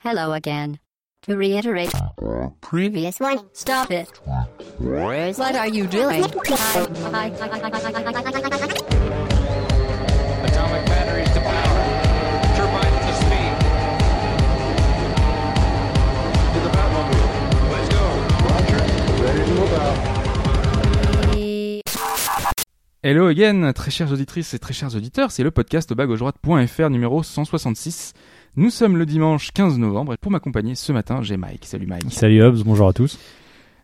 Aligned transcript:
Hello 0.00 0.32
again. 0.32 0.78
To 1.22 1.36
reiterate, 1.36 1.90
previous 2.60 3.18
one, 3.18 3.40
stop 3.52 3.90
it. 3.90 4.08
What 4.78 5.56
are 5.56 5.66
you 5.66 5.88
doing? 5.88 6.22
Atomic 6.22 6.46
batteries 10.86 11.28
to 11.34 11.40
power. 11.40 11.82
Turbines 12.54 13.06
to 13.06 13.12
speed. 13.18 13.52
To 16.54 16.60
the 16.60 16.70
Batmobile. 16.70 17.28
Let's 17.72 17.88
go. 17.88 18.04
Hello 23.02 23.26
again, 23.26 23.72
très 23.72 23.90
chères 23.90 24.12
auditrices 24.12 24.54
et 24.54 24.58
très 24.58 24.74
chers 24.74 24.94
auditeurs, 24.94 25.32
c'est 25.32 25.42
le 25.42 25.50
podcast 25.50 25.92
bas-gauche-droite.fr 25.92 26.90
numéro 26.90 27.22
166. 27.22 28.12
Nous 28.58 28.70
sommes 28.70 28.96
le 28.96 29.06
dimanche 29.06 29.52
15 29.52 29.78
novembre 29.78 30.14
et 30.14 30.16
pour 30.16 30.32
m'accompagner 30.32 30.74
ce 30.74 30.90
matin, 30.90 31.22
j'ai 31.22 31.36
Mike. 31.36 31.64
Salut 31.64 31.86
Mike. 31.86 32.06
Salut 32.10 32.42
Hobbs, 32.42 32.64
bonjour 32.64 32.88
à 32.88 32.92
tous. 32.92 33.16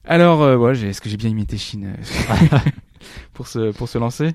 Alors, 0.05 0.43
euh, 0.43 0.57
ouais, 0.57 0.73
est-ce 0.73 1.01
que 1.01 1.09
j'ai 1.09 1.17
bien 1.17 1.31
imité 1.31 1.57
Chine 1.57 1.95
euh, 1.97 2.59
pour 3.35 3.47
se, 3.47 3.71
pour 3.71 3.89
se 3.89 3.99
lancer? 3.99 4.33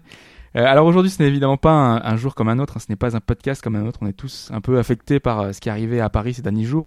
Euh, 0.55 0.63
Alors 0.65 0.85
aujourd'hui, 0.85 1.11
ce 1.11 1.21
n'est 1.21 1.27
évidemment 1.27 1.57
pas 1.57 1.73
un, 1.73 1.97
un 2.01 2.15
jour 2.15 2.35
comme 2.35 2.47
un 2.47 2.57
autre, 2.57 2.77
hein, 2.77 2.79
ce 2.79 2.85
n'est 2.89 2.95
pas 2.95 3.17
un 3.17 3.19
podcast 3.19 3.61
comme 3.61 3.75
un 3.75 3.85
autre, 3.85 3.99
on 4.01 4.07
est 4.07 4.13
tous 4.13 4.49
un 4.53 4.61
peu 4.61 4.79
affectés 4.79 5.19
par 5.19 5.41
euh, 5.41 5.51
ce 5.51 5.59
qui 5.59 5.67
est 5.67 5.73
arrivé 5.73 5.99
à 5.99 6.07
Paris 6.07 6.35
ces 6.35 6.41
derniers 6.41 6.63
jours. 6.63 6.85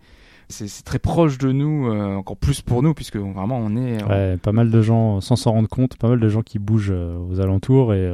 C'est 0.48 0.82
très 0.82 0.98
proche 0.98 1.36
de 1.36 1.52
nous, 1.52 1.88
euh, 1.88 2.16
encore 2.16 2.38
plus 2.38 2.62
pour 2.62 2.82
nous, 2.82 2.94
puisque 2.94 3.16
vraiment 3.16 3.58
on 3.58 3.76
est... 3.76 4.02
Ouais, 4.04 4.38
pas 4.38 4.52
mal 4.52 4.70
de 4.70 4.80
gens, 4.80 5.20
sans 5.20 5.36
s'en 5.36 5.52
rendre 5.52 5.68
compte, 5.68 5.98
pas 5.98 6.08
mal 6.08 6.20
de 6.20 6.28
gens 6.30 6.40
qui 6.40 6.58
bougent 6.58 6.90
aux 6.92 7.38
alentours. 7.40 7.92
Et 7.94 8.06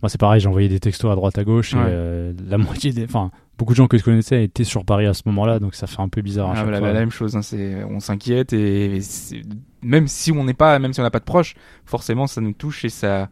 moi, 0.00 0.08
c'est 0.08 0.20
pareil, 0.20 0.40
j'ai 0.40 0.48
envoyé 0.48 0.68
des 0.68 0.80
textos 0.80 1.10
à 1.10 1.14
droite 1.14 1.36
à 1.36 1.44
gauche. 1.44 1.74
Et 1.74 1.76
Ouais. 1.76 2.34
la 2.48 2.56
moitié 2.58 2.92
des. 2.92 3.04
Enfin, 3.04 3.30
beaucoup 3.58 3.72
de 3.72 3.76
gens 3.76 3.86
que 3.86 3.98
je 3.98 4.02
connaissais 4.04 4.44
étaient 4.44 4.64
sur 4.64 4.84
Paris 4.84 5.06
à 5.06 5.14
ce 5.14 5.22
moment-là, 5.26 5.58
donc 5.58 5.74
ça 5.74 5.86
fait 5.86 6.00
un 6.00 6.08
peu 6.08 6.22
bizarre. 6.22 6.50
Ah, 6.52 6.56
chaque 6.56 6.70
la, 6.70 6.78
fois. 6.78 6.88
la 6.92 7.00
même 7.00 7.10
chose, 7.10 7.36
hein, 7.36 7.42
c'est 7.42 7.84
on 7.84 8.00
s'inquiète 8.00 8.52
et, 8.52 9.00
même 9.82 10.08
si 10.08 10.32
on 10.32 10.44
n'est 10.44 10.54
pas, 10.54 10.78
même 10.78 10.92
si 10.92 11.00
on 11.00 11.02
n'a 11.04 11.10
pas 11.10 11.20
de 11.20 11.24
proches, 11.24 11.54
forcément 11.84 12.26
ça 12.26 12.40
nous 12.40 12.52
touche 12.52 12.84
et 12.84 12.88
ça, 12.88 13.28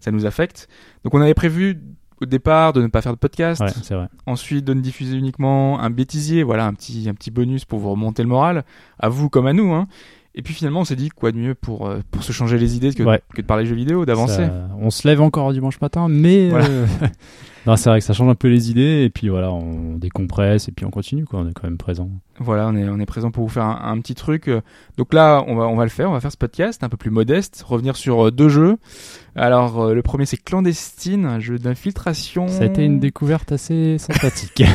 ça 0.00 0.10
nous 0.10 0.26
affecte. 0.26 0.68
Donc 1.04 1.14
on 1.14 1.20
avait 1.20 1.34
prévu 1.34 1.80
au 2.20 2.26
départ 2.26 2.72
de 2.74 2.82
ne 2.82 2.88
pas 2.88 3.00
faire 3.00 3.12
de 3.12 3.18
podcast, 3.18 3.60
Ouais, 3.62 3.68
c'est 3.82 3.94
vrai. 3.94 4.08
ensuite 4.26 4.64
de 4.64 4.74
ne 4.74 4.80
diffuser 4.80 5.16
uniquement 5.16 5.80
un 5.80 5.88
bêtisier, 5.90 6.42
voilà 6.42 6.66
un 6.66 6.74
petit, 6.74 7.06
un 7.08 7.14
petit 7.14 7.30
bonus 7.30 7.64
pour 7.64 7.78
vous 7.78 7.90
remonter 7.90 8.22
le 8.22 8.28
moral, 8.28 8.64
à 8.98 9.08
vous 9.08 9.30
comme 9.30 9.46
à 9.46 9.52
nous. 9.54 9.72
Hein. 9.72 9.86
Et 10.34 10.42
puis 10.42 10.54
finalement 10.54 10.80
on 10.80 10.84
s'est 10.84 10.96
dit 10.96 11.08
quoi 11.08 11.32
de 11.32 11.38
mieux 11.38 11.54
pour, 11.54 11.88
euh, 11.88 12.00
pour 12.10 12.22
se 12.22 12.32
changer 12.32 12.58
les 12.58 12.76
idées 12.76 12.92
que, 12.94 13.02
Ouais. 13.02 13.20
que 13.34 13.40
de 13.40 13.46
parler 13.46 13.66
jeux 13.66 13.74
vidéo, 13.74 14.04
d'avancer. 14.04 14.48
On 14.78 14.90
se 14.90 15.08
lève 15.08 15.20
encore 15.20 15.52
dimanche 15.52 15.80
matin, 15.80 16.08
mais. 16.08 16.50
Voilà. 16.50 16.66
euh, 16.66 16.86
non, 17.66 17.76
c'est 17.76 17.90
vrai 17.90 17.98
que 18.00 18.04
ça 18.04 18.12
change 18.12 18.28
un 18.30 18.34
peu 18.34 18.48
les 18.48 18.70
idées. 18.70 19.02
Et 19.04 19.10
puis 19.10 19.28
voilà, 19.28 19.52
on 19.52 19.96
décompresse 19.96 20.68
et 20.68 20.72
puis 20.72 20.84
on 20.86 20.90
continue, 20.90 21.24
quoi. 21.24 21.40
On 21.40 21.48
est 21.48 21.52
quand 21.52 21.64
même 21.64 21.78
présent. 21.78 22.10
Voilà, 22.42 22.68
on 22.68 22.74
est, 22.76 22.88
on 22.88 22.98
est 22.98 23.06
présent 23.06 23.30
pour 23.30 23.44
vous 23.44 23.50
faire 23.50 23.64
un, 23.64 23.92
un 23.92 24.00
petit 24.00 24.14
truc. 24.14 24.50
Donc 24.96 25.12
là, 25.12 25.44
on 25.46 25.54
va, 25.56 25.66
on 25.68 25.76
va 25.76 25.84
le 25.84 25.90
faire. 25.90 26.08
On 26.08 26.14
va 26.14 26.20
faire 26.20 26.32
ce 26.32 26.38
podcast 26.38 26.82
un 26.82 26.88
peu 26.88 26.96
plus 26.96 27.10
modeste, 27.10 27.62
revenir 27.66 27.96
sur 27.96 28.26
euh, 28.28 28.30
deux 28.30 28.48
jeux. 28.48 28.78
Alors, 29.36 29.80
euh, 29.80 29.94
le 29.94 30.02
premier, 30.02 30.24
c'est 30.24 30.38
Clandestine, 30.38 31.26
un 31.26 31.38
jeu 31.38 31.58
d'infiltration. 31.58 32.48
Ça 32.48 32.62
a 32.62 32.66
été 32.66 32.82
une 32.84 32.98
découverte 32.98 33.52
assez 33.52 33.98
sympathique. 33.98 34.62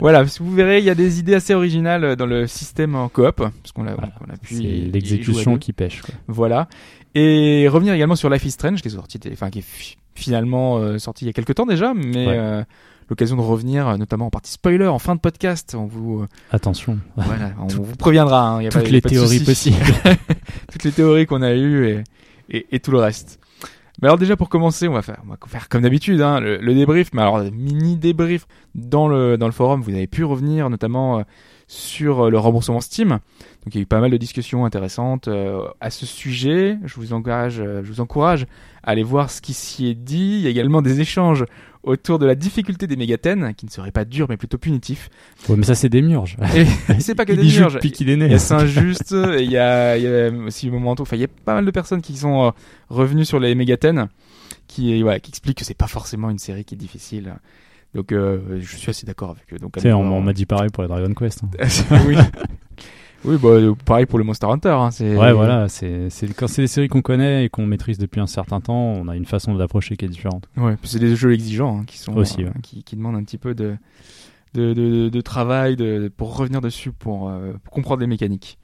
Voilà, 0.00 0.20
parce 0.20 0.38
que 0.38 0.42
vous 0.42 0.54
verrez, 0.54 0.78
il 0.78 0.84
y 0.84 0.90
a 0.90 0.94
des 0.94 1.18
idées 1.20 1.34
assez 1.34 1.52
originales 1.52 2.16
dans 2.16 2.24
le 2.24 2.46
système 2.46 2.94
en 2.94 3.08
coop, 3.10 3.36
parce 3.36 3.72
qu'on 3.74 3.86
a, 3.86 3.92
Voilà. 3.94 4.12
on 4.26 4.32
a 4.32 4.36
pu. 4.38 4.54
c'est 4.54 4.62
l'exécution 4.62 5.58
qui 5.58 5.74
pêche, 5.74 6.00
quoi. 6.00 6.14
Voilà. 6.26 6.68
Et 7.14 7.66
revenir 7.68 7.92
également 7.94 8.14
sur 8.16 8.30
Life 8.30 8.44
is 8.44 8.52
Strange, 8.52 8.82
qui 8.82 8.88
est 8.88 8.92
sorti, 8.92 9.18
enfin, 9.32 9.50
qui 9.50 9.58
est 9.60 9.64
fi- 9.66 9.96
finalement 10.14 10.78
euh, 10.78 10.98
sorti 10.98 11.24
il 11.24 11.28
y 11.28 11.30
a 11.30 11.32
quelques 11.32 11.54
temps 11.54 11.66
déjà, 11.66 11.92
mais 11.94 12.26
Ouais. 12.26 12.36
euh, 12.38 12.62
l'occasion 13.08 13.36
de 13.36 13.40
revenir, 13.42 13.88
euh, 13.88 13.96
notamment 13.96 14.26
en 14.26 14.30
partie 14.30 14.52
spoiler, 14.52 14.86
en 14.86 14.98
fin 15.00 15.16
de 15.16 15.20
podcast. 15.20 15.74
On 15.76 15.86
vous, 15.86 16.20
euh, 16.20 16.28
Attention. 16.52 16.98
voilà, 17.16 17.52
on 17.58 17.66
vous 17.66 17.96
préviendra. 17.96 18.50
hein, 18.50 18.62
y 18.62 18.66
a 18.66 18.70
pas- 18.70 18.78
Toutes 18.80 18.88
il 18.88 18.92
y 18.92 18.94
a 18.94 18.96
les 18.98 19.00
pas 19.00 19.08
théories 19.08 19.40
possibles. 19.40 19.76
toutes 20.72 20.84
les 20.84 20.92
théories 20.92 21.26
qu'on 21.26 21.42
a 21.42 21.52
eues 21.52 21.86
et, 21.88 22.04
et, 22.48 22.66
et 22.76 22.80
tout 22.80 22.92
le 22.92 22.98
reste. 22.98 23.40
Mais 24.02 24.06
alors 24.08 24.16
déjà 24.16 24.36
pour 24.36 24.48
commencer, 24.48 24.88
on 24.88 24.92
va 24.94 25.02
faire, 25.02 25.20
on 25.26 25.30
va 25.30 25.36
faire 25.46 25.68
comme 25.68 25.82
d'habitude 25.82 26.20
hein, 26.22 26.40
le, 26.40 26.56
le 26.58 26.74
débrief, 26.74 27.10
mais 27.12 27.20
alors 27.20 27.42
mini 27.52 27.96
débrief 27.96 28.46
dans 28.74 29.08
le 29.08 29.36
dans 29.36 29.46
le 29.46 29.52
forum. 29.52 29.82
Vous 29.82 29.90
avez 29.90 30.06
pu 30.06 30.24
revenir 30.24 30.70
notamment 30.70 31.18
euh, 31.18 31.22
sur 31.70 32.22
euh, 32.26 32.30
le 32.30 32.38
remboursement 32.38 32.80
Steam. 32.80 33.10
Donc 33.10 33.20
il 33.68 33.76
y 33.76 33.78
a 33.78 33.82
eu 33.82 33.86
pas 33.86 34.00
mal 34.00 34.10
de 34.10 34.16
discussions 34.16 34.64
intéressantes 34.64 35.28
euh, 35.28 35.62
à 35.80 35.90
ce 35.90 36.04
sujet. 36.04 36.78
Je 36.84 36.96
vous 36.96 37.12
engage, 37.12 37.60
euh, 37.60 37.82
je 37.84 37.88
vous 37.88 38.00
encourage 38.00 38.46
à 38.82 38.90
aller 38.90 39.04
voir 39.04 39.30
ce 39.30 39.40
qui 39.40 39.54
s'y 39.54 39.86
est 39.86 39.94
dit. 39.94 40.38
Il 40.38 40.40
y 40.40 40.48
a 40.48 40.50
également 40.50 40.82
des 40.82 41.00
échanges 41.00 41.44
autour 41.84 42.18
de 42.18 42.26
la 42.26 42.34
difficulté 42.34 42.88
des 42.88 42.96
mégathènes, 42.96 43.54
qui 43.54 43.66
ne 43.66 43.70
seraient 43.70 43.92
pas 43.92 44.04
durs 44.04 44.26
mais 44.28 44.36
plutôt 44.36 44.58
punitifs. 44.58 45.10
Ouais, 45.48 45.54
mais 45.54 45.62
ça, 45.62 45.76
c'est 45.76 45.88
des 45.88 46.02
murges. 46.02 46.36
C'est 46.98 47.14
pas 47.14 47.24
que 47.24 47.32
Il 47.34 47.38
des 47.38 47.58
murges. 47.58 47.74
depuis 47.74 47.92
qu'il 47.92 48.10
est 48.10 48.16
né. 48.16 48.24
Il 48.24 48.32
y 48.32 48.34
a 48.34 48.40
Saint-Just, 48.40 49.12
et 49.12 49.44
il 49.44 49.50
y 49.50 49.56
a, 49.56 49.96
il 49.96 50.02
y 50.02 50.08
a 50.08 50.30
aussi 50.30 50.68
Momento. 50.70 51.04
Enfin, 51.04 51.16
il 51.16 51.20
y 51.20 51.24
a 51.24 51.28
pas 51.28 51.54
mal 51.54 51.64
de 51.64 51.70
personnes 51.70 52.02
qui 52.02 52.16
sont 52.16 52.46
euh, 52.46 52.50
revenues 52.88 53.24
sur 53.24 53.38
les 53.38 53.54
mégathènes, 53.54 54.08
qui, 54.66 55.00
voilà, 55.02 55.20
qui 55.20 55.30
expliquent 55.30 55.58
que 55.58 55.64
c'est 55.64 55.74
pas 55.74 55.86
forcément 55.86 56.30
une 56.30 56.38
série 56.38 56.64
qui 56.64 56.74
est 56.74 56.78
difficile. 56.78 57.36
Donc, 57.94 58.12
euh, 58.12 58.60
je 58.60 58.76
suis 58.76 58.90
assez 58.90 59.06
d'accord 59.06 59.30
avec 59.30 59.52
eux. 59.52 59.58
Donc, 59.58 59.74
Tu 59.74 59.80
sais, 59.80 59.92
on, 59.92 60.20
m'a 60.20 60.32
dit 60.32 60.46
pareil 60.46 60.70
pour 60.70 60.82
les 60.82 60.88
Dragon 60.88 61.12
Quest. 61.12 61.42
hein. 61.42 61.66
oui. 62.06 62.16
Oui, 63.24 63.36
bah, 63.36 63.48
euh, 63.48 63.74
pareil 63.84 64.06
pour 64.06 64.18
le 64.18 64.24
Monster 64.24 64.46
Hunter. 64.46 64.70
Hein. 64.70 64.88
Ouais, 65.00 65.32
voilà, 65.32 65.68
c'est 65.68 66.08
quand 66.36 66.48
c'est 66.48 66.62
des 66.62 66.68
séries 66.68 66.88
qu'on 66.88 67.02
connaît 67.02 67.44
et 67.44 67.48
qu'on 67.48 67.66
maîtrise 67.66 67.98
depuis 67.98 68.20
un 68.20 68.26
certain 68.26 68.60
temps, 68.60 68.74
on 68.74 69.08
a 69.08 69.16
une 69.16 69.26
façon 69.26 69.52
de 69.52 69.58
l'approcher 69.58 69.96
qui 69.96 70.06
est 70.06 70.08
différente. 70.08 70.48
Ouais, 70.56 70.76
c'est 70.84 70.98
des 70.98 71.16
jeux 71.16 71.32
exigeants 71.32 71.80
hein, 71.80 71.84
qui 71.86 71.98
sont 71.98 72.16
Aussi, 72.16 72.42
euh, 72.42 72.46
ouais. 72.46 72.52
qui, 72.62 72.82
qui 72.82 72.96
demandent 72.96 73.16
un 73.16 73.24
petit 73.24 73.38
peu 73.38 73.54
de 73.54 73.76
de, 74.54 74.72
de, 74.72 75.08
de 75.10 75.20
travail 75.20 75.76
de, 75.76 76.10
pour 76.16 76.36
revenir 76.36 76.60
dessus 76.60 76.90
pour, 76.90 77.28
euh, 77.28 77.52
pour 77.62 77.72
comprendre 77.72 78.00
les 78.00 78.08
mécaniques. 78.08 78.58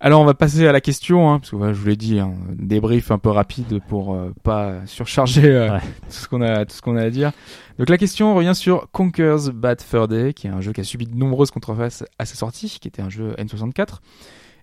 Alors 0.00 0.20
on 0.20 0.24
va 0.24 0.34
passer 0.34 0.66
à 0.66 0.72
la 0.72 0.80
question, 0.82 1.30
hein, 1.32 1.38
parce 1.38 1.50
que 1.50 1.56
je 1.72 1.80
vous 1.80 1.86
l'ai 1.86 1.96
dit, 1.96 2.18
hein, 2.18 2.34
débrief 2.50 3.10
un 3.10 3.18
peu 3.18 3.30
rapide 3.30 3.80
pour 3.88 4.14
euh, 4.14 4.34
pas 4.42 4.84
surcharger 4.86 5.46
euh, 5.46 5.70
Ouais. 5.72 5.80
tout 5.80 6.10
ce 6.10 6.28
qu'on 6.28 6.42
a 6.42 6.66
tout 6.66 6.74
ce 6.76 6.82
qu'on 6.82 6.96
a 6.96 7.02
à 7.02 7.10
dire. 7.10 7.32
Donc 7.78 7.88
la 7.88 7.96
question 7.96 8.34
revient 8.34 8.54
sur 8.54 8.90
Conker's 8.90 9.48
Bad 9.48 9.80
Fur 9.80 10.06
Day, 10.08 10.34
qui 10.34 10.46
est 10.46 10.50
un 10.50 10.60
jeu 10.60 10.72
qui 10.72 10.80
a 10.80 10.84
subi 10.84 11.06
de 11.06 11.16
nombreuses 11.16 11.50
controverses 11.50 12.04
à 12.18 12.26
sa 12.26 12.34
sortie, 12.34 12.78
qui 12.80 12.88
était 12.88 13.00
un 13.02 13.08
jeu 13.08 13.34
N64. 13.38 13.98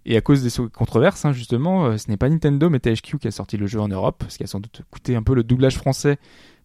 Et 0.05 0.17
à 0.17 0.21
cause 0.21 0.43
des 0.43 0.49
controverses, 0.69 1.25
hein, 1.25 1.31
justement, 1.31 1.85
euh, 1.85 1.97
ce 1.97 2.09
n'est 2.09 2.17
pas 2.17 2.29
Nintendo 2.29 2.69
mais 2.69 2.79
THQ 2.79 3.17
qui 3.19 3.27
a 3.27 3.31
sorti 3.31 3.57
le 3.57 3.67
jeu 3.67 3.79
en 3.79 3.87
Europe, 3.87 4.23
ce 4.27 4.37
qui 4.37 4.43
a 4.43 4.47
sans 4.47 4.59
doute 4.59 4.81
coûté 4.91 5.15
un 5.15 5.23
peu 5.23 5.33
le 5.33 5.43
doublage 5.43 5.77
français 5.77 6.17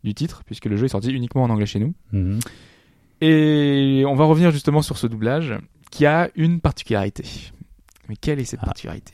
du 0.05 0.13
titre, 0.13 0.43
puisque 0.45 0.67
le 0.67 0.77
jeu 0.77 0.85
est 0.87 0.89
sorti 0.89 1.11
uniquement 1.13 1.43
en 1.45 1.51
anglais 1.51 1.67
chez 1.67 1.79
nous. 1.79 1.95
Mhm. 2.13 2.41
Et 3.23 4.05
on 4.07 4.15
va 4.15 4.25
revenir 4.25 4.51
justement 4.51 4.83
sur 4.83 4.99
ce 4.99 5.07
doublage, 5.07 5.55
qui 5.91 6.05
a 6.05 6.29
une 6.35 6.61
particularité. 6.61 7.25
Mais 8.09 8.17
quelle 8.17 8.39
est 8.41 8.45
cette 8.45 8.61
Ah. 8.63 8.67
particularité? 8.67 9.13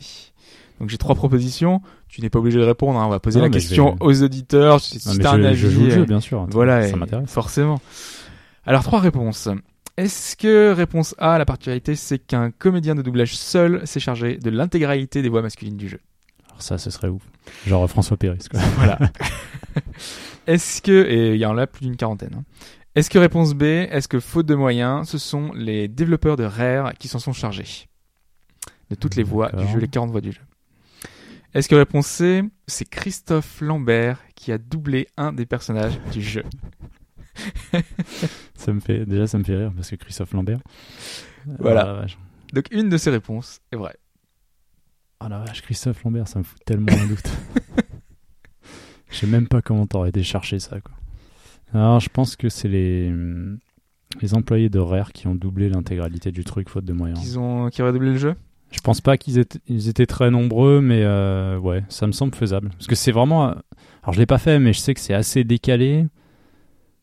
Donc 0.80 0.88
j'ai 0.90 0.98
trois 0.98 1.14
propositions, 1.14 1.80
tu 2.08 2.20
n'es 2.22 2.30
pas 2.30 2.38
obligé 2.40 2.58
de 2.58 2.64
répondre, 2.64 2.98
hein, 2.98 3.06
on 3.06 3.10
va 3.10 3.20
poser 3.20 3.38
Non, 3.38 3.44
la 3.44 3.50
question 3.50 3.92
vais- 3.92 3.96
aux 4.00 4.22
auditeurs, 4.22 4.80
si 4.80 4.98
t'as 5.18 5.32
un 5.34 5.40
je, 5.40 5.46
avis. 5.46 5.56
je 5.56 5.68
joue 5.68 5.80
le 5.82 5.86
euh, 5.86 5.94
jeu, 5.94 6.04
bien 6.06 6.20
sûr. 6.20 6.46
voilà, 6.50 6.88
ça 6.88 6.96
m'intéresse. 6.96 7.30
Forcément. 7.30 7.80
Alors, 8.66 8.82
trois 8.82 8.98
réponses. 9.00 9.48
Est-ce 9.96 10.36
que 10.36 10.72
réponse 10.72 11.14
A, 11.18 11.38
la 11.38 11.44
particularité, 11.44 11.94
c'est 11.94 12.18
qu'un 12.18 12.50
comédien 12.50 12.94
de 12.94 13.02
doublage 13.02 13.36
seul 13.36 13.86
s'est 13.86 14.00
chargé 14.00 14.38
de 14.38 14.50
l'intégralité 14.50 15.20
des 15.22 15.28
voix 15.28 15.42
masculines 15.42 15.76
du 15.76 15.88
jeu? 15.88 16.00
Alors 16.48 16.62
ça, 16.62 16.78
ce 16.78 16.90
serait 16.90 17.08
ouf. 17.08 17.22
Genre 17.66 17.88
François 17.88 18.16
Péris, 18.16 18.46
quoi. 18.50 18.60
Voilà. 18.76 18.98
Est-ce 20.46 20.82
que, 20.82 21.06
et 21.08 21.34
il 21.34 21.40
y 21.40 21.46
en 21.46 21.56
a 21.58 21.66
plus 21.66 21.82
d'une 21.86 21.96
quarantaine, 21.96 22.34
hein. 22.38 22.44
est-ce 22.96 23.08
que 23.10 23.18
réponse 23.18 23.54
B, 23.54 23.62
est-ce 23.62 24.08
que 24.08 24.18
faute 24.20 24.46
de 24.46 24.54
moyens, 24.54 25.08
ce 25.08 25.18
sont 25.18 25.52
les 25.54 25.86
développeurs 25.88 26.36
de 26.36 26.44
Rare 26.44 26.92
qui 26.98 27.06
s'en 27.08 27.18
sont 27.20 27.32
chargés? 27.32 27.86
De 28.92 28.94
toutes 28.94 29.16
les 29.16 29.22
voix 29.22 29.50
du 29.50 29.66
jeu, 29.68 29.78
les 29.78 29.88
40 29.88 30.10
voix 30.10 30.20
du 30.20 30.32
jeu 30.32 30.42
Est-ce 31.54 31.66
que 31.66 31.74
réponse 31.74 32.06
C, 32.06 32.42
c'est 32.66 32.84
Christophe 32.84 33.62
Lambert 33.62 34.20
qui 34.34 34.52
a 34.52 34.58
doublé 34.58 35.08
un 35.16 35.32
des 35.32 35.46
personnages 35.46 35.98
du 36.12 36.20
jeu? 36.20 36.44
Ça 38.54 38.72
me 38.74 38.80
fait, 38.80 39.06
déjà, 39.06 39.26
ça 39.26 39.38
me 39.38 39.44
fait 39.44 39.56
rire 39.56 39.72
parce 39.74 39.88
que 39.88 39.96
Christophe 39.96 40.34
Lambert. 40.34 40.60
Voilà. 41.58 41.80
Ah 41.80 41.86
la 41.86 41.92
vache. 41.94 42.18
Donc 42.52 42.66
une 42.70 42.90
de 42.90 42.98
ces 42.98 43.10
réponses 43.10 43.60
est 43.72 43.76
vraie. 43.76 43.96
Ah 45.18 45.30
la 45.30 45.38
vache, 45.38 45.62
Christophe 45.62 46.04
Lambert, 46.04 46.28
ça 46.28 46.38
me 46.38 46.44
fout 46.44 46.58
tellement 46.66 46.92
un 46.92 47.06
doute. 47.06 47.28
Je 49.10 49.16
sais 49.16 49.26
même 49.26 49.48
pas 49.48 49.62
comment 49.62 49.86
t'aurais 49.86 50.10
été 50.10 50.22
chercher 50.22 50.58
ça, 50.58 50.80
quoi. 50.80 50.94
Alors, 51.72 52.00
je 52.00 52.10
pense 52.10 52.36
que 52.36 52.50
c'est 52.50 52.68
les, 52.68 53.10
les 54.20 54.34
employés 54.34 54.68
de 54.68 54.78
Rare 54.78 55.12
qui 55.12 55.26
ont 55.26 55.34
doublé 55.34 55.70
l'intégralité 55.70 56.30
du 56.30 56.44
truc 56.44 56.68
faute 56.68 56.84
de 56.84 56.92
moyens. 56.92 57.18
Qu'ils 57.18 57.38
ont, 57.38 57.70
qui 57.70 57.80
auraient 57.80 57.92
doublé 57.92 58.10
le 58.10 58.18
jeu? 58.18 58.34
Je 58.72 58.80
pense 58.80 59.00
pas 59.00 59.16
qu'ils 59.16 59.38
étaient, 59.38 59.60
ils 59.68 59.88
étaient 59.88 60.06
très 60.06 60.30
nombreux, 60.30 60.80
mais 60.80 61.02
euh, 61.04 61.58
ouais, 61.58 61.84
ça 61.88 62.06
me 62.06 62.12
semble 62.12 62.34
faisable. 62.34 62.70
Parce 62.70 62.86
que 62.88 62.94
c'est 62.96 63.12
vraiment. 63.12 63.44
Alors, 64.02 64.12
je 64.12 64.18
l'ai 64.18 64.26
pas 64.26 64.38
fait, 64.38 64.58
mais 64.58 64.72
je 64.72 64.80
sais 64.80 64.94
que 64.94 65.00
c'est 65.00 65.14
assez 65.14 65.44
décalé. 65.44 66.06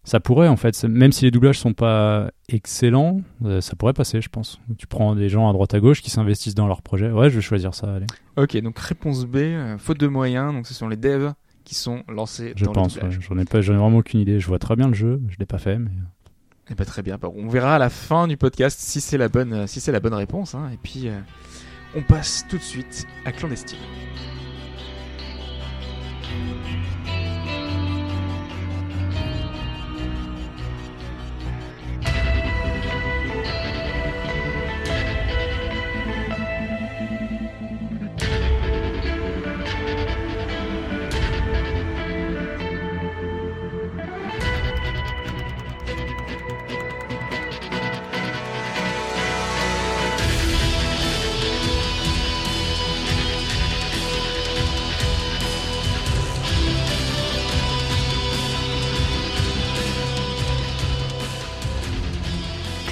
Ça 0.04 0.20
pourrait, 0.20 0.48
en 0.48 0.56
fait, 0.56 0.84
même 0.86 1.12
si 1.12 1.26
les 1.26 1.32
doublages 1.32 1.60
sont 1.60 1.74
pas 1.74 2.32
excellents, 2.48 3.22
euh, 3.46 3.62
ça 3.62 3.76
pourrait 3.76 3.94
passer, 3.94 4.22
je 4.22 4.30
pense. 4.30 4.60
Tu 4.78 4.88
prends 4.88 5.14
des 5.16 5.30
gens 5.30 5.48
à 5.48 5.54
droite 5.54 5.74
à 5.76 5.80
gauche 5.80 6.02
qui 6.02 6.10
s'investissent 6.10 6.56
dans 6.56 6.68
leur 6.68 6.82
projet. 6.82 7.12
Ouais, 7.12 7.30
je 7.30 7.36
vais 7.36 7.42
choisir 7.42 7.76
ça, 7.76 7.94
allez. 7.96 8.08
Ok, 8.36 8.58
donc 8.62 8.80
réponse 8.80 9.26
B, 9.26 9.36
euh, 9.38 9.78
faute 9.78 10.00
de 10.00 10.08
moyens, 10.08 10.52
donc 10.54 10.66
ce 10.66 10.74
sont 10.74 10.88
les 10.88 10.98
devs 10.98 11.34
qui 11.64 11.76
sont 11.76 12.02
lancés 12.08 12.54
Je 12.56 12.66
dans 12.66 12.72
pense, 12.72 12.98
le 12.98 13.04
ouais. 13.10 13.18
J'en 13.20 13.38
ai, 13.38 13.46
pas, 13.46 13.62
j'en 13.62 13.74
ai 13.74 13.78
vraiment 13.78 13.98
aucune 13.98 14.22
idée. 14.22 14.40
Je 14.40 14.48
vois 14.48 14.58
très 14.58 14.76
bien 14.76 14.88
le 14.88 14.96
jeu, 14.96 15.22
je 15.28 15.36
l'ai 15.38 15.46
pas 15.46 15.60
fait, 15.60 15.78
mais. 15.78 15.92
Eh 16.72 16.76
ben, 16.76 16.86
très 16.86 17.04
bien. 17.04 17.18
On 17.36 17.48
verra 17.48 17.76
à 17.76 17.80
la 17.80 17.90
fin 17.90 18.28
du 18.28 18.38
podcast 18.38 18.80
si 18.80 19.02
c'est 19.02 19.18
la 19.18 19.28
bonne, 19.28 19.68
si 19.68 19.80
c'est 19.80 19.92
la 19.92 20.00
bonne 20.00 20.14
réponse. 20.14 20.56
hein. 20.56 20.70
Et 20.74 20.78
puis, 20.82 21.08
euh, 21.08 21.20
on 21.96 22.02
passe 22.02 22.46
tout 22.48 22.58
de 22.58 22.64
suite 22.64 23.08
à 23.26 23.32
clandestine. 23.32 23.80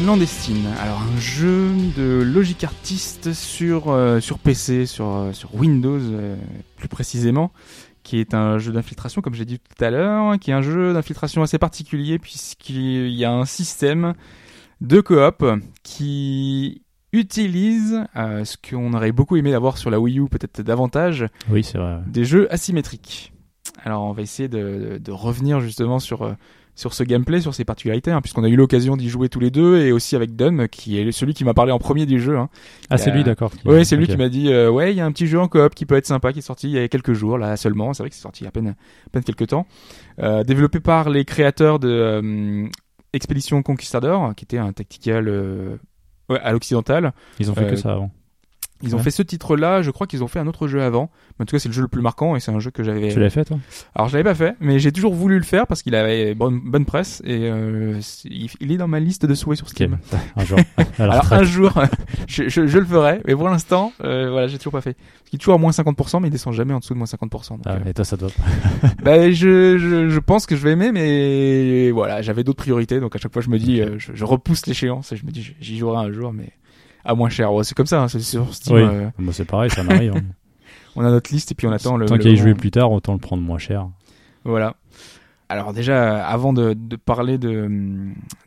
Clandestine. 0.07 0.65
Alors 0.79 1.01
un 1.01 1.19
jeu 1.19 1.73
de 1.97 2.21
Logic 2.23 2.63
Artist 2.63 3.33
sur 3.33 3.89
euh, 3.89 4.21
sur 4.21 4.39
PC, 4.39 4.85
sur 4.85 5.13
euh, 5.13 5.33
sur 5.33 5.53
Windows 5.53 5.99
euh, 5.99 6.37
plus 6.77 6.87
précisément, 6.87 7.51
qui 8.03 8.17
est 8.21 8.33
un 8.33 8.57
jeu 8.57 8.71
d'infiltration 8.71 9.21
comme 9.21 9.33
j'ai 9.33 9.43
dit 9.43 9.59
tout 9.59 9.83
à 9.83 9.89
l'heure, 9.89 10.39
qui 10.39 10.51
est 10.51 10.53
un 10.53 10.61
jeu 10.61 10.93
d'infiltration 10.93 11.41
assez 11.41 11.57
particulier 11.57 12.19
puisqu'il 12.19 13.09
y 13.09 13.25
a 13.25 13.33
un 13.33 13.43
système 13.43 14.13
de 14.79 15.01
coop 15.01 15.45
qui 15.83 16.83
utilise 17.11 18.01
euh, 18.15 18.45
ce 18.45 18.55
qu'on 18.55 18.93
aurait 18.93 19.11
beaucoup 19.11 19.35
aimé 19.35 19.53
avoir 19.53 19.77
sur 19.77 19.89
la 19.89 19.99
Wii 19.99 20.19
U 20.19 20.29
peut-être 20.29 20.61
davantage 20.61 21.25
Oui, 21.51 21.65
c'est 21.65 21.79
vrai. 21.79 21.97
des 22.07 22.23
jeux 22.23 22.47
asymétriques. 22.49 23.33
Alors 23.83 24.05
on 24.05 24.13
va 24.13 24.21
essayer 24.21 24.47
de, 24.47 25.01
de 25.03 25.11
revenir 25.11 25.59
justement 25.59 25.99
sur 25.99 26.33
sur 26.77 26.93
ce 26.93 27.03
gameplay, 27.03 27.41
sur 27.41 27.53
ses 27.53 27.65
particularités, 27.65 28.11
hein, 28.11 28.21
puisqu'on 28.21 28.43
a 28.45 28.47
eu 28.47 28.55
l'occasion 28.55 28.95
d'y 28.95 29.09
jouer 29.09 29.27
tous 29.27 29.39
les 29.41 29.51
deux, 29.51 29.79
et 29.81 29.91
aussi 29.91 30.15
avec 30.15 30.35
Dun, 30.37 30.67
qui 30.67 30.97
est 30.97 31.11
celui 31.11 31.33
qui 31.33 31.43
m'a 31.43 31.53
parlé 31.53 31.73
en 31.73 31.79
premier 31.79 32.05
du 32.05 32.21
jeu. 32.21 32.37
Hein. 32.37 32.47
Ah, 32.89 32.97
c'est 32.97 33.09
Euh, 33.09 33.15
lui, 33.15 33.23
d'accord. 33.25 33.51
Ouais, 33.65 33.83
c'est 33.83 33.97
lui 33.97 34.07
qui 34.07 34.15
m'a 34.15 34.29
dit, 34.29 34.53
euh, 34.53 34.69
ouais, 34.69 34.93
il 34.93 34.95
y 34.95 35.01
a 35.01 35.05
un 35.05 35.11
petit 35.11 35.27
jeu 35.27 35.39
en 35.39 35.47
coop 35.49 35.73
qui 35.75 35.85
peut 35.85 35.95
être 35.95 36.05
sympa, 36.05 36.31
qui 36.31 36.39
est 36.39 36.41
sorti 36.43 36.67
il 36.69 36.73
y 36.75 36.79
a 36.79 36.87
quelques 36.87 37.13
jours, 37.13 37.37
là 37.37 37.57
seulement. 37.57 37.93
C'est 37.93 38.03
vrai 38.03 38.09
que 38.11 38.15
c'est 38.15 38.21
sorti 38.21 38.43
il 38.43 38.45
y 38.45 38.47
a 38.47 38.49
à 38.49 38.51
peine, 38.51 38.69
à 38.69 39.09
peine 39.11 39.23
quelques 39.23 39.47
temps. 39.47 39.65
Euh, 40.19 40.43
développé 40.43 40.79
par 40.79 41.09
les 41.09 41.25
créateurs 41.25 41.79
de 41.79 41.89
euh, 41.89 42.67
Expédition 43.13 43.63
Conquistador, 43.63 44.35
qui 44.35 44.45
était 44.45 44.59
un 44.59 44.71
tactical 44.71 45.27
euh, 45.27 45.77
ouais, 46.29 46.39
à 46.39 46.51
l'occidental. 46.51 47.11
Ils 47.39 47.49
ont 47.49 47.55
fait 47.55 47.63
Euh, 47.65 47.69
que 47.71 47.75
ça 47.75 47.93
avant. 47.93 48.11
Ils 48.83 48.93
ont 48.93 48.97
Ouais. 48.99 49.03
fait 49.03 49.11
ce 49.11 49.23
titre-là, 49.23 49.81
je 49.81 49.89
crois 49.91 50.05
qu'ils 50.07 50.23
ont 50.23 50.27
fait 50.27 50.39
un 50.39 50.45
autre 50.47 50.67
jeu 50.67 50.81
avant. 50.83 51.09
Mais 51.39 51.43
en 51.43 51.45
tout 51.45 51.55
cas, 51.55 51.59
c'est 51.59 51.69
le 51.69 51.73
jeu 51.73 51.81
le 51.81 51.87
plus 51.87 52.01
marquant 52.01 52.35
et 52.35 52.39
c'est 52.39 52.51
un 52.51 52.59
jeu 52.59 52.69
que 52.71 52.83
j'avais. 52.83 53.11
Tu 53.11 53.19
l'as 53.19 53.29
fait, 53.29 53.45
toi? 53.45 53.57
Alors, 53.95 54.07
je 54.09 54.13
l'avais 54.17 54.23
pas 54.29 54.35
fait, 54.35 54.55
mais 54.59 54.77
j'ai 54.79 54.91
toujours 54.91 55.13
voulu 55.13 55.37
le 55.37 55.43
faire 55.43 55.65
parce 55.67 55.81
qu'il 55.81 55.95
avait 55.95 56.35
bonne, 56.35 56.59
bonne 56.63 56.85
presse 56.85 57.21
et 57.25 57.49
euh, 57.49 57.99
il 58.25 58.71
est 58.71 58.77
dans 58.77 58.87
ma 58.87 58.99
liste 58.99 59.25
de 59.25 59.33
souhaits 59.33 59.57
sur 59.57 59.69
Steam. 59.69 59.97
un 60.35 60.45
jour. 60.45 60.59
Alors 60.99 61.33
un 61.33 61.43
jour, 61.43 61.71
je, 62.27 62.49
je, 62.49 62.67
je 62.67 62.77
le 62.79 62.85
ferai, 62.85 63.21
mais 63.25 63.35
pour 63.35 63.49
l'instant, 63.49 63.93
euh, 64.03 64.29
voilà, 64.29 64.47
j'ai 64.47 64.57
toujours 64.57 64.73
pas 64.73 64.81
fait. 64.81 64.93
Parce 64.93 65.29
qu'il 65.31 65.37
est 65.37 65.39
toujours 65.39 65.55
à 65.55 65.57
moins 65.57 65.71
50%, 65.71 66.21
mais 66.21 66.27
il 66.27 66.31
descend 66.31 66.53
jamais 66.53 66.73
en 66.73 66.79
dessous 66.79 66.93
de 66.93 66.99
moins 66.99 67.07
50%. 67.07 67.49
Donc, 67.49 67.61
Ah, 67.65 67.73
euh, 67.73 67.89
et 67.89 67.93
toi, 67.93 68.05
ça 68.05 68.15
doit. 68.17 68.29
bah, 69.03 69.31
je, 69.31 69.77
je, 69.77 70.09
je 70.09 70.19
pense 70.19 70.45
que 70.45 70.55
je 70.55 70.61
vais 70.63 70.71
aimer, 70.71 70.91
mais 70.91 71.91
voilà, 71.91 72.21
j'avais 72.21 72.43
d'autres 72.43 72.57
priorités, 72.61 72.99
donc 72.99 73.15
à 73.15 73.19
chaque 73.19 73.33
fois 73.33 73.41
je 73.41 73.49
me 73.49 73.57
dis, 73.59 73.81
euh, 73.81 73.95
je 73.97 74.23
repousse 74.23 74.65
l'échéance 74.67 75.11
et 75.11 75.15
je 75.17 75.25
me 75.25 75.31
dis, 75.31 75.53
j'y 75.59 75.77
jouerai 75.77 75.97
un 76.05 76.11
jour, 76.11 76.31
mais 76.33 76.49
à 77.07 77.15
moins 77.15 77.29
cher. 77.29 77.51
Ouais, 77.53 77.63
c'est 77.63 77.75
comme 77.75 77.85
ça, 77.87 78.01
hein, 78.03 78.07
c'est 78.07 78.19
sur 78.19 78.53
Steam. 78.53 78.75
Oui. 78.75 78.81
euh, 78.83 79.09
Moi, 79.17 79.33
c'est 79.33 79.45
pareil, 79.45 79.69
ça 79.71 79.83
m'arrive. 79.83 80.13
hein. 80.15 80.21
on 80.95 81.03
a 81.05 81.09
notre 81.09 81.31
liste 81.33 81.51
et 81.51 81.55
puis 81.55 81.65
on 81.67 81.71
attend 81.71 81.97
le. 81.97 82.05
Tant 82.05 82.17
qu'il 82.17 82.31
y 82.31 82.37
joué 82.37 82.53
plus 82.53 82.71
tard, 82.71 82.91
autant 82.91 83.13
le 83.13 83.19
prendre 83.19 83.41
moins 83.43 83.57
cher. 83.57 83.87
Voilà. 84.43 84.75
Alors 85.49 85.71
déjà, 85.71 86.25
avant 86.27 86.51
de, 86.51 86.73
de 86.73 86.95
parler 86.97 87.37
de, 87.37 87.69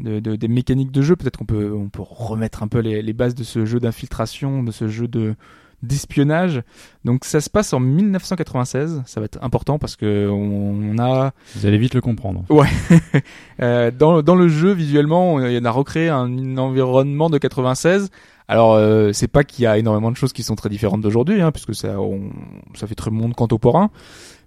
de, 0.01 0.21
de- 0.21 0.37
des 0.37 0.49
mécaniques 0.49 0.91
de 0.93 1.01
jeu, 1.01 1.17
peut-être 1.17 1.39
qu'on 1.39 1.47
peut, 1.47 1.73
on 1.75 1.89
peut 1.89 2.03
remettre 2.07 2.63
un 2.63 2.69
peu 2.69 2.81
les, 2.81 3.01
les 3.01 3.13
bases 3.15 3.35
de 3.35 3.43
ce 3.43 3.65
jeu 3.65 3.81
d'infiltration, 3.81 4.63
de 4.63 4.71
ce 4.71 4.87
jeu 4.89 5.09
de 5.09 5.35
d'espionnage. 5.83 6.63
Donc 7.05 7.25
ça 7.25 7.41
se 7.41 7.51
passe 7.51 7.73
en 7.73 7.81
1996. 7.81 9.03
Ça 9.07 9.21
va 9.21 9.27
être 9.27 9.39
important 9.43 9.79
parce 9.79 9.97
que 9.97 10.29
on, 10.31 10.99
a 10.99 11.33
Vous 11.57 11.67
allez 11.67 11.79
vite 11.79 11.95
le 11.95 12.01
comprendre. 12.01 12.45
euh, 13.63 13.91
dans, 13.91 14.23
dans 14.23 14.35
le 14.35 14.49
jeu 14.49 14.73
visuellement, 14.73 15.35
on, 15.35 15.41
on 15.41 15.65
a 15.65 15.71
recréé 15.71 16.09
un, 16.09 16.57
environnement 16.59 17.31
de 17.31 17.39
96. 17.39 18.11
Alors 18.49 18.75
euh, 18.75 19.13
c'est 19.13 19.29
pas 19.29 19.45
qu'il 19.45 19.63
y 19.63 19.67
a 19.67 19.79
énormément 19.79 20.11
de 20.11 20.17
choses 20.17 20.33
qui 20.33 20.43
sont 20.43 20.57
très 20.57 20.69
différentes 20.69 21.01
d'aujourd'hui, 21.01 21.41
hein, 21.41 21.53
puisque 21.53 21.75
ça, 21.75 22.01
on, 22.01 22.31
ça 22.75 22.87
fait 22.87 22.95
très 22.97 23.11
monde 23.11 23.35
contemporain. 23.35 23.91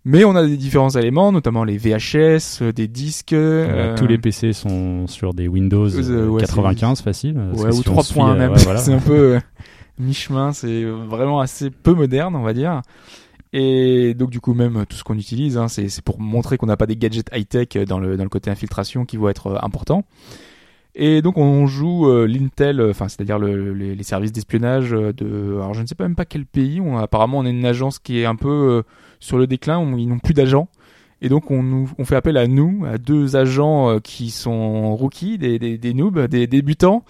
Mais 0.06 0.26
on 0.26 0.36
a 0.36 0.46
des 0.46 0.58
différents 0.58 0.90
éléments, 0.90 1.32
notamment 1.32 1.64
les 1.64 1.78
VHS, 1.78 2.62
euh, 2.62 2.74
des 2.74 2.90
disques. 2.90 3.32
Voilà, 3.32 3.74
euh, 3.74 3.98
Tous 3.98 4.06
les 4.06 4.18
PC 4.18 4.52
sont 4.52 5.08
sur 5.08 5.34
des 5.34 5.48
Windows 5.48 5.88
Euh, 5.88 6.26
euh, 6.26 6.28
ouais, 6.28 6.42
95 6.42 7.02
facile. 7.02 7.38
Ouais, 7.56 7.68
ou 7.68 7.72
si 7.72 7.80
on 7.80 7.94
3 7.94 8.04
suit, 8.04 8.14
points 8.16 8.34
euh, 8.34 8.38
même. 8.38 8.52
ouais, 8.52 8.60
voilà. 8.64 8.82
c'est 8.82 8.92
un 8.94 9.00
peu 9.00 9.36
euh, 9.36 9.40
mi-chemin, 10.00 10.54
c'est 10.54 10.84
vraiment 10.84 11.40
assez 11.40 11.70
peu 11.70 11.94
moderne, 11.94 12.36
on 12.36 12.44
va 12.44 12.54
dire. 12.54 12.82
Et 13.54 14.16
donc 14.16 14.32
du 14.32 14.42
coup 14.42 14.56
même 14.56 14.86
tout 14.90 14.98
ce 14.98 15.04
qu'on 15.04 15.18
utilise, 15.18 15.58
hein, 15.58 15.68
c'est 15.68 16.02
pour 16.02 16.20
montrer 16.20 16.58
qu'on 16.58 16.66
n'a 16.66 16.76
pas 16.76 16.88
des 16.88 16.98
gadgets 16.98 17.30
high-tech 17.32 17.86
dans 17.88 18.00
le, 18.00 18.18
côté 18.28 18.50
infiltration 18.50 19.06
qui 19.06 19.16
vont 19.16 19.30
être 19.30 19.48
euh, 19.48 19.58
importants. 19.62 20.06
Et 20.96 21.22
donc 21.22 21.38
on 21.38 21.68
joue 21.68 22.10
euh, 22.10 22.26
l'Intel, 22.26 22.80
euh, 22.80 22.90
enfin 22.90 23.08
c'est-à-dire 23.08 23.38
le- 23.38 23.74
les, 23.74 24.04
services 24.04 24.32
d'espionnage 24.32 24.90
de, 24.90 25.54
alors 25.56 25.76
je 25.76 25.82
ne 25.84 25.88
sais 25.88 25.96
pas 25.96 26.06
même 26.06 26.16
pas 26.16 26.26
quel 26.26 26.48
pays. 26.48 26.82
On, 26.82 26.98
apparemment 26.98 27.40
on 27.40 27.46
est 27.46 27.52
une 27.52 27.66
agence 27.66 28.00
qui 28.00 28.20
est 28.20 28.26
un 28.26 28.36
peu 28.36 28.84
sur 29.20 29.38
le 29.38 29.46
déclin, 29.46 29.80
où 29.80 29.98
ils 30.00 30.08
n'ont 30.08 30.20
plus 30.20 30.34
d'agents. 30.34 30.68
Et 31.24 31.30
donc 31.30 31.52
on, 31.52 31.88
fait 32.04 32.18
appel 32.18 32.36
à 32.36 32.48
nous, 32.48 32.84
à 32.86 32.98
deux 32.98 33.38
agents 33.38 33.90
euh, 33.90 34.00
qui 34.00 34.30
sont 34.30 34.94
rookies, 34.94 35.38
des, 35.38 35.58
des, 35.58 35.78
des 35.78 35.94
noobs, 35.94 36.28
des 36.28 36.48
débutants, 36.48 37.06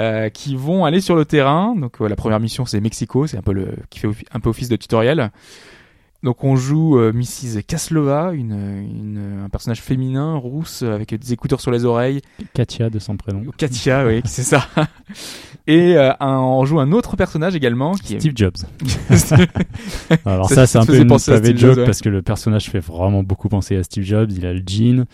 euh, 0.00 0.30
qui 0.30 0.56
vont 0.56 0.84
aller 0.84 1.00
sur 1.00 1.14
le 1.14 1.24
terrain. 1.24 1.76
Donc 1.76 2.02
euh, 2.02 2.08
la 2.08 2.16
première 2.16 2.40
mission 2.40 2.66
c'est 2.66 2.80
Mexico, 2.80 3.28
c'est 3.28 3.36
un 3.36 3.42
peu 3.42 3.68
qui 3.88 4.00
fait 4.00 4.08
un 4.32 4.40
peu 4.40 4.50
office 4.50 4.68
de 4.68 4.74
tutoriel. 4.74 5.30
Donc 6.22 6.44
on 6.44 6.54
joue 6.54 6.98
euh, 6.98 7.12
Mrs. 7.12 7.62
Kaslova, 7.66 8.30
une, 8.32 8.52
une, 8.52 9.42
un 9.44 9.48
personnage 9.48 9.80
féminin, 9.80 10.36
rousse, 10.36 10.82
avec 10.82 11.12
des 11.14 11.32
écouteurs 11.32 11.60
sur 11.60 11.72
les 11.72 11.84
oreilles. 11.84 12.20
Katia 12.54 12.90
de 12.90 12.98
son 13.00 13.16
prénom. 13.16 13.42
Katia, 13.56 14.06
oui, 14.06 14.20
c'est 14.24 14.44
ça. 14.44 14.68
Et 15.66 15.96
euh, 15.96 16.12
un- 16.20 16.38
on 16.38 16.64
joue 16.64 16.78
un 16.78 16.92
autre 16.92 17.16
personnage 17.16 17.56
également 17.56 17.94
qui 17.94 18.20
Steve 18.20 18.34
Jobs. 18.36 18.54
Alors 20.24 20.48
Ça- 20.48 20.54
ça, 20.54 20.66
c'est 20.66 20.78
un 20.78 20.86
peu 20.86 20.96
une 20.96 21.18
Steve 21.18 21.44
joke 21.44 21.56
Jobs, 21.56 21.78
ouais. 21.78 21.84
parce 21.84 22.00
que 22.00 22.08
le 22.08 22.22
personnage 22.22 22.70
fait 22.70 22.80
vraiment 22.80 23.22
beaucoup 23.22 23.48
penser 23.48 23.76
à 23.76 23.82
Steve 23.82 24.04
Jobs. 24.04 24.30
Il 24.32 24.46
a 24.46 24.52
le 24.52 24.62
jean, 24.66 25.04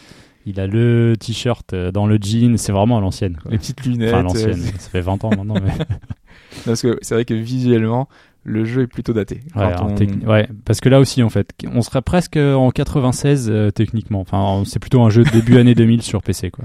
il 0.46 0.60
a 0.60 0.66
le 0.66 1.14
t-shirt 1.18 1.72
euh, 1.72 1.90
dans 1.90 2.06
le 2.06 2.18
jean. 2.20 2.56
C'est 2.58 2.72
vraiment 2.72 2.98
à 2.98 3.00
l'ancienne. 3.00 3.38
les 3.48 3.58
petites 3.58 3.84
lunettes. 3.84 4.10
Enfin, 4.10 4.20
à 4.20 4.22
l'ancienne. 4.22 4.60
euh, 4.60 4.78
Ça 4.78 4.90
fait 4.90 5.00
20 5.00 5.24
ans 5.24 5.30
maintenant. 5.30 5.54
Mais... 5.54 5.72
parce 6.64 6.82
que 6.82 6.98
c'est 7.02 7.14
vrai 7.14 7.24
que 7.24 7.34
visuellement, 7.34 8.08
le 8.48 8.64
jeu 8.64 8.82
est 8.82 8.86
plutôt 8.86 9.12
daté. 9.12 9.36
Ouais, 9.36 9.42
Quand 9.54 9.60
alors, 9.60 9.86
on- 9.92 9.94
techni- 9.94 10.26
ouais, 10.26 10.48
parce 10.64 10.80
que 10.80 10.88
là 10.88 10.98
aussi, 11.00 11.22
en 11.22 11.28
fait, 11.28 11.50
on 11.72 11.82
serait 11.82 12.02
presque 12.02 12.36
en 12.36 12.70
96 12.70 13.48
euh, 13.50 13.70
techniquement. 13.70 14.20
Enfin, 14.20 14.62
c'est 14.66 14.78
plutôt 14.78 15.02
un 15.02 15.10
jeu 15.10 15.22
de 15.24 15.30
début 15.30 15.58
année 15.58 15.74
2000 15.74 16.02
sur 16.02 16.22
PC, 16.22 16.50
quoi. 16.50 16.64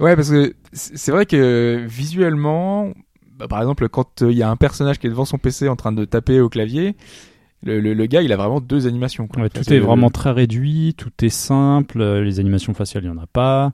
Ouais, 0.00 0.14
parce 0.16 0.30
que 0.30 0.54
c'est 0.72 1.10
vrai 1.12 1.26
que 1.26 1.84
visuellement, 1.88 2.92
bah, 3.38 3.48
par 3.48 3.60
exemple, 3.60 3.88
quand 3.88 4.22
euh, 4.22 4.30
il 4.32 4.38
y 4.38 4.42
a 4.42 4.50
un 4.50 4.56
personnage 4.56 4.98
qui 4.98 5.06
est 5.06 5.10
devant 5.10 5.24
son 5.24 5.38
PC 5.38 5.68
en 5.68 5.76
train 5.76 5.92
de 5.92 6.04
taper 6.04 6.40
au 6.40 6.48
clavier, 6.48 6.96
le, 7.64 7.80
le, 7.80 7.92
le 7.94 8.06
gars, 8.06 8.22
il 8.22 8.32
a 8.32 8.36
vraiment 8.36 8.60
deux 8.60 8.86
animations. 8.86 9.26
Quoi. 9.26 9.42
Ouais, 9.42 9.48
Enfin, 9.52 9.62
tout 9.64 9.72
est 9.72 9.78
le- 9.78 9.84
vraiment 9.84 10.10
très 10.10 10.30
réduit, 10.30 10.94
tout 10.96 11.10
est 11.22 11.28
simple, 11.28 12.00
euh, 12.00 12.22
les 12.22 12.38
animations 12.40 12.74
faciales, 12.74 13.04
il 13.04 13.10
n'y 13.10 13.18
en 13.18 13.20
a 13.22 13.26
pas. 13.26 13.72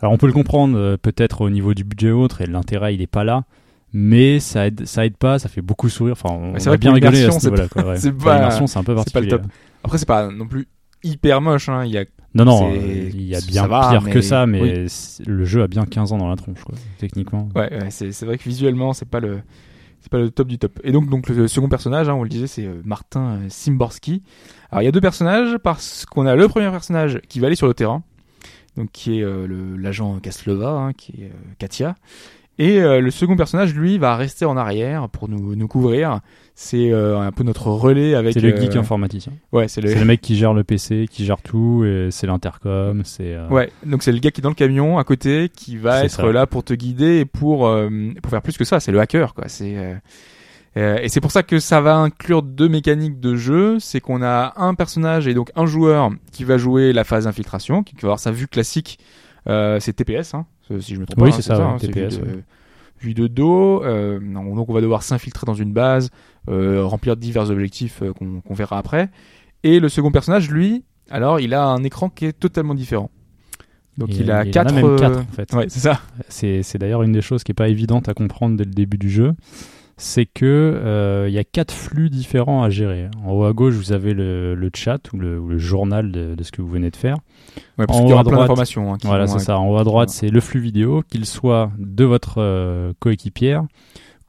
Alors 0.00 0.12
on 0.12 0.18
peut 0.18 0.26
le 0.26 0.32
comprendre 0.32 0.96
peut-être 0.96 1.40
au 1.40 1.48
niveau 1.50 1.72
du 1.72 1.84
budget 1.84 2.10
autre 2.10 2.40
et 2.42 2.46
l'intérêt 2.46 2.94
il 2.94 3.00
est 3.00 3.06
pas 3.06 3.22
là, 3.24 3.44
mais 3.94 4.40
ça 4.40 4.66
aide, 4.66 4.84
ça 4.86 5.06
aide 5.06 5.16
pas, 5.16 5.38
ça 5.38 5.48
fait 5.48 5.62
beaucoup 5.62 5.88
sourire. 5.88 6.12
Enfin, 6.20 6.34
on, 6.34 6.50
on 6.54 6.58
vrai 6.58 6.72
a 6.72 6.76
bien 6.76 6.92
rigolé 6.92 7.24
à 7.24 7.30
ce 7.30 7.38
c'est 7.40 7.50
niveau-là. 7.50 7.68
c'est 7.96 8.12
pas- 8.12 8.50
c'est 8.50 8.78
un 8.78 8.84
peu 8.84 8.94
c'est 8.98 9.12
pas 9.12 9.20
le 9.20 9.28
particulier. 9.28 9.28
top. 9.28 9.42
Après, 9.84 9.98
c'est 9.98 10.06
pas 10.08 10.28
non 10.30 10.46
plus 10.46 10.66
hyper 11.02 11.40
moche. 11.40 11.68
Hein. 11.68 11.84
Il 11.84 11.92
y 11.92 11.98
a... 11.98 12.04
Non, 12.34 12.44
non, 12.44 12.72
euh, 12.72 13.10
il 13.14 13.22
y 13.22 13.36
a 13.36 13.40
bien 13.40 13.68
va, 13.68 13.90
pire 13.90 14.02
mais- 14.02 14.10
que 14.10 14.20
ça, 14.20 14.44
mais 14.46 14.60
oui. 14.60 14.86
le 15.24 15.44
jeu 15.44 15.62
a 15.62 15.68
bien 15.68 15.86
15 15.86 16.12
ans 16.12 16.18
dans 16.18 16.28
la 16.28 16.34
tronche, 16.34 16.62
quoi, 16.64 16.74
techniquement. 16.98 17.48
Ouais, 17.54 17.70
ouais, 17.72 17.90
c'est 17.90 18.22
vrai 18.24 18.36
que 18.38 18.42
visuellement, 18.42 18.92
c'est 18.92 19.08
pas 19.08 19.20
le 19.20 19.38
c'est 20.00 20.10
pas 20.10 20.18
le 20.18 20.30
top 20.30 20.48
du 20.48 20.58
top. 20.58 20.80
Et 20.82 20.90
donc, 20.92 21.08
donc 21.08 21.28
le 21.28 21.46
second 21.48 21.68
personnage, 21.68 22.08
hein, 22.10 22.14
on 22.14 22.24
le 22.24 22.28
disait, 22.28 22.46
c'est 22.48 22.66
euh, 22.66 22.82
Martin 22.84 23.36
euh, 23.36 23.46
Simborski. 23.48 24.22
Alors, 24.70 24.82
il 24.82 24.84
y 24.84 24.88
a 24.88 24.92
deux 24.92 25.00
personnages 25.00 25.56
parce 25.62 26.04
qu'on 26.06 26.26
a 26.26 26.34
le 26.34 26.46
premier 26.48 26.70
personnage 26.70 27.20
qui 27.28 27.38
va 27.40 27.46
aller 27.46 27.56
sur 27.56 27.68
le 27.68 27.72
terrain, 27.74 28.02
donc 28.76 28.90
qui 28.92 29.20
est 29.20 29.22
euh, 29.22 29.46
l'agent 29.78 30.18
Kaslova, 30.18 30.70
hein, 30.72 30.92
qui 30.92 31.12
est 31.22 31.26
euh, 31.26 31.52
Katia. 31.58 31.94
Et 32.58 32.80
euh, 32.80 33.00
le 33.00 33.10
second 33.10 33.34
personnage, 33.36 33.74
lui, 33.74 33.98
va 33.98 34.14
rester 34.16 34.44
en 34.44 34.56
arrière 34.56 35.08
pour 35.08 35.28
nous, 35.28 35.56
nous 35.56 35.66
couvrir. 35.68 36.20
C'est 36.54 36.92
euh, 36.92 37.18
un 37.18 37.32
peu 37.32 37.42
notre 37.42 37.66
relais 37.66 38.14
avec. 38.14 38.32
C'est 38.34 38.40
le 38.40 38.54
euh, 38.54 38.60
geek 38.60 38.76
informaticien. 38.76 39.32
Ouais, 39.50 39.66
c'est 39.66 39.80
le. 39.80 39.88
C'est 39.88 39.98
le 39.98 40.04
mec 40.04 40.20
qui 40.20 40.36
gère 40.36 40.54
le 40.54 40.62
PC, 40.62 41.06
qui 41.10 41.24
gère 41.24 41.42
tout, 41.42 41.84
et 41.84 42.08
c'est 42.12 42.28
l'intercom, 42.28 43.02
c'est. 43.04 43.34
euh, 43.34 43.48
Ouais, 43.48 43.72
donc 43.84 44.04
c'est 44.04 44.12
le 44.12 44.18
gars 44.20 44.30
qui 44.30 44.40
est 44.40 44.42
dans 44.42 44.50
le 44.50 44.54
camion 44.54 44.98
à 44.98 45.04
côté, 45.04 45.50
qui 45.52 45.76
va 45.76 46.04
être 46.04 46.10
ça. 46.12 46.30
là 46.32 46.46
pour 46.46 46.62
te 46.62 46.72
guider 46.74 47.18
et 47.18 47.24
pour 47.24 47.66
euh, 47.66 47.88
pour 48.22 48.30
faire 48.30 48.40
plus 48.42 48.56
que 48.56 48.64
ça. 48.64 48.78
C'est 48.78 48.92
le 48.92 49.00
hacker, 49.00 49.34
quoi. 49.34 49.48
C'est 49.48 49.74
et 50.76 51.08
c'est 51.08 51.20
pour 51.20 51.30
ça 51.30 51.44
que 51.44 51.60
ça 51.60 51.80
va 51.80 51.96
inclure 51.96 52.42
deux 52.42 52.68
mécaniques 52.68 53.20
de 53.20 53.36
jeu. 53.36 53.78
C'est 53.78 54.00
qu'on 54.00 54.22
a 54.22 54.54
un 54.56 54.74
personnage 54.74 55.28
et 55.28 55.34
donc 55.34 55.50
un 55.54 55.66
joueur 55.66 56.10
qui 56.32 56.42
va 56.44 56.56
jouer 56.58 56.92
la 56.92 57.04
phase 57.04 57.26
infiltration, 57.28 57.82
qui 57.84 57.94
va 57.96 58.06
avoir 58.06 58.18
sa 58.18 58.32
vue 58.32 58.48
classique. 58.48 58.98
Euh, 59.48 59.78
c'est 59.78 59.92
TPS, 59.92 60.34
hein, 60.34 60.46
si 60.80 60.94
je 60.94 61.00
me 61.00 61.06
trompe 61.06 61.22
Oui, 61.22 61.30
pas. 61.30 61.36
hein, 61.36 61.38
c'est 61.40 61.42
ça, 61.42 61.58
ouais, 61.58 61.64
hein, 61.64 61.76
TPS, 61.78 62.14
Vue 62.14 62.20
de, 62.20 62.26
ouais. 62.26 62.44
vue 63.00 63.14
de 63.14 63.26
dos. 63.26 63.82
Euh, 63.84 64.18
non, 64.22 64.54
donc 64.54 64.68
on 64.68 64.72
va 64.72 64.80
devoir 64.80 65.02
s'infiltrer 65.02 65.46
dans 65.46 65.54
une 65.54 65.72
base, 65.72 66.10
euh, 66.48 66.84
remplir 66.84 67.16
divers 67.16 67.50
objectifs 67.50 68.02
euh, 68.02 68.12
qu'on 68.12 68.54
verra 68.54 68.78
après. 68.78 69.10
Et 69.62 69.80
le 69.80 69.88
second 69.88 70.10
personnage, 70.10 70.50
lui, 70.50 70.84
alors 71.10 71.40
il 71.40 71.54
a 71.54 71.64
un 71.66 71.82
écran 71.84 72.08
qui 72.08 72.26
est 72.26 72.32
totalement 72.32 72.74
différent. 72.74 73.10
Donc 73.96 74.08
il 74.14 74.30
a 74.30 74.40
en 74.42 74.50
quatre. 74.50 74.74
même 74.74 74.84
euh, 74.84 74.98
quatre, 74.98 75.18
en 75.20 75.32
fait. 75.32 75.52
Ouais, 75.54 75.66
c'est 75.68 75.80
ça. 75.80 76.00
C'est 76.28 76.62
c'est 76.64 76.78
d'ailleurs 76.78 77.02
une 77.04 77.12
des 77.12 77.22
choses 77.22 77.44
qui 77.44 77.52
est 77.52 77.54
pas 77.54 77.68
évidente 77.68 78.08
à 78.08 78.14
comprendre 78.14 78.56
dès 78.56 78.64
le 78.64 78.72
début 78.72 78.98
du 78.98 79.08
jeu. 79.08 79.34
C'est 79.96 80.26
que 80.26 80.44
euh, 80.44 81.26
il 81.28 81.34
y 81.34 81.38
a 81.38 81.44
quatre 81.44 81.72
flux 81.72 82.10
différents 82.10 82.62
à 82.64 82.70
gérer. 82.70 83.08
En 83.24 83.30
haut 83.32 83.44
à 83.44 83.52
gauche, 83.52 83.74
vous 83.74 83.92
avez 83.92 84.12
le, 84.12 84.54
le 84.56 84.70
chat 84.74 84.98
ou 85.12 85.18
le, 85.18 85.38
ou 85.38 85.48
le 85.48 85.58
journal 85.58 86.10
de, 86.10 86.34
de 86.34 86.42
ce 86.42 86.50
que 86.50 86.62
vous 86.62 86.68
venez 86.68 86.90
de 86.90 86.96
faire. 86.96 87.16
Ouais, 87.78 87.86
parce 87.86 87.98
En 87.98 88.02
qu'il 88.02 88.08
y 88.08 88.12
haut 88.12 88.14
aura 88.14 88.20
à 88.22 88.24
plein 88.24 88.32
droite, 88.32 88.48
d'informations. 88.48 88.92
hein, 88.92 88.98
Voilà, 89.04 89.26
c'est 89.28 89.38
ça. 89.38 89.58
En 89.58 89.68
haut 89.70 89.76
à 89.76 89.84
droite, 89.84 90.08
c'est 90.10 90.30
le 90.30 90.40
flux 90.40 90.60
vidéo, 90.60 91.02
qu'il 91.08 91.24
soit 91.26 91.70
de 91.78 92.04
votre 92.04 92.34
euh, 92.38 92.92
coéquipière 92.98 93.62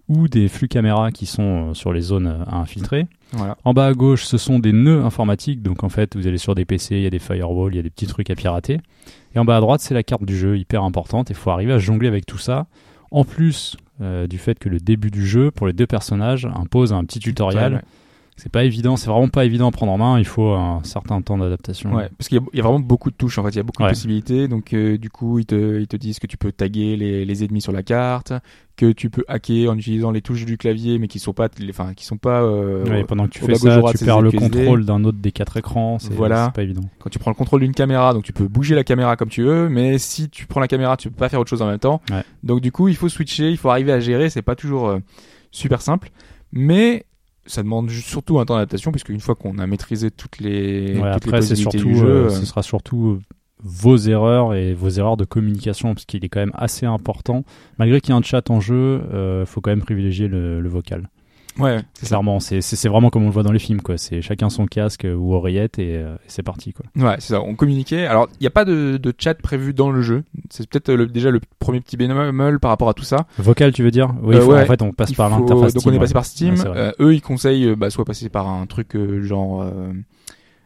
ou 0.08 0.28
des 0.28 0.50
flux 0.50 0.68
caméras 0.68 1.10
qui 1.12 1.26
sont 1.26 1.70
euh, 1.70 1.74
sur 1.74 1.92
les 1.92 2.02
zones 2.02 2.28
euh, 2.28 2.44
à 2.46 2.58
infiltrer. 2.58 3.08
Voilà. 3.32 3.58
En 3.64 3.74
bas 3.74 3.88
à 3.88 3.94
gauche, 3.94 4.24
ce 4.26 4.38
sont 4.38 4.60
des 4.60 4.72
nœuds 4.72 5.04
informatiques. 5.04 5.64
Donc 5.64 5.84
en 5.84 5.90
fait, 5.90 6.16
vous 6.16 6.28
allez 6.28 6.38
sur 6.38 6.54
des 6.54 6.66
PC, 6.66 6.98
il 6.98 7.02
y 7.02 7.08
a 7.08 7.10
des 7.10 7.18
firewalls, 7.18 7.74
il 7.74 7.78
y 7.78 7.80
a 7.80 7.84
des 7.84 7.90
petits 7.90 8.06
trucs 8.06 8.30
à 8.30 8.36
pirater. 8.36 8.80
Et 9.34 9.40
en 9.40 9.46
bas 9.46 9.58
à 9.58 9.62
droite, 9.62 9.82
c'est 9.82 9.96
la 9.96 10.04
carte 10.04 10.24
du 10.26 10.38
jeu, 10.38 10.60
hyper 10.60 10.84
importante. 10.84 11.32
Il 11.32 11.36
faut 11.36 11.50
arriver 11.50 11.74
à 11.74 11.80
jongler 11.80 12.08
avec 12.08 12.28
tout 12.28 12.38
ça. 12.38 12.68
En 13.10 13.24
plus 13.24 13.78
du 14.00 14.38
fait 14.38 14.60
que 14.60 14.70
le 14.70 14.80
début 14.80 15.12
du 15.12 15.26
jeu, 15.26 15.52
pour 15.52 15.68
les 15.68 15.74
deux 15.74 15.88
personnages, 15.88 16.46
impose 16.46 16.94
un 16.94 17.04
petit 17.06 17.20
tutoriel. 17.20 17.76
Ouais, 17.76 17.82
C'est 18.38 18.52
pas 18.52 18.66
évident, 18.66 18.98
c'est 18.98 19.10
vraiment 19.10 19.30
pas 19.30 19.46
évident 19.46 19.70
à 19.70 19.72
prendre 19.72 19.94
en 19.94 19.98
main. 19.98 20.20
Il 20.20 20.26
faut 20.26 20.50
un 20.52 20.82
certain 20.84 21.22
temps 21.22 21.38
d'adaptation. 21.38 21.94
Ouais, 21.96 22.10
parce 22.18 22.28
qu'il 22.28 22.38
y, 22.38 22.42
a- 22.42 22.46
il 22.52 22.58
y 22.58 22.60
a 22.60 22.64
vraiment 22.64 22.82
beaucoup 22.82 23.10
de 23.10 23.16
touches 23.16 23.38
en 23.38 23.44
fait, 23.44 23.52
il 23.52 23.56
y 23.56 23.60
a 23.60 23.64
beaucoup 23.64 23.82
Ouais. 23.82 23.88
de 23.90 23.94
possibilités. 23.94 24.50
Donc 24.50 24.74
euh, 24.74 24.98
du 24.98 25.10
coup, 25.10 25.40
ils 25.40 25.46
te, 25.46 25.80
ils 25.80 25.88
te 25.88 25.96
disent 25.96 26.20
que 26.20 26.28
tu 26.28 26.36
peux 26.36 26.52
taguer 26.52 26.98
les, 26.98 27.24
les 27.24 27.44
ennemis 27.46 27.62
sur 27.62 27.72
la 27.72 27.82
carte, 27.82 28.34
que 28.76 28.92
tu 28.92 29.10
peux 29.10 29.24
hacker 29.30 29.70
en 29.72 29.78
utilisant 29.78 30.12
les 30.12 30.22
touches 30.22 30.44
du 30.46 30.58
clavier, 30.58 31.00
mais 31.00 31.08
qui 31.08 31.18
sont 31.20 31.32
pas, 31.32 31.48
enfin, 31.70 31.94
qui 31.94 32.04
sont 32.06 32.18
pas. 32.18 32.42
euh, 32.42 32.84
Ouais, 32.90 33.06
pendant 33.06 33.24
que 33.26 33.30
tu 33.32 33.40
fais 33.40 33.56
ça, 33.56 33.82
tu 33.98 34.04
perds 34.04 34.20
le 34.22 34.32
contrôle 34.32 34.84
d'un 34.86 35.06
autre 35.06 35.20
des 35.20 35.32
quatre 35.32 35.56
écrans. 35.56 35.98
C'est 35.98 36.14
Voilà. 36.14 36.50
pas 36.54 36.64
évident. 36.64 36.84
Quand 37.00 37.10
tu 37.10 37.20
prends 37.20 37.32
le 37.32 37.36
contrôle 37.36 37.62
d'une 37.62 37.72
caméra, 37.74 38.14
donc 38.14 38.24
tu 38.24 38.34
peux 38.34 38.50
bouger 38.50 38.76
la 38.76 38.84
caméra 38.84 39.16
comme 39.16 39.30
tu 39.30 39.44
veux, 39.44 39.70
mais 39.70 39.98
si 39.98 40.30
tu 40.30 40.46
prends 40.46 40.60
la 40.60 40.68
caméra, 40.68 40.98
tu 40.98 41.10
peux 41.10 41.16
pas 41.16 41.30
faire 41.30 41.40
autre 41.40 41.50
chose 41.50 41.62
en 41.62 41.68
même 41.68 41.80
temps. 41.80 42.02
Ouais. 42.12 42.24
Donc 42.44 42.60
du 42.60 42.74
coup, 42.74 42.90
il 42.90 42.98
faut 42.98 43.08
switcher, 43.08 43.50
il 43.50 43.56
faut 43.58 43.70
arriver 43.70 43.94
à 43.94 44.02
gérer. 44.02 44.30
C'est 44.30 44.42
pas 44.42 44.56
toujours 44.56 44.90
euh, 44.90 45.00
super 45.52 45.82
simple, 45.82 46.10
mais 46.52 47.06
ça 47.46 47.64
demande 47.64 47.90
surtout 47.90 48.40
un 48.40 48.46
temps 48.46 48.56
d'adaptation, 48.56 48.92
puisque 48.92 49.10
une 49.10 49.20
fois 49.20 49.36
qu'on 49.36 49.58
a 49.60 49.68
maîtrisé 49.68 50.12
toutes 50.12 50.40
les, 50.40 50.98
Ouais, 50.98 51.14
toutes 51.14 51.26
les 51.26 51.30
après, 51.34 51.42
c'est 51.42 51.50
possibilités 51.50 51.78
surtout, 51.78 51.88
du 51.88 51.96
jeu, 51.96 52.08
euh, 52.08 52.26
euh, 52.26 52.30
ce 52.30 52.46
sera 52.46 52.64
surtout 52.64 53.08
euh, 53.08 53.20
vos 53.64 53.98
erreurs 53.98 54.54
et 54.54 54.74
vos 54.74 54.90
erreurs 54.90 55.18
de 55.18 55.26
communication, 55.26 55.94
parce 55.94 56.06
qu'il 56.06 56.24
est 56.26 56.30
quand 56.30 56.40
même 56.40 56.54
assez 56.54 56.86
important. 56.86 57.44
Malgré 57.78 58.02
qu'il 58.02 58.14
y 58.14 58.18
ait 58.18 58.20
un 58.20 58.24
chat 58.24 58.50
en 58.50 58.60
jeu, 58.60 59.02
il 59.42 59.46
faut 59.46 59.62
quand 59.62 59.72
même 59.72 59.82
privilégier 59.82 60.28
le, 60.28 60.62
le 60.62 60.70
vocal. 60.70 61.10
Ouais. 61.60 61.80
Clairement, 62.04 62.40
c'est 62.40 62.88
vraiment 62.88 63.10
comme 63.10 63.24
on 63.24 63.28
le 63.28 63.32
voit 63.32 63.44
dans 63.44 63.52
les 63.52 63.60
films, 63.60 63.82
quoi. 63.82 63.98
C'est 63.98 64.22
chacun 64.22 64.50
son 64.50 64.66
casque 64.66 65.06
ou 65.10 65.34
oreillette 65.34 65.80
et, 65.80 65.96
euh, 65.98 66.16
et 66.16 66.28
c'est 66.28 66.44
parti, 66.44 66.74
quoi. 66.74 66.86
Ouais, 66.96 67.16
c'est 67.20 67.34
ça. 67.34 67.42
On 67.42 67.56
communiquait. 67.56 68.06
Alors, 68.06 68.28
il 68.40 68.44
n'y 68.44 68.48
a 68.48 68.52
pas 68.52 68.66
de, 68.66 68.98
de 68.98 69.14
chat 69.18 69.34
prévu 69.36 69.74
dans 69.74 69.92
le 69.92 70.02
jeu. 70.02 70.24
C'est 70.50 70.68
peut-être 70.70 70.92
le- 70.94 71.08
déjà 71.08 71.32
le 71.32 71.40
premier 71.60 71.82
petit 71.82 71.98
bémol 71.98 72.60
par 72.60 72.70
rapport 72.72 72.90
à 72.90 72.94
tout 72.94 73.04
ça. 73.04 73.26
Vocal, 73.38 73.72
tu 73.74 73.84
veux 73.84 73.92
dire? 73.92 74.14
Oui, 74.22 74.36
Euh, 74.36 74.40
il 74.40 74.42
faut- 74.44 74.54
ouais. 74.54 74.62
en 74.62 74.66
fait, 74.66 74.82
on 74.82 74.92
passe 74.92 75.14
par 75.14 75.30
l'interface. 75.30 75.74
Donc, 75.74 75.82
Steam, 75.82 75.94
on 75.94 75.96
est 75.96 76.00
passé 76.00 76.10
ouais. 76.12 76.14
par 76.14 76.26
Steam. 76.26 76.54
Ouais. 76.56 76.64
Euh, 76.68 76.92
eux, 77.00 77.14
ils 77.14 77.22
conseillent 77.22 77.70
euh, 77.70 77.76
bah, 77.76 77.90
soit 77.90 78.06
passer 78.06 78.30
par 78.30 78.48
un 78.48 78.66
truc 78.66 78.96
euh, 78.96 79.22
genre, 79.24 79.62
euh, 79.64 79.92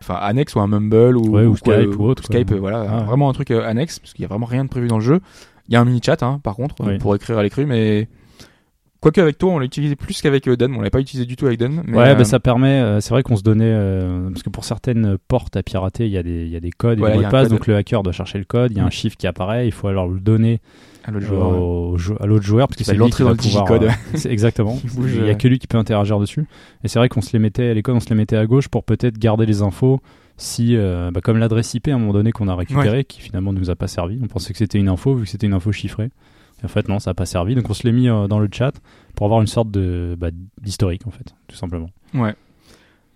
enfin, 0.02 0.16
annexe 0.16 0.56
ou 0.56 0.60
un 0.60 0.68
Mumble 0.68 1.18
ou, 1.18 1.30
Ouais, 1.30 1.46
ou 1.46 1.56
Skype 1.56 1.98
ou 2.00 2.04
autre. 2.06 2.24
Skype, 2.24 2.52
euh, 2.52 2.58
voilà, 2.60 2.86
Ah 2.90 3.04
vraiment 3.04 3.30
un 3.30 3.34
truc 3.34 3.52
euh, 3.52 3.64
annexe 3.68 4.00
parce 4.00 4.14
qu'il 4.14 4.24
y 4.24 4.26
a 4.26 4.28
vraiment 4.30 4.46
rien 4.46 4.64
de 4.64 4.70
prévu 4.70 4.88
dans 4.88 4.98
le 4.98 5.04
jeu. 5.04 5.20
Il 5.68 5.74
y 5.74 5.76
a 5.76 5.82
un 5.82 5.86
mini 5.86 6.02
chat, 6.04 6.24
hein, 6.24 6.40
par 6.44 6.56
contre, 6.56 6.76
euh, 6.82 6.88
Oui. 6.94 6.98
pour 6.98 7.16
écrire 7.16 7.38
à 7.38 7.44
l'écrit, 7.44 7.66
mais 7.68 8.08
quoique 9.02 9.20
avec 9.22 9.38
toi, 9.38 9.52
on 9.54 9.60
l'a 9.60 9.66
utilisé 9.66 9.96
plus 9.96 10.22
qu'avec 10.22 10.48
euh, 10.48 10.56
Dan. 10.58 10.74
On 10.76 10.82
l'a 10.82 10.90
pas 10.90 11.00
utilisé 11.00 11.26
du 11.26 11.36
tout 11.36 11.46
avec 11.46 11.60
Dan. 11.60 11.82
Mais, 11.86 11.98
ouais, 11.98 12.10
euh, 12.10 12.16
bah, 12.16 12.24
ça 12.24 12.40
permet. 12.40 12.80
euh, 12.82 13.00
c'est 13.00 13.12
vrai 13.12 13.24
qu'on 13.24 13.36
se 13.36 13.44
donnait 13.44 13.64
euh, 13.66 14.30
parce 14.30 14.44
que 14.44 14.50
pour 14.50 14.64
certaines 14.66 15.18
portes 15.28 15.56
à 15.56 15.64
pirater, 15.64 16.06
il 16.06 16.12
y 16.12 16.18
a 16.18 16.24
des, 16.24 16.44
il 16.46 16.50
y 16.50 16.56
a 16.56 16.60
des 16.60 16.72
codes 16.72 16.98
et 16.98 17.02
Voilà, 17.02 17.16
des 17.16 17.22
mots 17.22 17.28
de 17.28 17.32
passe. 17.32 17.44
code. 17.48 17.58
Donc 17.58 17.68
le 17.68 17.76
hacker 17.76 18.04
doit 18.04 18.14
chercher 18.14 18.38
le 18.38 18.46
code. 18.46 18.72
Il 18.72 18.78
y 18.78 18.82
a 18.82 18.84
un 18.84 18.88
Mm. 18.88 18.92
chiffre 18.92 19.18
qui 19.18 19.28
apparaît. 19.28 19.68
Il 19.68 19.72
faut 19.72 19.88
alors 19.88 20.08
le 20.08 20.20
donner 20.20 20.60
à 21.06 21.12
l'autre 21.12 21.26
joueur, 21.26 21.52
ouais. 21.52 21.58
au 21.58 21.98
jou- 21.98 22.18
à 22.20 22.26
l'autre 22.26 22.46
joueur 22.46 22.68
parce 22.68 22.78
que 22.78 22.84
c'est 22.84 22.92
qui 22.94 22.98
dans 22.98 23.06
le 23.06 23.12
pouvoir. 23.12 23.36
digicode. 23.36 23.84
euh, 23.84 24.30
exactement. 24.30 24.78
Il 24.84 24.90
bouge, 24.92 25.12
Il 25.16 25.26
y 25.26 25.30
euh. 25.30 25.32
a 25.32 25.36
que 25.36 25.48
lui 25.48 25.60
qui 25.60 25.68
peut 25.68 25.78
interagir 25.78 26.20
dessus. 26.20 26.46
Et 26.84 26.88
c'est 26.88 27.00
vrai 27.00 27.10
qu'on 27.10 27.22
se 27.22 27.32
les 27.34 27.40
mettait 27.40 27.70
à 27.70 27.74
l'école, 27.74 27.96
on 27.96 28.00
se 28.00 28.10
les 28.10 28.16
mettait 28.16 28.36
à 28.38 28.46
gauche 28.46 28.68
pour 28.68 28.84
peut-être 28.84 29.18
garder 29.18 29.46
les 29.46 29.62
infos. 29.62 30.00
Si, 30.42 30.76
euh, 30.78 31.12
bah, 31.12 31.20
comme 31.22 31.38
l'adresse 31.38 31.74
IP 31.74 31.90
à 31.90 31.96
un 31.96 31.98
moment 31.98 32.14
donné 32.14 32.32
qu'on 32.32 32.48
a 32.48 32.56
récupéré, 32.56 33.04
qui 33.04 33.20
finalement 33.22 33.52
ne 33.52 33.60
nous 33.60 33.70
a 33.70 33.76
pas 33.76 33.88
servi, 33.88 34.20
on 34.24 34.28
pensait 34.28 34.54
que 34.54 34.58
c'était 34.60 34.78
une 34.78 34.88
info 34.88 35.14
vu 35.16 35.24
que 35.26 35.30
c'était 35.30 35.48
une 35.48 35.54
info 35.54 35.72
chiffrée. 35.74 36.10
Et 36.62 36.66
en 36.66 36.68
fait, 36.68 36.88
non, 36.88 37.00
ça 37.00 37.12
n'a 37.12 37.16
pas 37.16 37.26
servi. 37.26 37.56
Donc 37.56 37.70
on 37.70 37.74
se 37.74 37.84
l'est 37.84 37.92
mis 37.94 38.10
euh, 38.10 38.28
dans 38.28 38.40
le 38.40 38.50
chat 38.52 38.74
pour 39.16 39.26
avoir 39.26 39.42
une 39.42 39.48
sorte 39.48 39.72
de 39.72 40.16
bah, 40.18 40.30
d'historique 40.62 41.08
en 41.08 41.12
fait, 41.12 41.34
tout 41.48 41.56
simplement. 41.56 41.90
Ouais. 42.14 42.36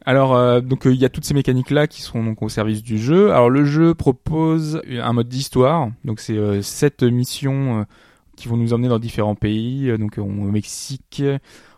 Alors 0.06 0.36
euh, 0.36 0.60
donc 0.60 0.86
euh, 0.86 0.94
il 0.94 1.00
y 1.00 1.06
a 1.06 1.10
toutes 1.10 1.24
ces 1.24 1.34
mécaniques 1.34 1.72
là 1.72 1.88
qui 1.88 2.02
sont 2.02 2.24
donc 2.24 2.42
au 2.42 2.50
service 2.50 2.84
du 2.84 2.98
jeu. 2.98 3.32
Alors 3.32 3.50
le 3.50 3.64
jeu 3.66 3.94
propose 3.94 4.82
un 4.90 5.14
mode 5.14 5.30
d'histoire. 5.30 5.90
Donc 6.04 6.20
c'est 6.20 6.62
sept 6.62 7.04
missions 7.04 7.86
qui 8.36 8.48
vont 8.48 8.58
nous 8.58 8.74
emmener 8.74 8.90
dans 8.90 9.00
différents 9.00 9.36
pays. 9.36 9.92
Donc 9.98 10.18
au 10.18 10.26
Mexique, 10.26 11.24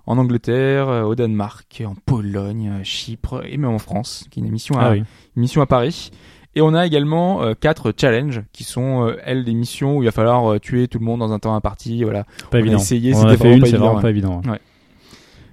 en 0.07 0.17
Angleterre, 0.17 0.88
au 1.05 1.15
Danemark, 1.15 1.84
en 1.86 1.95
Pologne, 2.05 2.69
à 2.69 2.84
Chypre 2.84 3.43
et 3.45 3.57
même 3.57 3.72
en 3.72 3.79
France, 3.79 4.25
qui 4.31 4.39
est 4.39 4.43
une 4.43 4.51
mission 4.51 4.77
à 4.79 4.86
Ah 4.86 4.91
oui. 4.91 5.03
une 5.36 5.41
mission 5.41 5.62
à 5.62 5.65
Paris. 5.67 6.12
Et 6.55 6.62
on 6.62 6.74
a 6.74 6.85
également 6.85 7.41
euh, 7.43 7.53
quatre 7.59 7.93
challenges 8.00 8.41
qui 8.53 8.63
sont 8.63 9.05
euh, 9.07 9.17
elles 9.25 9.43
des 9.43 9.53
missions 9.53 9.97
où 9.97 10.03
il 10.03 10.05
va 10.05 10.12
falloir 10.12 10.53
euh, 10.53 10.59
tuer 10.59 10.88
tout 10.88 11.00
le 11.00 11.05
monde 11.05 11.19
dans 11.19 11.33
un 11.33 11.39
temps 11.39 11.53
imparti. 11.55 12.03
Voilà. 12.03 12.24
Pas 12.24 12.29
On 12.53 12.55
a 12.55 12.59
évident. 12.59 12.77
essayé, 12.77 13.13
on 13.13 13.25
a 13.25 13.29
fait 13.31 13.35
vraiment 13.35 13.55
une, 13.55 13.62
pas 13.62 13.67
c'est 13.67 13.75
vraiment 13.77 13.95
ouais. 13.95 14.01
pas 14.01 14.09
évident. 14.09 14.41
ouais. 14.50 14.59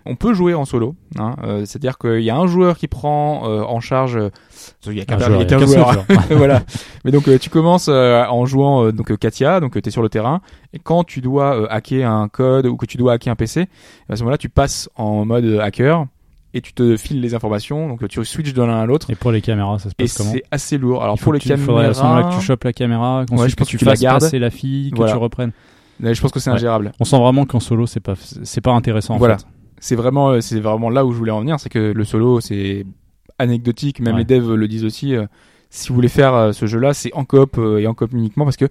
On 0.05 0.17
peut 0.17 0.35
jouer 0.35 0.53
en 0.55 0.65
solo, 0.65 0.97
hein, 1.17 1.37
euh, 1.45 1.61
c'est-à-dire 1.61 1.97
qu'il 1.97 2.23
y 2.23 2.31
a 2.31 2.37
un 2.37 2.49
joueur 2.49 2.77
qui 2.77 2.89
prend 2.89 3.49
euh, 3.49 3.63
en 3.63 3.79
charge. 3.79 4.17
euh, 4.17 4.31
il 4.87 4.95
y 4.95 5.01
a 5.01 5.05
qu'un 5.05 5.17
joueur, 5.17 5.41
a 5.41 5.45
a 5.45 5.49
seul 5.49 5.61
joueur. 5.69 5.93
joueur. 5.93 6.05
voilà. 6.31 6.63
Mais 7.05 7.13
donc 7.13 7.29
euh, 7.29 7.39
tu 7.39 7.51
commences 7.51 7.87
euh, 7.89 8.25
en 8.25 8.45
jouant 8.45 8.87
euh, 8.87 8.93
donc 8.93 9.17
Katia, 9.17 9.61
donc 9.61 9.81
tu 9.81 9.89
es 9.89 9.93
sur 9.93 10.03
le 10.03 10.09
terrain, 10.09 10.41
et 10.73 10.81
quand 10.81 11.05
tu 11.05 11.21
dois 11.21 11.55
euh, 11.57 11.67
hacker 11.71 12.11
un 12.11 12.27
code 12.29 12.67
ou 12.67 12.77
que 12.77 12.87
tu 12.87 12.97
dois 12.97 13.13
hacker 13.13 13.31
un 13.33 13.37
PC, 13.37 13.69
à 14.09 14.17
ce 14.17 14.23
moment-là 14.23 14.39
tu 14.39 14.49
passes 14.49 14.89
en 14.97 15.25
mode 15.25 15.45
hacker 15.63 16.07
et 16.55 16.61
tu 16.61 16.73
te 16.73 16.97
files 16.97 17.21
les 17.21 17.35
informations, 17.35 17.89
donc 17.89 18.07
tu 18.09 18.25
switches 18.25 18.53
de 18.55 18.63
l'un 18.63 18.81
à 18.81 18.87
l'autre. 18.87 19.11
Et 19.11 19.15
pour 19.15 19.33
les 19.33 19.41
caméras, 19.41 19.79
ça 19.79 19.89
se 19.89 19.95
Et 19.99 20.05
passe 20.05 20.19
comment 20.19 20.33
c'est 20.33 20.43
assez 20.51 20.77
lourd. 20.79 21.03
Alors 21.03 21.19
pour 21.19 21.33
les 21.33 21.39
tu, 21.39 21.49
faudrait 21.57 21.87
à 21.87 21.95
ce 21.95 22.03
moment-là 22.03 22.21
caméras, 22.23 22.37
que 22.37 22.41
tu 22.41 22.47
chopes 22.47 22.65
la 22.65 22.73
caméra, 22.73 23.25
Ouais, 23.31 23.49
je 23.49 23.55
pense 23.57 23.67
que 23.69 23.71
tu 23.71 23.77
que 23.77 23.81
tu 23.81 23.85
la 23.87 23.91
fasses 23.93 24.01
gardes. 24.01 24.21
passer 24.21 24.39
la 24.39 24.51
fille, 24.51 24.91
que 24.91 24.97
Voilà. 24.97 25.13
tu 25.13 25.19
reprennes. 25.19 25.53
là, 26.01 26.13
je 26.13 26.21
pense 26.21 26.31
que 26.33 26.41
c'est 26.41 26.51
Ouais. 26.51 26.57
ingérable. 26.57 26.93
On 27.01 27.05
sent 27.05 27.19
vraiment 27.19 27.45
qu'en 27.47 27.61
solo, 27.61 27.87
c'est 27.87 28.01
pas, 28.01 28.15
c'est 28.17 28.61
pas 28.61 28.73
intéressant. 28.73 29.15
en 29.15 29.19
Voilà. 29.19 29.39
fait. 29.39 29.47
c'est 29.81 29.97
vraiment 29.97 30.31
euh, 30.31 30.41
c'est 30.41 30.61
vraiment 30.61 30.91
là 30.91 31.05
où 31.05 31.13
je 31.13 31.19
voulais 31.19 31.33
en 31.33 31.41
venir 31.41 31.59
c'est 31.59 31.69
que 31.69 31.93
le 31.93 32.05
solo 32.05 32.41
c'est 32.41 32.87
anecdotique 33.39 33.99
même 34.01 34.15
Ouais. 34.15 34.21
les 34.21 34.25
devs 34.25 34.55
le 34.55 34.69
disent 34.69 34.85
aussi 34.85 35.15
euh, 35.17 35.27
si 35.71 35.89
vous 35.89 35.95
voulez 35.97 36.09
faire 36.09 36.35
euh, 36.35 36.53
ce 36.53 36.67
jeu 36.67 36.79
là 36.79 36.95
c'est 36.95 37.13
en 37.15 37.25
coop 37.25 37.57
euh, 37.59 37.79
et 37.79 37.87
en 37.87 37.95
coop 37.95 38.13
uniquement 38.13 38.45
parce 38.45 38.57
que 38.57 38.67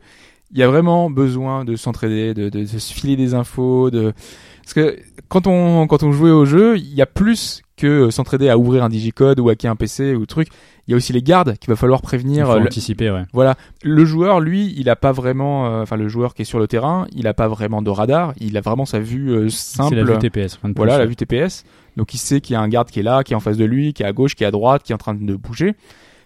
il 0.53 0.57
y 0.59 0.63
a 0.63 0.67
vraiment 0.67 1.09
besoin 1.09 1.63
de 1.65 1.75
s'entraider 1.75 2.33
de, 2.33 2.49
de, 2.49 2.59
de 2.61 2.65
se 2.65 2.93
filer 2.93 3.15
des 3.15 3.33
infos 3.33 3.89
de 3.89 4.13
parce 4.61 4.73
que 4.73 4.97
quand 5.27 5.47
on 5.47 5.87
quand 5.87 6.03
on 6.03 6.11
jouait 6.11 6.31
au 6.31 6.45
jeu 6.45 6.77
il 6.77 6.93
y 6.93 7.01
a 7.01 7.05
plus 7.05 7.61
que 7.81 7.87
euh, 8.07 8.11
s'entraider 8.11 8.49
à 8.49 8.57
ouvrir 8.57 8.83
un 8.83 8.89
digicode 8.89 9.39
ou 9.39 9.49
hacker 9.49 9.71
un 9.71 9.75
PC 9.75 10.15
ou 10.15 10.25
truc 10.25 10.47
il 10.87 10.91
y 10.91 10.93
a 10.93 10.97
aussi 10.97 11.13
les 11.13 11.21
gardes 11.21 11.55
qu'il 11.57 11.69
va 11.69 11.75
falloir 11.75 11.99
Il 12.03 12.07
prévenir 12.07 12.47
faut 12.47 12.53
euh, 12.53 12.59
le- 12.59 12.65
anticiper, 12.65 13.11
ouais. 13.11 13.23
voilà, 13.33 13.55
le 13.83 14.03
joueur, 14.03 14.39
lui, 14.39 14.73
il 14.77 14.89
a 14.89 14.95
pas 14.95 15.11
vraiment, 15.11 15.67
euh, 15.67 15.83
enfin 15.83 15.95
le 15.95 16.07
joueur 16.09 16.33
qui 16.33 16.41
est 16.41 16.45
sur 16.45 16.59
le 16.59 16.67
terrain, 16.67 17.05
il 17.15 17.27
a 17.27 17.33
pas 17.33 17.47
vraiment 17.47 17.81
de 17.81 17.89
radar, 17.89 18.33
il 18.39 18.57
a 18.57 18.61
vraiment 18.61 18.85
sa 18.85 18.99
vue 18.99 19.49
simple. 19.49 19.95
C'est 19.95 20.03
la 20.03 20.13
vue 20.13 20.19
TPS. 20.19 20.57
rien 20.61 20.69
de 20.69 20.73
plus. 20.73 20.77
Voilà, 20.77 20.97
la 20.97 21.05
vue 21.05 21.15
TPS. 21.15 21.63
Donc 21.97 22.13
il 22.13 22.17
sait 22.17 22.41
qu'il 22.41 22.53
y 22.53 22.57
a 22.57 22.61
un 22.61 22.67
garde 22.67 22.89
qui 22.89 22.99
est 22.99 23.03
là, 23.03 23.23
qui 23.23 23.33
est 23.33 23.35
en 23.35 23.39
face 23.41 23.57
de 23.57 23.65
lui, 23.65 23.93
qui 23.93 24.03
est 24.03 24.05
à 24.05 24.11
gauche, 24.13 24.35
qui 24.35 24.43
est 24.43 24.47
à 24.47 24.51
droite, 24.51 24.83
qui 24.83 24.91
est 24.91 24.95
en 24.95 24.97
train 24.97 25.13
de 25.13 25.35
bouger. 25.35 25.75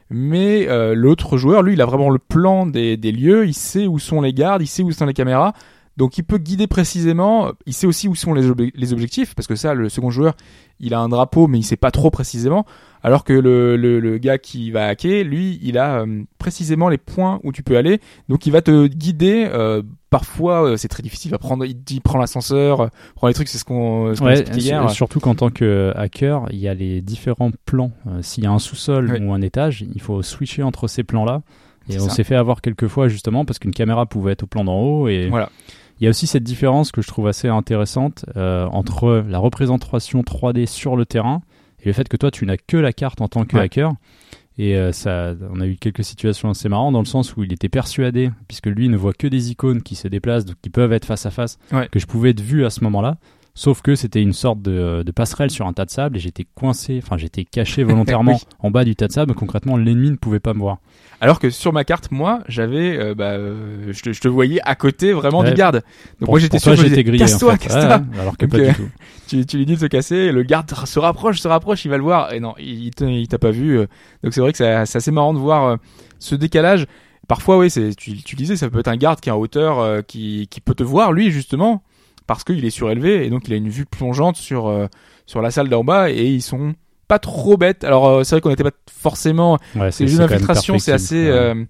Mais 0.10 0.68
euh, 0.70 0.94
l'autre 0.96 1.38
joueur, 1.38 1.64
lui, 1.64 1.74
il 1.74 1.82
a 1.82 1.86
vraiment 1.86 2.10
le 2.12 2.20
plan 2.20 2.66
des, 2.68 2.96
des 2.96 3.12
lieux, 3.12 3.48
il 3.48 3.54
sait 3.56 3.88
où 3.88 3.98
sont 3.98 4.22
les 4.22 4.34
gardes, 4.34 4.62
il 4.62 4.68
sait 4.68 4.84
où 4.84 4.92
sont 4.92 5.06
les 5.06 5.14
caméras. 5.14 5.54
Donc 5.98 6.18
il 6.18 6.24
peut 6.24 6.38
guider 6.38 6.68
précisément, 6.68 7.52
il 7.66 7.72
sait 7.74 7.88
aussi 7.88 8.08
où 8.10 8.16
sont 8.16 8.34
les, 8.34 8.50
ob- 8.50 8.70
les 8.74 8.94
objectifs, 8.94 9.34
parce 9.34 9.48
que 9.48 9.56
ça, 9.56 9.74
le 9.74 9.88
second 9.88 10.10
joueur, 10.10 10.36
il 10.82 10.94
a 10.94 11.00
un 11.00 11.08
drapeau, 11.08 11.48
mais 11.48 11.58
il 11.60 11.64
sait 11.64 11.78
pas 11.78 11.92
trop 11.92 12.10
précisément, 12.12 12.66
alors 13.02 13.24
que 13.24 13.32
le, 13.32 13.78
le, 13.78 14.02
le 14.02 14.18
gars 14.18 14.38
qui 14.38 14.72
va 14.72 14.88
hacker, 14.88 15.24
lui, 15.24 15.58
il 15.64 15.78
a 15.78 16.02
euh, 16.02 16.24
précisément 16.38 16.90
les 16.90 16.98
points 16.98 17.40
où 17.46 17.54
tu 17.54 17.64
peux 17.64 17.78
aller, 17.78 18.02
donc 18.28 18.46
il 18.46 18.52
va 18.52 18.62
te 18.62 18.88
guider. 18.88 19.48
euh, 19.50 19.82
parfois, 20.10 20.64
euh, 20.66 20.76
c'est 20.78 20.90
très 20.90 21.02
difficile, 21.04 21.30
il 21.30 21.32
va 21.32 21.38
prendre, 21.38 21.64
il 21.66 21.82
dit 21.82 22.02
prend 22.02 22.20
l'ascenseur, 22.20 22.82
euh, 22.82 22.88
prend 23.16 23.28
les 23.28 23.34
trucs, 23.34 23.48
c'est 23.48 23.58
ce 23.58 23.64
qu'on 23.66 24.14
ce 24.16 24.22
Ouais, 24.24 24.40
expliquait 24.42 24.66
hier. 24.66 24.90
su- 24.90 24.96
surtout 24.98 25.22
qu'en 25.22 25.36
tant 25.36 25.50
que 25.50 25.94
hacker, 25.96 26.46
il 26.52 26.60
y 26.60 26.68
a 26.68 26.74
les 26.74 27.02
différents 27.02 27.52
plans. 27.66 27.92
S'il 28.22 28.44
y 28.44 28.48
a 28.48 28.52
un 28.52 28.60
sous-sol 28.60 29.12
Ouais. 29.12 29.22
ou 29.22 29.32
un 29.34 29.42
étage, 29.42 29.86
il 29.96 30.02
faut 30.02 30.22
switcher 30.24 30.64
entre 30.64 30.90
ces 30.90 31.04
plans-là. 31.04 31.42
Et 31.88 32.00
on 32.00 32.10
s'est 32.10 32.24
fait 32.24 32.36
avoir 32.36 32.62
quelques 32.62 32.88
fois 32.88 33.08
justement 33.10 33.46
parce 33.46 33.60
qu'une 33.60 33.70
caméra 33.72 34.08
pouvait 34.08 34.32
être 34.32 34.42
au 34.44 34.48
plan 34.48 34.64
d'en 34.64 34.80
haut. 34.82 35.08
Et 35.08 35.28
Voilà. 35.30 35.50
Il 36.00 36.04
y 36.04 36.08
a 36.08 36.10
aussi 36.10 36.28
cette 36.28 36.44
différence 36.44 36.92
que 36.92 37.02
je 37.02 37.08
trouve 37.08 37.28
assez 37.28 37.48
intéressante 37.48 38.26
euh, 38.38 38.66
entre 38.68 39.24
la 39.28 39.40
représentation 39.40 40.22
3D 40.22 40.66
sur 40.66 40.96
le 40.96 41.06
terrain 41.06 41.42
et 41.82 41.88
le 41.88 41.94
fait 41.94 42.08
que 42.10 42.18
toi 42.18 42.32
tu 42.32 42.46
n'as 42.46 42.58
que 42.58 42.78
la 42.78 42.94
carte 42.94 43.22
en 43.22 43.28
tant 43.28 43.46
que 43.46 43.56
Ouais. 43.58 43.64
hacker. 43.64 43.94
Et 44.58 44.78
euh, 44.78 44.94
ça, 44.94 45.34
on 45.54 45.60
a 45.60 45.68
eu 45.68 45.76
quelques 45.76 46.06
situations 46.06 46.50
assez 46.50 46.70
marrantes 46.70 46.94
dans 46.94 47.00
le 47.00 47.06
sens 47.06 47.36
où 47.36 47.44
il 47.44 47.52
était 47.52 47.68
persuadé, 47.68 48.32
puisque 48.48 48.68
lui 48.68 48.88
ne 48.88 48.96
voit 48.96 49.12
que 49.12 49.28
des 49.28 49.52
icônes 49.52 49.82
qui 49.82 49.96
se 49.96 50.08
déplacent, 50.08 50.46
donc 50.46 50.56
qui 50.62 50.70
peuvent 50.70 50.94
être 50.94 51.04
face 51.04 51.26
à 51.26 51.30
face, 51.32 51.58
Ouais. 51.74 51.90
que 51.92 52.00
je 52.00 52.06
pouvais 52.06 52.30
être 52.30 52.40
vu 52.40 52.64
à 52.66 52.70
ce 52.70 52.82
moment-là. 52.86 53.18
Sauf 53.58 53.82
que 53.82 53.96
c'était 53.96 54.22
une 54.22 54.34
sorte 54.34 54.62
de, 54.62 55.02
de 55.04 55.12
passerelle 55.14 55.50
sur 55.50 55.66
un 55.66 55.72
tas 55.72 55.86
de 55.86 55.90
sable 55.90 56.18
et 56.18 56.20
j'étais 56.20 56.46
coincé, 56.56 57.00
enfin 57.02 57.16
j'étais 57.16 57.46
caché 57.46 57.84
volontairement 57.86 58.34
Oui. 58.36 58.40
en 58.60 58.70
bas 58.70 58.84
du 58.84 58.98
tas 58.98 59.08
de 59.08 59.14
sable. 59.14 59.34
Concrètement, 59.34 59.78
l'ennemi 59.78 60.12
ne 60.12 60.18
pouvait 60.18 60.42
pas 60.42 60.54
me 60.54 60.60
voir. 60.60 60.80
Alors 61.22 61.40
que 61.40 61.50
sur 61.50 61.72
ma 61.72 61.86
carte, 61.86 62.12
moi, 62.12 62.42
j'avais, 62.50 62.98
euh, 63.00 63.16
bah, 63.16 63.32
euh, 63.32 63.94
je, 63.94 64.02
te, 64.02 64.12
je 64.12 64.20
te 64.20 64.28
voyais 64.28 64.60
à 64.66 64.76
côté 64.76 65.14
vraiment 65.14 65.40
Ouais. 65.40 65.50
du 65.52 65.56
garde. 65.56 65.76
Donc 65.76 65.84
Pour- 66.20 66.30
moi 66.32 66.40
j'étais 66.40 66.60
sûr, 66.60 66.76
j'étais 66.76 67.06
grillé. 67.06 67.24
en 67.24 67.28
casse-toi, 67.28 67.56
fait. 67.58 67.74
Ouais, 67.74 67.86
ouais, 67.86 68.20
alors 68.20 68.38
que 68.38 68.46
Donc, 68.46 68.60
pas 68.60 68.66
euh, 68.66 68.68
du 68.72 68.76
tout. 68.76 68.90
tu, 69.30 69.46
tu 69.46 69.58
lui 69.58 69.66
dis 69.66 69.76
de 69.76 69.80
se 69.80 69.86
casser, 69.86 70.34
le 70.34 70.44
garde 70.44 70.70
se 70.70 71.00
rapproche, 71.00 71.40
se 71.40 71.48
rapproche, 71.48 71.86
il 71.86 71.90
va 71.90 71.96
le 71.98 72.04
voir, 72.04 72.34
et 72.34 72.42
non, 72.42 72.56
il, 72.60 72.92
t'a 72.94 73.38
pas 73.40 73.52
vu. 73.52 73.80
euh. 73.80 73.86
Donc 74.22 74.34
c'est 74.34 74.42
vrai 74.42 74.52
que 74.52 74.58
c'est 74.58 74.68
assez 74.98 75.12
marrant 75.12 75.34
de 75.34 75.40
voir 75.40 75.64
euh, 75.64 75.76
ce 76.20 76.36
décalage. 76.36 76.88
Parfois, 77.30 77.58
oui, 77.58 77.70
c'est 77.70 77.96
tu, 77.96 78.22
tu 78.22 78.36
disais, 78.36 78.58
ça 78.58 78.70
peut 78.70 78.80
être 78.80 78.90
un 78.90 78.98
garde 78.98 79.22
qui 79.22 79.30
est 79.30 79.32
en 79.32 79.38
hauteur, 79.40 79.80
euh, 79.80 80.02
qui, 80.02 80.48
qui 80.52 80.60
peut 80.60 80.76
te 80.76 80.84
voir, 80.84 81.14
lui, 81.14 81.32
justement, 81.32 81.82
parce 82.28 82.44
qu'il 82.44 82.64
est 82.66 82.70
surélevé, 82.70 83.26
et 83.26 83.30
donc 83.30 83.48
il 83.48 83.54
a 83.54 83.58
une 83.58 83.70
vue 83.70 83.86
plongeante 83.86 84.36
sur, 84.38 84.68
euh, 84.68 84.88
sur 85.26 85.42
la 85.42 85.52
salle 85.52 85.70
d'en 85.70 85.84
bas, 85.84 86.10
et 86.10 86.26
ils 86.26 86.42
sont 86.42 86.74
pas 87.08 87.20
trop 87.20 87.56
bêtes. 87.58 87.84
Alors 87.84 88.08
euh, 88.08 88.24
c'est 88.24 88.36
vrai 88.36 88.42
qu'on 88.42 88.50
n'était 88.50 88.64
pas 88.64 88.72
forcément 88.92 89.58
Ouais, 89.76 89.86
jeux 89.86 89.92
c'est 89.92 90.06
quand 90.06 90.12
même 90.12 90.28
d'infiltration, 90.30 90.74
c'est 90.80 90.92
assez, 90.92 91.28
euh, 91.28 91.64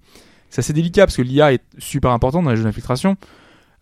c'est 0.50 0.60
assez 0.60 0.72
délicat 0.72 1.04
parce 1.06 1.16
que 1.16 1.22
l'IA 1.22 1.52
est 1.52 1.62
super 1.78 2.10
importante 2.10 2.44
dans 2.44 2.50
les 2.50 2.56
jeux 2.56 2.64
d'infiltration. 2.64 3.16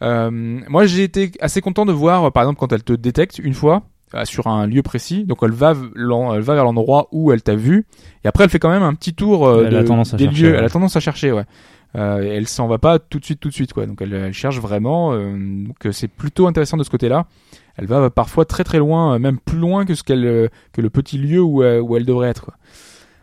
Euh, 0.02 0.30
moi, 0.68 0.86
j'ai 0.86 1.04
été 1.04 1.30
assez 1.40 1.60
content 1.60 1.86
de 1.86 1.92
voir, 1.92 2.32
par 2.32 2.42
exemple, 2.42 2.58
quand 2.58 2.72
elle 2.72 2.82
te 2.82 2.92
détecte 2.92 3.38
une 3.38 3.54
fois 3.54 3.82
euh, 4.14 4.24
sur 4.24 4.48
un 4.48 4.66
lieu 4.66 4.82
précis, 4.82 5.24
donc 5.24 5.38
elle 5.42 5.52
va, 5.52 5.74
elle 5.96 6.40
va 6.40 6.54
vers 6.54 6.64
l'endroit 6.64 7.08
où 7.12 7.32
elle 7.32 7.42
t'a 7.42 7.54
vu, 7.54 7.86
et 8.24 8.28
après 8.28 8.44
elle 8.44 8.50
fait 8.50 8.58
quand 8.58 8.70
même 8.70 8.82
un 8.82 8.94
petit 8.94 9.14
tour 9.14 9.46
euh, 9.46 9.64
de- 9.70 9.76
des 10.16 10.24
chercher, 10.24 10.42
lieux. 10.42 10.52
ouais. 10.52 10.58
Elle 10.58 10.64
a 10.64 10.68
tendance 10.70 10.96
à 10.96 11.00
chercher, 11.00 11.32
ouais. 11.32 11.44
Euh, 11.96 12.22
elle 12.36 12.48
s'en 12.48 12.66
va 12.66 12.78
pas 12.78 12.98
tout 12.98 13.20
de 13.20 13.24
suite, 13.24 13.38
tout 13.40 13.48
de 13.50 13.54
suite, 13.54 13.72
quoi. 13.72 13.86
Donc 13.86 14.02
elle, 14.02 14.12
elle 14.14 14.32
cherche 14.32 14.58
vraiment. 14.58 15.12
euh, 15.12 15.32
donc 15.66 15.86
euh, 15.86 15.92
c'est 15.92 16.08
plutôt 16.08 16.46
intéressant 16.48 16.76
de 16.76 16.82
ce 16.84 16.90
côté-là. 16.90 17.26
Elle 17.76 17.86
va 17.86 18.10
parfois 18.10 18.44
très 18.44 18.64
très 18.64 18.78
loin, 18.78 19.14
euh, 19.14 19.18
même 19.18 19.38
plus 19.38 19.58
loin 19.58 19.84
que 19.84 19.94
ce 19.94 20.02
qu'elle, 20.02 20.50
que 20.72 20.80
le 20.80 20.90
petit 20.90 21.18
lieu 21.18 21.40
où, 21.40 21.62
où 21.64 21.96
elle 21.96 22.04
devrait 22.04 22.28
être. 22.30 22.44
Quoi. 22.46 22.54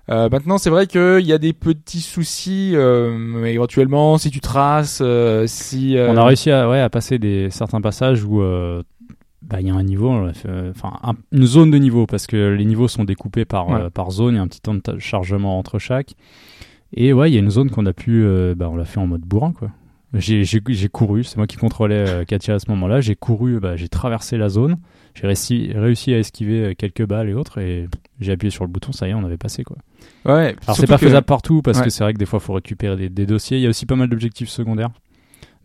Euh, 0.10 0.30
maintenant, 0.30 0.58
c'est 0.58 0.70
vrai 0.70 0.88
qu'il 0.88 1.26
y 1.26 1.32
a 1.34 1.38
des 1.38 1.54
petits 1.54 2.02
soucis, 2.02 2.72
euh, 2.76 3.44
éventuellement, 3.46 4.18
si 4.18 4.30
tu 4.32 4.40
traces, 4.42 5.00
euh, 5.02 5.46
si... 5.48 5.96
On 5.98 6.18
a 6.18 6.24
réussi 6.26 6.50
à, 6.52 6.70
ouais, 6.70 6.80
à 6.82 6.90
passer 6.90 7.20
des, 7.20 7.50
certains 7.50 7.82
passages 7.82 8.24
où 8.24 8.42
bah, 9.42 9.60
il 9.60 9.68
y 9.68 9.70
a 9.70 9.74
un 9.76 9.84
niveau, 9.84 10.12
enfin 10.70 10.94
un- 11.04 11.14
une 11.32 11.46
zone 11.46 11.72
de 11.72 11.78
niveau, 11.78 12.06
parce 12.08 12.26
que 12.28 12.54
les 12.54 12.66
niveaux 12.66 12.88
sont 12.88 13.04
découpés 13.04 13.46
par, 13.46 13.70
Ouais. 13.70 13.90
par 13.90 14.12
zone, 14.12 14.34
il 14.36 14.38
y 14.38 14.40
a 14.40 14.44
un 14.44 14.48
petit 14.48 14.62
temps 14.62 14.76
de 14.76 14.82
chargement 15.00 15.58
entre 15.60 15.78
chaque. 15.80 16.14
Et 16.94 17.14
ouais, 17.14 17.30
il 17.32 17.34
y 17.34 17.38
a 17.38 17.40
une 17.40 17.50
zone 17.52 17.70
qu'on 17.70 17.86
a 17.86 17.94
pu, 17.94 18.24
euh, 18.24 18.54
bah, 18.56 18.70
on 18.70 18.76
l'a 18.76 18.86
fait 18.86 19.00
en 19.00 19.08
mode 19.08 19.22
bourrin, 19.22 19.54
quoi. 19.54 19.70
J'ai 20.14 20.44
j'ai- 20.44 20.62
j'ai 20.68 20.90
couru, 20.90 21.24
c'est 21.24 21.38
moi 21.38 21.48
qui 21.48 21.56
contrôlais 21.56 21.96
euh, 22.10 22.26
Katia 22.26 22.56
à 22.56 22.60
ce 22.60 22.70
moment-là. 22.72 23.00
J'ai 23.00 23.16
couru, 23.16 23.62
bah, 23.62 23.78
j'ai 23.78 23.88
traversé 23.88 24.36
la 24.38 24.50
zone, 24.50 24.76
j'ai 25.16 25.26
réussi, 25.26 25.72
réussi 25.74 26.14
à 26.14 26.20
esquiver 26.20 26.66
euh, 26.66 26.74
quelques 26.78 27.06
balles 27.06 27.30
et 27.30 27.34
autres, 27.34 27.60
et 27.60 27.88
j'ai 28.20 28.34
appuyé 28.34 28.52
sur 28.52 28.66
le 28.66 28.70
bouton, 28.70 28.92
ça 28.92 29.08
y 29.08 29.12
est, 29.12 29.14
on 29.14 29.24
avait 29.24 29.38
passé 29.38 29.64
quoi. 29.64 29.78
Ouais, 30.26 30.54
Alors 30.68 30.76
c'est 30.76 30.86
pas 30.86 30.98
que- 30.98 31.06
faisable 31.06 31.26
partout 31.26 31.62
parce 31.62 31.78
Ouais. 31.78 31.86
que 31.86 31.90
c'est 31.90 32.04
vrai 32.04 32.12
que 32.12 32.18
des 32.18 32.26
fois 32.26 32.40
il 32.42 32.46
faut 32.46 32.52
récupérer 32.54 32.98
des, 32.98 33.08
des 33.10 33.26
dossiers. 33.26 33.58
Il 33.58 33.64
y 33.64 33.68
a 33.68 33.70
aussi 33.70 33.86
pas 33.86 33.96
mal 33.96 34.10
d'objectifs 34.10 34.50
secondaires. 34.50 34.90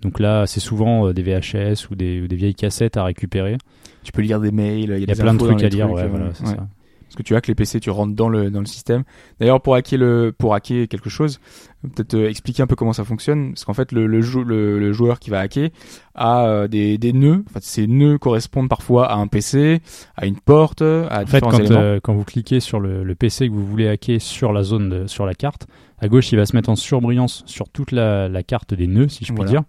Donc 0.02 0.21
là, 0.21 0.47
c'est 0.47 0.61
souvent 0.61 1.09
euh, 1.09 1.12
des 1.12 1.23
VHS 1.23 1.90
ou 1.90 1.97
des, 1.97 2.21
ou 2.21 2.28
des 2.28 2.37
vieilles 2.37 2.54
cassettes 2.54 2.97
à 2.97 3.02
récupérer. 3.04 3.56
Tu 4.04 4.12
peux 4.12 4.23
lire 4.23 4.40
des 4.40 4.52
mails, 4.52 4.78
il 4.85 4.88
y 4.90 4.92
a, 4.92 4.97
Il 4.99 5.00
y 5.00 5.11
a 5.11 5.14
des 5.14 5.21
plein 5.23 5.35
de 5.35 5.38
trucs 5.38 5.61
à 5.64 5.68
lire, 5.68 5.87
trucs, 5.87 5.97
ouais, 5.97 6.04
euh, 6.04 6.09
voilà, 6.09 6.34
c'est 6.34 6.45
ouais. 6.47 6.54
ça. 6.54 6.69
Que 7.17 7.23
tu 7.23 7.35
hackes 7.35 7.49
les 7.49 7.55
PC, 7.55 7.81
tu 7.81 7.91
rentres 7.91 8.15
dans 8.15 8.29
le 8.29 8.50
dans 8.50 8.61
le 8.61 8.67
système. 8.67 9.02
D'ailleurs, 9.41 9.61
pour 9.61 9.75
hacker 9.75 9.99
le 9.99 10.33
pour 10.37 10.55
hacker 10.55 10.87
quelque 10.87 11.09
chose, 11.11 11.41
peut-être 11.83 12.15
euh, 12.15 12.29
expliquer 12.29 12.63
un 12.63 12.67
peu 12.67 12.76
comment 12.76 12.93
ça 12.93 13.05
fonctionne, 13.05 13.50
parce 13.55 13.65
qu'en 13.65 13.75
fait 13.75 13.91
le 13.93 14.07
le, 14.07 14.21
jou- 14.21 14.45
le 14.45 14.79
le 14.79 14.93
joueur 14.93 15.19
qui 15.19 15.31
va 15.31 15.41
hacker 15.41 15.71
a 16.15 16.47
euh, 16.47 16.69
des 16.69 16.99
des 16.99 17.13
nœuds. 17.13 17.43
En 17.49 17.52
fait, 17.55 17.63
ces 17.65 17.87
nœuds 17.87 18.19
correspondent 18.19 18.69
parfois 18.69 19.11
à 19.11 19.17
un 19.17 19.26
PC, 19.26 19.81
à 20.17 20.26
une 20.26 20.39
porte, 20.39 20.83
à 20.83 21.23
En 21.23 21.26
fait, 21.26 21.37
différents 21.39 21.50
quand, 21.50 21.59
éléments. 21.59 21.81
euh, 21.81 21.99
quand 22.02 22.15
vous 22.15 22.25
cliquez 22.25 22.61
sur 22.61 22.79
le, 22.81 23.02
le 23.02 23.15
PC 23.15 23.49
que 23.49 23.52
vous 23.55 23.67
voulez 23.67 23.89
hacker 23.89 24.21
sur 24.21 24.52
la 24.52 24.63
zone, 24.63 24.89
de- 24.91 25.07
sur 25.07 25.26
la 25.26 25.35
carte, 25.35 25.67
à 25.99 26.09
gauche, 26.09 26.31
il 26.33 26.37
va 26.37 26.45
se 26.45 26.55
mettre 26.55 26.69
en 26.69 26.76
surbrillance 26.76 27.43
sur 27.47 27.69
toute 27.71 27.93
la, 27.93 28.29
la 28.29 28.43
carte 28.43 28.75
des 28.75 28.87
nœuds, 28.87 29.09
si 29.09 29.25
je 29.25 29.33
puis 29.33 29.37
Voilà. 29.37 29.50
dire. 29.50 29.63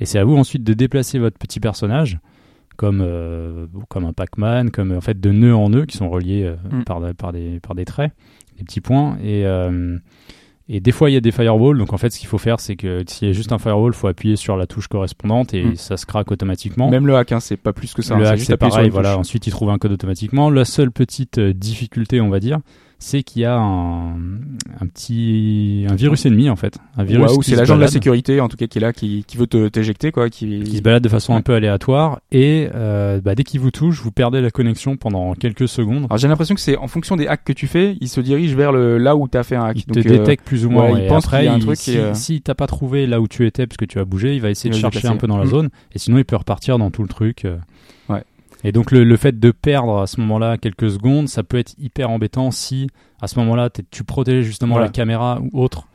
Et 0.00 0.06
c'est 0.06 0.18
à 0.18 0.24
vous 0.24 0.36
ensuite 0.36 0.64
de 0.64 0.72
déplacer 0.72 1.18
votre 1.18 1.36
petit 1.38 1.60
personnage, 1.60 2.18
comme, 2.76 3.00
euh, 3.02 3.66
comme 3.88 4.04
un 4.04 4.12
Pac-Man, 4.12 4.70
comme 4.70 4.92
en 4.92 5.00
fait 5.00 5.18
de 5.20 5.30
nœud 5.30 5.54
en 5.54 5.68
nœud 5.70 5.86
qui 5.86 5.96
sont 5.96 6.08
reliés 6.10 6.44
euh, 6.44 6.56
Mm. 6.70 6.84
par, 6.84 7.00
par, 7.14 7.32
des, 7.32 7.58
par 7.60 7.74
des 7.74 7.84
traits, 7.84 8.12
des 8.58 8.64
petits 8.64 8.80
points. 8.80 9.16
Et, 9.22 9.44
euh, 9.46 9.98
et 10.68 10.80
des 10.80 10.90
fois, 10.92 11.10
il 11.10 11.14
y 11.14 11.16
a 11.16 11.20
des 11.20 11.30
firewalls. 11.32 11.78
Donc 11.78 11.92
en 11.92 11.96
fait, 11.96 12.10
ce 12.10 12.18
qu'il 12.18 12.28
faut 12.28 12.38
faire, 12.38 12.58
c'est 12.60 12.74
que 12.76 13.04
s'il 13.06 13.28
y 13.28 13.30
a 13.30 13.34
juste 13.34 13.52
un 13.52 13.58
firewall, 13.58 13.92
il 13.92 13.96
faut 13.96 14.08
appuyer 14.08 14.36
sur 14.36 14.56
la 14.56 14.66
touche 14.66 14.88
correspondante 14.88 15.54
et 15.54 15.64
Mm. 15.64 15.76
ça 15.76 15.96
se 15.96 16.06
craque 16.06 16.30
automatiquement. 16.32 16.90
Même 16.90 17.06
le 17.06 17.16
hack, 17.16 17.32
hein, 17.32 17.40
c'est 17.40 17.56
pas 17.56 17.72
plus 17.72 17.94
que 17.94 18.02
ça. 18.02 18.14
hein, 18.14 18.18
Le 18.18 18.24
c'est 18.24 18.30
hack, 18.32 18.40
c'est 18.40 18.56
pareil, 18.56 18.90
voilà. 18.90 19.16
Ensuite, 19.18 19.46
il 19.46 19.50
trouve 19.50 19.70
un 19.70 19.78
code 19.78 19.92
automatiquement. 19.92 20.50
La 20.50 20.64
seule 20.64 20.90
petite 20.90 21.38
difficulté, 21.40 22.20
on 22.20 22.28
va 22.28 22.40
dire, 22.40 22.58
c'est 22.98 23.22
qu'il 23.22 23.42
y 23.42 23.44
a 23.44 23.56
un, 23.58 24.14
un 24.14 24.86
petit 24.92 25.86
un 25.88 25.94
virus 25.94 26.24
ennemi 26.26 26.48
en 26.48 26.56
fait, 26.56 26.78
un 26.96 27.04
virus 27.04 27.32
c'est 27.42 27.54
l'agent 27.56 27.76
de 27.76 27.80
la 27.82 27.88
sécurité 27.88 28.40
en 28.40 28.48
tout 28.48 28.56
cas 28.56 28.66
qui 28.66 28.78
est 28.78 28.80
là, 28.80 28.92
qui, 28.92 29.24
qui 29.26 29.36
veut 29.36 29.46
te 29.46 29.68
t'éjecter 29.68 30.12
quoi, 30.12 30.30
qui, 30.30 30.60
qui 30.64 30.76
se 30.78 30.82
balade 30.82 31.02
de 31.02 31.08
façon 31.08 31.32
Ouais. 31.32 31.38
un 31.38 31.42
peu 31.42 31.54
aléatoire 31.54 32.20
et 32.32 32.68
euh, 32.74 33.20
bah, 33.20 33.34
dès 33.34 33.42
qu'il 33.44 33.60
vous 33.60 33.70
touche, 33.70 34.00
vous 34.00 34.12
perdez 34.12 34.40
la 34.40 34.50
connexion 34.50 34.96
pendant 34.96 35.34
quelques 35.34 35.68
secondes. 35.68 36.04
Alors 36.08 36.16
j'ai 36.18 36.28
l'impression 36.28 36.54
que 36.54 36.60
c'est 36.60 36.76
en 36.76 36.88
fonction 36.88 37.16
des 37.16 37.26
hacks 37.26 37.44
que 37.44 37.52
tu 37.52 37.66
fais, 37.66 37.96
il 38.00 38.08
se 38.08 38.20
dirige 38.20 38.54
vers 38.54 38.72
le 38.72 38.96
là 38.98 39.14
où 39.16 39.28
t'as 39.28 39.42
fait 39.42 39.56
un 39.56 39.64
hack. 39.64 39.76
Il 39.78 39.84
te 39.84 39.92
Donc, 40.00 40.06
euh, 40.06 40.18
détecte 40.18 40.46
plus 40.46 40.64
ou 40.64 40.70
moins. 40.70 40.90
ouais, 40.92 41.02
il 41.04 41.08
pense 41.08 41.24
après, 41.26 41.38
qu'il 41.40 41.46
y 41.46 41.48
a 41.48 41.52
un 41.54 41.58
il- 41.58 41.64
truc 41.64 41.76
si, 41.76 41.98
euh, 41.98 42.14
si 42.14 42.40
t'as 42.40 42.54
pas 42.54 42.66
trouvé 42.66 43.06
là 43.06 43.20
où 43.20 43.28
tu 43.28 43.46
étais 43.46 43.66
parce 43.66 43.76
que 43.76 43.84
tu 43.84 43.98
as 43.98 44.04
bougé, 44.04 44.34
il 44.34 44.40
va 44.40 44.50
essayer 44.50 44.70
Il 44.70 44.76
de 44.76 44.80
chercher 44.80 45.08
un 45.08 45.16
peu 45.16 45.26
dans 45.26 45.36
la 45.38 45.44
Mm. 45.44 45.48
zone 45.50 45.68
et 45.92 45.98
sinon 45.98 46.18
il 46.18 46.24
peut 46.24 46.36
repartir 46.36 46.78
dans 46.78 46.90
tout 46.90 47.02
le 47.02 47.08
truc. 47.08 47.46
Ouais. 48.08 48.22
Et 48.64 48.72
donc 48.72 48.90
le, 48.90 49.04
le 49.04 49.16
fait 49.16 49.38
de 49.38 49.50
perdre 49.50 49.98
à 49.98 50.06
ce 50.06 50.20
moment-là 50.20 50.56
quelques 50.58 50.90
secondes, 50.90 51.28
ça 51.28 51.42
peut 51.42 51.58
être 51.58 51.74
hyper 51.78 52.10
embêtant 52.10 52.50
si 52.50 52.88
à 53.20 53.28
ce 53.28 53.38
moment-là 53.40 53.70
tu 53.90 54.02
protèges 54.04 54.44
justement 54.44 54.74
Voilà. 54.74 54.86
la 54.86 54.92
caméra 54.92 55.40
ou 55.40 55.60
autre. 55.62 55.86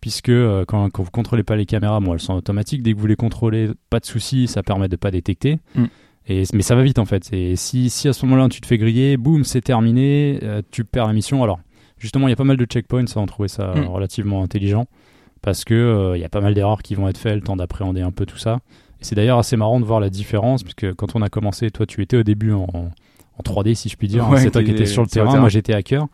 Puisque 0.00 0.30
euh, 0.30 0.64
quand, 0.66 0.88
quand 0.90 1.02
vous 1.02 1.10
contrôlez 1.10 1.42
pas 1.42 1.56
les 1.56 1.66
caméras, 1.66 2.00
bon, 2.00 2.14
elles 2.14 2.20
sont 2.20 2.32
automatiques. 2.34 2.82
Dès 2.82 2.94
que 2.94 2.98
vous 2.98 3.06
les 3.06 3.16
contrôlez, 3.16 3.68
pas 3.90 4.00
de 4.00 4.06
souci, 4.06 4.46
ça 4.46 4.62
permet 4.62 4.88
de 4.88 4.96
pas 4.96 5.10
détecter. 5.10 5.58
Mm. 5.74 5.84
Et, 6.28 6.42
mais 6.54 6.62
ça 6.62 6.74
va 6.74 6.82
vite 6.82 6.98
en 6.98 7.04
fait. 7.04 7.30
Et 7.32 7.56
si, 7.56 7.90
si 7.90 8.08
à 8.08 8.12
ce 8.12 8.24
moment-là 8.26 8.48
tu 8.48 8.60
te 8.60 8.66
fais 8.66 8.78
griller, 8.78 9.16
boum, 9.16 9.44
c'est 9.44 9.60
terminé, 9.60 10.38
euh, 10.42 10.62
tu 10.70 10.84
perds 10.84 11.06
la 11.06 11.12
mission. 11.12 11.42
Alors 11.42 11.58
justement, 11.98 12.28
il 12.28 12.30
y 12.30 12.32
a 12.32 12.36
pas 12.36 12.44
mal 12.44 12.56
de 12.56 12.64
checkpoints, 12.64 13.06
ça 13.06 13.20
on 13.20 13.26
trouvait 13.26 13.48
ça 13.48 13.74
Mm. 13.74 13.86
relativement 13.88 14.42
intelligent 14.42 14.86
parce 15.42 15.64
que 15.64 15.74
euh, 15.74 16.16
il 16.16 16.20
y 16.20 16.24
a 16.24 16.28
pas 16.28 16.40
mal 16.42 16.54
d'erreurs 16.54 16.82
qui 16.82 16.94
vont 16.94 17.08
être 17.08 17.18
faites, 17.18 17.34
le 17.34 17.40
temps 17.42 17.56
d'appréhender 17.56 18.02
un 18.02 18.10
peu 18.12 18.26
tout 18.26 18.36
ça. 18.38 18.60
Et 19.00 19.04
c'est 19.04 19.14
d'ailleurs 19.14 19.38
assez 19.38 19.56
marrant 19.56 19.80
de 19.80 19.84
voir 19.84 20.00
la 20.00 20.10
différence, 20.10 20.62
puisque 20.62 20.92
quand 20.94 21.14
on 21.16 21.22
a 21.22 21.28
commencé, 21.28 21.70
toi 21.70 21.86
tu 21.86 22.02
étais 22.02 22.16
au 22.18 22.22
début 22.22 22.52
en, 22.52 22.66
en 22.72 23.42
3D 23.42 23.74
si 23.74 23.88
je 23.88 23.96
puis 23.96 24.08
dire, 24.08 24.24
hein, 24.24 24.30
Ouais, 24.32 24.40
c'est 24.40 24.50
toi 24.50 24.62
qui 24.62 24.70
étais 24.72 24.86
sur 24.86 25.02
le 25.02 25.08
terrain, 25.08 25.38
moi 25.38 25.48
j'étais 25.48 25.74
hacker. 25.74 26.06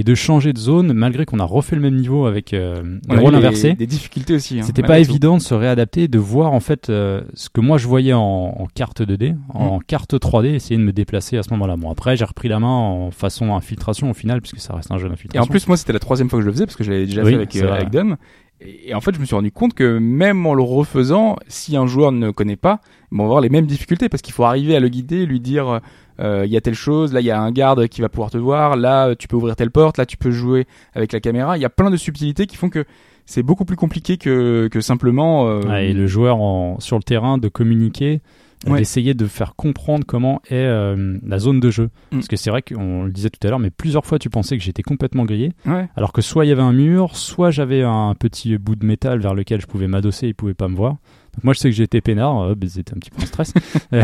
Et 0.00 0.04
de 0.04 0.14
changer 0.14 0.52
de 0.52 0.58
zone, 0.58 0.92
malgré 0.92 1.24
qu'on 1.24 1.40
a 1.40 1.44
refait 1.44 1.74
le 1.74 1.82
même 1.82 1.96
niveau 1.96 2.26
avec 2.26 2.54
euh, 2.54 2.98
le 3.10 3.18
rôle 3.18 3.34
inversé, 3.34 3.72
Des 3.74 3.88
difficultés 3.88 4.36
aussi. 4.36 4.60
hein, 4.60 4.62
c'était 4.62 4.82
pas 4.82 5.00
évident 5.00 5.36
de 5.38 5.42
se 5.42 5.54
réadapter, 5.54 6.06
de 6.06 6.18
voir 6.20 6.52
en 6.52 6.60
fait 6.60 6.88
euh, 6.88 7.22
ce 7.34 7.48
que 7.50 7.60
moi 7.60 7.78
je 7.78 7.88
voyais 7.88 8.12
en, 8.12 8.20
en 8.22 8.66
carte 8.72 9.00
2D, 9.00 9.34
en 9.52 9.80
carte 9.80 10.14
3D, 10.14 10.54
essayer 10.54 10.76
de 10.76 10.84
me 10.84 10.92
déplacer 10.92 11.36
à 11.36 11.42
ce 11.42 11.50
moment-là. 11.50 11.76
Bon 11.76 11.90
après 11.90 12.16
j'ai 12.16 12.24
repris 12.24 12.46
la 12.48 12.60
main 12.60 12.68
en 12.68 13.10
façon 13.10 13.56
infiltration 13.56 14.08
au 14.08 14.14
final, 14.14 14.40
puisque 14.40 14.60
ça 14.60 14.72
reste 14.76 14.92
un 14.92 14.98
jeu 14.98 15.06
Et 15.06 15.10
d'infiltration. 15.10 15.42
en 15.42 15.46
plus, 15.48 15.66
moi, 15.66 15.76
c'était 15.76 15.94
la 15.94 15.98
troisième 15.98 16.30
fois 16.30 16.38
que 16.38 16.42
je 16.44 16.46
le 16.46 16.52
faisais 16.52 16.66
parce 16.66 16.76
que 16.76 16.84
je 16.84 16.92
l'avais 16.92 17.06
déjà 17.06 17.22
Oui, 17.24 17.30
fait 17.30 17.34
avec, 17.34 17.56
euh, 17.56 17.72
avec 17.74 17.90
Dom. 17.90 18.16
Et, 18.60 18.94
en 18.94 19.00
fait, 19.00 19.14
je 19.14 19.20
me 19.20 19.24
suis 19.24 19.34
rendu 19.34 19.52
compte 19.52 19.74
que 19.74 19.98
même 19.98 20.44
en 20.46 20.54
le 20.54 20.62
refaisant, 20.62 21.36
si 21.46 21.76
un 21.76 21.86
joueur 21.86 22.12
ne 22.12 22.30
connaît 22.30 22.56
pas, 22.56 22.80
ils 23.12 23.18
vont 23.18 23.24
avoir 23.24 23.40
les 23.40 23.48
mêmes 23.48 23.66
difficultés 23.66 24.08
parce 24.08 24.22
qu'il 24.22 24.34
faut 24.34 24.44
arriver 24.44 24.74
à 24.74 24.80
le 24.80 24.88
guider, 24.88 25.26
lui 25.26 25.40
dire 25.40 25.80
euh, 26.20 26.42
il 26.44 26.50
y 26.50 26.56
a 26.56 26.60
telle 26.60 26.74
chose, 26.74 27.12
là 27.12 27.20
il 27.20 27.26
y 27.26 27.30
a 27.30 27.40
un 27.40 27.52
garde 27.52 27.86
qui 27.86 28.00
va 28.00 28.08
pouvoir 28.08 28.30
te 28.30 28.38
voir, 28.38 28.76
là 28.76 29.14
tu 29.14 29.28
peux 29.28 29.36
ouvrir 29.36 29.54
telle 29.54 29.70
porte, 29.70 29.98
là 29.98 30.06
tu 30.06 30.16
peux 30.16 30.32
jouer 30.32 30.66
avec 30.94 31.12
la 31.12 31.20
caméra. 31.20 31.56
Il 31.56 31.60
y 31.60 31.64
a 31.64 31.70
plein 31.70 31.90
de 31.90 31.96
subtilités 31.96 32.46
qui 32.46 32.56
font 32.56 32.68
que 32.68 32.84
c'est 33.26 33.42
beaucoup 33.42 33.64
plus 33.64 33.76
compliqué 33.76 34.16
que, 34.16 34.68
que 34.72 34.80
simplement. 34.80 35.48
euh, 35.48 35.76
et 35.76 35.92
le 35.92 36.06
joueur 36.06 36.40
en, 36.40 36.80
sur 36.80 36.96
le 36.96 37.02
terrain 37.02 37.38
de 37.38 37.48
communiquer, 37.48 38.20
Ouais. 38.66 38.78
d'essayer 38.78 39.14
de 39.14 39.26
faire 39.26 39.54
comprendre 39.54 40.04
comment 40.06 40.40
est 40.50 40.54
euh, 40.56 41.18
la 41.24 41.38
zone 41.38 41.60
de 41.60 41.70
jeu. 41.70 41.84
Mm. 42.10 42.16
Parce 42.16 42.28
que 42.28 42.36
c'est 42.36 42.50
vrai 42.50 42.62
qu'on 42.62 43.04
le 43.04 43.10
disait 43.12 43.30
tout 43.30 43.46
à 43.46 43.50
l'heure, 43.50 43.58
mais 43.60 43.70
plusieurs 43.70 44.04
fois 44.04 44.18
tu 44.18 44.30
pensais 44.30 44.56
que 44.58 44.64
j'étais 44.64 44.82
complètement 44.82 45.24
grillé, 45.24 45.52
Ouais. 45.66 45.88
alors 45.96 46.12
que 46.12 46.22
soit 46.22 46.44
il 46.44 46.48
y 46.48 46.52
avait 46.52 46.62
un 46.62 46.72
mur, 46.72 47.16
soit 47.16 47.50
j'avais 47.50 47.82
un 47.82 48.14
petit 48.18 48.58
bout 48.58 48.74
de 48.76 48.84
métal 48.84 49.20
vers 49.20 49.34
lequel 49.34 49.60
je 49.60 49.66
pouvais 49.66 49.86
m'adosser 49.86 50.26
et 50.26 50.28
il 50.30 50.34
pouvait 50.34 50.54
pas 50.54 50.68
me 50.68 50.74
voir. 50.76 50.96
Donc 51.34 51.44
moi 51.44 51.54
je 51.54 51.60
sais 51.60 51.70
que 51.70 51.76
j'étais 51.76 52.00
peinard, 52.00 52.40
euh, 52.42 52.54
c'était 52.66 52.94
un 52.94 52.98
petit 52.98 53.10
peu 53.10 53.22
en 53.22 53.26
stress. 53.26 53.52
Euh, 53.94 54.02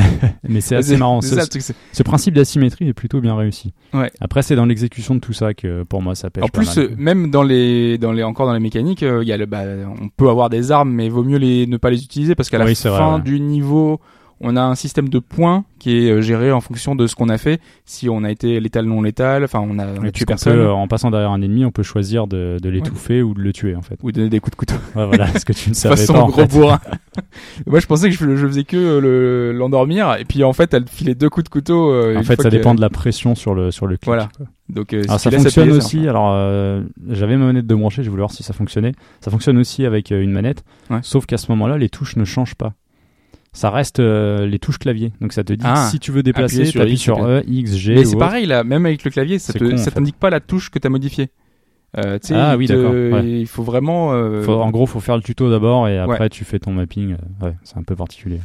mais 0.49 0.61
c'est 0.62 0.77
assez 0.77 0.97
marrant. 0.97 1.21
Ce, 1.21 1.35
ça, 1.93 2.05
principe 2.05 2.33
d'asymétrie 2.35 2.88
est 2.88 2.95
plutôt 2.95 3.21
bien 3.21 3.35
réussi. 3.37 3.75
Ouais. 3.93 4.11
Après 4.21 4.40
c'est 4.43 4.57
dans 4.57 4.64
l'exécution 4.67 5.14
de 5.17 5.21
tout 5.21 5.33
ça 5.35 5.53
que 5.53 5.83
pour 5.83 6.01
moi 6.01 6.14
ça 6.14 6.31
pêche 6.31 6.45
En 6.45 6.49
pas 6.49 6.61
plus, 6.61 6.77
mal. 6.77 6.87
euh, 6.87 6.95
même 6.97 7.31
dans 7.31 7.43
les, 7.43 7.99
dans 7.99 8.12
les, 8.12 8.23
encore 8.23 8.47
dans 8.47 8.55
les 8.55 8.61
mécaniques, 8.61 9.03
euh, 9.03 9.23
il 9.23 9.29
y 9.29 9.33
a 9.33 9.37
le, 9.37 9.47
bah, 9.47 9.62
on 10.01 10.09
peut 10.09 10.29
avoir 10.31 10.49
des 10.49 10.71
armes, 10.71 10.90
mais 10.93 11.09
vaut 11.09 11.25
mieux 11.25 11.37
les, 11.38 11.67
ne 11.67 11.77
pas 11.77 11.90
les 11.90 12.03
utiliser 12.05 12.35
parce 12.35 12.49
qu'à 12.51 12.59
la 12.59 12.64
Oui, 12.67 12.75
c'est 12.77 12.88
vrai, 12.88 12.99
fin 12.99 13.17
ouais. 13.17 13.23
du 13.23 13.40
niveau, 13.40 14.01
on 14.45 14.55
a 14.57 14.63
un 14.63 14.75
système 14.77 15.09
de 15.09 15.19
points 15.19 15.65
qui 15.79 15.97
est 16.07 16.11
euh, 16.11 16.21
géré 16.21 16.53
en 16.53 16.61
fonction 16.61 16.95
de 16.95 17.07
ce 17.07 17.15
qu'on 17.17 17.29
a 17.29 17.39
fait. 17.39 17.61
Si 17.85 18.09
on 18.09 18.23
a 18.25 18.31
été 18.31 18.61
létal, 18.61 18.85
non 18.87 19.03
létal, 19.03 19.43
enfin, 19.45 19.61
on 19.61 19.79
a, 19.79 19.87
on 20.01 20.05
a 20.05 20.11
tué 20.13 20.25
personne. 20.25 20.55
peut, 20.55 20.61
euh, 20.61 20.73
en 20.73 20.87
passant 20.87 21.11
derrière 21.11 21.31
un 21.33 21.43
ennemi, 21.43 21.65
on 21.65 21.71
peut 21.73 21.83
choisir 21.83 22.27
de, 22.27 22.59
de 22.63 22.69
l'étouffer 22.69 23.23
ou 23.23 23.35
de 23.35 23.41
le 23.41 23.53
tuer 23.53 23.75
en 23.75 23.83
fait. 23.83 23.99
Ou 24.03 24.13
donner 24.13 24.29
des 24.29 24.41
coups 24.41 24.53
de 24.53 24.57
couteau. 24.57 24.75
Ouais, 24.95 25.07
voilà, 25.07 25.27
ce 25.39 25.45
que 25.45 25.53
tu 25.53 25.71
ne 25.71 25.75
De 25.75 25.79
savais 25.79 25.97
façon 25.97 26.13
pas 26.13 26.21
en 26.23 26.29
gros 26.29 26.43
fait. 26.43 26.49
bourrin. 26.53 26.81
Moi, 27.67 27.81
je 27.81 27.87
pensais 27.87 28.09
que 28.11 28.15
je, 28.17 28.37
je 28.37 28.47
faisais 28.47 28.65
que 28.65 28.77
euh, 28.77 29.01
le- 29.01 29.53
l'endormir, 29.59 30.17
et 30.19 30.25
puis 30.25 30.45
en 30.45 30.53
fait, 30.53 30.73
elle 30.75 30.87
filait 30.89 31.15
deux 31.15 31.29
coups 31.31 31.45
de 31.45 31.49
couteau. 31.51 31.91
euh, 31.93 32.17
En 32.17 32.23
fait, 32.23 32.41
ça 32.41 32.51
dépend 32.51 32.75
de 32.75 32.81
la 32.81 32.91
pression 32.91 33.35
sur 33.35 33.55
le 33.55 33.71
sur 33.71 33.87
le 33.87 33.97
clic. 33.97 34.07
Voilà. 34.07 34.29
Donc, 34.69 34.93
euh, 34.95 35.03
Alors 35.09 35.21
ça 35.21 35.31
fonctionne 35.31 35.71
ça 35.71 35.77
aussi. 35.77 36.09
Alors 36.09 36.31
euh, 36.35 36.83
j'avais 37.11 37.37
ma 37.37 37.47
manette 37.47 37.67
de 37.67 37.75
brancher, 37.75 38.03
je 38.03 38.11
voulais 38.11 38.21
voir 38.23 38.31
si 38.33 38.43
ça 38.43 38.53
fonctionnait. 38.55 38.93
Ça 39.21 39.31
fonctionne 39.31 39.59
aussi 39.59 39.85
avec 39.85 40.11
une 40.11 40.33
manette, 40.33 40.65
Ouais. 40.91 40.99
sauf 41.03 41.27
qu'à 41.27 41.37
ce 41.39 41.51
moment-là, 41.53 41.77
les 41.79 41.89
touches 41.89 42.17
ne 42.17 42.25
changent 42.25 42.55
pas. 42.55 42.73
Ça 43.55 43.71
reste 43.71 44.01
euh, 44.01 44.47
les 44.47 44.59
touches 44.59 44.79
clavier. 44.79 45.12
Donc 45.21 45.33
ça 45.33 45.45
te 45.45 45.53
dit 45.53 45.64
Ah, 45.64 45.88
si 45.90 45.99
tu 45.99 46.11
veux 46.11 46.23
déplacer, 46.23 46.67
sur 46.67 46.81
t'appuies 46.81 46.95
X, 46.95 47.03
sur. 47.03 47.25
E, 47.25 47.43
X, 47.47 47.73
G. 47.77 47.95
Mais 47.95 48.05
c'est 48.05 48.17
pareil 48.19 48.45
là, 48.47 48.64
même 48.64 48.85
avec 48.85 49.03
le 49.05 49.11
clavier, 49.11 49.38
ça 49.38 49.53
fait. 49.90 49.95
t'indique 49.95 50.17
pas 50.19 50.29
la 50.29 50.40
touche 50.40 50.71
que 50.71 50.79
modifiée. 50.88 51.31
Euh, 51.97 52.19
tu 52.19 52.29
sais, 52.29 52.35
Ah 52.35 52.55
il 52.55 52.59
oui, 52.59 52.67
d'accord, 52.67 52.90
ouais. 52.90 53.25
Il 53.25 53.47
faut 53.47 53.62
vraiment. 53.62 54.12
euh, 54.12 54.43
Faut- 54.43 54.61
en 54.61 54.71
gros, 54.71 54.85
faut 54.87 54.99
faire 55.01 55.17
le 55.17 55.23
tuto 55.23 55.49
d'abord 55.49 55.87
et 55.88 55.97
après 55.99 56.29
tu 56.29 56.45
fais 56.45 56.59
ton 56.59 56.73
mapping. 56.73 57.17
Ouais, 57.40 57.55
c'est 57.62 57.79
un 57.79 57.85
peu 57.85 57.95
particulier. 57.95 58.40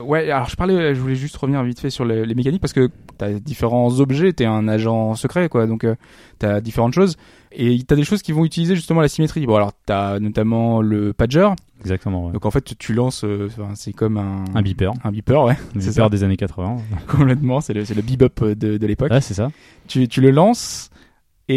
Ouais, 0.00 0.30
alors 0.30 0.48
je 0.48 0.56
parlais, 0.56 0.94
je 0.94 1.00
voulais 1.00 1.14
juste 1.14 1.36
revenir 1.36 1.62
vite 1.62 1.78
fait 1.80 1.90
sur 1.90 2.04
les, 2.04 2.24
les 2.26 2.34
mécaniques 2.34 2.60
parce 2.60 2.72
que 2.72 2.88
t'as 3.18 3.30
différents 3.32 4.00
objets, 4.00 4.32
t'es 4.32 4.44
un 4.46 4.66
agent 4.68 5.14
secret 5.14 5.48
quoi, 5.48 5.66
donc 5.66 5.84
euh, 5.84 5.94
t'as 6.38 6.60
différentes 6.60 6.94
choses 6.94 7.16
et 7.52 7.82
t'as 7.82 7.96
des 7.96 8.04
choses 8.04 8.22
qui 8.22 8.32
vont 8.32 8.44
utiliser 8.44 8.74
justement 8.76 9.00
la 9.00 9.08
symétrie. 9.08 9.46
Bon 9.46 9.56
alors 9.56 9.72
t'as 9.86 10.18
notamment 10.18 10.80
le 10.82 11.12
pager, 11.12 11.48
Exactement. 11.80 12.26
ouais. 12.26 12.32
donc 12.32 12.46
en 12.46 12.50
fait 12.50 12.76
tu, 12.78 12.92
lances, 12.94 13.24
euh, 13.24 13.48
c'est 13.74 13.92
comme 13.92 14.16
un 14.18 14.44
Un 14.54 14.62
beeper. 14.62 14.92
un 15.04 15.10
beeper 15.10 15.44
ouais, 15.44 15.56
Un 15.74 15.78
beeper 15.78 15.92
ça. 15.92 16.08
des 16.08 16.24
années 16.24 16.36
80. 16.36 16.76
complètement, 17.08 17.60
c'est 17.60 17.72
le 17.74 17.84
c'est 17.84 17.94
le 17.94 18.02
bebop 18.02 18.54
de, 18.54 18.76
de 18.78 18.86
l'époque. 18.86 19.10
Ouais, 19.10 19.20
c'est 19.20 19.34
ça. 19.34 19.50
Tu, 19.88 20.08
tu 20.08 20.20
le 20.20 20.30
lances 20.30 20.89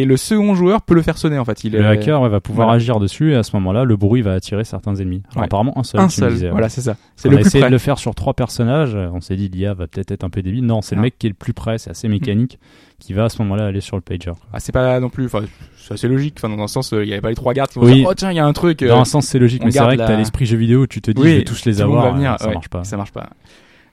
et 0.01 0.05
le 0.05 0.17
second 0.17 0.55
joueur 0.55 0.81
peut 0.81 0.93
le 0.95 1.01
faire 1.01 1.17
sonner 1.17 1.37
en 1.39 1.45
fait. 1.45 1.63
Il 1.63 1.73
Le 1.73 1.81
est- 1.81 1.85
hacker 1.85 2.21
ouais, 2.21 2.29
va 2.29 2.39
pouvoir 2.39 2.67
voilà. 2.67 2.77
agir 2.77 2.99
dessus 2.99 3.31
et 3.33 3.35
à 3.35 3.43
ce 3.43 3.55
moment-là, 3.55 3.83
le 3.83 3.95
bruit 3.95 4.21
va 4.21 4.33
attirer 4.33 4.63
certains 4.63 4.95
ennemis. 4.95 5.21
Alors, 5.31 5.37
Ouais. 5.41 5.45
apparemment 5.45 5.77
un 5.77 5.83
seul. 5.83 6.01
un 6.01 6.09
seul, 6.09 6.33
disais, 6.33 6.45
ouais. 6.47 6.51
voilà 6.51 6.69
c'est 6.69 6.81
ça. 6.81 6.95
C'est 7.15 7.27
On 7.27 7.31
le 7.31 7.37
a 7.37 7.39
plus 7.41 7.47
essayé 7.47 7.61
près. 7.61 7.69
de 7.69 7.75
le 7.75 7.79
faire 7.79 7.97
sur 7.97 8.15
trois 8.15 8.33
personnages. 8.33 8.95
On 8.95 9.21
s'est 9.21 9.35
dit 9.35 9.49
l'IA 9.49 9.73
va 9.73 9.87
peut-être 9.87 10.11
être 10.11 10.23
un 10.23 10.29
peu 10.29 10.41
débile. 10.41 10.65
Non, 10.65 10.81
c'est 10.81 10.95
le 10.95 10.99
Ah. 10.99 11.03
mec 11.03 11.17
qui 11.19 11.27
est 11.27 11.29
le 11.29 11.35
plus 11.35 11.53
près. 11.53 11.77
C'est 11.77 11.89
assez 11.91 12.07
mécanique 12.07 12.59
qui 12.99 13.13
va 13.13 13.25
à 13.25 13.29
ce 13.29 13.41
moment-là 13.41 13.65
aller 13.65 13.81
sur 13.81 13.95
le 13.97 14.01
pager. 14.01 14.31
Ah, 14.53 14.59
c'est 14.59 14.71
pas 14.71 14.99
non 14.99 15.09
plus, 15.09 15.25
enfin, 15.25 15.41
c'est 15.77 15.93
assez 15.93 16.07
logique. 16.07 16.35
Enfin, 16.37 16.55
dans 16.55 16.61
un 16.63 16.67
sens, 16.67 16.93
euh, 16.93 17.03
il 17.03 17.09
y 17.09 17.13
avait 17.13 17.21
pas 17.21 17.29
les 17.29 17.35
trois 17.35 17.53
gardes 17.53 17.69
qui 17.69 17.79
vont 17.79 17.85
Oui. 17.85 17.95
dire, 17.95 18.07
oh 18.09 18.13
tiens, 18.13 18.31
il 18.31 18.35
y 18.37 18.39
a 18.39 18.45
un 18.45 18.53
truc. 18.53 18.81
euh, 18.81 18.87
Dans 18.87 18.99
un 19.01 19.05
sens, 19.05 19.25
c'est 19.27 19.39
logique, 19.39 19.63
mais 19.65 19.71
c'est 19.71 19.79
vrai 19.79 19.95
que 19.95 20.01
la- 20.01 20.07
t'as 20.07 20.17
l'esprit 20.17 20.45
jeu 20.45 20.57
vidéo 20.57 20.81
où 20.83 20.87
tu 20.87 21.01
te 21.01 21.11
dis 21.11 21.21
Oui, 21.21 21.29
je 21.31 21.35
vais 21.37 21.43
tous 21.43 21.65
les 21.65 21.81
avoir. 21.81 22.03
va 22.05 22.11
venir. 22.11 22.31
euh, 22.33 22.37
ça 22.39 22.47
ouais, 22.47 22.53
marche 22.53 22.69
pas. 22.69 22.83
Ça 22.83 22.95
marche 22.97 23.11
pas. 23.11 23.29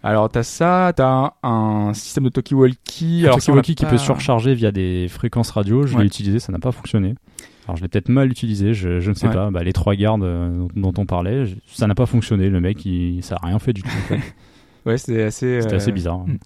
Alors 0.02 0.28
t'as 0.30 0.42
ça, 0.42 0.92
t'as 0.96 1.32
un, 1.42 1.48
un 1.88 1.94
système 1.94 2.24
de 2.24 2.30
talkie-walkie. 2.30 3.26
Un 3.26 3.32
talkie-walkie 3.32 3.74
qui 3.74 3.84
pas- 3.84 3.90
peut 3.90 3.98
surcharger 3.98 4.54
via 4.54 4.72
des 4.72 5.08
fréquences 5.08 5.50
radio. 5.50 5.86
Je 5.86 5.94
Ouais. 5.94 6.00
l'ai 6.02 6.06
utilisé, 6.06 6.38
ça 6.38 6.52
n'a 6.52 6.58
pas 6.58 6.72
fonctionné. 6.72 7.14
Alors 7.66 7.76
je 7.76 7.82
l'ai 7.82 7.88
peut-être 7.88 8.08
mal 8.08 8.30
utilisé, 8.30 8.72
je, 8.74 9.00
je 9.00 9.10
ne 9.10 9.14
sais 9.14 9.28
Ouais. 9.28 9.34
pas. 9.34 9.50
Bah, 9.50 9.62
les 9.62 9.72
trois 9.72 9.94
gardes 9.94 10.22
euh, 10.24 10.66
dont, 10.74 10.90
dont 10.90 11.02
on 11.02 11.06
parlait, 11.06 11.44
je- 11.46 11.56
ça 11.66 11.86
n'a 11.86 11.94
pas 11.94 12.06
fonctionné. 12.06 12.48
Le 12.48 12.60
mec, 12.60 12.84
il, 12.86 13.22
ça 13.22 13.36
a 13.40 13.46
rien 13.46 13.58
fait 13.58 13.72
du 13.72 13.82
tout. 13.82 13.88
en 13.88 14.06
fait. 14.08 14.20
Ouais, 14.86 14.96
c'était 14.96 15.24
assez. 15.24 15.60
C'était 15.60 15.74
euh, 15.74 15.76
assez 15.76 15.92
bizarre. 15.92 16.20
hmm. 16.20 16.38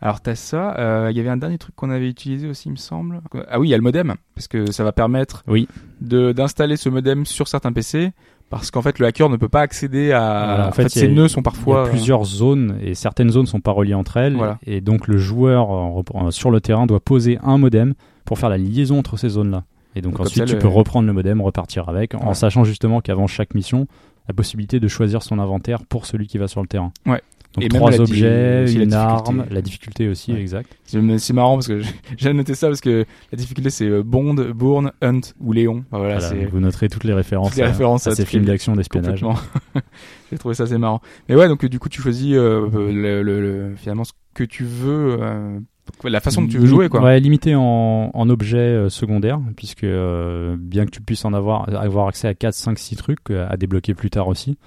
Alors 0.00 0.20
t'as 0.20 0.36
ça. 0.36 0.76
euh, 0.78 1.08
Il 1.10 1.16
y 1.16 1.20
avait 1.20 1.28
un 1.28 1.36
dernier 1.36 1.58
truc 1.58 1.74
qu'on 1.74 1.90
avait 1.90 2.08
utilisé 2.08 2.46
aussi, 2.48 2.68
il 2.68 2.70
me 2.72 2.76
semble. 2.76 3.20
Ah 3.50 3.58
oui, 3.58 3.66
il 3.66 3.70
y 3.72 3.74
a 3.74 3.76
le 3.76 3.82
modem, 3.82 4.14
parce 4.36 4.46
que 4.46 4.70
ça 4.70 4.84
va 4.84 4.92
permettre 4.92 5.42
Oui. 5.48 5.66
de 6.00 6.30
d'installer 6.30 6.76
ce 6.76 6.88
modem 6.88 7.26
sur 7.26 7.48
certains 7.48 7.72
PC, 7.72 8.12
parce 8.50 8.70
qu'en 8.70 8.82
fait 8.82 8.98
le 8.98 9.06
hacker 9.06 9.28
ne 9.28 9.36
peut 9.36 9.48
pas 9.48 9.60
accéder 9.60 10.12
à. 10.12 10.18
Voilà, 10.46 10.66
en 10.66 10.68
en 10.68 10.72
fait, 10.72 10.88
ces 10.88 11.08
nœuds 11.08 11.28
sont 11.28 11.40
Il 11.40 11.42
y 11.42 11.44
parfois. 11.44 11.86
a 11.86 11.88
plusieurs 11.88 12.24
zones 12.24 12.78
et 12.82 12.94
certaines 12.94 13.30
zones 13.30 13.46
sont 13.46 13.60
pas 13.60 13.72
reliées 13.72 13.94
entre 13.94 14.16
elles. 14.16 14.34
Voilà. 14.36 14.58
Et 14.66 14.80
donc 14.80 15.06
le 15.08 15.18
joueur 15.18 15.70
en 15.70 16.00
repre- 16.00 16.28
euh, 16.28 16.30
sur 16.30 16.50
le 16.50 16.60
terrain 16.60 16.86
doit 16.86 17.00
poser 17.00 17.38
un 17.42 17.58
modem 17.58 17.94
pour 18.24 18.38
faire 18.38 18.48
la 18.48 18.58
liaison 18.58 18.98
entre 18.98 19.16
ces 19.16 19.28
zones-là. 19.30 19.64
Et 19.96 20.00
donc 20.02 20.20
ensuite 20.20 20.38
ça, 20.38 20.44
tu 20.46 20.52
le- 20.54 20.58
peux 20.58 20.68
reprendre 20.68 21.06
le 21.06 21.12
modem, 21.12 21.40
repartir 21.40 21.88
avec, 21.88 22.14
en 22.14 22.34
sachant 22.34 22.64
justement 22.64 23.00
qu'avant 23.00 23.26
chaque 23.26 23.54
mission, 23.54 23.86
la 24.28 24.34
possibilité 24.34 24.78
de 24.80 24.88
choisir 24.88 25.22
son 25.22 25.38
inventaire 25.38 25.82
pour 25.88 26.04
celui 26.06 26.26
qui 26.26 26.36
va 26.38 26.48
sur 26.48 26.60
le 26.60 26.68
terrain. 26.68 26.92
Ouais. 27.06 27.22
Donc 27.54 27.64
Et 27.64 27.68
trois 27.68 27.90
di- 27.90 27.98
objets, 27.98 28.66
la 28.66 28.82
une 28.84 28.92
arme, 28.92 29.46
la 29.50 29.62
difficulté 29.62 30.06
aussi, 30.08 30.32
Ouais. 30.32 30.40
exact. 30.40 30.76
C'est 30.84 31.32
marrant 31.32 31.54
parce 31.54 31.66
que 31.68 31.80
j'ai 32.18 32.32
noté 32.34 32.54
ça 32.54 32.68
parce 32.68 32.80
que 32.82 33.06
la 33.32 33.36
difficulté 33.38 33.70
c'est 33.70 33.86
euh, 33.88 34.02
Bond, 34.02 34.34
Bourne, 34.54 34.92
Hunt 35.00 35.20
ou 35.40 35.52
Léon. 35.52 35.82
Enfin, 35.90 35.98
voilà, 36.04 36.18
vous 36.52 36.60
noterez 36.60 36.88
toutes 36.90 37.04
les 37.04 37.14
références, 37.14 37.48
toutes 37.50 37.56
les 37.58 37.64
à- 37.64 37.68
références 37.68 38.06
à, 38.06 38.10
à 38.10 38.14
ces 38.14 38.26
films 38.26 38.44
d'action 38.44 38.76
d'espionnage. 38.76 39.24
J'ai 40.30 40.36
trouvé 40.38 40.54
ça 40.54 40.64
assez 40.64 40.76
marrant. 40.78 41.00
Mais 41.28 41.36
ouais, 41.36 41.48
donc 41.48 41.64
euh, 41.64 41.68
du 41.68 41.78
coup 41.78 41.88
tu 41.88 42.02
choisis 42.02 42.34
euh, 42.34 42.68
le, 42.92 43.22
le- 43.22 43.40
le- 43.40 43.74
finalement 43.76 44.04
ce 44.04 44.12
que 44.34 44.44
tu 44.44 44.64
veux, 44.64 45.16
euh, 45.20 45.58
la 46.04 46.20
façon 46.20 46.42
dont 46.42 46.48
tu 46.48 46.58
veux 46.58 46.66
jouer 46.66 46.90
quoi. 46.90 47.02
Ouais, 47.02 47.18
limité 47.18 47.54
en, 47.54 48.10
en 48.12 48.28
objets 48.30 48.58
euh, 48.58 48.88
secondaires, 48.90 49.40
puisque 49.56 49.86
bien 49.86 50.84
que 50.84 50.90
tu 50.90 51.00
puisses 51.00 51.24
en 51.24 51.32
avoir, 51.32 51.66
avoir 51.74 52.08
accès 52.08 52.28
à 52.28 52.34
4, 52.34 52.52
5, 52.54 52.78
6 52.78 52.96
trucs 52.96 53.30
à 53.30 53.56
débloquer 53.56 53.94
plus 53.94 54.10
tard 54.10 54.28
aussi. 54.28 54.58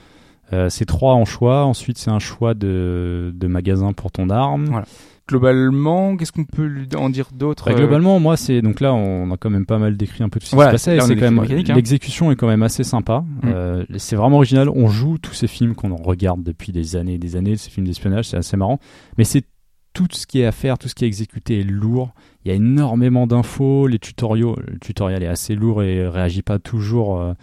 Euh, 0.54 0.70
c'est 0.70 0.86
trois 0.86 1.14
en 1.14 1.26
choix, 1.26 1.64
ensuite 1.66 1.98
c'est 1.98 2.12
un 2.12 2.20
choix 2.20 2.54
de, 2.54 3.32
de 3.34 3.48
magasin 3.48 3.94
pour 3.94 4.12
ton 4.12 4.30
arme. 4.30 4.66
Voilà. 4.66 4.86
Globalement, 5.28 6.18
qu'est-ce 6.18 6.34
qu'on 6.34 6.44
peut 6.44 6.70
en 6.98 7.10
dire 7.10 7.30
d'autre 7.34 7.66
Bah, 7.68 7.72
euh, 7.72 7.78
globalement, 7.78 8.20
moi, 8.20 8.36
c'est 8.36 8.62
donc 8.62 8.82
là, 8.82 8.94
on 8.94 9.32
a 9.32 9.38
quand 9.38 9.50
même 9.50 9.66
pas 9.66 9.78
mal 9.78 9.96
décrit 9.96 10.24
un 10.24 10.30
peu 10.30 10.42
tout 10.42 10.46
ce 10.46 10.50
qui 10.50 10.56
Voilà, 10.56 10.72
se 10.72 10.74
passait. 10.74 11.00
C'est 11.00 11.16
quand 11.16 11.32
même 11.32 11.40
hein. 11.40 11.74
l'exécution 11.74 12.32
est 12.32 12.36
quand 12.36 12.48
même 12.48 12.64
assez 12.64 12.84
sympa. 12.84 13.24
Mm. 13.44 13.48
Euh, 13.48 13.86
c'est 13.98 14.18
vraiment 14.18 14.38
original. 14.38 14.68
On 14.70 14.88
joue 14.90 15.18
tous 15.20 15.34
ces 15.34 15.48
films 15.48 15.74
qu'on 15.74 15.96
regarde 15.96 16.44
depuis 16.44 16.74
des 16.74 16.98
années 16.98 17.14
et 17.14 17.18
des 17.18 17.38
années, 17.38 17.56
ces 17.56 17.70
films 17.70 17.88
d'espionnage, 17.88 18.26
c'est 18.28 18.38
assez 18.38 18.58
marrant. 18.58 18.80
Mais 19.18 19.24
c'est 19.24 19.46
tout 19.94 20.08
ce 20.12 20.28
qui 20.28 20.42
est 20.42 20.46
à 20.46 20.52
faire, 20.52 20.78
tout 20.78 20.90
ce 20.90 20.96
qui 20.96 21.06
est 21.06 21.08
exécuté 21.08 21.62
est 21.62 21.64
lourd. 21.64 22.14
Il 22.44 22.50
y 22.50 22.52
a 22.52 22.56
énormément 22.56 23.26
d'infos. 23.26 23.88
Les 23.88 24.00
tutoriaux, 24.00 24.58
le 24.68 24.80
tutoriel 24.80 25.24
est 25.24 25.28
assez 25.28 25.56
lourd 25.56 25.82
et 25.82 26.06
réagit 26.08 26.42
pas 26.42 26.60
toujours. 26.60 27.22
euh, 27.22 27.34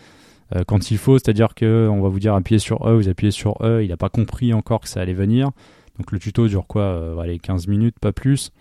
euh, 0.57 0.63
quand 0.67 0.91
il 0.91 0.99
faut, 0.99 1.19
c'est-à-dire 1.19 1.55
que 1.55 1.89
on 1.91 2.01
va 2.01 2.09
vous 2.09 2.21
dire 2.21 2.35
appuyez 2.35 2.59
sur 2.59 2.87
E, 2.89 2.95
vous 2.95 3.09
appuyez 3.09 3.31
sur 3.31 3.57
E, 3.63 3.83
il 3.83 3.89
n'a 3.91 3.97
pas 3.97 4.09
compris 4.09 4.53
encore 4.55 4.81
que 4.81 4.89
ça 4.89 5.01
allait 5.01 5.15
venir. 5.15 5.51
Donc 5.99 6.13
le 6.13 6.19
tuto 6.19 6.47
dure 6.49 6.67
quoi 6.67 6.83
euh, 6.83 7.19
allez, 7.19 7.39
15 7.39 7.67
minutes, 7.69 7.97
pas 8.01 8.13
plus. 8.13 8.53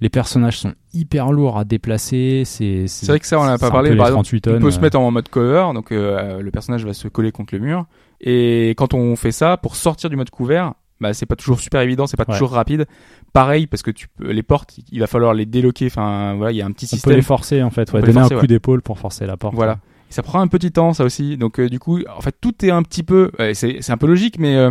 Les 0.00 0.08
personnages 0.08 0.58
sont 0.60 0.72
hyper 0.94 1.30
lourds 1.30 1.58
à 1.58 1.64
déplacer. 1.64 2.44
C'est 2.46 2.86
vrai 3.06 3.20
que 3.20 3.26
ça, 3.26 3.38
on 3.38 3.42
en 3.42 3.48
a 3.48 3.58
pas 3.58 3.70
parlé. 3.70 3.94
Par 3.96 4.06
exemple, 4.06 4.24
38 4.24 4.46
On 4.48 4.50
tonnes, 4.52 4.62
peut 4.62 4.70
se 4.70 4.78
euh, 4.78 4.80
mettre 4.80 4.98
en 4.98 5.10
mode 5.10 5.28
cover, 5.28 5.66
donc 5.74 5.92
euh, 5.92 6.40
le 6.40 6.50
personnage 6.50 6.86
va 6.86 6.94
se 6.94 7.06
coller 7.08 7.32
contre 7.32 7.54
le 7.54 7.60
mur. 7.60 7.84
Et 8.22 8.70
quand 8.78 8.94
on 8.94 9.14
fait 9.16 9.32
ça, 9.32 9.58
pour 9.58 9.76
sortir 9.76 10.08
du 10.08 10.16
mode 10.16 10.30
couvert, 10.30 10.72
bah 11.02 11.12
c'est 11.12 11.26
pas 11.26 11.36
toujours 11.36 11.60
super 11.60 11.82
évident, 11.82 12.06
c'est 12.06 12.16
pas 12.16 12.24
Ouais. 12.26 12.32
toujours 12.32 12.50
rapide. 12.52 12.86
Pareil, 13.34 13.66
parce 13.66 13.82
que 13.82 13.90
tu 13.90 14.08
peux, 14.08 14.30
les 14.30 14.42
portes, 14.42 14.78
il 14.90 15.00
va 15.00 15.06
falloir 15.06 15.34
les 15.34 15.44
déloquer. 15.44 15.86
Enfin, 15.86 16.34
voilà, 16.36 16.52
il 16.52 16.56
y 16.56 16.62
a 16.62 16.66
un 16.66 16.72
petit 16.72 16.86
On 16.86 16.88
peut 16.88 16.96
système. 16.96 17.16
les 17.16 17.22
forcer 17.22 17.62
en 17.62 17.70
fait, 17.70 17.92
ouais, 17.92 18.00
donner 18.00 18.12
forcer, 18.14 18.34
un 18.34 18.36
coup 18.38 18.42
ouais. 18.42 18.46
d'épaule 18.46 18.80
pour 18.80 18.98
forcer 18.98 19.26
la 19.26 19.36
porte. 19.36 19.54
Voilà. 19.54 19.80
Et 20.10 20.12
ça 20.12 20.22
prend 20.22 20.40
un 20.40 20.48
petit 20.48 20.72
temps, 20.72 20.92
ça 20.92 21.04
aussi. 21.04 21.36
Donc, 21.36 21.60
euh, 21.60 21.68
du 21.68 21.78
coup, 21.78 22.00
en 22.16 22.20
fait, 22.20 22.34
tout 22.40 22.64
est 22.64 22.70
un 22.70 22.82
petit 22.82 23.02
peu. 23.04 23.30
ouais, 23.38 23.54
c'est 23.54 23.78
c'est 23.80 23.92
un 23.92 23.96
peu 23.96 24.08
logique, 24.08 24.38
mais 24.40 24.56
euh, 24.56 24.70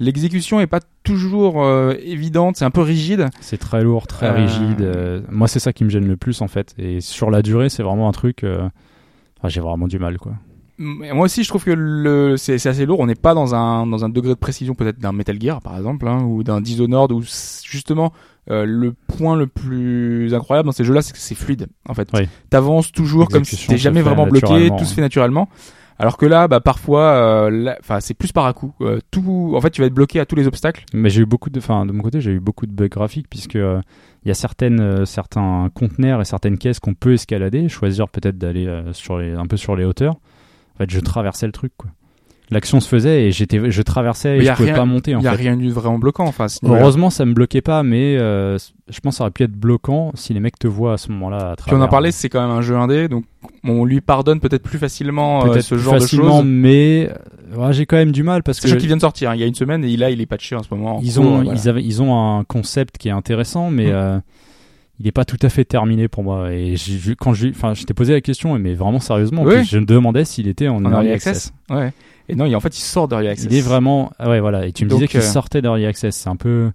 l'exécution 0.00 0.58
est 0.60 0.66
pas 0.66 0.80
toujours 1.04 1.62
euh, 1.62 1.94
évidente. 2.02 2.56
C'est 2.56 2.64
un 2.64 2.70
peu 2.70 2.80
rigide. 2.82 3.28
C'est 3.40 3.58
très 3.58 3.82
lourd, 3.84 4.06
très 4.06 4.26
Euh, 4.26 4.32
rigide. 4.32 4.80
euh, 4.82 5.22
moi, 5.30 5.46
c'est 5.48 5.60
ça 5.60 5.72
qui 5.72 5.84
me 5.84 5.90
gêne 5.90 6.08
le 6.08 6.16
plus 6.16 6.42
en 6.42 6.48
fait. 6.48 6.74
Et 6.78 7.00
sur 7.00 7.30
la 7.30 7.42
durée, 7.42 7.68
c'est 7.68 7.82
vraiment 7.84 8.08
un 8.08 8.12
truc. 8.12 8.42
euh, 8.44 8.68
enfin, 9.38 9.48
j'ai 9.48 9.60
vraiment 9.60 9.86
du 9.86 9.98
mal 9.98 10.18
quoi. 10.18 10.32
Moi 10.82 11.26
aussi, 11.26 11.44
je 11.44 11.48
trouve 11.48 11.62
que 11.62 11.70
le 11.70 12.38
c'est 12.38 12.54
assez 12.66 12.86
lourd. 12.86 13.00
On 13.00 13.06
n'est 13.06 13.14
pas 13.14 13.34
dans 13.34 13.54
un 13.54 13.86
dans 13.86 14.02
un 14.02 14.08
degré 14.08 14.30
de 14.30 14.38
précision 14.38 14.74
peut-être 14.74 14.98
d'un 14.98 15.12
Metal 15.12 15.38
Gear 15.38 15.60
par 15.60 15.76
exemple, 15.76 16.08
hein, 16.08 16.22
ou 16.24 16.42
d'un 16.42 16.62
Dishonored, 16.62 17.12
où 17.12 17.22
justement 17.22 18.14
euh, 18.50 18.64
le 18.64 18.94
point 18.94 19.36
le 19.36 19.46
plus 19.46 20.32
incroyable 20.32 20.66
dans 20.66 20.72
ces 20.72 20.84
jeux-là, 20.84 21.02
c'est 21.02 21.12
que 21.12 21.18
c'est 21.18 21.34
fluide. 21.34 21.66
En 21.86 21.92
fait, 21.92 22.08
Oui. 22.14 22.26
t'avances 22.48 22.92
toujours 22.92 23.28
comme 23.28 23.44
si 23.44 23.66
t'es 23.66 23.76
jamais 23.76 24.00
vraiment 24.00 24.26
bloqué, 24.26 24.70
tout 24.78 24.84
se 24.86 24.94
fait 24.94 25.02
naturellement. 25.02 25.50
Alors 25.98 26.16
que 26.16 26.24
là, 26.24 26.48
bah 26.48 26.60
parfois, 26.60 27.02
euh, 27.02 27.74
enfin 27.80 28.00
c'est 28.00 28.14
plus 28.14 28.32
par 28.32 28.46
à 28.46 28.54
coup. 28.54 28.72
Euh, 28.80 29.00
tout, 29.10 29.52
en 29.54 29.60
fait, 29.60 29.68
tu 29.68 29.82
vas 29.82 29.86
être 29.86 29.92
bloqué 29.92 30.18
à 30.18 30.24
tous 30.24 30.34
les 30.34 30.46
obstacles. 30.46 30.86
Mais 30.94 31.10
j'ai 31.10 31.20
eu 31.20 31.26
beaucoup 31.26 31.50
de, 31.50 31.58
enfin, 31.58 31.84
de 31.84 31.92
mon 31.92 32.02
côté, 32.02 32.22
j'ai 32.22 32.30
eu 32.30 32.40
beaucoup 32.40 32.64
de 32.64 32.72
bugs 32.72 32.88
graphiques 32.88 33.26
puisque 33.28 33.56
euh, 33.56 33.82
il 34.24 34.28
y 34.28 34.30
a 34.30 34.34
certaines, 34.34 35.04
certains 35.04 35.68
conteneurs 35.74 36.22
et 36.22 36.24
certaines 36.24 36.56
caisses 36.56 36.80
qu'on 36.80 36.94
peut 36.94 37.12
escalader, 37.12 37.68
choisir 37.68 38.08
peut-être 38.08 38.38
d'aller 38.38 38.66
sur 38.92 39.18
les, 39.18 39.34
un 39.34 39.44
peu 39.44 39.58
sur 39.58 39.76
les 39.76 39.84
hauteurs. 39.84 40.14
Fait, 40.84 40.90
je 40.90 41.00
traversais 41.00 41.46
le 41.46 41.52
truc, 41.52 41.72
quoi. 41.76 41.90
L'action 42.52 42.80
se 42.80 42.88
faisait 42.88 43.26
et 43.26 43.30
j'étais, 43.30 43.70
je 43.70 43.82
traversais 43.82 44.38
et 44.38 44.44
je 44.44 44.50
pouvais 44.54 44.70
rien- 44.72 44.74
pas 44.74 44.84
monter, 44.84 45.14
en 45.14 45.20
Il 45.20 45.22
y 45.24 45.28
a 45.28 45.30
fait. 45.30 45.36
rien 45.36 45.56
eu 45.56 45.66
de 45.68 45.72
vraiment 45.72 46.00
bloquant. 46.00 46.24
Enfin, 46.24 46.46
à 46.46 46.48
ce 46.48 46.58
niveau-là. 46.64 46.80
Heureusement, 46.82 47.08
ça 47.08 47.24
me 47.24 47.32
bloquait 47.32 47.60
pas, 47.60 47.84
mais 47.84 48.16
euh, 48.18 48.58
je 48.88 48.98
pense 48.98 49.14
que 49.14 49.18
ça 49.18 49.22
aurait 49.22 49.30
pu 49.30 49.44
être 49.44 49.52
bloquant 49.52 50.10
si 50.16 50.34
les 50.34 50.40
mecs 50.40 50.58
te 50.58 50.66
voient 50.66 50.94
à 50.94 50.96
ce 50.96 51.12
moment-là 51.12 51.54
Puis 51.64 51.76
on 51.76 51.80
en 51.80 51.86
parlait, 51.86 52.10
c'est 52.10 52.28
quand 52.28 52.40
même 52.40 52.50
un 52.50 52.60
jeu 52.60 52.74
indé, 52.76 53.06
donc 53.06 53.22
on 53.62 53.84
lui 53.84 54.00
pardonne 54.00 54.40
peut-être 54.40 54.64
plus 54.64 54.78
facilement 54.78 55.44
euh, 55.44 55.50
peut-être 55.52 55.62
ce 55.64 55.78
genre 55.78 55.94
de 55.94 56.00
facilement, 56.00 56.38
choses. 56.38 56.44
mais 56.48 57.08
euh, 57.54 57.56
ouais, 57.56 57.72
j'ai 57.72 57.86
quand 57.86 57.98
même 57.98 58.10
du 58.10 58.24
mal 58.24 58.42
parce 58.42 58.58
que 58.58 58.66
qui 58.74 58.86
vient 58.88 58.96
de 58.96 59.00
sortir. 59.02 59.30
hein. 59.30 59.36
Il 59.36 59.40
y 59.40 59.44
a 59.44 59.46
une 59.46 59.54
semaine 59.54 59.84
et 59.84 59.96
là, 59.96 60.10
il 60.10 60.20
est 60.20 60.26
patché 60.26 60.56
en 60.56 60.64
ce 60.64 60.74
moment. 60.74 60.96
en 60.96 61.00
ils 61.02 61.14
cours, 61.14 61.24
ont, 61.26 61.42
voilà. 61.42 61.52
ils 61.54 61.68
avaient, 61.68 61.84
ils 61.84 62.02
ont 62.02 62.38
un 62.38 62.42
concept 62.42 62.98
qui 62.98 63.06
est 63.06 63.12
intéressant, 63.12 63.70
mais 63.70 63.86
Mm. 63.86 63.94
euh, 63.94 64.18
il 65.00 65.06
est 65.06 65.12
pas 65.12 65.24
tout 65.24 65.38
à 65.42 65.48
fait 65.48 65.64
terminé 65.64 66.08
pour 66.08 66.22
moi. 66.22 66.52
Et 66.52 66.74
vu- 66.74 67.16
quand 67.16 67.30
enfin, 67.32 67.72
je 67.74 67.84
t'ai 67.84 67.94
posé 67.94 68.12
la 68.12 68.20
question, 68.20 68.56
mais 68.58 68.74
vraiment 68.74 69.00
sérieusement, 69.00 69.42
Oui. 69.42 69.64
je 69.64 69.78
me 69.78 69.86
demandais 69.86 70.24
s'il 70.26 70.46
était 70.46 70.68
en, 70.68 70.84
en 70.84 70.90
early 70.92 71.10
access. 71.10 71.52
access. 71.70 71.76
Ouais. 71.76 71.92
Et 72.28 72.34
non, 72.36 72.44
il, 72.44 72.54
en 72.54 72.60
fait, 72.60 72.76
il 72.78 72.82
sort 72.82 73.08
d'early 73.08 73.26
access. 73.28 73.46
Il 73.50 73.56
est 73.56 73.62
vraiment, 73.62 74.12
ah 74.18 74.28
ouais, 74.28 74.40
voilà. 74.40 74.66
Et 74.66 74.72
tu 74.72 74.84
me 74.84 74.90
Donc, 74.90 74.98
disais 75.00 75.08
qu'il 75.08 75.20
euh, 75.20 75.22
sortait 75.22 75.62
d'early 75.62 75.86
access. 75.86 76.14
C'est 76.14 76.28
un 76.28 76.36
peu, 76.36 76.70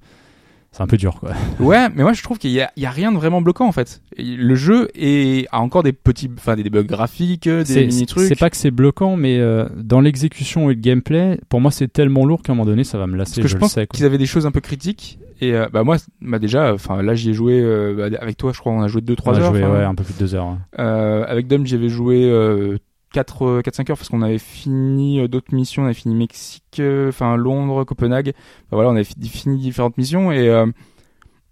c'est 0.72 0.82
un 0.82 0.88
peu 0.88 0.98
dur, 0.98 1.20
quoi. 1.20 1.32
Ouais, 1.60 1.88
mais 1.96 2.02
moi 2.04 2.12
je 2.14 2.22
trouve 2.24 2.38
qu'il 2.40 2.50
y 2.52 2.60
a, 2.60 2.72
il 2.76 2.84
y 2.84 2.86
a 2.86 2.90
rien 2.90 3.12
de 3.14 3.18
vraiment 3.18 3.42
bloquant 3.42 3.68
en 3.68 3.72
fait. 3.72 4.02
Le 4.18 4.56
jeu 4.56 4.90
est, 4.96 5.48
a 5.54 5.62
encore 5.62 5.84
des 5.84 5.94
petits, 5.94 6.30
enfin 6.38 6.56
des 6.58 6.70
bugs 6.70 6.84
graphiques, 6.84 7.48
des 7.48 7.86
mini 7.86 8.06
trucs. 8.08 8.28
C'est 8.28 8.36
pas 8.38 8.50
que 8.50 8.58
c'est 8.58 8.72
bloquant, 8.72 9.16
mais 9.16 9.38
euh, 9.38 9.70
dans 9.78 10.02
l'exécution 10.02 10.70
et 10.70 10.74
le 10.74 10.82
gameplay, 10.82 11.40
pour 11.48 11.62
moi, 11.62 11.72
c'est 11.72 11.88
tellement 11.94 12.26
lourd 12.26 12.42
qu'à 12.42 12.52
un 12.52 12.56
moment 12.56 12.66
donné, 12.66 12.84
ça 12.84 12.98
va 12.98 13.08
me 13.08 13.16
lasser. 13.16 13.36
Parce 13.40 13.44
que 13.44 13.48
je, 13.48 13.54
je 13.54 13.58
pense 13.58 13.78
qu'ils 13.94 14.04
avaient 14.06 14.18
des 14.18 14.26
choses 14.26 14.46
un 14.46 14.52
peu 14.52 14.62
critiques. 14.62 15.20
Et 15.42 15.54
euh, 15.54 15.68
bah 15.72 15.84
moi, 15.84 15.98
bah 16.22 16.40
déjà, 16.40 16.74
enfin 16.74 17.02
là 17.02 17.14
j'y 17.14 17.32
ai 17.32 17.34
joué 17.34 17.60
euh, 17.62 18.10
bah, 18.10 18.18
avec 18.22 18.38
toi. 18.38 18.52
Je 18.54 18.60
crois 18.60 18.72
on 18.72 18.82
a 18.82 18.88
joué 18.88 19.02
2-3 19.02 19.16
On 19.26 19.34
a 19.34 19.40
heures. 19.40 19.54
joué, 19.56 19.66
ouais, 19.66 19.84
un 19.84 19.96
peu 19.96 20.04
plus 20.04 20.14
de 20.16 20.20
deux 20.20 20.36
heures. 20.36 20.48
ouais. 20.48 20.58
Euh, 20.80 21.26
avec 21.28 21.48
Dom, 21.48 21.66
j'y 21.66 21.76
avais 21.76 21.90
joué 21.90 22.24
euh, 22.30 22.78
4 23.14 23.62
4 23.62 23.76
5 23.76 23.90
heures 23.90 23.98
parce 23.98 24.10
qu'on 24.10 24.22
avait 24.22 24.38
fini 24.38 25.28
d'autres 25.28 25.54
missions, 25.54 25.84
on 25.84 25.86
avait 25.86 25.94
fini 25.94 26.16
Mexique, 26.16 26.82
enfin 27.10 27.36
Londres, 27.38 27.84
Copenhague. 27.84 28.30
Enfin, 28.68 28.76
voilà, 28.78 28.90
on 28.90 28.96
avait 28.96 29.04
fi- 29.04 29.16
fini 29.28 29.58
différentes 29.58 29.98
missions 29.98 30.32
et 30.32 30.48
euh, 30.50 30.66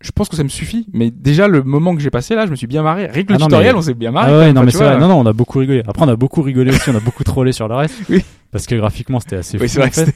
je 0.03 0.11
pense 0.11 0.29
que 0.29 0.35
ça 0.35 0.43
me 0.43 0.49
suffit. 0.49 0.85
Mais 0.93 1.09
déjà 1.09 1.47
le 1.47 1.63
moment 1.63 1.95
que 1.95 2.01
j'ai 2.01 2.11
passé 2.11 2.35
là, 2.35 2.45
je 2.45 2.51
me 2.51 2.55
suis 2.55 2.67
bien 2.67 2.83
marré. 2.83 3.07
Rien 3.07 3.23
que 3.23 3.29
le 3.29 3.35
Ah 3.35 3.39
non, 3.39 3.45
tutoriel, 3.47 3.71
mais- 3.73 3.79
on 3.79 3.81
s'est 3.81 3.93
bien 3.95 4.09
Ah 4.09 4.13
marré. 4.13 4.31
ouais, 4.31 4.43
quoi. 4.45 4.53
non, 4.53 4.63
mais 4.63 4.71
c'est 4.71 4.77
vrai. 4.83 4.99
Non, 4.99 5.07
non, 5.07 5.19
on 5.19 5.25
a 5.25 5.33
beaucoup 5.33 5.57
rigolé. 5.59 5.81
Après, 5.87 6.05
on 6.05 6.09
a 6.09 6.15
beaucoup 6.15 6.41
rigolé 6.43 6.71
aussi, 6.71 6.89
on 6.91 6.95
a 6.95 6.99
beaucoup 6.99 7.23
trollé 7.23 7.51
sur 7.51 7.67
le 7.67 7.73
reste. 7.75 7.95
Oui. 8.09 8.23
Parce 8.51 8.67
que 8.67 8.75
graphiquement, 8.75 9.19
c'était 9.19 9.37
assez 9.37 9.57
Oui, 9.57 9.67
fou. 9.67 9.73
c'est 9.73 9.79
vrai 9.79 9.89
en 9.89 9.91
fait. 9.91 10.13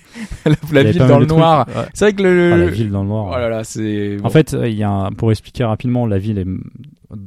la, 0.72 0.84
ville 0.84 1.00
dans 1.08 1.18
le 1.18 1.26
noir. 1.26 1.66
Ouais. 1.70 1.74
C'est 1.96 2.06
vrai 2.06 2.14
que 2.14 2.22
le, 2.22 2.54
Ah, 2.54 2.58
la 2.58 2.66
le- 2.66 2.72
ville 2.72 2.92
dans 2.92 3.02
le 3.02 3.08
noir. 3.10 3.32
Oh 3.36 3.40
là 3.40 3.50
là, 3.50 3.64
c'est. 3.64 4.18
En 4.24 4.30
fait, 4.30 4.56
il 4.64 4.76
y 4.76 4.84
a 4.84 4.92
un- 4.92 5.12
pour 5.12 5.32
expliquer 5.32 5.64
rapidement, 5.64 6.06
la 6.06 6.20
ville 6.20 6.38
est 6.38 6.46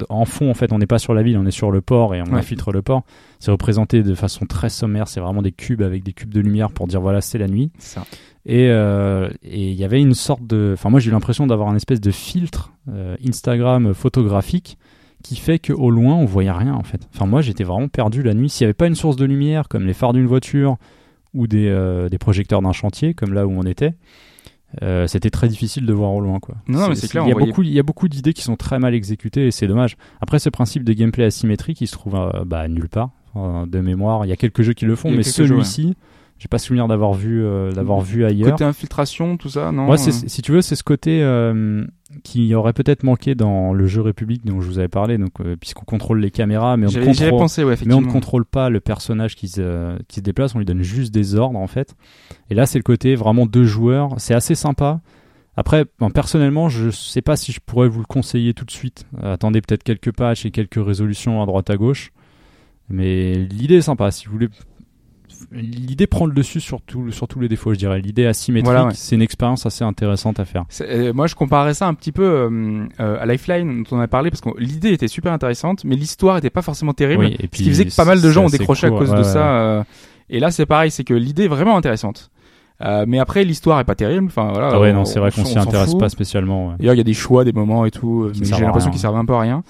en 0.09 0.25
fond. 0.25 0.49
En 0.51 0.55
fait, 0.55 0.73
on 0.73 0.79
n'est 0.79 0.87
pas 0.87 1.01
sur 1.01 1.13
la 1.15 1.23
ville, 1.25 1.37
on 1.37 1.47
est 1.47 1.51
sur 1.51 1.73
le 1.73 1.81
port 1.81 2.15
et 2.15 2.21
on 2.23 2.27
Ouais. 2.27 2.39
infiltre 2.39 2.71
le 2.71 2.83
port. 2.83 3.03
C'est 3.41 3.51
représenté 3.51 4.05
de 4.05 4.15
façon 4.15 4.47
très 4.47 4.69
sommaire. 4.69 5.09
C'est 5.09 5.19
vraiment 5.19 5.43
des 5.43 5.51
cubes 5.51 5.83
avec 5.83 6.05
des 6.05 6.13
cubes 6.13 6.33
de 6.33 6.41
lumière 6.41 6.71
pour 6.71 6.87
dire 6.87 7.01
voilà, 7.01 7.21
c'est 7.21 7.39
la 7.39 7.49
nuit. 7.49 7.73
ça. 7.79 8.05
Et 8.47 8.69
euh, 8.71 9.29
et 9.43 9.71
il 9.71 9.75
y 9.77 9.85
avait 9.85 10.01
une 10.01 10.15
sorte 10.15 10.47
de. 10.47 10.71
Enfin, 10.75 10.89
moi, 10.91 10.99
j'ai 11.01 11.09
eu 11.11 11.13
l'impression 11.13 11.47
d'avoir 11.47 11.69
un 11.69 11.77
espèce 11.77 12.01
de 12.01 12.11
filtre 12.11 12.73
euh, 12.89 13.17
Instagram 13.27 13.93
photographique 13.95 14.79
qui 15.23 15.37
fait 15.37 15.59
qu'au 15.59 15.91
loin, 15.91 16.15
on 16.15 16.25
voyait 16.25 16.51
rien 16.51 16.73
en 16.75 16.83
fait. 16.83 17.07
Enfin, 17.15 17.27
moi, 17.27 17.43
j'étais 17.43 17.65
vraiment 17.65 17.89
perdu 17.89 18.23
la 18.23 18.33
nuit. 18.33 18.49
S'il 18.49 18.65
n'y 18.65 18.69
avait 18.69 18.75
pas 18.75 18.87
une 18.87 18.95
source 18.95 19.17
de 19.17 19.27
lumière 19.27 19.69
comme 19.69 19.85
les 19.87 19.93
phares 19.93 20.15
d'une 20.15 20.27
voiture 20.27 20.77
ou 21.35 21.47
des, 21.47 21.69
euh, 21.69 22.09
des 22.09 22.17
projecteurs 22.19 22.63
d'un 22.63 22.73
chantier, 22.73 23.13
comme 23.13 23.35
là 23.35 23.47
où 23.47 23.53
on 23.53 23.63
était, 23.65 23.93
euh, 24.83 25.07
c'était 25.07 25.29
très 25.31 25.47
difficile 25.49 25.85
de 25.85 25.93
voir 25.93 26.13
au 26.15 26.21
loin. 26.23 26.41
Quoi. 26.41 26.57
Non, 26.67 26.89
mais 26.89 26.95
c'est 26.95 27.09
clair, 27.09 27.25
Il 27.25 27.29
y 27.29 27.31
a 27.33 27.35
voyait- 27.35 27.49
beaucoup, 27.49 27.63
il 27.63 27.73
y 27.73 27.79
a 27.79 27.83
beaucoup 27.83 28.09
d'idées 28.09 28.33
qui 28.33 28.43
sont 28.43 28.57
très 28.57 28.79
mal 28.79 28.95
exécutées 28.95 29.47
et 29.47 29.51
c'est 29.51 29.67
dommage. 29.67 29.97
Après, 30.23 30.39
ce 30.39 30.49
principe 30.49 30.83
de 30.85 30.93
gameplay 30.95 31.25
asymétrique, 31.25 31.81
il 31.83 31.87
se 31.87 31.93
trouve 31.93 32.15
euh, 32.17 32.45
bah, 32.47 32.67
nulle 32.69 32.89
part. 32.89 33.11
Enfin, 33.35 33.67
de 33.67 33.81
mémoire, 33.81 34.25
il 34.25 34.29
y 34.29 34.33
a 34.33 34.37
quelques 34.37 34.63
jeux 34.63 34.73
qui 34.73 34.87
le 34.87 34.97
font, 34.97 35.11
mais 35.11 35.23
celui-ci, 35.23 35.95
j'ai 36.41 36.49
pas 36.49 36.59
souvenir 36.59 36.89
d'avoir 36.89 37.13
vu, 37.13 37.45
euh, 37.45 37.71
d'avoir 37.71 38.01
vu 38.01 38.25
ailleurs. 38.25 38.53
Côté 38.53 38.65
infiltration, 38.65 39.37
tout 39.37 39.51
ça, 39.51 39.73
non 39.73 39.85
Moi, 39.85 39.99
c'est, 39.99 40.09
euh, 40.09 40.27
si 40.27 40.41
tu 40.41 40.53
veux, 40.53 40.63
c'est 40.63 40.75
ce 40.75 40.83
côté 40.83 41.23
euh, 41.23 41.85
qui 42.25 42.55
aurait 42.55 42.73
peut-être 42.73 43.03
manqué 43.03 43.35
dans 43.35 43.75
le 43.75 43.87
jeu 43.87 44.01
République 44.01 44.47
dont 44.47 44.59
je 44.63 44.67
vous 44.67 44.79
avais 44.79 44.89
parlé, 44.89 45.19
donc 45.19 45.33
euh, 45.41 45.57
puisqu'on 45.61 45.85
contrôle 45.85 46.19
les 46.21 46.31
caméras, 46.31 46.79
mais 46.79 46.87
on, 46.87 46.99
ne 46.99 47.05
contrôle, 47.05 47.29
pensé, 47.29 47.61
ouais, 47.63 47.67
mais 47.67 47.71
on 47.71 47.75
effectivement. 47.75 48.01
ne 48.01 48.07
contrôle 48.07 48.47
pas 48.47 48.71
le 48.71 48.81
personnage 48.81 49.37
qui 49.37 49.49
se, 49.49 49.99
qui 50.09 50.17
se 50.17 50.21
déplace, 50.23 50.55
on 50.55 50.61
lui 50.61 50.65
donne 50.65 50.81
juste 50.81 51.13
des 51.13 51.35
ordres 51.35 51.59
en 51.59 51.67
fait. 51.67 51.95
Et 52.49 52.55
là, 52.55 52.65
c'est 52.65 52.79
le 52.79 52.85
côté 52.85 53.17
vraiment 53.17 53.45
deux 53.45 53.65
joueurs, 53.65 54.15
c'est 54.17 54.35
assez 54.35 54.55
sympa. 54.55 55.03
Après, 55.59 55.85
bon, 55.99 56.09
personnellement, 56.09 56.71
je 56.71 56.89
sais 56.89 57.21
pas 57.21 57.37
si 57.37 57.53
je 57.53 57.61
pourrais 57.61 57.89
vous 57.89 58.01
le 58.01 58.07
conseiller 58.07 58.55
tout 58.55 58.65
de 58.65 58.71
suite. 58.71 59.05
Attendez 59.23 59.61
peut-être 59.61 59.83
quelques 59.83 60.13
patchs 60.13 60.47
et 60.47 60.51
quelques 60.53 60.83
résolutions 60.83 61.43
à 61.43 61.47
droite 61.47 61.69
à 61.69 61.77
gauche. 61.77 62.13
Mais 62.89 63.35
l'idée 63.35 63.77
est 63.77 63.83
sympa. 63.83 64.11
Si 64.11 64.25
vous 64.27 64.33
voulez, 64.33 64.49
l'idée 65.53 66.07
prend 66.07 66.27
le 66.27 66.33
dessus 66.33 66.61
sur, 66.61 66.81
tout- 66.81 67.11
sur 67.11 67.29
tous 67.29 67.41
les 67.41 67.49
défauts, 67.49 67.73
je 67.75 67.79
dirais. 67.79 68.01
L'idée 68.01 68.27
asymétrique, 68.27 68.65
Voilà, 68.65 68.87
ouais. 68.87 68.95
c'est 68.95 69.17
une 69.17 69.23
expérience 69.23 69.67
assez 69.67 69.85
intéressante 69.85 70.41
à 70.41 70.45
faire. 70.45 70.65
Euh, 70.83 71.13
moi, 71.13 71.27
je 71.27 71.35
comparais 71.35 71.75
ça 71.75 71.87
un 71.87 71.95
petit 71.95 72.13
peu 72.13 72.23
euh, 72.25 72.87
euh, 73.01 73.17
à 73.21 73.27
Lifeline 73.27 73.83
dont 73.85 73.97
on 73.97 74.01
a 74.01 74.09
parlé 74.09 74.31
parce 74.31 74.41
que 74.41 74.51
l'idée 74.59 74.93
était 74.93 75.09
super 75.09 75.33
intéressante, 75.33 75.85
mais 75.85 75.97
l'histoire 75.97 76.37
était 76.37 76.51
pas 76.51 76.63
forcément 76.63 76.93
terrible. 76.93 77.25
Oui, 77.25 77.37
et 77.39 77.45
ce 77.45 77.63
qui 77.63 77.69
faisait 77.71 77.85
que 77.87 77.95
pas 77.95 78.05
mal 78.05 78.21
de 78.21 78.31
gens 78.31 78.45
ont 78.45 78.49
décroché 78.51 78.87
à 78.87 78.91
cause 78.91 79.11
ouais, 79.11 79.17
de 79.17 79.23
ouais. 79.23 79.29
ça. 79.29 79.85
et 80.29 80.41
là, 80.41 80.51
c'est 80.51 80.67
pareil, 80.67 80.91
c'est 80.91 81.05
que 81.05 81.15
l'idée 81.15 81.45
est 81.45 81.49
vraiment 81.49 81.77
intéressante. 81.77 82.31
Euh, 82.83 83.05
mais 83.07 83.19
après, 83.19 83.45
l'histoire 83.45 83.79
est 83.81 83.85
pas 83.85 83.95
terrible. 83.95 84.27
Enfin 84.29 84.49
voilà. 84.53 84.71
Ah 84.73 84.81
ouais, 84.81 84.91
on- 84.93 84.95
non, 84.95 85.05
c'est 85.05 85.19
vrai 85.21 85.31
qu'on 85.31 85.43
on 85.43 85.45
s'y 85.45 85.59
intéresse 85.59 85.91
fout. 85.91 86.01
pas 86.01 86.09
spécialement. 86.09 86.69
ouais. 86.69 86.75
D'ailleurs, 86.79 86.95
il 86.95 86.99
y 86.99 87.03
a 87.03 87.05
des 87.05 87.13
choix, 87.13 87.45
des 87.45 87.53
moments 87.53 87.85
et 87.85 87.91
tout, 87.91 88.31
Qui 88.33 88.41
mais 88.41 88.47
j'ai 88.47 88.53
l'impression 88.65 88.87
rien. 88.87 88.91
qu'ils 88.93 89.01
servent 89.01 89.17
un 89.17 89.25
peu 89.27 89.35
à 89.35 89.41
rien. 89.41 89.63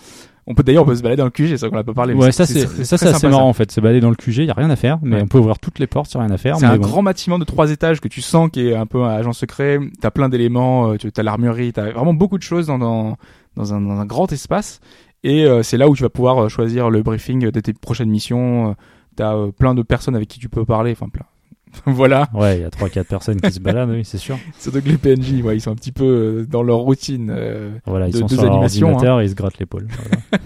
On 0.46 0.54
peut 0.54 0.62
d'ailleurs 0.62 0.84
on 0.84 0.86
peut 0.86 0.94
se 0.96 1.02
balader 1.02 1.18
dans 1.18 1.24
le 1.26 1.30
QG, 1.30 1.48
c'est 1.50 1.58
vrai 1.60 1.70
qu'on 1.70 1.76
l'a 1.76 1.84
pas 1.84 1.92
parlé. 1.94 2.14
Ouais, 2.14 2.32
ça 2.32 2.46
c'est 2.46 2.66
ça 2.84 2.98
c'est 2.98 3.08
assez 3.08 3.28
marrant 3.28 3.48
en 3.48 3.52
fait. 3.52 3.70
Se 3.70 3.80
balader 3.80 4.00
dans 4.00 4.10
le 4.10 4.16
QG, 4.16 4.38
il 4.38 4.44
y 4.46 4.50
a 4.50 4.54
rien 4.54 4.70
à 4.70 4.76
faire, 4.76 4.98
mais 5.02 5.16
Ouais. 5.16 5.22
on 5.22 5.26
peut 5.28 5.38
ouvrir 5.38 5.58
toutes 5.58 5.78
les 5.78 5.86
portes, 5.86 6.10
il 6.12 6.16
y 6.16 6.20
a 6.20 6.24
rien 6.24 6.32
à 6.32 6.38
faire. 6.38 6.56
C'est 6.58 6.66
un 6.66 6.76
bon. 6.76 6.82
grand 6.86 7.02
bâtiment 7.02 7.38
de 7.38 7.44
trois 7.44 7.70
étages 7.70 8.00
que 8.00 8.08
tu 8.08 8.20
sens 8.20 8.50
qui 8.50 8.68
est 8.68 8.74
un 8.74 8.86
peu 8.86 9.02
un 9.04 9.10
agent 9.10 9.32
secret. 9.32 9.78
T'as 10.00 10.10
plein 10.10 10.28
d'éléments, 10.28 10.92
euh, 10.92 10.96
tu 10.96 11.10
as 11.16 11.22
l'armurerie, 11.22 11.72
t'as 11.72 11.90
vraiment 11.92 12.14
beaucoup 12.14 12.38
de 12.38 12.42
choses 12.42 12.66
dans, 12.66 12.78
dans, 12.78 13.16
dans, 13.56 13.74
un, 13.74 13.80
dans 13.80 14.00
un 14.00 14.06
grand 14.06 14.32
espace. 14.32 14.80
Et 15.22 15.44
euh, 15.44 15.62
c'est 15.62 15.76
là 15.76 15.88
où 15.88 15.94
tu 15.94 16.02
vas 16.02 16.08
pouvoir 16.08 16.44
euh, 16.44 16.48
choisir 16.48 16.88
le 16.90 17.02
briefing 17.02 17.50
de 17.50 17.60
tes 17.60 17.72
prochaines 17.74 18.10
missions. 18.10 18.70
Euh, 18.70 18.74
T'as 19.16 19.34
euh, 19.34 19.50
plein 19.50 19.74
de 19.74 19.82
personnes 19.82 20.14
avec 20.16 20.28
qui 20.28 20.38
tu 20.38 20.48
peux 20.48 20.64
parler, 20.64 20.92
enfin 20.92 21.08
plein. 21.08 21.26
voilà. 21.86 22.28
Ouais, 22.34 22.58
il 22.58 22.62
y 22.62 22.64
a 22.64 22.70
trois 22.70 22.88
quatre 22.88 23.08
personnes 23.08 23.40
qui 23.40 23.50
se 23.52 23.60
baladent, 23.60 23.90
oui, 23.90 24.04
c'est 24.04 24.18
sûr. 24.18 24.38
Surtout 24.58 24.80
que 24.82 24.88
les 24.88 24.98
PNJ, 24.98 25.42
ouais, 25.42 25.56
ils 25.56 25.60
sont 25.60 25.70
un 25.70 25.76
petit 25.76 25.92
peu 25.92 26.04
euh, 26.04 26.46
dans 26.48 26.62
leur 26.62 26.78
routine. 26.78 27.30
euh. 27.34 27.70
Voilà, 27.86 28.08
ils 28.08 28.12
De- 28.14 28.18
sont 28.18 28.28
sur 28.28 28.42
leur 28.42 28.52
hein. 28.54 28.56
ordinateur 28.62 29.20
et 29.20 29.24
ils 29.24 29.30
se 29.30 29.34
grattent 29.34 29.58
l'épaule. 29.58 29.86
Voilà. 29.88 30.42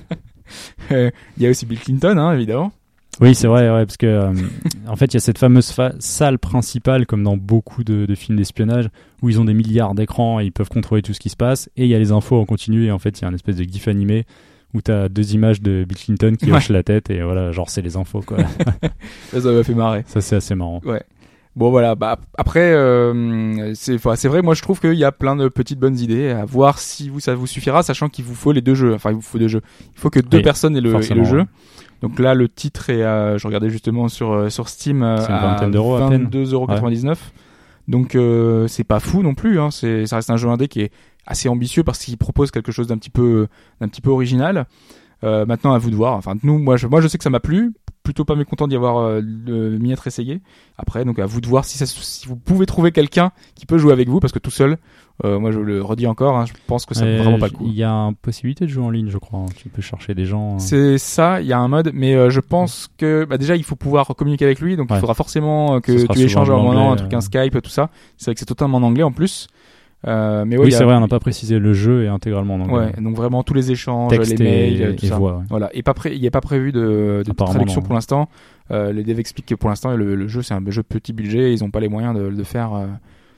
Euh, 0.93 1.11
Il 1.37 1.43
y 1.43 1.47
a 1.47 1.51
aussi 1.51 1.67
Bill 1.67 1.79
Clinton, 1.81 2.17
hein, 2.19 2.33
évidemment. 2.35 2.73
Oui, 3.21 3.35
c'est 3.37 3.47
vrai, 3.47 3.71
ouais, 3.71 3.87
parce 3.87 3.97
que 3.97 4.07
euh, 4.07 4.33
en 4.89 4.97
fait, 4.97 5.07
il 5.07 5.15
y 5.15 5.17
a 5.19 5.21
cette 5.21 5.39
fameuse 5.39 5.71
fa- 5.71 5.95
salle 6.01 6.39
principale, 6.41 7.07
comme 7.07 7.23
dans 7.23 7.37
beaucoup 7.37 7.85
de, 7.85 8.07
de 8.07 8.15
films 8.17 8.37
d'espionnage, 8.39 8.89
où 9.23 9.29
ils 9.31 9.39
ont 9.41 9.45
des 9.45 9.55
milliards 9.55 9.95
d'écrans 9.95 10.41
et 10.41 10.45
ils 10.47 10.53
peuvent 10.53 10.69
contrôler 10.69 11.01
tout 11.01 11.15
ce 11.15 11.21
qui 11.21 11.29
se 11.31 11.37
passe. 11.37 11.71
Et 11.77 11.85
il 11.85 11.89
y 11.89 11.95
a 11.95 11.99
les 12.01 12.11
infos 12.11 12.41
en 12.41 12.45
continu. 12.45 12.87
Et 12.87 12.91
en 12.91 12.99
fait, 12.99 13.21
il 13.21 13.23
y 13.23 13.25
a 13.25 13.29
un 13.29 13.35
espèce 13.35 13.55
de 13.57 13.63
gif 13.63 13.87
animé 13.87 14.27
où 14.75 14.81
t'as 14.83 15.09
deux 15.09 15.35
images 15.35 15.63
de 15.63 15.85
Bill 15.89 15.97
Clinton 15.97 16.35
qui 16.37 16.47
Ouais. 16.51 16.57
hoche 16.57 16.69
la 16.71 16.83
tête 16.83 17.09
et 17.09 17.23
voilà, 17.23 17.53
genre 17.53 17.71
c'est 17.71 17.81
les 17.83 17.97
infos 17.97 18.23
quoi. 18.23 18.39
Ça, 19.31 19.41
ça 19.41 19.53
m'a 19.53 19.63
fait 19.63 19.73
marrer. 19.75 20.03
Ça 20.09 20.21
c'est 20.21 20.35
assez 20.35 20.57
marrant. 20.57 20.81
Bon 21.57 21.71
voilà, 21.71 21.95
bah 21.95 22.19
après 22.37 22.73
euh, 22.73 23.75
c'est 23.75 23.99
c'est 24.17 24.29
vrai, 24.29 24.43
moi 24.43 24.55
je 24.55 24.63
trouve 24.63 24.81
qu'il 24.81 24.95
y 24.95 25.05
a 25.05 25.13
plein 25.13 25.37
de 25.37 25.47
petites 25.49 25.79
bonnes 25.79 25.99
idées 25.99 26.31
à 26.31 26.45
voir 26.45 26.81
si 26.81 27.09
vous 27.09 27.21
ça 27.21 27.37
vous 27.37 27.47
suffira, 27.47 27.85
sachant 27.85 28.09
qu'il 28.09 28.25
vous 28.25 28.35
faut 28.35 28.51
les 28.51 28.61
deux 28.61 28.75
jeux. 28.75 28.93
Enfin, 28.95 29.11
il 29.11 29.17
vous 29.17 29.23
faut 29.23 29.39
deux 29.39 29.47
jeux. 29.47 29.63
Il 29.95 30.01
faut 30.01 30.11
que 30.11 30.19
deux 30.19 30.39
Oui, 30.39 30.43
personnes 30.43 30.77
aient 30.77 30.81
le, 30.81 30.91
aient 30.91 30.93
forcément, 30.95 31.23
le 31.23 31.29
jeu. 31.29 31.45
Donc 32.03 32.19
là, 32.19 32.35
le 32.35 32.49
titre 32.49 32.91
est, 32.91 33.05
à, 33.05 33.37
je 33.37 33.47
regardais 33.47 33.71
justement 33.71 34.09
sur 34.09 34.33
euh, 34.33 34.49
sur 34.51 34.69
Steam, 34.69 35.05
euh, 35.05 35.17
à 35.17 35.47
vingtaine 35.47 35.71
d'euros 35.71 35.95
à 35.95 36.09
peine. 36.09 36.27
22,99€. 36.27 37.17
Donc 37.87 38.15
euh, 38.15 38.67
c'est 38.67 38.85
pas 38.85 39.01
fou 39.01 39.23
non 39.23 39.35
plus. 39.35 39.61
Hein. 39.61 39.71
C'est 39.71 40.07
ça 40.07 40.17
reste 40.17 40.31
un 40.31 40.37
jeu 40.37 40.49
indé 40.49 40.69
qui 40.69 40.81
est 40.81 40.93
assez 41.27 41.49
ambitieux 41.49 41.85
parce 41.85 41.99
qu'il 41.99 42.17
propose 42.17 42.51
quelque 42.51 42.73
chose 42.73 42.89
d'un 42.89 42.99
petit 42.99 43.11
peu 43.11 43.47
d'un 43.81 43.89
petit 43.89 44.01
peu 44.01 44.11
original. 44.11 44.67
Euh, 45.23 45.47
maintenant 45.47 45.73
à 45.73 45.79
vous 45.79 45.91
de 45.91 45.97
voir. 45.97 46.15
Enfin 46.15 46.35
nous, 46.43 46.59
moi 46.59 46.77
je, 46.77 46.87
moi 46.87 47.01
je 47.01 47.09
sais 47.09 47.17
que 47.19 47.25
ça 47.25 47.31
m'a 47.31 47.41
plu. 47.41 47.73
Plutôt 48.05 48.25
pas 48.27 48.35
mécontent 48.37 48.69
d'y 48.69 48.77
avoir 48.77 48.99
euh, 48.99 49.21
le- 49.23 49.79
m'y 49.79 49.91
être 49.91 50.07
essayé. 50.07 50.41
Après 50.79 51.05
donc 51.07 51.19
à 51.19 51.25
vous 51.27 51.41
de 51.41 51.47
voir 51.49 51.65
si 51.65 51.79
ça, 51.79 51.87
si 51.87 52.29
vous 52.29 52.37
pouvez 52.37 52.67
trouver 52.67 52.93
quelqu'un 52.93 53.33
qui 53.55 53.65
peut 53.67 53.79
jouer 53.79 53.93
avec 53.93 54.09
vous 54.11 54.21
parce 54.21 54.33
que 54.33 54.39
tout 54.39 54.51
seul, 54.51 54.77
euh, 55.25 55.39
moi 55.39 55.51
je 55.53 55.59
le 55.59 55.81
redis 55.83 56.07
encore, 56.07 56.37
hein, 56.37 56.45
je 56.45 56.53
pense 56.67 56.85
que 56.85 56.95
ça 56.95 57.07
vaut 57.07 57.11
Euh, 57.13 57.23
vraiment 57.23 57.39
pas 57.39 57.47
le 57.47 57.53
coup. 57.53 57.65
Il 57.67 57.73
y 57.75 57.83
a 57.83 57.91
une 57.91 58.15
possibilité 58.15 58.67
de 58.67 58.71
jouer 58.71 58.85
en 58.85 58.91
ligne, 58.91 59.09
je 59.09 59.17
crois. 59.17 59.39
hein. 59.41 59.47
Tu 59.57 59.71
peux 59.71 59.81
chercher 59.81 60.15
des 60.15 60.27
gens. 60.27 60.57
euh. 60.57 60.59
C'est 60.59 60.99
ça, 60.99 61.41
il 61.41 61.47
y 61.47 61.55
a 61.55 61.59
un 61.59 61.69
mode, 61.69 61.93
mais 61.95 62.15
euh, 62.15 62.29
je 62.29 62.41
pense 62.41 62.91
que 62.99 63.25
bah, 63.25 63.39
déjà 63.39 63.57
il 63.57 63.65
faut 63.65 63.77
pouvoir 63.77 64.07
communiquer 64.09 64.45
avec 64.45 64.61
lui, 64.61 64.77
donc 64.77 64.89
il 64.91 65.01
faudra 65.01 65.15
forcément 65.15 65.77
euh, 65.77 65.81
que 65.81 65.93
tu 66.13 66.21
échanges 66.27 66.51
en 66.51 66.63
un 66.93 66.97
truc, 66.97 67.15
un 67.15 67.21
Skype, 67.23 67.63
tout 67.63 67.71
ça. 67.71 67.89
C'est 68.19 68.27
vrai 68.27 68.35
que 68.35 68.41
c'est 68.41 68.45
totalement 68.47 68.77
en 68.79 68.83
anglais 68.83 69.03
en 69.03 69.13
plus. 69.13 69.49
Euh, 70.07 70.45
mais 70.45 70.59
ouais, 70.59 70.67
oui, 70.67 70.75
a- 70.75 70.79
c'est 70.79 70.85
vrai, 70.85 70.95
on 70.95 71.01
n'a 71.01 71.09
pas 71.09 71.19
précisé. 71.21 71.59
Le 71.59 71.73
jeu 71.73 72.05
est 72.05 72.09
intégralement 72.09 72.55
en 72.57 72.61
anglais. 72.61 72.93
Ouais, 72.95 73.03
donc 73.03 73.17
vraiment 73.17 73.43
tous 73.43 73.55
les 73.55 73.71
échanges, 73.71 74.11
Texte 74.11 74.39
les 74.39 74.43
et, 74.43 74.45
mails, 74.45 74.83
euh, 74.83 74.93
tout 74.95 75.07
et 75.07 75.09
ça. 75.09 75.17
voix. 75.17 75.39
ouais. 75.39 75.45
Voilà, 75.49 75.71
et 75.73 75.83
pas 75.83 75.95
pré- 75.95 76.15
il 76.15 76.21
n'y 76.21 76.27
a 76.27 76.31
pas 76.31 76.43
prévu 76.43 76.73
de, 76.73 77.23
traduction 77.37 77.81
non. 77.81 77.87
pour 77.87 77.95
l'instant. 77.95 78.29
Euh, 78.71 78.93
les 78.93 79.03
devs 79.03 79.19
expliquent 79.19 79.47
que 79.47 79.55
pour 79.55 79.69
l'instant 79.71 79.95
le, 79.97 80.15
le 80.15 80.27
jeu 80.27 80.41
c'est 80.43 80.55
un 80.55 80.63
jeu 80.69 80.83
petit 80.83 81.13
budget, 81.13 81.53
ils 81.55 81.61
n'ont 81.63 81.71
pas 81.71 81.81
les 81.81 81.89
moyens 81.89 82.15
de, 82.17 82.31
de 82.31 82.43
faire, 82.45 82.75
euh, 82.75 82.87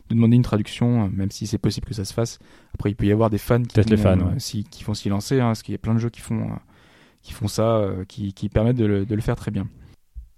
de 0.09 0.15
demander 0.15 0.37
une 0.37 0.43
traduction, 0.43 1.09
même 1.13 1.31
si 1.31 1.47
c'est 1.47 1.59
possible 1.59 1.87
que 1.87 1.95
ça 1.95 2.05
se 2.05 2.13
fasse. 2.15 2.39
Après, 2.75 2.91
il 2.91 2.95
peut 2.95 3.07
y 3.07 3.13
avoir 3.13 3.29
des 3.31 3.39
fans 3.39 3.61
qui, 3.63 3.75
Peut-être 3.75 3.91
les 3.91 3.97
vont, 3.97 4.03
fans, 4.03 4.19
ouais. 4.19 4.35
si- 4.39 4.65
qui 4.65 4.83
font 4.85 4.95
s'y 4.95 5.09
lancer, 5.09 5.41
hein, 5.41 5.47
parce 5.49 5.63
qu'il 5.63 5.73
y 5.73 5.77
a 5.77 5.79
plein 5.79 5.95
de 5.95 5.99
jeux 5.99 6.11
qui 6.11 6.21
font, 6.21 6.49
qui 7.23 7.33
font 7.33 7.49
ça, 7.49 7.81
qui, 8.09 8.33
qui 8.35 8.49
permettent 8.49 8.77
de 8.77 8.87
le, 8.87 9.05
de 9.07 9.15
le 9.15 9.21
faire 9.21 9.35
très 9.37 9.51
bien. 9.51 9.67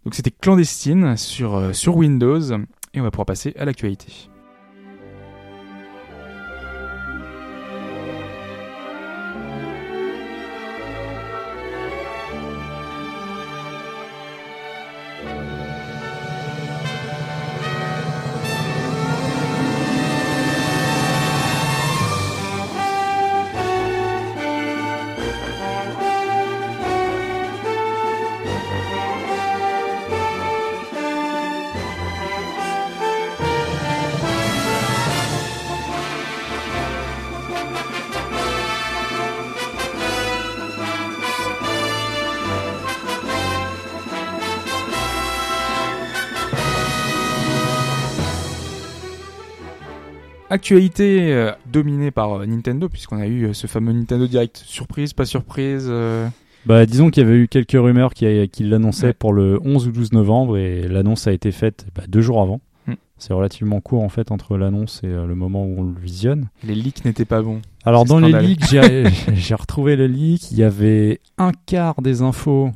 Donc 0.04 0.14
c'était 0.14 0.30
clandestine 0.30 1.16
sur, 1.18 1.74
sur 1.74 1.96
Windows 1.96 2.40
et 2.94 3.00
on 3.00 3.02
va 3.02 3.10
pouvoir 3.10 3.26
passer 3.26 3.54
à 3.58 3.64
l'actualité. 3.66 4.06
Actualité 50.50 51.32
euh, 51.32 51.52
dominée 51.70 52.10
par 52.10 52.32
euh, 52.40 52.46
Nintendo, 52.46 52.88
puisqu'on 52.88 53.18
a 53.18 53.26
eu 53.26 53.46
euh, 53.46 53.52
ce 53.52 53.66
fameux 53.66 53.92
Nintendo 53.92 54.26
Direct. 54.26 54.56
Surprise, 54.64 55.12
pas 55.12 55.26
surprise 55.26 55.90
Bah, 56.64 56.86
disons 56.86 57.10
qu'il 57.10 57.22
y 57.22 57.26
avait 57.26 57.36
eu 57.36 57.48
quelques 57.48 57.72
rumeurs 57.72 58.14
qui, 58.14 58.48
qui 58.48 58.64
l'annonçaient 58.64 59.08
Ouais. 59.08 59.12
pour 59.12 59.32
le 59.32 59.60
11 59.62 59.88
ou 59.88 59.92
12 59.92 60.12
novembre 60.12 60.56
et 60.56 60.88
l'annonce 60.88 61.26
a 61.26 61.32
été 61.32 61.52
faite 61.52 61.86
bah, 61.94 62.04
deux 62.08 62.20
jours 62.22 62.40
avant. 62.40 62.60
Hmm. 62.86 62.94
C'est 63.18 63.34
relativement 63.34 63.80
court 63.80 64.02
en 64.02 64.08
fait 64.08 64.30
entre 64.30 64.56
l'annonce 64.56 65.00
et 65.04 65.08
le 65.08 65.34
moment 65.34 65.64
où 65.64 65.80
on 65.80 65.82
le 65.82 66.00
visionne. 66.00 66.48
Les 66.64 66.74
leaks 66.74 67.04
n'étaient 67.04 67.24
pas 67.26 67.42
bons. 67.42 67.60
Alors 67.84 68.04
dans 68.06 68.18
les 68.18 68.32
leaks, 68.32 68.64
j'ai 68.70 69.04
j'ai 69.34 69.54
retrouvé 69.54 69.96
le 69.96 70.06
leak. 70.06 70.50
Il 70.50 70.58
y 70.58 70.62
avait 70.64 71.20
un 71.36 71.52
quart 71.66 72.00
des 72.00 72.22
infos 72.22 72.70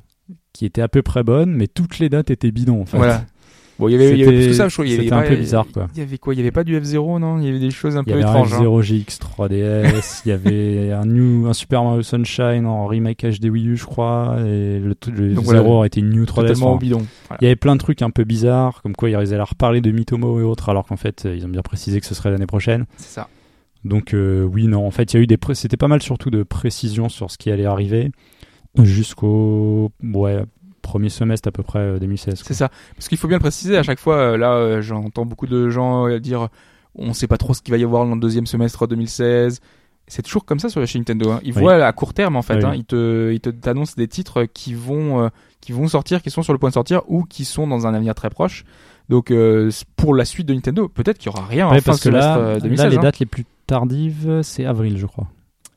qui 0.52 0.66
étaient 0.66 0.82
à 0.82 0.88
peu 0.88 1.00
près 1.00 1.22
bonnes, 1.22 1.52
mais 1.54 1.66
toutes 1.68 1.98
les 1.98 2.10
dates 2.10 2.30
étaient 2.30 2.50
bidons. 2.50 2.82
En 2.82 2.86
fait. 2.86 2.98
Voilà. 2.98 3.24
Bon, 3.82 3.88
il 3.88 3.92
y 3.92 3.94
avait, 3.96 4.12
il 4.12 4.18
y 4.18 4.24
avait 4.24 4.46
que 4.46 4.52
ça, 4.54 4.68
je 4.68 4.74
trouve. 4.74 4.86
Il 4.86 4.92
y 4.92 4.94
avait 4.94 5.02
c'était 5.04 5.14
un 5.14 5.22
pas- 5.22 5.28
peu 5.28 5.36
bizarre, 5.36 5.66
quoi. 5.72 5.88
Il 5.94 5.98
y 5.98 6.02
avait 6.02 6.18
quoi? 6.18 6.34
Il 6.34 6.36
y 6.38 6.40
avait 6.40 6.50
pas 6.52 6.64
du 6.64 6.78
F0, 6.80 7.18
non? 7.18 7.38
Il 7.38 7.44
y 7.44 7.48
avait 7.48 7.58
des 7.58 7.70
choses 7.70 7.96
un 7.96 8.02
Il 8.06 8.10
y 8.10 8.12
peu 8.12 8.18
avait 8.18 8.22
un 8.24 8.28
étranges. 8.30 8.54
hein. 8.54 8.60
F0 8.62 8.82
GX 8.82 9.18
3DS, 9.18 10.22
il 10.24 10.28
y 10.28 10.32
avait 10.32 10.92
un 10.92 11.04
new, 11.04 11.46
un 11.48 11.52
Super 11.52 11.82
Mario 11.82 12.02
Sunshine 12.02 12.64
en 12.66 12.86
remake 12.86 13.24
HD 13.24 13.46
Wii 13.50 13.68
U, 13.70 13.76
je 13.76 13.84
crois, 13.84 14.36
et 14.38 14.78
le, 14.78 14.94
le 15.12 15.34
Donc 15.34 15.44
F0 15.44 15.46
voilà, 15.46 15.62
aurait 15.64 15.86
été 15.88 16.00
une 16.00 16.10
new 16.10 16.24
3DS. 16.24 16.34
Totalement 16.34 16.70
enfin, 16.74 16.78
bidon. 16.78 16.98
Voilà. 17.28 17.38
il 17.40 17.44
y 17.44 17.46
avait 17.48 17.56
plein 17.56 17.74
de 17.74 17.80
trucs 17.80 18.02
un 18.02 18.10
peu 18.10 18.24
bizarres, 18.24 18.80
comme 18.82 18.94
quoi 18.94 19.10
ils 19.10 19.16
allaient 19.16 19.40
reparler 19.42 19.80
de 19.80 19.90
Mitomo 19.90 20.38
et 20.40 20.42
autres, 20.44 20.68
alors 20.68 20.86
qu'en 20.86 20.96
fait 20.96 21.26
euh, 21.26 21.34
ils 21.36 21.44
ont 21.44 21.48
bien 21.50 21.62
précisé 21.62 22.00
que 22.00 22.06
ce 22.06 22.14
serait 22.14 22.30
l'année 22.30 22.46
prochaine. 22.46 22.86
C'est 22.96 23.14
ça. 23.14 23.28
Donc 23.84 24.14
euh, 24.14 24.44
oui, 24.44 24.68
non, 24.68 24.86
en 24.86 24.92
fait 24.92 25.12
il 25.12 25.16
y 25.16 25.18
a 25.18 25.22
eu 25.22 25.26
des, 25.26 25.36
c'était 25.54 25.76
pas 25.76 25.88
mal 25.88 26.00
surtout 26.02 26.30
de 26.30 26.44
précisions 26.44 27.08
sur 27.08 27.30
ce 27.32 27.36
qui 27.38 27.50
allait 27.50 27.64
arriver 27.66 28.12
jusqu'au 28.82 29.90
ouais 30.02 30.44
premier 30.82 31.08
semestre 31.08 31.48
à 31.48 31.52
peu 31.52 31.62
près 31.62 31.78
euh, 31.78 31.98
2016. 31.98 32.34
quoi. 32.34 32.44
C'est 32.46 32.54
ça. 32.54 32.68
Parce 32.96 33.08
qu'il 33.08 33.16
faut 33.18 33.28
bien 33.28 33.38
le 33.38 33.42
préciser, 33.42 33.76
à 33.78 33.82
chaque 33.82 33.98
fois, 34.00 34.16
euh, 34.16 34.36
là, 34.36 34.52
euh, 34.54 34.82
j'entends 34.82 35.24
beaucoup 35.24 35.46
de 35.46 35.68
gens 35.70 36.08
euh, 36.08 36.18
dire 36.20 36.48
on 36.94 37.14
sait 37.14 37.26
pas 37.26 37.38
trop 37.38 37.54
ce 37.54 37.62
qu'il 37.62 37.72
va 37.72 37.78
y 37.78 37.84
avoir 37.84 38.04
dans 38.04 38.14
le 38.14 38.20
deuxième 38.20 38.46
semestre 38.46 38.86
2016. 38.86 39.60
C'est 40.08 40.22
toujours 40.22 40.44
comme 40.44 40.58
ça 40.58 40.68
sur 40.68 40.80
la 40.80 40.86
chaîne 40.86 41.00
Nintendo. 41.02 41.30
hein. 41.30 41.40
Ils 41.44 41.54
Oui. 41.54 41.62
voient 41.62 41.74
à 41.86 41.92
court 41.92 42.12
terme, 42.12 42.36
en 42.36 42.42
fait. 42.42 42.56
Oui. 42.56 42.64
hein. 42.64 42.74
Ils 42.74 42.84
te, 42.84 43.32
ils 43.32 43.40
te 43.40 43.48
t'annoncent 43.48 43.94
des 43.96 44.08
titres 44.08 44.44
qui 44.44 44.74
vont, 44.74 45.22
euh, 45.24 45.28
qui 45.60 45.72
vont 45.72 45.88
sortir, 45.88 46.20
qui 46.20 46.30
sont 46.30 46.42
sur 46.42 46.52
le 46.52 46.58
point 46.58 46.68
de 46.68 46.74
sortir 46.74 47.00
ou 47.08 47.22
qui 47.24 47.44
sont 47.46 47.66
dans 47.66 47.86
un 47.86 47.94
avenir 47.94 48.14
très 48.14 48.28
proche. 48.28 48.64
Donc, 49.08 49.30
euh, 49.30 49.70
pour 49.96 50.14
la 50.14 50.24
suite 50.24 50.46
de 50.48 50.54
Nintendo, 50.54 50.88
peut-être 50.88 51.18
qu'il 51.18 51.26
y 51.32 51.34
aura 51.34 51.46
rien 51.46 51.66
Ouais, 51.70 51.76
en 51.76 51.80
fin 51.80 51.82
parce 51.92 51.98
que 51.98 52.10
semestre 52.10 52.28
là, 52.28 52.38
euh, 52.38 52.54
là 52.54 52.60
2016. 52.60 52.90
les 52.90 52.96
hein. 52.98 53.00
dates 53.00 53.18
les 53.20 53.26
plus 53.26 53.44
tardives 53.66 54.40
c'est 54.42 54.64
avril, 54.66 54.98
je 54.98 55.06
crois. 55.06 55.28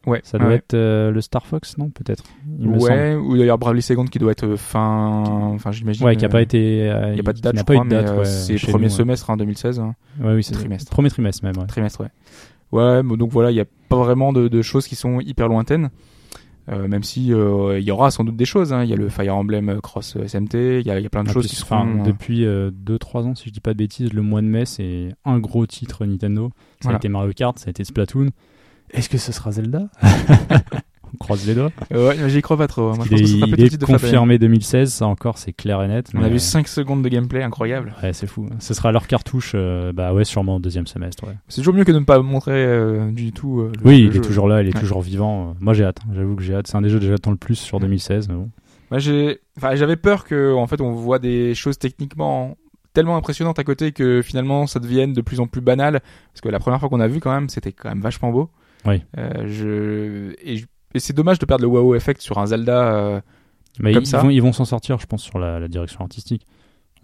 Ouais. 0.05 0.21
Ça 0.23 0.37
doit 0.37 0.47
ouais. 0.49 0.55
être 0.55 0.73
euh, 0.73 1.11
le 1.11 1.21
Star 1.21 1.45
Fox, 1.45 1.77
non 1.77 1.89
Peut-être. 1.89 2.23
semble. 2.23 2.77
Ouais, 2.77 3.15
ou 3.15 3.37
d'ailleurs 3.37 3.57
Bravely 3.57 3.81
Second 3.81 4.05
qui 4.05 4.19
doit 4.19 4.31
être 4.31 4.45
euh, 4.45 4.57
fin, 4.57 5.23
enfin 5.53 5.71
j'imagine. 5.71 6.05
Ouais, 6.05 6.15
qui 6.15 6.25
a 6.25 6.27
euh, 6.27 6.31
pas 6.31 6.41
été. 6.41 6.89
euh, 6.89 7.09
Il 7.09 7.13
n'y 7.15 7.19
a 7.19 7.23
pas 7.23 7.33
de 7.33 7.39
date, 7.41 7.55
n'a 7.55 7.59
je 7.61 7.63
crois, 7.65 7.83
de 7.83 7.89
date. 7.89 8.11
mais 8.11 8.17
ouais, 8.19 8.25
c'est 8.25 8.55
premier 8.71 8.85
nous, 8.85 8.89
semestre 8.91 9.29
hein, 9.29 9.37
2016. 9.37 9.79
hein. 9.79 9.95
Ouais, 10.21 10.33
oui, 10.35 10.43
c'est 10.43 10.53
Trimestre. 10.53 10.91
Premier 10.91 11.09
trimestre 11.09 11.43
même. 11.43 11.57
Ouais. 11.57 11.65
Trimestre, 11.67 12.01
ouais. 12.01 12.07
Ouais, 12.71 13.03
bon, 13.03 13.15
donc 13.17 13.31
voilà, 13.31 13.51
il 13.51 13.55
n'y 13.55 13.59
a 13.61 13.65
pas 13.89 13.97
vraiment 13.97 14.33
de, 14.33 14.47
de 14.47 14.61
choses 14.61 14.87
qui 14.87 14.95
sont 14.95 15.19
hyper 15.21 15.47
lointaines. 15.47 15.89
Euh, 16.67 16.87
même 16.87 17.03
si 17.03 17.27
il 17.27 17.83
y 17.83 17.91
aura 17.91 18.09
sans 18.09 18.23
doute 18.23 18.35
des 18.37 18.45
choses. 18.45 18.73
hein. 18.73 18.83
Il 18.83 18.89
y 18.89 18.93
a 18.93 18.95
le 18.95 19.07
Fire 19.07 19.35
Emblem 19.35 19.79
Cross 19.81 20.17
SMT, 20.25 20.55
il 20.81 20.87
y 20.87 20.89
a, 20.89 20.99
il 20.99 21.03
y 21.03 21.05
a 21.05 21.09
plein 21.09 21.23
de 21.23 21.29
En 21.29 21.33
choses 21.33 21.45
qui 21.45 21.55
seront. 21.55 22.03
depuis 22.03 22.43
2-3 22.43 23.19
ans, 23.25 23.35
si 23.35 23.49
je 23.49 23.53
dis 23.53 23.59
pas 23.59 23.73
de 23.73 23.77
bêtises, 23.77 24.11
le 24.13 24.23
mois 24.23 24.41
de 24.41 24.47
mai, 24.47 24.65
c'est 24.65 25.09
un 25.25 25.37
gros 25.37 25.67
titre 25.67 26.05
Nintendo. 26.05 26.49
Ça 26.55 26.85
Voilà. 26.85 26.95
a 26.95 26.99
été 26.99 27.07
Mario 27.07 27.33
Kart, 27.33 27.59
ça 27.59 27.67
a 27.67 27.69
été 27.69 27.83
Splatoon. 27.83 28.29
Est-ce 28.95 29.09
que 29.09 29.17
ce 29.17 29.31
sera 29.31 29.51
Zelda 29.51 29.87
On 31.13 31.17
croise 31.17 31.47
les 31.47 31.55
doigts. 31.55 31.71
euh, 31.93 32.09
ouais, 32.09 32.17
mais 32.19 32.29
j'y 32.29 32.41
crois 32.41 32.57
pas 32.57 32.67
trop. 32.67 32.89
hein. 32.89 32.93
Moi, 32.97 33.05
je 33.09 33.15
il 33.15 33.19
pense 33.19 33.19
est, 33.19 33.23
que 33.23 33.27
ce 33.29 33.37
sera 33.37 33.47
il 33.57 33.63
est 33.63 33.77
de 33.77 33.85
confirmé 33.85 34.37
2016, 34.37 34.91
ça 34.91 35.07
encore, 35.07 35.37
c'est 35.37 35.53
clair 35.53 35.81
et 35.81 35.87
net. 35.87 36.09
On 36.13 36.19
mais, 36.19 36.25
a 36.25 36.29
vu 36.29 36.35
euh, 36.35 36.39
5 36.39 36.67
secondes 36.67 37.03
de 37.03 37.07
gameplay 37.09 37.41
incroyable. 37.41 37.93
Ouais, 38.03 38.11
c'est 38.11 38.27
fou. 38.27 38.49
Ce 38.59 38.73
sera 38.73 38.91
leur 38.91 39.07
cartouche, 39.07 39.53
euh, 39.55 39.93
bah 39.93 40.13
ouais, 40.13 40.25
sûrement 40.25 40.57
au 40.57 40.59
deuxième 40.59 40.87
semestre. 40.87 41.25
Ouais. 41.25 41.35
C'est 41.47 41.61
toujours 41.61 41.73
mieux 41.73 41.85
que 41.85 41.93
de 41.93 41.99
ne 41.99 42.03
pas 42.03 42.19
montrer 42.19 42.51
euh, 42.65 43.11
du 43.11 43.31
tout. 43.31 43.61
euh, 43.61 43.71
le- 43.81 43.87
Oui, 43.87 44.01
le 44.01 44.07
il 44.07 44.09
est 44.09 44.13
jeu. 44.15 44.21
toujours 44.21 44.47
là, 44.49 44.61
il 44.61 44.67
est 44.67 44.73
Ouais. 44.75 44.79
toujours 44.81 45.01
vivant. 45.01 45.49
Euh, 45.51 45.53
Moi, 45.61 45.73
j'ai 45.73 45.85
hâte. 45.85 45.99
J'avoue 46.13 46.35
que 46.35 46.43
j'ai 46.43 46.53
hâte. 46.55 46.67
C'est 46.67 46.75
un 46.75 46.81
des 46.81 46.89
jeux 46.89 46.99
que 46.99 47.05
j'attends 47.05 47.31
le 47.31 47.37
plus 47.37 47.55
sur 47.55 47.79
2016. 47.79 48.27
Mais 48.27 48.35
bon. 48.35 48.49
Moi, 48.91 48.99
j'ai, 48.99 49.39
enfin, 49.57 49.73
j'avais 49.75 49.95
peur 49.95 50.25
que, 50.25 50.53
en 50.53 50.67
fait, 50.67 50.81
on 50.81 50.91
voit 50.91 51.19
des 51.19 51.55
choses 51.55 51.77
techniquement 51.77 52.57
tellement 52.93 53.15
impressionnantes 53.15 53.59
à 53.59 53.63
côté 53.63 53.91
que 53.93 54.21
finalement, 54.21 54.67
ça 54.67 54.79
devienne 54.79 55.13
de 55.13 55.21
plus 55.21 55.39
en 55.39 55.47
plus 55.47 55.61
banal. 55.61 56.01
Parce 56.33 56.41
que 56.41 56.49
la 56.49 56.59
première 56.59 56.79
fois 56.81 56.89
qu'on 56.89 56.99
a 56.99 57.07
vu, 57.07 57.21
quand 57.21 57.31
même, 57.33 57.47
c'était 57.47 57.71
quand 57.71 57.87
même 57.89 58.01
vachement 58.01 58.31
beau. 58.31 58.49
Oui. 58.85 59.03
Euh, 59.17 59.47
je, 59.47 60.33
et, 60.43 60.63
c'est 60.97 61.15
dommage 61.15 61.39
de 61.39 61.45
perdre 61.45 61.63
le 61.63 61.67
wow 61.69 61.95
effect 61.95 62.21
sur 62.21 62.37
un 62.37 62.45
Zelda. 62.45 62.93
euh, 62.95 63.21
Mais 63.79 63.93
Comme 63.93 64.03
ils, 64.03 64.07
ça. 64.07 64.19
vont, 64.19 64.29
ils 64.29 64.41
vont 64.41 64.53
s'en 64.53 64.65
sortir, 64.65 64.99
je 64.99 65.05
pense, 65.05 65.23
sur 65.23 65.39
la, 65.39 65.59
la 65.59 65.67
direction 65.67 66.01
artistique. 66.01 66.45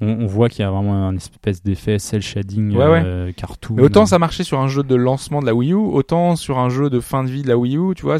On, 0.04 0.08
on 0.22 0.26
voit 0.26 0.50
qu'il 0.50 0.62
y 0.62 0.66
a 0.66 0.72
vraiment 0.72 1.08
un 1.08 1.16
espèce 1.16 1.62
d'effet 1.62 2.00
cel 2.00 2.22
shading, 2.24 2.76
Ouais, 2.76 2.88
ouais. 2.88 3.04
euh, 3.06 3.32
cartoon. 3.34 3.76
Mais 3.76 3.84
autant 3.84 4.06
ça 4.08 4.18
marchait 4.18 4.44
sur 4.44 4.60
un 4.60 4.68
jeu 4.68 4.82
de 4.82 4.96
lancement 4.96 5.42
de 5.42 5.46
la 5.46 5.54
Wii 5.54 5.74
U, 5.74 5.76
autant 5.76 6.36
sur 6.36 6.58
un 6.58 6.70
jeu 6.70 6.90
de 6.90 7.00
fin 7.00 7.24
de 7.24 7.30
vie 7.30 7.44
de 7.44 7.48
la 7.48 7.58
Wii 7.58 7.78
U, 7.78 7.94
tu 7.96 8.04
vois, 8.04 8.18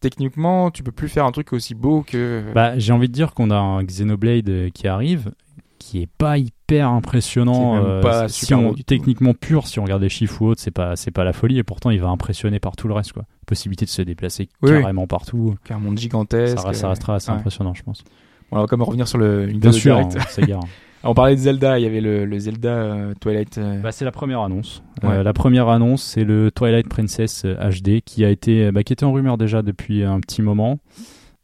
techniquement, 0.00 0.70
tu 0.70 0.82
peux 0.82 0.92
plus 0.92 1.08
faire 1.08 1.24
un 1.24 1.32
truc 1.32 1.52
aussi 1.54 1.74
beau 1.74 2.02
que. 2.02 2.44
Bah, 2.54 2.78
j'ai 2.78 2.92
envie 2.92 3.08
de 3.08 3.14
dire 3.14 3.32
qu'on 3.32 3.50
a 3.50 3.56
un 3.56 3.82
Xenoblade 3.82 4.48
euh, 4.50 4.68
qui 4.70 4.88
arrive, 4.88 5.30
qui 5.78 6.02
est 6.02 6.08
pas 6.18 6.36
hyper 6.36 6.52
impressionnant. 6.80 7.76
Euh, 7.84 8.00
pas 8.00 8.28
si 8.28 8.54
on- 8.54 8.74
techniquement 8.74 9.34
pur, 9.34 9.66
si 9.66 9.78
on 9.78 9.84
regarde 9.84 10.02
les 10.02 10.08
chiffres 10.08 10.40
ou 10.42 10.46
autres, 10.48 10.60
c'est 10.60 10.70
pas, 10.70 10.96
c'est 10.96 11.10
pas 11.10 11.24
la 11.24 11.32
folie. 11.32 11.58
Et 11.58 11.62
pourtant, 11.62 11.90
il 11.90 12.00
va 12.00 12.08
impressionner 12.08 12.58
par 12.60 12.76
tout 12.76 12.88
le 12.88 12.94
reste, 12.94 13.12
quoi. 13.12 13.24
Possibilité 13.46 13.84
de 13.84 13.90
se 13.90 14.02
déplacer 14.02 14.48
Oui, 14.62 14.70
oui. 14.72 14.80
carrément 14.80 15.06
partout. 15.06 15.56
qu'un 15.64 15.78
monde 15.78 15.98
gigantesque. 15.98 16.58
Ça, 16.58 16.68
reste- 16.68 16.80
ça 16.80 16.88
restera 16.88 17.14
assez 17.16 17.30
ouais. 17.30 17.36
impressionnant, 17.36 17.74
je 17.74 17.82
pense. 17.82 18.02
Bon, 18.50 18.58
on 18.58 18.60
va 18.60 18.66
quand 18.66 18.76
même 18.76 18.86
revenir 18.86 19.06
sur 19.08 19.18
le 19.18 19.46
Nintendo 19.46 19.58
Bien 19.58 19.72
sûr, 19.72 19.96
hein. 19.98 20.08
On 21.04 21.14
parlait 21.14 21.34
de 21.34 21.40
Zelda, 21.40 21.80
il 21.80 21.82
y 21.82 21.86
avait 21.86 22.00
le, 22.00 22.24
le 22.26 22.38
Zelda 22.38 22.68
euh, 22.68 23.12
Twilight. 23.20 23.58
euh, 23.58 23.80
Bah, 23.80 23.90
c'est 23.90 24.04
la 24.04 24.12
première 24.12 24.40
annonce. 24.40 24.84
Ouais. 25.02 25.08
Euh, 25.10 25.22
la 25.24 25.32
première 25.32 25.68
annonce, 25.68 26.00
c'est 26.00 26.22
le 26.22 26.52
Twilight 26.52 26.88
Princess 26.88 27.44
HD 27.44 28.02
qui 28.04 28.24
a 28.24 28.30
été, 28.30 28.70
bah, 28.70 28.84
qui 28.84 28.92
était 28.92 29.02
en 29.04 29.12
rumeur 29.12 29.36
déjà 29.36 29.62
depuis 29.62 30.04
un 30.04 30.20
petit 30.20 30.42
moment. 30.42 30.78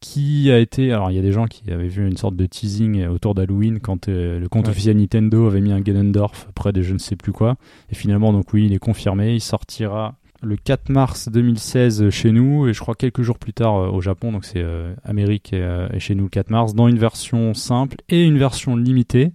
Qui 0.01 0.49
a 0.53 0.59
été, 0.61 0.93
alors 0.93 1.11
il 1.11 1.17
y 1.17 1.19
a 1.19 1.23
des 1.23 1.33
gens 1.33 1.47
qui 1.47 1.69
avaient 1.73 1.89
vu 1.89 2.07
une 2.07 2.17
sorte 2.17 2.37
de 2.37 2.47
teasing 2.47 3.07
autour 3.09 3.35
d'Halloween 3.35 3.81
quand 3.81 4.09
euh, 4.09 4.39
le 4.39 4.49
compte 4.49 4.67
Ouais. 4.67 4.71
officiel 4.71 4.97
Nintendo 4.97 5.47
avait 5.47 5.61
mis 5.61 5.73
un 5.73 5.81
Ganondorf 5.81 6.47
près 6.55 6.73
de 6.73 6.83
je 6.83 6.93
ne 6.93 6.99
sais 6.99 7.17
plus 7.17 7.33
quoi. 7.33 7.57
Et 7.91 7.97
finalement, 7.97 8.33
donc 8.33 8.53
oui, 8.53 8.67
il 8.67 8.73
est 8.73 8.79
confirmé. 8.79 9.35
Il 9.35 9.41
sortira 9.41 10.15
le 10.41 10.57
4 10.57 10.89
mars 10.91 11.29
2016 11.29 12.11
chez 12.11 12.31
nous 12.31 12.69
et 12.69 12.73
je 12.73 12.79
crois 12.79 12.95
quelques 12.95 13.23
jours 13.23 13.41
plus 13.41 13.53
tard 13.53 13.75
euh, 13.77 13.89
au 13.89 14.01
Japon. 14.01 14.31
Donc 14.31 14.45
c'est 14.45 14.63
euh, 14.63 14.95
Amérique 15.05 15.53
et, 15.53 15.87
et 15.93 15.99
chez 15.99 16.15
nous 16.15 16.25
le 16.25 16.31
4 16.31 16.51
mars 16.51 16.75
dans 16.75 16.87
une 16.87 16.99
version 16.99 17.53
simple 17.55 17.97
et 18.09 18.23
une 18.25 18.39
version 18.39 18.77
limitée. 18.77 19.33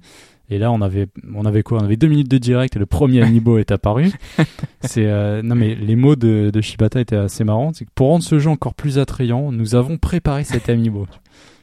Et 0.50 0.58
là, 0.60 0.72
on 0.72 0.82
avait, 0.82 1.08
on 1.34 1.46
avait 1.46 1.64
quoi? 1.64 1.80
On 1.82 1.86
avait 1.86 1.96
deux 1.96 2.08
minutes 2.08 2.30
de 2.30 2.38
direct 2.38 2.76
et 2.76 2.80
le 2.80 2.86
premier 2.86 3.22
amiibo 3.24 3.58
est 3.58 3.72
apparu. 3.72 4.12
C'est 4.82 5.06
euh, 5.08 5.42
non 5.42 5.56
mais 5.56 5.74
les 5.74 5.96
mots 5.96 6.16
de, 6.16 6.52
de 6.54 6.62
Shibata 6.62 7.00
étaient 7.00 7.16
assez 7.16 7.44
marrants. 7.44 7.72
C'est 7.74 7.86
que 7.86 7.90
pour 7.96 8.10
rendre 8.10 8.24
ce 8.24 8.38
jeu 8.40 8.50
encore 8.50 8.74
plus 8.74 9.00
attrayant, 9.00 9.52
nous 9.52 9.74
avons 9.76 9.98
préparé 9.98 10.44
cet 10.44 10.70
amiibo. 10.70 11.08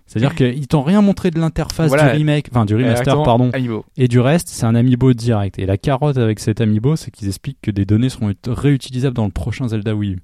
C'est-à-dire 0.07 0.35
qu'ils 0.35 0.67
t'ont 0.67 0.83
rien 0.83 1.03
montré 1.03 1.31
de 1.31 1.39
l'interface 1.39 1.87
Voilà. 1.89 2.11
du 2.11 2.19
remake, 2.19 2.49
enfin 2.51 2.65
du 2.65 2.75
remaster, 2.75 3.23
pardon, 3.23 3.51
Amiibo. 3.53 3.85
et 3.97 4.09
du 4.09 4.19
reste, 4.19 4.49
c'est 4.49 4.67
un 4.67 4.75
amiibo 4.75 5.13
direct. 5.13 5.59
Et 5.61 5.67
la 5.67 5.77
carotte 5.79 6.17
avec 6.17 6.41
cet 6.41 6.61
amiibo, 6.61 6.97
c'est 6.97 7.13
qu'ils 7.13 7.29
expliquent 7.29 7.61
que 7.63 7.71
des 7.71 7.85
données 7.85 8.09
seront 8.09 8.31
ut- 8.31 8.37
réutilisables 8.49 9.15
dans 9.15 9.27
le 9.27 9.31
prochain 9.31 9.69
Zelda 9.69 9.95
Wii 9.95 10.15
U. 10.15 10.19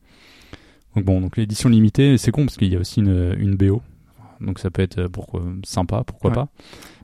Donc 0.97 1.05
bon, 1.05 1.21
donc 1.21 1.37
l'édition 1.37 1.69
limitée, 1.69 2.19
c'est 2.19 2.33
con 2.33 2.47
parce 2.47 2.57
qu'il 2.57 2.73
y 2.73 2.75
a 2.75 2.81
aussi 2.81 2.99
une, 3.01 3.37
une 3.38 3.55
BO. 3.55 3.81
Donc 4.40 4.59
ça 4.59 4.71
peut 4.71 4.83
être 4.83 4.99
euh, 4.99 5.09
pourquoi, 5.09 5.42
sympa, 5.64 6.03
pourquoi 6.05 6.31
Ouais. 6.31 6.35
pas. 6.35 6.49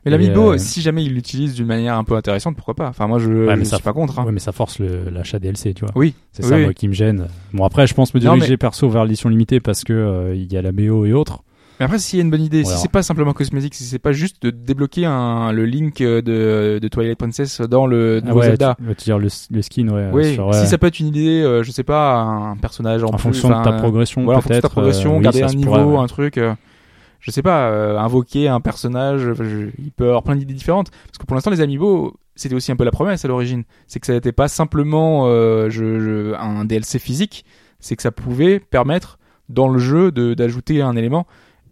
Mais 0.05 0.11
l'Amiibo, 0.11 0.53
euh, 0.55 0.59
si 0.59 0.81
jamais 0.81 1.05
il 1.05 1.15
l'utilise 1.15 1.55
d'une 1.55 1.67
manière 1.67 1.97
un 1.97 2.05
peu 2.05 2.15
intéressante, 2.17 2.57
pourquoi 2.57 2.75
pas? 2.75 2.89
Enfin, 2.89 3.07
moi, 3.07 3.19
je, 3.21 3.29
Ouais, 3.31 3.57
mais 3.57 3.65
je 3.65 3.71
ça- 3.71 3.77
suis 3.77 3.85
pas 3.85 3.93
contre. 3.93 4.19
hein. 4.19 4.25
Ouais, 4.25 4.33
mais 4.33 4.41
ça 4.41 4.51
force 4.53 4.79
l'achat 4.81 5.39
DLC, 5.39 5.75
tu 5.75 5.85
vois. 5.85 5.93
Oui, 5.95 6.15
C'est 6.33 6.43
Oui, 6.45 6.49
ça 6.51 6.57
oui. 6.57 6.65
moi 6.65 6.73
qui 6.75 6.89
me 6.89 6.93
gêne. 6.93 7.27
Bon 7.53 7.65
après 7.65 7.87
je 7.87 7.95
pense 7.95 8.13
me 8.15 8.21
Non, 8.21 8.35
diriger 8.35 8.55
mais- 8.55 8.57
perso 8.57 8.89
vers 8.89 9.05
l'édition 9.05 9.29
limitée 9.29 9.61
parce 9.61 9.85
que 9.85 9.93
euh, 9.93 10.35
il 10.35 10.53
y 10.53 10.57
a 10.57 10.63
la 10.63 10.73
BO 10.73 11.05
et 11.05 11.13
autres. 11.13 11.43
Mais 11.81 11.85
après, 11.87 11.99
s'il 11.99 12.19
y 12.19 12.23
a 12.23 12.25
une 12.25 12.31
bonne 12.31 12.43
idée, 12.43 12.59
si 12.59 12.65
Voilà. 12.65 12.79
c'est 12.79 12.91
pas 12.91 13.03
simplement 13.03 13.33
cosmétique, 13.33 13.75
si 13.75 13.83
c'est 13.85 13.99
pas 13.99 14.13
juste 14.13 14.43
de 14.43 14.51
débloquer 14.51 15.05
un, 15.07 15.53
le 15.53 15.65
link 15.67 16.01
euh, 16.01 16.21
de, 16.23 16.79
de 16.81 16.89
Twilight 16.89 17.19
Princess 17.19 17.61
dans 17.61 17.87
le 17.87 18.21
Ah 18.23 18.27
nouveau 18.29 18.41
ouais, 18.41 18.47
Zelda. 18.49 18.75
tu, 18.79 18.83
tu 18.85 18.89
veux 18.89 18.95
dire 18.95 19.19
le, 19.19 19.29
le 19.51 19.63
skin, 19.63 19.89
ouais. 19.89 20.09
Oui, 20.13 20.35
sur- 20.35 20.47
ouais. 20.49 20.53
si 20.61 20.67
ça 20.67 20.79
peut 20.79 20.87
être 20.87 21.01
une 21.01 21.09
idée, 21.09 21.43
euh, 21.43 21.63
je 21.63 21.71
sais 21.73 21.83
pas, 21.83 22.21
un 22.21 22.57
personnage 22.57 23.03
en, 23.03 23.09
en 23.09 23.11
plus, 23.13 23.19
fonction 23.23 23.49
de 23.49 23.65
ta 23.65 23.73
progression, 23.73 24.23
voilà, 24.25 24.39
en 24.39 24.43
fonction 24.43 24.49
de 24.57 24.61
peut-être. 24.61 24.69
ta 24.69 24.69
progression, 24.69 25.19
euh, 25.19 25.21
garder 25.23 25.43
un 25.43 25.47
niveau, 25.49 25.71
pourrait, 25.73 25.83
ouais. 25.83 25.97
un 25.99 26.07
truc. 26.07 26.39
euh, 26.39 26.55
je 27.23 27.31
sais 27.31 27.41
pas, 27.43 27.71
euh, 27.71 27.99
invoquer 27.99 28.49
un 28.49 28.61
personnage. 28.61 29.27
enfin, 29.27 29.45
je- 29.45 29.69
il 29.79 29.91
peut 29.93 30.09
avoir 30.09 30.23
plein 30.23 30.37
d'idées 30.37 30.53
différentes. 30.55 30.91
Parce 31.07 31.17
que 31.19 31.25
pour 31.25 31.35
l'instant, 31.35 31.51
les 31.51 31.61
Amiibo, 31.63 32.15
c'était 32.35 32.55
aussi 32.55 32.71
un 32.73 32.77
peu 32.77 32.85
la 32.85 32.91
promesse 32.91 33.25
à 33.25 33.29
l'origine. 33.29 33.63
C'est 33.87 33.99
que 34.01 34.07
ça 34.07 34.13
n'était 34.13 34.33
pas 34.33 34.49
simplement 34.49 35.25
euh, 35.29 35.71
je, 35.71 35.99
je- 36.01 36.35
un 36.35 36.65
DLC 36.67 36.99
physique, 36.99 37.45
c'est 37.81 37.97
que 37.97 38.03
ça 38.03 38.11
pouvait 38.13 38.59
permettre 38.61 39.19
dans 39.49 39.69
le 39.69 39.79
jeu 39.79 40.11
d'ajouter 40.13 40.83
un 40.83 40.97
élément. 40.97 41.27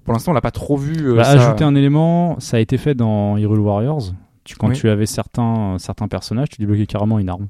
Pour 0.05 0.15
l'instant, 0.15 0.31
on 0.33 0.35
l'a 0.35 0.41
pas 0.41 0.51
trop 0.51 0.77
vu. 0.79 0.95
euh, 1.01 1.17
Bah, 1.17 1.25
ça. 1.25 1.33
Ajouter 1.33 1.65
un 1.65 1.75
élément, 1.75 2.39
ça 2.41 2.57
a 2.57 2.61
été 2.61 2.79
fait 2.79 2.95
dans 2.95 3.37
Hyrule 3.37 3.61
Warriors. 3.61 4.13
Tu, 4.45 4.57
quand 4.57 4.69
Oui. 4.69 4.75
tu 4.77 4.89
avais 4.89 5.05
certains, 5.07 5.77
certains 5.79 6.09
personnages, 6.09 6.49
tu 6.49 6.57
débloquais 6.61 6.87
carrément 6.87 7.19
une 7.19 7.29
arme. 7.29 7.49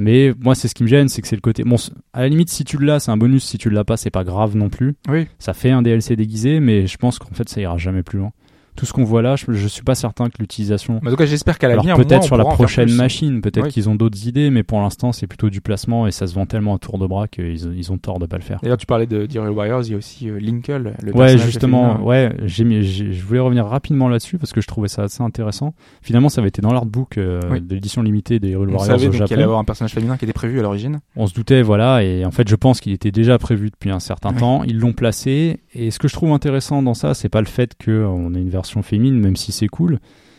Mais 0.00 0.32
moi, 0.40 0.54
c'est 0.54 0.66
ce 0.66 0.74
qui 0.74 0.82
me 0.82 0.88
gêne, 0.88 1.08
c'est 1.08 1.20
que 1.20 1.28
c'est 1.28 1.36
le 1.36 1.42
côté. 1.42 1.62
Bon, 1.62 1.76
à 2.12 2.22
la 2.22 2.28
limite, 2.28 2.48
si 2.48 2.64
tu 2.64 2.78
l'as, 2.78 3.00
c'est 3.00 3.10
un 3.10 3.16
bonus. 3.16 3.44
Si 3.44 3.58
tu 3.58 3.68
l'as 3.70 3.84
pas, 3.84 3.96
c'est 3.96 4.10
pas 4.10 4.24
grave 4.24 4.56
non 4.56 4.70
plus. 4.70 4.94
Oui. 5.08 5.26
Ça 5.38 5.52
fait 5.52 5.70
un 5.70 5.82
DLC 5.82 6.16
déguisé, 6.16 6.58
mais 6.58 6.86
je 6.86 6.96
pense 6.96 7.18
qu'en 7.18 7.34
fait, 7.34 7.48
ça 7.48 7.60
ira 7.60 7.76
jamais 7.76 8.02
plus 8.02 8.18
loin. 8.18 8.32
Tout 8.76 8.86
ce 8.86 8.92
qu'on 8.92 9.04
voit 9.04 9.20
là, 9.22 9.36
je, 9.36 9.44
je 9.52 9.68
suis 9.68 9.82
pas 9.82 9.94
certain 9.94 10.28
que 10.30 10.36
l'utilisation. 10.38 11.00
En 11.04 11.10
tout 11.10 11.16
cas, 11.16 11.26
j'espère 11.26 11.58
qu'à 11.58 11.68
l'avenir, 11.68 11.96
peut-être 11.96 12.22
sur 12.24 12.36
la 12.36 12.44
prochaine 12.44 12.92
machine, 12.94 13.40
peut-être 13.40 13.64
Oui. 13.66 13.70
qu'ils 13.70 13.88
ont 13.88 13.94
d'autres 13.94 14.26
idées, 14.26 14.50
mais 14.50 14.62
pour 14.62 14.80
l'instant, 14.80 15.12
c'est 15.12 15.26
plutôt 15.26 15.50
du 15.50 15.60
placement 15.60 16.06
et 16.06 16.10
ça 16.12 16.26
se 16.26 16.34
vend 16.34 16.46
tellement 16.46 16.74
à 16.76 16.78
tour 16.78 16.98
de 16.98 17.06
bras 17.06 17.28
qu'ils 17.28 17.74
ils 17.76 17.92
ont 17.92 17.98
tort 17.98 18.18
de 18.18 18.26
pas 18.26 18.36
le 18.36 18.42
faire. 18.42 18.58
D'ailleurs, 18.62 18.78
tu 18.78 18.86
parlais 18.86 19.06
de 19.06 19.26
d'Hyrule 19.26 19.50
Warriors, 19.50 19.82
il 19.84 19.90
y 19.90 19.94
a 19.94 19.98
aussi 19.98 20.28
euh, 20.30 20.38
Linkle, 20.40 20.94
le 21.02 21.14
Ouais, 21.14 21.36
justement, 21.36 21.92
féminin. 21.94 22.06
ouais, 22.06 22.32
j'ai 22.44 22.82
je 22.82 23.22
voulais 23.24 23.40
revenir 23.40 23.66
rapidement 23.66 24.08
là-dessus 24.08 24.38
parce 24.38 24.52
que 24.52 24.60
je 24.60 24.66
trouvais 24.66 24.88
ça 24.88 25.02
assez 25.02 25.22
intéressant. 25.22 25.74
Finalement, 26.02 26.28
ça 26.28 26.40
avait 26.40 26.48
été 26.48 26.62
dans 26.62 26.72
l'artbook 26.72 27.18
euh, 27.18 27.40
Oui. 27.50 27.60
de 27.60 27.74
l'édition 27.74 28.02
limitée 28.02 28.38
des 28.38 28.54
On 28.56 28.60
Warriors 28.60 28.84
savait 28.84 29.08
au 29.08 29.10
donc 29.10 29.12
qu'il 29.12 29.22
allait 29.22 29.32
y 29.32 29.36
Japon. 29.36 29.42
avoir 29.44 29.58
un 29.58 29.64
personnage 29.64 29.92
féminin 29.92 30.16
qui 30.16 30.24
était 30.24 30.32
prévu 30.32 30.58
à 30.58 30.62
l'origine. 30.62 31.00
On 31.16 31.26
se 31.26 31.34
doutait, 31.34 31.62
voilà, 31.62 32.02
et 32.02 32.24
en 32.24 32.30
fait, 32.30 32.48
je 32.48 32.56
pense 32.56 32.80
qu'il 32.80 32.92
était 32.92 33.10
déjà 33.10 33.38
prévu 33.38 33.70
depuis 33.70 33.90
un 33.90 34.00
certain 34.00 34.30
Oui. 34.30 34.36
temps. 34.38 34.62
Ils 34.64 34.78
l'ont 34.78 34.92
placé, 34.92 35.60
et 35.74 35.90
ce 35.90 35.98
que 35.98 36.08
je 36.08 36.14
trouve 36.14 36.32
intéressant 36.32 36.82
dans 36.82 36.94
ça, 36.94 37.14
c'est 37.14 37.28
pas 37.28 37.40
le 37.40 37.46
fait 37.46 37.74
qu'on 37.84 38.34
ait 38.34 38.40
une 38.40 38.48
version 38.48 38.59
féminine, 38.82 39.18
même 39.18 39.36
si 39.36 39.52
c'est 39.52 39.68
cool, 39.68 39.98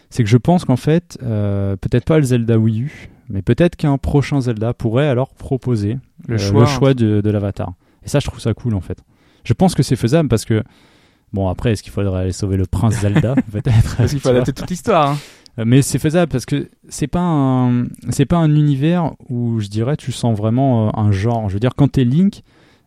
c'est 0.09 0.23
que 0.23 0.29
je 0.29 0.37
pense 0.37 0.65
qu'en 0.65 0.75
fait, 0.75 1.17
euh, 1.23 1.75
peut-être 1.77 2.05
pas 2.05 2.17
le 2.17 2.23
Zelda 2.23 2.57
Wii 2.59 2.81
U, 2.83 3.09
mais 3.29 3.41
peut-être 3.41 3.75
qu'un 3.75 3.97
prochain 3.97 4.41
Zelda 4.41 4.73
pourrait 4.73 5.07
alors 5.07 5.33
proposer 5.33 5.97
Le 6.27 6.35
euh, 6.35 6.37
choix, 6.37 6.59
le 6.61 6.65
choix 6.65 6.93
de, 6.93 7.21
de 7.21 7.29
l'avatar. 7.29 7.73
Et 8.03 8.09
ça, 8.09 8.19
je 8.19 8.27
trouve 8.27 8.39
ça 8.39 8.53
cool 8.53 8.75
en 8.75 8.81
fait. 8.81 8.99
Je 9.43 9.53
pense 9.53 9.73
que 9.73 9.83
c'est 9.83 9.95
faisable 9.95 10.27
parce 10.29 10.45
que, 10.45 10.63
bon, 11.33 11.47
après, 11.47 11.71
est-ce 11.71 11.81
qu'il 11.83 11.91
faudrait 11.93 12.21
aller 12.21 12.31
sauver 12.31 12.57
le 12.57 12.65
prince 12.65 12.99
Zelda 13.01 13.35
Peut-être? 13.51 13.95
Parce 13.97 14.11
qu'il 14.11 14.19
faut 14.19 14.29
adapter 14.29 14.53
toute 14.53 14.69
l'histoire. 14.69 15.11
hein. 15.11 15.17
Euh, 15.59 15.63
Mais 15.65 15.81
c'est 15.81 15.99
faisable 15.99 16.31
parce 16.31 16.45
que 16.45 16.69
c'est 16.89 17.07
pas 17.07 17.19
un 17.21 17.85
c'est 18.09 18.25
pas 18.25 18.37
un 18.37 18.53
univers 18.55 19.11
où 19.29 19.59
je 19.59 19.67
dirais 19.67 19.97
tu 19.97 20.11
sens 20.11 20.37
vraiment 20.37 20.97
un 20.97 21.11
genre. 21.11 21.49
Je 21.49 21.53
veux 21.55 21.59
dire 21.59 21.71
quand 21.75 21.89
t'es 21.91 22.03
Link, 22.05 22.41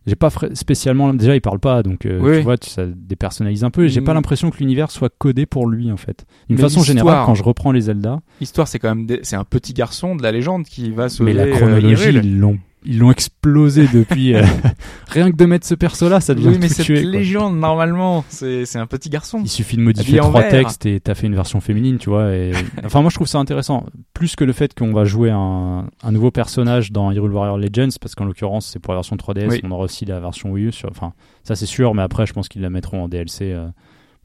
j'ai 0.07 0.15
pas 0.15 0.29
spécialement 0.53 1.13
déjà 1.13 1.35
il 1.35 1.41
parle 1.41 1.59
pas 1.59 1.81
donc 1.83 2.05
euh, 2.05 2.19
Oui. 2.21 2.37
tu 2.37 2.43
vois 2.43 2.57
tu, 2.57 2.69
ça 2.69 2.85
dépersonnalise 2.85 3.63
un 3.63 3.71
peu. 3.71 3.85
et 3.85 3.89
J'ai 3.89 4.01
pas 4.01 4.11
Mm. 4.13 4.15
l'impression 4.15 4.49
que 4.51 4.57
l'univers 4.57 4.91
soit 4.91 5.09
codé 5.17 5.45
pour 5.45 5.67
lui 5.67 5.91
en 5.91 5.97
fait. 5.97 6.25
D'une 6.49 6.57
façon 6.59 6.81
générale 6.83 7.25
quand 7.25 7.35
je 7.35 7.43
reprends 7.43 7.71
les 7.71 7.81
Zelda, 7.81 8.21
L'histoire, 8.39 8.67
c'est 8.67 8.79
quand 8.79 8.89
même 8.93 9.05
des- 9.05 9.19
c'est 9.23 9.35
un 9.35 9.43
petit 9.43 9.73
garçon 9.73 10.15
de 10.15 10.23
la 10.23 10.31
légende 10.31 10.65
qui 10.65 10.91
va 10.91 11.09
sauver 11.09 11.33
mais 11.33 11.37
la 11.37 11.43
euh, 11.45 11.55
chronologie 11.55 12.09
ils 12.09 12.37
l'ont 12.39 12.59
ils 12.85 12.99
l'ont 12.99 13.11
explosé 13.11 13.87
depuis 13.93 14.35
euh, 14.35 14.43
rien 15.07 15.31
que 15.31 15.35
de 15.35 15.45
mettre 15.45 15.65
ce 15.65 15.75
perso 15.75 16.07
là 16.09 16.19
ça 16.19 16.33
devient 16.35 16.49
Oui, 16.49 16.57
mais 16.59 16.67
tout 16.67 16.75
cette 16.75 16.87
quoi. 16.87 16.95
légende, 17.11 17.57
normalement, 17.57 18.23
c'est 18.29 18.65
c'est 18.65 18.79
un 18.79 18.87
petit 18.87 19.09
garçon. 19.09 19.41
Il 19.43 19.49
suffit 19.49 19.75
de 19.77 19.81
modifier 19.81 20.19
Habillé 20.19 20.21
en 20.21 20.29
trois 20.29 20.41
vert. 20.41 20.51
textes 20.51 20.85
et 20.85 20.99
t'as 20.99 21.15
fait 21.15 21.27
une 21.27 21.35
version 21.35 21.59
féminine, 21.61 21.97
tu 21.97 22.09
vois. 22.09 22.31
Et... 22.33 22.51
enfin, 22.83 23.01
moi, 23.01 23.09
je 23.09 23.15
trouve 23.15 23.27
ça 23.27 23.39
intéressant. 23.39 23.85
Plus 24.13 24.35
que 24.35 24.43
le 24.43 24.53
fait 24.53 24.73
qu'on 24.73 24.93
va 24.93 25.03
jouer 25.05 25.31
un, 25.31 25.87
un 26.03 26.11
nouveau 26.11 26.31
personnage 26.31 26.91
dans 26.91 27.11
Hyrule 27.11 27.31
Warrior 27.31 27.57
Legends, 27.57 27.89
parce 27.99 28.15
qu'en 28.15 28.25
l'occurrence, 28.25 28.67
c'est 28.71 28.79
pour 28.79 28.93
la 28.93 28.97
version 28.99 29.15
3DS. 29.15 29.49
Oui. 29.49 29.61
On 29.63 29.71
aura 29.71 29.83
aussi 29.83 30.05
la 30.05 30.19
version 30.19 30.51
Wii 30.51 30.67
U. 30.67 30.71
Sur... 30.71 30.89
Enfin, 30.89 31.13
ça, 31.43 31.55
c'est 31.55 31.65
sûr, 31.65 31.93
mais 31.95 32.01
après, 32.01 32.25
je 32.25 32.33
pense 32.33 32.47
qu'ils 32.47 32.61
la 32.61 32.69
mettront 32.69 33.03
en 33.03 33.07
DLC 33.07 33.51
euh, 33.51 33.67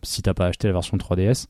si 0.03 0.23
t'as 0.23 0.35
pas 0.35 0.47
acheté 0.47 0.67
la 0.69 0.73
version 0.73 0.97
3DS. 0.97 1.47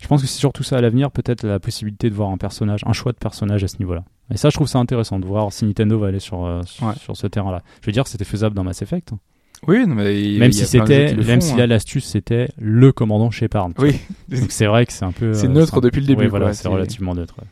Je 0.00 0.06
pense 0.06 0.22
que 0.22 0.28
c'est 0.28 0.38
surtout 0.38 0.62
ça 0.62 0.76
à 0.76 0.80
l'avenir, 0.80 1.10
peut-être 1.10 1.42
la 1.44 1.58
possibilité 1.58 2.08
de 2.10 2.14
voir 2.14 2.30
un 2.30 2.36
personnage, 2.36 2.80
un 2.86 2.92
choix 2.92 3.12
de 3.12 3.18
personnage 3.18 3.64
à 3.64 3.68
ce 3.68 3.78
niveau-là. 3.80 4.04
Et 4.32 4.36
ça, 4.36 4.48
je 4.50 4.54
trouve 4.54 4.68
ça 4.68 4.78
intéressant 4.78 5.18
de 5.18 5.26
voir 5.26 5.52
si 5.52 5.64
Nintendo 5.64 5.98
va 5.98 6.08
aller 6.08 6.20
sur, 6.20 6.44
euh, 6.44 6.62
sur, 6.64 6.86
Ouais. 6.86 6.92
sur 7.00 7.16
ce 7.16 7.26
terrain-là. 7.26 7.62
Je 7.80 7.86
veux 7.86 7.92
dire 7.92 8.06
c'était 8.06 8.24
faisable 8.24 8.54
dans 8.54 8.64
Mass 8.64 8.82
Effect. 8.82 9.12
hein. 9.12 9.18
Oui, 9.66 9.84
non, 9.88 9.96
mais 9.96 10.20
il- 10.22 10.38
même 10.38 10.50
il 10.50 10.54
y 10.54 10.58
si 10.58 10.66
c'était, 10.66 11.14
même 11.16 11.40
font, 11.40 11.46
si 11.48 11.52
hein. 11.54 11.56
là 11.56 11.66
l'astuce 11.66 12.04
c'était 12.04 12.48
le 12.58 12.92
commandant 12.92 13.30
Shepard. 13.32 13.70
Oui, 13.78 13.98
Donc 14.28 14.52
c'est 14.52 14.66
vrai 14.66 14.86
que 14.86 14.92
c'est 14.92 15.04
un 15.04 15.10
peu. 15.10 15.32
C'est 15.34 15.46
euh, 15.46 15.50
neutre 15.50 15.80
depuis 15.80 16.00
le 16.00 16.06
début, 16.06 16.22
Ouais, 16.24 16.28
voilà, 16.28 16.52
c'est 16.52 16.62
c'est- 16.62 16.68
relativement 16.68 17.14
neutre. 17.16 17.34
ouais. 17.40 17.46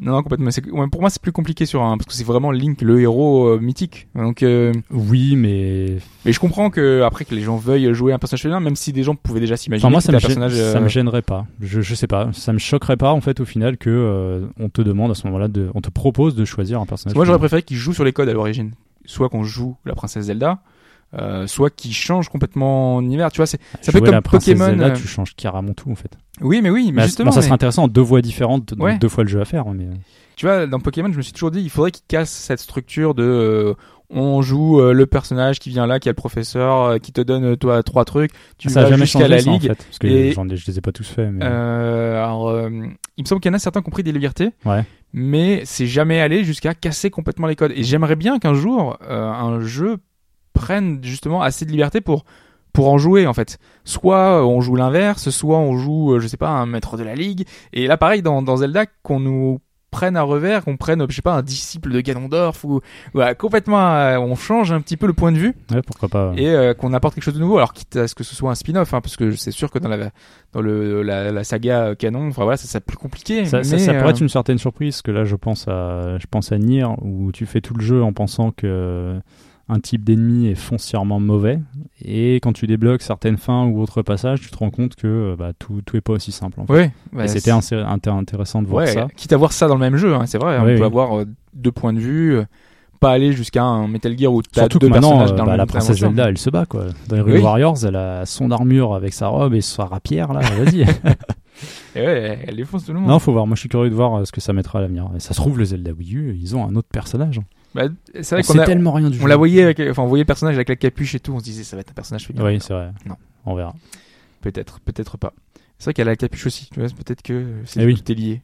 Non, 0.00 0.12
non, 0.12 0.22
complètement. 0.22 0.50
Pour 0.90 1.00
moi, 1.00 1.10
c'est 1.10 1.22
plus 1.22 1.32
compliqué 1.32 1.66
sur 1.66 1.82
un 1.82 1.96
parce 1.96 2.06
que 2.06 2.14
c'est 2.14 2.24
vraiment 2.24 2.50
Link, 2.50 2.82
le 2.82 3.00
héros 3.00 3.46
euh, 3.46 3.60
mythique. 3.60 4.08
Donc, 4.14 4.42
euh, 4.42 4.72
Oui, 4.90 5.36
mais. 5.36 5.98
mais 6.24 6.32
je 6.32 6.40
comprends 6.40 6.70
que 6.70 7.02
après 7.02 7.24
que 7.24 7.34
les 7.34 7.42
gens 7.42 7.56
veuillent 7.56 7.94
jouer 7.94 8.12
un 8.12 8.18
personnage 8.18 8.42
féminin, 8.42 8.60
même 8.60 8.74
si 8.76 8.92
des 8.92 9.04
gens 9.04 9.14
pouvaient 9.14 9.40
déjà 9.40 9.56
s'imaginer 9.56 9.84
Enfin, 9.86 9.92
moi, 9.92 10.00
ça 10.00 10.10
me, 10.10 10.18
personnage. 10.18 10.54
ça 10.54 10.78
euh, 10.78 10.80
me 10.80 10.88
gênerait 10.88 11.22
pas. 11.22 11.46
Je, 11.60 11.80
je 11.80 11.94
sais 11.94 12.08
pas. 12.08 12.30
Ça 12.32 12.52
me 12.52 12.58
choquerait 12.58 12.96
pas, 12.96 13.12
en 13.12 13.20
fait, 13.20 13.38
au 13.40 13.44
final, 13.44 13.76
que 13.76 13.90
euh, 13.90 14.46
on 14.58 14.68
te 14.68 14.82
demande 14.82 15.12
à 15.12 15.14
ce 15.14 15.26
moment-là, 15.28 15.46
de, 15.48 15.70
on 15.74 15.80
te 15.80 15.90
propose 15.90 16.34
de 16.34 16.44
choisir 16.44 16.80
un 16.80 16.86
personnage. 16.86 17.14
Moi, 17.14 17.24
j'aurais 17.24 17.38
préféré 17.38 17.62
qu'ils 17.62 17.76
jouent 17.76 17.94
sur 17.94 18.04
les 18.04 18.12
codes 18.12 18.28
à 18.28 18.32
l'origine. 18.32 18.72
Soit 19.06 19.28
qu'on 19.28 19.44
joue 19.44 19.76
la 19.84 19.94
princesse 19.94 20.24
Zelda, 20.24 20.58
euh, 21.18 21.46
soit 21.46 21.70
qu'ils 21.70 21.92
changent 21.94 22.28
complètement 22.28 23.00
l'univers. 23.00 23.30
Tu 23.32 23.36
vois, 23.38 23.46
c'est 23.46 23.60
ça 23.80 23.92
peut 23.92 23.98
être 23.98 24.10
comme 24.10 24.20
Pokémon. 24.22 24.66
Zelda, 24.66 24.86
euh, 24.86 24.92
tu 24.92 25.06
changes 25.06 25.34
carrément 25.36 25.72
tout, 25.74 25.90
en 25.90 25.94
fait. 25.94 26.10
Oui, 26.40 26.60
mais 26.62 26.70
oui, 26.70 26.86
mais 26.86 27.02
Mais 27.02 27.02
justement. 27.04 27.26
bon, 27.26 27.32
ça 27.32 27.38
mais- 27.40 27.42
serait 27.46 27.54
intéressant, 27.54 27.88
deux 27.88 28.00
voix 28.00 28.20
différentes, 28.22 28.74
Ouais. 28.78 28.98
deux 28.98 29.08
fois 29.08 29.24
le 29.24 29.30
jeu 29.30 29.40
à 29.40 29.44
faire. 29.44 29.66
Mais... 29.72 29.86
Tu 30.36 30.46
vois, 30.46 30.66
dans 30.66 30.80
Pokémon, 30.80 31.10
je 31.12 31.16
me 31.16 31.22
suis 31.22 31.32
toujours 31.32 31.50
dit, 31.52 31.60
il 31.60 31.70
faudrait 31.70 31.92
qu'ils 31.92 32.06
cassent 32.08 32.32
cette 32.32 32.58
structure 32.60 33.14
de 33.14 33.22
euh, 33.22 33.74
on 34.10 34.42
joue 34.42 34.80
euh, 34.80 34.92
le 34.92 35.06
personnage 35.06 35.58
qui 35.60 35.70
vient 35.70 35.86
là, 35.86 35.98
qui 36.00 36.08
est 36.08 36.12
le 36.12 36.16
professeur, 36.16 36.82
euh, 36.82 36.98
qui 36.98 37.12
te 37.12 37.20
donne 37.20 37.44
euh, 37.44 37.56
toi 37.56 37.82
trois 37.82 38.04
trucs, 38.04 38.32
tu 38.58 38.68
ça 38.68 38.80
a 38.80 38.82
vas 38.84 38.90
jamais 38.90 39.04
jusqu'à 39.04 39.20
changé, 39.20 39.28
la 39.30 39.38
ça, 39.40 39.50
en 39.50 39.52
ligue. 39.54 39.62
fait, 39.62 39.74
parce 39.84 39.98
que 39.98 40.06
et- 40.08 40.32
je 40.56 40.66
les 40.66 40.78
ai 40.78 40.80
pas 40.80 40.92
tous 40.92 41.08
faits. 41.08 41.30
Mais... 41.32 41.40
Euh, 41.44 42.22
alors, 42.24 42.48
euh, 42.48 42.68
il 43.16 43.22
me 43.22 43.26
semble 43.28 43.40
qu'il 43.40 43.50
y 43.50 43.52
en 43.52 43.56
a 43.56 43.58
certains 43.60 43.80
qui 43.80 43.88
ont 43.88 43.92
pris 43.92 44.02
des 44.02 44.12
libertés, 44.12 44.50
Ouais. 44.66 44.84
mais 45.12 45.62
c'est 45.64 45.86
jamais 45.86 46.20
allé 46.20 46.44
jusqu'à 46.44 46.74
casser 46.74 47.10
complètement 47.10 47.46
les 47.46 47.56
codes. 47.56 47.72
Et 47.74 47.82
j'aimerais 47.84 48.16
bien 48.16 48.38
qu'un 48.38 48.54
jour 48.54 48.98
euh, 49.08 49.22
un 49.30 49.60
jeu 49.60 49.98
prenne 50.54 51.00
justement 51.02 51.42
assez 51.42 51.66
de 51.66 51.70
liberté 51.70 52.00
pour 52.00 52.24
pour 52.72 52.88
en 52.88 52.96
jouer 52.98 53.26
en 53.26 53.34
fait. 53.34 53.58
Soit 53.84 54.40
euh, 54.40 54.42
on 54.42 54.60
joue 54.60 54.74
l'inverse, 54.74 55.28
soit 55.30 55.58
on 55.58 55.76
joue, 55.76 56.14
euh, 56.14 56.18
je 56.20 56.26
sais 56.26 56.36
pas, 56.38 56.48
un 56.48 56.66
maître 56.66 56.96
de 56.96 57.04
la 57.04 57.14
ligue. 57.14 57.46
Et 57.72 57.86
là, 57.86 57.96
pareil 57.96 58.22
dans, 58.22 58.40
dans 58.42 58.56
Zelda, 58.56 58.86
qu'on 59.04 59.20
nous 59.20 59.60
prenne 59.92 60.16
à 60.16 60.22
revers, 60.22 60.64
qu'on 60.64 60.76
prenne, 60.76 61.06
je 61.08 61.14
sais 61.14 61.22
pas, 61.22 61.34
un 61.34 61.42
disciple 61.42 61.92
de 61.92 62.00
Ganondorf 62.00 62.64
ou 62.64 62.80
complètement, 63.38 63.78
euh, 63.94 64.18
on 64.18 64.34
change 64.34 64.72
un 64.72 64.80
petit 64.80 64.96
peu 64.96 65.06
le 65.06 65.12
point 65.12 65.30
de 65.30 65.36
vue 65.38 65.54
Ouais, 65.72 65.82
pourquoi 65.86 66.08
pas. 66.08 66.32
et 66.36 66.48
euh, 66.48 66.74
qu'on 66.74 66.92
apporte 66.94 67.14
quelque 67.14 67.22
chose 67.22 67.34
de 67.34 67.38
nouveau. 67.38 67.58
Alors 67.58 67.72
quitte 67.72 67.94
à 67.94 68.08
ce 68.08 68.16
que 68.16 68.24
ce 68.24 68.34
soit 68.34 68.50
un 68.50 68.56
spin-off, 68.56 68.92
hein, 68.92 69.00
parce 69.00 69.16
que 69.16 69.36
c'est 69.36 69.52
sûr 69.52 69.70
que 69.70 69.78
dans 69.78 69.88
la 69.88 70.10
dans 70.52 70.60
le 70.60 71.02
la, 71.04 71.30
la 71.30 71.44
saga 71.44 71.94
canon, 71.94 72.26
enfin 72.26 72.42
voilà, 72.42 72.56
ça 72.56 72.66
c'est 72.66 72.84
plus 72.84 72.96
compliqué. 72.96 73.44
Ça, 73.44 73.62
ça- 73.62 73.76
mais, 73.76 73.78
ça 73.82 73.92
pourrait 73.92 74.06
euh, 74.06 74.10
être 74.10 74.20
une 74.20 74.28
certaine 74.28 74.58
surprise, 74.58 75.00
que 75.00 75.12
là 75.12 75.22
je 75.24 75.36
pense 75.36 75.68
à, 75.68 76.18
je 76.18 76.26
pense 76.28 76.50
à 76.50 76.58
Nier, 76.58 76.86
où 77.02 77.30
tu 77.30 77.46
fais 77.46 77.60
tout 77.60 77.74
le 77.74 77.82
jeu 77.84 78.02
en 78.02 78.12
pensant 78.12 78.50
que 78.50 79.20
un 79.68 79.80
type 79.80 80.04
d'ennemi 80.04 80.48
est 80.48 80.54
foncièrement 80.54 81.20
mauvais, 81.20 81.58
et 82.04 82.36
quand 82.36 82.52
tu 82.52 82.66
débloques 82.66 83.02
certaines 83.02 83.38
fins 83.38 83.64
ou 83.64 83.80
autres 83.80 84.02
passages, 84.02 84.40
tu 84.40 84.50
te 84.50 84.56
rends 84.56 84.70
compte 84.70 84.94
que 84.94 85.06
euh, 85.06 85.36
bah, 85.38 85.52
tout, 85.58 85.80
tout 85.86 85.96
est 85.96 86.00
pas 86.02 86.12
aussi 86.12 86.32
simple. 86.32 86.60
En 86.60 86.66
fait. 86.66 86.72
Ouais, 86.72 86.92
bah, 87.12 87.24
Et 87.24 87.28
c'était 87.28 87.50
intéressant 87.50 88.60
de 88.62 88.66
voir 88.68 88.84
ouais, 88.84 88.92
ça. 88.92 89.08
quitte 89.16 89.32
à 89.32 89.36
voir 89.36 89.52
ça 89.52 89.66
dans 89.68 89.74
le 89.74 89.80
même 89.80 89.96
jeu, 89.96 90.14
hein, 90.14 90.26
c'est 90.26 90.38
vrai. 90.38 90.58
on 90.58 90.64
Oui, 90.64 90.74
peut 90.74 90.80
oui. 90.80 90.86
avoir 90.86 91.18
euh, 91.18 91.24
deux 91.54 91.72
points 91.72 91.92
de 91.94 91.98
vue, 92.00 92.36
euh, 92.36 92.44
pas 93.00 93.10
aller 93.12 93.32
jusqu'à 93.32 93.62
un 93.64 93.88
Metal 93.88 94.16
Gear 94.18 94.32
où 94.32 94.42
t'as 94.42 94.68
deux 94.68 94.88
personnages 94.88 95.34
dans 95.34 95.44
bah, 95.44 95.52
le 95.52 95.56
la 95.58 95.66
princesse. 95.66 95.98
Zelda, 95.98 96.28
elle 96.28 96.38
se 96.38 96.50
bat 96.50 96.66
quoi. 96.66 96.86
Dans 97.08 97.16
Hyrule 97.16 97.34
Oui. 97.34 97.40
Warriors, 97.40 97.84
elle 97.86 97.96
a 97.96 98.26
son 98.26 98.50
armure 98.50 98.94
avec 98.94 99.12
sa 99.14 99.28
robe 99.28 99.54
et 99.54 99.60
sa 99.60 99.84
rapière 99.84 100.32
là. 100.32 100.40
Vas-y. 100.40 100.84
Et 101.96 102.00
ouais, 102.00 102.38
elle 102.48 102.56
défonce 102.56 102.84
tout 102.84 102.92
le 102.92 102.98
monde. 102.98 103.08
non, 103.08 103.20
faut 103.20 103.32
voir. 103.32 103.46
Moi, 103.46 103.54
je 103.54 103.60
suis 103.60 103.68
curieux 103.68 103.88
de 103.88 103.94
voir 103.94 104.26
ce 104.26 104.32
que 104.32 104.40
ça 104.40 104.52
mettra 104.52 104.80
à 104.80 104.82
l'avenir. 104.82 105.08
Et 105.16 105.20
ça 105.20 105.34
se 105.34 105.40
trouve, 105.40 105.56
le 105.56 105.64
Zelda 105.64 105.92
Wii 105.92 106.16
U, 106.16 106.36
ils 106.40 106.56
ont 106.56 106.66
un 106.66 106.74
autre 106.74 106.88
personnage. 106.92 107.40
Bah, 107.74 107.88
c'est 108.22 108.30
vrai 108.36 108.42
qu'on 108.44 108.58
a, 108.58 108.64
tellement 108.64 108.92
rien 108.92 109.10
du 109.10 109.20
on 109.20 109.26
l'a 109.26 109.36
voyé 109.36 109.62
avec, 109.62 109.80
enfin, 109.80 110.02
on 110.02 110.06
voyait 110.06 110.22
le 110.22 110.26
personnage 110.26 110.54
avec 110.54 110.68
la 110.68 110.76
capuche 110.76 111.14
et 111.16 111.20
tout, 111.20 111.32
on 111.32 111.38
se 111.40 111.44
disait 111.44 111.64
ça 111.64 111.76
va 111.76 111.80
être 111.80 111.90
un 111.90 111.94
personnage 111.94 112.26
féminin. 112.26 112.44
Oui, 112.44 112.58
c'est 112.60 112.72
vrai. 112.72 112.92
Non. 113.06 113.16
On 113.46 113.54
verra. 113.54 113.74
Peut-être, 114.42 114.78
peut-être 114.80 115.16
pas. 115.18 115.32
C'est 115.78 115.86
vrai 115.86 115.94
qu'elle 115.94 116.08
a 116.08 116.12
la 116.12 116.16
capuche 116.16 116.46
aussi, 116.46 116.68
tu 116.72 116.78
vois, 116.80 116.88
peut-être 116.88 117.22
que 117.22 117.44
c'est 117.64 117.80
Eh 117.82 117.86
oui. 117.86 118.00
tout 118.00 118.12
est 118.12 118.14
lié. 118.14 118.42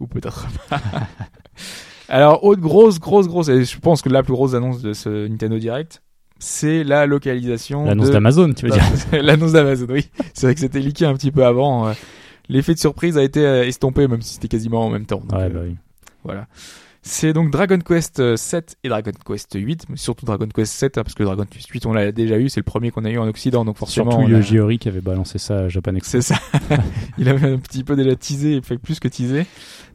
Ou 0.00 0.06
peut-être 0.06 0.46
pas. 0.70 0.80
Alors, 2.08 2.44
autre 2.44 2.60
grosse, 2.60 3.00
grosse, 3.00 3.26
grosse, 3.26 3.48
et 3.48 3.64
je 3.64 3.78
pense 3.78 4.02
que 4.02 4.08
la 4.08 4.22
plus 4.22 4.34
grosse 4.34 4.54
annonce 4.54 4.82
de 4.82 4.92
ce 4.92 5.26
Nintendo 5.26 5.58
Direct, 5.58 6.02
c'est 6.38 6.84
la 6.84 7.06
localisation 7.06 7.84
L'annonce 7.86 8.08
de... 8.08 8.12
d'Amazon, 8.12 8.52
tu 8.52 8.66
veux 8.66 8.72
dire. 8.72 8.84
L'annonce 9.22 9.52
d'Amazon, 9.52 9.86
oui. 9.88 10.08
C'est 10.34 10.46
vrai 10.46 10.54
que 10.54 10.60
c'était 10.60 10.80
leaké 10.80 11.06
un 11.06 11.14
petit 11.14 11.30
peu 11.30 11.44
avant. 11.44 11.88
euh. 11.88 11.92
L'effet 12.50 12.74
de 12.74 12.78
surprise 12.78 13.16
a 13.16 13.22
été 13.22 13.40
euh, 13.44 13.64
estompé, 13.66 14.06
même 14.06 14.20
si 14.20 14.34
c'était 14.34 14.48
quasiment 14.48 14.84
en 14.86 14.90
même 14.90 15.06
temps. 15.06 15.20
Donc, 15.26 15.32
Ouais, 15.32 15.44
euh, 15.44 15.48
bah 15.48 15.60
oui. 15.64 15.76
voilà. 16.24 16.46
C'est 17.06 17.34
donc 17.34 17.50
Dragon 17.50 17.78
Quest 17.78 18.18
euh, 18.20 18.34
7 18.34 18.76
et 18.82 18.88
Dragon 18.88 19.12
Quest 19.26 19.52
8, 19.54 19.86
mais 19.90 19.96
surtout 19.98 20.24
Dragon 20.24 20.48
Quest 20.48 20.72
7 20.72 20.96
hein, 20.96 21.02
parce 21.04 21.14
que 21.14 21.22
Dragon 21.22 21.44
Quest 21.44 21.68
8 21.68 21.84
on 21.84 21.92
l'a 21.92 22.12
déjà 22.12 22.38
eu, 22.38 22.48
c'est 22.48 22.60
le 22.60 22.64
premier 22.64 22.90
qu'on 22.90 23.04
a 23.04 23.10
eu 23.10 23.18
en 23.18 23.28
Occident, 23.28 23.66
donc 23.66 23.76
forcément. 23.76 24.10
Surtout 24.12 24.28
Yoji 24.30 24.58
Ori 24.58 24.78
qui 24.78 24.88
avait 24.88 25.02
balancé 25.02 25.38
ça 25.38 25.58
à 25.64 25.68
Japan 25.68 25.94
Expo. 25.96 26.10
C'est 26.12 26.22
ça. 26.22 26.36
il 27.18 27.28
avait 27.28 27.50
un 27.52 27.58
petit 27.58 27.84
peu 27.84 27.94
déjà 27.94 28.16
teasé, 28.16 28.60
fait 28.62 28.78
plus 28.78 29.00
que 29.00 29.08
teasé. 29.08 29.44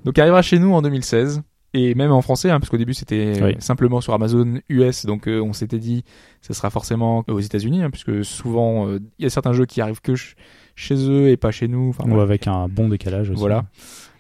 Donc 0.06 0.18
il 0.18 0.22
arrivera 0.22 0.44
chez 0.44 0.60
nous 0.60 0.72
en 0.72 0.84
2016 0.84 1.42
et 1.74 1.96
même 1.96 2.12
en 2.12 2.22
français, 2.22 2.52
hein, 2.52 2.60
parce 2.60 2.70
qu'au 2.70 2.78
début 2.78 2.94
c'était 2.94 3.34
Oui. 3.44 3.56
simplement 3.58 4.02
sur 4.02 4.14
Amazon 4.14 4.60
US, 4.70 5.08
donc 5.08 5.28
euh, 5.28 5.42
on 5.42 5.54
s'était 5.54 5.80
dit 5.80 6.04
ça 6.42 6.54
sera 6.54 6.70
forcément 6.70 7.24
aux 7.28 7.40
États-Unis, 7.40 7.82
hein, 7.82 7.90
puisque 7.90 8.24
souvent 8.24 8.88
euh, 8.88 9.00
il 9.18 9.24
y 9.24 9.26
a 9.26 9.32
certains 9.32 9.54
jeux 9.54 9.66
qui 9.66 9.82
arrivent 9.82 10.02
que 10.02 10.16
ch- 10.16 10.36
chez 10.76 10.96
eux 11.10 11.30
et 11.30 11.38
pas 11.38 11.50
chez 11.50 11.68
nous. 11.68 11.90
Enfin, 11.90 12.08
Ou 12.10 12.20
avec 12.20 12.46
un 12.46 12.68
bon 12.68 12.88
décalage 12.88 13.32
aussi. 13.32 13.40
Voilà. 13.40 13.66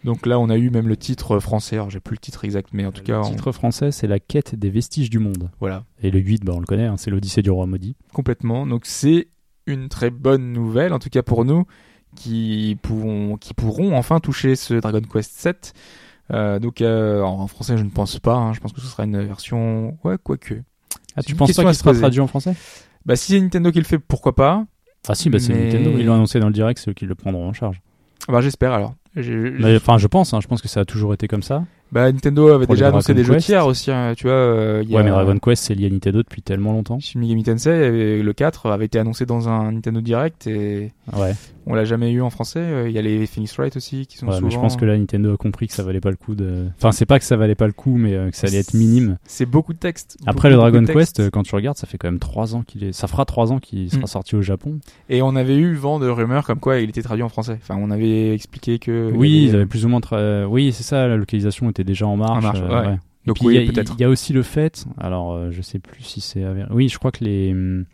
Donc 0.03 0.25
là 0.25 0.39
on 0.39 0.49
a 0.49 0.57
eu 0.57 0.69
même 0.69 0.87
le 0.87 0.95
titre 0.97 1.39
français, 1.39 1.75
alors 1.75 1.89
j'ai 1.89 1.99
plus 1.99 2.15
le 2.15 2.19
titre 2.19 2.45
exact, 2.45 2.69
mais 2.71 2.85
en 2.85 2.91
tout 2.91 3.03
cas 3.03 3.19
Le 3.19 3.25
on- 3.25 3.29
titre 3.29 3.51
français, 3.51 3.91
c'est 3.91 4.07
La 4.07 4.19
quête 4.19 4.55
des 4.55 4.69
vestiges 4.69 5.09
du 5.09 5.19
monde. 5.19 5.49
voilà 5.59 5.83
Et 6.01 6.09
le 6.11 6.19
8, 6.19 6.45
bah, 6.45 6.53
on 6.55 6.59
le 6.59 6.65
connaît, 6.65 6.85
hein, 6.85 6.95
c'est 6.97 7.11
l'Odyssée 7.11 7.41
du 7.41 7.49
roi 7.51 7.65
maudit. 7.65 7.95
complètement. 8.13 8.65
Donc 8.65 8.85
c'est 8.85 9.27
une 9.67 9.89
très 9.89 10.09
bonne 10.09 10.53
nouvelle, 10.53 10.93
en 10.93 10.99
tout 10.99 11.09
cas 11.09 11.21
pour 11.21 11.43
nous, 11.45 11.65
qui 12.15 12.77
pourront, 12.81 13.37
qui 13.37 13.53
pourront 13.53 13.95
enfin 13.95 14.19
toucher 14.19 14.55
ce 14.55 14.73
Dragon 14.75 15.01
Quest 15.01 15.31
7. 15.37 15.73
Euh, 16.31 16.59
donc 16.59 16.81
euh, 16.81 17.21
en 17.21 17.47
français, 17.47 17.77
je 17.77 17.83
ne 17.83 17.89
pense 17.89 18.19
pas. 18.19 18.35
hein. 18.35 18.53
Je 18.53 18.59
pense 18.59 18.71
que 18.71 18.81
ce 18.81 18.87
sera 18.87 19.03
une 19.03 19.21
version, 19.23 19.97
ouais, 20.03 20.15
quoique. 20.23 20.55
Ah, 21.15 21.23
tu 21.23 21.35
penses 21.35 21.51
pas 21.53 21.63
qu'il 21.63 21.73
se 21.73 21.79
sera 21.81 21.93
traduit 21.93 22.19
en 22.21 22.27
français? 22.27 22.55
Bah 23.05 23.15
si 23.15 23.33
c'est 23.33 23.41
Nintendo 23.41 23.71
qui 23.71 23.79
le 23.79 23.83
fait, 23.85 23.99
pourquoi 23.99 24.35
pas 24.35 24.65
Ah 25.07 25.15
si, 25.15 25.29
bah, 25.29 25.39
c'est 25.39 25.53
Mais- 25.53 25.65
Nintendo. 25.65 25.91
Ils 25.97 26.05
l'ont 26.05 26.13
annoncé 26.13 26.39
dans 26.39 26.47
le 26.47 26.53
direct, 26.53 26.79
c'est 26.83 26.91
eux 26.91 26.93
qui 26.93 27.05
le 27.05 27.15
prendront 27.15 27.47
en 27.47 27.53
charge. 27.53 27.81
Bah 28.27 28.41
j'espère 28.41 28.73
alors. 28.73 28.95
Enfin, 29.15 29.97
je 29.97 30.07
pense, 30.07 30.33
hein, 30.33 30.39
je 30.41 30.47
pense 30.47 30.61
que 30.61 30.67
ça 30.67 30.81
a 30.81 30.85
toujours 30.85 31.13
été 31.13 31.27
comme 31.27 31.43
ça. 31.43 31.63
Bah 31.91 32.11
Nintendo 32.11 32.49
avait 32.49 32.67
déjà 32.67 32.89
annoncé 32.89 33.13
Dragon 33.13 33.27
des 33.27 33.33
jeux 33.35 33.39
tiers 33.43 33.65
aussi. 33.65 33.89
hein. 33.91 34.13
Tu 34.15 34.25
vois, 34.25 34.33
euh, 34.33 34.83
Ouais, 34.89 35.03
mais 35.03 35.09
Dragon 35.09 35.37
Quest, 35.39 35.63
c'est 35.63 35.73
lié 35.73 35.87
à 35.87 35.89
Nintendo 35.89 36.19
depuis 36.21 36.41
tellement 36.41 36.71
longtemps. 36.71 36.99
Shin 36.99 37.19
Megami 37.19 37.43
Tensei, 37.43 38.21
le 38.21 38.33
4 38.33 38.67
avait 38.69 38.85
été 38.85 38.99
annoncé 38.99 39.25
dans 39.25 39.49
un 39.49 39.71
Nintendo 39.71 39.99
Direct 40.01 40.45
et 40.47 40.91
Ouais, 41.17 41.33
on 41.65 41.73
l'a 41.73 41.85
jamais 41.85 42.11
eu 42.11 42.21
en 42.21 42.29
français. 42.29 42.59
Euh, 42.59 42.89
Il 42.89 42.93
y 42.93 42.99
a 42.99 43.01
les 43.01 43.25
Phoenix 43.25 43.55
Wright 43.57 43.75
aussi 43.75 44.05
qui 44.05 44.17
sont 44.17 44.27
ouais 44.27 44.33
souvent. 44.35 44.45
mais 44.47 44.51
je 44.53 44.59
pense 44.59 44.75
que 44.77 44.85
là, 44.85 44.95
Nintendo 44.97 45.33
a 45.33 45.37
compris 45.37 45.67
que 45.67 45.73
ça 45.73 45.81
valait 45.83 45.99
pas 45.99 46.11
le 46.11 46.15
coup 46.15 46.35
de. 46.35 46.67
Enfin, 46.77 46.91
c'est 46.91 47.05
pas 47.07 47.17
que 47.17 47.25
ça 47.25 47.35
valait 47.37 47.55
pas 47.55 47.65
le 47.67 47.73
coup, 47.73 47.97
mais 47.97 48.13
euh, 48.13 48.29
que 48.29 48.35
ça 48.37 48.45
allait 48.47 48.59
être 48.59 48.75
minime. 48.75 49.17
C'est 49.25 49.47
beaucoup 49.47 49.73
de 49.73 49.79
texte. 49.79 50.17
Après, 50.27 50.49
Beaucoup, 50.51 50.63
le 50.65 50.71
Dragon. 50.71 50.93
Quest, 50.93 51.29
quand 51.31 51.41
tu 51.43 51.55
regardes, 51.55 51.77
ça 51.77 51.87
fait 51.87 51.97
quand 51.97 52.07
même 52.07 52.19
3 52.19 52.55
ans 52.55 52.61
qu'il 52.61 52.83
est. 52.83 52.91
Ça 52.93 53.07
fera 53.07 53.25
3 53.25 53.51
ans 53.51 53.59
qu'il 53.59 53.89
sera 53.89 54.03
Mm. 54.03 54.07
sorti 54.07 54.35
au 54.35 54.41
Japon. 54.43 54.79
Et 55.09 55.21
on 55.23 55.35
avait 55.35 55.55
eu 55.57 55.73
vent 55.73 55.99
de 55.99 56.07
rumeurs 56.07 56.45
comme 56.45 56.59
quoi 56.59 56.79
il 56.79 56.89
était 56.89 57.01
traduit 57.01 57.23
en 57.23 57.29
français. 57.29 57.57
Enfin, 57.61 57.77
on 57.81 57.89
avait 57.89 58.33
expliqué 58.33 58.77
que. 58.77 59.11
Oui, 59.15 59.43
il 59.45 59.49
avait- 59.49 59.57
avaient 59.57 59.65
plus 59.65 59.85
ou 59.85 59.89
moins. 59.89 59.99
tra- 60.01 60.45
Oui, 60.45 60.71
c'est 60.71 60.83
ça, 60.83 61.07
la 61.07 61.17
localisation 61.17 61.67
était 61.69 61.78
déjà 61.83 62.07
en 62.07 62.17
marche. 62.17 62.37
En 62.39 62.41
marche, 62.41 62.59
euh, 62.61 62.91
ouais. 62.91 62.97
Donc 63.25 63.37
oui, 63.41 63.55
il 63.57 63.75
y 63.75 63.79
a- 63.79 63.83
y 63.99 64.05
aussi 64.05 64.33
le 64.33 64.43
fait, 64.43 64.85
alors 64.97 65.33
euh, 65.33 65.51
je 65.51 65.61
sais 65.61 65.79
plus 65.79 66.03
si 66.03 66.21
c'est. 66.21 66.43
Oui, 66.71 66.89
je 66.89 66.97
crois 66.97 67.11
que 67.11 67.23
les. 67.23 67.51
hum, 67.51 67.85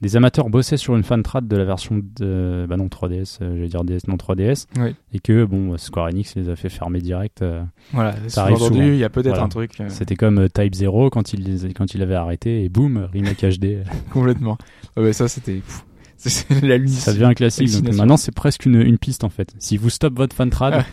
Des 0.00 0.16
amateurs 0.16 0.48
bossaient 0.48 0.76
sur 0.76 0.94
une 0.94 1.02
fan 1.02 1.22
trad 1.24 1.48
de 1.48 1.56
la 1.56 1.64
version 1.64 2.00
de. 2.20 2.66
Bah 2.68 2.76
non, 2.76 2.86
3DS, 2.86 3.38
euh, 3.42 3.56
j'allais 3.56 3.68
dire 3.68 3.82
DS, 3.84 4.06
non 4.08 4.16
3DS. 4.16 4.66
Oui. 4.78 4.94
Et 5.12 5.18
que, 5.20 5.44
bon, 5.44 5.76
Square 5.76 6.06
Enix 6.08 6.36
les 6.36 6.48
a 6.50 6.54
fait 6.56 6.68
fermer 6.68 7.00
direct. 7.00 7.42
euh, 7.42 7.62
Voilà, 7.92 8.14
Ça 8.28 8.42
arrive 8.44 8.58
souvent. 8.58 8.80
Il 8.82 8.96
y 8.96 9.02
a 9.04 9.08
peut-être 9.08 9.28
Voilà. 9.30 9.44
un 9.44 9.48
truc 9.48 9.72
euh, 9.80 9.86
C'était 9.88 10.14
comme 10.16 10.48
Type 10.50 10.74
0 10.74 11.10
quand 11.10 11.32
il, 11.32 11.42
les, 11.44 11.72
quand 11.72 11.94
il 11.94 12.02
avait 12.02 12.14
arrêté, 12.14 12.62
et 12.62 12.68
boum, 12.68 13.08
remake 13.12 13.42
HD. 13.44 13.78
complètement. 14.12 14.56
Ouais, 14.96 15.04
mais 15.04 15.12
ça, 15.12 15.26
c'était. 15.28 15.62
Ça 16.18 17.12
devient 17.12 17.24
un 17.24 17.34
classique. 17.34 17.70
Donc 17.82 17.94
maintenant, 17.94 18.16
c'est 18.16 18.32
presque 18.34 18.66
une, 18.66 18.80
une 18.82 18.98
piste 18.98 19.22
en 19.24 19.28
fait. 19.28 19.52
Si 19.58 19.76
vous 19.76 19.88
stoppez 19.88 20.16
votre 20.16 20.34
fan 20.34 20.50
trad, 20.50 20.84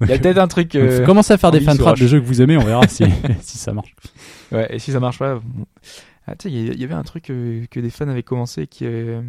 Il 0.00 0.08
y 0.08 0.12
a 0.12 0.18
peut-être 0.18 0.38
un 0.38 0.48
truc. 0.48 0.74
euh, 0.76 1.04
commencez 1.04 1.32
à 1.32 1.38
faire 1.38 1.50
des 1.50 1.58
ligne 1.58 1.66
fan 1.66 1.74
sur 1.76 1.84
trad 1.84 1.92
Roche. 1.94 2.00
de 2.02 2.06
jeux 2.06 2.20
que 2.20 2.26
vous 2.26 2.40
aimez, 2.42 2.56
on 2.56 2.64
verra 2.64 2.86
si, 2.88 3.04
si 3.40 3.58
ça 3.58 3.72
marche. 3.72 3.94
Ouais, 4.52 4.66
et 4.74 4.78
si 4.78 4.92
ça 4.92 5.00
marche 5.00 5.18
pas. 5.18 5.40
Ah, 6.26 6.34
tu 6.36 6.48
sais, 6.48 6.54
il 6.54 6.80
y 6.80 6.84
avait 6.84 6.94
un 6.94 7.02
truc 7.02 7.30
euh, 7.30 7.64
que 7.70 7.80
des 7.80 7.90
fans 7.90 8.08
avaient 8.08 8.22
commencé 8.22 8.66
qui. 8.66 8.84
euh, 8.86 9.20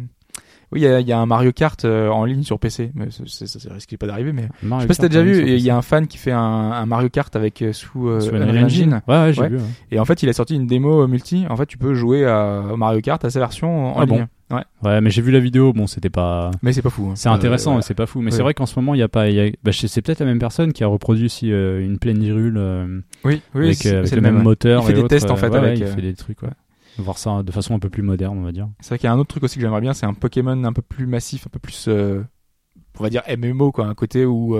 Oui, 0.70 0.80
il 0.80 0.84
y, 0.84 0.86
a- 0.86 1.00
il 1.00 1.06
y 1.06 1.12
a 1.12 1.18
un 1.18 1.26
Mario 1.26 1.52
Kart 1.52 1.84
euh, 1.84 2.08
en 2.08 2.24
ligne 2.24 2.42
sur 2.42 2.58
PC, 2.58 2.92
mais 2.94 3.10
ça, 3.10 3.24
ça, 3.26 3.46
ça 3.60 3.74
risque 3.74 3.96
pas 3.98 4.06
d'arriver. 4.06 4.32
Mais 4.32 4.48
je 4.62 4.80
sais 4.80 4.86
pas 4.86 4.94
si 4.94 5.00
t'as 5.00 5.08
déjà 5.08 5.22
vu, 5.22 5.42
il 5.46 5.58
y 5.60 5.68
a 5.70 5.76
un 5.76 5.82
fan 5.82 6.06
qui 6.06 6.16
fait 6.18 6.32
un, 6.32 6.38
un 6.40 6.86
Mario 6.86 7.08
Kart 7.10 7.34
avec 7.36 7.60
euh, 7.62 7.72
sous, 7.72 8.08
euh, 8.08 8.20
Unreal 8.32 8.64
Engine. 8.64 9.02
Ouais, 9.08 9.16
ouais, 9.16 9.32
j'ai 9.32 9.40
Ouais. 9.42 9.48
vu. 9.48 9.58
Et 9.90 9.98
en 9.98 10.04
fait, 10.04 10.22
il 10.22 10.28
a 10.28 10.32
sorti 10.32 10.54
une 10.54 10.66
démo 10.66 11.06
multi. 11.06 11.44
En 11.50 11.56
fait, 11.56 11.66
tu 11.66 11.76
peux 11.78 11.94
jouer 11.94 12.24
à 12.24 12.62
Mario 12.76 13.00
Kart 13.00 13.22
à 13.24 13.30
sa 13.30 13.40
version 13.40 13.94
en 13.96 14.00
Ah 14.00 14.06
bon 14.06 14.14
ligne. 14.16 14.26
Ouais. 14.52 14.62
Ouais, 14.82 15.00
mais 15.00 15.10
j'ai 15.10 15.22
vu 15.22 15.30
la 15.32 15.40
vidéo. 15.40 15.72
Bon, 15.72 15.86
c'était 15.86 16.10
pas. 16.10 16.50
Mais 16.62 16.72
c'est 16.72 16.82
pas 16.82 16.90
fou. 16.90 17.08
hein. 17.10 17.14
C'est 17.16 17.28
intéressant, 17.30 17.72
Euh, 17.72 17.76
mais 17.76 17.82
c'est 17.82 17.94
pas 17.94 18.06
fou. 18.06 18.20
Mais 18.20 18.26
ouais. 18.26 18.36
c'est 18.36 18.42
vrai 18.42 18.52
qu'en 18.54 18.66
ce 18.66 18.78
moment, 18.78 18.94
il 18.94 18.98
y 18.98 19.02
a 19.02 19.08
pas. 19.08 19.28
il 19.30 19.34
y 19.34 19.40
a- 19.40 19.50
bah, 19.64 19.72
c'est 19.72 20.02
peut-être 20.02 20.20
la 20.20 20.26
même 20.26 20.38
personne 20.38 20.72
qui 20.72 20.84
a 20.84 20.86
reproduit 20.86 21.24
aussi 21.24 21.50
euh, 21.50 21.82
une 21.84 21.98
pleine 21.98 22.18
virule 22.18 22.56
euh, 22.58 23.00
Oui, 23.24 23.40
oui, 23.54 23.64
avec, 23.66 23.78
c'est 23.78 23.94
euh, 23.94 23.98
avec 24.00 24.12
le 24.12 24.20
même 24.20 24.42
moteur. 24.42 24.82
Il 24.82 24.86
fait 24.86 24.92
et 24.98 25.02
des 25.02 25.08
tests, 25.08 25.30
en 25.30 25.36
fait, 25.36 25.48
ouais, 25.48 25.58
avec, 25.58 25.78
Il 25.78 25.86
fait 25.86 26.02
des 26.02 26.14
trucs, 26.14 26.42
ouais. 26.42 26.50
Voir 26.98 27.16
ça 27.16 27.42
de 27.42 27.50
façon 27.50 27.74
un 27.74 27.78
peu 27.78 27.88
plus 27.88 28.02
moderne, 28.02 28.36
on 28.38 28.42
va 28.42 28.52
dire. 28.52 28.68
C'est 28.80 28.90
vrai 28.90 28.98
qu'il 28.98 29.06
y 29.06 29.10
a 29.10 29.12
un 29.14 29.18
autre 29.18 29.30
truc 29.30 29.42
aussi 29.44 29.54
que 29.56 29.62
j'aimerais 29.62 29.80
bien, 29.80 29.94
c'est 29.94 30.04
un 30.06 30.12
Pokémon 30.12 30.62
un 30.64 30.72
peu 30.74 30.82
plus 30.82 31.06
massif, 31.06 31.46
un 31.46 31.50
peu 31.50 31.58
plus, 31.58 31.88
on 31.88 33.02
va 33.02 33.08
dire 33.08 33.22
MMO, 33.38 33.72
quoi, 33.72 33.86
un 33.86 33.94
côté 33.94 34.26
où 34.26 34.54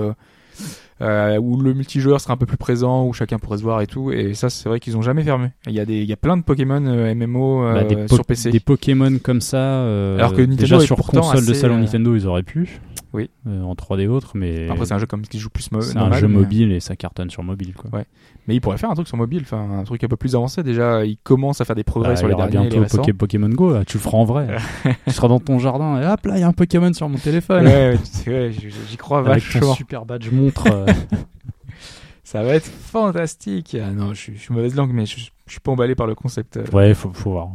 euh, 1.01 1.35
euh, 1.35 1.37
où 1.37 1.59
le 1.61 1.73
multijoueur 1.73 2.19
sera 2.21 2.33
un 2.33 2.37
peu 2.37 2.45
plus 2.45 2.57
présent, 2.57 3.05
où 3.05 3.13
chacun 3.13 3.37
pourrait 3.39 3.57
se 3.57 3.63
voir 3.63 3.81
et 3.81 3.87
tout. 3.87 4.11
Et 4.11 4.33
ça, 4.33 4.49
c'est 4.49 4.67
vrai 4.69 4.79
qu'ils 4.79 4.97
ont 4.97 5.01
jamais 5.01 5.23
fermé. 5.23 5.49
Il 5.67 5.73
y 5.73 5.79
a 5.79 5.85
des, 5.85 6.01
il 6.01 6.05
y 6.09 6.13
a 6.13 6.17
plein 6.17 6.37
de 6.37 6.43
Pokémon 6.43 6.83
euh, 6.85 7.13
MMO 7.15 7.63
euh, 7.65 7.73
Bah, 7.73 7.83
des, 7.83 7.95
po- 8.05 8.15
sur 8.15 8.25
PC. 8.25 8.51
des 8.51 8.59
Pokémon 8.59 9.17
comme 9.21 9.41
ça. 9.41 9.57
euh, 9.57 10.17
Alors 10.17 10.31
que 10.33 10.41
Nintendo 10.41 10.55
déjà 10.61 10.79
sur 10.79 10.97
console 10.97 11.45
de 11.45 11.51
assez, 11.51 11.53
salon 11.61 11.75
euh, 11.75 11.79
Nintendo, 11.81 12.15
ils 12.15 12.27
auraient 12.27 12.43
pu. 12.43 12.79
Oui. 13.13 13.29
Euh, 13.47 13.61
en 13.61 13.75
3D 13.75 14.07
autre, 14.07 14.31
mais. 14.33 14.67
Après, 14.69 14.85
c'est 14.87 14.93
un 14.95 14.97
jeu 14.97 15.05
comme 15.05 15.21
qui 15.21 15.37
joue 15.37 15.49
plus 15.51 15.71
mo- 15.71 15.81
c'est 15.81 15.97
un 15.97 16.11
jeu 16.13 16.27
mais- 16.27 16.33
mobile 16.39 16.71
et 16.71 16.79
ça 16.79 16.95
cartonne 16.95 17.29
sur 17.29 17.43
mobile, 17.43 17.73
quoi. 17.75 17.91
Ouais. 17.93 18.05
Mais 18.47 18.55
ils 18.55 18.59
pourraient 18.59 18.77
faire 18.77 18.89
un 18.89 18.95
truc 18.95 19.07
sur 19.07 19.15
mobile, 19.17 19.43
enfin 19.43 19.65
un 19.79 19.83
truc 19.83 20.03
un 20.03 20.07
peu 20.07 20.17
plus 20.17 20.35
avancé. 20.35 20.63
Déjà, 20.63 21.05
ils 21.05 21.17
commencent 21.17 21.61
à 21.61 21.65
faire 21.65 21.75
des 21.75 21.83
progrès 21.83 22.09
Bah, 22.13 22.15
sur 22.17 22.25
il 22.27 22.29
les 22.29 22.33
aura 22.35 22.47
derniers, 22.47 22.69
les 22.69 22.75
bientôt 22.77 22.83
récents. 22.83 23.01
Poké- 23.03 23.13
Pokémon 23.13 23.49
Go, 23.49 23.73
là. 23.73 23.85
tu 23.85 23.97
le 23.97 24.01
feras 24.03 24.17
en 24.17 24.25
vrai. 24.25 24.47
tu 25.07 25.13
seras 25.13 25.27
dans 25.29 25.39
ton 25.39 25.59
jardin 25.59 26.01
et 26.01 26.05
hop 26.07 26.25
là, 26.25 26.33
il 26.37 26.41
y 26.41 26.43
a 26.43 26.47
un 26.47 26.51
Pokémon 26.53 26.91
sur 26.91 27.07
mon 27.07 27.17
téléphone. 27.19 27.65
Ouais, 27.67 27.97
j'y 28.27 28.97
crois 28.97 29.19
Avec 29.19 29.43
ton 29.43 29.59
vachement. 29.59 29.75
super 29.75 30.05
badge 30.05 30.29
montre. 30.31 30.63
Euh, 30.87 30.93
Ça 32.23 32.41
va 32.43 32.55
être 32.55 32.65
fantastique. 32.65 33.75
Ah 33.79 33.91
non, 33.91 34.13
je 34.13 34.19
suis, 34.19 34.35
je 34.35 34.41
suis 34.41 34.53
mauvaise 34.53 34.75
langue, 34.75 34.91
mais 34.93 35.05
je, 35.05 35.17
je 35.17 35.51
suis 35.51 35.59
pas 35.59 35.71
emballé 35.71 35.93
par 35.95 36.07
le 36.07 36.15
concept. 36.15 36.57
euh. 36.57 36.65
ouais, 36.73 36.93
faut, 36.93 37.11
faut 37.13 37.31
voir. 37.31 37.49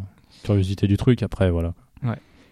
Curiosité 0.45 0.87
du 0.87 0.97
truc, 0.97 1.23
après, 1.23 1.51
voilà. 1.51 1.75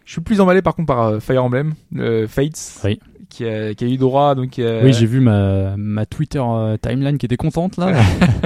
Je 0.04 0.12
suis 0.12 0.20
plus 0.20 0.40
emballé 0.40 0.62
par 0.62 0.76
contre 0.76 0.86
par 0.86 1.02
euh, 1.02 1.18
Fire 1.20 1.42
Emblem, 1.42 1.74
euh, 1.96 2.28
Fates, 2.28 2.80
Oui. 2.84 3.00
Qui, 3.28 3.44
a, 3.46 3.74
qui 3.74 3.84
a 3.84 3.88
eu 3.88 3.96
droit. 3.96 4.34
Donc, 4.34 4.58
euh, 4.58 4.82
Oui, 4.84 4.92
j'ai 4.92 5.06
vu 5.06 5.20
ma, 5.20 5.76
ma 5.76 6.06
Twitter 6.06 6.42
euh, 6.42 6.76
timeline 6.76 7.18
qui 7.18 7.26
était 7.26 7.36
contente, 7.36 7.76
là. 7.76 7.92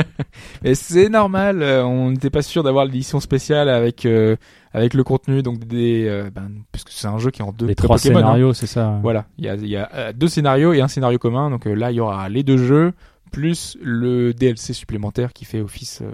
Et 0.65 0.75
c'est 0.75 1.09
normal, 1.09 1.63
euh, 1.63 1.85
on 1.85 2.11
n'était 2.11 2.31
pas 2.31 2.43
sûr 2.43 2.63
d'avoir 2.63 2.85
l'édition 2.85 3.21
spéciale 3.21 3.69
avec 3.69 4.07
euh, 4.07 4.37
avec 4.73 4.95
le 4.95 5.03
contenu, 5.03 5.43
donc 5.43 5.65
des, 5.67 6.07
euh, 6.07 6.31
ben, 6.33 6.49
parce 6.71 6.85
que 6.85 6.91
c'est 6.93 7.09
un 7.09 7.19
jeu 7.19 7.31
qui 7.31 7.43
est 7.43 7.45
en 7.45 7.53
deux 7.53 7.67
Les 7.67 7.75
trois 7.75 7.97
Pokémon, 7.97 8.19
hein. 8.19 8.21
scénarios, 8.23 8.55
c'est 8.55 8.67
ça. 8.67 8.99
Voilà, 9.03 9.27
il 9.39 9.45
y 9.45 9.49
a, 9.49 9.57
y 9.57 9.77
a 9.77 10.13
deux 10.13 10.29
scénarios 10.29 10.73
et 10.73 10.81
un 10.81 10.89
scénario 10.89 11.19
commun. 11.19 11.51
Donc 11.51 11.65
là, 11.65 11.91
il 11.91 11.97
y 11.97 12.01
aura 12.01 12.29
les 12.29 12.43
deux 12.43 12.59
jeux 12.59 12.93
plus 13.31 13.77
le 13.81 14.35
DLC 14.35 14.73
supplémentaire 14.73 15.33
qui 15.33 15.45
fait 15.45 15.61
office 15.61 16.01
euh, 16.03 16.11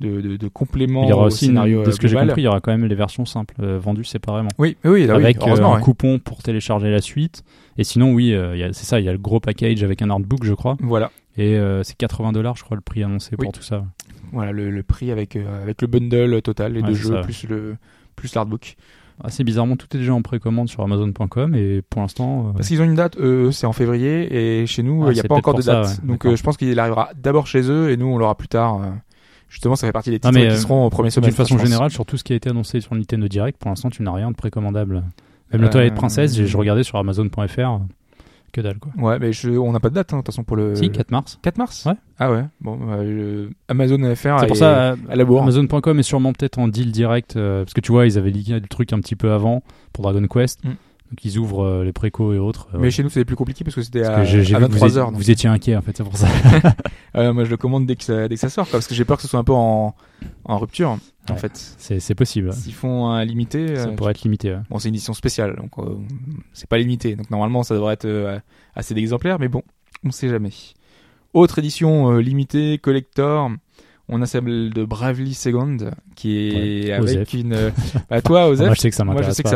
de, 0.00 0.20
de, 0.20 0.36
de 0.36 0.48
complément 0.48 1.02
Il 1.04 1.10
y 1.10 1.12
aura 1.12 1.24
au 1.24 1.26
aussi, 1.26 1.46
une- 1.46 1.50
scénario 1.52 1.82
de 1.84 1.90
ce 1.90 1.98
que 2.00 2.08
j'ai 2.08 2.16
compris, 2.16 2.40
il 2.42 2.44
y 2.44 2.48
aura 2.48 2.60
quand 2.60 2.72
même 2.72 2.84
les 2.86 2.94
versions 2.94 3.24
simples 3.24 3.54
euh, 3.62 3.78
vendues 3.78 4.04
séparément. 4.04 4.48
Oui, 4.58 4.76
oui, 4.84 4.90
oui, 5.04 5.10
avec 5.10 5.42
euh, 5.46 5.56
un 5.62 5.74
ouais. 5.76 5.80
coupon 5.80 6.18
pour 6.18 6.42
télécharger 6.42 6.90
la 6.90 7.00
suite. 7.00 7.42
Et 7.78 7.84
sinon, 7.84 8.12
oui, 8.12 8.32
euh, 8.34 8.56
il 8.56 8.74
c'est 8.74 8.84
ça, 8.86 8.98
il 9.00 9.06
y 9.06 9.08
a 9.08 9.12
le 9.12 9.18
gros 9.18 9.40
package 9.40 9.82
avec 9.82 10.02
un 10.02 10.10
artbook, 10.10 10.44
je 10.44 10.54
crois. 10.54 10.76
Voilà, 10.80 11.10
Et 11.38 11.56
euh, 11.56 11.82
c'est 11.82 11.96
80 11.96 12.32
dollars, 12.32 12.56
je 12.56 12.64
crois, 12.64 12.76
le 12.76 12.82
prix 12.82 13.02
annoncé 13.04 13.30
Oui. 13.38 13.44
pour 13.44 13.52
tout 13.52 13.62
ça. 13.62 13.84
voilà 14.32 14.52
le, 14.52 14.70
le 14.70 14.82
prix 14.82 15.10
avec 15.10 15.36
euh, 15.36 15.62
avec 15.62 15.80
le 15.82 15.86
bundle 15.88 16.40
total, 16.42 16.72
les 16.72 16.80
Ouais, 16.82 16.88
deux 16.88 16.94
jeux 16.94 17.14
ça. 17.14 17.20
plus 17.20 17.46
le 17.48 17.76
plus 18.16 18.34
l'artbook. 18.34 18.76
Assez 19.22 19.44
bizarrement, 19.44 19.76
tout 19.76 19.86
est 19.94 19.98
déjà 19.98 20.14
en 20.14 20.22
précommande 20.22 20.70
sur 20.70 20.82
Amazon.com 20.82 21.54
et 21.54 21.82
pour 21.90 22.00
l'instant, 22.00 22.48
euh, 22.48 22.52
Parce 22.56 22.68
qu'ils 22.68 22.80
ont 22.80 22.86
une 22.86 22.94
date, 22.94 23.18
eux, 23.18 23.52
c'est 23.52 23.66
en 23.66 23.74
février, 23.74 24.60
et 24.62 24.66
chez 24.66 24.82
nous, 24.82 25.02
il 25.04 25.10
Ah, 25.10 25.12
n'y 25.12 25.20
a 25.20 25.24
pas 25.24 25.34
encore 25.34 25.52
de 25.52 25.60
ça, 25.60 25.82
date. 25.82 25.88
ouais. 26.02 26.08
Donc 26.08 26.24
euh, 26.24 26.36
je 26.36 26.42
pense 26.42 26.56
qu'il 26.56 26.78
arrivera 26.78 27.10
d'abord 27.22 27.46
chez 27.46 27.70
eux, 27.70 27.90
et 27.90 27.98
nous, 27.98 28.06
on 28.06 28.16
l'aura 28.16 28.34
plus 28.34 28.48
tard. 28.48 28.80
Euh, 29.50 29.52
Justement, 29.52 29.76
ça 29.76 29.86
fait 29.86 29.92
partie 29.92 30.10
des 30.10 30.16
Ah, 30.22 30.30
titres 30.30 30.34
mais, 30.34 30.48
qui 30.48 30.54
euh, 30.54 30.56
seront 30.56 30.86
au 30.86 30.90
premier 30.90 31.10
semestre. 31.10 31.36
d'une 31.36 31.46
façon 31.46 31.58
générale, 31.58 31.90
sur 31.90 32.06
tout 32.06 32.16
ce 32.16 32.24
qui 32.24 32.32
a 32.32 32.36
été 32.36 32.48
annoncé 32.50 32.80
sur 32.80 32.94
Nintendo 32.94 33.28
Direct, 33.28 33.58
pour 33.58 33.68
l'instant, 33.70 33.90
tu 33.90 34.02
n'as 34.02 34.12
rien 34.12 34.30
de 34.30 34.36
précommandable. 34.36 34.94
Même 34.94 35.04
Euh, 35.54 35.58
le 35.58 35.70
Toilette 35.70 35.94
Princesse, 35.94 36.34
j'ai- 36.36 36.46
je 36.46 36.56
regardais 36.56 36.84
sur 36.84 36.98
Amazon.fr, 36.98 37.80
que 38.52 38.60
dalle 38.60 38.78
quoi. 38.78 38.92
Ouais, 38.98 39.18
mais 39.20 39.32
je, 39.32 39.50
on 39.50 39.72
n'a 39.72 39.80
pas 39.80 39.90
de 39.90 39.94
date, 39.94 40.12
hein, 40.12 40.16
de 40.16 40.22
toute 40.22 40.26
façon, 40.26 40.42
pour 40.44 40.56
le. 40.56 40.74
Si, 40.76 40.90
4 40.90 41.10
mars. 41.10 41.38
4 41.42 41.58
mars 41.58 41.84
Ouais. 41.86 41.92
Ah 42.18 42.30
ouais, 42.32 42.44
bon, 42.60 42.78
Amazon 43.68 43.98
FR. 44.14 44.38
C'est 44.38 44.44
est 44.44 44.46
pour 44.48 44.56
ça, 44.56 44.92
euh, 44.92 44.96
à 45.08 45.16
la 45.16 45.24
bourre. 45.24 45.42
Amazon.com 45.42 45.98
est 45.98 46.02
sûrement 46.02 46.32
peut-être 46.32 46.58
en 46.58 46.68
deal 46.68 46.90
direct, 46.92 47.36
euh, 47.36 47.64
parce 47.64 47.74
que 47.74 47.80
tu 47.80 47.92
vois, 47.92 48.06
ils 48.06 48.18
avaient 48.18 48.30
leaké 48.30 48.54
le 48.54 48.66
truc 48.68 48.92
un 48.92 48.98
petit 49.00 49.16
peu 49.16 49.32
avant 49.32 49.62
pour 49.92 50.02
Dragon 50.04 50.26
Quest. 50.26 50.64
Mm. 50.64 50.68
Donc 51.10 51.24
ils 51.24 51.38
ouvrent 51.38 51.64
euh, 51.64 51.84
les 51.84 51.92
précos 51.92 52.32
et 52.32 52.38
autres. 52.38 52.68
euh, 52.72 52.78
Mais 52.78 52.84
ouais. 52.84 52.90
chez 52.92 53.02
nous, 53.02 53.08
c'était 53.08 53.24
plus 53.24 53.34
compliqué 53.36 53.64
parce 53.64 53.74
que 53.74 53.82
c'était 53.82 54.04
à, 54.04 54.20
que 54.20 54.24
j'ai 54.26 54.44
j'ai 54.44 54.54
à 54.54 54.60
vu 54.60 54.66
que 54.66 54.70
vous, 54.72 54.78
23 54.78 54.88
étiez- 54.88 54.98
heures. 55.00 55.10
vous 55.10 55.30
étiez 55.30 55.48
inquiet 55.48 55.76
en 55.76 55.82
fait, 55.82 55.96
c'est 55.96 56.04
pour 56.04 56.16
ça. 56.16 56.28
Euh, 57.16 57.32
moi, 57.32 57.42
je 57.44 57.50
le 57.50 57.56
commande 57.56 57.86
dès 57.86 57.96
que 57.96 58.04
ça, 58.04 58.28
dès 58.28 58.36
que 58.36 58.40
ça 58.40 58.48
sort, 58.48 58.66
quoi, 58.66 58.74
parce 58.78 58.86
que 58.86 58.94
j'ai 58.94 59.04
peur 59.04 59.16
que 59.16 59.22
ce 59.22 59.28
soit 59.28 59.40
un 59.40 59.44
peu 59.44 59.52
en, 59.52 59.96
en 60.44 60.58
rupture, 60.58 60.96
en 61.28 61.34
fait. 61.36 61.50
C'est 61.78 62.14
possible. 62.14 62.52
S'ils 62.52 62.72
font 62.72 63.08
un 63.08 63.24
limité. 63.24 63.74
Ça 63.74 63.88
euh, 63.88 63.96
pourrait 63.96 64.12
être 64.12 64.22
limité. 64.22 64.52
ouais. 64.52 64.60
Bon, 64.70 64.78
c'est 64.78 64.90
une 64.90 64.94
édition 64.94 65.12
spéciale, 65.12 65.56
donc 65.56 65.72
euh, 65.78 65.96
c'est 66.52 66.68
pas 66.68 66.78
limité. 66.78 67.16
Donc 67.16 67.28
normalement, 67.32 67.64
ça 67.64 67.74
devrait 67.74 67.94
être 67.94 68.04
euh, 68.04 68.38
assez 68.76 68.94
d'exemplaires, 68.94 69.40
mais 69.40 69.48
bon, 69.48 69.62
on 70.04 70.12
sait 70.12 70.28
jamais. 70.28 70.50
Autre 71.34 71.58
édition 71.58 72.12
euh, 72.12 72.20
limitée, 72.20 72.78
collector. 72.78 73.50
On 74.12 74.20
a 74.22 74.26
celle 74.26 74.70
de 74.70 74.84
Bravely 74.84 75.34
Second, 75.34 75.76
qui 76.16 76.48
est 76.48 76.86
Ouais, 76.88 76.92
avec 76.92 77.04
Osef. 77.28 77.34
une. 77.34 77.52
euh, 77.52 77.70
bah, 78.10 78.20
toi, 78.20 78.48
Osef. 78.48 78.66
Moi, 78.66 78.74
je 78.74 78.80
sais 78.80 78.90
que 78.90 78.96
ça 78.96 79.04
Moi, 79.04 79.14
je 79.14 79.18
m'intéresse 79.18 79.36
sais 79.36 79.42
que 79.44 79.48
mais-. 79.48 79.52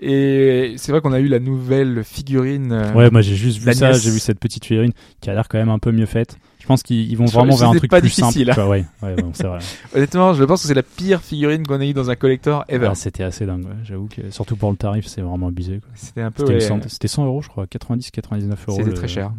Et 0.00 0.74
c'est 0.76 0.90
vrai 0.92 1.00
qu'on 1.00 1.12
a 1.12 1.20
eu 1.20 1.28
la 1.28 1.38
nouvelle 1.38 2.02
figurine. 2.04 2.72
euh, 2.72 2.92
Ouais, 2.94 3.10
moi 3.10 3.20
j'ai 3.20 3.36
juste 3.36 3.58
vu 3.58 3.72
ça, 3.72 3.92
j'ai 3.92 4.10
vu 4.10 4.18
cette 4.18 4.40
petite 4.40 4.64
figurine 4.64 4.92
qui 5.20 5.30
a 5.30 5.34
l'air 5.34 5.46
quand 5.48 5.58
même 5.58 5.68
un 5.68 5.78
peu 5.78 5.92
mieux 5.92 6.06
faite. 6.06 6.36
Je 6.64 6.68
pense 6.68 6.82
qu'ils 6.82 7.10
ils 7.12 7.14
vont 7.18 7.26
vraiment 7.26 7.54
vers 7.56 7.68
un 7.68 7.74
truc 7.76 7.90
pas 7.90 8.00
plus 8.00 8.08
difficile, 8.08 8.46
simple. 8.46 8.54
quoi, 8.54 8.66
ouais, 8.70 8.86
ouais, 9.02 9.14
bon, 9.16 9.32
c'est 9.34 9.46
vrai. 9.46 9.58
Honnêtement, 9.94 10.32
je 10.32 10.44
pense 10.44 10.62
que 10.62 10.68
c'est 10.68 10.72
la 10.72 10.82
pire 10.82 11.20
figurine 11.20 11.66
qu'on 11.66 11.78
ait 11.78 11.90
eu 11.90 11.92
dans 11.92 12.08
un 12.08 12.16
collector 12.16 12.64
ever. 12.70 12.88
Ah, 12.90 12.94
C'était 12.94 13.22
assez 13.22 13.44
dingue. 13.44 13.64
ouais. 13.66 13.70
J'avoue 13.84 14.06
que 14.08 14.30
surtout 14.30 14.56
pour 14.56 14.70
le 14.70 14.76
tarif, 14.78 15.06
c'est 15.06 15.20
vraiment 15.20 15.48
abusé. 15.48 15.80
C'était 15.94 16.22
un 16.22 16.30
peu. 16.30 16.40
C'était 16.46 16.52
une 16.54 16.58
ouais, 16.76 16.82
cent- 16.82 16.88
c'était 16.88 17.06
100 17.08 17.26
euros, 17.26 17.42
je 17.42 17.48
crois, 17.48 17.66
90, 17.66 18.10
99 18.10 18.64
euros. 18.68 18.78
C'était 18.82 18.94
très 18.94 19.08
cher. 19.08 19.30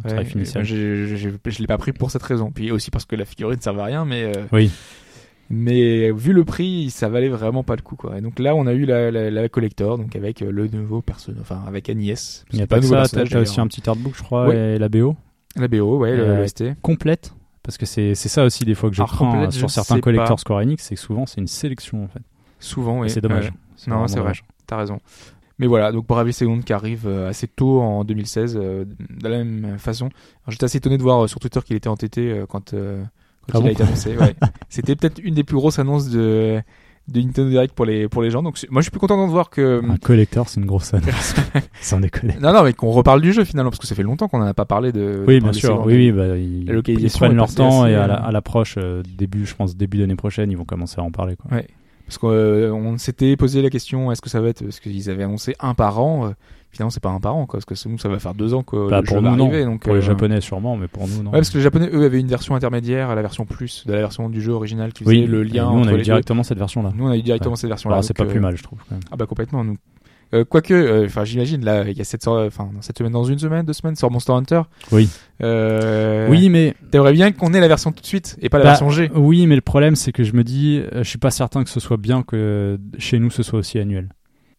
j'ai- 0.62 1.16
je 1.16 1.58
l'ai 1.60 1.66
pas 1.66 1.78
pris 1.78 1.92
pour 1.92 2.12
cette 2.12 2.22
raison. 2.22 2.52
Puis 2.54 2.70
aussi 2.70 2.92
parce 2.92 3.04
que 3.06 3.16
la 3.16 3.24
figurine 3.24 3.56
ne 3.56 3.62
servait 3.62 3.80
à 3.82 3.84
rien, 3.86 4.04
mais. 4.04 4.22
euh, 4.24 4.44
Oui. 4.52 4.70
Mais 5.48 6.10
vu 6.10 6.32
le 6.32 6.44
prix, 6.44 6.90
ça 6.90 7.08
valait 7.08 7.28
vraiment 7.28 7.62
pas 7.62 7.76
le 7.76 7.82
coup, 7.82 7.94
quoi. 7.94 8.18
Et 8.18 8.20
donc 8.20 8.38
là, 8.40 8.56
on 8.56 8.66
a 8.66 8.72
eu 8.72 8.84
la, 8.84 9.12
la, 9.12 9.30
la 9.30 9.48
collector, 9.48 9.96
donc 9.96 10.16
avec 10.16 10.42
euh, 10.42 10.50
le 10.50 10.66
nouveau 10.66 11.02
personnage, 11.02 11.40
enfin 11.40 11.62
avec 11.68 11.88
Agnès. 11.88 12.44
Il 12.52 12.56
n'y 12.56 12.62
a 12.62 12.66
pas 12.66 12.76
un 12.76 12.80
que 12.80 12.84
nouveau 12.86 13.04
ça, 13.04 13.24
t'as 13.24 13.40
aussi 13.40 13.60
un 13.60 13.68
petit 13.68 13.88
artbook, 13.88 14.14
je 14.16 14.22
crois, 14.24 14.48
Ouais. 14.48 14.74
et 14.74 14.78
la 14.78 14.88
BO 14.88 15.14
La 15.56 15.68
BO, 15.68 15.98
ouais, 15.98 16.16
le- 16.16 16.22
Euh, 16.24 16.36
le 16.38 16.46
ST. 16.48 16.64
complète. 16.82 17.32
Parce 17.62 17.78
que 17.78 17.86
c'est 17.86 18.14
c'est 18.14 18.28
ça 18.28 18.44
aussi 18.44 18.64
des 18.64 18.74
fois 18.74 18.90
que 18.90 18.94
je 18.96 19.02
Alors, 19.02 19.12
prends 19.12 19.30
complète, 19.32 19.48
euh, 19.48 19.52
je 19.52 19.58
sur 19.58 19.70
certains 19.70 19.96
sais 19.96 20.00
collecteurs 20.00 20.28
pas. 20.36 20.36
Square 20.36 20.60
Enix, 20.60 20.82
c'est 20.84 20.94
que 20.94 21.00
souvent 21.00 21.26
c'est 21.26 21.40
une 21.40 21.48
sélection 21.48 22.04
en 22.04 22.08
fait. 22.08 22.22
Souvent, 22.60 22.98
Et 22.98 23.02
oui. 23.02 23.10
c'est 23.10 23.20
dommage. 23.20 23.46
Ouais, 23.46 23.52
Non, 23.88 24.06
c'est 24.08 24.20
vrai. 24.20 24.32
T'as 24.66 24.76
raison. 24.76 25.00
Mais 25.58 25.66
voilà, 25.66 25.90
donc 25.90 26.06
Bravely 26.06 26.32
Second 26.32 26.60
qui 26.60 26.72
arrive 26.72 27.06
euh, 27.06 27.28
assez 27.30 27.48
tôt 27.48 27.80
en 27.80 28.04
2016, 28.04 28.56
euh, 28.60 28.84
de 28.84 29.28
la 29.28 29.38
même 29.42 29.78
façon. 29.78 30.10
J'étais 30.48 30.64
assez 30.64 30.78
étonné 30.78 30.98
de 30.98 31.02
voir 31.02 31.24
euh, 31.24 31.26
sur 31.28 31.40
Twitter 31.40 31.60
qu'il 31.64 31.74
était 31.76 31.88
entêté 31.88 32.30
euh, 32.30 32.46
quand, 32.46 32.74
euh, 32.74 33.02
quand 33.50 33.58
Ah 33.58 33.58
il 33.58 33.62
bon 33.62 33.68
a 33.68 33.70
été 33.72 33.82
annoncé. 33.82 34.16
ouais. 34.16 34.34
C'était 34.68 34.94
peut-être 34.96 35.18
une 35.24 35.34
des 35.34 35.44
plus 35.44 35.56
grosses 35.56 35.78
annonces 35.78 36.08
de, 36.10 36.60
de 37.08 37.20
Nintendo 37.20 37.48
Direct 37.48 37.74
pour 37.74 37.84
les, 37.86 38.08
pour 38.08 38.22
les 38.22 38.30
gens. 38.30 38.42
Donc 38.42 38.58
moi 38.70 38.80
je 38.82 38.84
suis 38.84 38.90
plus 38.90 39.00
content 39.00 39.24
de 39.24 39.30
voir 39.30 39.50
que... 39.50 39.80
Un 39.88 39.96
collector, 39.96 40.48
c'est 40.48 40.60
une 40.60 40.66
grosse 40.66 40.92
annonce. 40.92 41.34
Sans 41.80 42.00
déconner. 42.00 42.36
Non, 42.40 42.52
non, 42.52 42.62
mais 42.62 42.72
qu'on 42.72 42.90
reparle 42.90 43.20
du 43.20 43.32
jeu 43.32 43.44
finalement, 43.44 43.70
parce 43.70 43.80
que 43.80 43.86
ça 43.86 43.94
fait 43.94 44.02
longtemps 44.02 44.28
qu'on 44.28 44.42
en 44.42 44.46
a 44.46 44.54
pas 44.54 44.64
parlé 44.64 44.92
de... 44.92 45.22
Oui, 45.26 45.36
de 45.36 45.40
bien 45.44 45.52
sûr. 45.52 45.84
Oui, 45.86 45.94
oui, 45.94 46.12
bah, 46.12 46.36
ils, 46.36 46.68
ils 46.86 47.10
prennent 47.10 47.36
leur 47.36 47.54
temps 47.54 47.82
assez, 47.82 47.92
et 47.92 47.94
à 47.94 48.06
la- 48.06 48.28
euh, 48.28 48.30
l'approche 48.32 48.76
euh, 48.78 49.02
début, 49.16 49.46
je 49.46 49.54
pense 49.54 49.76
début 49.76 49.98
d'année 49.98 50.16
prochaine, 50.16 50.50
ils 50.50 50.56
vont 50.56 50.64
commencer 50.64 51.00
à 51.00 51.04
en 51.04 51.10
parler. 51.10 51.36
Quoi. 51.36 51.56
Ouais. 51.58 51.66
Parce 52.06 52.18
qu'on 52.18 52.98
s'était 52.98 53.36
posé 53.36 53.62
la 53.62 53.70
question, 53.70 54.12
est-ce 54.12 54.22
que 54.22 54.30
ça 54.30 54.40
va 54.40 54.48
être... 54.48 54.62
Parce 54.62 54.80
qu'ils 54.80 55.10
avaient 55.10 55.24
annoncé 55.24 55.54
un 55.60 55.74
par 55.74 56.00
an. 56.00 56.26
euh, 56.26 56.30
finalement, 56.76 56.90
c'est 56.90 57.02
pas 57.02 57.10
un 57.10 57.20
par 57.20 57.34
an, 57.36 57.46
quoi. 57.46 57.58
Parce 57.64 57.64
que 57.82 57.88
nous, 57.88 57.98
ça 57.98 58.08
va 58.08 58.18
faire 58.18 58.34
deux 58.34 58.54
ans 58.54 58.62
que 58.62 58.88
Bah, 58.88 59.00
le 59.00 59.06
pour 59.06 59.16
jeu 59.16 59.22
nous, 59.22 59.30
va 59.30 59.36
non. 59.36 59.46
arriver. 59.48 59.64
Donc, 59.64 59.82
Pour 59.82 59.94
les 59.94 59.98
euh, 59.98 60.02
Japonais 60.02 60.40
sûrement, 60.40 60.76
mais 60.76 60.88
pour 60.88 61.08
nous 61.08 61.22
non. 61.22 61.30
Ouais, 61.30 61.38
parce 61.38 61.50
que 61.50 61.56
les 61.58 61.64
Japonais, 61.64 61.88
eux, 61.92 62.04
avaient 62.04 62.20
une 62.20 62.28
version 62.28 62.54
intermédiaire 62.54 63.10
à 63.10 63.14
la 63.14 63.22
version 63.22 63.44
plus 63.46 63.84
de 63.86 63.92
la 63.92 63.98
version 64.00 64.28
du 64.28 64.40
jeu 64.40 64.52
original 64.52 64.92
qui 64.92 65.04
faisait 65.04 65.16
oui, 65.16 65.26
le 65.26 65.42
lien 65.42 65.70
nous 65.72 65.80
on 65.80 65.86
a 65.88 65.92
eu 65.94 66.02
directement 66.02 66.42
cette 66.42 66.58
version-là. 66.58 66.90
deux. 66.90 66.96
Nous, 66.98 67.04
on 67.06 67.10
a 67.10 67.16
eu 67.16 67.22
directement 67.22 67.52
Ouais. 67.54 67.56
cette 67.60 67.68
version-là. 67.70 67.96
Alors, 67.96 68.04
c'est 68.04 68.14
pas 68.16 68.24
euh, 68.24 68.28
plus 68.28 68.40
mal, 68.40 68.56
je 68.56 68.62
trouve. 68.62 68.78
Quand 68.88 68.94
même. 68.94 69.04
Ah 69.10 69.16
bah 69.16 69.26
complètement, 69.26 69.64
nous. 69.64 69.76
Euh, 70.34 70.44
quoique, 70.44 70.74
euh, 70.74 71.06
enfin, 71.06 71.24
j'imagine 71.24 71.64
là, 71.64 71.84
il 71.88 71.96
y 71.96 72.00
a 72.00 72.04
cette, 72.04 72.26
enfin, 72.26 72.68
dans 72.74 72.82
cette 72.82 72.98
semaine, 72.98 73.12
dans 73.12 73.22
une 73.22 73.38
semaine, 73.38 73.64
deux 73.64 73.72
semaines, 73.72 73.94
sort 73.94 74.10
Monster 74.10 74.32
Hunter. 74.32 74.62
Oui. 74.90 75.08
Euh, 75.40 76.28
Oui, 76.28 76.48
mais 76.48 76.74
T'aimerais 76.90 77.12
bien 77.12 77.30
qu'on 77.30 77.54
ait 77.54 77.60
la 77.60 77.68
version 77.68 77.92
tout 77.92 78.00
de 78.02 78.06
suite 78.06 78.36
et 78.42 78.48
pas 78.48 78.58
la 78.58 78.64
Bah, 78.64 78.70
version 78.70 78.90
G. 78.90 79.08
Oui, 79.14 79.46
mais 79.46 79.54
le 79.54 79.60
problème, 79.60 79.94
c'est 79.94 80.10
que 80.10 80.24
je 80.24 80.32
me 80.32 80.42
dis, 80.42 80.80
euh, 80.92 81.04
je 81.04 81.08
suis 81.08 81.18
pas 81.18 81.30
certain 81.30 81.62
que 81.62 81.70
ce 81.70 81.78
soit 81.78 81.96
bien 81.96 82.22
que 82.24 82.76
chez 82.98 83.20
nous 83.20 83.30
ce 83.30 83.42
soit 83.44 83.60
aussi 83.60 83.78
annuel. 83.78 84.08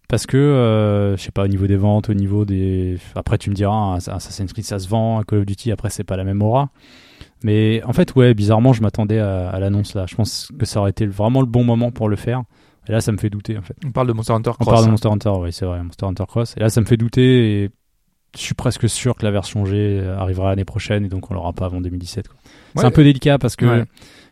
Parce 0.09 0.25
que, 0.25 0.37
euh, 0.37 1.17
je 1.17 1.21
sais 1.21 1.31
pas, 1.31 1.43
au 1.43 1.47
niveau 1.47 1.67
des 1.67 1.75
ventes, 1.75 2.09
au 2.09 2.13
niveau 2.13 2.45
des. 2.45 2.97
Après, 3.15 3.37
tu 3.37 3.49
me 3.49 3.55
diras, 3.55 3.95
Assassin's 3.97 4.53
Creed 4.53 4.63
ça 4.65 4.79
se 4.79 4.87
vend, 4.87 5.21
Call 5.23 5.39
of 5.39 5.45
Duty, 5.45 5.71
après, 5.71 5.89
c'est 5.89 6.05
pas 6.05 6.15
la 6.15 6.23
même 6.23 6.41
aura. 6.41 6.69
Mais 7.43 7.81
en 7.83 7.91
fait, 7.93 8.15
ouais, 8.15 8.33
bizarrement, 8.33 8.71
je 8.73 8.81
m'attendais 8.81 9.19
à, 9.19 9.49
à 9.49 9.59
l'annonce 9.59 9.95
là. 9.95 10.05
Je 10.07 10.15
pense 10.15 10.49
que 10.57 10.65
ça 10.65 10.79
aurait 10.79 10.91
été 10.91 11.05
vraiment 11.05 11.41
le 11.41 11.45
bon 11.47 11.63
moment 11.65 11.91
pour 11.91 12.07
le 12.07 12.15
faire. 12.15 12.43
Et 12.87 12.93
là, 12.93 13.01
ça 13.01 13.11
me 13.11 13.17
fait 13.17 13.29
douter, 13.29 13.57
en 13.57 13.61
fait. 13.61 13.75
On 13.85 13.91
parle 13.91 14.07
de 14.07 14.13
Monster 14.13 14.31
Hunter 14.31 14.51
On 14.51 14.53
Cross. 14.53 14.67
parle 14.67 14.83
de 14.83 14.87
hein. 14.87 14.91
Monster 14.91 15.09
Hunter, 15.09 15.31
oui, 15.41 15.51
c'est 15.51 15.65
vrai, 15.65 15.83
Monster 15.83 16.05
Hunter 16.05 16.23
Cross. 16.25 16.53
Et 16.55 16.61
là, 16.61 16.69
ça 16.69 16.79
me 16.79 16.85
fait 16.85 16.95
douter 16.95 17.63
et 17.63 17.69
je 18.35 18.41
suis 18.41 18.55
presque 18.55 18.87
sûr 18.87 19.13
que 19.15 19.25
la 19.25 19.31
version 19.31 19.65
G 19.65 20.01
arrivera 20.17 20.49
l'année 20.49 20.63
prochaine 20.65 21.03
et 21.03 21.09
donc 21.09 21.29
on 21.29 21.33
l'aura 21.33 21.51
pas 21.51 21.65
avant 21.65 21.81
2017. 21.81 22.27
quoi. 22.29 22.37
Ouais. 22.37 22.81
C'est 22.81 22.85
un 22.85 22.91
peu 22.91 23.03
délicat 23.03 23.37
parce 23.39 23.55
que 23.57 23.65
Ouais. 23.65 23.83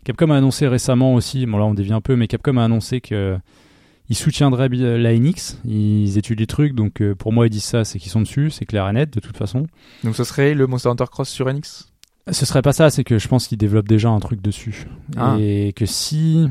Capcom 0.06 0.30
a 0.32 0.38
annoncé 0.38 0.68
récemment 0.68 1.16
aussi, 1.16 1.46
bon 1.48 1.58
là 1.58 1.66
on 1.66 1.74
dévie 1.74 1.92
un 1.94 2.02
peu, 2.02 2.16
mais 2.16 2.28
Capcom 2.28 2.56
a 2.58 2.64
annoncé 2.64 3.02
que 3.02 3.38
ils 4.10 4.16
soutiendraient 4.16 4.70
bi- 4.70 4.80
la 4.80 5.14
NX, 5.18 5.58
ils 5.66 6.18
étudient 6.18 6.42
les 6.42 6.48
trucs, 6.48 6.74
donc 6.74 7.02
euh, 7.02 7.16
pour 7.16 7.34
moi 7.34 7.48
ils 7.48 7.50
disent 7.50 7.64
ça, 7.64 7.84
c'est 7.86 8.00
qu'ils 8.00 8.12
sont 8.12 8.22
dessus, 8.22 8.50
c'est 8.50 8.66
clair 8.66 8.88
et 8.90 8.94
net 8.94 9.14
de 9.14 9.20
toute 9.20 9.38
façon. 9.38 9.68
Donc 10.04 10.16
ce 10.16 10.24
serait 10.24 10.54
le 10.54 10.68
Monster 10.68 10.90
Hunter 10.90 11.06
Cross 11.12 11.30
sur 11.30 11.52
NX. 11.52 11.90
Ce 12.32 12.46
serait 12.46 12.62
pas 12.64 12.74
ça, 12.74 12.90
c'est 12.90 13.04
que 13.04 13.20
je 13.20 13.28
pense 13.28 13.48
qu'ils 13.48 13.58
développent 13.58 13.88
déjà 13.88 14.10
un 14.10 14.20
truc 14.20 14.42
dessus. 14.42 14.88
Ah. 15.16 15.38
Et 15.40 15.74
que 15.76 15.86
si. 15.86 16.48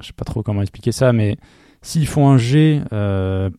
Je 0.00 0.06
sais 0.06 0.12
pas 0.14 0.24
trop 0.24 0.42
comment 0.42 0.62
expliquer 0.62 0.92
ça, 0.92 1.12
mais 1.12 1.36
s'ils 1.82 2.06
font 2.06 2.28
un 2.28 2.38
G 2.38 2.80
euh, 2.92 3.50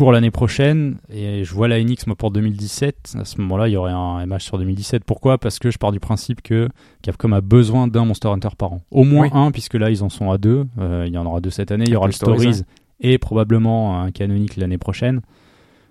pour 0.00 0.12
l'année 0.12 0.30
prochaine, 0.30 0.96
et 1.12 1.44
je 1.44 1.52
vois 1.52 1.68
la 1.68 1.78
NX 1.78 2.06
moi 2.06 2.16
pour 2.16 2.30
2017, 2.30 3.16
à 3.20 3.26
ce 3.26 3.38
moment-là, 3.42 3.68
il 3.68 3.72
y 3.72 3.76
aurait 3.76 3.92
un 3.92 4.24
MH 4.24 4.38
sur 4.40 4.56
2017. 4.56 5.04
Pourquoi? 5.04 5.36
Parce 5.36 5.58
que 5.58 5.70
je 5.70 5.76
pars 5.76 5.92
du 5.92 6.00
principe 6.00 6.40
que 6.40 6.70
Capcom 7.02 7.32
a 7.32 7.42
besoin 7.42 7.86
d'un 7.86 8.06
Monster 8.06 8.28
Hunter 8.28 8.48
par 8.56 8.72
an. 8.72 8.80
Au 8.90 9.04
moins 9.04 9.24
Oui. 9.26 9.30
un, 9.34 9.50
puisque 9.50 9.74
là, 9.74 9.90
ils 9.90 10.02
en 10.02 10.08
sont 10.08 10.30
à 10.30 10.38
deux. 10.38 10.64
Euh, 10.78 11.04
il 11.06 11.12
y 11.12 11.18
en 11.18 11.26
aura 11.26 11.42
deux 11.42 11.50
cette 11.50 11.70
année. 11.70 11.84
Il 11.84 11.90
y 11.90 11.92
Avec 11.92 11.98
aura 11.98 12.06
le 12.06 12.12
Stories, 12.14 12.54
Stories, 12.54 12.62
et 13.00 13.18
probablement 13.18 14.00
un 14.00 14.10
canonique 14.10 14.56
l'année 14.56 14.78
prochaine. 14.78 15.20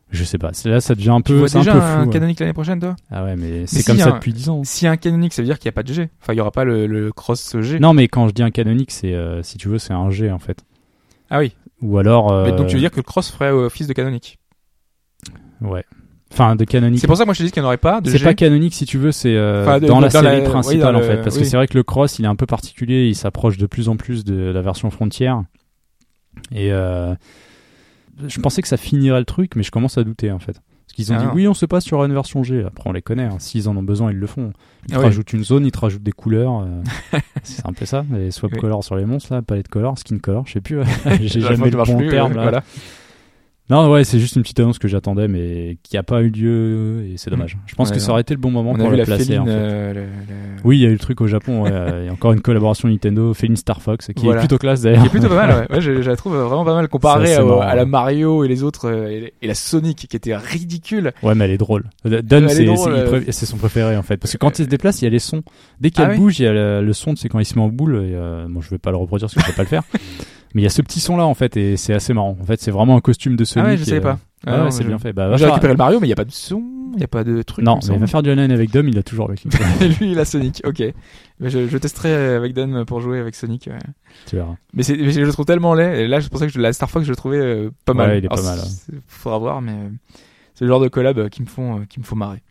Je 0.10 0.24
sais 0.24 0.40
pas. 0.40 0.50
Là, 0.66 0.82
ça 0.82 0.96
devient 0.96 1.12
un 1.12 1.18
Tu 1.22 1.34
peu, 1.34 1.38
vois 1.38 1.48
c'est 1.48 1.60
un 1.60 1.64
peu 1.64 1.70
un 1.70 1.98
flou. 2.00 2.08
ouais. 2.08 2.14
canonique 2.14 2.40
l'année 2.40 2.54
prochaine, 2.54 2.80
toi? 2.80 2.96
Ah 3.12 3.24
ouais, 3.24 3.36
mais 3.36 3.68
c'est 3.68 3.82
si, 3.82 3.86
comme 3.86 4.00
ça 4.00 4.08
un- 4.10 4.14
depuis 4.16 4.34
10 4.34 4.50
ans. 4.50 4.64
Si 4.64 4.88
un 4.88 4.98
canonique, 4.98 5.34
ça 5.34 5.44
veut 5.44 5.46
dire 5.46 5.60
qu'il 5.60 5.68
n'y 5.68 5.74
a 5.74 5.74
pas 5.74 5.84
de 5.84 5.94
G. 5.94 6.10
Enfin, 6.20 6.34
il 6.34 6.38
n'y 6.38 6.42
aura 6.42 6.50
pas 6.50 6.64
le, 6.64 6.88
le 6.88 7.12
Cross 7.12 7.58
G. 7.62 7.80
Non, 7.80 7.94
mais 7.94 8.08
quand 8.08 8.28
je 8.28 8.34
dis 8.34 8.42
un 8.42 8.50
canonique, 8.50 8.90
c'est 8.90 9.14
euh, 9.14 9.44
si 9.44 9.60
tu 9.60 9.68
veux, 9.70 9.78
c'est 9.78 9.94
un 9.94 10.10
G 10.10 10.32
en 10.32 10.40
fait. 10.40 10.64
Ah 11.30 11.38
oui. 11.38 11.54
Ou 11.82 11.98
alors. 11.98 12.32
euh, 12.32 12.46
Mais 12.46 12.52
donc 12.52 12.68
tu 12.68 12.74
veux 12.76 12.80
dire 12.82 12.92
que 12.92 12.98
le 12.98 13.04
Cross 13.04 13.32
ferait 13.32 13.52
office 13.52 13.88
de 13.88 13.94
canonique. 13.94 14.38
Ouais. 15.62 15.84
Enfin, 16.32 16.56
de 16.56 16.64
canonique. 16.64 17.00
C'est 17.00 17.08
pour 17.08 17.18
ça 17.18 17.24
que 17.24 17.28
moi 17.28 17.34
je 17.34 17.40
te 17.40 17.44
dis 17.44 17.52
qu'il 17.52 17.62
n'y 17.62 17.66
en 17.66 17.70
aurait 17.70 17.78
pas 17.78 18.02
C'est 18.06 18.20
pas 18.24 18.34
canonique 18.36 18.74
si 18.76 18.86
tu 18.86 18.98
veux, 19.00 19.12
c'est 19.12 19.36
euh, 19.36 19.64
Enfin, 19.64 19.80
dans 19.80 20.00
la 20.00 20.10
série 20.12 20.42
la- 20.44 20.50
principale 20.50 20.96
oui, 20.96 20.98
en 20.98 21.00
le- 21.00 21.04
fait. 21.06 21.22
Parce 21.24 21.38
que 21.38 21.44
c'est 21.44 21.58
vrai 21.58 21.68
que 21.68 21.76
le 21.78 21.84
cross, 21.84 22.20
il 22.20 22.26
est 22.26 22.28
un 22.28 22.36
peu 22.36 22.46
particulier, 22.46 23.08
il 23.08 23.16
s'approche 23.16 23.58
de 23.58 23.66
plus 23.66 23.90
en 23.90 23.98
plus 23.98 24.24
de 24.24 24.36
la 24.52 24.62
version 24.62 24.92
frontière. 24.92 25.44
Et 26.52 26.72
euh, 26.72 27.16
je 28.28 28.40
pensais 28.40 28.62
que 28.62 28.68
ça 28.68 28.78
finirait 28.78 29.20
le 29.20 29.26
truc, 29.26 29.56
mais 29.56 29.64
je 29.64 29.72
commence 29.72 29.98
à 29.98 30.04
douter 30.04 30.32
en 30.32 30.40
fait. 30.40 30.62
Qu'ils 31.00 31.14
ont 31.14 31.16
Ah 31.16 31.20
dit 31.20 31.26
non. 31.28 31.32
oui, 31.34 31.48
on 31.48 31.54
se 31.54 31.66
passe 31.66 31.86
sur 31.86 32.04
une 32.04 32.12
version 32.12 32.44
G. 32.44 32.62
Après, 32.68 32.90
on 32.90 32.92
les 32.92 33.02
connaît. 33.02 33.24
hein. 33.24 33.38
S'ils 33.40 33.70
en 33.70 33.78
ont 33.78 33.84
besoin, 33.84 34.12
ils 34.12 34.18
le 34.18 34.28
font. 34.28 34.52
Ils 34.84 34.90
te 34.90 34.96
Ah 34.96 35.00
oui. 35.00 35.06
rajoutent 35.06 35.32
une 35.32 35.46
zone, 35.46 35.66
ils 35.66 35.72
te 35.72 35.80
rajoutent 35.80 36.04
des 36.04 36.12
couleurs. 36.12 36.60
euh, 37.14 37.20
c'est 37.44 37.66
un 37.66 37.72
peu 37.72 37.86
ça. 37.86 38.04
Les 38.12 38.32
swap 38.32 38.52
Oui. 38.52 38.60
colors 38.60 38.84
sur 38.84 38.98
les 38.98 39.06
monstres, 39.06 39.34
là, 39.34 39.42
palette 39.42 39.70
color, 39.70 39.98
skin 39.98 40.18
color, 40.18 40.46
je 40.46 40.52
sais 40.54 40.62
plus. 40.62 40.82
J'ai 41.22 41.40
jamais 41.40 41.70
le 41.70 41.78
bon 41.78 41.96
plus, 41.98 42.10
terme 42.10 42.34
là. 42.34 42.42
Voilà. 42.42 42.64
Non, 43.70 43.92
ouais, 43.92 44.04
c'est 44.04 44.20
juste 44.20 44.36
une 44.36 44.42
petite 44.42 44.60
annonce 44.60 44.80
que 44.80 44.88
j'attendais, 44.88 45.28
mais 45.28 45.78
qui 45.84 45.96
a 45.96 46.02
pas 46.02 46.24
eu 46.24 46.30
lieu 46.30 47.04
et 47.06 47.18
c'est 47.18 47.30
dommage. 47.30 47.56
Je 47.68 47.76
pense 47.76 47.90
Ouais, 47.90 47.96
que 47.96 48.02
ça 48.02 48.12
aurait 48.14 48.22
été 48.22 48.34
le 48.34 48.40
bon 48.40 48.50
moment 48.50 48.72
On 48.72 48.76
pour 48.76 48.88
a 48.88 48.90
vu 48.90 48.94
le 48.94 48.98
la 48.98 49.06
placer. 49.06 49.26
féline. 49.26 49.42
en 49.42 49.46
fait. 49.46 49.52
euh, 49.52 49.94
le- 49.94 50.00
le- 50.02 50.06
Oui, 50.64 50.78
il 50.80 50.82
y 50.82 50.86
a 50.88 50.90
eu 50.90 50.94
le 50.94 50.98
truc 50.98 51.22
au 51.22 51.28
Japon. 51.28 51.62
ouais, 51.64 51.70
euh, 51.72 52.00
Il 52.02 52.06
y 52.08 52.10
a 52.10 52.12
encore 52.12 52.34
une 52.34 52.42
collaboration 52.42 52.88
Nintendo, 52.90 53.32
Féline 53.36 53.58
Star 53.58 53.80
Fox, 53.82 54.08
qui 54.16 54.24
Voilà. 54.24 54.40
est 54.40 54.42
plutôt 54.42 54.58
classe 54.58 54.80
Qui 54.80 54.86
d'ailleurs. 54.86 55.06
est 55.06 55.10
plutôt 55.10 55.30
pas 55.30 55.48
mal, 55.48 55.50
ouais. 55.70 55.72
ouais 55.76 55.82
je, 55.82 56.02
je 56.02 56.10
la 56.10 56.16
trouve 56.16 56.36
vraiment 56.36 56.66
pas 56.66 56.74
mal 56.74 56.88
comparée 56.88 57.36
à, 57.36 57.76
la. 57.76 57.86
Mario 57.86 58.44
et 58.44 58.48
les 58.48 58.64
autres 58.64 58.90
euh, 58.90 59.08
et, 59.08 59.34
et 59.42 59.48
la 59.48 59.54
Sonic 59.54 60.08
qui 60.10 60.16
était 60.18 60.36
ridicule. 60.36 61.12
Ouais, 61.22 61.36
mais 61.36 61.46
elle 61.46 61.52
est 61.52 61.58
drôle. 61.58 61.86
Est 62.06 62.22
c'est 63.32 63.44
euh. 63.44 63.46
son 63.46 63.58
préféré 63.58 63.96
en 63.98 64.02
fait. 64.04 64.18
Parce 64.18 64.32
que 64.32 64.38
quand 64.38 64.58
il 64.58 64.66
se 64.66 64.70
déplace, 64.70 65.02
il 65.02 65.06
y 65.06 65.08
a 65.08 65.12
les 65.12 65.20
sons. 65.20 65.44
Dès 65.80 65.92
qu'elle 65.92 66.10
Ah 66.14 66.16
bouge, 66.16 66.40
il 66.40 66.44
y 66.44 66.48
a 66.48 66.54
le, 66.54 66.82
le 66.84 66.94
son, 66.94 67.16
c'est 67.16 67.30
quand 67.30 67.38
il 67.40 67.46
se 67.46 67.54
met 67.54 67.62
en 67.62 67.70
boule. 67.70 67.96
Et, 67.98 68.16
euh, 68.16 68.48
bon, 68.50 68.62
je 68.62 68.70
vais 68.72 68.80
pas 68.80 68.90
le 68.90 68.98
reproduire 68.98 69.28
parce 69.30 69.36
que 69.36 69.42
je 69.42 69.46
sais 69.46 69.54
pas 69.56 69.62
le 69.62 69.68
faire. 69.68 69.84
Mais 70.56 70.62
il 70.62 70.64
y 70.64 70.68
a 70.68 70.72
ce 70.72 70.82
petit 70.82 71.00
son 71.00 71.16
là 71.18 71.26
en 71.26 71.34
fait, 71.36 71.58
et 71.58 71.78
c'est 71.78 71.94
assez 71.94 72.14
marrant. 72.14 72.36
En 72.42 72.46
fait, 72.46 72.60
c'est 72.60 72.72
vraiment 72.72 72.96
un 72.98 73.02
costume 73.02 73.36
de 73.36 73.44
Sonic. 73.46 73.68
ah 73.68 73.72
ouais, 73.72 73.78
je 73.78 74.00
pas. 74.00 74.10
euh, 74.12 74.16
Ah 74.48 74.58
ouais, 74.58 74.64
ouais, 74.66 74.72
c'est 74.72 74.84
je- 74.84 74.88
bien 74.88 74.98
fait. 75.00 75.14
Bah, 75.14 75.36
J'ai 75.38 75.46
récupéré 75.46 75.74
le 75.74 75.78
Mario, 75.78 76.00
mais 76.00 76.08
il 76.08 76.10
n'y 76.10 76.14
a 76.14 76.16
pas 76.16 76.26
de 76.26 76.32
son, 76.32 76.64
il 76.94 76.98
n'y 76.98 77.04
a 77.04 77.08
pas 77.08 77.24
de 77.24 77.42
truc. 77.44 77.64
Non, 77.64 77.78
mais 77.88 77.94
il 77.94 78.00
va 78.00 78.08
faire 78.08 78.24
du 78.24 78.32
online 78.32 78.52
avec 78.52 78.72
Dom, 78.72 78.88
il 78.88 78.98
a 78.98 79.04
toujours 79.04 79.28
avec 79.28 79.44
lui. 79.44 79.52
Lui, 80.00 80.12
il 80.14 80.20
a 80.20 80.26
Sonic, 80.26 80.62
ok. 80.66 80.82
Mais 81.40 81.50
je, 81.50 81.68
je 81.68 81.78
testerai 81.78 82.14
avec 82.36 82.54
Dan 82.54 82.84
pour 82.86 83.00
jouer 83.00 83.20
avec 83.20 83.36
Sonic. 83.36 83.68
ouais. 83.72 83.78
tu 84.26 84.38
verras. 84.38 84.56
Mais, 84.74 84.82
je 84.84 85.22
le 85.22 85.32
trouve 85.32 85.46
tellement 85.46 85.74
laid. 85.76 86.00
Et 86.02 86.08
là, 86.08 86.20
c'est 86.20 86.30
pour 86.30 86.40
ça 86.40 86.48
que 86.48 86.52
je- 86.54 86.60
la 86.60 86.74
Star 86.74 86.90
Fox, 86.90 87.06
je 87.06 87.12
le 87.12 87.16
trouvais 87.16 87.38
euh, 87.40 87.70
pas 87.86 87.94
mal. 87.94 88.10
Ouais, 88.10 88.18
il 88.20 88.26
est 88.26 88.32
Alors, 88.32 88.44
pas 88.44 88.56
mal, 88.56 88.60
Faudra 89.08 89.38
voir, 89.38 89.62
mais 89.62 89.72
euh, 89.74 89.90
c'est 90.56 90.66
le 90.66 90.70
genre 90.70 90.82
de 90.82 90.88
collab 90.88 91.18
euh, 91.20 91.30
qui 91.30 91.42
me 91.44 91.48
font, 91.48 91.80
euh, 91.82 91.86
qui 91.88 92.00
me 92.00 92.06
font 92.06 92.16
marrer. 92.16 92.42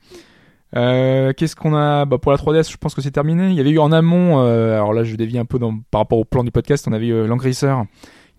Euh, 0.77 1.33
qu'est-ce 1.33 1.57
qu'on 1.57 1.75
a? 1.75 2.05
Bah, 2.05 2.19
pour 2.19 2.31
la 2.33 2.39
3DS 2.39 2.71
Je 2.71 2.77
pense 2.77 2.95
que 2.95 3.01
c'est 3.01 3.11
terminé. 3.11 3.49
Il 3.49 3.55
y 3.55 3.61
avait 3.61 3.71
eu 3.71 3.79
en 3.79 3.91
amont, 3.93 4.41
euh, 4.41 4.75
alors 4.75 4.93
là 4.93 5.03
je 5.05 5.17
dévie 5.17 5.39
un 5.39 5.45
peu 5.47 5.59
dans, 5.59 5.79
par 5.91 6.01
rapport 6.03 6.19
au 6.19 6.25
plan 6.25 6.45
du 6.45 6.51
podcast, 6.51 6.87
on 6.89 6.93
avait 6.93 7.07
eu 7.07 7.13
euh, 7.15 7.27
Langrisser, 7.27 7.75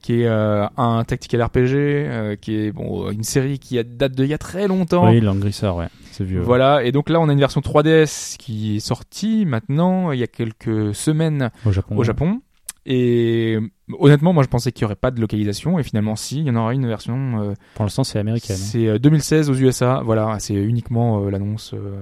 qui 0.02 0.22
est 0.22 0.28
euh, 0.28 0.66
un 0.78 1.04
tactical 1.04 1.42
RPG, 1.44 1.74
euh, 1.76 2.36
qui 2.36 2.56
est 2.56 2.72
bon 2.72 3.10
une 3.12 3.24
série 3.24 3.58
qui 3.60 3.80
a- 3.80 3.84
date 3.84 4.14
de 4.14 4.24
il 4.24 4.30
y 4.30 4.34
a 4.34 4.38
très 4.38 4.68
longtemps. 4.68 5.10
Oui, 5.10 5.20
l'engrisseur, 5.22 5.76
ouais. 5.76 5.88
C'est 6.12 6.24
vieux. 6.24 6.42
Voilà, 6.42 6.84
et 6.84 6.92
donc 6.92 7.10
là 7.10 7.20
on 7.20 7.30
a 7.30 7.34
une 7.34 7.40
version 7.40 7.62
3DS 7.62 8.38
qui 8.38 8.76
est 8.78 8.80
sortie 8.80 9.46
maintenant 9.46 10.12
il 10.12 10.20
y 10.20 10.24
a 10.24 10.28
quelques 10.28 10.94
semaines 10.94 11.50
Au 11.66 11.72
Japon. 11.72 11.98
au 11.98 12.04
Japon. 12.04 12.42
Et 12.86 13.58
honnêtement, 13.98 14.34
moi 14.34 14.44
je 14.44 14.50
pensais 14.50 14.72
qu'il 14.72 14.84
n'y 14.84 14.88
aurait 14.88 14.96
pas 14.96 15.12
de 15.12 15.20
localisation, 15.22 15.80
et 15.80 15.84
finalement, 15.84 16.16
si, 16.16 16.40
il 16.40 16.46
y 16.46 16.50
en 16.52 16.56
aura 16.56 16.74
une 16.74 16.86
version. 16.88 17.42
euh, 17.42 17.54
Pour 17.76 17.86
l'instant, 17.86 18.04
c'est 18.04 18.20
américaine. 18.20 18.56
hein. 18.58 18.64
c'est 18.64 18.88
euh, 18.88 19.00
2016 19.00 19.50
aux 19.50 19.56
USA, 19.56 20.02
voilà, 20.06 20.38
c'est 20.40 20.54
uniquement 20.54 21.24
euh, 21.26 21.30
l'annonce 21.32 21.74
euh, 21.74 21.96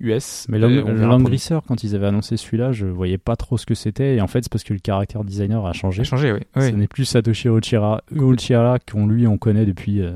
US. 0.00 0.46
Mais 0.48 0.58
Euh, 0.60 0.82
pour- 0.82 1.30
Racer, 1.30 1.60
quand 1.68 1.84
ils 1.84 1.94
avaient 1.94 2.06
annoncé 2.08 2.36
celui-là, 2.36 2.72
je 2.72 2.86
voyais 2.86 3.16
pas 3.18 3.36
trop 3.36 3.56
ce 3.58 3.64
que 3.66 3.74
c'était. 3.74 4.16
Et 4.16 4.20
en 4.20 4.26
fait, 4.26 4.42
c'est 4.42 4.50
parce 4.50 4.64
que 4.64 4.72
le 4.74 4.80
caractère 4.80 5.22
designer 5.24 5.64
a 5.66 5.72
changé. 5.72 6.02
J'ai 6.02 6.08
changé, 6.10 6.32
oui. 6.32 6.40
Ce 6.60 6.70
n'est 6.70 6.88
plus 6.88 7.04
Satoshi 7.04 7.48
Uchiha, 7.48 8.02
Uchiha 8.12 8.78
qu'on 8.90 9.06
lui 9.06 9.26
on 9.28 9.38
connaît 9.38 9.66
depuis 9.66 10.00
euh, 10.02 10.12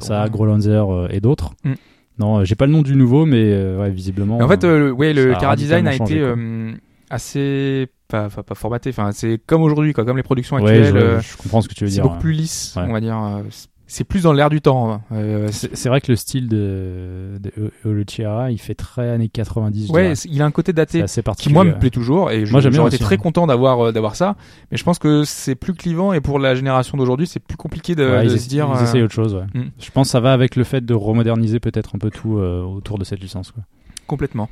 ça, 0.00 0.28
Growlancer 0.28 0.68
euh, 0.70 1.08
et 1.10 1.20
d'autres. 1.20 1.54
Mm. 1.64 1.72
Non, 2.18 2.38
euh, 2.38 2.44
j'ai 2.44 2.54
pas 2.54 2.66
le 2.66 2.72
nom 2.72 2.82
du 2.82 2.94
nouveau, 2.94 3.24
mais 3.26 3.42
euh, 3.52 3.80
ouais, 3.80 3.90
visiblement. 3.90 4.36
Mais 4.38 4.44
en 4.44 4.48
fait, 4.48 4.62
euh, 4.62 4.68
euh, 4.68 4.78
le- 4.78 4.92
ouais, 4.92 5.12
le 5.14 5.32
a 5.34 5.36
Cara 5.36 5.56
Design 5.56 5.88
a 5.88 5.94
été 5.94 6.20
euh, 6.20 6.72
assez 7.10 7.88
pas, 8.08 8.28
pas, 8.28 8.42
pas 8.42 8.54
formaté. 8.54 8.90
Enfin, 8.90 9.10
c'est 9.12 9.40
comme 9.46 9.62
aujourd'hui, 9.62 9.92
quoi, 9.92 10.04
comme 10.04 10.16
les 10.16 10.22
productions 10.22 10.56
ouais, 10.56 10.62
actuelles. 10.62 10.92
je, 10.92 10.96
euh, 10.96 11.20
je 11.20 11.36
comprends 11.36 11.60
ce 11.62 11.68
que 11.68 11.74
tu 11.74 11.84
veux 11.84 11.88
c'est 11.90 11.94
dire. 11.94 12.02
beaucoup 12.04 12.14
ouais. 12.16 12.20
plus 12.20 12.32
lisse, 12.32 12.74
Ouais. 12.76 12.84
on 12.88 12.92
va 12.92 13.00
dire. 13.00 13.16
euh, 13.16 13.42
C'est 13.86 14.04
plus 14.04 14.22
dans 14.22 14.32
l'air 14.32 14.48
du 14.48 14.62
temps. 14.62 14.90
hein. 14.92 15.02
Euh, 15.12 15.48
c'est- 15.48 15.68
C'est 15.68 15.76
c'est 15.76 15.88
vrai 15.90 16.00
que 16.00 16.10
le 16.10 16.16
style 16.16 16.48
de, 16.48 17.38
de 17.38 17.70
Uchiha, 17.84 18.50
il 18.50 18.58
fait 18.58 18.74
très 18.74 19.10
années 19.10 19.28
90. 19.28 19.88
je 19.88 19.92
ouais, 19.92 20.14
c'est- 20.14 20.28
il 20.30 20.40
a 20.40 20.46
un 20.46 20.50
côté 20.50 20.70
c'est 20.70 20.76
daté 20.76 21.02
assez 21.02 21.22
qui 21.38 21.52
moi 21.52 21.64
me 21.64 21.72
ouais. 21.72 21.78
plaît 21.78 21.90
toujours 21.90 22.30
et 22.30 22.46
j'aurais 22.46 22.66
été 22.88 22.98
très 22.98 23.18
content 23.18 23.46
d'avoir 23.46 23.92
d'avoir 23.92 24.16
ça. 24.16 24.36
Mais 24.70 24.78
je 24.78 24.84
pense 24.84 24.98
que 24.98 25.22
c'est 25.24 25.54
plus 25.54 25.74
clivant 25.74 26.14
et 26.14 26.22
pour 26.22 26.38
la 26.38 26.54
génération 26.54 26.96
d'aujourd'hui, 26.96 27.26
c'est 27.26 27.40
plus 27.40 27.58
compliqué 27.58 27.94
de, 27.94 28.04
Ouais, 28.04 28.24
de 28.26 28.30
ils, 28.32 28.40
se 28.40 28.48
dire. 28.48 28.68
ils 28.74 28.78
euh, 28.78 28.82
essayent 28.84 29.02
autre 29.02 29.14
chose. 29.14 29.34
Ouais. 29.34 29.60
Mm. 29.60 29.68
Je 29.78 29.90
pense 29.90 30.08
que 30.08 30.12
ça 30.12 30.20
va 30.20 30.32
avec 30.32 30.56
le 30.56 30.64
fait 30.64 30.84
de 30.84 30.94
remoderniser 30.94 31.60
peut-être 31.60 31.94
un 31.94 31.98
peu 31.98 32.10
tout 32.10 32.38
euh, 32.38 32.62
autour 32.62 32.98
de 32.98 33.04
cette 33.04 33.20
licence. 33.20 33.52
Quoi. 33.52 33.62
Complètement. 34.06 34.48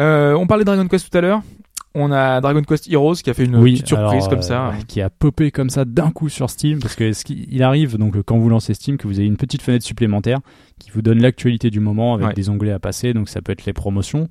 Euh, 0.00 0.34
on 0.34 0.46
parlait 0.48 0.64
de 0.64 0.66
Dragon 0.66 0.86
Quest 0.88 1.08
tout 1.10 1.16
à 1.16 1.20
l'heure. 1.20 1.40
On 1.96 2.10
a 2.10 2.40
Dragon 2.40 2.62
Quest 2.62 2.90
Heroes 2.90 3.14
qui 3.22 3.30
a 3.30 3.34
fait 3.34 3.44
une 3.44 3.54
oui, 3.56 3.72
petite 3.74 3.86
surprise 3.88 4.24
alors, 4.24 4.28
comme 4.28 4.38
euh, 4.40 4.42
ça. 4.42 4.70
ouais, 4.70 4.82
qui 4.88 5.00
a 5.00 5.10
popé 5.10 5.50
comme 5.52 5.70
ça 5.70 5.84
d'un 5.84 6.10
coup 6.10 6.28
sur 6.28 6.50
Steam 6.50 6.80
parce 6.80 6.96
que 6.96 7.12
ce 7.12 7.24
qui- 7.24 7.46
il 7.50 7.62
arrive 7.62 7.96
donc 7.98 8.16
euh, 8.16 8.22
quand 8.24 8.36
vous 8.36 8.48
lancez 8.48 8.74
Steam 8.74 8.96
que 8.96 9.06
vous 9.06 9.18
avez 9.20 9.28
une 9.28 9.36
petite 9.36 9.62
fenêtre 9.62 9.84
supplémentaire 9.84 10.40
qui 10.80 10.90
vous 10.90 11.02
donne 11.02 11.22
l'actualité 11.22 11.70
du 11.70 11.78
moment 11.80 12.14
avec 12.14 12.26
Ouais. 12.28 12.34
des 12.34 12.48
onglets 12.50 12.72
à 12.72 12.80
passer 12.80 13.12
donc 13.14 13.28
ça 13.28 13.42
peut 13.42 13.52
être 13.52 13.64
les 13.64 13.72
promotions 13.72 14.28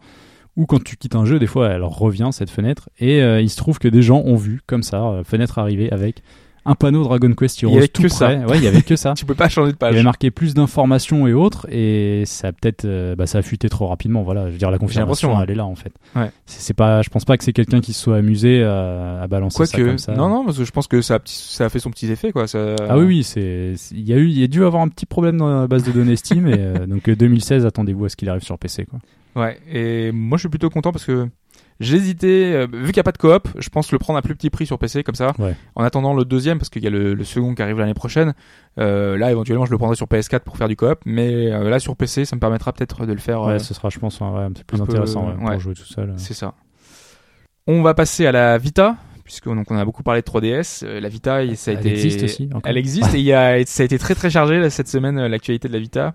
ou 0.57 0.65
quand 0.65 0.83
tu 0.83 0.97
quittes 0.97 1.15
un 1.15 1.23
jeu 1.25 1.39
des 1.39 1.47
fois 1.47 1.69
elle 1.69 1.83
revient 1.83 2.29
cette 2.33 2.49
fenêtre 2.49 2.89
et 2.99 3.21
euh, 3.21 3.39
il 3.39 3.49
se 3.49 3.55
trouve 3.55 3.79
que 3.79 3.87
des 3.87 4.01
gens 4.01 4.21
ont 4.25 4.35
vu 4.35 4.59
comme 4.67 4.83
ça 4.83 5.01
euh, 5.05 5.23
fenêtre 5.23 5.57
arrivée 5.57 5.89
avec 5.91 6.21
un 6.65 6.75
panneau 6.75 7.03
Dragon 7.03 7.33
Quest 7.33 7.61
Il 7.61 7.69
y 7.69 7.77
avait 7.77 7.87
tout 7.87 8.03
que 8.03 8.07
ça. 8.07 8.29
ouais 8.35 8.57
il 8.57 8.63
y 8.63 8.67
avait 8.67 8.81
que 8.81 8.95
ça 8.95 9.13
Tu 9.17 9.25
peux 9.25 9.35
pas 9.35 9.49
changer 9.49 9.71
de 9.71 9.75
il 9.75 9.77
page. 9.77 9.91
y 9.93 9.95
avait 9.95 10.03
marqué 10.03 10.31
plus 10.31 10.53
d'informations 10.53 11.27
et 11.27 11.33
autres 11.33 11.67
et 11.69 12.23
ça 12.25 12.47
a 12.47 12.51
peut-être 12.53 12.85
euh, 12.85 13.15
bah, 13.15 13.27
ça 13.27 13.39
a 13.39 13.41
fuité 13.41 13.67
trop 13.69 13.87
rapidement 13.87 14.23
voilà 14.23 14.47
je 14.47 14.51
veux 14.53 14.57
dire 14.57 14.71
la 14.71 14.77
confirmation 14.77 15.37
hein. 15.37 15.41
elle 15.43 15.51
est 15.51 15.55
là 15.55 15.65
en 15.65 15.75
fait 15.75 15.91
Ouais. 16.15 16.29
c'est 16.45 16.73
pas 16.75 17.01
je 17.01 17.09
pense 17.09 17.25
pas 17.25 17.37
que 17.37 17.43
c'est 17.43 17.53
quelqu'un 17.53 17.81
qui 17.81 17.91
se 17.93 18.01
soit 18.01 18.17
amusé 18.17 18.63
à, 18.63 19.21
à 19.23 19.27
balancer 19.27 19.65
ça 19.65 19.77
comme 19.77 19.97
ça 19.97 20.13
non, 20.15 20.29
non, 20.29 20.45
parce 20.45 20.57
que 20.57 20.63
je 20.65 20.71
pense 20.71 20.87
que 20.87 21.01
ça 21.01 21.15
a, 21.15 21.19
petit- 21.19 21.33
ça 21.35 21.65
a 21.65 21.69
fait 21.69 21.79
son 21.79 21.89
petit 21.91 22.09
effet, 22.11 22.31
quoi. 22.31 22.47
Ça... 22.47 22.75
ah 22.89 22.97
oui 22.97 23.05
oui 23.05 23.23
c'est 23.23 23.73
il 23.91 24.07
y 24.07 24.13
a 24.13 24.17
eu 24.17 24.27
il 24.27 24.39
y 24.39 24.43
a 24.43 24.47
dû 24.47 24.63
avoir 24.63 24.81
un 24.83 24.87
petit 24.89 25.05
problème 25.05 25.37
dans 25.37 25.61
la 25.61 25.67
base 25.67 25.83
de 25.83 25.91
données 25.91 26.15
Steam 26.15 26.47
et 26.47 26.55
euh, 26.57 26.85
donc 26.85 27.07
euh, 27.09 27.15
2016 27.15 27.65
attendez-vous 27.65 28.05
à 28.05 28.09
ce 28.09 28.15
qu'il 28.15 28.29
arrive 28.29 28.43
sur 28.43 28.57
PC 28.57 28.85
quoi 28.85 28.99
Ouais, 29.35 29.57
et 29.71 30.11
moi 30.11 30.37
je 30.37 30.41
suis 30.43 30.49
plutôt 30.49 30.69
content 30.69 30.91
parce 30.91 31.05
que 31.05 31.27
j'hésitais, 31.79 32.53
euh, 32.53 32.67
vu 32.71 32.85
qu'il 32.87 32.95
n'y 32.95 32.99
a 32.99 33.03
pas 33.03 33.11
de 33.11 33.17
coop, 33.17 33.47
je 33.59 33.69
pense 33.69 33.91
le 33.91 33.97
prendre 33.99 34.17
à 34.19 34.21
plus 34.21 34.35
petit 34.35 34.49
prix 34.49 34.65
sur 34.65 34.77
PC 34.79 35.03
comme 35.03 35.15
ça, 35.15 35.33
Ouais. 35.39 35.55
en 35.75 35.83
attendant 35.83 36.13
le 36.13 36.25
deuxième 36.25 36.57
parce 36.59 36.69
qu'il 36.69 36.83
y 36.83 36.87
a 36.87 36.89
le, 36.89 37.13
le 37.13 37.23
second 37.23 37.55
qui 37.55 37.61
arrive 37.61 37.79
l'année 37.79 37.93
prochaine. 37.93 38.33
Euh, 38.79 39.17
là 39.17 39.31
éventuellement 39.31 39.65
je 39.65 39.71
le 39.71 39.77
prendrai 39.77 39.95
sur 39.95 40.07
PS4 40.07 40.39
pour 40.41 40.57
faire 40.57 40.67
du 40.67 40.75
coop, 40.75 40.99
mais 41.05 41.51
euh, 41.51 41.69
là 41.69 41.79
sur 41.79 41.95
PC 41.95 42.25
ça 42.25 42.35
me 42.35 42.39
permettra 42.41 42.73
peut-être 42.73 43.05
de 43.05 43.13
le 43.13 43.19
faire. 43.19 43.41
euh, 43.43 43.53
ouais 43.53 43.59
ce 43.59 43.73
sera 43.73 43.89
je 43.89 43.99
pense 43.99 44.19
ouais, 44.19 44.25
un 44.27 44.51
peu 44.51 44.63
plus 44.65 44.77
peu, 44.77 44.83
intéressant 44.83 45.27
ouais. 45.29 45.51
pour 45.51 45.59
jouer 45.59 45.73
tout 45.75 45.83
seul 45.85 46.09
euh. 46.11 46.13
C'est 46.17 46.33
ça. 46.33 46.53
On 47.67 47.81
va 47.81 47.93
passer 47.93 48.25
à 48.25 48.31
la 48.31 48.57
Vita, 48.57 48.97
puisque 49.23 49.45
donc 49.45 49.71
on 49.71 49.77
a 49.77 49.85
beaucoup 49.85 50.03
parlé 50.03 50.21
de 50.21 50.25
3DS. 50.25 50.83
Euh, 50.85 50.99
la 50.99 51.07
Vita, 51.09 51.39
ça 51.55 51.71
a 51.71 51.73
Elle 51.75 51.79
été, 51.79 51.91
existe 51.91 52.23
aussi, 52.23 52.49
encore 52.51 52.61
Elle 52.69 52.77
existe 52.77 53.13
et 53.13 53.19
il 53.19 53.23
y 53.25 53.33
a, 53.33 53.65
ça 53.65 53.83
a 53.83 53.85
été 53.85 53.97
très 53.97 54.15
très 54.15 54.29
chargé 54.29 54.59
là, 54.59 54.69
cette 54.69 54.87
semaine 54.89 55.17
euh, 55.17 55.27
l'actualité 55.29 55.67
de 55.69 55.73
la 55.73 55.79
Vita, 55.79 56.13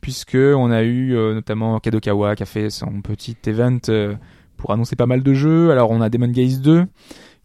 puisque 0.00 0.36
on 0.36 0.70
a 0.70 0.82
eu 0.82 1.16
euh, 1.16 1.34
notamment 1.34 1.80
Kadokawa 1.80 2.36
qui 2.36 2.42
a 2.44 2.46
fait 2.46 2.70
son 2.70 3.00
petit 3.02 3.36
event 3.46 3.78
euh, 3.88 4.14
pour 4.64 4.72
annoncer 4.72 4.96
pas 4.96 5.04
mal 5.04 5.22
de 5.22 5.34
jeux. 5.34 5.70
Alors 5.72 5.90
on 5.90 6.00
a 6.00 6.08
Demon 6.08 6.28
Gaze 6.28 6.62
2 6.62 6.86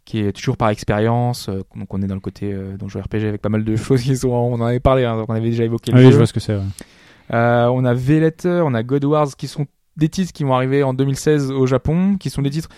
qui 0.05 0.20
est 0.20 0.32
toujours 0.32 0.55
par 0.55 0.70
expérience, 0.70 1.49
euh, 1.49 1.61
donc 1.76 1.93
on 1.93 2.01
est 2.01 2.07
dans 2.07 2.15
le 2.15 2.22
côté 2.22 2.53
euh, 2.53 2.78
jeu 2.88 3.01
RPG 3.01 3.26
avec 3.28 3.41
pas 3.41 3.49
mal 3.49 3.65
de 3.65 3.76
choses 3.76 4.01
qui 4.01 4.15
sont, 4.15 4.30
on 4.30 4.53
en 4.53 4.61
avait 4.61 4.80
parlé, 4.80 5.03
hein, 5.03 5.17
donc 5.17 5.30
on 5.30 5.34
avait 5.34 5.49
déjà 5.49 5.65
évoqué. 5.65 5.91
Ah 5.93 5.97
le 5.97 6.01
oui 6.01 6.05
jeu. 6.05 6.11
je 6.13 6.17
vois 6.17 6.26
ce 6.28 6.34
que 6.34 6.39
c'est 6.39 6.55
ouais. 6.55 6.63
Euh, 7.34 7.67
on 7.67 7.84
a 7.84 7.93
V-Letter, 7.93 8.63
on 8.65 8.74
a 8.74 8.84
God 8.84 9.03
Wars 9.03 9.28
qui 9.38 9.49
sont 9.49 9.67
des 9.97 10.07
titres 10.07 10.32
qui 10.32 10.45
vont 10.45 10.53
arriver 10.55 10.82
en 10.82 10.93
2016 10.93 11.51
au 11.51 11.67
Japon, 11.67 12.15
qui 12.17 12.30
sont 12.30 12.41
des 12.41 12.51
titres 12.51 12.70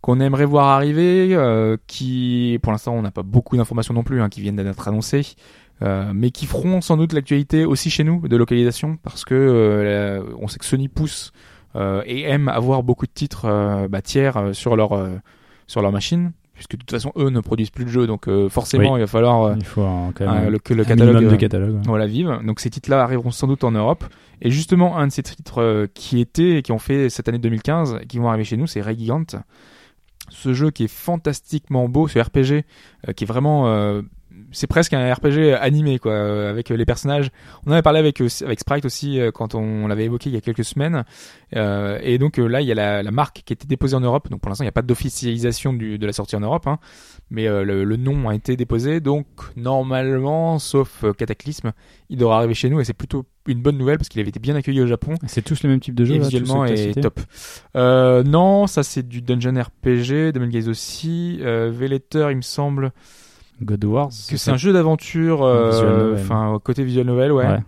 qu'on 0.00 0.20
aimerait 0.20 0.46
voir 0.46 0.68
arriver, 0.68 1.30
euh, 1.32 1.76
qui 1.88 2.58
pour 2.62 2.70
l'instant 2.70 2.94
on 2.94 3.02
n'a 3.02 3.10
pas 3.10 3.24
beaucoup 3.24 3.56
d'informations 3.56 3.92
non 3.92 4.04
plus, 4.04 4.22
hein, 4.22 4.28
qui 4.28 4.40
viennent 4.40 4.56
d'être 4.56 4.88
annoncées, 4.88 5.34
euh, 5.82 6.12
mais 6.14 6.30
qui 6.30 6.46
feront 6.46 6.80
sans 6.80 6.96
doute 6.96 7.12
l'actualité 7.12 7.64
aussi 7.64 7.90
chez 7.90 8.04
nous 8.04 8.26
de 8.26 8.36
localisation, 8.36 8.98
parce 9.02 9.24
que 9.24 9.34
euh, 9.34 10.22
on 10.38 10.48
sait 10.48 10.58
que 10.58 10.64
Sony 10.64 10.88
pousse 10.88 11.32
et 11.76 12.22
aime 12.22 12.48
avoir 12.48 12.82
beaucoup 12.82 13.06
de 13.06 13.12
titres 13.12 13.44
euh, 13.46 13.88
bah, 13.88 14.02
tiers 14.02 14.36
euh, 14.36 14.52
sur 14.52 14.76
leur 14.76 14.92
euh, 14.92 15.10
sur 15.66 15.82
leur 15.82 15.92
machine, 15.92 16.32
puisque 16.54 16.72
de 16.72 16.78
toute 16.78 16.90
façon 16.90 17.12
eux 17.16 17.30
ne 17.30 17.40
produisent 17.40 17.70
plus 17.70 17.84
de 17.84 17.90
jeux, 17.90 18.06
donc 18.08 18.26
euh, 18.28 18.48
forcément 18.48 18.92
Oui. 18.94 18.98
il 18.98 19.02
va 19.02 19.06
falloir 19.06 19.42
euh, 19.44 19.54
il 19.56 19.64
faut 19.64 19.82
un- 19.82 20.10
quand 20.14 20.26
un- 20.26 20.40
même 20.40 20.50
le, 20.50 20.58
que 20.58 20.74
le 20.74 20.82
un 20.82 20.84
catalogue 20.84 21.14
minimum 21.14 21.30
de 21.30 21.36
euh, 21.36 21.38
catalogue 21.38 21.74
ouais. 21.76 21.80
voilà, 21.86 22.06
vive. 22.06 22.40
Donc 22.44 22.58
ces 22.60 22.70
titres-là 22.70 23.02
arriveront 23.02 23.30
sans 23.30 23.46
doute 23.46 23.62
en 23.64 23.70
Europe. 23.70 24.04
Et 24.42 24.50
justement, 24.50 24.96
un 24.98 25.06
de 25.06 25.12
ces 25.12 25.22
titres 25.22 25.60
euh, 25.62 25.86
qui 25.94 26.18
étaient 26.20 26.56
et 26.58 26.62
qui 26.62 26.72
ont 26.72 26.78
fait 26.78 27.08
cette 27.10 27.28
année 27.28 27.38
2015, 27.38 27.98
et 28.02 28.06
qui 28.06 28.18
vont 28.18 28.28
arriver 28.28 28.44
chez 28.44 28.56
nous, 28.56 28.66
c'est 28.66 28.80
Ray 28.80 28.98
Gigant. 28.98 29.22
Ce 30.28 30.52
jeu 30.54 30.70
qui 30.70 30.84
est 30.84 30.88
fantastiquement 30.92 31.88
beau, 31.88 32.08
ce 32.08 32.18
RPG, 32.18 32.64
euh, 33.08 33.12
qui 33.14 33.24
est 33.24 33.26
vraiment... 33.26 33.66
c'est 34.52 34.66
presque 34.66 34.92
un 34.94 35.12
RPG 35.12 35.54
animé, 35.60 35.98
quoi, 35.98 36.12
euh, 36.12 36.50
avec 36.50 36.70
euh, 36.70 36.76
les 36.76 36.84
personnages. 36.84 37.30
On 37.64 37.70
en 37.70 37.72
avait 37.72 37.82
parlé 37.82 37.98
avec, 37.98 38.20
euh, 38.20 38.28
avec 38.44 38.60
Sprite 38.60 38.84
aussi, 38.84 39.20
quand 39.34 39.54
on 39.54 39.86
l'avait 39.86 40.04
évoqué 40.04 40.30
il 40.30 40.34
y 40.34 40.38
a 40.38 40.40
quelques 40.40 40.64
semaines. 40.64 41.04
Euh, 41.56 41.98
et 42.02 42.18
donc 42.18 42.38
là, 42.38 42.60
il 42.60 42.66
y 42.66 42.72
a 42.72 42.74
la, 42.74 43.02
la 43.02 43.10
marque 43.10 43.42
qui 43.44 43.52
a 43.52 43.54
été 43.54 43.66
déposée 43.66 43.96
en 43.96 44.00
Europe. 44.00 44.28
Donc 44.30 44.40
pour 44.40 44.48
l'instant, 44.48 44.64
il 44.64 44.66
n'y 44.66 44.70
a 44.70 44.72
pas 44.72 44.82
d'officialisation 44.82 45.72
de 45.72 46.04
la 46.04 46.12
sortie 46.12 46.36
en 46.36 46.40
Europe. 46.40 46.66
Hein 46.66 46.78
mais 47.30 47.46
euh, 47.46 47.64
le, 47.64 47.84
le 47.84 47.96
nom 47.96 48.28
a 48.28 48.34
été 48.34 48.56
déposé, 48.56 49.00
donc 49.00 49.26
normalement, 49.56 50.58
sauf 50.58 51.04
Cataclysme, 51.16 51.72
il 52.08 52.18
devra 52.18 52.38
arriver 52.38 52.54
chez 52.54 52.68
nous 52.68 52.80
et 52.80 52.84
c'est 52.84 52.92
plutôt 52.92 53.24
une 53.46 53.62
bonne 53.62 53.78
nouvelle 53.78 53.98
parce 53.98 54.08
qu'il 54.08 54.20
avait 54.20 54.28
été 54.28 54.40
bien 54.40 54.54
accueilli 54.54 54.80
au 54.80 54.86
Japon 54.86 55.14
c'est 55.26 55.42
tous 55.42 55.62
les 55.62 55.68
mêmes 55.68 55.80
types 55.80 55.94
de 55.94 56.04
jeux 56.04 56.16
et 56.16 56.18
là, 56.18 56.24
visuellement 56.24 56.64
est 56.66 57.00
top. 57.00 57.20
Euh, 57.76 58.22
non, 58.24 58.66
ça 58.66 58.82
c'est 58.82 59.06
du 59.06 59.22
dungeon 59.22 59.54
RPG, 59.60 60.32
Demon 60.32 60.48
Gaze 60.48 60.68
aussi, 60.68 61.38
V-Letter, 61.40 62.28
il 62.30 62.36
me 62.36 62.42
semble 62.42 62.92
God 63.62 63.84
Wars 63.84 64.10
que 64.28 64.36
c'est 64.36 64.50
un 64.50 64.56
jeu 64.56 64.72
d'aventure, 64.72 65.42
euh, 65.42 66.14
enfin 66.14 66.58
côté 66.62 66.84
visual 66.84 67.06
novel, 67.06 67.32
ouais. 67.32 67.46
Ouais. 67.46 67.58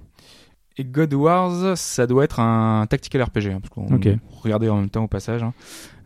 Et 0.78 0.84
God 0.84 1.12
Wars, 1.12 1.76
ça 1.76 2.06
doit 2.06 2.24
être 2.24 2.40
un 2.40 2.86
tactical 2.88 3.22
RPG, 3.22 3.48
hein, 3.48 3.60
parce 3.60 3.68
qu'on 3.68 3.86
regardait 4.42 4.68
en 4.70 4.76
même 4.76 4.88
temps 4.88 5.04
au 5.04 5.08
passage, 5.08 5.42
hein, 5.42 5.52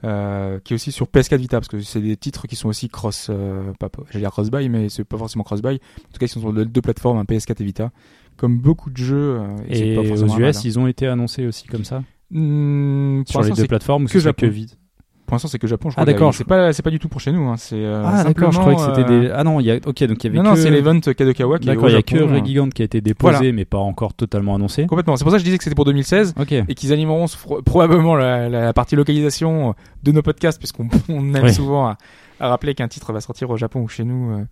euh, 0.05 0.59
qui 0.65 0.73
est 0.73 0.75
aussi 0.75 0.91
sur 0.91 1.07
PS4 1.07 1.37
Vita, 1.37 1.61
parce 1.61 1.69
que 1.69 1.81
c'est 1.81 2.01
des 2.01 2.17
titres 2.17 2.49
qui 2.49 2.57
sont 2.57 2.69
aussi 2.69 2.89
cross, 2.89 3.29
euh, 3.31 3.73
pas, 3.79 3.89
j'allais 4.11 4.25
dire 4.25 4.31
cross-buy, 4.31 4.69
mais 4.69 4.89
c'est 4.89 5.05
pas 5.05 5.19
forcément 5.19 5.45
cross-buy. 5.45 5.75
En 5.77 6.13
tout 6.13 6.19
cas, 6.19 6.27
ils 6.27 6.29
sont 6.29 6.41
sur 6.41 6.53
deux, 6.53 6.83
plateformes, 6.83 7.19
un 7.19 7.25
PS4 7.25 7.61
et 7.61 7.65
Vita, 7.65 7.91
comme 8.37 8.59
beaucoup 8.59 8.91
de 8.91 8.97
jeux. 8.97 9.39
euh, 9.41 9.57
et, 9.69 9.95
pas 9.95 10.01
aux 10.01 10.27
mal, 10.27 10.41
US 10.43 10.57
hein. 10.57 10.61
ils 10.65 10.79
ont 10.81 10.89
été 10.89 11.07
annoncés 11.07 11.47
aussi 11.47 11.69
comme 11.69 11.85
ça? 11.85 12.03
Hmm, 12.33 13.23
pour 13.23 13.31
sur 13.31 13.43
les 13.43 13.63
deux 13.63 13.69
plateformes 13.69 14.09
que 14.09 14.19
Japon. 14.19 14.47
que 14.47 14.51
vide? 14.51 14.73
Pour 15.27 15.35
l'instant, 15.35 15.49
c'est 15.49 15.59
que 15.59 15.67
Japon. 15.67 15.91
Je 15.91 15.95
Ah, 15.99 16.03
crois 16.03 16.13
d'accord, 16.13 16.35
C'est 16.35 16.45
pas, 16.45 16.73
c'est 16.73 16.83
pas 16.83 16.91
du 16.91 16.99
tout 16.99 17.09
pour 17.09 17.21
chez 17.21 17.33
nous. 17.33 17.47
Hein, 17.49 17.57
c'est. 17.59 17.77
euh, 17.77 18.03
ah 18.07 18.25
d'accord 18.25 18.53
je 18.53 18.59
croyais 18.59 18.77
que 18.77 18.83
c'était 18.85 19.05
des 19.05 19.27
euh, 19.27 19.35
ah 19.37 19.45
non 19.45 19.61
il 19.61 19.67
y 19.67 19.71
a 19.71 19.75
ok 19.77 19.83
donc 20.05 20.23
il 20.23 20.25
y 20.25 20.27
avait 20.29 20.37
Non, 20.39 20.43
que 20.45 20.49
non, 20.49 20.57
c'est 20.57 20.71
l'event 20.71 20.99
Kadokawa 21.01 21.59
d'accord 21.59 21.89
il 21.89 21.93
y 21.93 21.97
a 21.97 22.03
que 22.03 22.17
Japon, 22.17 22.31
Ray 22.33 22.41
hein. 22.41 22.45
Gigant 22.45 22.69
qui 22.71 22.83
a 22.83 22.85
été 22.85 23.01
déposé 23.01 23.37
Voilà. 23.37 23.53
mais 23.53 23.65
pas 23.65 23.79
encore 23.79 24.15
totalement 24.15 24.55
annoncé 24.55 24.87
Complètement. 24.87 25.17
C'est 25.17 25.25
pour 25.25 25.31
ça 25.33 25.37
que 25.37 25.41
je 25.41 25.45
disais 25.45 25.59
que 25.59 25.65
c'était 25.65 25.77
pour 25.77 25.85
2016. 25.85 26.35
ok 26.41 26.53
et 26.53 26.75
qu'ils 26.75 26.93
animeront 26.93 27.27
probablement 27.65 28.15
la, 28.17 28.49
la 28.49 28.73
partie 28.73 28.97
localisation 28.97 29.75
de 30.03 30.13
nos 30.13 30.23
podcasts, 30.23 30.59
puisqu'on 30.59 30.89
on 31.09 31.35
aime 31.35 31.45
Oui. 31.45 31.53
souvent 31.53 31.87
à, 31.89 31.99
à 32.41 32.49
rappeler 32.49 32.75
qu'un 32.75 32.89
titre 32.89 33.13
va 33.13 33.21
sortir 33.21 33.51
au 33.51 33.57
Japon 33.57 33.81
ou 33.83 33.89
chez 33.89 34.05
nous 34.05 34.31
euh, 34.33 34.45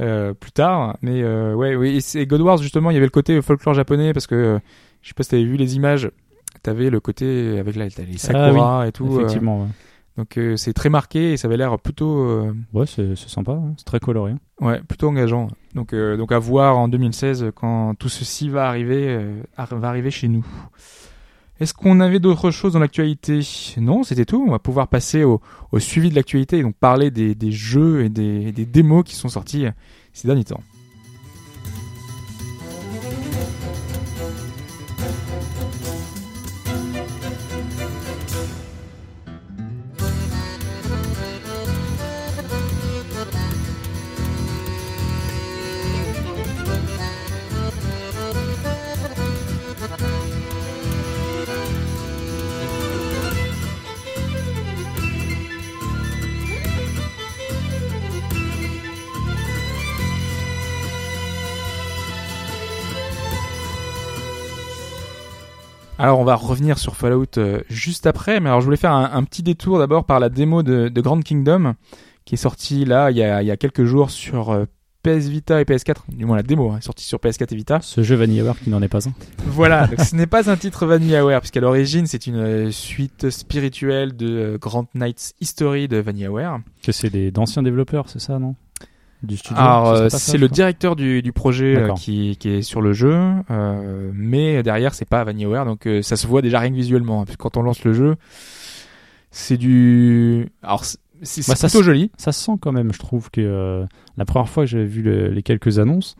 euh, 0.00 0.34
plus 0.34 0.52
tard. 0.52 0.96
Mais 1.02 1.22
euh, 1.22 1.54
ouais, 1.54 1.74
oui, 1.76 1.96
et 1.96 2.00
c'est 2.00 2.26
God 2.26 2.40
Wars 2.40 2.58
justement, 2.58 2.90
il 2.90 2.94
y 2.94 2.96
avait 2.96 3.06
le 3.06 3.10
côté 3.10 3.40
folklore 3.42 3.74
japonais 3.74 4.12
parce 4.12 4.26
que 4.26 4.34
euh, 4.34 4.58
je 5.02 5.08
sais 5.08 5.14
pas 5.14 5.22
si 5.22 5.30
t'avais 5.30 5.44
vu 5.44 5.56
les 5.56 5.76
images. 5.76 6.10
T'avais 6.62 6.90
le 6.90 7.00
côté 7.00 7.58
avec 7.58 7.76
la, 7.76 7.88
t'as 7.88 8.02
les 8.02 8.18
sakura 8.18 8.86
et 8.88 8.92
tout. 8.92 9.08
effectivement 9.18 9.62
ouais. 9.62 9.68
Donc 10.20 10.36
euh, 10.38 10.56
c'est 10.56 10.72
très 10.72 10.90
marqué 10.90 11.32
et 11.32 11.36
ça 11.36 11.48
avait 11.48 11.56
l'air 11.56 11.78
plutôt, 11.78 12.18
euh, 12.28 12.52
Ouais, 12.72 12.84
c'est 12.86 13.16
sympa, 13.16 13.52
ouais. 13.52 13.72
c'est 13.78 13.84
très 13.86 14.00
coloré. 14.00 14.34
ouais, 14.60 14.80
plutôt 14.86 15.08
engageant. 15.08 15.48
Donc 15.74 15.92
euh, 15.92 16.16
donc 16.16 16.30
à 16.32 16.38
voir 16.38 16.76
en 16.78 16.88
2016 16.88 17.52
quand 17.54 17.94
tout 17.98 18.08
ceci 18.08 18.48
va 18.50 18.68
arriver, 18.68 19.18
arri- 19.56 19.78
va 19.78 19.88
arriver 19.88 20.10
chez 20.10 20.28
nous. 20.28 20.44
Est-ce 21.58 21.74
qu'on 21.74 22.00
avait 22.00 22.20
d'autres 22.20 22.50
choses 22.50 22.72
dans 22.72 22.78
l'actualité? 22.78 23.40
Non, 23.78 24.02
c'était 24.02 24.24
tout. 24.24 24.42
On 24.46 24.50
va 24.50 24.58
pouvoir 24.58 24.88
passer 24.88 25.24
au, 25.24 25.40
au 25.72 25.78
suivi 25.78 26.08
de 26.08 26.14
l'actualité 26.14 26.58
et 26.58 26.62
donc 26.62 26.74
parler 26.74 27.10
des, 27.10 27.34
des 27.34 27.52
jeux 27.52 28.02
et 28.04 28.08
des, 28.08 28.50
des 28.52 28.64
démos 28.64 29.04
qui 29.04 29.14
sont 29.14 29.28
sortis 29.28 29.66
ces 30.14 30.26
derniers 30.28 30.44
temps. 30.44 30.62
Alors 66.00 66.18
on 66.18 66.24
va 66.24 66.34
revenir 66.34 66.78
sur 66.78 66.96
Fallout 66.96 67.36
euh, 67.36 67.60
juste 67.68 68.06
après, 68.06 68.40
mais 68.40 68.48
alors 68.48 68.62
je 68.62 68.64
voulais 68.64 68.78
faire 68.78 68.92
un, 68.92 69.10
un 69.12 69.22
petit 69.22 69.42
détour 69.42 69.78
d'abord 69.78 70.06
par 70.06 70.18
la 70.18 70.30
démo 70.30 70.62
de, 70.62 70.88
de 70.88 71.00
Grand 71.02 71.20
Kingdom 71.20 71.74
qui 72.24 72.36
est 72.36 72.38
sortie 72.38 72.86
là 72.86 73.10
il 73.10 73.18
y 73.18 73.22
a, 73.22 73.42
il 73.42 73.46
y 73.46 73.50
a 73.50 73.58
quelques 73.58 73.84
jours 73.84 74.10
sur 74.10 74.48
euh, 74.48 74.64
PS 75.02 75.28
Vita 75.28 75.60
et 75.60 75.64
PS4, 75.64 75.96
du 76.08 76.24
moins 76.24 76.36
la 76.36 76.42
démo 76.42 76.70
hein, 76.70 76.78
est 76.78 76.84
sortie 76.84 77.04
sur 77.04 77.18
PS4 77.18 77.52
et 77.52 77.56
Vita. 77.56 77.80
Ce 77.82 78.02
jeu 78.02 78.16
VanillaWare 78.16 78.58
qui 78.58 78.70
n'en 78.70 78.80
est 78.80 78.88
pas 78.88 79.08
un. 79.08 79.12
Voilà, 79.44 79.88
donc 79.88 80.00
ce 80.00 80.16
n'est 80.16 80.26
pas 80.26 80.50
un 80.50 80.56
titre 80.56 80.86
VanillaWare 80.86 81.40
puisqu'à 81.40 81.60
l'origine 81.60 82.06
c'est 82.06 82.26
une 82.26 82.36
euh, 82.36 82.70
suite 82.70 83.28
spirituelle 83.28 84.16
de 84.16 84.56
Grand 84.58 84.86
Knights 84.94 85.34
History 85.42 85.86
de 85.86 85.98
VanillaWare. 85.98 86.60
Que 86.82 86.92
c'est 86.92 87.10
des 87.10 87.30
d'anciens 87.30 87.62
développeurs, 87.62 88.08
c'est 88.08 88.20
ça, 88.20 88.38
non? 88.38 88.54
Du 89.22 89.36
studio. 89.36 89.60
Alors, 89.62 89.88
euh, 89.88 90.08
c'est 90.08 90.38
le 90.38 90.48
directeur 90.48 90.96
du, 90.96 91.20
du 91.22 91.32
projet 91.32 91.76
euh, 91.76 91.92
qui, 91.94 92.36
qui 92.38 92.48
est 92.48 92.62
sur 92.62 92.80
le 92.80 92.92
jeu, 92.94 93.14
euh, 93.50 94.10
mais 94.14 94.62
derrière 94.62 94.94
c'est 94.94 95.04
pas 95.08 95.22
VanillaWare, 95.24 95.66
donc 95.66 95.86
euh, 95.86 96.00
ça 96.02 96.16
se 96.16 96.26
voit 96.26 96.40
déjà 96.42 96.58
rien 96.58 96.70
que 96.70 96.74
visuellement. 96.76 97.20
hein, 97.20 97.24
parce 97.26 97.36
que 97.36 97.42
quand 97.42 97.56
on 97.58 97.62
lance 97.62 97.84
le 97.84 97.92
jeu, 97.92 98.16
c'est 99.30 99.56
du, 99.56 100.48
alors 100.62 100.84
c'est 100.84 101.46
Bah, 101.46 101.54
ça 101.54 101.68
plutôt 101.68 101.82
joli. 101.82 102.10
Ça 102.16 102.32
se 102.32 102.42
sent 102.44 102.52
quand 102.60 102.72
même, 102.72 102.92
je 102.92 102.98
trouve 102.98 103.30
que 103.30 103.40
euh, 103.42 103.84
la 104.16 104.24
première 104.24 104.48
fois 104.48 104.64
que 104.64 104.70
j'avais 104.70 104.86
vu 104.86 105.02
le- 105.02 105.28
les 105.28 105.42
quelques 105.42 105.78
annonces, 105.78 106.16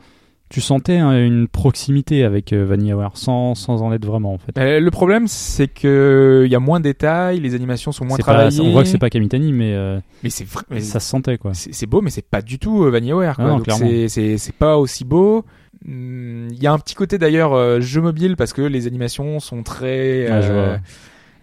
tu 0.50 0.60
sentais 0.60 0.98
hein, 0.98 1.24
une 1.24 1.48
proximité 1.48 2.24
avec 2.24 2.52
euh, 2.52 2.64
VanillaWare, 2.66 3.16
sans, 3.16 3.54
sans 3.54 3.82
en 3.82 3.92
être 3.92 4.04
vraiment 4.04 4.34
en 4.34 4.38
fait. 4.38 4.58
Euh, 4.58 4.80
le 4.80 4.90
problème 4.90 5.28
c'est 5.28 5.68
que 5.68 6.42
il 6.44 6.50
y 6.50 6.54
a 6.56 6.60
moins 6.60 6.80
de 6.80 6.84
détails, 6.84 7.40
les 7.40 7.54
animations 7.54 7.92
sont 7.92 8.04
moins 8.04 8.16
pas- 8.24 8.32
travaillées. 8.32 8.60
on 8.60 8.72
voit 8.72 8.82
que 8.82 8.88
c'est 8.88 8.98
pas 8.98 9.10
Kamitani, 9.10 9.52
mais, 9.52 9.72
euh, 9.74 9.98
mais 10.22 10.28
c'est 10.30 10.44
ça 10.80 11.00
se 11.00 11.08
sentait 11.08 11.38
quoi. 11.38 11.52
c'est 11.54 11.86
beau, 11.86 12.02
mais 12.02 12.10
c'est 12.10 12.26
pas 12.28 12.42
du 12.42 12.58
tout 12.58 12.84
euh, 12.84 12.90
VanillaWare. 12.90 13.36
Quoi. 13.36 13.44
Ah 13.44 13.48
non, 13.48 13.56
Donc 13.58 13.66
c'est- 14.08 14.36
c'est 14.38 14.54
pas 14.54 14.76
aussi 14.76 15.04
beau. 15.04 15.44
Hum, 15.88 16.48
Il 16.50 16.62
y 16.62 16.66
a 16.66 16.72
un 16.72 16.78
petit 16.78 16.94
côté 16.94 17.16
d'ailleurs 17.16 17.80
jeu 17.80 18.00
mobile 18.02 18.36
parce 18.36 18.52
que 18.52 18.60
les 18.62 18.86
animations 18.86 19.40
sont 19.40 19.62
très 19.62 20.26
vois. 20.26 20.78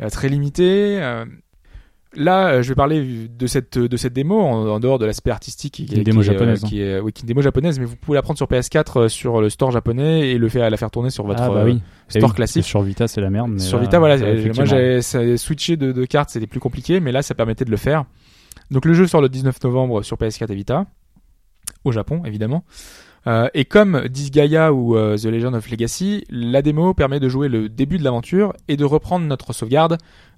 euh, 0.01 0.09
très 0.11 0.29
limitées. 0.29 0.99
Là, 2.18 2.47
euh, 2.47 2.63
je 2.63 2.70
vais 2.70 2.76
parler 2.76 3.28
de 3.28 3.47
cette 3.47 3.78
de 3.78 3.97
cette 3.97 4.13
démo 4.13 4.39
en, 4.39 4.68
en 4.68 4.80
dehors 4.80 4.97
de 4.97 5.05
l'aspect 5.05 5.30
artistique 5.30 5.74
qui, 5.74 5.86
Une 5.86 6.03
démo 6.03 6.22
qui 6.22 6.28
est, 6.28 6.30
euh, 6.30 6.34
japonaise, 6.34 6.63
hein. 6.63 6.68
qui 6.68 6.82
est 6.82 6.99
oui, 6.99 7.13
qui 7.13 7.22
est 7.22 7.24
une 7.24 7.28
démo 7.28 7.41
japonaise, 7.41 7.80
mais 7.80 7.86
vous 7.86 7.95
pouvez 7.95 8.15
la 8.15 8.24
prendre 8.24 8.38
sur 8.38 8.47
PS4 8.47 8.99
euh, 9.01 9.07
sur 9.07 9.39
le 9.39 9.49
store 9.49 9.72
japonais 9.72 10.30
et 10.30 10.38
le 10.38 10.49
faire 10.49 10.68
la 10.70 10.78
faire 10.78 10.89
tourner 10.89 11.11
sur 11.11 11.26
votre 11.26 11.43
ah 11.43 11.49
bah 11.49 11.63
oui. 11.63 11.80
Store 12.09 12.30
oui, 12.30 12.36
classique. 12.36 12.63
Sur 12.63 12.82
Vita, 12.82 13.07
c'est 13.07 13.22
la 13.22 13.30
merde. 13.30 13.51
mais 13.51 13.59
Sur 13.59 13.78
là, 13.78 13.84
Vita, 13.84 13.99
voilà. 13.99 14.18
Moi, 14.18 15.01
ça- 15.01 15.38
switché 15.38 15.78
de, 15.78 15.91
de 15.91 16.05
cartes, 16.05 16.32
c'était 16.32 16.47
plus 16.47 16.59
compliqué, 16.59 16.99
mais 16.99 17.11
là, 17.11 17.22
ça 17.22 17.36
permettait 17.36 17.65
de 17.65 17.72
le 17.72 17.78
faire. 17.78 18.05
Donc, 18.72 18.86
le 18.86 18.93
jeu 18.93 19.07
sort 19.07 19.22
le 19.22 19.30
19 19.30 19.63
novembre 19.63 20.01
sur 20.03 20.18
PS4 20.18 20.51
et 20.51 20.55
Vita, 20.55 20.86
au 21.84 21.91
Japon, 21.91 22.24
évidemment. 22.26 22.63
Euh, 23.28 23.49
et 23.53 23.65
comme 23.65 24.07
Disgaea 24.07 24.72
ou 24.72 24.95
euh, 24.95 25.18
The 25.18 25.26
Legend 25.26 25.53
of 25.55 25.70
Legacy, 25.70 26.24
la 26.30 26.61
démo 26.61 26.93
permet 26.93 27.20
de 27.20 27.28
jouer 27.28 27.49
le 27.49 27.68
début 27.68 27.97
de 27.97 28.03
l'aventure 28.03 28.53
et 28.70 28.78
de 28.78 28.86
reprendre 28.86 29.26
notre 29.26 29.51
sauvegarde 29.51 29.97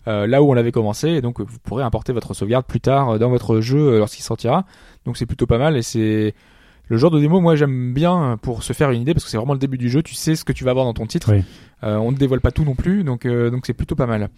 euh, 0.09 0.27
là 0.27 0.43
où 0.43 0.49
on 0.49 0.53
l'avait 0.53 0.73
commencé. 0.73 1.07
Et 1.07 1.21
donc, 1.21 1.39
vous 1.39 1.59
pourrez 1.63 1.83
importer 1.83 2.11
votre 2.11 2.33
sauvegarde 2.33 2.65
plus 2.65 2.81
tard 2.81 3.11
euh, 3.11 3.17
dans 3.17 3.29
votre 3.29 3.61
jeu 3.61 3.93
euh, 3.93 3.99
lorsqu'il 3.99 4.23
sortira. 4.23 4.65
Donc, 5.05 5.15
c'est 5.15 5.25
plutôt 5.25 5.45
pas 5.45 5.57
mal 5.57 5.77
et 5.77 5.81
c'est 5.81 6.33
le 6.89 6.97
genre 6.97 7.11
de 7.11 7.19
démo, 7.19 7.39
moi, 7.39 7.55
j'aime 7.55 7.93
bien 7.93 8.37
pour 8.41 8.63
se 8.63 8.73
faire 8.73 8.89
une 8.89 9.01
idée 9.01 9.13
parce 9.13 9.23
que 9.23 9.29
c'est 9.29 9.37
vraiment 9.37 9.53
le 9.53 9.59
début 9.59 9.77
du 9.77 9.89
jeu. 9.89 10.01
Tu 10.01 10.15
sais 10.15 10.35
ce 10.35 10.43
que 10.43 10.51
tu 10.51 10.63
vas 10.63 10.71
avoir 10.71 10.85
dans 10.85 10.95
ton 10.95 11.05
titre. 11.05 11.31
Oui. 11.31 11.43
Euh, 11.83 11.97
on 11.97 12.11
ne 12.11 12.17
dévoile 12.17 12.41
pas 12.41 12.51
tout 12.51 12.65
non 12.65 12.73
plus, 12.73 13.03
donc 13.03 13.25
euh, 13.25 13.51
donc 13.51 13.67
c'est 13.67 13.75
plutôt 13.75 13.95
pas 13.95 14.07
mal. 14.07 14.29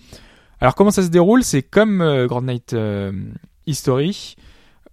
Alors 0.59 0.76
comment 0.76 0.91
ça 0.91 1.01
se 1.01 1.07
déroule? 1.07 1.43
C'est 1.43 1.63
comme 1.63 2.01
euh, 2.01 2.28
Grand 2.28 2.41
Knight 2.41 2.74
euh, 2.74 3.13
History, 3.67 4.36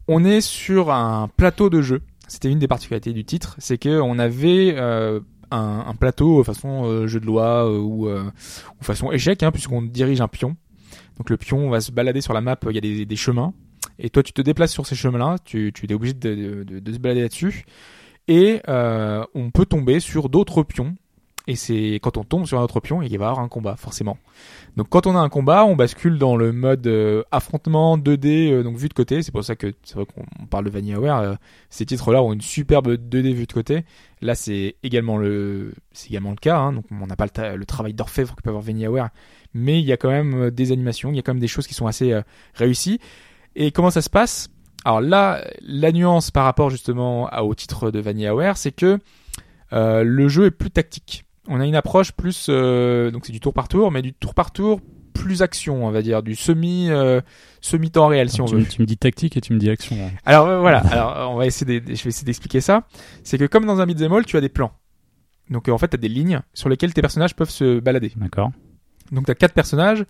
on 0.07 0.24
est 0.24 0.41
sur 0.41 0.93
un 0.93 1.29
plateau 1.37 1.68
de 1.68 1.83
jeu. 1.83 2.01
C'était 2.29 2.49
une 2.49 2.61
des 2.61 2.68
particularités 2.68 3.12
du 3.12 3.24
titre, 3.24 3.57
c'est 3.59 3.76
que 3.76 4.01
on 4.01 4.18
avait 4.20 4.79
un, 4.79 5.20
un 5.51 5.95
plateau 5.99 6.45
façon 6.45 7.07
jeu 7.07 7.20
de 7.20 7.26
loi 7.26 7.68
ou, 7.70 8.09
ou 8.09 8.83
façon 8.83 9.11
échec, 9.11 9.43
hein, 9.43 9.51
puisqu'on 9.51 9.83
dirige 9.83 10.20
un 10.20 10.29
pion. 10.29 10.55
Donc 11.19 11.31
le 11.31 11.37
pion 11.37 11.69
va 11.69 11.81
se 11.81 11.93
balader 11.93 12.21
sur 12.21 12.33
la 12.33 12.41
map, 12.41 12.59
il 12.69 12.75
y 12.75 12.79
a 12.79 12.81
des, 12.81 13.05
des 13.05 13.16
chemins, 13.16 13.53
et 13.99 14.11
toi 14.11 14.23
tu 14.23 14.33
te 14.33 14.43
déplaces 14.43 14.73
sur 14.73 14.87
ces 14.87 14.95
chemins-là, 14.95 15.37
tu, 15.45 15.73
tu 15.75 15.87
es 15.87 15.95
obligé 15.95 16.14
de, 16.14 16.64
de, 16.64 16.79
de 16.79 16.93
se 16.93 16.99
balader 16.99 17.23
là-dessus, 17.23 17.64
et 18.29 18.61
euh, 18.69 19.25
on 19.35 19.51
peut 19.51 19.66
tomber 19.66 20.01
sur 20.01 20.29
d'autres 20.29 20.62
pions 20.62 20.95
et 21.49 21.57
c'est 21.57 21.95
quand 22.03 22.19
on 22.19 22.25
tombe 22.25 22.45
sur 22.45 22.61
un 22.61 22.62
autre 22.62 22.79
pion, 22.79 23.01
il 23.01 23.09
va 23.09 23.12
y 23.12 23.14
avoir 23.14 23.41
un 23.41 23.49
combat, 23.49 23.75
forcément. 23.77 24.19
Donc 24.77 24.91
quand 24.91 25.07
on 25.07 25.16
a 25.16 25.19
un 25.19 25.31
combat, 25.31 25.64
on 25.64 25.77
bascule 25.77 26.19
dans 26.19 26.37
le 26.37 26.53
mode 26.53 26.87
euh, 26.87 27.23
affrontement 27.31 27.97
2D, 27.97 28.53
euh, 28.53 28.62
donc 28.62 28.77
vue 28.77 28.91
de 28.91 28.95
côté. 28.95 29.23
C'est 29.23 29.33
pour 29.33 29.43
ça 29.43 29.57
que 29.57 29.73
c'est 29.83 29.95
vrai 29.95 30.05
qu'on 30.05 30.27
on 30.43 30.45
parle 30.45 30.66
de 30.66 30.71
VanillaWare. 30.71 31.39
ces 31.71 31.87
titres-là 31.87 32.23
ont 32.23 32.35
une 32.35 32.43
superbe 32.43 32.89
2D 32.89 33.33
vue 33.33 33.47
de 33.47 33.53
côté. 33.53 33.87
Là, 34.21 34.35
c'est 34.35 34.77
également 34.83 35.16
le, 35.16 35.73
c'est 35.93 36.11
également 36.11 36.33
le 36.33 36.37
cas. 36.37 36.59
Hein, 36.59 36.75
donc 36.75 36.85
on 36.91 37.07
n'a 37.07 37.16
pas 37.16 37.25
le, 37.25 37.57
le 37.57 37.64
travail 37.64 37.95
d'orfèvre 37.95 38.37
que 38.37 38.43
peut 38.43 38.51
avoir 38.51 38.62
VanillaWare, 38.62 39.09
mais 39.55 39.81
il 39.81 39.85
y 39.87 39.93
a 39.93 39.97
quand 39.97 40.11
même 40.11 40.35
euh, 40.35 40.51
des 40.51 40.73
animations, 40.73 41.11
il 41.11 41.17
y 41.17 41.19
a 41.19 41.23
quand 41.23 41.33
même 41.35 41.41
des 41.41 41.49
choses 41.49 41.67
qui 41.67 41.75
sont 41.75 41.87
assez 41.87 42.13
euh, 42.13 42.23
réussies. 42.55 42.99
Et 43.57 43.71
comment 43.73 43.91
ça 43.91 44.03
se 44.03 44.11
passe? 44.11 44.49
Alors 44.85 45.01
là, 45.01 45.45
la 45.61 45.91
nuance 45.93 46.31
par 46.31 46.45
rapport 46.45 46.71
justement 46.71 47.27
à- 47.29 47.43
au 47.43 47.55
titre 47.55 47.91
de 47.91 47.99
VanillaWare, 47.99 48.57
c'est 48.57 48.73
que 48.73 48.99
euh, 49.73 50.03
le 50.05 50.29
jeu 50.29 50.47
est 50.47 50.51
plus 50.51 50.71
tactique. 50.71 51.25
On 51.49 51.61
a 51.61 51.67
une 51.67 51.75
approche 51.75 52.13
plus 52.13 52.47
euh, 52.49 53.11
donc 53.11 53.27
c'est 53.27 53.33
du 53.33 53.41
tour 53.41 53.53
par 53.53 53.69
tour, 53.69 53.91
mais 53.91 54.03
du 54.03 54.13
tour 54.15 54.35
par 54.35 54.53
tour 54.53 54.81
plus 55.15 55.43
action, 55.43 55.85
on 55.85 55.91
va 55.91 56.01
dire, 56.01 56.23
du 56.23 56.37
semi 56.37 56.91
euh, 56.91 57.21
semi 57.61 57.91
temps 57.91 58.07
réel 58.07 58.31
si 58.31 58.41
on 58.41 58.45
tu, 58.45 58.55
veut. 58.57 58.65
tu 58.65 58.81
me 58.81 58.87
dis 58.87 58.97
tactique 58.97 59.37
et 59.37 59.41
tu 59.41 59.53
me 59.53 59.59
dis 59.59 59.69
action. 59.69 59.97
hein. 59.97 60.11
Alors 60.25 60.47
euh, 60.47 60.61
voilà, 60.61 60.79
alors 60.79 61.33
on 61.33 61.37
va 61.37 61.47
essayer 61.47 61.81
de, 61.81 61.87
je 61.95 62.03
vais 62.05 62.11
essayer 62.11 62.25
d'expliquer 62.25 62.61
ça. 62.61 62.85
C'est 63.25 63.37
que 63.39 63.45
comme 63.47 63.67
dans 63.67 63.81
un 63.81 63.87
beat'em 63.87 64.13
all, 64.13 64.25
tu 64.25 64.37
as 64.37 64.41
des 64.41 64.49
plans. 64.49 64.71
Donc 65.51 65.69
euh, 65.69 65.73
en 65.73 65.79
fait, 65.79 65.89
tu 65.89 65.95
as 65.95 65.99
des 65.99 66.09
lignes 66.09 66.41
sur 66.55 66.69
lesquelles 66.69 66.95
tes 66.95 67.01
personnages 67.01 67.35
peuvent 67.35 67.51
se 67.51 67.81
balader. 67.81 68.13
D'accord. 68.17 68.53
Donc 69.13 69.27
tu 69.27 69.31
as 69.31 69.35
quatre 69.35 69.55
personnages. 69.55 70.05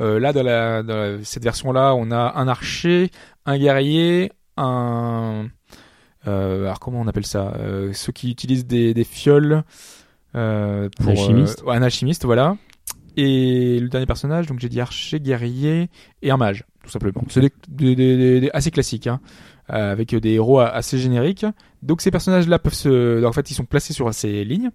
Euh, 0.00 0.18
là, 0.18 0.32
dans, 0.32 0.42
la, 0.42 0.82
dans 0.82 0.96
la- 0.96 1.24
cette 1.24 1.44
version-là, 1.44 1.94
on 1.94 2.10
a 2.10 2.32
un 2.36 2.48
archer, 2.48 3.10
un 3.46 3.56
guerrier, 3.58 4.32
un... 4.56 5.46
Euh, 6.26 6.64
alors 6.64 6.80
comment 6.80 7.00
on 7.00 7.06
appelle 7.06 7.26
ça? 7.26 7.52
Euh, 7.58 7.92
Ceux 7.92 8.12
qui 8.12 8.30
utilisent 8.30 8.66
des, 8.66 8.94
des 8.94 9.04
fioles 9.04 9.62
pour... 10.32 10.40
alchimiste. 11.08 11.62
euh, 11.62 11.70
ouais, 11.70 11.76
un 11.76 11.82
alchimiste, 11.82 12.24
voilà. 12.24 12.56
Et 13.16 13.78
le 13.78 13.88
dernier 13.88 14.06
personnage, 14.06 14.46
donc 14.46 14.58
j'ai 14.58 14.68
dit 14.68 14.80
archer, 14.80 15.20
guerrier 15.20 15.88
et 16.22 16.32
un 16.32 16.36
mage, 16.36 16.64
tout 16.82 16.90
simplement. 16.90 17.22
C'est 17.28 17.52
des, 17.68 18.50
assez 18.52 18.72
classiques, 18.72 19.06
hein, 19.06 19.20
avec 19.68 20.12
des 20.16 20.30
héros 20.32 20.58
assez 20.58 20.98
génériques. 20.98 21.46
Donc 21.82 22.00
ces 22.00 22.10
personnages-là 22.10 22.58
peuvent 22.58 22.74
se... 22.74 23.24
En 23.24 23.32
fait, 23.32 23.52
ils 23.52 23.54
sont 23.54 23.66
placés 23.66 23.92
sur 23.92 24.12
ces 24.12 24.44
lignes 24.44 24.70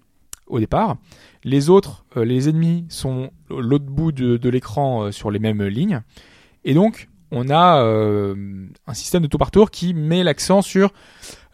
au 0.50 0.58
départ. 0.60 0.96
Les 1.44 1.70
autres, 1.70 2.04
euh, 2.16 2.24
les 2.24 2.48
ennemis, 2.48 2.84
sont 2.88 3.30
l'autre 3.48 3.86
bout 3.86 4.12
de, 4.12 4.48
l'écran 4.48 5.04
euh, 5.04 5.12
sur 5.12 5.30
les 5.30 5.38
mêmes 5.38 5.62
lignes. 5.62 6.02
Et 6.64 6.74
donc, 6.74 7.08
on 7.30 7.48
a 7.48 7.82
euh, 7.82 8.66
un 8.86 8.94
système 8.94 9.22
de 9.22 9.28
tour 9.28 9.38
par 9.38 9.50
tour 9.50 9.70
qui 9.70 9.94
met 9.94 10.22
l'accent 10.22 10.62
sur 10.62 10.92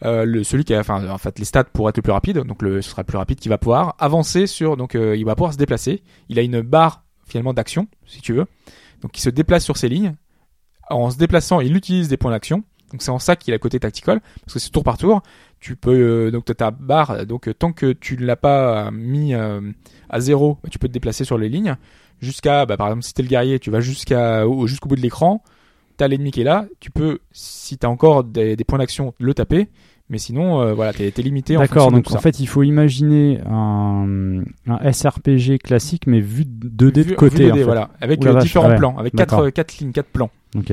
le, 0.01 0.43
celui 0.43 0.63
qui 0.63 0.73
a, 0.73 0.79
enfin, 0.79 1.07
en 1.09 1.17
fait, 1.17 1.39
les 1.39 1.45
stats 1.45 1.65
pour 1.65 1.87
être 1.87 1.97
le 1.97 2.03
plus 2.03 2.11
rapide. 2.11 2.39
Donc, 2.39 2.61
le, 2.61 2.81
ce 2.81 2.89
sera 2.89 3.03
le 3.03 3.05
plus 3.07 3.17
rapide 3.17 3.39
qui 3.39 3.49
va 3.49 3.57
pouvoir 3.57 3.95
avancer 3.99 4.47
sur, 4.47 4.75
donc, 4.75 4.95
il 4.95 5.23
va 5.23 5.35
pouvoir 5.35 5.53
se 5.53 5.57
déplacer. 5.57 6.03
Il 6.29 6.39
a 6.39 6.41
une 6.41 6.61
barre 6.61 7.03
finalement 7.25 7.53
d'action, 7.53 7.87
si 8.05 8.21
tu 8.21 8.33
veux. 8.33 8.45
Donc, 9.01 9.17
il 9.17 9.21
se 9.21 9.29
déplace 9.29 9.63
sur 9.63 9.77
ces 9.77 9.89
lignes. 9.89 10.15
En 10.89 11.11
se 11.11 11.17
déplaçant, 11.17 11.59
il 11.59 11.75
utilise 11.75 12.07
des 12.07 12.17
points 12.17 12.31
d'action. 12.31 12.63
Donc, 12.91 13.01
c'est 13.01 13.11
en 13.11 13.19
ça 13.19 13.35
qu'il 13.35 13.53
a 13.53 13.55
le 13.55 13.59
côté 13.59 13.79
tactical, 13.79 14.21
parce 14.41 14.53
que 14.53 14.59
c'est 14.59 14.69
tour 14.69 14.83
par 14.83 14.97
tour. 14.97 15.21
Tu 15.59 15.75
peux 15.75 15.91
euh, 16.27 16.31
donc 16.31 16.45
ta 16.45 16.71
barre. 16.71 17.25
Donc, 17.25 17.47
euh, 17.47 17.53
tant 17.53 17.71
que 17.73 17.91
tu 17.91 18.15
ne 18.17 18.25
l'as 18.25 18.35
pas 18.35 18.87
euh, 18.87 18.91
mis 18.91 19.33
euh, 19.33 19.59
à 20.09 20.19
zéro, 20.19 20.57
bah, 20.63 20.69
tu 20.71 20.79
peux 20.79 20.87
te 20.87 20.93
déplacer 20.93 21.23
sur 21.25 21.37
les 21.37 21.49
lignes 21.49 21.75
jusqu'à, 22.21 22.65
bah, 22.65 22.77
par 22.77 22.87
exemple, 22.87 23.03
si 23.03 23.13
t'es 23.13 23.23
le 23.23 23.27
guerrier, 23.29 23.59
tu 23.59 23.69
vas 23.71 23.79
jusqu'à 23.81 24.47
au- 24.47 24.67
jusqu'au 24.67 24.89
bout 24.89 24.95
de 24.95 25.01
l'écran. 25.01 25.43
T'as 25.97 26.07
l'ennemi 26.07 26.29
qui 26.31 26.41
est 26.41 26.45
là. 26.45 26.65
Tu 26.79 26.91
peux, 26.91 27.19
si 27.31 27.77
t'as 27.77 27.87
encore 27.87 28.23
des, 28.23 28.55
des 28.55 28.63
points 28.63 28.77
d'action, 28.79 29.13
le 29.19 29.33
taper. 29.33 29.67
Mais 30.09 30.19
sinon, 30.19 30.61
euh, 30.61 30.73
voilà, 30.73 30.93
t'es 30.93 31.11
t'es 31.11 31.21
limité 31.21 31.57
D'accord, 31.57 31.89
de 31.89 31.95
donc 31.97 32.05
tout 32.05 32.11
en 32.13 32.15
ça. 32.15 32.21
fait, 32.21 32.39
il 32.39 32.45
faut 32.47 32.63
imaginer 32.63 33.41
un, 33.45 34.41
un 34.67 34.91
SRPG 34.93 35.57
classique, 35.57 36.03
mais 36.07 36.21
vu 36.21 36.45
de 36.45 36.69
2D 36.91 37.03
de 37.09 37.13
côté. 37.15 37.45
vu 37.45 37.49
2D, 37.49 37.51
en 37.51 37.55
fait. 37.55 37.63
voilà, 37.63 37.89
avec 37.99 38.19
différents 38.39 38.67
ah 38.67 38.71
ouais, 38.71 38.77
plans, 38.77 38.97
avec 38.97 39.15
quatre, 39.15 39.79
lignes, 39.81 39.91
quatre 39.91 40.07
plans. 40.09 40.29
Ok. 40.55 40.71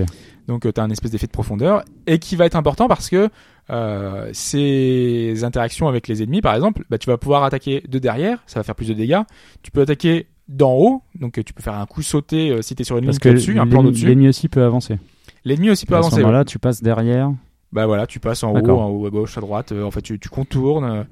Donc, 0.49 0.63
tu 0.73 0.81
as 0.81 0.85
un 0.85 0.91
espèce 0.91 1.11
d'effet 1.11 1.27
de 1.27 1.33
profondeur 1.33 1.83
et 2.07 2.19
qui 2.19 2.37
va 2.37 2.45
être 2.47 2.57
important 2.57 2.87
parce 2.89 3.09
que 3.09 3.31
euh, 3.71 4.29
ces 4.33 5.43
interactions 5.45 5.89
avec 5.89 6.07
les 6.09 6.23
ennemis, 6.23 6.41
par 6.43 6.55
exemple, 6.55 6.85
bah, 6.91 6.99
tu 6.99 7.07
vas 7.09 7.17
pouvoir 7.17 7.45
attaquer 7.45 7.83
de 7.89 7.99
derrière, 7.99 8.43
ça 8.47 8.61
va 8.61 8.65
faire 8.65 8.75
plus 8.75 8.89
de 8.89 8.95
dégâts. 8.95 9.23
Tu 9.63 9.71
peux 9.71 9.81
attaquer 9.83 10.27
d'en 10.49 10.75
haut, 10.75 11.03
donc 11.19 11.39
euh, 11.39 11.43
tu 11.43 11.55
peux 11.55 11.63
faire 11.63 11.75
un 11.79 11.87
coup 11.87 12.03
sauté 12.03 12.51
euh, 12.51 12.61
si 12.63 12.75
t'es 12.75 12.85
sur 12.85 12.99
une 12.99 13.07
Parce 13.07 13.19
ligne 13.23 13.33
au-dessus, 13.33 13.59
un 13.59 13.67
plan 13.67 13.83
au-dessus. 13.85 14.07
l'ennemi 14.07 14.29
aussi 14.29 14.49
peut 14.49 14.63
avancer. 14.63 14.99
L'ennemi 15.47 15.71
aussi 15.71 15.87
peut 15.87 15.95
à 15.95 15.99
ce 16.03 16.07
avancer. 16.07 16.17
ouais. 16.17 16.23
moment-là, 16.25 16.45
tu 16.45 16.59
passes 16.59 16.83
derrière. 16.83 17.33
Bah 17.73 17.87
voilà, 17.87 18.07
tu 18.07 18.21
passes 18.21 18.45
en 18.45 18.53
haut, 18.53 18.69
en 18.71 18.89
haut, 18.91 19.07
à 19.07 19.11
gauche, 19.11 19.37
à 19.39 19.41
droite. 19.41 19.73
euh, 19.73 19.83
en 19.85 19.91
fait, 19.91 20.03
tu, 20.03 20.19
tu 20.19 20.29
contournes. 20.29 20.85
euh, 20.85 21.05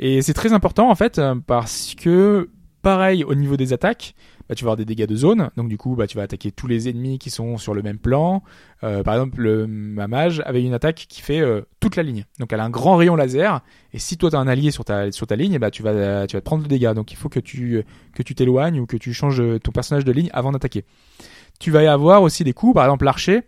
et 0.00 0.22
c'est 0.22 0.34
très 0.34 0.52
important 0.52 0.90
en 0.90 0.94
fait 0.96 1.18
euh, 1.18 1.36
parce 1.46 1.94
que 1.94 2.48
pareil 2.82 3.22
au 3.22 3.34
niveau 3.36 3.56
des 3.56 3.72
attaques, 3.72 4.14
bah, 4.48 4.54
tu 4.54 4.64
vas 4.64 4.68
avoir 4.68 4.76
des 4.76 4.84
dégâts 4.84 5.06
de 5.06 5.16
zone. 5.16 5.50
Donc 5.56 5.68
du 5.68 5.78
coup, 5.78 5.94
bah, 5.94 6.06
tu 6.06 6.16
vas 6.16 6.22
attaquer 6.22 6.52
tous 6.52 6.66
les 6.66 6.88
ennemis 6.88 7.18
qui 7.18 7.30
sont 7.30 7.56
sur 7.56 7.74
le 7.74 7.82
même 7.82 7.98
plan. 7.98 8.42
Euh, 8.84 9.02
par 9.02 9.14
exemple, 9.14 9.40
le, 9.40 9.66
ma 9.66 10.08
mage 10.08 10.42
avait 10.44 10.62
une 10.62 10.74
attaque 10.74 11.06
qui 11.08 11.22
fait 11.22 11.40
euh, 11.40 11.62
toute 11.80 11.96
la 11.96 12.02
ligne. 12.02 12.24
Donc 12.38 12.52
elle 12.52 12.60
a 12.60 12.64
un 12.64 12.70
grand 12.70 12.96
rayon 12.96 13.16
laser. 13.16 13.60
Et 13.92 13.98
si 13.98 14.16
toi 14.16 14.30
tu 14.30 14.36
as 14.36 14.38
un 14.38 14.48
allié 14.48 14.70
sur 14.70 14.84
ta, 14.84 15.10
sur 15.12 15.26
ta 15.26 15.36
ligne, 15.36 15.58
bah, 15.58 15.70
tu, 15.70 15.82
vas, 15.82 16.26
tu 16.26 16.36
vas 16.36 16.40
te 16.40 16.44
prendre 16.44 16.62
le 16.62 16.68
dégât. 16.68 16.94
Donc 16.94 17.12
il 17.12 17.16
faut 17.16 17.28
que 17.28 17.40
tu 17.40 17.84
que 18.14 18.22
tu 18.22 18.34
t'éloignes 18.34 18.80
ou 18.80 18.86
que 18.86 18.96
tu 18.96 19.12
changes 19.12 19.42
ton 19.62 19.72
personnage 19.72 20.04
de 20.04 20.12
ligne 20.12 20.30
avant 20.32 20.52
d'attaquer. 20.52 20.84
Tu 21.60 21.70
vas 21.70 21.82
y 21.82 21.86
avoir 21.86 22.22
aussi 22.22 22.44
des 22.44 22.52
coups, 22.52 22.74
par 22.74 22.84
exemple 22.84 23.04
l'archer 23.04 23.42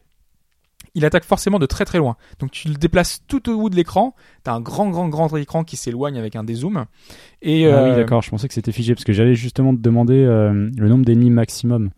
il 0.94 1.04
attaque 1.04 1.24
forcément 1.24 1.58
de 1.58 1.66
très 1.66 1.84
très 1.84 1.98
loin. 1.98 2.16
Donc 2.38 2.50
tu 2.50 2.68
le 2.68 2.74
déplaces 2.74 3.20
tout 3.28 3.48
au 3.50 3.56
bout 3.58 3.70
de 3.70 3.76
l'écran, 3.76 4.14
tu 4.44 4.50
as 4.50 4.54
un 4.54 4.60
grand 4.60 4.88
grand 4.90 5.08
grand 5.08 5.34
écran 5.36 5.64
qui 5.64 5.76
s'éloigne 5.76 6.18
avec 6.18 6.36
un 6.36 6.44
dézoom. 6.44 6.84
Et, 7.42 7.66
ah 7.66 7.82
oui, 7.84 7.90
euh, 7.90 7.96
d'accord, 7.96 8.22
je 8.22 8.30
pensais 8.30 8.48
que 8.48 8.54
c'était 8.54 8.72
figé 8.72 8.94
parce 8.94 9.04
que 9.04 9.12
j'allais 9.12 9.34
justement 9.34 9.74
te 9.74 9.80
demander 9.80 10.18
euh, 10.24 10.70
le 10.76 10.88
nombre 10.88 11.04
d'ennemis 11.04 11.30
maximum. 11.30 11.90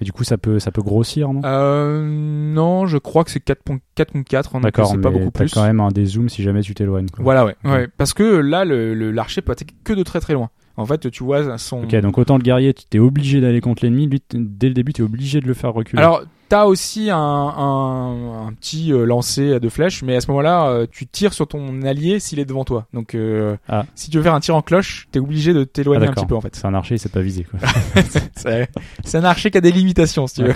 Mais 0.00 0.04
du 0.04 0.12
coup, 0.12 0.24
ça 0.24 0.36
peut, 0.38 0.58
ça 0.58 0.72
peut 0.72 0.82
grossir, 0.82 1.32
non? 1.32 1.42
Euh, 1.44 2.02
Non, 2.04 2.86
je 2.86 2.98
crois 2.98 3.22
que 3.24 3.30
c'est 3.30 3.44
4.4 3.44 4.24
4 4.24 4.60
D'accord, 4.60 4.86
c'est 4.88 4.98
pas 5.00 5.10
beaucoup 5.10 5.30
plus. 5.30 5.52
quand 5.52 5.62
même 5.64 5.80
un 5.80 5.90
dézoom 5.90 6.28
si 6.28 6.42
jamais 6.42 6.62
tu 6.62 6.74
t'éloignes. 6.74 7.06
Voilà, 7.18 7.44
ouais. 7.44 7.88
Parce 7.98 8.12
que 8.14 8.22
là, 8.24 8.64
le 8.64 8.94
le- 8.94 9.10
l'archer 9.12 9.42
peut 9.42 9.52
attaquer 9.52 9.74
que 9.84 9.92
de 9.92 10.02
très 10.02 10.20
très 10.20 10.32
loin. 10.34 10.50
En 10.76 10.86
fait, 10.86 11.10
tu 11.10 11.22
vois 11.22 11.58
son. 11.58 11.82
Ok, 11.84 11.94
donc 11.96 12.16
autant 12.18 12.36
le 12.38 12.42
guerrier, 12.42 12.72
tu 12.72 12.84
t'es 12.86 12.98
obligé 12.98 13.40
d'aller 13.40 13.60
contre 13.60 13.84
l'ennemi. 13.84 14.06
Lui, 14.06 14.22
dès 14.32 14.68
le 14.68 14.74
début, 14.74 14.92
t'es 14.92 15.02
obligé 15.02 15.40
de 15.40 15.46
le 15.46 15.52
faire 15.54 15.72
reculer. 15.74 16.00
Alors, 16.02 16.22
t'as 16.48 16.64
aussi 16.64 17.10
un, 17.10 17.18
un, 17.18 18.46
un 18.46 18.52
petit 18.54 18.92
euh, 18.92 19.04
lancer 19.04 19.60
de 19.60 19.68
flèche, 19.68 20.02
mais 20.02 20.16
à 20.16 20.20
ce 20.22 20.28
moment-là, 20.30 20.68
euh, 20.68 20.86
tu 20.90 21.06
tires 21.06 21.34
sur 21.34 21.46
ton 21.46 21.82
allié 21.82 22.20
s'il 22.20 22.38
est 22.38 22.44
devant 22.46 22.64
toi. 22.64 22.86
Donc, 22.94 23.14
euh, 23.14 23.56
Ah. 23.68 23.84
si 23.94 24.08
tu 24.10 24.16
veux 24.16 24.22
faire 24.22 24.34
un 24.34 24.40
tir 24.40 24.56
en 24.56 24.62
cloche, 24.62 25.08
t'es 25.12 25.18
obligé 25.18 25.52
de 25.52 25.62
Ah, 25.62 25.66
t'éloigner 25.66 26.04
un 26.04 26.08
d'accord. 26.08 26.24
petit 26.24 26.28
peu 26.28 26.36
en 26.36 26.40
fait. 26.40 26.56
C'est 26.56 26.66
un 26.66 26.74
archer, 26.74 26.94
il 26.94 26.98
sait 26.98 27.08
pas 27.10 27.20
viser. 27.20 27.44
Quoi. 27.44 27.60
c'est 29.04 29.18
un 29.18 29.24
archer 29.24 29.50
qui 29.50 29.58
a 29.58 29.60
des 29.62 29.72
limitations, 29.72 30.26
si 30.26 30.36
tu 30.36 30.44
veux. 30.44 30.54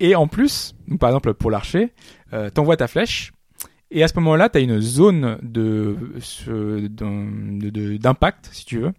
Et 0.00 0.14
en 0.14 0.26
plus, 0.26 0.74
donc, 0.88 0.98
par 0.98 1.10
exemple 1.10 1.34
pour 1.34 1.50
l'archer, 1.50 1.92
euh, 2.32 2.50
t'envoies 2.50 2.76
ta 2.76 2.86
flèche. 2.88 3.32
Et 3.94 4.02
à 4.02 4.08
ce 4.08 4.14
moment-là, 4.16 4.48
tu 4.48 4.58
as 4.58 4.62
une 4.62 4.80
zone 4.80 5.38
de 5.42 5.96
d'impact, 7.98 8.48
si 8.52 8.64
tu 8.64 8.78
veux. 8.78 8.92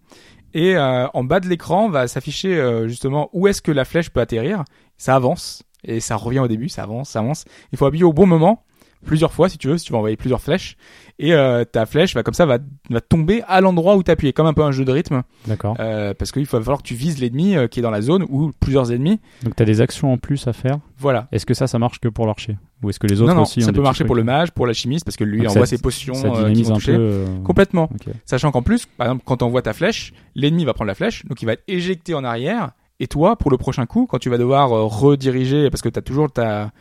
Et 0.54 0.76
euh, 0.76 1.08
en 1.16 1.24
bas 1.24 1.40
de 1.40 1.48
l'écran 1.48 1.90
va 1.90 2.08
s'afficher 2.08 2.56
euh, 2.56 2.88
justement 2.88 3.30
où 3.34 3.48
est-ce 3.48 3.62
que 3.62 3.72
la 3.72 3.86
flèche 3.86 4.12
peut 4.12 4.20
atterrir. 4.20 4.64
Ça 4.98 5.16
avance 5.16 5.64
et 5.84 6.00
ça 6.00 6.16
revient 6.16 6.40
au 6.40 6.48
début, 6.48 6.70
ça 6.70 6.84
avance, 6.84 7.10
ça 7.10 7.20
avance. 7.20 7.46
Il 7.72 7.78
faut 7.80 7.88
appuyer 7.88 8.04
au 8.04 8.14
bon 8.14 8.28
moment, 8.28 8.64
plusieurs 9.04 9.34
fois 9.34 9.50
si 9.50 9.58
tu 9.58 9.68
veux, 9.68 9.80
si 9.80 9.86
tu 9.86 9.94
veux 9.94 9.98
envoyer 9.98 10.16
plusieurs 10.16 10.42
flèches. 10.42 10.78
Et 11.20 11.34
euh, 11.34 11.64
ta 11.64 11.86
flèche 11.86 12.16
va 12.16 12.24
comme 12.24 12.34
ça 12.34 12.46
va, 12.46 12.58
va 12.90 13.00
tomber 13.02 13.44
à 13.48 13.62
l'endroit 13.62 13.96
où 13.96 14.04
t'appuies, 14.04 14.34
comme 14.34 14.48
un 14.48 14.54
peu 14.54 14.64
un 14.64 14.72
jeu 14.72 14.84
de 14.84 14.92
rythme, 14.92 15.22
D'accord. 15.48 15.76
euh, 15.80 16.14
parce 16.18 16.32
qu'il 16.32 16.46
va 16.46 16.60
falloir 16.60 16.80
que 16.80 16.88
tu 16.88 16.96
vises 16.96 17.20
l'ennemi 17.20 17.56
euh, 17.56 17.68
qui 17.68 17.80
est 17.80 17.84
dans 17.84 17.92
la 17.92 18.02
zone 18.02 18.26
ou 18.30 18.52
plusieurs 18.60 18.92
ennemis. 18.92 19.20
Donc 19.44 19.56
t'as 19.56 19.66
des 19.66 19.80
actions 19.80 20.12
en 20.12 20.18
plus 20.18 20.48
à 20.48 20.54
faire. 20.54 20.80
Voilà. 20.98 21.28
Est-ce 21.32 21.46
que 21.46 21.54
ça, 21.54 21.68
ça 21.68 21.78
marche 21.78 22.00
que 22.00 22.08
pour 22.08 22.26
l'archer? 22.26 22.58
Ou 22.82 22.90
est-ce 22.90 23.00
que 23.00 23.08
les 23.08 23.22
autres 23.22 23.30
non, 23.30 23.36
non, 23.38 23.42
aussi 23.44 23.62
ça 23.62 23.72
peut 23.72 23.82
marcher 23.82 24.06
pour 24.06 24.16
le 24.16 24.24
mage, 24.24 24.52
pour 24.52 24.66
l'alchimiste, 24.66 25.06
parce 25.06 25.16
que 25.16 25.24
lui 25.24 25.48
envoie 25.48 25.66
ses 25.68 25.78
potions 25.78 26.16
Ça 26.16 26.30
qui 26.30 26.36
dynamise 26.38 26.68
vont 26.68 26.72
un 26.74 26.78
toucher. 26.78 26.96
peu. 26.98 27.26
Complètement. 27.46 27.90
Sachant 28.26 28.52
qu'en 28.52 28.62
plus, 28.64 28.86
par 28.86 29.08
exemple, 29.08 29.24
quand 29.26 29.38
tu 29.38 29.44
envoies 29.44 29.62
ta 29.62 29.74
flèche, 29.74 30.14
l'ennemi 30.36 30.66
va 30.66 30.74
prendre 30.74 30.88
la 30.88 30.96
flèche, 30.96 31.26
donc 31.26 31.42
il 31.42 31.46
va 31.46 31.54
être 31.54 31.64
éjecté 31.68 32.14
en 32.16 32.24
arrière. 32.24 32.72
Et 33.00 33.08
toi, 33.08 33.36
pour 33.38 33.52
le 33.52 33.58
prochain 33.58 33.86
coup, 33.86 34.06
quand 34.08 34.20
tu 34.20 34.30
vas 34.30 34.38
devoir 34.38 34.70
rediriger, 34.70 35.70
parce 35.70 35.82
que 35.82 35.90
tu 35.90 36.00
as 36.00 36.02
toujours 36.02 36.32
ta, 36.32 36.72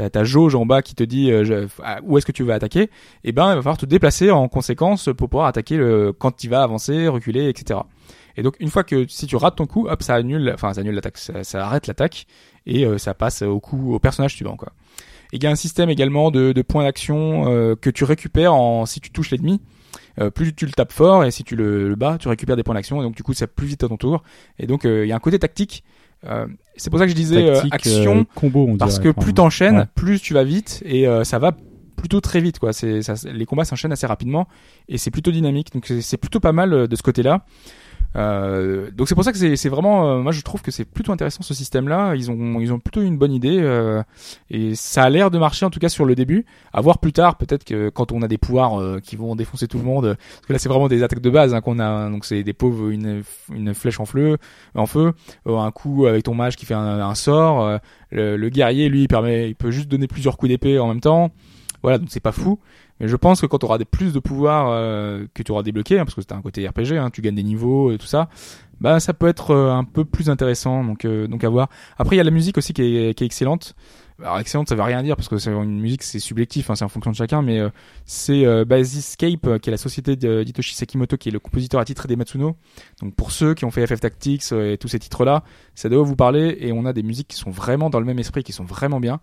ta, 0.00 0.10
ta 0.10 0.24
jauge 0.24 0.54
en 0.54 0.66
bas 0.66 0.82
qui 0.82 0.94
te 0.94 1.02
dit 1.02 1.30
euh, 1.30 1.66
à- 1.82 2.00
où 2.02 2.16
est-ce 2.16 2.26
que 2.26 2.32
tu 2.32 2.42
vas 2.42 2.54
attaquer, 2.54 2.90
et 3.24 3.32
ben 3.32 3.50
il 3.52 3.56
va 3.56 3.62
falloir 3.62 3.78
te 3.78 3.86
déplacer 3.86 4.30
en 4.30 4.48
conséquence 4.48 5.08
pour 5.16 5.28
pouvoir 5.28 5.46
attaquer 5.46 5.76
le, 5.76 6.12
quand 6.12 6.36
tu 6.36 6.48
vas 6.48 6.62
avancer, 6.62 7.08
reculer, 7.08 7.48
etc. 7.48 7.80
Et 8.36 8.42
donc 8.42 8.56
une 8.60 8.70
fois 8.70 8.84
que 8.84 9.06
si 9.08 9.26
tu 9.26 9.36
rates 9.36 9.56
ton 9.56 9.66
coup, 9.66 9.86
hop, 9.88 10.02
ça 10.02 10.14
annule, 10.14 10.50
enfin 10.54 10.72
ça 10.72 10.80
annule 10.80 10.94
l'attaque, 10.94 11.18
ça, 11.18 11.66
arrête 11.66 11.86
l'attaque 11.86 12.26
et 12.66 12.86
euh, 12.86 12.98
ça 12.98 13.14
passe 13.14 13.42
au 13.42 13.60
coup 13.60 13.94
au 13.94 13.98
personnage 13.98 14.34
suivant 14.34 14.56
quoi. 14.56 14.72
Et 15.32 15.36
il 15.36 15.44
y 15.44 15.46
a 15.46 15.50
un 15.50 15.56
système 15.56 15.90
également 15.90 16.30
de, 16.30 16.62
points 16.62 16.84
d'action 16.84 17.44
euh, 17.48 17.76
que 17.76 17.90
tu 17.90 18.04
récupères 18.04 18.54
en 18.54 18.86
si 18.86 19.00
tu 19.00 19.10
touches 19.10 19.30
l'ennemi. 19.30 19.60
Plus 20.34 20.54
tu 20.54 20.66
le 20.66 20.72
tapes 20.72 20.92
fort 20.92 21.24
et 21.24 21.30
si 21.30 21.44
tu 21.44 21.56
le, 21.56 21.88
le 21.88 21.94
bats, 21.96 22.18
tu 22.20 22.28
récupères 22.28 22.56
des 22.56 22.62
points 22.62 22.74
d'action 22.74 23.00
et 23.00 23.04
donc 23.04 23.14
du 23.16 23.22
coup 23.22 23.32
ça 23.32 23.46
plus 23.46 23.66
vite 23.66 23.82
à 23.84 23.88
ton 23.88 23.96
tour. 23.96 24.22
Et 24.58 24.66
donc 24.66 24.82
il 24.84 25.06
y 25.06 25.12
a 25.12 25.16
un 25.16 25.20
côté 25.20 25.38
tactique. 25.38 25.82
Euh, 26.26 26.46
c'est 26.76 26.90
pour 26.90 26.98
ça 26.98 27.06
que 27.06 27.10
je 27.10 27.16
disais 27.16 27.48
euh, 27.48 27.54
Tactique, 27.54 27.74
action 27.74 28.18
euh, 28.20 28.24
combo, 28.34 28.66
on 28.68 28.76
parce 28.76 28.98
que 28.98 29.04
dirait. 29.08 29.14
Plus 29.14 29.34
t'enchaînes, 29.34 29.78
ouais. 29.78 29.86
plus 29.94 30.20
tu 30.20 30.34
vas 30.34 30.44
vite 30.44 30.82
et 30.84 31.08
euh, 31.08 31.24
ça 31.24 31.38
va 31.38 31.52
plutôt 31.96 32.20
très 32.20 32.40
vite 32.40 32.58
quoi. 32.58 32.72
C'est 32.72 33.02
ça, 33.02 33.14
les 33.30 33.46
combats 33.46 33.64
s'enchaînent 33.64 33.92
assez 33.92 34.06
rapidement 34.06 34.46
et 34.88 34.98
c'est 34.98 35.10
plutôt 35.10 35.30
dynamique. 35.30 35.72
Donc 35.72 35.90
c'est 36.00 36.16
plutôt 36.18 36.40
pas 36.40 36.52
mal 36.52 36.72
euh, 36.72 36.86
de 36.86 36.96
ce 36.96 37.02
côté-là. 37.02 37.44
Euh, 38.16 38.90
donc 38.90 39.08
c'est 39.08 39.14
pour 39.14 39.22
ça 39.22 39.32
que 39.32 39.56
c'est 39.56 39.68
vraiment, 39.68 40.10
euh, 40.10 40.18
moi 40.20 40.32
je 40.32 40.40
trouve 40.42 40.62
que 40.62 40.70
c'est 40.70 40.84
plutôt 40.84 41.12
intéressant 41.12 41.42
ce 41.42 41.54
système-là. 41.54 42.14
Ils 42.16 42.30
ont 42.30 42.60
ils 42.60 42.72
ont 42.72 42.78
plutôt 42.78 43.02
une 43.02 43.16
bonne 43.16 43.32
idée 43.32 43.58
euh, 43.60 44.02
et 44.50 44.74
ça 44.74 45.04
a 45.04 45.10
l'air 45.10 45.30
de 45.30 45.38
marcher 45.38 45.64
en 45.64 45.70
tout 45.70 45.78
cas 45.78 45.88
sur 45.88 46.04
le 46.04 46.14
début. 46.14 46.44
À 46.72 46.80
voir 46.80 46.98
plus 46.98 47.12
tard, 47.12 47.36
peut-être 47.36 47.64
que 47.64 47.88
quand 47.88 48.12
on 48.12 48.22
a 48.22 48.28
des 48.28 48.38
pouvoirs 48.38 48.80
euh, 48.80 48.98
qui 49.00 49.16
vont 49.16 49.36
défoncer 49.36 49.68
tout 49.68 49.78
le 49.78 49.84
monde, 49.84 50.04
euh, 50.06 50.14
parce 50.14 50.46
que 50.46 50.52
là 50.52 50.58
c'est 50.58 50.68
vraiment 50.68 50.88
des 50.88 51.02
attaques 51.02 51.20
de 51.20 51.30
base 51.30 51.54
hein, 51.54 51.60
qu'on 51.60 51.78
a. 51.78 52.10
Donc 52.10 52.24
c'est 52.24 52.42
des 52.42 52.52
pauvres 52.52 52.90
une 52.90 53.22
une 53.54 53.74
flèche 53.74 54.00
en 54.00 54.06
feu, 54.06 54.38
en 54.74 54.86
feu, 54.86 55.12
un 55.46 55.70
coup 55.70 56.06
avec 56.06 56.24
ton 56.24 56.34
mage 56.34 56.56
qui 56.56 56.66
fait 56.66 56.74
un, 56.74 57.00
un 57.00 57.14
sort. 57.14 57.78
le, 58.10 58.36
le 58.36 58.48
guerrier 58.48 58.88
lui 58.88 59.06
permet, 59.06 59.48
il 59.48 59.54
peut 59.54 59.70
juste 59.70 59.88
donner 59.88 60.08
plusieurs 60.08 60.36
coups 60.36 60.50
d'épée 60.50 60.78
en 60.78 60.88
même 60.88 61.00
temps. 61.00 61.30
Voilà, 61.82 61.98
donc 61.98 62.08
c'est 62.10 62.20
pas 62.20 62.32
fou. 62.32 62.58
Mais 63.00 63.08
je 63.08 63.16
pense 63.16 63.40
que 63.40 63.46
quand 63.46 63.58
tu 63.58 63.66
auras 63.66 63.78
des 63.78 63.84
plus 63.84 64.12
de 64.12 64.18
pouvoirs 64.20 64.68
euh, 64.70 65.26
que 65.34 65.42
tu 65.42 65.50
auras 65.52 65.62
débloqués, 65.62 65.98
hein, 65.98 66.04
parce 66.04 66.14
que 66.14 66.20
c'est 66.20 66.32
un 66.32 66.42
côté 66.42 66.68
RPG, 66.68 66.92
hein, 66.98 67.10
tu 67.10 67.22
gagnes 67.22 67.34
des 67.34 67.42
niveaux 67.42 67.92
et 67.92 67.98
tout 67.98 68.06
ça, 68.06 68.28
bah 68.80 68.98
ça 68.98 69.12
peut 69.12 69.28
être 69.28 69.50
euh, 69.50 69.72
un 69.72 69.84
peu 69.84 70.04
plus 70.04 70.30
intéressant. 70.30 70.84
Donc 70.84 71.04
euh, 71.04 71.26
donc 71.26 71.44
à 71.44 71.48
voir. 71.48 71.68
Après 71.98 72.16
il 72.16 72.18
y 72.18 72.20
a 72.20 72.24
la 72.24 72.30
musique 72.30 72.58
aussi 72.58 72.72
qui 72.72 72.82
est, 72.82 73.14
qui 73.14 73.24
est 73.24 73.26
excellente. 73.26 73.74
Alors 74.22 74.38
excellente, 74.38 74.68
ça 74.68 74.74
veut 74.74 74.82
rien 74.82 75.02
dire 75.02 75.16
parce 75.16 75.28
que 75.28 75.38
c'est 75.38 75.50
une 75.50 75.80
musique 75.80 76.02
c'est 76.02 76.18
subjectif, 76.18 76.68
hein, 76.68 76.74
c'est 76.74 76.84
en 76.84 76.88
fonction 76.88 77.10
de 77.10 77.16
chacun. 77.16 77.42
Mais 77.42 77.58
euh, 77.58 77.70
c'est 78.04 78.44
euh, 78.44 78.64
Basiscape 78.64 79.58
qui 79.60 79.70
est 79.70 79.70
la 79.70 79.76
société 79.76 80.16
d'Hitoshi 80.16 80.74
Sekimoto 80.74 81.16
qui 81.16 81.28
est 81.28 81.32
le 81.32 81.38
compositeur 81.38 81.80
à 81.80 81.84
titre 81.84 82.06
des 82.06 82.16
Matsuno. 82.16 82.56
Donc 83.00 83.14
pour 83.14 83.32
ceux 83.32 83.54
qui 83.54 83.64
ont 83.64 83.70
fait 83.70 83.86
FF 83.86 84.00
Tactics 84.00 84.52
et 84.52 84.76
tous 84.78 84.88
ces 84.88 84.98
titres-là, 84.98 85.42
ça 85.74 85.88
doit 85.88 86.02
vous 86.02 86.16
parler 86.16 86.56
et 86.60 86.72
on 86.72 86.84
a 86.84 86.92
des 86.92 87.02
musiques 87.02 87.28
qui 87.28 87.36
sont 87.36 87.50
vraiment 87.50 87.90
dans 87.90 88.00
le 88.00 88.06
même 88.06 88.18
esprit, 88.18 88.42
qui 88.42 88.52
sont 88.52 88.64
vraiment 88.64 89.00
bien. 89.00 89.20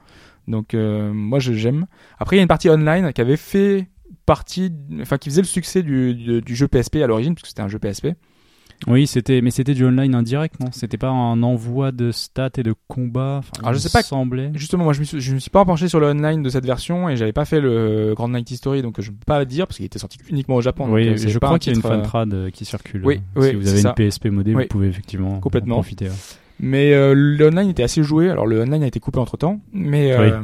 Donc 0.47 0.73
euh, 0.73 1.11
moi 1.13 1.39
j'aime. 1.39 1.87
Après 2.19 2.35
il 2.35 2.39
y 2.39 2.41
a 2.41 2.43
une 2.43 2.47
partie 2.47 2.69
online 2.69 3.11
qui 3.13 3.21
avait 3.21 3.37
fait 3.37 3.87
partie, 4.25 4.71
enfin 5.01 5.17
qui 5.17 5.29
faisait 5.29 5.41
le 5.41 5.47
succès 5.47 5.83
du, 5.83 6.13
du, 6.15 6.41
du 6.41 6.55
jeu 6.55 6.67
PSP 6.67 6.97
à 6.97 7.07
l'origine, 7.07 7.33
puisque 7.35 7.47
c'était 7.47 7.61
un 7.61 7.67
jeu 7.67 7.79
PSP. 7.79 8.07
Oui, 8.85 9.07
c'était, 9.07 9.41
mais 9.41 9.49
c'était 9.49 9.73
du 9.73 9.83
online 9.83 10.13
indirect, 10.13 10.59
non? 10.59 10.67
C'était 10.71 10.99
pas 10.99 11.09
un 11.09 11.41
envoi 11.41 11.91
de 11.91 12.11
stats 12.11 12.51
et 12.57 12.63
de 12.63 12.75
combats. 12.87 13.37
Enfin, 13.39 13.51
Alors, 13.63 13.73
je 13.73 13.79
sais 13.79 13.89
pas- 13.89 14.03
Semblait. 14.03 14.51
Justement, 14.53 14.83
moi 14.83 14.93
je 14.93 14.99
me 14.99 15.05
suis, 15.05 15.19
je 15.19 15.33
me 15.33 15.39
suis 15.39 15.49
pas 15.49 15.65
penché 15.65 15.87
sur 15.87 15.99
le 15.99 16.05
online 16.11 16.43
de 16.43 16.49
cette 16.49 16.65
version 16.65 17.09
et 17.09 17.17
j'avais 17.17 17.33
pas 17.33 17.45
fait 17.45 17.59
le 17.59 18.13
Grand 18.15 18.29
Night 18.29 18.51
History, 18.51 18.83
donc 18.83 19.01
je 19.01 19.09
peux 19.09 19.17
pas 19.25 19.43
dire 19.45 19.65
parce 19.65 19.77
qu'il 19.77 19.85
était 19.87 19.97
sorti 19.97 20.19
uniquement 20.29 20.55
au 20.57 20.61
Japon. 20.61 20.85
donc, 20.85 20.93
Oui, 20.93 21.07
euh, 21.07 21.17
c'est 21.17 21.29
je 21.29 21.39
pas 21.39 21.47
crois 21.47 21.57
qu'il 21.59 21.73
y 21.73 21.75
a 21.75 21.79
une 21.79 21.85
euh, 21.85 21.89
fantrad 22.03 22.31
euh, 22.35 22.49
qui 22.51 22.65
circule. 22.65 23.03
oui, 23.03 23.15
euh, 23.35 23.41
oui, 23.41 23.49
si 23.49 23.55
vous 23.55 23.67
avez 23.67 23.81
ça. 23.81 23.89
une 23.89 23.95
PSP 23.95 24.25
modée, 24.27 24.53
Oui. 24.53 24.63
vous 24.63 24.67
pouvez 24.69 24.87
effectivement 24.89 25.39
Complètement. 25.39 25.77
en 25.77 25.79
profiter. 25.79 26.09
ouais. 26.09 26.15
Mais 26.59 26.93
euh, 26.93 27.13
le 27.15 27.47
online 27.47 27.69
était 27.69 27.83
assez 27.83 28.03
joué. 28.03 28.29
Alors 28.29 28.47
le 28.47 28.61
online 28.61 28.83
a 28.83 28.87
été 28.87 28.99
coupé 28.99 29.19
entre 29.19 29.37
temps, 29.37 29.59
mais 29.73 30.11
euh, 30.11 30.41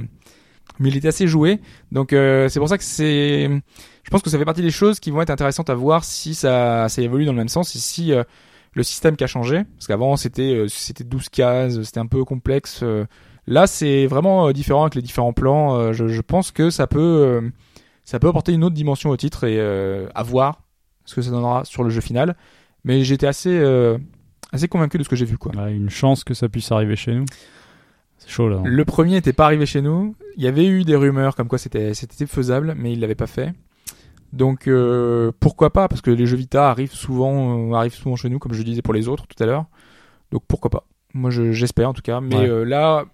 mais 0.80 0.90
il 0.90 0.98
était 0.98 1.08
assez 1.08 1.28
joué. 1.28 1.60
Donc 1.92 2.14
euh, 2.14 2.50
c'est 2.50 2.60
pour 2.60 2.70
ça 2.70 2.78
que 2.78 2.84
c'est. 2.84 3.50
Je 4.04 4.10
pense 4.12 4.22
que 4.22 4.30
ça 4.30 4.38
fait 4.38 4.46
partie 4.46 4.62
des 4.62 4.72
choses 4.72 5.00
qui 5.00 5.12
vont 5.12 5.22
être 5.22 5.30
intéressantes 5.30 5.70
à 5.70 5.76
voir 5.76 6.04
si 6.04 6.36
ça 6.36 6.88
ça 6.90 7.02
évolue 7.02 7.26
dans 7.26 7.32
le 7.32 7.38
même 7.38 7.48
sens 7.48 7.76
et 7.76 7.80
si 7.80 8.12
euh, 8.14 8.24
le 8.74 8.84
système 8.84 9.16
qui 9.16 9.24
a 9.24 9.28
changé. 9.28 9.64
Parce 9.76 9.88
qu'avant 9.88 10.16
c'était 10.18 10.54
euh, 10.54 10.68
c'était 10.68 11.04
12 11.04 11.30
cases, 11.30 11.82
c'était 11.84 12.00
un 12.00 12.08
peu 12.08 12.24
complexe. 12.26 12.82
euh. 12.84 13.06
Là 13.48 13.66
c'est 13.68 14.06
vraiment 14.08 14.52
différent 14.52 14.84
avec 14.84 14.96
les 14.96 15.02
différents 15.02 15.34
plans. 15.34 15.76
Euh, 15.78 15.94
je, 15.94 16.08
je 16.08 16.22
pense 16.22 16.52
que 16.52 16.70
ça 16.70 16.86
peut 16.88 17.00
euh, 17.00 17.42
ça 18.04 18.20
peut 18.20 18.28
apporter 18.28 18.52
une 18.54 18.64
autre 18.64 18.76
dimension 18.76 19.10
au 19.10 19.18
titre 19.18 19.46
et 19.46 19.58
euh, 19.60 20.08
à 20.16 20.24
voir 20.24 20.62
ce 21.06 21.16
que 21.16 21.22
ça 21.22 21.32
donnera 21.32 21.66
sur 21.66 21.84
le 21.84 21.90
jeu 21.90 22.02
final. 22.02 22.36
Mais 22.84 23.04
j'étais 23.04 23.28
assez 23.28 23.50
euh, 23.58 23.98
assez 24.54 24.68
convaincu 24.70 24.98
de 24.98 25.04
ce 25.04 25.10
que 25.10 25.16
j'ai 25.16 25.26
vu 25.26 25.38
quoi. 25.38 25.52
Ouais, 25.56 25.74
une 25.76 25.90
chance 25.90 26.24
que 26.24 26.34
ça 26.34 26.48
puisse 26.48 26.72
arriver 26.72 26.96
chez 26.96 27.14
nous. 27.14 27.26
C'est 28.20 28.30
chaud 28.30 28.48
là. 28.48 28.58
hein. 28.58 28.64
Le 28.66 28.86
premier 28.86 29.12
n'était 29.12 29.34
pas 29.34 29.46
arrivé 29.46 29.66
chez 29.66 29.82
nous. 29.82 30.16
Il 30.38 30.44
y 30.44 30.48
avait 30.48 30.66
eu 30.66 30.84
des 30.84 30.96
rumeurs 30.96 31.36
comme 31.36 31.48
quoi 31.50 31.58
c'était 31.58 31.94
c'était 31.94 32.26
faisable, 32.26 32.74
mais 32.78 32.94
il 32.94 33.00
l'avait 33.02 33.16
pas 33.16 33.28
fait. 33.28 33.54
Donc 34.32 34.68
euh, 34.68 35.32
pourquoi 35.40 35.72
pas? 35.74 35.88
Parce 35.88 36.02
que 36.02 36.10
les 36.10 36.26
jeux 36.26 36.38
Vita 36.38 36.70
arrivent 36.70 36.94
souvent 36.94 37.72
euh, 37.72 37.76
arrivent 37.76 37.94
souvent 37.94 38.16
chez 38.16 38.30
nous, 38.30 38.40
comme 38.40 38.54
je 38.54 38.64
disais 38.64 38.82
pour 38.82 38.94
les 38.94 39.08
autres 39.08 39.28
tout 39.28 39.42
à 39.44 39.46
l'heure. 39.46 39.66
Donc 40.32 40.44
pourquoi 40.48 40.72
pas? 40.72 40.86
Moi 41.14 41.30
je- 41.30 41.52
j'espère 41.52 41.90
en 41.90 41.94
tout 41.94 42.02
cas. 42.02 42.22
Mais 42.22 42.36
Ouais. 42.36 42.50
euh, 42.50 42.64
là, 42.64 43.06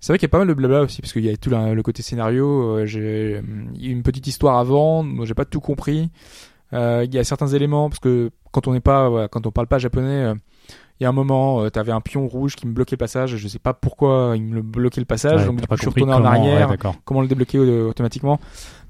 c'est 0.00 0.12
vrai 0.12 0.18
qu'il 0.18 0.26
y 0.26 0.30
a 0.30 0.32
pas 0.32 0.38
mal 0.38 0.46
de 0.48 0.54
blabla 0.54 0.82
aussi 0.82 1.00
parce 1.00 1.12
qu'il 1.12 1.24
y 1.24 1.28
a 1.30 1.36
tout 1.36 1.50
la- 1.50 1.74
le 1.74 1.82
côté 1.82 2.02
scénario. 2.02 2.84
j'ai 2.86 3.40
il 3.74 3.82
y 3.82 3.86
a 3.86 3.88
eu 3.88 3.92
une 3.92 4.02
petite 4.02 4.26
histoire 4.26 4.58
avant. 4.58 5.02
Moi 5.02 5.24
j'ai 5.24 5.34
pas 5.34 5.44
tout 5.46 5.60
compris. 5.60 6.10
Il 6.72 7.08
y 7.14 7.18
a 7.18 7.24
certains 7.24 7.48
éléments 7.48 7.88
parce 7.88 8.00
que 8.00 8.30
quand 8.52 8.68
on 8.68 8.72
n'est 8.72 8.80
pas 8.80 9.08
voilà, 9.08 9.28
quand 9.28 9.46
on 9.46 9.50
parle 9.50 9.66
pas 9.68 9.78
japonais. 9.78 10.34
Il 11.00 11.02
y 11.02 11.06
a 11.06 11.08
un 11.08 11.12
moment, 11.12 11.60
euh, 11.62 11.70
t'avais 11.70 11.90
un 11.92 12.00
pion 12.00 12.26
rouge 12.28 12.54
qui 12.54 12.66
me 12.68 12.72
bloquait 12.72 12.94
le 12.94 12.98
passage. 12.98 13.36
Je 13.36 13.48
sais 13.48 13.58
pas 13.58 13.74
pourquoi 13.74 14.34
il 14.36 14.42
me 14.44 14.62
bloquait 14.62 15.00
le 15.00 15.06
passage. 15.06 15.40
Ouais, 15.40 15.46
donc 15.46 15.56
du 15.56 15.66
coup, 15.66 15.74
je 15.76 15.80
suis 15.82 15.90
retourné 16.04 16.12
en 16.12 16.24
arrière. 16.40 16.68
ouais, 16.70 16.76
comment 17.04 17.20
le 17.20 17.26
débloquer 17.26 17.58
euh, 17.58 17.88
automatiquement. 17.88 18.38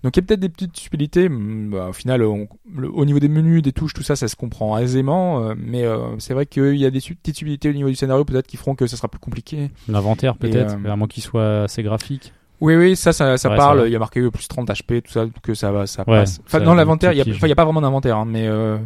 Donc 0.03 0.15
il 0.15 0.21
y 0.21 0.23
a 0.23 0.27
peut-être 0.27 0.41
des 0.41 0.51
petites 0.51 0.77
subtilités. 0.77 1.29
Hum, 1.29 1.71
bah, 1.71 1.87
au 1.89 1.93
final, 1.95 2.23
on- 2.23 2.47
le- 2.75 2.91
au 2.93 3.07
niveau 3.07 3.21
des 3.21 3.29
menus, 3.29 3.63
des 3.63 3.73
touches, 3.73 3.95
tout 3.95 4.03
ça, 4.03 4.17
ça 4.17 4.29
se 4.29 4.37
comprend 4.37 4.77
aisément. 4.77 5.41
euh, 5.49 5.55
mais 5.57 5.85
euh, 5.85 6.19
c'est 6.19 6.35
vrai 6.35 6.45
qu'il 6.45 6.77
y 6.77 6.85
a 6.85 6.91
des 6.91 7.01
petites 7.01 7.37
subtilités 7.37 7.71
au 7.71 7.73
niveau 7.73 7.89
du 7.89 7.95
scénario, 7.95 8.23
peut-être 8.27 8.47
qui 8.47 8.59
feront 8.59 8.75
que 8.75 8.87
ça 8.87 8.99
sera 8.99 9.09
plus 9.09 9.19
compliqué. 9.21 9.71
L'inventaire 9.89 10.37
peut-être, 10.37 10.77
euh, 10.85 10.93
à 10.93 10.97
moins 10.97 11.09
qu'il 11.09 11.23
soit 11.23 11.63
assez 11.63 11.83
graphique. 11.83 12.35
Oui, 12.61 12.77
oui, 12.77 12.97
ça, 12.97 13.13
ça, 13.15 13.37
ça 13.39 13.49
Ouais, 13.49 13.57
ça 13.57 13.63
parle. 13.63 13.85
Il 13.87 13.93
y 13.93 13.97
a 13.97 13.99
marqué 13.99 14.31
plus 14.31 14.47
30 14.47 14.69
HP, 14.69 15.01
tout 15.03 15.11
ça, 15.13 15.25
que 15.43 15.55
ça 15.55 15.73
va, 15.73 15.87
ça 15.87 16.05
passe. 16.21 16.41
Enfin, 16.45 16.59
dans 16.67 16.75
l'inventaire, 16.75 17.13
il 17.13 17.17
y 17.17 17.21
a, 17.21 17.25
tu 17.25 17.31
a 17.53 17.55
pas 17.57 17.65
vraiment 17.65 17.81
d'inventaire, 17.81 18.19
hein, 18.19 18.27
mais 18.27 18.47
euh, 18.47 18.77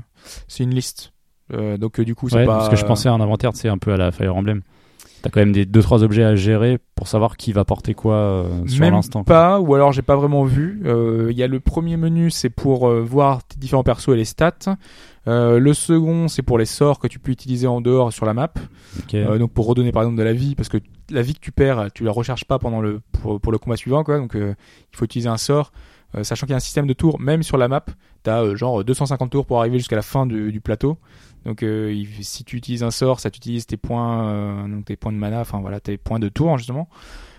c'est 0.46 0.62
une 0.62 0.74
liste. 0.74 1.12
Euh, 1.52 1.76
donc 1.78 1.98
euh, 2.00 2.04
du 2.04 2.14
coup, 2.14 2.28
c'est 2.28 2.36
Ouais, 2.36 2.46
pas. 2.46 2.58
parce 2.58 2.68
que 2.68 2.76
je 2.76 2.84
pensais 2.84 3.08
à 3.08 3.12
un 3.12 3.20
inventaire, 3.20 3.50
c'est 3.54 3.68
un 3.68 3.78
peu 3.78 3.92
à 3.92 3.96
la 3.96 4.12
Fire 4.12 4.34
Emblem. 4.36 4.62
T'as 5.20 5.30
quand 5.30 5.40
même 5.40 5.50
des 5.50 5.66
deux 5.66 5.82
trois 5.82 6.04
objets 6.04 6.22
à 6.22 6.36
gérer 6.36 6.78
pour 6.94 7.08
savoir 7.08 7.36
qui 7.36 7.52
va 7.52 7.64
porter 7.64 7.92
quoi 7.92 8.14
euh, 8.14 8.66
sur 8.68 8.88
l'instant. 8.88 9.24
pas, 9.24 9.58
ou 9.58 9.74
alors 9.74 9.90
j'ai 9.90 10.02
pas 10.02 10.14
vraiment 10.14 10.44
vu. 10.44 10.80
Euh, 10.84 11.26
Il 11.32 11.36
y 11.36 11.42
a 11.42 11.48
le 11.48 11.58
premier 11.58 11.96
menu, 11.96 12.30
c'est 12.30 12.50
pour 12.50 12.88
euh, 12.88 13.02
voir 13.02 13.42
tes 13.42 13.56
différents 13.58 13.82
persos 13.82 14.10
et 14.10 14.16
les 14.16 14.24
stats. 14.24 14.76
Le 15.26 15.72
second, 15.74 16.28
c'est 16.28 16.42
pour 16.42 16.56
les 16.56 16.64
sorts 16.66 16.98
que 17.00 17.06
tu 17.08 17.18
peux 17.18 17.32
utiliser 17.32 17.66
en 17.66 17.80
dehors 17.80 18.12
sur 18.12 18.26
la 18.26 18.32
map. 18.32 18.52
Donc 19.12 19.52
pour 19.52 19.66
redonner 19.66 19.90
par 19.92 20.02
exemple 20.02 20.18
de 20.18 20.22
la 20.22 20.32
vie, 20.32 20.54
parce 20.54 20.68
que 20.68 20.78
la 21.10 21.20
vie 21.22 21.34
que 21.34 21.40
tu 21.40 21.50
perds, 21.52 21.88
tu 21.92 22.04
la 22.04 22.12
recharges 22.12 22.44
pas 22.44 22.58
pendant 22.58 22.80
le 22.80 23.00
pour, 23.12 23.40
pour 23.40 23.50
le 23.52 23.58
combat 23.58 23.76
suivant, 23.76 24.04
quoi. 24.04 24.18
Donc 24.18 24.32
il 24.36 24.96
faut 24.96 25.04
utiliser 25.04 25.28
un 25.28 25.36
sort, 25.36 25.72
sachant 26.22 26.46
qu'il 26.46 26.52
y 26.52 26.54
a 26.54 26.58
un 26.58 26.60
système 26.60 26.86
de 26.86 26.92
tours, 26.94 27.18
même 27.20 27.42
sur 27.42 27.58
la 27.58 27.68
map, 27.68 27.84
t'as 28.22 28.42
euh, 28.42 28.56
genre 28.56 28.84
250 28.84 29.30
tours 29.30 29.44
pour 29.46 29.58
arriver 29.60 29.78
jusqu'à 29.78 29.96
la 29.96 30.02
fin 30.02 30.24
du, 30.26 30.50
du 30.52 30.60
plateau. 30.60 30.96
Donc 31.48 31.62
euh, 31.62 32.04
si 32.20 32.44
tu 32.44 32.56
utilises 32.56 32.82
un 32.82 32.90
sort, 32.90 33.20
ça 33.20 33.30
t'utilise 33.30 33.64
tes 33.66 33.78
points, 33.78 34.28
euh, 34.28 34.68
donc 34.68 34.84
tes 34.84 34.96
points 34.96 35.12
de 35.12 35.16
mana, 35.16 35.40
enfin 35.40 35.60
voilà, 35.60 35.80
tes 35.80 35.96
points 35.96 36.18
de 36.18 36.28
tour 36.28 36.58
justement. 36.58 36.90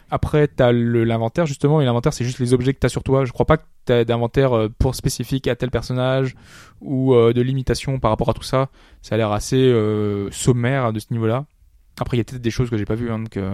Après, 0.10 0.47
t'as 0.47 0.72
le- 0.72 1.03
l'inventaire 1.03 1.45
justement, 1.45 1.80
et 1.80 1.86
l'inventaire 1.86 2.12
c'est 2.14 2.26
juste 2.26 2.39
les 2.39 2.55
objets 2.55 2.74
que 2.74 2.80
t'as 2.80 2.89
sur 2.89 3.03
toi. 3.03 3.24
Je 3.26 3.32
crois 3.32 3.45
pas 3.45 3.57
que 3.57 3.66
t'as 3.86 4.05
d'inventaire 4.05 4.53
euh, 4.57 4.68
pour 4.80 4.95
spécifique 4.95 5.47
à 5.47 5.55
tel 5.55 5.70
personnage 5.70 6.34
ou 6.82 7.14
euh, 7.14 7.34
de 7.34 7.41
limitation 7.43 7.99
par 7.99 8.10
rapport 8.10 8.30
à 8.30 8.34
tout 8.34 8.41
ça. 8.41 8.70
Ça 9.03 9.14
a 9.14 9.18
l'air 9.20 9.32
assez 9.32 9.72
sommaire 10.32 10.91
de 10.91 10.97
ce 10.99 11.07
niveau-là. 11.12 11.45
Après, 12.01 12.18
il 12.18 12.20
y 12.20 12.22
a 12.22 12.24
peut-être 12.24 12.41
des 12.41 12.49
choses 12.51 12.72
que 12.72 12.78
j'ai 12.78 12.86
pas 12.86 12.95
vues, 12.95 13.12
hein, 13.12 13.20
donc 13.20 13.36
ouais, 13.36 13.51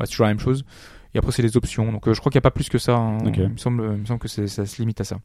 c'est 0.00 0.10
toujours 0.10 0.26
la 0.26 0.32
même 0.32 0.40
chose. 0.40 0.64
Et 1.14 1.18
après, 1.18 1.30
c'est 1.30 1.42
les 1.42 1.56
options. 1.56 1.92
Donc, 1.92 2.10
je 2.10 2.18
crois 2.18 2.32
qu'il 2.32 2.38
n'y 2.38 2.42
a 2.42 2.48
pas 2.48 2.50
plus 2.50 2.68
que 2.70 2.78
ça. 2.78 2.96
hein. 2.96 3.18
Il 3.44 3.48
me 3.50 3.56
semble, 3.58 3.84
il 3.94 4.00
me 4.00 4.06
semble 4.06 4.18
que 4.18 4.28
ça 4.28 4.64
se 4.66 4.78
limite 4.78 5.00
à 5.00 5.04
ça. 5.04 5.18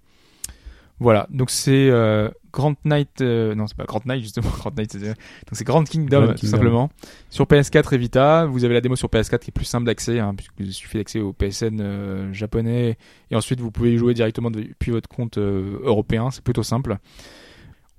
Voilà. 1.00 1.28
Donc, 1.30 1.50
c'est 1.50 1.90
euh, 1.90 2.30
Grand 2.58 2.74
Knight. 2.86 3.22
euh, 3.22 3.54
non, 3.54 3.68
c'est 3.68 3.78
pas 3.78 3.86
Grand 3.86 4.04
Knight 4.06 4.22
justement. 4.24 4.50
Grand 4.58 4.76
Knight. 4.76 4.92
c'est- 4.92 5.00
Donc, 5.00 5.16
c'est 5.52 5.64
Grand 5.64 5.84
Kingdom, 5.84 6.24
Grand 6.24 6.28
tout 6.34 6.40
Kingdom. 6.40 6.52
simplement. 6.58 6.90
Sur 7.30 7.46
PS4 7.46 7.94
et 7.94 7.98
Vita, 8.00 8.46
vous 8.48 8.66
avez 8.66 8.74
la 8.74 8.82
démo 8.82 8.96
sur 8.96 9.10
PS4 9.10 9.40
qui 9.40 9.50
est 9.50 9.52
plus 9.52 9.66
simple 9.66 9.86
d'accès, 9.86 10.20
hein, 10.20 10.34
puisqu'il 10.36 10.74
suffit 10.74 10.98
d'accès 10.98 11.20
au 11.20 11.34
PSN 11.34 11.80
euh, 11.80 12.34
japonais, 12.34 12.98
et 13.30 13.36
ensuite 13.36 13.60
vous 13.60 13.70
pouvez 13.70 13.94
y 13.94 13.98
jouer 13.98 14.14
directement 14.16 14.50
depuis 14.50 14.90
votre 14.92 15.08
compte 15.08 15.38
euh, 15.38 15.80
européen. 15.84 16.32
C'est 16.32 16.44
plutôt 16.44 16.64
simple. 16.64 16.98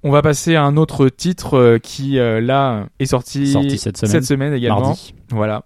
On 0.03 0.11
va 0.11 0.23
passer 0.23 0.55
à 0.57 0.63
un 0.65 0.77
autre 0.77 1.09
titre 1.09 1.79
qui 1.83 2.13
là 2.17 2.87
est 2.99 3.07
sorti, 3.07 3.49
Sorti 3.53 3.79
cette 3.79 3.97
semaine. 4.25 4.53
également. 4.55 4.81
Mardi. 4.81 5.15
Voilà. 5.31 5.65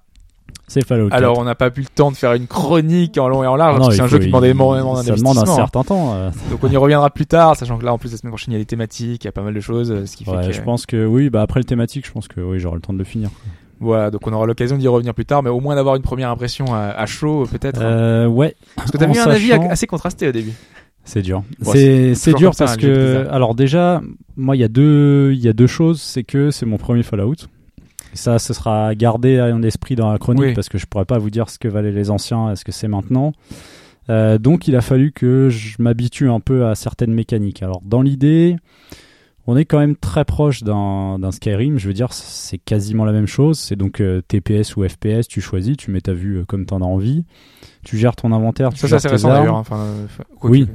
C'est 0.72 0.86
Fallout 0.86 1.08
4. 1.10 1.16
Alors 1.18 1.38
on 1.38 1.44
n'a 1.44 1.54
pas 1.54 1.70
pu 1.70 1.80
le 1.82 1.86
temps 1.86 2.10
de 2.10 2.16
faire 2.16 2.32
une 2.32 2.46
chronique 2.46 3.18
en 3.18 3.28
long 3.28 3.44
et 3.44 3.46
en 3.46 3.56
large 3.56 3.74
Ah 3.74 3.78
parce 3.78 3.86
non, 3.86 3.90
que 3.90 3.96
c'est 3.96 4.02
un 4.02 4.06
jeu 4.06 4.18
qui 4.18 4.26
demandait 4.26 4.48
il- 4.48 4.52
énormément 4.52 4.96
Ça 4.96 5.02
demande 5.14 5.36
un 5.36 5.40
d'investissement. 5.42 5.56
certain 5.56 5.82
temps. 5.84 6.14
euh. 6.14 6.30
Donc 6.50 6.60
on 6.64 6.68
y 6.68 6.76
reviendra 6.76 7.10
plus 7.10 7.26
tard, 7.26 7.56
sachant 7.56 7.76
que 7.78 7.84
là 7.84 7.92
en 7.92 7.98
plus 7.98 8.10
la 8.10 8.16
semaine 8.16 8.30
prochaine 8.30 8.52
il 8.52 8.54
y 8.54 8.56
a 8.56 8.60
les 8.60 8.64
thématiques, 8.66 9.24
il 9.24 9.26
y 9.26 9.28
a 9.28 9.32
pas 9.32 9.42
mal 9.42 9.52
de 9.54 9.60
choses, 9.60 10.04
ce 10.06 10.16
qui 10.16 10.24
fait 10.24 10.30
que 10.46 10.52
je 10.52 10.62
pense 10.62 10.86
que 10.86 11.04
oui, 11.04 11.28
bah 11.30 11.42
après 11.42 11.60
le 11.60 11.64
thématique, 11.64 12.06
je 12.06 12.12
pense 12.12 12.26
que 12.28 12.40
oui, 12.40 12.58
j'aurai 12.58 12.76
le 12.76 12.80
temps 12.80 12.92
de 12.94 12.98
le 12.98 13.04
finir. 13.04 13.28
voilà, 13.80 14.10
donc 14.10 14.26
on 14.26 14.32
aura 14.32 14.46
l'occasion 14.46 14.78
d'y 14.78 14.88
revenir 14.88 15.12
plus 15.12 15.24
tard, 15.26 15.42
mais 15.42 15.50
au 15.50 15.60
moins 15.60 15.74
d'avoir 15.74 15.96
une 15.96 16.02
première 16.02 16.30
impression 16.30 16.72
à, 16.72 16.78
à 16.90 17.04
chaud 17.06 17.46
peut-être. 17.50 17.80
Euh, 17.82 18.26
ouais, 18.26 18.54
parce 18.76 18.90
que 18.90 18.96
t'as 18.96 19.06
eu 19.12 19.18
un 19.18 19.26
avis 19.26 19.52
assez 19.52 19.86
contrasté 19.86 20.28
au 20.28 20.32
début. 20.32 20.52
c'est 21.04 21.20
dur. 21.22 21.42
Bon, 21.60 21.72
c'est 21.72 22.34
dur 22.34 22.52
parce 22.56 22.76
que 22.78 23.26
alors 23.30 23.54
déjà, 23.54 24.00
moi 24.36 24.56
il 24.56 24.60
y 24.60 24.64
a 24.64 24.68
deux 24.68 25.32
il 25.34 25.40
y 25.40 25.48
a 25.48 25.52
deux 25.52 25.66
choses, 25.66 26.00
c'est 26.00 26.22
que 26.24 26.50
c'est 26.50 26.64
mon 26.64 26.78
premier 26.78 27.02
Fallout. 27.02 27.34
Ça, 28.14 28.38
ce 28.38 28.52
sera 28.52 28.94
gardé 28.94 29.40
en 29.40 29.62
esprit 29.62 29.94
dans 29.96 30.10
la 30.12 30.18
chronique 30.18 30.42
Oui. 30.44 30.54
parce 30.54 30.68
que 30.68 30.78
je 30.78 30.86
pourrais 30.86 31.04
pas 31.06 31.18
vous 31.18 31.30
dire 31.30 31.48
ce 31.50 31.58
que 31.58 31.68
valaient 31.68 31.92
les 31.92 32.10
anciens 32.10 32.52
et 32.52 32.56
ce 32.56 32.64
que 32.64 32.72
c'est 32.72 32.88
maintenant. 32.88 33.32
Euh, 34.10 34.36
donc 34.38 34.66
il 34.68 34.74
a 34.76 34.80
fallu 34.80 35.12
que 35.12 35.48
je 35.48 35.76
m'habitue 35.80 36.28
un 36.28 36.40
peu 36.40 36.66
à 36.66 36.74
certaines 36.74 37.12
mécaniques. 37.14 37.62
Alors 37.62 37.80
dans 37.84 38.02
l'idée, 38.02 38.56
on 39.46 39.56
est 39.56 39.64
quand 39.64 39.78
même 39.78 39.96
très 39.96 40.24
proche 40.24 40.62
d'un 40.62 41.18
Skyrim. 41.32 41.78
Je 41.78 41.86
veux 41.88 41.94
dire, 41.94 42.12
c'est 42.12 42.58
quasiment 42.58 43.04
la 43.04 43.12
même 43.12 43.26
chose. 43.26 43.58
C'est 43.58 43.76
donc 43.76 44.00
euh, 44.00 44.20
TPS 44.26 44.76
ou 44.76 44.86
FPS, 44.86 45.26
tu 45.28 45.40
choisis, 45.40 45.76
tu 45.76 45.90
mets 45.90 46.00
ta 46.00 46.12
vue 46.12 46.38
euh, 46.38 46.44
comme 46.44 46.66
t'en 46.66 46.80
as 46.80 46.84
envie. 46.84 47.24
Tu 47.84 47.96
gères 47.96 48.14
ton 48.14 48.32
inventaire, 48.32 48.70
tu 48.72 48.78
Ça 48.80 48.86
gères 48.88 49.00
tes 49.02 49.08
récent 49.08 49.28
armes. 49.30 49.38
d'ailleurs. 49.38 49.56
hein, 49.56 49.60
Enfin, 49.60 49.78
euh, 49.78 50.06
Oui. 50.42 50.66
que-. 50.66 50.72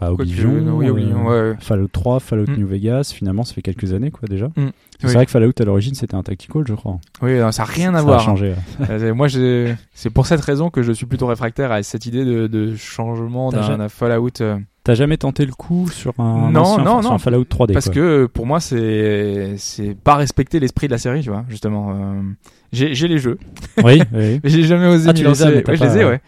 Bah, 0.00 0.12
Oblivion, 0.12 0.50
non, 0.52 0.76
oui, 0.76 0.88
Oblivion, 0.88 1.30
euh, 1.30 1.44
ouais, 1.44 1.50
ouais. 1.52 1.56
Fallout 1.60 1.88
3, 1.88 2.20
Fallout 2.20 2.46
Mm. 2.50 2.56
New 2.56 2.66
Vegas, 2.66 3.12
finalement 3.14 3.44
ça 3.44 3.54
fait 3.54 3.62
quelques 3.62 3.92
années 3.92 4.10
quoi 4.10 4.28
déjà. 4.28 4.46
Mm. 4.48 4.68
C'est 5.00 5.06
Oui. 5.08 5.12
vrai 5.14 5.24
que 5.26 5.30
Fallout 5.30 5.52
à 5.60 5.64
l'origine 5.64 5.94
c'était 5.94 6.14
un 6.14 6.22
tactical 6.22 6.62
je 6.66 6.74
crois. 6.74 6.98
Oui, 7.22 7.38
non, 7.38 7.52
ça 7.52 7.62
n'a 7.62 7.68
rien 7.70 7.94
à 7.94 7.98
ça 7.98 8.04
voir. 8.04 8.20
a 8.20 8.24
changé. 8.24 8.54
ouais. 8.80 8.86
Euh, 8.90 9.14
Moi, 9.14 9.28
c'est 9.28 10.10
pour 10.10 10.26
cette 10.26 10.40
raison 10.40 10.70
que 10.70 10.82
je 10.82 10.92
suis 10.92 11.06
plutôt 11.06 11.26
réfractaire 11.26 11.70
à 11.72 11.82
cette 11.82 12.06
idée 12.06 12.24
de, 12.24 12.46
de 12.46 12.74
changement 12.76 13.50
d'un 13.50 13.88
Fallout. 13.88 14.30
euh, 14.40 14.58
T'as 14.84 14.94
jamais 14.94 15.18
tenté 15.18 15.44
le 15.44 15.52
coup 15.52 15.88
sur 15.90 16.14
un 16.18 16.50
Non, 16.50 16.60
ancien, 16.60 16.84
non, 16.84 17.02
sur 17.02 17.10
non. 17.10 17.16
un 17.16 17.18
Fallout 17.18 17.44
3D 17.44 17.72
Parce 17.74 17.86
quoi. 17.86 17.94
que 17.94 18.26
pour 18.26 18.46
moi, 18.46 18.58
c'est 18.60 19.54
c'est 19.58 19.94
pas 19.94 20.16
respecter 20.16 20.60
l'esprit 20.60 20.86
de 20.86 20.92
la 20.92 20.98
série, 20.98 21.20
tu 21.20 21.28
vois, 21.28 21.44
justement. 21.48 21.90
Euh, 21.90 22.22
j'ai 22.72 23.08
les 23.08 23.18
jeux, 23.18 23.38
Oui, 23.84 24.00
oui. 24.14 24.40
mais 24.42 24.50
j'ai 24.50 24.62
jamais 24.64 24.86
osé 24.86 25.08
Ah, 25.08 25.12
les 25.12 25.42
as, 25.42 25.50
mais 25.50 25.76
je 25.76 25.84
les 25.84 25.98
ai, 25.98 26.04
ouais. 26.06 26.20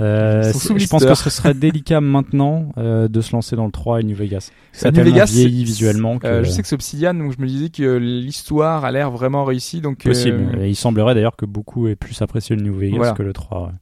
Euh, 0.00 0.52
je 0.52 0.86
pense 0.88 1.04
que 1.04 1.14
ce 1.14 1.30
serait 1.30 1.54
délicat 1.54 2.00
maintenant 2.00 2.68
euh, 2.76 3.08
de 3.08 3.20
se 3.20 3.32
lancer 3.32 3.56
dans 3.56 3.64
le 3.66 3.72
3 3.72 4.00
et 4.00 4.04
New 4.04 4.16
Vegas. 4.16 4.50
Ça 4.72 4.88
a 4.88 4.90
New 4.90 5.02
Vegas, 5.02 5.30
vieilli 5.32 5.64
visuellement 5.64 6.18
que 6.18 6.26
Euh, 6.26 6.44
je 6.44 6.50
sais 6.50 6.62
que 6.62 6.68
c'est 6.68 6.74
Obsidian, 6.74 7.14
donc 7.14 7.32
je 7.36 7.40
me 7.42 7.46
disais 7.46 7.70
que 7.70 7.96
l'histoire 7.96 8.84
a 8.84 8.90
l'air 8.92 9.10
vraiment 9.10 9.44
réussie. 9.44 9.80
Donc, 9.80 9.98
possible. 10.04 10.58
Et 10.60 10.68
il 10.68 10.76
semblerait 10.76 11.14
d'ailleurs 11.14 11.36
que 11.36 11.46
beaucoup 11.46 11.88
aient 11.88 11.96
plus 11.96 12.20
apprécié 12.22 12.56
le 12.56 12.62
New 12.62 12.74
Vegas 12.76 12.96
Voilà. 12.98 13.12
que 13.12 13.22
le 13.22 13.32
3. 13.32 13.62
ouais. 13.66 13.72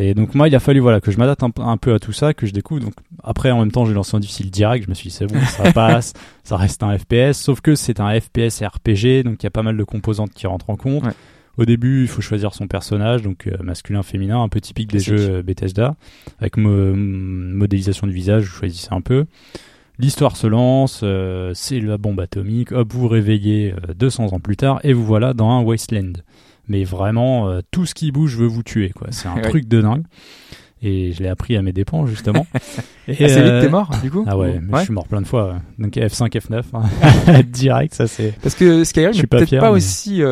Et 0.00 0.14
donc 0.14 0.36
moi, 0.36 0.46
il 0.46 0.54
a 0.54 0.60
fallu 0.60 0.78
voilà 0.78 1.00
que 1.00 1.10
je 1.10 1.18
m'adapte 1.18 1.42
un, 1.42 1.50
un 1.60 1.76
peu 1.76 1.92
à 1.92 1.98
tout 1.98 2.12
ça, 2.12 2.32
que 2.32 2.46
je 2.46 2.52
découvre. 2.52 2.80
Donc 2.80 2.94
après, 3.24 3.50
en 3.50 3.58
même 3.58 3.72
temps, 3.72 3.84
j'ai 3.84 3.94
lancé 3.94 4.16
en 4.16 4.20
difficile 4.20 4.48
direct. 4.48 4.84
Je 4.84 4.90
me 4.90 4.94
suis 4.94 5.08
dit 5.08 5.14
c'est 5.16 5.26
bon, 5.26 5.40
ça 5.40 5.72
passe, 5.72 6.12
ça 6.44 6.56
reste 6.56 6.84
un 6.84 6.96
FPS. 6.96 7.32
Sauf 7.36 7.60
que 7.60 7.74
c'est 7.74 7.98
un 7.98 8.08
FPS 8.20 8.62
RPG, 8.62 9.24
donc 9.24 9.42
il 9.42 9.44
y 9.44 9.46
a 9.48 9.50
pas 9.50 9.64
mal 9.64 9.76
de 9.76 9.82
composantes 9.82 10.30
qui 10.32 10.46
rentrent 10.46 10.70
en 10.70 10.76
compte. 10.76 11.02
Ouais. 11.04 11.10
Au 11.58 11.64
début, 11.64 12.02
il 12.02 12.08
faut 12.08 12.22
choisir 12.22 12.54
son 12.54 12.66
personnage, 12.68 13.22
donc 13.22 13.46
euh, 13.46 13.56
masculin, 13.62 14.02
féminin, 14.02 14.40
un 14.40 14.48
peu 14.48 14.60
typique 14.60 14.90
des 14.90 15.00
jeux 15.00 15.42
Bethesda, 15.42 15.96
avec 16.40 16.56
mo- 16.56 16.94
modélisation 16.94 18.06
du 18.06 18.12
visage. 18.14 18.44
Vous 18.44 18.56
choisissez 18.58 18.88
un 18.92 19.00
peu. 19.00 19.26
L'histoire 19.98 20.36
se 20.36 20.46
lance, 20.46 21.00
euh, 21.02 21.50
c'est 21.54 21.80
la 21.80 21.98
bombe 21.98 22.20
atomique, 22.20 22.70
hop, 22.70 22.92
vous 22.92 23.08
réveillez 23.08 23.72
euh, 23.88 23.94
200 23.94 24.32
ans 24.32 24.38
plus 24.38 24.56
tard 24.56 24.78
et 24.84 24.92
vous 24.92 25.04
voilà 25.04 25.34
dans 25.34 25.50
un 25.50 25.60
wasteland. 25.62 26.12
Mais 26.68 26.84
vraiment, 26.84 27.48
euh, 27.50 27.60
tout 27.72 27.84
ce 27.86 27.94
qui 27.94 28.12
bouge 28.12 28.36
veut 28.36 28.46
vous 28.46 28.62
tuer, 28.62 28.90
quoi. 28.90 29.08
C'est 29.10 29.26
un 29.26 29.38
truc 29.42 29.66
de 29.66 29.80
dingue. 29.82 30.04
Et 30.80 31.10
je 31.12 31.24
l'ai 31.24 31.28
appris 31.28 31.56
à 31.56 31.62
mes 31.62 31.72
dépens, 31.72 32.06
justement. 32.06 32.46
et, 33.08 33.24
assez 33.24 33.42
vite, 33.42 33.50
euh, 33.50 33.62
t'es 33.62 33.68
mort, 33.68 33.90
du 34.00 34.12
coup. 34.12 34.24
Ah 34.28 34.38
ouais, 34.38 34.60
mais 34.62 34.74
Ouais. 34.74 34.78
je 34.78 34.84
suis 34.84 34.92
mort 34.94 35.08
plein 35.08 35.20
de 35.22 35.26
fois. 35.26 35.56
Donc 35.80 35.94
F5, 35.96 36.30
F9, 36.30 36.62
hein. 36.74 37.42
direct, 37.42 37.94
ça 37.94 38.06
c'est 38.06 38.34
Parce 38.40 38.54
que 38.54 38.84
Skyrim 38.84 39.10
Je 39.12 39.16
suis 39.16 39.24
est 39.24 39.26
pas 39.26 39.38
peut-être 39.38 39.48
fier, 39.48 39.60
pas 39.60 39.70
mais- 39.70 39.76
aussi 39.78 40.22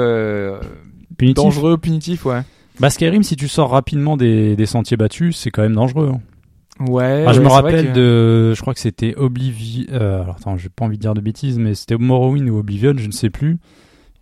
punitif. 1.18 1.42
dangereux, 1.44 1.76
punitif, 1.78 2.24
ouais. 2.26 2.42
Bah 2.80 2.90
Skyrim, 2.90 3.22
si 3.22 3.36
tu 3.36 3.48
sors 3.48 3.70
rapidement 3.70 4.16
des, 4.16 4.54
des 4.56 4.66
sentiers 4.66 4.96
battus, 4.96 5.36
c'est 5.36 5.50
quand 5.50 5.62
même 5.62 5.74
dangereux. 5.74 6.12
hein. 6.14 6.20
Ouais. 6.86 7.24
Ah, 7.26 7.32
je 7.32 7.38
ouais, 7.38 7.44
me 7.46 7.50
rappelle 7.50 7.86
que- 7.88 7.94
de, 7.94 8.54
je 8.54 8.60
crois 8.60 8.74
que 8.74 8.80
c'était 8.80 9.14
Oblivion. 9.16 9.86
Euh, 9.92 10.22
alors 10.22 10.36
attends, 10.36 10.58
j'ai 10.58 10.68
pas 10.68 10.84
envie 10.84 10.98
de 10.98 11.00
dire 11.02 11.14
de 11.14 11.22
bêtises, 11.22 11.58
mais 11.58 11.74
c'était 11.74 11.96
Morrowind 11.96 12.48
ou 12.50 12.58
Oblivion, 12.58 12.92
je 12.98 13.06
ne 13.06 13.12
sais 13.12 13.30
plus. 13.30 13.56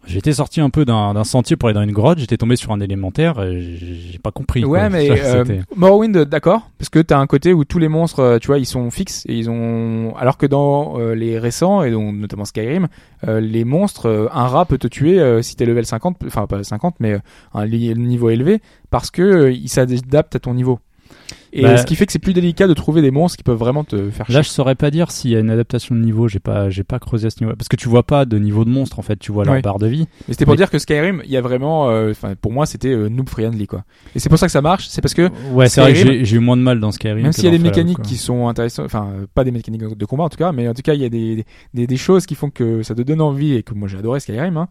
J'étais 0.06 0.32
sorti 0.32 0.60
un 0.60 0.70
peu 0.70 0.84
d'un 0.84 1.24
sentier 1.24 1.56
pour 1.56 1.68
aller 1.68 1.74
dans 1.74 1.82
une 1.82 1.92
grotte, 1.92 2.18
j'étais 2.18 2.36
tombé 2.36 2.56
sur 2.56 2.72
un 2.72 2.80
élémentaire, 2.80 3.36
j'ai 3.40 4.18
pas 4.22 4.30
compris. 4.30 4.64
Ouais, 4.64 4.80
quoi. 4.80 4.88
mais 4.90 5.16
Ça, 5.16 5.36
euh, 5.36 5.44
Morrowind, 5.76 6.24
d'accord, 6.24 6.70
parce 6.78 6.88
que 6.88 6.98
t'as 7.00 7.18
un 7.18 7.26
côté 7.26 7.52
où 7.52 7.64
tous 7.64 7.78
les 7.78 7.88
monstres, 7.88 8.20
euh, 8.20 8.38
tu 8.38 8.48
vois, 8.48 8.58
ils 8.58 8.66
sont 8.66 8.90
fixes 8.90 9.24
et 9.28 9.34
ils 9.34 9.50
ont, 9.50 10.14
alors 10.16 10.36
que 10.38 10.46
dans 10.46 10.98
euh, 10.98 11.14
les 11.14 11.38
récents 11.38 11.82
et 11.82 11.90
donc 11.90 12.14
notamment 12.14 12.44
Skyrim, 12.44 12.88
euh, 13.26 13.40
les 13.40 13.64
monstres, 13.64 14.06
euh, 14.06 14.28
un 14.32 14.46
rat 14.46 14.66
peut 14.66 14.78
te 14.78 14.86
tuer 14.86 15.18
euh, 15.20 15.42
si 15.42 15.56
t'es 15.56 15.66
level 15.66 15.86
50, 15.86 16.18
enfin 16.26 16.46
pas 16.46 16.62
50, 16.62 16.96
mais 17.00 17.14
euh, 17.14 17.18
un 17.54 17.66
niveau 17.66 18.30
élevé, 18.30 18.60
parce 18.90 19.10
que 19.10 19.50
il 19.50 19.68
s'adapte 19.68 20.36
à 20.36 20.38
ton 20.38 20.54
niveau. 20.54 20.78
Et 21.56 21.62
Bah, 21.62 21.76
ce 21.76 21.86
qui 21.86 21.94
fait 21.94 22.04
que 22.04 22.12
c'est 22.12 22.18
plus 22.18 22.34
délicat 22.34 22.66
de 22.66 22.74
trouver 22.74 23.00
des 23.00 23.10
monstres 23.10 23.36
qui 23.36 23.44
peuvent 23.44 23.58
vraiment 23.58 23.84
te 23.84 24.10
faire 24.10 24.26
chier. 24.26 24.34
Là, 24.34 24.42
je 24.42 24.48
saurais 24.48 24.74
pas 24.74 24.90
dire 24.90 25.10
s'il 25.10 25.30
y 25.30 25.36
a 25.36 25.38
une 25.38 25.50
adaptation 25.50 25.94
de 25.94 26.00
niveau. 26.00 26.26
J'ai 26.28 26.40
pas, 26.40 26.68
j'ai 26.68 26.82
pas 26.84 26.98
creusé 26.98 27.28
à 27.28 27.30
ce 27.30 27.42
niveau. 27.42 27.54
Parce 27.56 27.68
que 27.68 27.76
tu 27.76 27.88
vois 27.88 28.02
pas 28.02 28.24
de 28.24 28.38
niveau 28.38 28.64
de 28.64 28.70
monstre 28.70 28.98
en 28.98 29.02
fait. 29.02 29.16
Tu 29.16 29.32
vois 29.32 29.44
leur 29.44 29.62
barre 29.62 29.78
de 29.78 29.86
vie. 29.86 30.08
Mais 30.28 30.34
c'était 30.34 30.44
pour 30.44 30.56
dire 30.56 30.70
que 30.70 30.78
Skyrim, 30.78 31.22
il 31.24 31.30
y 31.30 31.36
a 31.36 31.40
vraiment, 31.40 31.90
euh, 31.90 32.10
enfin 32.10 32.34
pour 32.40 32.52
moi 32.52 32.66
c'était 32.66 32.88
euh, 32.88 33.08
noob 33.08 33.28
friendly 33.28 33.66
quoi. 33.66 33.84
Et 34.14 34.18
c'est 34.18 34.28
pour 34.28 34.38
ça 34.38 34.46
que 34.46 34.52
ça 34.52 34.62
marche, 34.62 34.88
c'est 34.88 35.00
parce 35.00 35.14
que 35.14 35.30
Ouais, 35.52 35.68
c'est 35.68 35.80
vrai 35.80 35.92
que 35.92 36.24
j'ai, 36.24 36.36
eu 36.36 36.38
moins 36.40 36.56
de 36.56 36.62
mal 36.62 36.80
dans 36.80 36.90
Skyrim. 36.90 37.22
même 37.22 37.32
s'il 37.32 37.44
y 37.44 37.48
a 37.48 37.50
des 37.50 37.58
Fallout, 37.58 37.70
mécaniques 37.70 37.96
quoi. 37.96 38.04
qui 38.04 38.16
sont 38.16 38.48
intéressantes, 38.48 38.86
enfin 38.86 39.08
euh, 39.14 39.26
pas 39.32 39.44
des 39.44 39.50
mécaniques 39.50 39.96
de 39.96 40.04
combat 40.06 40.24
en 40.24 40.28
tout 40.28 40.36
cas, 40.36 40.52
mais 40.52 40.68
en 40.68 40.74
tout 40.74 40.82
cas 40.82 40.94
il 40.94 41.00
y 41.00 41.04
a 41.04 41.08
des, 41.08 41.44
des, 41.72 41.86
des 41.86 41.96
choses 41.96 42.26
qui 42.26 42.34
font 42.34 42.50
que 42.50 42.82
ça 42.82 42.94
te 42.94 43.02
donne 43.02 43.20
envie 43.20 43.54
et 43.54 43.62
que 43.62 43.74
moi 43.74 43.88
j'ai 43.88 43.98
adoré 43.98 44.20
Skyrim. 44.20 44.56
Hein. 44.56 44.68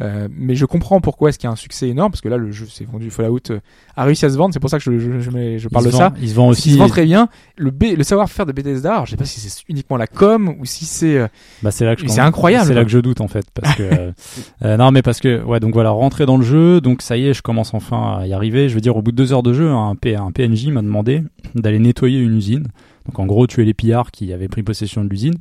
Euh, 0.00 0.28
mais 0.30 0.54
je 0.54 0.66
comprends 0.66 1.00
pourquoi 1.00 1.28
est-ce 1.28 1.38
qu'il 1.38 1.46
y 1.46 1.50
a 1.50 1.52
un 1.52 1.56
succès 1.56 1.88
énorme 1.88 2.10
parce 2.10 2.20
que 2.20 2.28
là 2.28 2.36
le 2.36 2.50
jeu 2.50 2.66
s'est 2.66 2.84
vendu 2.84 3.10
Fallout 3.10 3.38
euh, 3.50 3.60
a 3.96 4.04
réussi 4.04 4.24
à 4.26 4.30
se 4.30 4.36
vendre, 4.36 4.52
c'est 4.52 4.60
pour 4.60 4.70
ça 4.70 4.78
que 4.78 4.84
je, 4.84 5.20
je, 5.20 5.68
parle 5.68 5.86
de 5.86 5.90
ça. 5.90 6.12
Il 6.24 6.30
se 6.30 6.34
vend 6.34 6.46
Parce 6.48 6.60
qu'il 6.60 6.70
aussi. 6.72 6.78
se 6.78 6.82
vend 6.82 6.88
très 6.88 7.04
bien. 7.04 7.28
Le, 7.56 7.70
B, 7.70 7.84
le 7.96 8.02
savoir-faire 8.02 8.46
de 8.46 8.52
Bethesda, 8.52 8.92
alors 8.94 9.06
je 9.06 9.12
sais 9.12 9.16
pas 9.16 9.24
si 9.24 9.38
c'est 9.40 9.62
uniquement 9.68 9.96
la 9.96 10.06
com 10.06 10.54
ou 10.58 10.64
si 10.64 10.84
c'est 10.84 11.18
euh, 11.18 11.28
Bah, 11.62 11.70
c'est 11.70 11.84
là 11.84 11.94
que 11.96 12.02
je 12.02 12.08
C'est 12.08 12.20
incroyable, 12.20 12.66
C'est 12.66 12.74
là 12.74 12.82
que 12.84 12.90
je 12.90 12.98
doute 12.98 13.20
en 13.20 13.28
fait 13.28 13.44
parce 13.54 13.74
que 13.76 13.82
euh, 13.82 14.12
euh, 14.64 14.76
non 14.76 14.90
mais 14.90 15.02
parce 15.02 15.20
que 15.20 15.42
ouais 15.44 15.60
donc 15.60 15.74
voilà 15.74 15.90
rentrer 15.90 16.26
dans 16.26 16.36
le 16.36 16.44
jeu 16.44 16.80
donc 16.80 17.02
ça 17.02 17.16
y 17.16 17.26
est 17.28 17.34
je 17.34 17.42
commence 17.42 17.74
enfin 17.74 18.18
à 18.20 18.26
y 18.26 18.32
arriver. 18.32 18.68
Je 18.68 18.74
veux 18.74 18.80
dire 18.80 18.96
au 18.96 19.02
bout 19.02 19.12
de 19.12 19.16
deux 19.16 19.32
heures 19.32 19.42
de 19.42 19.52
jeu 19.52 19.70
un, 19.70 19.94
P- 19.94 20.16
un 20.16 20.32
PNJ 20.32 20.68
m'a 20.68 20.82
demandé 20.82 21.22
d'aller 21.54 21.78
nettoyer 21.78 22.18
une 22.20 22.36
usine. 22.36 22.66
Donc 23.06 23.18
en 23.18 23.26
gros 23.26 23.46
tuer 23.46 23.64
les 23.64 23.74
pillards 23.74 24.10
qui 24.10 24.32
avaient 24.32 24.48
pris 24.48 24.62
possession 24.62 25.04
de 25.04 25.08
l'usine. 25.10 25.34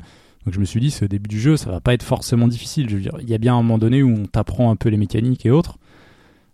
Donc 0.45 0.53
je 0.53 0.59
me 0.59 0.65
suis 0.65 0.81
dit 0.81 0.91
c'est 0.91 1.05
au 1.05 1.07
début 1.07 1.29
du 1.29 1.39
jeu 1.39 1.55
ça 1.55 1.71
va 1.71 1.79
pas 1.79 1.93
être 1.93 2.03
forcément 2.03 2.47
difficile. 2.49 2.89
Je 2.89 2.95
veux 2.95 3.01
dire 3.01 3.13
il 3.21 3.29
y 3.29 3.33
a 3.33 3.37
bien 3.37 3.53
un 3.53 3.61
moment 3.63 3.77
donné 3.77 4.03
où 4.03 4.09
on 4.13 4.25
t'apprend 4.25 4.69
un 4.71 4.75
peu 4.75 4.89
les 4.89 4.97
mécaniques 4.97 5.45
et 5.45 5.51
autres 5.51 5.77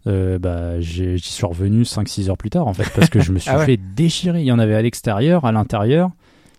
euh, 0.07 0.39
bah 0.39 0.79
j'y 0.79 1.19
suis 1.19 1.45
revenu 1.45 1.83
5-6 1.83 2.29
heures 2.29 2.37
plus 2.37 2.49
tard 2.49 2.67
en 2.67 2.73
fait 2.73 2.89
parce 2.95 3.09
que 3.09 3.19
je 3.19 3.31
me 3.31 3.39
suis 3.39 3.49
Ah 3.51 3.57
ouais. 3.59 3.65
fait 3.65 3.77
déchirer 3.95 4.39
il 4.41 4.45
y 4.45 4.51
en 4.51 4.59
avait 4.59 4.75
à 4.75 4.81
l'extérieur 4.81 5.45
à 5.45 5.51
l'intérieur 5.51 6.09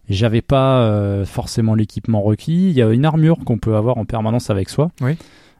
j'avais 0.08 0.42
pas 0.42 0.82
euh, 0.82 1.24
forcément 1.24 1.74
l'équipement 1.76 2.20
requis. 2.20 2.70
Il 2.70 2.76
y 2.76 2.82
a 2.82 2.90
une 2.90 3.04
armure 3.04 3.38
qu'on 3.44 3.58
peut 3.58 3.76
avoir 3.76 3.96
en 3.96 4.04
permanence 4.04 4.50
avec 4.50 4.68
soi, 4.68 4.90
Oui. 5.00 5.16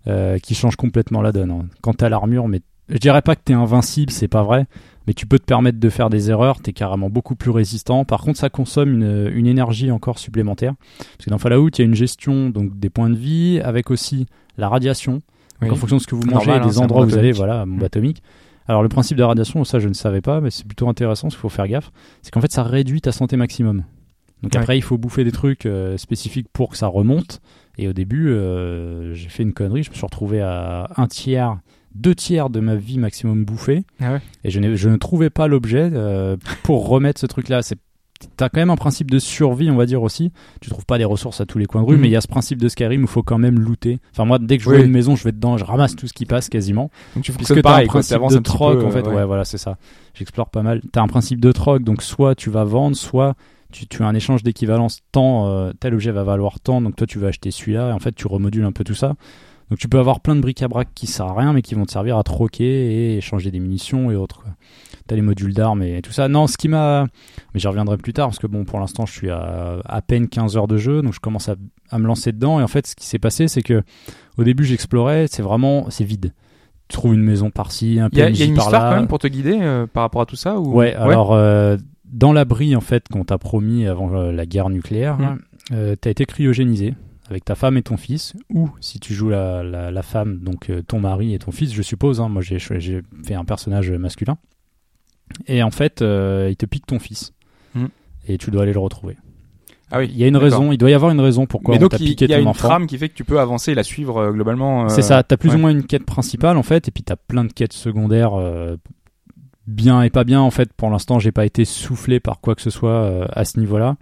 euh, 0.08 0.38
qui 0.38 0.56
change 0.56 0.74
complètement 0.74 1.22
la 1.22 1.30
donne. 1.30 1.52
hein. 1.52 1.66
Quand 1.82 1.94
t'as 1.94 2.08
l'armure, 2.08 2.48
mais 2.48 2.60
je 2.88 2.98
dirais 2.98 3.22
pas 3.22 3.36
que 3.36 3.42
t'es 3.44 3.52
invincible, 3.52 4.10
c'est 4.10 4.26
pas 4.26 4.42
vrai, 4.42 4.66
mais 5.06 5.14
tu 5.14 5.24
peux 5.24 5.38
te 5.38 5.44
permettre 5.44 5.78
de 5.78 5.88
faire 5.88 6.10
des 6.10 6.30
erreurs. 6.30 6.60
T'es 6.60 6.72
carrément 6.72 7.08
beaucoup 7.08 7.36
plus 7.36 7.52
résistant. 7.52 8.04
Par 8.04 8.22
contre, 8.22 8.40
ça 8.40 8.50
consomme 8.50 8.92
une, 9.00 9.30
une 9.32 9.46
énergie 9.46 9.92
encore 9.92 10.18
supplémentaire, 10.18 10.74
parce 10.98 11.26
que 11.26 11.30
dans 11.30 11.38
Fallout, 11.38 11.68
il 11.68 11.78
y 11.78 11.82
a 11.82 11.84
une 11.84 11.94
gestion 11.94 12.50
donc 12.50 12.76
des 12.76 12.90
points 12.90 13.10
de 13.10 13.14
vie, 13.16 13.60
avec 13.62 13.88
aussi 13.92 14.26
la 14.58 14.68
radiation. 14.68 15.20
Oui. 15.62 15.68
Donc, 15.68 15.76
en 15.76 15.80
fonction 15.80 15.96
de 15.96 16.02
ce 16.02 16.06
que 16.06 16.14
vous 16.14 16.22
Normal, 16.22 16.46
mangez, 16.46 16.60
hein, 16.60 16.66
des 16.66 16.78
endroits 16.78 17.02
où 17.04 17.08
vous 17.08 17.18
allez, 17.18 17.32
voilà, 17.32 17.64
bombe 17.66 17.80
Mm. 17.80 17.84
atomique. 17.84 18.22
Alors 18.68 18.82
le 18.84 18.88
principe 18.88 19.16
de 19.16 19.22
la 19.22 19.28
radiation, 19.28 19.64
ça 19.64 19.78
je 19.80 19.88
ne 19.88 19.94
savais 19.94 20.20
pas, 20.20 20.40
mais 20.40 20.50
c'est 20.50 20.64
plutôt 20.66 20.88
intéressant, 20.88 21.22
parce 21.28 21.34
qu'il 21.34 21.40
faut 21.40 21.48
faire 21.48 21.66
gaffe. 21.66 21.90
C'est 22.22 22.30
qu'en 22.30 22.40
fait 22.40 22.52
ça 22.52 22.62
réduit 22.62 23.00
ta 23.00 23.10
santé 23.10 23.36
maximum. 23.36 23.84
Donc 24.42 24.52
Ouais. 24.54 24.60
après 24.60 24.78
il 24.78 24.82
faut 24.82 24.96
bouffer 24.96 25.24
des 25.24 25.32
trucs 25.32 25.66
euh, 25.66 25.96
spécifiques 25.98 26.46
pour 26.52 26.70
que 26.70 26.76
ça 26.76 26.86
remonte. 26.86 27.40
Et 27.78 27.88
au 27.88 27.92
début 27.92 28.28
euh, 28.30 29.12
j'ai 29.14 29.28
fait 29.28 29.42
une 29.42 29.52
connerie, 29.52 29.82
je 29.82 29.90
me 29.90 29.94
suis 29.94 30.04
retrouvé 30.06 30.40
à 30.40 30.88
un 30.96 31.06
tiers, 31.08 31.58
deux 31.94 32.14
tiers 32.14 32.48
de 32.48 32.60
ma 32.60 32.76
vie 32.76 32.98
maximum 32.98 33.44
bouffée. 33.44 33.82
Ah 34.00 34.12
ouais. 34.12 34.20
Et 34.44 34.50
je, 34.50 34.76
je 34.76 34.88
ne 34.88 34.96
trouvais 34.96 35.30
pas 35.30 35.48
l'objet 35.48 35.90
euh, 35.92 36.36
pour 36.62 36.88
remettre 36.88 37.20
ce 37.20 37.26
truc-là. 37.26 37.62
C'est 37.62 37.78
T'as 38.36 38.48
quand 38.48 38.60
même 38.60 38.70
un 38.70 38.76
principe 38.76 39.10
de 39.10 39.18
survie, 39.18 39.70
on 39.70 39.76
va 39.76 39.86
dire 39.86 40.02
aussi. 40.02 40.30
Tu 40.60 40.68
trouves 40.70 40.84
pas 40.84 40.98
des 40.98 41.04
ressources 41.04 41.40
à 41.40 41.46
tous 41.46 41.58
les 41.58 41.66
coins 41.66 41.82
de 41.82 41.86
rue, 41.86 41.94
Mhm. 41.96 42.00
mais 42.02 42.08
il 42.08 42.12
y 42.12 42.16
a 42.16 42.20
ce 42.20 42.28
principe 42.28 42.58
de 42.60 42.68
Skyrim 42.68 43.00
où 43.00 43.04
il 43.04 43.08
faut 43.08 43.22
quand 43.22 43.38
même 43.38 43.58
looter. 43.58 43.98
Enfin, 44.12 44.24
moi, 44.24 44.38
dès 44.38 44.58
que 44.58 44.62
je 44.64 44.68
Oui. 44.68 44.76
vois 44.76 44.84
une 44.84 44.90
maison, 44.92 45.16
je 45.16 45.24
vais 45.24 45.32
dedans, 45.32 45.56
je 45.56 45.64
ramasse 45.64 45.96
tout 45.96 46.06
ce 46.06 46.12
qui 46.12 46.26
passe 46.26 46.48
quasiment. 46.48 46.90
Donc 47.14 47.24
tu 47.24 47.32
Puisque 47.32 47.54
t'as 47.54 47.62
pareil, 47.62 47.84
un 47.84 47.86
quoi, 47.86 48.00
principe 48.00 48.10
t'avances 48.14 48.34
de 48.34 48.38
troc, 48.40 48.78
peu, 48.80 48.84
en 48.86 48.90
fait. 48.90 49.06
Ouais, 49.06 49.24
voilà, 49.24 49.44
c'est 49.44 49.58
ça. 49.58 49.76
J'explore 50.14 50.50
pas 50.50 50.62
mal. 50.62 50.82
T'as 50.92 51.00
un 51.02 51.06
principe 51.08 51.40
de 51.40 51.50
troc, 51.52 51.82
donc 51.82 52.02
soit 52.02 52.34
tu 52.34 52.50
vas 52.50 52.64
vendre, 52.64 52.94
soit 52.96 53.34
tu, 53.72 53.86
tu 53.86 54.02
as 54.02 54.06
un 54.06 54.14
échange 54.14 54.42
d'équivalence. 54.42 55.00
Tant 55.12 55.46
euh, 55.48 55.72
tel 55.80 55.94
objet 55.94 56.10
va 56.10 56.24
valoir 56.24 56.60
tant, 56.60 56.80
donc 56.82 56.96
toi 56.96 57.06
tu 57.06 57.18
vas 57.18 57.28
acheter 57.28 57.50
celui-là, 57.50 57.90
et 57.90 57.92
en 57.92 58.00
fait 58.00 58.14
tu 58.14 58.26
remodules 58.26 58.64
un 58.64 58.72
peu 58.72 58.84
tout 58.84 58.94
ça. 58.94 59.14
Donc 59.70 59.78
tu 59.78 59.86
peux 59.88 60.00
avoir 60.00 60.18
plein 60.18 60.34
de 60.34 60.40
bric-à-brac 60.40 60.88
qui 60.96 61.06
servent 61.06 61.30
à 61.38 61.40
rien, 61.40 61.52
mais 61.52 61.62
qui 61.62 61.76
vont 61.76 61.86
te 61.86 61.92
servir 61.92 62.18
à 62.18 62.24
troquer 62.24 62.64
et 62.64 63.16
échanger 63.18 63.52
des 63.52 63.60
munitions 63.60 64.10
et 64.10 64.16
autres. 64.16 64.42
quoi. 64.42 64.50
T'as 65.10 65.16
les 65.16 65.22
modules 65.22 65.52
d'armes 65.54 65.82
et 65.82 66.02
tout 66.02 66.12
ça. 66.12 66.28
Non, 66.28 66.46
ce 66.46 66.56
qui 66.56 66.68
m'a... 66.68 67.06
Mais 67.52 67.58
j'y 67.58 67.66
reviendrai 67.66 67.96
plus 67.96 68.12
tard, 68.12 68.28
parce 68.28 68.38
que 68.38 68.46
bon, 68.46 68.64
pour 68.64 68.78
l'instant 68.78 69.06
je 69.06 69.12
suis 69.12 69.28
à 69.28 69.80
à 69.84 70.02
peine 70.02 70.28
15 70.28 70.56
heures 70.56 70.68
de 70.68 70.76
jeu, 70.76 71.02
donc 71.02 71.14
je 71.14 71.18
commence 71.18 71.48
à, 71.48 71.56
à 71.90 71.98
me 71.98 72.06
lancer 72.06 72.30
dedans. 72.30 72.60
Et 72.60 72.62
en 72.62 72.68
fait, 72.68 72.86
ce 72.86 72.94
qui 72.94 73.06
s'est 73.06 73.18
passé, 73.18 73.48
c'est 73.48 73.62
que 73.62 73.82
au 74.38 74.44
début 74.44 74.64
j'explorais, 74.64 75.26
c'est 75.28 75.42
vraiment... 75.42 75.90
c'est 75.90 76.04
vide. 76.04 76.32
Tu 76.88 76.94
trouves 76.96 77.14
une 77.14 77.24
maison 77.24 77.50
par-ci, 77.50 77.98
un 77.98 78.08
y 78.12 78.20
a, 78.22 78.30
il 78.30 78.36
y 78.38 78.42
a 78.42 78.46
PNJ 78.46 78.48
une 78.50 78.56
histoire 78.56 78.70
quand 78.90 78.96
même 78.96 79.08
pour 79.08 79.18
te 79.18 79.26
guider 79.26 79.58
euh, 79.60 79.86
par 79.88 80.02
rapport 80.04 80.22
à 80.22 80.26
tout 80.26 80.36
ça 80.36 80.58
ou... 80.60 80.74
Ouais, 80.74 80.94
alors 80.94 81.32
euh, 81.32 81.76
dans 82.04 82.32
l'abri 82.32 82.76
en 82.76 82.80
fait 82.80 83.08
qu'on 83.08 83.24
t'a 83.24 83.38
promis 83.38 83.86
avant 83.88 84.14
euh, 84.14 84.30
la 84.32 84.46
guerre 84.46 84.70
nucléaire, 84.70 85.18
euh, 85.72 85.94
t'as 86.00 86.10
été 86.10 86.24
cryogénisé 86.24 86.94
avec 87.28 87.44
ta 87.44 87.54
femme 87.54 87.76
et 87.76 87.82
ton 87.82 87.96
fils, 87.96 88.34
ou 88.52 88.70
si 88.80 88.98
tu 88.98 89.14
joues 89.14 89.28
la, 89.28 89.62
la, 89.62 89.92
la 89.92 90.02
femme, 90.02 90.38
donc 90.38 90.68
euh, 90.68 90.82
ton 90.82 90.98
mari 90.98 91.32
et 91.34 91.38
ton 91.38 91.52
fils, 91.52 91.72
je 91.72 91.82
suppose. 91.82 92.20
hein, 92.20 92.28
moi 92.28 92.42
j'ai 92.42 92.58
j'ai 92.58 93.02
fait 93.24 93.34
un 93.34 93.44
personnage 93.44 93.90
masculin. 93.92 94.36
Et 95.46 95.62
en 95.62 95.70
fait, 95.70 96.02
euh, 96.02 96.48
il 96.50 96.56
te 96.56 96.66
pique 96.66 96.86
ton 96.86 96.98
fils. 96.98 97.32
Mhm. 97.74 97.88
Et 98.28 98.38
tu 98.38 98.50
dois 98.50 98.62
aller 98.62 98.72
le 98.72 98.78
retrouver. 98.80 99.16
Ah 99.92 99.98
oui. 99.98 100.08
Il 100.12 100.18
y 100.18 100.24
a 100.24 100.28
une 100.28 100.36
raison, 100.36 100.70
il 100.70 100.78
doit 100.78 100.90
y 100.90 100.94
avoir 100.94 101.10
une 101.10 101.20
raison 101.20 101.46
pourquoi 101.46 101.76
Mais 101.76 101.84
on 101.84 101.88
t'a 101.88 101.96
il 101.98 102.06
piqué 102.10 102.26
il 102.26 102.30
y 102.30 102.34
a 102.34 102.36
ton 102.36 102.42
une 102.42 102.48
enfant. 102.48 102.68
trame 102.68 102.86
qui 102.86 102.96
fait 102.96 103.08
que 103.08 103.14
tu 103.14 103.24
peux 103.24 103.40
avancer 103.40 103.72
et 103.72 103.74
la 103.74 103.82
suivre 103.82 104.18
euh, 104.18 104.30
globalement. 104.32 104.84
euh, 104.84 104.88
C'est 104.88 105.02
ça, 105.02 105.22
t'as 105.24 105.36
plus 105.36 105.48
ouais. 105.50 105.56
ou 105.56 105.58
moins 105.58 105.70
une 105.70 105.84
quête 105.84 106.04
principale 106.06 106.56
en 106.56 106.62
fait, 106.62 106.86
et 106.86 106.90
puis 106.92 107.02
t'as 107.02 107.16
plein 107.16 107.44
de 107.44 107.52
quêtes 107.52 107.72
secondaires, 107.72 108.34
euh, 108.34 108.76
bien 109.66 110.02
et 110.02 110.10
pas 110.10 110.22
bien 110.22 110.40
en 110.40 110.50
fait. 110.52 110.72
Pour 110.72 110.90
l'instant, 110.90 111.18
j'ai 111.18 111.32
pas 111.32 111.44
été 111.44 111.64
soufflé 111.64 112.20
par 112.20 112.40
quoi 112.40 112.54
que 112.54 112.62
ce 112.62 112.70
soit 112.70 113.26
à 113.32 113.44
ce 113.44 113.58
niveau-là, 113.58 113.96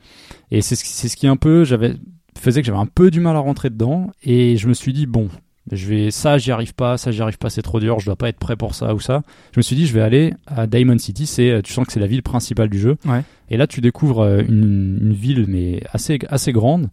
et 0.50 0.60
c'est 0.60 0.74
ce, 0.76 1.08
ce 1.08 1.16
qui 1.16 1.26
un 1.26 1.36
peu, 1.36 1.64
j'avais 1.64 1.94
faisait 2.38 2.60
que 2.60 2.66
j'avais 2.66 2.78
un 2.78 2.86
peu 2.86 3.10
du 3.10 3.20
mal 3.20 3.34
à 3.36 3.40
rentrer 3.40 3.70
dedans, 3.70 4.10
et 4.22 4.56
je 4.58 4.68
me 4.68 4.74
suis 4.74 4.92
dit 4.92 5.06
bon, 5.06 5.28
je 5.72 5.86
vais 5.86 6.10
ça, 6.10 6.38
j'y 6.38 6.50
arrive 6.52 6.74
pas, 6.74 6.96
ça 6.96 7.10
j'y 7.10 7.20
arrive 7.22 7.38
pas, 7.38 7.50
c'est 7.50 7.62
trop 7.62 7.80
dur, 7.80 7.98
je 8.00 8.06
dois 8.06 8.16
pas 8.16 8.28
être 8.28 8.38
prêt 8.38 8.56
pour 8.56 8.74
ça 8.74 8.94
ou 8.94 9.00
ça. 9.00 9.22
Je 9.52 9.58
me 9.58 9.62
suis 9.62 9.76
dit 9.76 9.86
je 9.86 9.92
vais 9.94 10.00
aller 10.00 10.34
à 10.46 10.66
Diamond 10.66 10.98
City, 10.98 11.26
c'est 11.26 11.50
euh, 11.50 11.62
tu 11.62 11.72
sens 11.72 11.86
que 11.86 11.92
c'est 11.92 12.00
la 12.00 12.06
ville 12.06 12.22
principale 12.22 12.68
du 12.68 12.78
jeu, 12.78 12.96
Ouais. 13.06 13.22
et 13.50 13.56
là 13.56 13.66
tu 13.66 13.80
découvres 13.80 14.20
euh, 14.20 14.42
une, 14.46 14.98
une 15.02 15.12
ville 15.12 15.46
mais 15.48 15.82
assez 15.92 16.18
assez 16.28 16.52
grande 16.52 16.88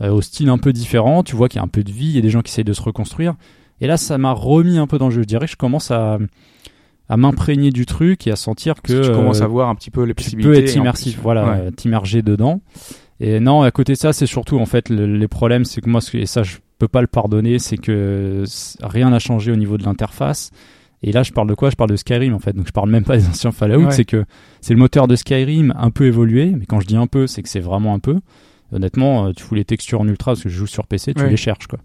euh, 0.00 0.10
au 0.10 0.20
style 0.22 0.48
un 0.48 0.58
peu 0.58 0.72
différent. 0.72 1.22
Tu 1.22 1.36
vois 1.36 1.48
qu'il 1.48 1.58
y 1.58 1.60
a 1.60 1.64
un 1.64 1.68
peu 1.68 1.82
de 1.84 1.90
vie, 1.92 2.06
il 2.06 2.14
y 2.14 2.18
a 2.18 2.22
des 2.22 2.30
gens 2.30 2.42
qui 2.42 2.50
essayent 2.50 2.64
de 2.64 2.72
se 2.72 2.82
reconstruire. 2.82 3.34
Et 3.80 3.86
là, 3.86 3.96
ça 3.96 4.16
m'a 4.16 4.30
remis 4.32 4.78
un 4.78 4.86
peu 4.86 4.96
dans 4.98 5.08
le 5.08 5.14
jeu. 5.14 5.22
Je 5.22 5.26
dirais 5.26 5.46
que 5.46 5.52
je 5.52 5.56
commence 5.56 5.90
à, 5.90 6.18
à 7.08 7.16
m'imprégner 7.16 7.70
du 7.70 7.84
truc 7.84 8.26
et 8.26 8.30
à 8.30 8.36
sentir 8.36 8.80
que 8.80 9.02
tu 9.06 9.10
commences 9.12 9.40
euh, 9.40 9.44
à 9.44 9.48
voir 9.48 9.68
un 9.68 9.74
petit 9.74 9.90
peu 9.90 10.02
les 10.04 10.14
tu 10.14 10.22
possibilités. 10.22 10.48
peux 10.48 10.56
être 10.56 10.76
immersif, 10.76 11.18
voilà, 11.20 11.44
Ouais. 11.64 11.72
t'immerger 11.72 12.22
dedans. 12.22 12.60
Et 13.24 13.38
non, 13.40 13.62
à 13.62 13.70
côté 13.70 13.92
de 13.92 13.98
ça, 13.98 14.12
c'est 14.12 14.26
surtout 14.26 14.58
en 14.58 14.66
fait 14.66 14.88
le- 14.88 15.06
les 15.06 15.28
problèmes, 15.28 15.64
c'est 15.64 15.80
que 15.80 15.88
moi, 15.88 16.00
et 16.14 16.26
ça, 16.26 16.42
je 16.42 16.56
peux 16.78 16.88
pas 16.88 17.00
le 17.00 17.06
pardonner, 17.06 17.58
c'est 17.60 17.76
que 17.78 18.42
rien 18.82 19.10
n'a 19.10 19.20
changé 19.20 19.52
au 19.52 19.56
niveau 19.56 19.78
de 19.78 19.84
l'interface. 19.84 20.50
Et 21.04 21.12
là, 21.12 21.22
je 21.22 21.32
parle 21.32 21.48
de 21.48 21.54
quoi? 21.54 21.70
Je 21.70 21.76
parle 21.76 21.90
de 21.90 21.96
Skyrim 21.96 22.34
en 22.34 22.38
fait. 22.40 22.52
Donc, 22.52 22.66
je 22.66 22.72
parle 22.72 22.90
même 22.90 23.04
pas 23.04 23.16
des 23.16 23.26
anciens 23.28 23.52
Fallout. 23.52 23.84
Ouais. 23.86 23.90
C'est 23.92 24.04
que 24.04 24.24
c'est 24.60 24.74
le 24.74 24.78
moteur 24.80 25.06
de 25.08 25.14
Skyrim 25.16 25.72
un 25.76 25.90
peu 25.90 26.06
évolué. 26.06 26.46
Mais 26.56 26.66
quand 26.66 26.80
je 26.80 26.86
dis 26.86 26.96
un 26.96 27.06
peu, 27.06 27.26
c'est 27.28 27.42
que 27.42 27.48
c'est 27.48 27.60
vraiment 27.60 27.94
un 27.94 27.98
peu. 28.00 28.18
Honnêtement, 28.72 29.26
euh, 29.26 29.32
tu 29.36 29.42
fous 29.44 29.54
les 29.54 29.64
textures 29.64 30.00
en 30.00 30.08
ultra 30.08 30.32
parce 30.32 30.42
que 30.42 30.48
je 30.48 30.56
joue 30.56 30.66
sur 30.66 30.86
PC, 30.86 31.12
tu 31.14 31.22
Ouais. 31.22 31.30
les 31.30 31.36
cherches 31.36 31.66
quoi. 31.66 31.78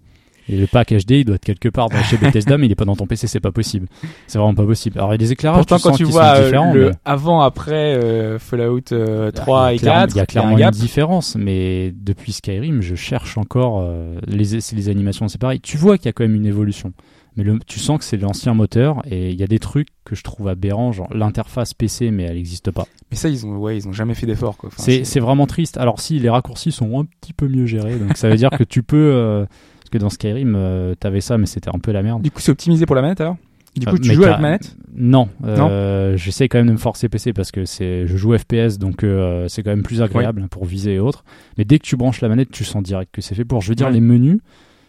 Et 0.49 0.55
le 0.57 0.65
pack 0.67 0.93
HD, 0.93 1.11
il 1.11 1.25
doit 1.25 1.35
être 1.35 1.43
quelque 1.45 1.69
part 1.69 1.89
dans, 1.89 2.01
chez 2.03 2.17
Bethesda, 2.17 2.57
mais 2.57 2.67
il 2.67 2.71
est 2.71 2.75
pas 2.75 2.85
dans 2.85 2.95
ton 2.95 3.05
PC, 3.05 3.27
c'est 3.27 3.39
pas 3.41 3.51
possible. 3.51 3.87
C'est 4.27 4.37
vraiment 4.37 4.53
pas 4.55 4.65
possible. 4.65 4.97
Alors, 4.97 5.09
il 5.09 5.13
y 5.13 5.15
a 5.15 5.17
des 5.17 5.31
éclairages, 5.33 5.57
Pourtant, 5.57 5.75
tu 5.77 5.81
quand 5.83 5.89
sens 5.89 5.97
tu 5.97 6.03
vois 6.05 6.35
euh, 6.37 6.73
le 6.73 6.85
mais- 6.89 6.95
avant-après 7.05 7.95
euh, 7.95 8.39
Fallout 8.39 8.81
euh, 8.93 9.31
3 9.31 9.73
il 9.73 9.75
y 9.75 9.75
et 9.75 9.77
a 9.77 9.79
clairement- 9.81 10.01
4, 10.05 10.15
Il 10.15 10.17
y 10.17 10.21
a 10.21 10.25
clairement 10.25 10.55
un 10.55 10.59
gap. 10.59 10.73
une 10.73 10.79
différence, 10.79 11.35
mais 11.35 11.93
depuis 11.95 12.31
Skyrim, 12.31 12.81
je 12.81 12.95
cherche 12.95 13.37
encore 13.37 13.81
euh, 13.81 14.19
les, 14.27 14.57
les 14.73 14.89
animations, 14.89 15.27
c'est 15.27 15.39
pareil. 15.41 15.59
Tu 15.59 15.77
vois 15.77 15.97
qu'il 15.97 16.05
y 16.05 16.09
a 16.09 16.13
quand 16.13 16.23
même 16.23 16.35
une 16.35 16.45
évolution, 16.45 16.93
mais 17.35 17.43
le, 17.43 17.59
tu 17.67 17.79
sens 17.79 17.97
que 17.99 18.03
c'est 18.05 18.17
l'ancien 18.17 18.53
moteur 18.53 19.01
et 19.09 19.29
il 19.31 19.39
y 19.39 19.43
a 19.43 19.47
des 19.47 19.59
trucs 19.59 19.89
que 20.05 20.15
je 20.15 20.23
trouve 20.23 20.47
aberrants, 20.47 20.91
genre 20.93 21.07
l'interface 21.13 21.73
PC, 21.73 22.09
mais 22.11 22.23
elle 22.23 22.35
n'existe 22.35 22.71
pas. 22.71 22.85
Mais 23.11 23.17
ça, 23.17 23.27
ils 23.29 23.45
ont, 23.45 23.57
ouais, 23.57 23.77
ils 23.77 23.87
ont 23.87 23.93
jamais 23.93 24.13
fait 24.15 24.25
d'effort. 24.25 24.55
quoi. 24.57 24.69
Enfin, 24.71 24.81
c'est 24.83 25.03
c'est 25.03 25.19
vraiment 25.19 25.45
triste. 25.45 25.77
Alors 25.77 25.99
si 25.99 26.19
les 26.19 26.29
raccourcis 26.29 26.71
sont 26.71 26.99
un 27.01 27.05
petit 27.21 27.33
peu 27.33 27.47
mieux 27.47 27.65
gérés, 27.65 27.95
donc 27.97 28.15
ça 28.17 28.29
veut 28.29 28.35
dire 28.37 28.49
que 28.51 28.63
tu 28.63 28.81
peux, 28.83 29.11
euh, 29.13 29.45
parce 29.87 29.89
que 29.89 29.97
dans 29.99 30.09
Skyrim, 30.09 30.53
euh, 30.57 30.95
t'avais 30.99 31.21
ça, 31.21 31.37
mais 31.37 31.45
c'était 31.45 31.69
un 31.73 31.79
peu 31.79 31.91
la 31.93 32.03
merde. 32.03 32.21
Du 32.21 32.29
coup, 32.31 32.41
c'est 32.41 32.51
optimisé 32.51 32.85
pour 32.85 32.95
la 32.95 33.01
manette 33.01 33.21
alors? 33.21 33.37
Du 33.75 33.85
coup, 33.85 33.95
Euh, 33.95 33.99
tu 33.99 34.13
joues 34.13 34.23
avec 34.25 34.39
manette? 34.39 34.75
Non, 34.95 35.29
euh, 35.45 36.17
j'essaie 36.17 36.49
quand 36.49 36.57
même 36.57 36.67
de 36.67 36.71
me 36.73 36.77
forcer 36.77 37.07
PC 37.09 37.31
parce 37.31 37.51
que 37.51 37.63
c'est, 37.63 38.07
je 38.07 38.17
joue 38.17 38.35
FPS 38.37 38.79
donc 38.79 39.03
euh, 39.03 39.47
c'est 39.47 39.61
quand 39.63 39.69
même 39.69 39.83
plus 39.83 40.01
agréable 40.01 40.47
pour 40.49 40.65
viser 40.65 40.95
et 40.95 40.99
autres. 40.99 41.23
Mais 41.57 41.63
dès 41.63 41.77
que 41.79 41.83
tu 41.85 41.95
branches 41.95 42.19
la 42.21 42.27
manette, 42.27 42.49
tu 42.51 42.63
sens 42.63 42.81
direct 42.83 43.13
que 43.13 43.21
c'est 43.21 43.35
fait 43.35 43.45
pour. 43.45 43.61
Je 43.61 43.69
veux 43.69 43.75
dire, 43.75 43.87
Ouais. 43.87 43.93
les 43.93 44.01
menus, 44.01 44.39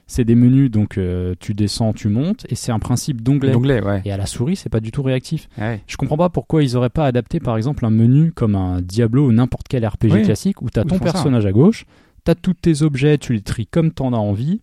c'est 0.07 0.25
des 0.25 0.35
menus 0.35 0.71
donc 0.71 0.99
tu 1.39 1.53
descends, 1.55 1.93
tu 1.93 2.09
montes 2.09 2.47
et 2.49 2.55
c'est 2.55 2.73
un 2.73 2.79
principe 2.79 3.21
d'onglet. 3.23 3.55
Ouais. 3.55 4.01
Et 4.07 4.11
à 4.11 4.17
la 4.17 4.25
souris, 4.27 4.57
c'est 4.57 4.71
pas 4.71 4.81
du 4.81 4.91
tout 4.91 5.03
réactif. 5.03 5.49
Ouais. 5.59 5.81
Je 5.87 5.97
comprends 5.99 6.17
pas 6.17 6.31
pourquoi 6.31 6.63
ils 6.65 6.75
auraient 6.77 6.89
pas 6.89 7.05
adapté 7.05 7.39
par 7.41 7.57
exemple 7.59 7.85
un 7.85 7.91
menu 7.91 8.33
comme 8.33 8.55
un 8.57 8.81
Diablo 8.81 9.27
ou 9.29 9.33
n'importe 9.33 9.67
quel 9.69 9.87
RPG 9.87 10.11
Oui. 10.13 10.23
classique 10.23 10.63
où 10.63 10.71
tu 10.71 10.81
as 10.81 10.83
Ils 10.85 10.89
ton 10.89 10.97
ça. 10.99 11.05
personnage 11.05 11.45
à 11.45 11.53
gauche, 11.53 11.85
tu 12.29 12.33
as 12.33 12.35
tous 12.35 12.55
tes 12.55 12.83
objets, 12.83 13.17
tu 13.17 13.33
les 13.33 13.41
tries 13.41 13.67
comme 13.67 13.91
t'en 13.91 14.13
as 14.13 14.19
envie, 14.19 14.61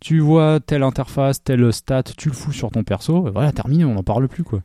tu 0.00 0.18
vois 0.18 0.58
telle 0.58 0.82
interface, 0.82 1.42
telle 1.44 1.72
stat, 1.72 2.02
tu 2.16 2.28
le 2.28 2.34
fous 2.34 2.52
sur 2.52 2.70
ton 2.70 2.82
perso, 2.82 3.28
et 3.28 3.30
voilà, 3.30 3.52
terminé, 3.52 3.84
on 3.84 3.94
n'en 3.94 4.02
parle 4.02 4.26
plus 4.26 4.42
quoi. 4.42 4.62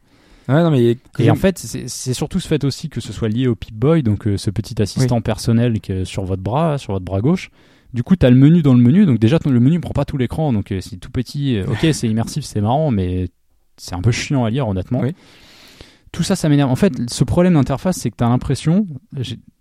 Ouais, 0.48 0.64
non, 0.64 0.72
mais 0.72 0.98
Et 1.20 1.30
en 1.30 1.36
fait, 1.36 1.60
c'est 1.60 2.14
surtout 2.16 2.40
ce 2.40 2.48
fait 2.48 2.64
aussi 2.64 2.90
que 2.90 3.02
ce 3.02 3.14
soit 3.14 3.30
lié 3.30 3.46
au 3.46 3.54
Pip-Boy, 3.54 4.02
donc 4.02 4.26
euh, 4.26 4.36
ce 4.36 4.50
petit 4.50 4.82
assistant 4.82 5.22
personnel 5.22 5.80
qui 5.80 5.92
est 5.92 6.06
sur 6.06 6.24
votre 6.24 6.42
bras, 6.42 6.80
sur 6.80 6.94
votre 6.94 7.06
bras 7.06 7.22
gauche. 7.22 7.52
Du 7.94 8.02
coup, 8.02 8.16
tu 8.16 8.26
as 8.26 8.32
le 8.32 8.36
menu 8.36 8.64
dans 8.64 8.74
le 8.74 8.82
menu, 8.82 9.06
donc 9.06 9.20
déjà 9.20 9.38
le 9.46 9.60
menu 9.60 9.80
prend 9.80 9.94
pas 9.94 10.06
tout 10.06 10.18
l'écran, 10.18 10.52
donc 10.52 10.72
euh, 10.72 10.82
c'est 10.82 10.98
tout 10.98 11.12
petit. 11.12 11.58
euh, 11.58 11.66
ok, 11.68 11.88
c'est 11.94 12.08
immersif, 12.08 12.44
c'est 12.46 12.62
marrant, 12.62 12.90
mais 12.90 13.30
c'est 13.78 13.94
un 13.94 14.02
peu 14.02 14.12
chiant 14.12 14.44
à 14.44 14.50
lire, 14.50 14.68
honnêtement. 14.68 15.02
Oui. 15.02 15.14
Tout 16.12 16.24
ça, 16.24 16.36
ça 16.36 16.50
m'énerve. 16.50 16.72
En 16.72 16.76
fait, 16.76 16.94
ce 17.12 17.24
problème 17.24 17.54
d'interface, 17.54 17.98
c'est 17.98 18.10
que 18.10 18.16
tu 18.18 18.24
as 18.24 18.30
l'impression, 18.30 18.88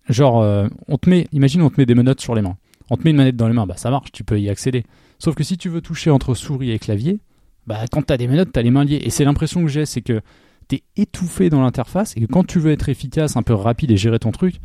genre, 0.09 0.43
on 0.89 0.97
te 0.97 1.11
met, 1.11 1.29
imagine, 1.33 1.61
on 1.61 1.69
te 1.69 1.79
met 1.79 1.85
des 1.85 1.95
menottes 1.95 2.23
sur 2.23 2.35
les 2.35 2.41
mains. 2.41 2.57
On 2.91 2.97
te 2.97 3.03
met 3.05 3.11
une 3.11 3.17
manette 3.17 3.37
dans 3.37 3.49
les 3.49 3.55
mains, 3.55 3.67
bah 3.67 3.77
ça 3.77 3.91
marche, 3.91 4.13
tu 4.13 4.25
peux 4.25 4.41
y 4.41 4.49
accéder. 4.49 4.85
Sauf 5.19 5.35
que 5.35 5.45
si 5.45 5.57
tu 5.59 5.69
veux 5.69 5.81
toucher 5.81 6.11
entre 6.11 6.35
souris 6.35 6.71
et 6.71 6.79
clavier, 6.79 7.19
bah 7.67 7.81
quand 7.91 8.03
t'as 8.03 8.17
des 8.17 8.29
menottes, 8.29 8.51
t'as 8.53 8.63
les 8.63 8.71
mains 8.71 8.85
liées. 8.85 9.01
Et 9.03 9.11
c'est 9.11 9.25
l'impression 9.25 9.63
que 9.63 9.69
j'ai, 9.69 9.85
c'est 9.87 10.01
que 10.03 10.21
t'es 10.69 10.83
étouffé 10.97 11.51
dans 11.51 11.61
l'interface 11.63 12.17
et 12.17 12.21
que 12.21 12.27
quand 12.27 12.47
tu 12.47 12.59
veux 12.59 12.73
être 12.73 12.89
efficace, 12.89 13.37
un 13.37 13.43
peu 13.43 13.55
rapide 13.55 13.91
et 13.91 13.97
gérer 13.97 14.19
ton 14.19 14.31
truc, 14.33 14.57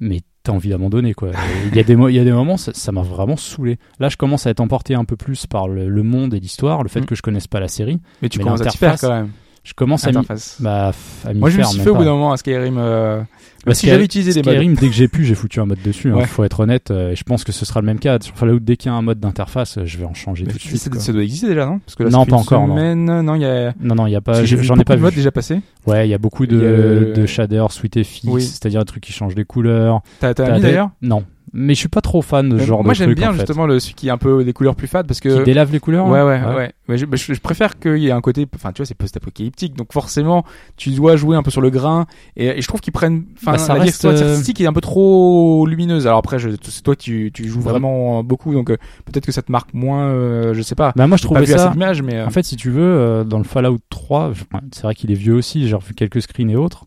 mais 0.00 0.20
t'as 0.42 0.52
envie 0.52 0.68
d'abandonner 0.70 1.14
quoi. 1.14 1.30
Il 1.70 1.76
y 1.76 1.80
a 1.80 1.82
des 1.84 1.94
il 1.94 2.14
y 2.14 2.18
a 2.18 2.24
des 2.24 2.32
moments, 2.32 2.56
ça 2.56 2.92
m'a 2.92 3.02
vraiment 3.02 3.36
saoulé. 3.36 3.78
Là, 3.98 4.08
je 4.08 4.16
commence 4.16 4.46
à 4.46 4.50
être 4.50 4.60
emporté 4.60 4.94
un 4.94 5.04
peu 5.04 5.16
plus 5.16 5.46
par 5.46 5.68
le, 5.68 5.88
le 5.88 6.02
monde 6.02 6.34
et 6.34 6.40
l'histoire, 6.40 6.82
le 6.82 6.88
fait 6.88 7.00
Mm. 7.00 7.06
que 7.06 7.14
je 7.14 7.22
connaisse 7.22 7.46
pas 7.46 7.60
la 7.60 7.68
série. 7.68 8.00
mais 8.22 8.28
tu 8.28 8.38
mais 8.38 8.44
commences 8.44 8.60
à 8.62 8.66
t'y 8.66 8.78
faire 8.78 8.98
quand 9.00 9.10
même. 9.10 9.30
Je 9.64 9.72
commence 9.72 10.06
à 10.06 10.12
m'y 10.12 10.18
bah, 10.60 10.92
Moi, 11.34 11.48
je 11.48 11.58
me 11.58 11.62
suis 11.64 11.80
fait 11.80 11.88
au 11.88 11.94
bout 11.94 12.04
d'un 12.04 12.12
moment 12.12 12.32
à 12.32 12.36
Skyrim. 12.36 12.76
euh, 12.76 13.22
Bah, 13.66 13.74
si 13.74 13.86
Sky- 13.86 13.90
j'avais 13.90 14.04
utilisé 14.04 14.32
des 14.32 14.42
modes. 14.42 14.54
Skyrim, 14.56 14.74
dès 14.74 14.88
que 14.88 14.92
j'ai 14.94 15.08
pu, 15.08 15.24
j'ai 15.24 15.34
foutu 15.34 15.60
un 15.60 15.66
mode 15.66 15.78
dessus. 15.84 16.08
Il 16.08 16.14
Ouais. 16.14 16.26
faut 16.26 16.44
être 16.44 16.60
honnête. 16.60 16.90
euh, 16.90 17.10
et 17.12 17.16
je 17.16 17.24
pense 17.24 17.44
que 17.44 17.52
ce 17.52 17.64
sera 17.64 17.80
le 17.80 17.86
même 17.86 17.98
cas. 17.98 18.18
Sur 18.20 18.34
Fallout, 18.36 18.60
dès 18.60 18.76
qu'il 18.76 18.90
y 18.90 18.94
a 18.94 18.96
un 18.96 19.02
mode 19.02 19.20
d'interface, 19.20 19.78
je 19.84 19.98
vais 19.98 20.04
en 20.04 20.14
changer 20.14 20.44
Mais 20.46 20.52
tout 20.52 20.58
de 20.58 20.62
suite. 20.62 20.78
ça 21.00 21.12
doit 21.12 21.22
exister 21.22 21.48
déjà, 21.48 21.66
non? 21.66 21.78
Parce 21.80 21.94
que 21.94 22.02
là, 22.02 22.10
Non, 22.10 22.26
pas 22.26 22.36
encore, 22.36 22.66
non. 22.66 22.74
Semaine, 22.76 23.22
non, 23.22 23.34
il 23.34 23.42
y 23.42 23.44
a. 23.46 23.72
Non, 23.80 23.94
non, 23.94 24.06
il 24.06 24.12
y 24.12 24.16
a 24.16 24.20
parce 24.20 24.40
pas. 24.40 24.44
J'en 24.46 24.78
ai 24.78 24.84
pas 24.84 24.94
de 24.94 24.98
vu. 24.98 25.04
modes 25.04 25.14
déjà 25.14 25.30
passés. 25.30 25.60
Ouais, 25.86 26.06
il 26.06 26.10
y 26.10 26.14
a 26.14 26.18
beaucoup 26.18 26.46
de, 26.46 27.14
a- 27.16 27.26
shaders, 27.26 27.72
sweet 27.72 28.02
FX, 28.04 28.20
Oui. 28.24 28.42
c'est-à-dire 28.42 28.80
des 28.80 28.86
trucs 28.86 29.02
qui 29.04 29.12
changent 29.12 29.34
les 29.34 29.44
couleurs. 29.44 30.00
T'as 30.20 30.34
mis 30.54 30.60
d'ailleurs? 30.60 30.90
Non, 31.02 31.24
mais 31.54 31.74
je 31.74 31.78
suis 31.78 31.88
pas 31.88 32.00
trop 32.00 32.20
fan 32.20 32.48
de 32.50 32.58
ce 32.58 32.62
Euh, 32.62 32.66
genre 32.66 32.84
Moi, 32.84 32.92
de 32.92 32.98
j'aime 32.98 33.06
truc. 33.08 33.18
bien 33.18 33.30
en 33.30 33.32
fait. 33.32 33.38
justement 33.38 33.66
le 33.66 33.78
celui 33.80 33.94
qui 33.94 34.08
est 34.08 34.10
un 34.10 34.18
peu 34.18 34.44
des 34.44 34.52
couleurs 34.52 34.74
plus 34.76 34.88
fades 34.88 35.06
parce 35.06 35.20
que. 35.20 35.38
Qui 35.38 35.44
délave 35.44 35.72
les 35.72 35.80
couleurs. 35.80 36.06
Ouais, 36.06 36.18
là 36.18 36.26
ouais, 36.26 36.54
ouais. 36.56 36.72
Mais 36.88 36.98
je, 36.98 37.06
bah, 37.06 37.16
je- 37.16 37.32
je 37.32 37.40
préfère 37.40 37.78
qu'il 37.78 37.96
y 37.98 38.08
ait 38.08 38.12
un 38.12 38.20
côté, 38.20 38.46
enfin, 38.54 38.72
tu 38.72 38.82
vois, 38.82 38.86
c'est 38.86 38.94
post-apocalyptique, 38.94 39.74
donc 39.74 39.92
forcément, 39.92 40.44
tu 40.76 40.90
dois 40.90 41.16
jouer 41.16 41.36
un 41.36 41.42
peu 41.42 41.50
sur 41.50 41.60
le 41.62 41.70
grain, 41.70 42.04
et, 42.36 42.46
et 42.48 42.60
je 42.60 42.68
trouve 42.68 42.80
qu'ils 42.80 42.92
prennent, 42.92 43.24
enfin, 43.40 43.52
Bah, 43.52 43.58
ça 43.58 43.74
la 43.74 43.82
reste, 43.84 44.04
euh, 44.04 44.10
artistique 44.30 44.60
est 44.60 44.66
un 44.66 44.72
peu 44.74 44.82
trop 44.82 45.64
lumineuse. 45.66 46.06
Alors 46.06 46.18
après, 46.18 46.38
c'est 46.38 46.82
toi, 46.82 46.94
tu, 46.96 47.30
tu 47.32 47.48
joues 47.48 47.60
vraiment 47.62 48.22
beaucoup, 48.22 48.52
donc 48.52 48.70
euh, 48.70 48.76
peut-être 49.06 49.24
que 49.24 49.32
ça 49.32 49.40
te 49.42 49.50
marque 49.50 49.72
moins, 49.72 50.08
euh, 50.08 50.52
je 50.54 50.60
sais 50.62 50.74
pas. 50.74 50.92
Bah 50.96 51.06
moi 51.06 51.16
je 51.16 51.22
trouvais 51.22 51.46
ça. 51.46 51.68
d'images, 51.70 52.02
mais 52.02 52.16
euh, 52.16 52.26
En 52.26 52.30
fait, 52.30 52.42
si 52.42 52.56
tu 52.56 52.70
veux, 52.70 52.82
euh, 52.82 53.24
dans 53.24 53.38
le 53.38 53.44
Fallout 53.44 53.78
3, 53.90 54.32
je- 54.34 54.42
ouais, 54.42 54.60
c'est 54.72 54.82
vrai 54.82 54.94
qu'il 54.94 55.10
est 55.10 55.14
vieux 55.14 55.34
aussi. 55.34 55.66
J'ai 55.68 55.74
revu 55.76 55.94
quelques 55.94 56.20
screens 56.22 56.50
et 56.50 56.56
autres. 56.56 56.84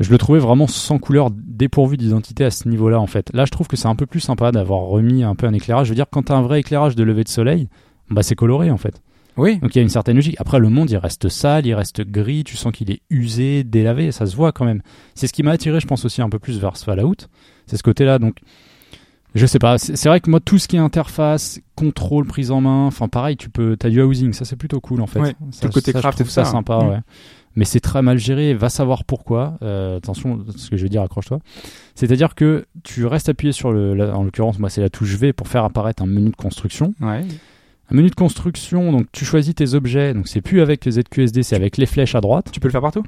Je 0.00 0.10
le 0.10 0.18
trouvais 0.18 0.38
vraiment 0.38 0.66
sans 0.66 0.98
couleur, 0.98 1.30
dépourvu 1.32 1.96
d'identité 1.96 2.44
à 2.44 2.50
ce 2.50 2.68
niveau-là, 2.68 3.00
en 3.00 3.06
fait. 3.08 3.30
Là, 3.34 3.44
je 3.46 3.50
trouve 3.50 3.66
que 3.66 3.76
c'est 3.76 3.88
un 3.88 3.96
peu 3.96 4.06
plus 4.06 4.20
sympa 4.20 4.52
d'avoir 4.52 4.82
remis 4.82 5.24
un 5.24 5.34
peu 5.34 5.46
un 5.46 5.52
éclairage. 5.52 5.86
Je 5.86 5.90
veux 5.92 5.96
dire, 5.96 6.06
quand 6.10 6.22
t'as 6.24 6.36
un 6.36 6.42
vrai 6.42 6.60
éclairage 6.60 6.94
de 6.94 7.02
lever 7.02 7.24
de 7.24 7.28
soleil, 7.28 7.68
bah 8.10 8.22
c'est 8.22 8.36
coloré, 8.36 8.70
en 8.70 8.76
fait. 8.76 9.02
oui. 9.36 9.58
Donc 9.58 9.74
il 9.74 9.78
y 9.78 9.80
a 9.80 9.82
une 9.82 9.88
certaine 9.88 10.14
logique. 10.16 10.36
Après, 10.38 10.60
le 10.60 10.68
monde, 10.68 10.90
il 10.90 10.96
reste 10.98 11.28
sale, 11.28 11.66
il 11.66 11.74
reste 11.74 12.02
gris, 12.02 12.44
tu 12.44 12.56
sens 12.56 12.72
qu'il 12.72 12.90
est 12.92 13.00
usé, 13.10 13.64
délavé, 13.64 14.12
ça 14.12 14.26
se 14.26 14.36
voit 14.36 14.52
quand 14.52 14.64
même. 14.64 14.82
C'est 15.16 15.26
ce 15.26 15.32
qui 15.32 15.42
m'a 15.42 15.50
attiré, 15.52 15.80
je 15.80 15.86
pense, 15.86 16.04
aussi 16.04 16.22
un 16.22 16.28
peu 16.28 16.38
plus 16.38 16.58
vers 16.60 16.76
ce 16.76 16.84
Fallout. 16.84 17.16
C'est 17.66 17.76
ce 17.76 17.82
côté-là. 17.82 18.18
Donc, 18.20 18.36
je 19.34 19.46
sais 19.46 19.58
pas. 19.58 19.78
C'est 19.78 20.08
vrai 20.08 20.20
que 20.20 20.30
moi, 20.30 20.40
tout 20.40 20.58
ce 20.58 20.68
qui 20.68 20.76
est 20.76 20.80
interface, 20.80 21.60
contrôle, 21.74 22.24
prise 22.24 22.50
en 22.50 22.60
main, 22.60 22.86
enfin 22.86 23.08
pareil, 23.08 23.36
tu 23.36 23.50
peux, 23.50 23.76
t'as 23.76 23.90
du 23.90 24.00
housing, 24.00 24.32
ça 24.32 24.44
c'est 24.44 24.56
plutôt 24.56 24.80
cool 24.80 25.00
en 25.02 25.06
fait. 25.06 25.20
Ouais, 25.20 25.34
ça, 25.50 25.62
tout 25.62 25.66
le 25.66 25.72
côté 25.72 25.92
ça, 25.92 25.98
craft 26.00 26.20
et 26.20 26.24
trouve 26.24 26.28
tout 26.28 26.32
ça 26.32 26.44
ça, 26.44 26.52
sympa, 26.52 26.78
ouais. 26.78 26.98
Mais 27.58 27.64
c'est 27.64 27.80
très 27.80 28.02
mal 28.02 28.18
géré, 28.18 28.54
va 28.54 28.68
savoir 28.68 29.02
pourquoi. 29.02 29.58
Euh, 29.62 29.96
attention, 29.96 30.44
ce 30.56 30.70
que 30.70 30.76
je 30.76 30.84
vais 30.84 30.88
dire, 30.88 31.02
accroche-toi. 31.02 31.40
C'est-à-dire 31.96 32.36
que 32.36 32.66
tu 32.84 33.04
restes 33.04 33.28
appuyé 33.28 33.50
sur 33.50 33.72
le, 33.72 34.00
en 34.12 34.22
l'occurrence, 34.22 34.60
moi 34.60 34.70
c'est 34.70 34.80
la 34.80 34.90
touche 34.90 35.16
V 35.16 35.32
pour 35.32 35.48
faire 35.48 35.64
apparaître 35.64 36.00
un 36.00 36.06
menu 36.06 36.30
de 36.30 36.36
construction. 36.36 36.94
Ouais. 37.00 37.24
Un 37.90 37.96
menu 37.96 38.10
de 38.10 38.14
construction, 38.14 38.92
donc 38.92 39.08
tu 39.10 39.24
choisis 39.24 39.56
tes 39.56 39.74
objets, 39.74 40.14
donc 40.14 40.28
c'est 40.28 40.40
plus 40.40 40.60
avec 40.60 40.88
ZQSD, 40.88 41.42
c'est 41.42 41.56
avec 41.56 41.78
les 41.78 41.86
flèches 41.86 42.14
à 42.14 42.20
droite. 42.20 42.46
Tu 42.52 42.60
peux 42.60 42.68
le 42.68 42.72
faire 42.72 42.80
partout? 42.80 43.02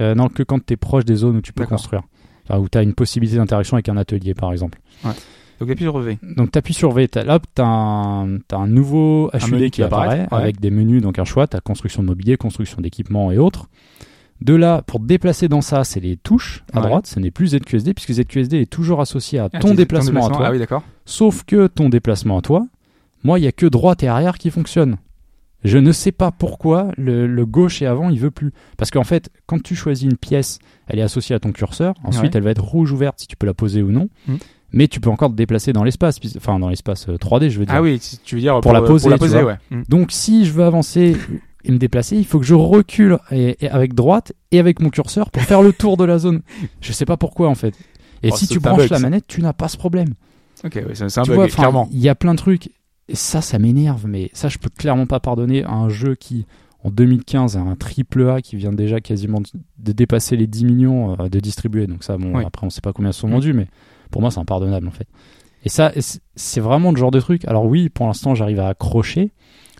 Euh, 0.00 0.14
non, 0.14 0.30
que 0.30 0.42
quand 0.42 0.64
tu 0.64 0.72
es 0.72 0.76
proche 0.78 1.04
des 1.04 1.16
zones 1.16 1.36
où 1.36 1.42
tu 1.42 1.52
peux 1.52 1.66
construire. 1.66 2.00
Enfin, 2.48 2.60
où 2.60 2.70
tu 2.70 2.78
as 2.78 2.82
une 2.82 2.94
possibilité 2.94 3.36
d'interaction 3.36 3.74
avec 3.74 3.90
un 3.90 3.98
atelier, 3.98 4.32
par 4.32 4.52
exemple. 4.52 4.80
Donc 5.62 5.70
appuie 5.70 5.84
sur 5.84 5.98
V. 5.98 6.18
Donc 6.36 6.50
tu 6.52 6.58
appuies 6.58 6.74
sur 6.74 6.92
V, 6.92 7.08
t'as- 7.08 7.24
là 7.24 7.38
tu 7.38 7.62
as, 7.62 7.64
un 7.66 8.38
t'as 8.48 8.56
un 8.58 8.66
nouveau 8.66 9.30
HUD 9.34 9.50
menu 9.52 9.64
qui, 9.66 9.70
qui 9.70 9.82
apparaît, 9.82 10.20
apparaît 10.22 10.28
ouais. 10.38 10.42
avec 10.42 10.60
des 10.60 10.70
menus, 10.70 11.02
donc 11.02 11.18
un 11.18 11.24
choix, 11.24 11.46
tu 11.46 11.56
as 11.56 11.60
construction 11.60 12.02
de 12.02 12.08
mobilier, 12.08 12.36
construction 12.36 12.80
d'équipement 12.80 13.30
et 13.32 13.38
autres. 13.38 13.68
De 14.40 14.54
là, 14.54 14.82
pour 14.82 14.98
te 14.98 15.04
déplacer 15.04 15.46
dans 15.48 15.60
ça, 15.60 15.84
c'est 15.84 16.00
les 16.00 16.16
touches 16.16 16.64
à 16.72 16.80
Ouais. 16.80 16.86
droite, 16.88 17.06
ce 17.06 17.20
n'est 17.20 17.30
plus 17.30 17.48
ZQSD, 17.54 17.94
puisque 17.94 18.12
ZQSD 18.12 18.54
est 18.60 18.66
toujours 18.70 19.00
associé 19.00 19.38
à 19.38 19.48
Ah, 19.52 19.60
ton 19.60 19.68
c'est- 19.68 19.74
déplacement, 19.74 20.26
à 20.26 20.30
toi. 20.30 20.46
Ah 20.46 20.50
oui, 20.50 20.58
d'accord. 20.58 20.82
Sauf 21.04 21.44
que 21.44 21.68
ton 21.68 21.88
déplacement 21.88 22.38
à 22.38 22.42
toi, 22.42 22.66
moi, 23.22 23.38
il 23.38 23.44
y 23.44 23.46
a 23.46 23.52
que 23.52 23.66
droite 23.66 24.02
et 24.02 24.08
arrière 24.08 24.38
qui 24.38 24.50
fonctionnent. 24.50 24.96
Je 25.62 25.78
ne 25.78 25.92
sais 25.92 26.10
pas 26.10 26.32
pourquoi 26.32 26.88
le, 26.96 27.28
le 27.28 27.46
gauche 27.46 27.82
et 27.82 27.86
avant, 27.86 28.10
il 28.10 28.18
veut 28.18 28.32
plus. 28.32 28.50
Parce 28.76 28.90
qu'en 28.90 29.04
fait, 29.04 29.30
quand 29.46 29.62
tu 29.62 29.76
choisis 29.76 30.10
une 30.10 30.16
pièce, 30.16 30.58
elle 30.88 30.98
est 30.98 31.02
associée 31.02 31.36
à 31.36 31.38
ton 31.38 31.52
curseur. 31.52 31.94
Ensuite, 32.02 32.32
Ouais. 32.32 32.38
elle 32.38 32.42
va 32.42 32.50
être 32.50 32.64
rouge 32.64 32.90
ouverte 32.90 33.20
si 33.20 33.28
tu 33.28 33.36
peux 33.36 33.46
la 33.46 33.54
poser 33.54 33.80
ou 33.80 33.92
non. 33.92 34.08
Mm. 34.26 34.34
Mais 34.72 34.88
tu 34.88 35.00
peux 35.00 35.10
encore 35.10 35.30
te 35.30 35.34
déplacer 35.34 35.72
dans 35.72 35.84
l'espace, 35.84 36.18
enfin 36.36 36.58
dans 36.58 36.68
l'espace 36.68 37.08
euh, 37.08 37.16
3D, 37.16 37.50
je 37.50 37.58
veux 37.58 37.66
dire. 37.66 37.74
Ah 37.74 37.82
oui, 37.82 38.00
tu 38.24 38.34
veux 38.36 38.40
dire 38.40 38.60
Pour 38.60 38.72
la 38.72 38.80
poser, 38.82 39.02
Pour 39.04 39.10
la 39.10 39.18
poser, 39.18 39.42
ouais. 39.42 39.56
Mm. 39.70 39.82
Donc, 39.88 40.12
si 40.12 40.44
je 40.46 40.52
veux 40.52 40.64
avancer 40.64 41.16
et 41.64 41.72
me 41.72 41.78
déplacer, 41.78 42.16
il 42.16 42.24
faut 42.24 42.38
que 42.40 42.46
je 42.46 42.54
recule 42.54 43.18
et, 43.30 43.56
et 43.64 43.68
avec 43.68 43.94
droite 43.94 44.32
et 44.50 44.58
avec 44.58 44.80
mon 44.80 44.90
curseur 44.90 45.30
pour 45.30 45.42
faire 45.42 45.62
le 45.62 45.72
tour 45.72 45.96
de 45.96 46.04
la 46.04 46.18
zone. 46.18 46.40
Je 46.80 46.92
sais 46.92 47.04
pas 47.04 47.16
pourquoi 47.16 47.48
en 47.48 47.54
fait. 47.54 47.74
Et 48.22 48.30
Oh, 48.32 48.36
si 48.36 48.46
tu 48.48 48.60
branches 48.60 48.78
bug, 48.82 48.90
la 48.90 48.98
manette, 49.00 49.26
tu 49.26 49.42
n'as 49.42 49.52
pas 49.52 49.68
ce 49.68 49.76
problème 49.76 50.14
Ok, 50.64 50.74
ouais, 50.76 50.94
c'est 50.94 51.04
un 51.18 51.22
tu 51.22 51.30
bug, 51.30 51.34
vois, 51.36 51.48
clairement. 51.48 51.88
Il 51.92 51.98
y 52.00 52.08
a 52.08 52.14
plein 52.14 52.32
de 52.34 52.38
trucs. 52.38 52.70
Et 53.08 53.16
ça, 53.16 53.40
ça 53.40 53.58
m'énerve, 53.58 54.06
mais 54.06 54.30
ça, 54.32 54.48
je 54.48 54.58
peux 54.58 54.70
clairement 54.70 55.06
pas 55.06 55.18
pardonner 55.18 55.64
à 55.64 55.72
un 55.72 55.88
jeu 55.88 56.14
qui, 56.14 56.46
en 56.84 56.90
2015, 56.90 57.56
a 57.56 57.60
un 57.60 57.74
triple 57.74 58.28
A 58.30 58.40
qui 58.40 58.54
vient 58.56 58.72
déjà 58.72 59.00
quasiment 59.00 59.40
de, 59.40 59.92
dépasser 59.92 60.36
les 60.36 60.46
10 60.46 60.64
millions 60.64 61.16
euh, 61.20 61.28
de 61.28 61.40
distribués. 61.40 61.88
Donc 61.88 62.04
ça, 62.04 62.16
bon, 62.16 62.36
Oui. 62.36 62.44
après, 62.46 62.64
on 62.64 62.70
sait 62.70 62.80
pas 62.80 62.92
combien 62.92 63.10
sont 63.10 63.26
Mm. 63.26 63.32
vendus, 63.32 63.52
mais 63.54 63.66
pour 64.12 64.20
moi, 64.20 64.30
c'est 64.30 64.38
impardonnable, 64.38 64.86
en 64.86 64.92
fait. 64.92 65.08
Et 65.64 65.68
ça, 65.68 65.92
c'est- 66.36 66.60
vraiment 66.60 66.90
le 66.92 66.96
genre 66.96 67.10
de 67.10 67.20
truc. 67.20 67.44
Alors 67.46 67.64
oui, 67.66 67.88
pour 67.88 68.06
l'instant, 68.06 68.34
j'arrive 68.34 68.60
à 68.60 68.68
accrocher. 68.68 69.32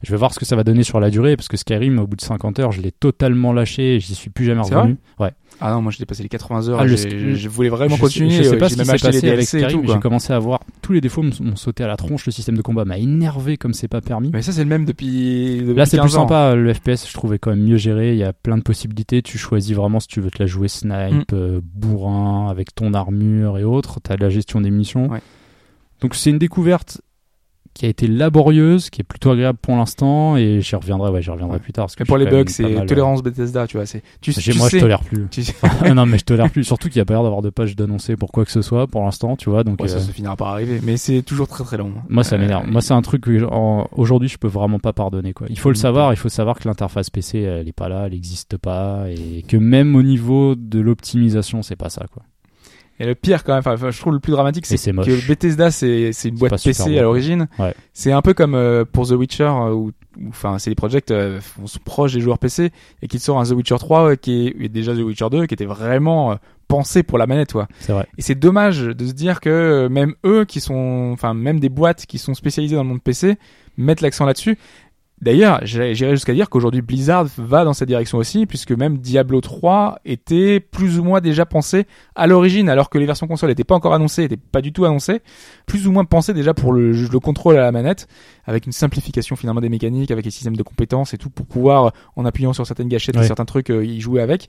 Je 0.03 0.11
vais 0.11 0.16
voir 0.16 0.35
ce 0.35 0.39
que 0.41 0.45
ça 0.45 0.57
va 0.57 0.65
donner 0.65 0.83
sur 0.83 0.99
la 1.01 1.11
durée, 1.11 1.37
parce 1.37 1.47
que 1.49 1.57
Skyrim, 1.57 1.99
au 2.01 2.07
bout 2.07 2.16
de 2.16 2.20
50 2.23 2.59
heures, 2.59 2.73
je 2.73 2.81
l'ai 2.83 2.91
totalement 2.93 3.53
lâché 3.53 3.95
et 3.97 4.01
j'y 4.01 4.15
suis 4.16 4.31
plus 4.31 4.45
jamais 4.45 4.61
revenu. 4.62 4.97
Ouais. 5.20 5.31
Ah 5.61 5.70
non, 5.73 5.81
moi 5.83 5.93
j'ai 5.93 5.99
dépassé 6.01 6.24
les 6.24 6.29
80 6.29 6.69
heures. 6.70 6.81
Ah, 6.81 6.85
le 6.85 6.97
sk- 6.97 7.35
je 7.35 7.49
voulais 7.49 7.69
vraiment 7.69 7.95
je 7.95 8.01
continuer. 8.01 8.31
Sais, 8.31 8.37
je 8.39 8.43
sais 8.49 8.55
euh, 8.57 8.59
pas 8.59 8.69
ce 8.69 8.74
qui 8.77 8.85
s'est 8.85 8.99
passé 8.99 9.31
avec 9.31 9.47
Skyrim. 9.47 9.87
J'ai 9.87 10.01
commencé 10.01 10.33
à 10.33 10.39
voir 10.41 10.61
tous 10.81 10.93
les 10.93 11.01
défauts 11.01 11.23
m'ont 11.23 11.55
sauté 11.55 11.85
à 11.85 11.87
la 11.87 11.97
tronche. 11.97 12.27
Le 12.27 12.33
système 12.33 12.57
de 12.57 12.62
combat 12.62 12.85
m'a 12.85 12.99
énervé 12.99 13.57
comme 13.57 13.73
c'est 13.74 13.87
pas 13.87 14.01
permis. 14.01 14.31
Mais 14.33 14.43
ça, 14.43 14.51
c'est 14.51 14.65
le 14.65 14.69
même 14.70 14.85
depuis. 14.87 15.59
depuis 15.61 15.74
Là, 15.74 15.87
c'est 15.87 15.99
15 15.99 16.07
plus 16.07 16.16
ans. 16.16 16.23
sympa. 16.23 16.55
Le 16.57 16.74
FPS, 16.74 17.07
je 17.09 17.12
trouvais 17.15 17.39
quand 17.39 17.51
même 17.51 17.62
mieux 17.62 17.77
géré. 17.77 18.11
Il 18.12 18.19
y 18.19 18.24
a 18.24 18.33
plein 18.33 18.57
de 18.59 18.62
possibilités. 18.62 19.23
Tu 19.23 19.39
choisis 19.39 19.77
vraiment 19.77 20.01
si 20.01 20.09
tu 20.09 20.20
veux 20.20 20.31
te 20.33 20.43
la 20.43 20.47
jouer 20.47 20.66
snipe, 20.66 20.93
Mm. 21.31 21.35
euh, 21.35 21.61
bourrin, 21.62 22.49
avec 22.51 22.74
ton 22.74 22.93
armure 22.95 23.57
et 23.59 23.65
autres. 23.65 24.01
Tu 24.03 24.11
as 24.11 24.16
la 24.16 24.31
gestion 24.31 24.61
des 24.61 24.70
missions. 24.70 25.09
Ouais. 25.11 25.20
Donc, 26.01 26.16
c'est 26.16 26.31
une 26.31 26.39
découverte 26.39 27.01
qui 27.74 27.86
a 27.86 27.89
été 27.89 28.07
laborieuse, 28.07 28.90
qui 28.90 29.01
est 29.01 29.05
plutôt 29.05 29.31
agréable 29.31 29.59
pour 29.61 29.74
l'instant. 29.77 30.36
Et 30.36 30.61
j'y 30.61 30.77
reviendrai, 30.77 31.11
ouais, 31.11 31.23
j'y 31.23 31.31
reviendrai 31.31 31.57
Ouais. 31.57 31.62
plus 31.62 31.73
tard. 31.73 31.86
Parce 31.86 31.97
que 31.97 32.05
pour 32.05 32.19
les 32.19 32.27
bugs, 32.27 32.44
c'est 32.49 32.65
euh, 32.65 32.85
tolérance 32.85 33.23
Bethesda, 33.23 33.66
tu 33.66 33.77
vois. 33.78 33.86
C'est. 33.86 34.03
Tu, 34.20 34.32
tu 34.35 34.57
moi, 34.59 34.69
sais, 34.69 34.78
je 34.78 34.82
tolère 34.82 35.01
plus. 35.03 35.27
tu 35.31 35.43
non, 35.94 36.05
mais 36.07 36.19
je 36.19 36.24
tolère 36.24 36.51
plus. 36.51 36.65
Surtout 36.65 36.89
qu'il 36.89 36.99
n'y 36.99 37.03
a 37.03 37.05
pas 37.07 37.15
l'air 37.15 37.23
d'avoir 37.23 37.43
de 37.43 37.51
page 37.51 37.74
d'annoncer 37.77 38.16
pour 38.16 38.31
quoi 38.31 38.44
que 38.44 38.51
ce 38.53 38.62
soit 38.62 38.86
pour 38.86 39.03
l'instant, 39.05 39.36
tu 39.36 39.49
vois. 39.51 39.65
Donc, 39.65 39.81
Ouais, 39.81 39.89
ça 39.89 39.97
euh, 39.97 40.01
se 40.01 40.11
finira 40.12 40.36
par 40.36 40.49
arriver. 40.49 40.81
Mais 40.82 40.97
c'est 40.97 41.23
toujours 41.23 41.49
très 41.49 41.65
très 41.65 41.77
long. 41.78 41.93
Moi, 42.09 42.24
ça 42.24 42.36
Euh, 42.36 42.39
m'énerve. 42.39 42.66
Moi, 42.69 42.81
c'est 42.82 42.94
un 42.94 43.03
truc 43.03 43.23
que 43.23 43.44
en- 43.44 43.89
aujourd'hui, 43.93 44.28
je 44.28 44.39
peux 44.39 44.49
vraiment 44.49 44.78
pas 44.78 44.93
pardonner. 44.93 45.32
Quoi. 45.32 45.47
Il 45.51 45.59
faut 45.59 45.70
le 45.70 45.74
Mm. 45.74 45.77
savoir. 45.77 46.12
Il 46.12 46.16
faut 46.16 46.28
savoir 46.28 46.59
que 46.59 46.69
l'interface 46.69 47.11
PC, 47.11 47.40
elle 47.40 47.69
est 47.69 47.73
pas 47.73 47.89
là, 47.89 48.05
elle 48.07 48.12
n'existe 48.12 48.57
pas, 48.59 49.07
et 49.09 49.43
que 49.49 49.57
même 49.57 49.97
au 49.97 50.03
niveau 50.03 50.55
de 50.55 50.78
l'optimisation, 50.81 51.62
c'est 51.62 51.77
pas 51.77 51.89
ça. 51.90 52.07
Quoi. 52.12 52.23
Et 53.01 53.06
le 53.06 53.14
pire 53.14 53.43
quand 53.43 53.52
même, 53.55 53.62
enfin, 53.64 53.90
je 53.90 53.98
trouve 53.98 54.12
le 54.12 54.20
plus 54.20 54.32
dramatique, 54.32 54.66
c'est 54.66 54.77
que 54.77 55.28
Bethesda, 55.28 55.70
c'est 55.70 56.10
une 56.24 56.36
boîte 56.36 56.62
PC 56.62 56.98
à 56.98 57.02
l'origine. 57.02 57.48
Ouais. 57.59 57.74
C'est 57.93 58.12
un 58.12 58.23
peu 58.23 58.35
comme 58.35 58.55
euh, 58.55 58.85
pour 58.85 59.09
The 59.09 59.12
Witcher, 59.12 59.44
euh, 59.44 59.73
où, 59.73 59.93
enfin, 60.28 60.59
c'est 60.59 60.70
les 60.70 60.77
projects 60.77 61.10
euh, 61.10 61.40
sont 61.64 61.78
proches 61.85 62.12
des 62.12 62.20
joueurs 62.20 62.39
PC 62.39 62.70
et 63.02 63.09
qui 63.09 63.19
sort 63.19 63.40
un 63.40 63.44
The 63.44 63.52
Witcher 63.52 63.77
3 63.78 64.10
euh, 64.10 64.16
qui 64.16 64.47
est 64.47 64.64
et 64.64 64.69
déjà 64.69 64.94
The 64.94 64.98
Witcher 64.98 65.28
2 65.31 65.47
qui 65.47 65.55
était 65.55 65.64
vraiment 65.64 66.32
euh, 66.32 66.35
pensé 66.69 67.02
pour 67.02 67.19
la 67.19 67.27
manette, 67.27 67.52
quoi. 67.52 67.66
C'est 67.81 67.93
vrai. 67.93 68.06
Et 68.19 68.23
c'est 68.23 68.35
dommage 68.35 68.81
de 68.82 69.06
se 69.06 69.12
dire 69.12 69.40
que 69.40 69.89
même 69.90 70.14
eux 70.24 70.44
qui 70.44 70.60
sont, 70.60 71.10
enfin, 71.12 71.35
même 71.35 71.60
des 71.60 71.69
boîtes 71.69 72.06
qui 72.06 72.19
sont 72.19 72.35
spécialisées 72.35 72.77
dans 72.77 72.82
le 72.82 72.89
monde 72.89 73.02
PC 73.02 73.36
mettent 73.77 74.01
l'accent 74.01 74.27
là-dessus. 74.27 74.59
D'ailleurs, 75.23 75.61
j'irais 75.62 75.94
jusqu'à 75.94 76.35
dire 76.35 76.51
qu'aujourd'hui 76.51 76.82
Blizzard 76.82 77.27
va 77.39 77.65
dans 77.65 77.74
cette 77.74 77.86
direction 77.86 78.19
aussi, 78.19 78.44
puisque 78.44 78.73
même 78.73 78.99
Diablo 78.99 79.40
3 79.40 80.01
était 80.05 80.59
plus 80.59 80.99
ou 80.99 81.05
moins 81.05 81.20
déjà 81.20 81.47
pensé 81.47 81.86
à 82.16 82.27
l'origine, 82.27 82.69
alors 82.69 82.90
que 82.90 82.99
les 82.99 83.07
versions 83.07 83.28
console 83.28 83.51
n'étaient 83.51 83.62
pas 83.62 83.77
encore 83.77 83.94
annoncées, 83.94 84.23
n'étaient 84.23 84.36
pas 84.36 84.61
du 84.61 84.73
tout 84.73 84.85
annoncées, 84.85 85.20
plus 85.65 85.86
ou 85.86 85.93
moins 85.93 86.05
pensé 86.05 86.35
déjà 86.35 86.55
pour 86.55 86.73
le, 86.73 86.90
le 86.90 87.20
contrôle 87.20 87.57
à 87.57 87.61
la 87.61 87.70
manette, 87.70 88.09
avec 88.47 88.66
une 88.66 88.73
simplification 88.73 89.36
finalement 89.36 89.61
des 89.61 89.69
mécaniques, 89.69 90.11
avec 90.11 90.24
les 90.24 90.32
systèmes 90.32 90.57
de 90.57 90.62
compétences 90.65 91.15
et 91.15 91.19
tout, 91.19 91.31
pour 91.31 91.47
pouvoir, 91.47 91.93
en 92.16 92.24
appuyant 92.24 92.53
sur 92.53 92.66
certaines 92.66 92.89
gâchettes 92.89 93.16
et 93.16 93.23
certains 93.23 93.44
trucs, 93.44 93.70
euh, 93.70 93.85
y 93.85 94.01
jouer 94.01 94.23
avec. 94.23 94.49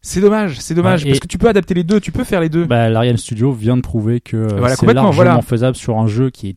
C'est 0.00 0.20
dommage, 0.20 0.60
c'est 0.60 0.74
dommage, 0.74 1.02
Ouais, 1.02 1.10
parce 1.10 1.18
que 1.18 1.26
tu 1.26 1.38
peux 1.38 1.48
adapter 1.48 1.74
les 1.74 1.82
deux, 1.82 1.98
tu 1.98 2.12
peux 2.12 2.22
faire 2.22 2.40
les 2.40 2.48
deux. 2.48 2.66
Bah, 2.66 2.88
l'Ariane 2.88 3.16
Studio 3.16 3.50
vient 3.50 3.76
de 3.76 3.82
prouver 3.82 4.20
que 4.20 4.36
euh, 4.36 4.46
Voilà, 4.46 4.76
c'est 4.76 4.80
complètement, 4.80 5.02
largement 5.02 5.24
voilà. 5.24 5.42
faisable 5.42 5.74
sur 5.76 5.98
un 5.98 6.06
jeu 6.06 6.30
qui 6.30 6.50
est 6.50 6.56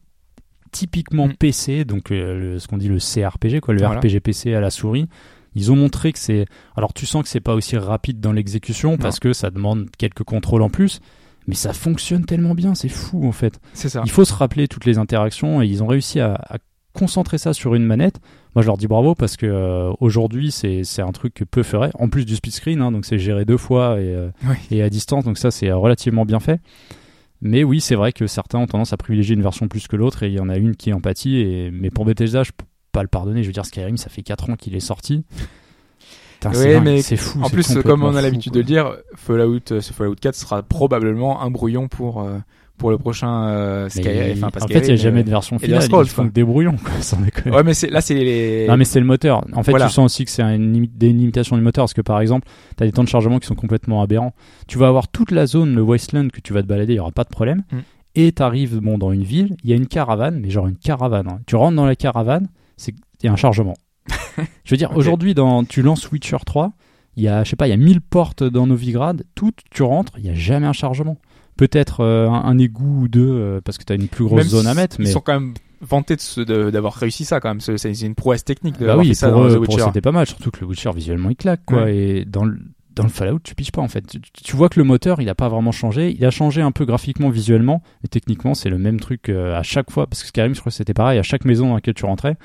typiquement 0.71 1.27
Mm. 1.27 1.33
PC, 1.37 1.85
donc 1.85 2.11
euh, 2.11 2.39
le- 2.53 2.59
ce 2.59 2.67
qu'on 2.67 2.77
dit 2.77 2.87
le 2.87 2.99
CRPG, 2.99 3.59
quoi, 3.61 3.73
le 3.73 3.81
Voilà. 3.81 3.99
RPG 3.99 4.19
PC 4.19 4.53
à 4.53 4.59
la 4.61 4.69
souris. 4.69 5.07
Ils 5.55 5.71
ont 5.71 5.75
montré 5.75 6.13
que 6.13 6.19
c'est. 6.19 6.45
Alors 6.75 6.93
tu 6.93 7.05
sens 7.05 7.23
que 7.23 7.29
c'est 7.29 7.39
pas 7.39 7.55
aussi 7.55 7.75
rapide 7.77 8.19
dans 8.19 8.31
l'exécution 8.31 8.97
parce 8.97 9.19
que 9.19 9.33
ça 9.33 9.49
demande 9.49 9.87
quelques 9.97 10.23
contrôles 10.23 10.61
en 10.61 10.69
plus, 10.69 10.99
mais 11.47 11.55
ça 11.55 11.73
fonctionne 11.73 12.25
tellement 12.25 12.53
bien, 12.53 12.75
c'est 12.75 12.87
fou 12.89 13.27
en 13.27 13.31
fait. 13.31 13.59
C'est 13.73 13.89
ça. 13.89 14.01
Il 14.05 14.11
faut 14.11 14.25
se 14.25 14.33
rappeler 14.33 14.67
toutes 14.67 14.85
les 14.85 14.97
interactions 14.99 15.61
et 15.61 15.65
ils 15.67 15.81
ont 15.83 15.87
réussi 15.87 16.19
à, 16.19 16.33
à 16.35 16.57
concentrer 16.93 17.37
ça 17.39 17.53
sur 17.53 17.73
une 17.75 17.83
manette. 17.83 18.19
Moi, 18.55 18.61
je 18.61 18.67
leur 18.67 18.77
dis 18.77 18.87
bravo 18.87 19.15
parce 19.15 19.37
que 19.37 19.45
euh, 19.47 19.91
aujourd'hui, 19.99 20.51
c'est 20.51 20.83
c'est 20.83 21.01
un 21.01 21.11
truc 21.11 21.33
que 21.33 21.43
peu 21.43 21.63
ferait. 21.63 21.91
En 21.95 22.09
plus 22.09 22.25
du 22.25 22.35
split 22.35 22.51
screen, 22.51 22.81
hein, 22.81 22.91
donc 22.91 23.05
c'est 23.05 23.17
géré 23.19 23.43
deux 23.45 23.57
fois 23.57 23.99
et, 23.99 24.03
euh, 24.13 24.29
Oui. 24.47 24.55
et 24.71 24.83
à 24.83 24.89
distance, 24.89 25.23
donc 25.25 25.37
ça, 25.39 25.49
c'est 25.51 25.71
relativement 25.71 26.25
bien 26.25 26.39
fait. 26.39 26.59
Mais 27.41 27.63
oui, 27.63 27.79
c'est 27.79 27.95
vrai 27.95 28.11
que 28.11 28.27
certains 28.27 28.59
ont 28.59 28.67
tendance 28.67 28.93
à 28.93 28.97
privilégier 28.97 29.35
une 29.35 29.41
version 29.41 29.67
plus 29.67 29.87
que 29.87 29.95
l'autre 29.95 30.23
et 30.23 30.27
il 30.27 30.33
y 30.33 30.39
en 30.39 30.49
a 30.49 30.57
une 30.57 30.75
qui 30.75 30.91
empathie. 30.91 31.37
Et... 31.37 31.71
Mais 31.71 31.89
pour 31.89 32.05
Bethesda, 32.05 32.43
je 32.43 32.51
peux 32.51 32.65
pas 32.91 33.01
le 33.01 33.07
pardonner. 33.07 33.43
Je 33.43 33.47
veux 33.47 33.53
dire, 33.53 33.65
Skyrim, 33.65 33.97
ça 33.97 34.09
fait 34.09 34.23
4 34.23 34.49
ans 34.49 34.55
qu'il 34.55 34.75
est 34.75 34.81
sorti. 34.81 35.23
C'est 36.53 36.79
mais 36.79 37.01
fou. 37.01 37.41
En 37.41 37.49
plus, 37.49 37.75
comme 37.83 38.03
on 38.03 38.15
a 38.15 38.21
l'habitude 38.21 38.53
de 38.53 38.59
le 38.59 38.65
dire, 38.65 38.95
Fallout, 39.15 39.59
euh, 39.71 39.81
ce 39.81 39.91
Fallout 39.91 40.15
4 40.15 40.35
sera 40.35 40.63
probablement 40.63 41.41
un 41.41 41.51
brouillon 41.51 41.87
pour 41.89 42.21
euh, 42.21 42.37
pour 42.79 42.89
le 42.89 42.97
prochain 42.97 43.43
euh, 43.49 43.83
Mais 43.83 43.89
Skyrim. 44.01 44.37
Enfin, 44.37 44.49
pas 44.49 44.63
en 44.63 44.67
fait, 44.67 44.79
il 44.79 44.85
n'y 44.87 44.91
a 44.93 44.95
jamais 44.95 45.17
mais- 45.17 45.23
de 45.25 45.29
version 45.29 45.59
finale. 45.59 45.81
Scrolls, 45.83 46.05
Ils 46.07 46.09
font 46.09 46.27
que 46.27 46.33
des 46.33 46.43
brouillons, 46.43 46.77
quoi, 46.77 46.93
sans 47.01 47.17
déconner. 47.21 47.55
Ouais, 47.55 47.63
mais 47.63 47.75
c'est 47.75 47.89
là, 47.91 48.01
c'est 48.01 48.15
les. 48.15 48.65
Non 48.67 48.75
mais 48.77 48.85
c'est 48.85 48.99
le 48.99 49.05
moteur. 49.05 49.45
En 49.53 49.61
fait, 49.61 49.69
Voilà. 49.71 49.85
tu 49.87 49.93
sens 49.93 50.05
aussi 50.05 50.25
que 50.25 50.31
c'est 50.31 50.41
une 50.41 50.87
des 50.95 51.09
limitations 51.13 51.55
du 51.55 51.61
moteur 51.61 51.83
parce 51.83 51.93
que 51.93 52.01
par 52.01 52.19
exemple, 52.21 52.47
tu 52.75 52.83
as 52.83 52.87
des 52.87 52.91
temps 52.91 53.03
de 53.03 53.07
chargement 53.09 53.37
qui 53.37 53.45
sont 53.45 53.53
complètement 53.55 54.01
aberrants. 54.01 54.33
Tu 54.67 54.79
vas 54.79 54.87
avoir 54.87 55.07
toute 55.09 55.29
la 55.31 55.45
zone, 55.45 55.75
le 55.75 55.81
wasteland 55.83 56.29
que 56.29 56.41
tu 56.41 56.53
vas 56.53 56.63
te 56.63 56.67
balader, 56.67 56.93
il 56.93 56.95
y 56.95 56.99
aura 56.99 57.11
pas 57.11 57.23
de 57.25 57.29
problème. 57.29 57.63
Mm. 57.71 57.77
Et 58.15 58.31
tu 58.31 58.41
arrives 58.41 58.79
bon 58.79 58.97
dans 58.97 59.11
une 59.11 59.23
ville, 59.23 59.55
il 59.63 59.69
y 59.69 59.73
a 59.73 59.75
une 59.75 59.85
caravane, 59.87 60.39
mais 60.41 60.49
genre 60.49 60.67
une 60.67 60.77
caravane. 60.77 61.27
hein. 61.29 61.39
Tu 61.45 61.55
rentres 61.55 61.75
dans 61.75 61.85
la 61.85 61.95
caravane, 61.95 62.47
c'est 62.75 62.93
il 63.21 63.25
y 63.25 63.29
a 63.29 63.31
un 63.31 63.35
chargement. 63.35 63.75
Je 64.63 64.71
veux 64.71 64.77
dire 64.77 64.95
aujourd'hui 64.95 65.33
dans 65.35 65.63
tu 65.63 65.81
lances 65.81 66.09
Witcher 66.11 66.37
3, 66.45 66.71
il 67.17 67.23
y 67.23 67.27
a 67.27 67.43
je 67.43 67.49
sais 67.49 67.55
pas, 67.55 67.67
il 67.67 67.71
y 67.71 67.73
a 67.73 67.77
1000 67.77 68.01
portes 68.01 68.43
dans 68.43 68.65
Novigrad, 68.65 69.23
toutes 69.35 69.59
tu 69.69 69.83
rentres, 69.83 70.13
il 70.17 70.25
y 70.25 70.29
a 70.29 70.33
jamais 70.33 70.65
un 70.67 70.73
chargement. 70.73 71.17
Peut-être 71.59 71.99
euh, 71.99 72.29
un, 72.29 72.45
un 72.45 72.57
égout 72.57 73.01
ou 73.01 73.07
deux 73.09 73.27
euh, 73.29 73.59
parce 73.61 73.77
que 73.77 73.83
tu 73.83 73.91
as 73.91 73.97
une 73.97 74.07
plus 74.07 74.23
grosse 74.23 74.37
Même 74.37 74.47
zone 74.47 74.65
à 74.67 74.73
mettre 74.73 74.95
mais 74.97 75.09
Ils 75.09 75.11
sont 75.11 75.19
quand 75.19 75.33
même 75.33 75.53
vantés 75.81 76.15
d'avoir 76.71 76.93
réussi 76.93 77.25
ça 77.25 77.41
quand 77.41 77.49
même. 77.49 77.59
C'est 77.59 78.01
une 78.01 78.15
prouesse 78.15 78.45
technique 78.45 78.79
de 78.79 78.85
Bah 78.85 78.95
oui, 78.95 79.09
fait 79.09 79.13
ça 79.13 79.29
pour 79.29 79.41
dans 79.41 79.49
eux, 79.49 79.61
pour 79.61 79.77
c'était 79.77 79.99
pas 79.99 80.13
mal, 80.13 80.25
surtout 80.25 80.51
que 80.51 80.61
le 80.61 80.67
Witcher 80.67 80.91
visuellement 80.95 81.29
il 81.29 81.35
claque 81.35 81.65
quoi. 81.65 81.83
Ouais. 81.83 81.97
Et 81.97 82.25
dans 82.25 82.45
le, 82.45 82.59
dans 82.95 83.03
le 83.03 83.09
Fallout, 83.09 83.39
tu 83.43 83.55
piges 83.55 83.73
pas 83.73 83.81
en 83.81 83.89
fait. 83.89 84.07
Tu, 84.07 84.19
tu 84.19 84.55
vois 84.55 84.69
que 84.69 84.79
le 84.79 84.85
moteur 84.85 85.21
il 85.21 85.27
a 85.27 85.35
pas 85.35 85.49
vraiment 85.49 85.73
changé. 85.73 86.15
Il 86.17 86.25
a 86.25 86.31
changé 86.31 86.61
un 86.61 86.71
peu 86.71 86.85
graphiquement, 86.85 87.29
visuellement, 87.29 87.83
mais 88.03 88.07
techniquement 88.07 88.53
c'est 88.53 88.69
le 88.69 88.77
même 88.77 89.01
truc 89.01 89.27
euh, 89.27 89.57
à 89.57 89.63
chaque 89.63 89.91
fois. 89.91 90.07
Parce 90.07 90.21
que 90.21 90.29
Skyrim, 90.29 90.55
je 90.55 90.61
crois 90.61 90.69
que 90.69 90.75
c'était 90.77 90.93
pareil, 90.93 91.19
à 91.19 91.23
chaque 91.23 91.43
maison 91.43 91.67
dans 91.67 91.75
laquelle 91.75 91.93
tu 91.93 92.05
rentrais, 92.05 92.37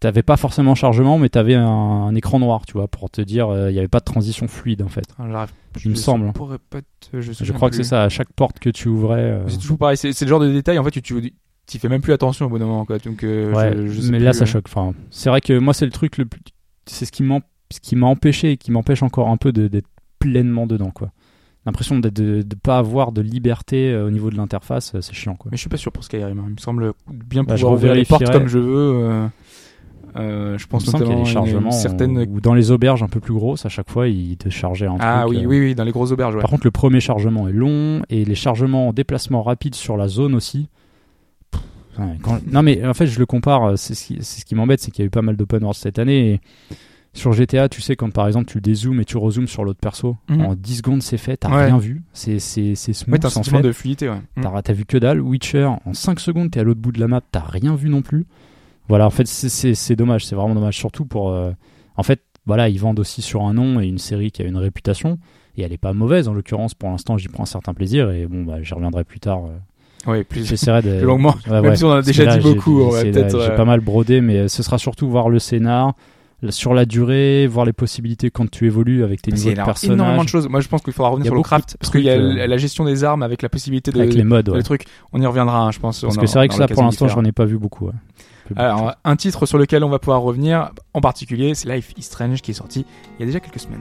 t'avais 0.00 0.22
pas 0.22 0.36
forcément 0.36 0.74
chargement, 0.74 1.18
mais 1.18 1.28
t'avais 1.28 1.54
un, 1.54 1.66
un 1.66 2.14
écran 2.14 2.38
noir, 2.38 2.64
tu 2.66 2.74
vois, 2.74 2.88
pour 2.88 3.10
te 3.10 3.20
dire 3.20 3.48
euh, 3.48 3.70
il 3.70 3.74
y 3.74 3.78
avait 3.78 3.88
pas 3.88 4.00
de 4.00 4.04
transition 4.04 4.46
fluide 4.48 4.82
en 4.82 4.88
fait. 4.88 5.04
J'arrive- 5.18 5.50
Il 5.84 5.90
me 5.90 5.96
je 5.96 6.00
semble, 6.00 6.32
pourrais 6.32 6.58
pas 6.58 6.80
te- 6.80 7.20
je, 7.20 7.32
Je 7.32 7.52
crois 7.52 7.70
que 7.70 7.76
c'est 7.76 7.84
ça, 7.84 8.02
à 8.04 8.08
chaque 8.08 8.32
porte 8.32 8.58
que 8.58 8.70
tu 8.70 8.88
ouvrais. 8.88 9.20
euh, 9.20 9.48
C'est 9.48 9.58
toujours 9.58 9.78
pareil. 9.78 9.96
C'est 9.96 10.20
le 10.20 10.26
genre 10.28 10.40
de 10.40 10.50
détail 10.50 10.78
en 10.78 10.84
fait 10.84 10.90
tu 10.90 11.02
tu 11.02 11.32
t'y 11.66 11.78
fais 11.78 11.88
même 11.88 12.00
plus 12.00 12.12
attention 12.14 12.46
au 12.46 12.48
bout 12.48 12.58
d'un 12.58 12.66
moment 12.66 12.84
quoi. 12.84 12.98
Donc 12.98 13.22
euh, 13.24 13.52
Ouais, 13.52 13.72
je- 13.76 13.86
je 13.88 14.00
sais 14.00 14.10
mais 14.10 14.18
plus, 14.18 14.24
là 14.24 14.32
ça 14.32 14.44
euh, 14.44 14.46
choque. 14.46 14.64
Enfin, 14.68 14.94
c'est 15.10 15.28
vrai 15.30 15.40
que 15.40 15.58
moi 15.58 15.74
c'est 15.74 15.84
le 15.84 15.92
truc 15.92 16.16
le 16.18 16.24
plus, 16.26 16.40
c'est 16.86 17.04
ce 17.04 17.12
qui 17.12 17.22
m'en- 17.22 17.42
ce 17.70 17.80
qui 17.80 17.94
m'a 17.96 18.06
empêché 18.06 18.52
et 18.52 18.56
qui 18.56 18.70
m'empêche 18.72 19.02
encore 19.02 19.28
un 19.28 19.36
peu 19.36 19.52
de- 19.52 19.68
d'être 19.68 19.88
pleinement 20.18 20.66
dedans 20.66 20.90
quoi. 20.90 21.10
L'impression 21.66 21.98
d'être- 21.98 22.14
de 22.14 22.36
ne 22.38 22.54
pas 22.62 22.78
avoir 22.78 23.12
de 23.12 23.20
liberté 23.20 23.90
euh, 23.92 24.06
au 24.06 24.10
niveau 24.10 24.30
de 24.30 24.36
l'interface, 24.36 24.94
euh, 24.94 25.00
c'est 25.02 25.12
chiant 25.12 25.34
quoi. 25.36 25.50
Mais 25.50 25.56
je 25.58 25.60
suis 25.60 25.68
pas 25.68 25.76
sûr 25.76 25.92
pour 25.92 26.02
Skyrim. 26.02 26.38
hein. 26.38 26.44
Il 26.48 26.52
me 26.54 26.58
semble 26.58 26.94
bien 27.10 27.44
Bah, 27.44 27.56
je 27.56 27.60
pouvoir 27.60 27.74
ouvrir 27.74 27.94
les 27.94 28.04
portes 28.06 28.30
comme 28.32 28.46
je 28.48 28.58
veux. 28.58 28.94
euh, 29.04 29.26
euh, 30.16 30.58
je 30.58 30.66
pense 30.66 30.84
semble 30.84 31.04
qu'il 31.04 31.12
y 31.12 31.14
a 31.14 31.18
notamment 31.18 31.24
des 31.24 31.30
chargements 31.30 32.26
ou 32.32 32.40
dans 32.40 32.54
les 32.54 32.70
auberges 32.70 33.02
un 33.02 33.08
peu 33.08 33.20
plus 33.20 33.34
grosses, 33.34 33.66
à 33.66 33.68
chaque 33.68 33.90
fois 33.90 34.08
ils 34.08 34.36
te 34.36 34.48
chargeaient 34.48 34.86
un 34.86 34.96
Ah 35.00 35.22
truc. 35.26 35.38
oui, 35.38 35.44
euh. 35.44 35.48
oui, 35.48 35.60
oui, 35.60 35.74
dans 35.74 35.84
les 35.84 35.92
grosses 35.92 36.12
auberges. 36.12 36.34
Ouais. 36.34 36.40
Par 36.40 36.50
contre, 36.50 36.66
le 36.66 36.70
premier 36.70 37.00
chargement 37.00 37.48
est 37.48 37.52
long 37.52 38.02
et 38.08 38.24
les 38.24 38.34
chargements 38.34 38.88
en 38.88 38.92
déplacement 38.92 39.42
rapide 39.42 39.74
sur 39.74 39.96
la 39.96 40.08
zone 40.08 40.34
aussi. 40.34 40.68
Pff, 41.50 41.60
ouais, 41.98 42.16
quand- 42.22 42.40
Non 42.52 42.62
mais 42.62 42.84
en 42.86 42.94
fait, 42.94 43.06
je 43.06 43.18
le 43.18 43.26
compare. 43.26 43.64
euh, 43.64 43.76
C'est 43.76 43.94
ce 43.94 44.06
qui, 44.06 44.18
c'est 44.20 44.40
ce 44.40 44.44
qui 44.44 44.54
m'embête, 44.54 44.80
c'est 44.80 44.90
qu'il 44.90 45.02
y 45.02 45.04
a 45.04 45.06
eu 45.06 45.10
pas 45.10 45.22
mal 45.22 45.36
d'open 45.36 45.62
world 45.62 45.76
cette 45.76 45.98
année. 45.98 46.32
Et 46.34 46.40
sur 47.14 47.32
GTA, 47.32 47.68
tu 47.68 47.80
sais 47.80 47.96
quand 47.96 48.12
par 48.12 48.26
exemple 48.26 48.46
tu 48.46 48.60
dézoomes 48.60 49.00
et 49.00 49.04
tu 49.04 49.16
rezoomes 49.16 49.48
sur 49.48 49.64
l'autre 49.64 49.80
perso, 49.80 50.16
Mhm. 50.28 50.40
en 50.42 50.54
10 50.54 50.76
secondes 50.76 51.02
c'est 51.02 51.16
fait, 51.16 51.36
t'as 51.38 51.50
Ouais. 51.50 51.64
rien 51.66 51.78
vu. 51.78 52.02
C'est 52.12 52.38
c'est 52.38 52.74
c'est 52.74 52.92
smooth 52.92 53.22
Ouais, 53.24 53.30
sentiment 53.30 53.58
fait. 53.58 53.62
de 53.64 53.72
fluidité. 53.72 54.08
Ouais. 54.08 54.20
T'as 54.40 54.62
t'as 54.62 54.72
vu 54.72 54.84
que 54.84 54.98
dalle. 54.98 55.20
Witcher, 55.20 55.64
en 55.84 55.94
5 55.94 56.20
secondes, 56.20 56.50
t'es 56.50 56.60
à 56.60 56.62
l'autre 56.62 56.80
bout 56.80 56.92
de 56.92 57.00
la 57.00 57.08
map, 57.08 57.20
t'as 57.32 57.40
rien 57.44 57.74
vu 57.74 57.88
non 57.88 58.02
plus. 58.02 58.26
Voilà, 58.88 59.06
en 59.06 59.10
fait, 59.10 59.26
c'est- 59.26 59.96
dommage, 59.96 60.24
c'est 60.26 60.34
vraiment 60.34 60.54
dommage. 60.54 60.76
Surtout 60.76 61.04
pour. 61.04 61.30
euh, 61.30 61.50
En 61.96 62.02
fait, 62.04 62.20
voilà, 62.46 62.68
ils 62.68 62.78
vendent 62.78 63.00
aussi 63.00 63.22
sur 63.22 63.42
un 63.42 63.52
nom 63.54 63.80
et 63.80 63.86
une 63.86 63.98
série 63.98 64.30
qui 64.30 64.40
a 64.42 64.44
une 64.46 64.56
réputation. 64.56 65.18
Et 65.56 65.62
elle 65.62 65.72
est 65.72 65.76
pas 65.78 65.92
mauvaise, 65.92 66.28
en 66.28 66.32
l'occurrence, 66.32 66.72
pour 66.74 66.88
l'instant, 66.88 67.18
j'y 67.18 67.26
prends 67.28 67.42
un 67.42 67.46
certain 67.46 67.74
plaisir. 67.74 68.10
Et 68.12 68.26
bon, 68.26 68.44
bah, 68.44 68.62
j'y 68.62 68.72
reviendrai 68.72 69.02
plus 69.04 69.18
tard. 69.20 69.40
euh, 69.46 70.10
Ouais, 70.10 70.22
plus. 70.22 70.44
Longuement. 71.02 71.34
Ouais, 71.48 71.60
Même 71.60 71.64
ouais. 71.70 71.76
si 71.76 71.82
on 71.84 71.88
en 71.88 71.96
a 71.96 72.02
déjà 72.02 72.24
dit 72.38 72.48
beaucoup, 72.54 72.80
J'ai 73.02 73.12
euh, 73.16 73.56
pas 73.56 73.64
mal 73.64 73.80
brodé, 73.80 74.20
mais 74.20 74.46
ce 74.46 74.62
sera 74.62 74.78
surtout 74.78 75.08
voir 75.10 75.28
le 75.28 75.40
scénar, 75.40 75.94
sur 76.50 76.72
la 76.74 76.84
durée, 76.84 77.46
voir 77.46 77.66
les 77.66 77.72
possibilités 77.72 78.30
quand 78.30 78.48
tu 78.50 78.66
évolues 78.66 79.02
avec 79.04 79.22
tes 79.22 79.32
niveaux 79.32 79.48
de 79.48 79.54
énorme- 79.54 79.74
énormément 79.82 80.06
personnages. 80.06 80.24
de 80.24 80.30
choses. 80.30 80.48
Moi, 80.48 80.60
je 80.60 80.68
pense 80.68 80.82
qu'il 80.82 80.92
faudra 80.92 81.10
revenir 81.10 81.26
sur 81.30 81.34
le 81.34 81.42
craft 81.42 81.76
parce 81.80 81.90
qu'il 81.90 82.02
y 82.02 82.10
a 82.10 82.14
euh, 82.14 82.46
la 82.46 82.56
gestion 82.56 82.84
des 82.84 83.02
armes 83.04 83.22
avec 83.22 83.42
la 83.42 83.48
possibilité 83.48 83.90
de. 83.90 83.98
Avec 84.00 84.14
les 84.14 84.24
modes, 84.24 84.62
trucs. 84.62 84.84
On 85.12 85.20
y 85.20 85.26
reviendra, 85.26 85.58
hein, 85.60 85.70
je 85.72 85.78
pense. 85.80 86.00
Parce 86.00 86.16
on 86.16 86.20
que 86.20 86.26
c'est 86.26 86.38
vrai 86.38 86.48
que 86.48 86.54
ça, 86.54 86.68
pour 86.68 86.82
l'instant, 86.82 87.08
j'en 87.08 87.24
ai 87.24 87.32
pas 87.32 87.44
vu 87.44 87.58
beaucoup. 87.58 87.86
ouais. 87.86 87.92
Alors, 88.56 88.94
un 89.04 89.16
titre 89.16 89.44
sur 89.44 89.58
lequel 89.58 89.84
on 89.84 89.90
va 89.90 89.98
pouvoir 89.98 90.22
revenir, 90.22 90.70
en 90.94 91.00
particulier, 91.02 91.54
c'est 91.54 91.68
Life 91.68 91.92
is 91.98 92.02
Strange 92.02 92.40
qui 92.40 92.52
est 92.52 92.54
sorti 92.54 92.86
il 93.18 93.20
y 93.20 93.22
a 93.24 93.26
déjà 93.26 93.40
quelques 93.40 93.60
semaines. 93.60 93.80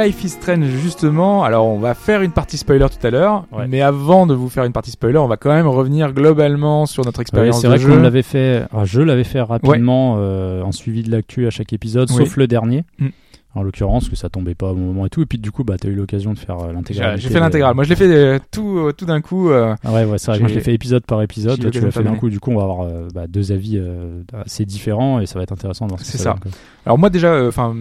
Life 0.00 0.24
is 0.24 0.28
Strange 0.30 0.64
justement, 0.82 1.44
alors 1.44 1.66
on 1.66 1.78
va 1.78 1.94
faire 1.94 2.22
une 2.22 2.30
partie 2.32 2.56
spoiler 2.56 2.86
tout 2.88 3.06
à 3.06 3.10
l'heure, 3.10 3.44
Ouais. 3.52 3.66
mais 3.68 3.80
avant 3.82 4.26
de 4.26 4.34
vous 4.34 4.48
faire 4.48 4.64
une 4.64 4.72
partie 4.72 4.90
spoiler, 4.90 5.18
on 5.18 5.26
va 5.26 5.36
quand 5.36 5.50
même 5.52 5.66
revenir 5.68 6.12
globalement 6.12 6.86
sur 6.86 7.04
notre 7.04 7.18
Ouais, 7.18 7.22
expérience 7.22 7.56
c'est 7.60 7.66
de 7.66 7.72
vrai 7.72 7.78
jeu. 7.78 7.90
qu'on 7.90 8.00
l'avait 8.02 8.22
fait, 8.22 8.64
ah, 8.72 8.84
je 8.84 9.00
l'avais 9.02 9.24
fait 9.24 9.40
rapidement 9.42 10.16
euh, 10.18 10.62
en 10.62 10.72
suivi 10.72 11.02
de 11.02 11.10
l'actu 11.10 11.46
à 11.46 11.50
chaque 11.50 11.72
épisode, 11.72 12.08
Oui. 12.12 12.16
sauf 12.24 12.36
le 12.36 12.46
dernier. 12.46 12.84
Mm. 12.98 13.08
En 13.52 13.64
l'occurrence, 13.64 14.08
que 14.08 14.14
ça 14.14 14.28
tombait 14.28 14.54
pas 14.54 14.70
au 14.70 14.74
bon 14.76 14.80
moment 14.82 15.06
et 15.06 15.10
tout. 15.10 15.22
Et 15.22 15.26
puis 15.26 15.36
du 15.38 15.50
coup, 15.50 15.64
bah, 15.64 15.74
t'as 15.76 15.88
eu 15.88 15.94
l'occasion 15.96 16.32
de 16.32 16.38
faire 16.38 16.56
euh, 16.60 16.68
J'ai 16.68 16.72
l'intégralité. 16.72 17.20
j'ai 17.22 17.28
fait 17.30 17.40
l'intégrale. 17.40 17.74
Moi, 17.74 17.82
je 17.82 17.88
l'ai 17.88 17.96
fait 17.96 18.06
euh, 18.06 18.38
tout, 18.52 18.78
euh, 18.78 18.92
tout 18.92 19.06
d'un 19.06 19.20
coup. 19.20 19.50
euh, 19.50 19.74
Ah 19.82 19.92
ouais, 19.92 20.04
ouais, 20.04 20.18
c'est 20.18 20.30
vrai. 20.30 20.38
Moi, 20.38 20.48
je 20.48 20.54
l'ai 20.54 20.60
fait 20.60 20.72
épisode 20.72 21.04
par 21.04 21.20
épisode. 21.20 21.58
Toi, 21.60 21.70
tu 21.72 21.80
l'as 21.80 21.90
fait 21.90 22.04
d'un 22.04 22.14
coup. 22.14 22.30
Du 22.30 22.38
coup, 22.38 22.52
on 22.52 22.56
va 22.58 22.62
avoir 22.62 22.82
euh, 22.82 23.08
bah, 23.12 23.26
deux 23.26 23.50
avis 23.50 23.76
euh, 23.76 24.22
assez 24.32 24.64
différents 24.64 25.18
et 25.18 25.26
ça 25.26 25.36
va 25.38 25.42
être 25.42 25.50
intéressant 25.52 25.86
de 25.86 25.90
voir 25.90 26.00
ce 26.00 26.06
C'est 26.06 26.18
ça. 26.18 26.24
ça. 26.24 26.36
quoi. 26.40 26.50
Alors 26.86 26.96
moi 26.98 27.10
déjà, 27.10 27.32
euh, 27.34 27.48
enfin 27.48 27.74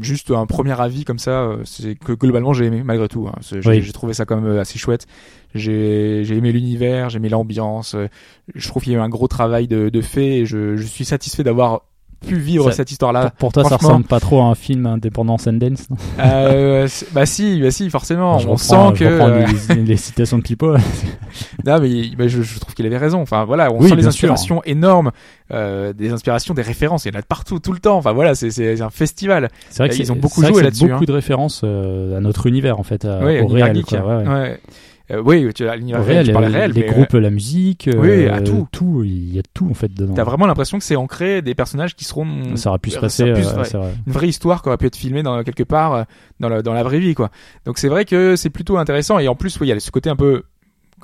juste 0.00 0.30
un 0.32 0.46
premier 0.46 0.78
avis 0.80 1.04
comme 1.04 1.18
ça, 1.20 1.42
euh, 1.42 1.58
c'est 1.64 1.94
que 1.94 2.12
globalement 2.12 2.52
j'ai 2.54 2.64
aimé 2.64 2.82
malgré 2.82 3.06
tout. 3.06 3.28
hein. 3.28 3.34
J'ai 3.42 3.60
Oui. 3.68 3.92
trouvé 3.92 4.14
ça 4.14 4.24
quand 4.24 4.36
même 4.40 4.50
euh, 4.50 4.60
assez 4.60 4.78
chouette. 4.78 5.06
J'ai 5.54 6.22
j'ai 6.24 6.36
aimé 6.36 6.52
l'univers, 6.52 7.10
j'ai 7.10 7.18
aimé 7.18 7.28
l'ambiance. 7.28 7.94
euh, 7.94 8.08
Je 8.54 8.66
trouve 8.68 8.82
qu'il 8.82 8.92
y 8.92 8.96
a 8.96 8.98
eu 8.98 9.02
un 9.02 9.08
gros 9.08 9.28
travail 9.28 9.68
de, 9.68 9.90
de 9.90 10.00
fait 10.00 10.38
et 10.40 10.46
je, 10.46 10.76
je 10.76 10.86
suis 10.86 11.04
satisfait 11.04 11.44
d'avoir 11.44 11.82
pu 12.22 12.36
vivre 12.36 12.70
Ça- 12.70 12.76
cette 12.78 12.90
histoire-là. 12.90 13.30
Pour, 13.30 13.32
pour 13.32 13.52
toi, 13.52 13.64
ça 13.64 13.76
ressemble 13.76 14.04
pas 14.04 14.20
trop 14.20 14.40
à 14.40 14.44
un 14.44 14.54
film 14.54 14.86
indépendant 14.86 15.38
Sundance. 15.38 15.86
Euh, 16.20 16.88
bah 17.12 17.26
si, 17.26 17.60
bah 17.60 17.70
si, 17.70 17.88
forcément. 17.90 18.34
on 18.36 18.38
reprends- 18.38 18.92
sent 18.94 18.98
que. 18.98 19.74
les, 19.74 19.82
les 19.82 19.96
citations 19.96 20.38
de 20.38 20.42
Pipo. 20.42 20.74
non, 21.66 21.80
mais 21.80 22.10
bah, 22.16 22.28
je, 22.28 22.42
je 22.42 22.58
trouve 22.60 22.74
qu'il 22.74 22.86
avait 22.86 22.96
raison. 22.98 23.20
Enfin 23.20 23.44
voilà, 23.44 23.72
on 23.72 23.78
Oui, 23.80 23.88
sent 23.88 23.96
les 23.96 24.02
sûr. 24.02 24.08
inspirations 24.10 24.62
énormes, 24.64 25.10
euh, 25.52 25.92
des 25.92 26.12
inspirations, 26.12 26.54
des 26.54 26.62
références. 26.62 27.04
Il 27.04 27.12
y 27.12 27.16
en 27.16 27.18
a 27.18 27.22
de 27.22 27.26
partout, 27.26 27.58
tout 27.58 27.72
le 27.72 27.78
temps. 27.80 27.96
Enfin 27.96 28.12
voilà, 28.12 28.34
c'est 28.34 28.80
un 28.80 28.90
festival. 28.90 29.48
C'est 29.70 29.78
vrai 29.82 29.88
que 29.88 29.94
Ils 29.94 30.06
c'est- 30.06 30.12
ont 30.12 30.16
beaucoup 30.16 30.44
joué 30.44 30.62
là-dessus, 30.62 30.88
beaucoup 30.88 31.02
hein. 31.02 31.06
de 31.06 31.12
références 31.12 31.62
euh, 31.64 32.16
à 32.16 32.20
notre 32.20 32.46
univers 32.46 32.78
en 32.78 32.82
fait, 32.84 33.04
à- 33.04 33.20
Oui, 33.24 33.40
au 33.40 33.46
réel. 33.48 33.82
quoi, 33.84 33.98
ouais, 34.00 34.16
ouais. 34.24 34.28
ouais. 34.28 34.60
Euh, 35.10 35.22
oui, 35.24 35.52
tu 35.52 35.64
réel, 35.64 35.84
réel, 35.96 36.26
tu 36.26 36.32
parlais 36.32 36.48
les, 36.48 36.54
réel, 36.54 36.72
les 36.72 36.80
mais, 36.82 36.88
euh, 36.88 36.92
groupes, 36.92 37.12
la 37.12 37.30
musique, 37.30 37.88
Oui, 37.92 38.08
euh, 38.26 38.34
à 38.34 38.40
tout. 38.40 38.68
tout, 38.70 39.02
il 39.04 39.34
y 39.34 39.38
a 39.38 39.42
tout 39.54 39.68
en 39.68 39.74
fait 39.74 39.92
dedans. 39.92 40.14
T'as 40.14 40.24
vraiment 40.24 40.46
l'impression 40.46 40.78
que 40.78 40.84
c'est 40.84 40.96
ancré 40.96 41.42
des 41.42 41.54
personnages 41.54 41.94
qui 41.96 42.04
seront 42.04 42.56
Ça 42.56 42.70
aurait 42.70 42.78
pu 42.78 42.90
se 42.90 42.98
passer, 42.98 43.24
pu 43.24 43.30
euh, 43.30 43.34
ouais. 43.34 43.42
vrai. 43.42 43.92
une 44.06 44.12
vraie 44.12 44.28
histoire 44.28 44.62
qui 44.62 44.68
aurait 44.68 44.78
pu 44.78 44.86
être 44.86 44.96
filmée 44.96 45.22
dans 45.22 45.42
quelque 45.42 45.64
part 45.64 45.94
euh, 45.94 46.02
dans 46.40 46.48
la, 46.48 46.62
dans 46.62 46.72
la 46.72 46.82
vraie 46.82 47.00
vie 47.00 47.14
quoi. 47.14 47.30
Donc 47.66 47.78
c'est 47.78 47.88
vrai 47.88 48.04
que 48.04 48.36
c'est 48.36 48.50
plutôt 48.50 48.78
intéressant 48.78 49.18
et 49.18 49.28
en 49.28 49.34
plus 49.34 49.58
oui, 49.60 49.66
il 49.68 49.70
y 49.70 49.72
a 49.72 49.80
ce 49.80 49.90
côté 49.90 50.08
un 50.08 50.16
peu 50.16 50.44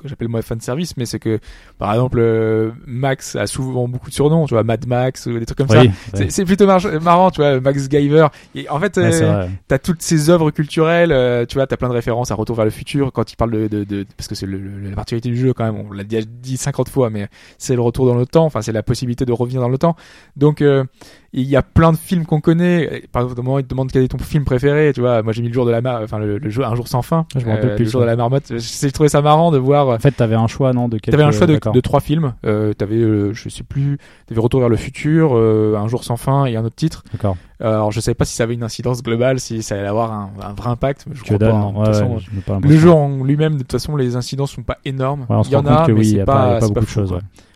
que 0.01 0.07
j'appelle 0.07 0.27
moi 0.27 0.41
fan 0.41 0.59
service 0.61 0.95
mais 0.97 1.05
c'est 1.05 1.19
que 1.19 1.39
par 1.77 1.93
exemple 1.93 2.17
euh, 2.19 2.71
Max 2.87 3.35
a 3.35 3.47
souvent 3.47 3.87
beaucoup 3.87 4.09
de 4.09 4.13
surnoms, 4.15 4.45
tu 4.45 4.53
vois 4.53 4.63
Mad 4.63 4.85
Max 4.87 5.25
ou 5.25 5.37
des 5.37 5.45
trucs 5.45 5.57
comme 5.57 5.67
ça. 5.67 5.81
Oui, 5.81 5.91
C'est- 6.29 6.45
plutôt 6.45 6.65
mar- 6.65 7.01
marrant, 7.01 7.31
tu 7.31 7.41
vois, 7.41 7.59
Max 7.59 7.87
Giver. 7.89 8.27
Et 8.55 8.67
en 8.69 8.79
fait, 8.79 8.97
Ouais, 8.97 9.03
euh, 9.23 9.47
t'as 9.67 9.77
toutes 9.77 10.01
ces 10.01 10.29
œuvres 10.29 10.51
culturelles, 10.51 11.11
euh, 11.11 11.45
tu 11.45 11.55
vois, 11.55 11.67
t'as 11.67 11.77
plein 11.77 11.89
de 11.89 11.93
références 11.93 12.31
à 12.31 12.35
Retour 12.35 12.55
vers 12.55 12.65
le 12.65 12.71
futur 12.71 13.11
quand 13.11 13.31
il 13.31 13.35
parle 13.35 13.51
de, 13.51 13.67
de, 13.67 13.83
de 13.83 14.05
parce 14.17 14.27
que 14.27 14.35
c'est 14.35 14.47
la 14.47 14.95
particularité 14.95 15.29
du 15.29 15.37
jeu 15.37 15.53
quand 15.53 15.65
même, 15.65 15.85
on 15.89 15.91
l'a 15.93 16.03
déjà 16.03 16.25
dit 16.25 16.57
50 16.57 16.89
fois, 16.89 17.09
mais 17.09 17.27
c'est 17.57 17.75
le 17.75 17.81
retour 17.81 18.05
dans 18.05 18.15
le 18.15 18.25
temps, 18.25 18.45
enfin 18.45 18.61
c'est 18.61 18.71
la 18.71 18.83
possibilité 18.83 19.25
de 19.25 19.31
revenir 19.33 19.61
dans 19.61 19.69
le 19.69 19.77
temps. 19.77 19.95
Donc 20.35 20.61
euh, 20.61 20.83
il 21.31 21.43
y 21.47 21.55
a 21.55 21.61
plein 21.61 21.91
de 21.91 21.97
films 21.97 22.25
qu'on 22.25 22.41
connaît. 22.41 23.03
Par 23.11 23.21
exemple, 23.23 23.39
au 23.39 23.43
moment 23.43 23.55
où 23.57 23.59
il 23.59 23.63
te 23.65 23.69
demande 23.69 23.91
quel 23.91 24.03
est 24.03 24.07
ton 24.07 24.17
film 24.17 24.45
préféré, 24.45 24.91
tu 24.95 25.01
vois, 25.01 25.21
moi 25.21 25.31
j'ai 25.31 25.41
mis 25.43 25.47
le 25.49 25.53
jour 25.53 25.65
de 25.65 25.71
la 25.71 25.81
mar, 25.81 26.01
enfin 26.03 26.17
le, 26.17 26.37
le 26.39 26.49
jour, 26.49 26.65
un 26.65 26.75
jour 26.75 26.87
sans 26.87 27.01
fin, 27.01 27.25
Je 27.35 27.45
me 27.45 27.51
rappelle 27.51 27.69
euh, 27.71 27.75
plus, 27.75 27.85
le 27.85 27.91
jour 27.91 28.01
de 28.01 28.05
la 28.07 28.15
marmotte. 28.15 28.51
J'ai 28.57 28.91
trouvé 28.91 29.09
ça 29.09 29.21
marrant 29.21 29.51
de 29.51 29.57
voir. 29.59 29.87
En 29.89 29.99
fait, 29.99 30.11
t'avais 30.11 30.35
un 30.35 30.47
choix, 30.47 30.73
non, 30.73 30.87
de 30.89 30.97
quelques... 30.97 31.11
T'avais 31.17 31.27
un 31.27 31.31
choix 31.31 31.45
de, 31.47 31.79
trois 31.81 31.99
films. 31.99 32.33
Euh, 32.45 32.73
t'avais, 32.73 32.95
euh, 32.97 33.33
je 33.33 33.49
sais 33.49 33.63
plus, 33.63 33.97
t'avais 34.27 34.41
Retour 34.41 34.59
vers 34.61 34.69
le 34.69 34.77
futur, 34.77 35.31
euh, 35.35 35.75
Un 35.77 35.87
jour 35.87 36.03
sans 36.03 36.17
fin 36.17 36.45
et 36.45 36.55
un 36.55 36.65
autre 36.65 36.75
titre. 36.75 37.03
D'accord. 37.11 37.37
Euh, 37.61 37.67
alors 37.73 37.91
je 37.91 37.99
savais 37.99 38.15
pas 38.15 38.23
si 38.25 38.35
ça 38.35 38.43
avait 38.43 38.53
une 38.53 38.63
incidence 38.63 39.03
globale, 39.03 39.39
si 39.41 39.61
ça 39.61 39.75
allait 39.75 39.85
avoir 39.87 40.11
un, 40.13 40.31
un 40.41 40.53
vrai 40.53 40.69
impact. 40.69 41.05
mais 41.07 41.15
Je 41.15 41.21
Que 41.21 41.25
crois 41.27 41.37
dalle, 41.37 41.51
pas. 41.51 41.57
hein. 41.57 41.65
Ouais, 41.67 41.73
toute 41.73 41.87
ouais, 41.87 41.93
façon, 41.93 42.17
j'ai 42.19 42.41
pas 42.41 42.59
le 42.61 42.77
jeu 42.77 42.89
en 42.91 43.23
lui-même, 43.23 43.53
de 43.53 43.59
toute 43.59 43.71
façon, 43.73 43.95
les 43.97 44.15
incidences 44.15 44.51
sont 44.51 44.63
pas 44.63 44.77
énormes. 44.85 45.27
Ouais, 45.29 45.35
on 45.35 45.41
il 45.43 45.51
y 45.51 45.55
en 45.57 45.65
a, 45.65 45.85
mais 45.87 45.93
oui, 45.93 46.05
c'est 46.11 46.23
pas, 46.25 46.59
pas 46.59 46.67
beaucoup 46.69 46.79
de 46.79 46.85
choses. 46.89 47.13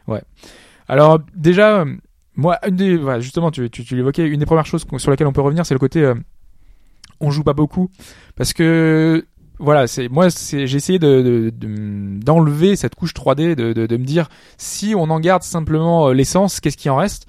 ouais. 0.08 0.22
Alors 0.90 1.20
déjà, 1.36 1.80
euh, 1.80 1.86
moi, 2.36 2.58
une 2.68 2.76
des, 2.76 2.98
voilà, 2.98 3.20
justement, 3.20 3.52
tu, 3.52 3.70
tu, 3.70 3.84
tu 3.84 3.96
l'évoquais, 3.96 4.26
une 4.28 4.40
des 4.40 4.46
premières 4.46 4.66
choses 4.66 4.86
sur 4.98 5.12
lesquelles 5.12 5.28
on 5.28 5.34
peut 5.34 5.42
revenir, 5.42 5.66
c'est 5.66 5.76
le 5.76 5.80
côté, 5.80 6.02
euh, 6.02 6.16
on 7.20 7.30
joue 7.32 7.44
pas 7.44 7.54
beaucoup, 7.54 7.90
parce 8.36 8.54
que 8.54 9.26
voilà, 9.60 9.88
c'est 9.88 10.10
moi, 10.10 10.30
c'est 10.30 10.66
j'ai 10.68 10.78
essayé 10.78 11.00
de 11.00 11.22
de- 11.22 11.50
de- 11.56 12.20
d'enlever 12.24 12.76
cette 12.76 12.96
couche 12.96 13.14
3D, 13.14 13.56
de, 13.56 13.72
de, 13.74 13.86
de 13.86 13.98
me 13.98 14.04
dire 14.04 14.28
si 14.58 14.94
on 14.98 15.04
en 15.04 15.20
garde 15.20 15.44
simplement 15.44 16.10
euh, 16.10 16.14
l'essence, 16.14 16.60
qu'est-ce 16.60 16.78
qui 16.78 16.90
en 16.90 16.96
reste? 16.98 17.28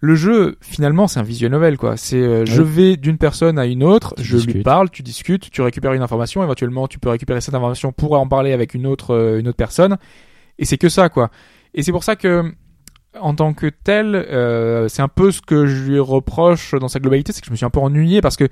Le 0.00 0.14
jeu, 0.14 0.56
finalement, 0.60 1.08
c'est 1.08 1.18
un 1.18 1.24
visual 1.24 1.50
novel, 1.50 1.76
quoi. 1.76 1.96
C'est, 1.96 2.18
euh, 2.22 2.44
je 2.44 2.62
vais 2.62 2.96
d'une 2.96 3.18
personne 3.18 3.58
à 3.58 3.66
une 3.66 3.82
autre, 3.82 4.14
Tu 4.16 4.22
je 4.22 4.36
lui 4.36 4.62
parle, 4.62 4.90
tu 4.90 5.02
discutes, 5.02 5.50
tu 5.50 5.60
récupères 5.60 5.92
une 5.92 6.02
information, 6.02 6.44
éventuellement, 6.44 6.86
tu 6.86 7.00
peux 7.00 7.08
récupérer 7.08 7.40
cette 7.40 7.54
information 7.54 7.90
pour 7.90 8.12
en 8.12 8.28
parler 8.28 8.52
avec 8.52 8.74
une 8.74 8.86
autre, 8.86 9.12
euh, 9.12 9.40
une 9.40 9.48
autre 9.48 9.56
personne. 9.56 9.96
Et 10.60 10.64
c'est 10.66 10.78
que 10.78 10.88
ça, 10.88 11.08
quoi. 11.08 11.30
Et 11.74 11.82
c'est 11.82 11.90
pour 11.90 12.04
ça 12.04 12.14
que, 12.14 12.44
en 13.20 13.34
tant 13.34 13.52
que 13.54 13.66
tel, 13.66 14.14
euh, 14.14 14.88
c'est 14.88 15.02
un 15.02 15.08
peu 15.08 15.30
ce 15.30 15.40
que 15.40 15.66
je 15.66 15.90
lui 15.90 15.98
reproche 16.00 16.74
dans 16.74 16.88
sa 16.88 17.00
globalité, 17.00 17.32
c'est 17.32 17.40
que 17.40 17.46
je 17.46 17.50
me 17.52 17.56
suis 17.56 17.66
un 17.66 17.70
peu 17.70 17.80
ennuyé 17.80 18.20
parce 18.20 18.36
que 18.36 18.48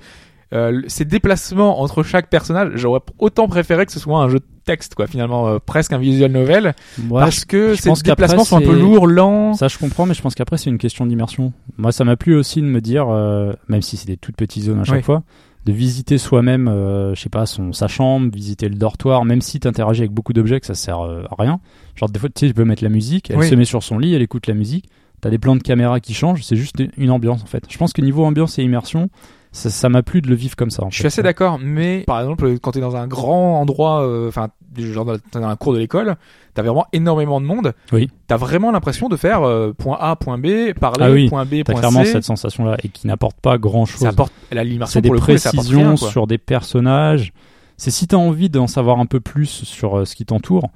euh, 0.53 0.81
ces 0.87 1.03
déplacements 1.03 1.81
entre 1.81 2.03
chaque 2.03 2.29
personnage, 2.29 2.71
j'aurais 2.75 3.01
autant 3.19 3.47
préféré 3.49 3.85
que 3.85 3.91
ce 3.91 3.99
soit 3.99 4.17
un 4.19 4.29
jeu 4.29 4.39
de 4.39 4.45
texte, 4.63 4.95
quoi, 4.95 5.05
finalement, 5.07 5.47
euh, 5.47 5.59
presque 5.59 5.91
un 5.91 5.97
visual 5.97 6.31
novel, 6.31 6.73
Ouais, 7.09 7.19
parce 7.21 7.43
que 7.43 7.73
je 7.73 7.81
ces 7.81 7.91
déplacements 8.03 8.45
sont 8.45 8.57
un 8.57 8.61
peu 8.61 8.73
lourds, 8.77 9.07
lents. 9.07 9.53
Ça, 9.55 9.67
je 9.67 9.77
comprends, 9.77 10.05
mais 10.05 10.13
je 10.13 10.21
pense 10.21 10.35
qu'après, 10.35 10.57
c'est 10.57 10.69
une 10.69 10.77
question 10.77 11.05
d'immersion. 11.05 11.51
Moi, 11.77 11.91
ça 11.91 12.05
m'a 12.05 12.15
plu 12.15 12.35
aussi 12.35 12.61
de 12.61 12.67
me 12.67 12.79
dire, 12.79 13.07
euh, 13.09 13.53
même 13.67 13.81
si 13.81 13.97
c'est 13.97 14.07
des 14.07 14.15
toutes 14.17 14.37
petites 14.37 14.63
zones 14.63 14.79
à 14.79 14.83
chaque 14.85 14.95
Oui. 14.97 15.03
fois, 15.03 15.23
de 15.67 15.73
visiter 15.73 16.17
soi-même, 16.17 16.69
euh, 16.69 17.13
je 17.13 17.19
sais 17.21 17.29
pas, 17.29 17.45
son, 17.45 17.73
sa 17.73 17.89
chambre, 17.89 18.33
visiter 18.33 18.69
le 18.69 18.75
dortoir, 18.75 19.25
même 19.25 19.41
si 19.41 19.59
tu 19.59 19.67
interagis 19.67 20.01
avec 20.01 20.11
beaucoup 20.13 20.31
d'objets, 20.31 20.61
que 20.61 20.65
ça 20.65 20.75
sert 20.75 21.01
euh, 21.01 21.23
à 21.29 21.35
rien. 21.37 21.59
Genre, 21.95 22.09
des 22.09 22.19
fois, 22.19 22.29
tu 22.29 22.39
sais, 22.39 22.47
tu 22.47 22.53
peux 22.53 22.63
mettre 22.63 22.83
la 22.83 22.89
musique, 22.89 23.29
elle 23.29 23.37
Oui. 23.37 23.49
se 23.49 23.55
met 23.55 23.65
sur 23.65 23.83
son 23.83 23.99
lit, 23.99 24.13
elle 24.13 24.21
écoute 24.21 24.47
la 24.47 24.53
musique, 24.53 24.89
t'as 25.19 25.29
des 25.29 25.37
plans 25.37 25.57
de 25.57 25.61
caméra 25.61 25.99
qui 25.99 26.13
changent, 26.13 26.41
c'est 26.43 26.55
juste 26.55 26.81
une 26.95 27.11
ambiance, 27.11 27.43
en 27.43 27.47
fait. 27.47 27.65
Je 27.69 27.77
pense 27.77 27.91
que 27.91 28.01
niveau 28.01 28.23
ambiance 28.23 28.57
et 28.59 28.63
immersion, 28.63 29.09
ça 29.51 29.69
ça 29.69 29.89
m'a 29.89 30.03
plu 30.03 30.21
de 30.21 30.27
le 30.27 30.35
vivre 30.35 30.55
comme 30.55 30.69
ça. 30.69 30.83
en 30.83 30.89
Je 30.89 30.95
fait. 30.95 31.01
suis 31.01 31.07
assez 31.07 31.23
d'accord, 31.23 31.59
mais 31.61 32.03
par 32.07 32.19
exemple, 32.19 32.59
quand 32.59 32.71
t'es 32.71 32.79
dans 32.79 32.95
un 32.95 33.07
grand 33.07 33.59
endroit, 33.59 34.01
euh, 34.01 34.27
enfin, 34.27 34.49
genre 34.77 35.05
dans, 35.05 35.43
un 35.43 35.55
cours 35.55 35.73
de 35.73 35.79
l'école, 35.79 36.15
t'as 36.53 36.61
vraiment 36.61 36.85
énormément 36.93 37.41
de 37.41 37.45
monde. 37.45 37.73
Oui. 37.91 38.09
T'as 38.27 38.37
vraiment 38.37 38.71
l'impression 38.71 39.09
de 39.09 39.15
faire 39.15 39.43
euh, 39.43 39.73
point 39.73 39.97
A, 39.99 40.15
point 40.15 40.37
B, 40.37 40.73
parler, 40.79 41.05
Ah 41.05 41.11
oui, 41.11 41.29
point 41.29 41.45
B, 41.45 41.63
point 41.63 41.75
clairement 41.75 42.03
C. 42.03 42.13
cette 42.13 42.23
sensation-là 42.23 42.77
et 42.83 42.89
qui 42.89 43.07
n'apporte 43.07 43.37
pas 43.41 43.57
grand-chose. 43.57 44.01
Ça 44.01 44.09
apporte 44.09 44.33
la 44.51 44.63
l'immersion 44.63 44.93
C'est 44.93 45.01
des 45.01 45.09
pour 45.09 45.15
le 45.15 45.21
coup, 45.21 45.31
et 45.31 45.37
ça 45.37 45.49
apporte 45.49 45.65
précisions 45.65 45.89
rien, 45.89 45.95
quoi. 45.97 46.09
sur 46.09 46.27
des 46.27 46.37
personnages. 46.37 47.33
C'est 47.77 47.91
si 47.91 48.07
t'as 48.07 48.17
envie 48.17 48.49
d'en 48.49 48.67
savoir 48.67 48.99
un 48.99 49.05
peu 49.05 49.19
plus 49.19 49.45
sur 49.47 49.99
euh, 49.99 50.05
ce 50.05 50.15
qui 50.15 50.25
t'entoure, 50.25 50.69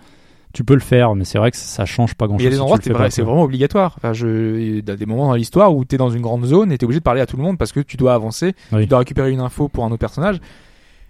tu 0.54 0.64
peux 0.64 0.74
le 0.74 0.80
faire, 0.80 1.16
mais 1.16 1.24
c'est 1.26 1.38
vrai 1.38 1.52
que 1.52 1.58
ça 1.58 1.86
change 1.86 2.16
pas 2.16 2.28
grand 2.28 2.38
chose. 2.38 2.44
il 2.44 2.46
y 2.46 2.48
a 2.48 2.50
des 2.52 2.56
si 2.58 2.62
endroits, 2.62 2.78
tu 2.78 2.84
c'est 2.86 2.94
vrai, 2.94 3.10
vraiment 3.10 3.44
obligatoire. 3.44 3.94
Enfin, 3.98 4.14
je, 4.14 4.60
il 4.60 4.88
y 4.88 4.92
a 4.92 4.96
des 4.96 5.06
moments 5.06 5.28
dans 5.28 5.36
l'histoire 5.36 5.76
où 5.76 5.86
t'es 5.86 5.98
dans 5.98 6.10
une 6.10 6.22
grande 6.22 6.46
zone 6.46 6.72
et 6.72 6.78
t'es 6.78 6.84
obligé 6.86 7.00
de 7.00 7.04
parler 7.04 7.22
à 7.22 7.26
tout 7.26 7.38
le 7.38 7.44
monde 7.44 7.58
parce 7.58 7.72
que 7.72 7.80
tu 7.80 7.98
dois 7.98 8.14
avancer, 8.14 8.54
Oui. 8.72 8.82
tu 8.82 8.88
dois 8.88 9.00
récupérer 9.00 9.32
une 9.32 9.40
info 9.42 9.68
pour 9.68 9.84
un 9.86 9.88
autre 9.88 9.98
personnage. 10.00 10.40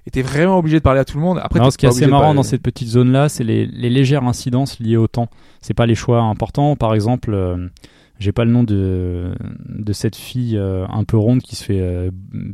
Et 0.07 0.09
t'es 0.11 0.23
vraiment 0.23 0.57
obligé 0.57 0.77
de 0.79 0.83
parler 0.83 0.99
à 0.99 1.05
tout 1.05 1.17
le 1.17 1.23
monde. 1.23 1.39
Après, 1.43 1.59
Non, 1.59 1.69
ce 1.69 1.77
qui 1.77 1.85
est 1.85 1.89
assez 1.89 2.07
marrant 2.07 2.23
parler- 2.23 2.35
dans 2.37 2.43
cette 2.43 2.63
petite 2.63 2.87
zone-là, 2.87 3.29
c'est 3.29 3.43
les, 3.43 3.67
les 3.67 3.89
légères 3.91 4.23
incidences 4.23 4.79
liées 4.79 4.97
au 4.97 5.07
temps. 5.07 5.29
C'est 5.61 5.75
pas 5.75 5.85
les 5.85 5.93
choix 5.93 6.21
importants. 6.21 6.75
Par 6.75 6.95
exemple, 6.95 7.31
euh, 7.35 7.67
j'ai 8.17 8.31
pas 8.31 8.43
le 8.43 8.49
nom 8.51 8.63
de, 8.63 9.31
de 9.69 9.93
cette 9.93 10.15
fille 10.15 10.57
euh, 10.57 10.87
un 10.89 11.03
peu 11.03 11.17
ronde 11.17 11.41
qui 11.43 11.55
se 11.55 11.63
fait 11.63 11.79
euh, 11.79 12.09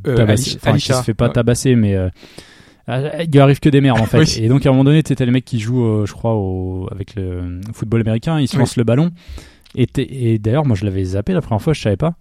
Euh, 0.06 0.16
tabasser. 0.16 0.52
Ali- 0.52 0.60
Enfin, 0.62 0.78
qui 0.78 0.94
se 0.94 1.02
fait 1.04 1.14
pas 1.14 1.28
ouais. 1.28 1.34
tabasser, 1.34 1.76
mais 1.76 1.96
il 2.88 3.30
lui 3.32 3.40
arrive 3.40 3.60
que 3.60 3.70
des 3.70 3.82
merdes 3.82 4.00
en 4.00 4.06
fait. 4.08 4.20
Oui. 4.20 4.40
Et 4.42 4.48
donc 4.48 4.66
à 4.66 4.70
un 4.70 4.72
moment 4.72 4.84
donné, 4.86 5.04
t'as 5.04 5.26
les 5.26 5.32
mecs 5.32 5.46
qui 5.46 5.60
jouent, 5.60 5.86
euh, 5.86 6.06
je 6.06 6.14
crois, 6.14 6.34
au, 6.36 6.88
avec 6.92 7.16
le 7.16 7.60
football 7.74 8.02
américain, 8.02 8.40
ils 8.40 8.48
se 8.48 8.56
Oui. 8.56 8.60
lancent 8.60 8.78
le 8.78 8.84
ballon. 8.84 9.12
Et, 9.76 10.40
d'ailleurs, 10.40 10.66
moi 10.66 10.76
je 10.76 10.86
l'avais 10.86 11.04
zappé 11.04 11.34
la 11.34 11.42
première 11.42 11.62
fois, 11.62 11.74
je 11.74 11.82
savais 11.82 11.98
pas. 11.98 12.14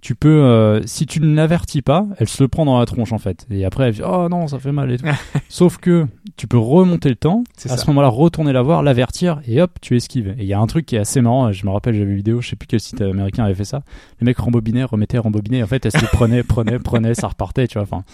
Tu 0.00 0.14
peux, 0.14 0.28
euh, 0.44 0.80
si 0.86 1.06
tu 1.06 1.20
ne 1.20 1.34
l'avertis 1.34 1.82
pas, 1.82 2.06
elle 2.18 2.28
se 2.28 2.40
le 2.42 2.48
prend 2.48 2.64
dans 2.64 2.78
la 2.78 2.86
tronche 2.86 3.12
en 3.12 3.18
fait. 3.18 3.46
Et 3.50 3.64
après, 3.64 3.88
elle 3.88 3.94
dit 3.94 4.02
Oh 4.04 4.28
non, 4.30 4.46
ça 4.46 4.58
fait 4.60 4.70
mal 4.70 4.90
et 4.92 4.96
tout. 4.98 5.04
Sauf 5.48 5.78
que 5.78 6.06
tu 6.36 6.46
peux 6.46 6.56
remonter 6.56 7.08
le 7.08 7.16
temps, 7.16 7.42
à 7.64 7.68
ça. 7.70 7.76
ce 7.76 7.86
moment-là, 7.88 8.06
retourner 8.08 8.52
la 8.52 8.62
voir, 8.62 8.84
l'avertir 8.84 9.40
et 9.48 9.60
hop, 9.60 9.72
tu 9.80 9.96
esquives. 9.96 10.28
Et 10.38 10.42
il 10.42 10.46
y 10.46 10.54
a 10.54 10.60
un 10.60 10.66
truc 10.68 10.86
qui 10.86 10.94
est 10.94 11.00
assez 11.00 11.20
marrant, 11.20 11.50
je 11.50 11.66
me 11.66 11.70
rappelle, 11.72 11.94
j'avais 11.94 12.10
une 12.10 12.16
vidéo, 12.16 12.40
je 12.40 12.48
sais 12.50 12.56
plus 12.56 12.68
quel 12.68 12.78
site 12.80 13.00
américain 13.00 13.44
avait 13.44 13.54
fait 13.56 13.64
ça. 13.64 13.82
Le 14.20 14.24
mec 14.24 14.38
rembobinait, 14.38 14.84
remettait, 14.84 15.18
rembobinait. 15.18 15.64
En 15.64 15.66
fait, 15.66 15.84
elle 15.84 15.92
se 15.92 16.06
prenait, 16.06 16.44
prenait, 16.44 16.78
prenait, 16.78 17.14
ça 17.14 17.26
repartait, 17.26 17.66
tu 17.66 17.74
vois. 17.74 17.82
Enfin. 17.82 18.04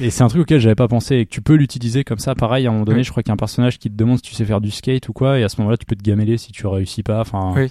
Et 0.00 0.10
c'est 0.10 0.22
un 0.22 0.28
truc 0.28 0.42
auquel 0.42 0.60
j'avais 0.60 0.74
pas 0.76 0.86
pensé 0.88 1.16
et 1.16 1.26
que 1.26 1.30
tu 1.30 1.40
peux 1.42 1.54
l'utiliser 1.54 2.04
comme 2.04 2.18
ça. 2.18 2.34
Pareil, 2.34 2.66
à 2.66 2.70
un 2.70 2.72
moment 2.72 2.84
donné, 2.84 2.98
Oui. 2.98 3.04
je 3.04 3.10
crois 3.10 3.22
qu'il 3.22 3.30
y 3.30 3.32
a 3.32 3.34
un 3.34 3.36
personnage 3.36 3.78
qui 3.78 3.90
te 3.90 3.96
demande 3.96 4.16
si 4.18 4.22
tu 4.22 4.34
sais 4.34 4.44
faire 4.44 4.60
du 4.60 4.70
skate 4.70 5.08
ou 5.08 5.12
quoi, 5.12 5.38
et 5.38 5.42
à 5.44 5.48
ce 5.48 5.60
moment-là, 5.60 5.76
tu 5.76 5.86
peux 5.86 5.96
te 5.96 6.02
gameler 6.02 6.38
si 6.38 6.52
tu 6.52 6.66
réussis 6.68 7.02
pas. 7.02 7.20
Enfin, 7.20 7.52
Oui. 7.56 7.68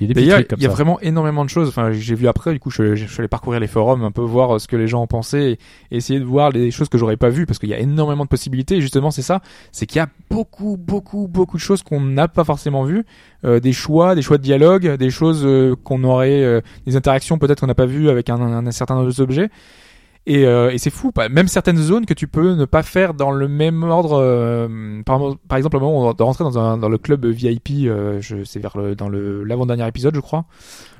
il 0.00 0.06
y 0.06 0.10
a 0.10 0.14
des 0.38 0.44
comme 0.46 0.58
y 0.60 0.64
a 0.64 0.68
vraiment 0.70 0.98
énormément 1.00 1.44
de 1.44 1.50
choses. 1.50 1.68
Enfin, 1.68 1.92
j'ai 1.92 2.14
vu 2.14 2.26
après, 2.26 2.52
du 2.54 2.58
coup, 2.60 2.70
je, 2.70 2.94
je 2.94 3.04
suis 3.04 3.18
allé 3.20 3.28
parcourir 3.28 3.60
les 3.60 3.66
forums, 3.66 4.02
un 4.02 4.10
peu 4.12 4.22
voir 4.22 4.54
euh, 4.54 4.58
ce 4.58 4.66
que 4.66 4.76
les 4.76 4.88
gens 4.88 5.02
en 5.02 5.06
pensaient 5.06 5.50
et, 5.52 5.58
et 5.90 5.96
essayer 5.98 6.18
de 6.20 6.24
voir 6.24 6.48
les 6.50 6.70
choses 6.70 6.88
que 6.88 6.96
j'aurais 6.96 7.18
pas 7.18 7.28
vues 7.28 7.44
parce 7.44 7.58
qu'il 7.58 7.68
y 7.68 7.74
a 7.74 7.78
énormément 7.78 8.24
de 8.24 8.30
possibilités. 8.30 8.76
Et 8.76 8.80
justement, 8.80 9.10
c'est 9.10 9.20
ça, 9.22 9.42
c'est 9.70 9.84
qu'il 9.84 9.98
y 9.98 10.02
a 10.02 10.08
beaucoup, 10.30 10.78
beaucoup, 10.78 11.28
beaucoup 11.28 11.58
de 11.58 11.62
choses 11.62 11.82
qu'on 11.82 12.00
n'a 12.00 12.28
pas 12.28 12.44
forcément 12.44 12.84
vues, 12.84 13.04
Euh, 13.44 13.60
des 13.60 13.72
choix, 13.72 14.14
des 14.16 14.22
choix 14.22 14.38
de 14.38 14.42
dialogue, 14.42 14.96
des 14.96 15.10
choses 15.10 15.42
euh, 15.44 15.76
qu'on 15.84 16.02
aurait, 16.02 16.42
euh, 16.42 16.60
des 16.86 16.96
interactions 16.96 17.38
peut-être 17.38 17.60
qu'on 17.60 17.68
n'a 17.68 17.74
pas 17.74 17.86
vues 17.86 18.08
avec 18.08 18.30
un, 18.30 18.40
un, 18.40 18.66
un 18.66 18.70
certain 18.72 18.94
nombre 18.96 19.12
d'objets. 19.12 19.48
Et, 20.30 20.44
euh, 20.44 20.70
et 20.70 20.76
c'est 20.78 20.90
fou, 20.90 21.10
même 21.30 21.48
certaines 21.48 21.78
zones 21.78 22.04
que 22.04 22.12
tu 22.12 22.28
peux 22.28 22.52
ne 22.54 22.66
pas 22.66 22.82
faire 22.82 23.14
dans 23.14 23.30
le 23.30 23.48
même 23.48 23.82
ordre. 23.82 24.18
euh, 24.20 25.02
par, 25.06 25.20
par 25.48 25.56
exemple, 25.56 25.78
au 25.78 25.80
moment 25.80 26.02
où 26.02 26.06
on 26.06 26.12
doit 26.12 26.26
rentrer 26.26 26.44
dans, 26.44 26.58
un, 26.58 26.76
dans 26.76 26.90
le 26.90 26.98
club 26.98 27.24
VIP, 27.24 27.70
euh, 27.86 28.18
je 28.20 28.44
c'est 28.44 28.60
vers 28.60 28.76
le, 28.76 28.94
dans 28.94 29.08
le 29.08 29.42
l'avant-dernier 29.44 29.88
épisode, 29.88 30.14
je 30.14 30.20
crois. 30.20 30.44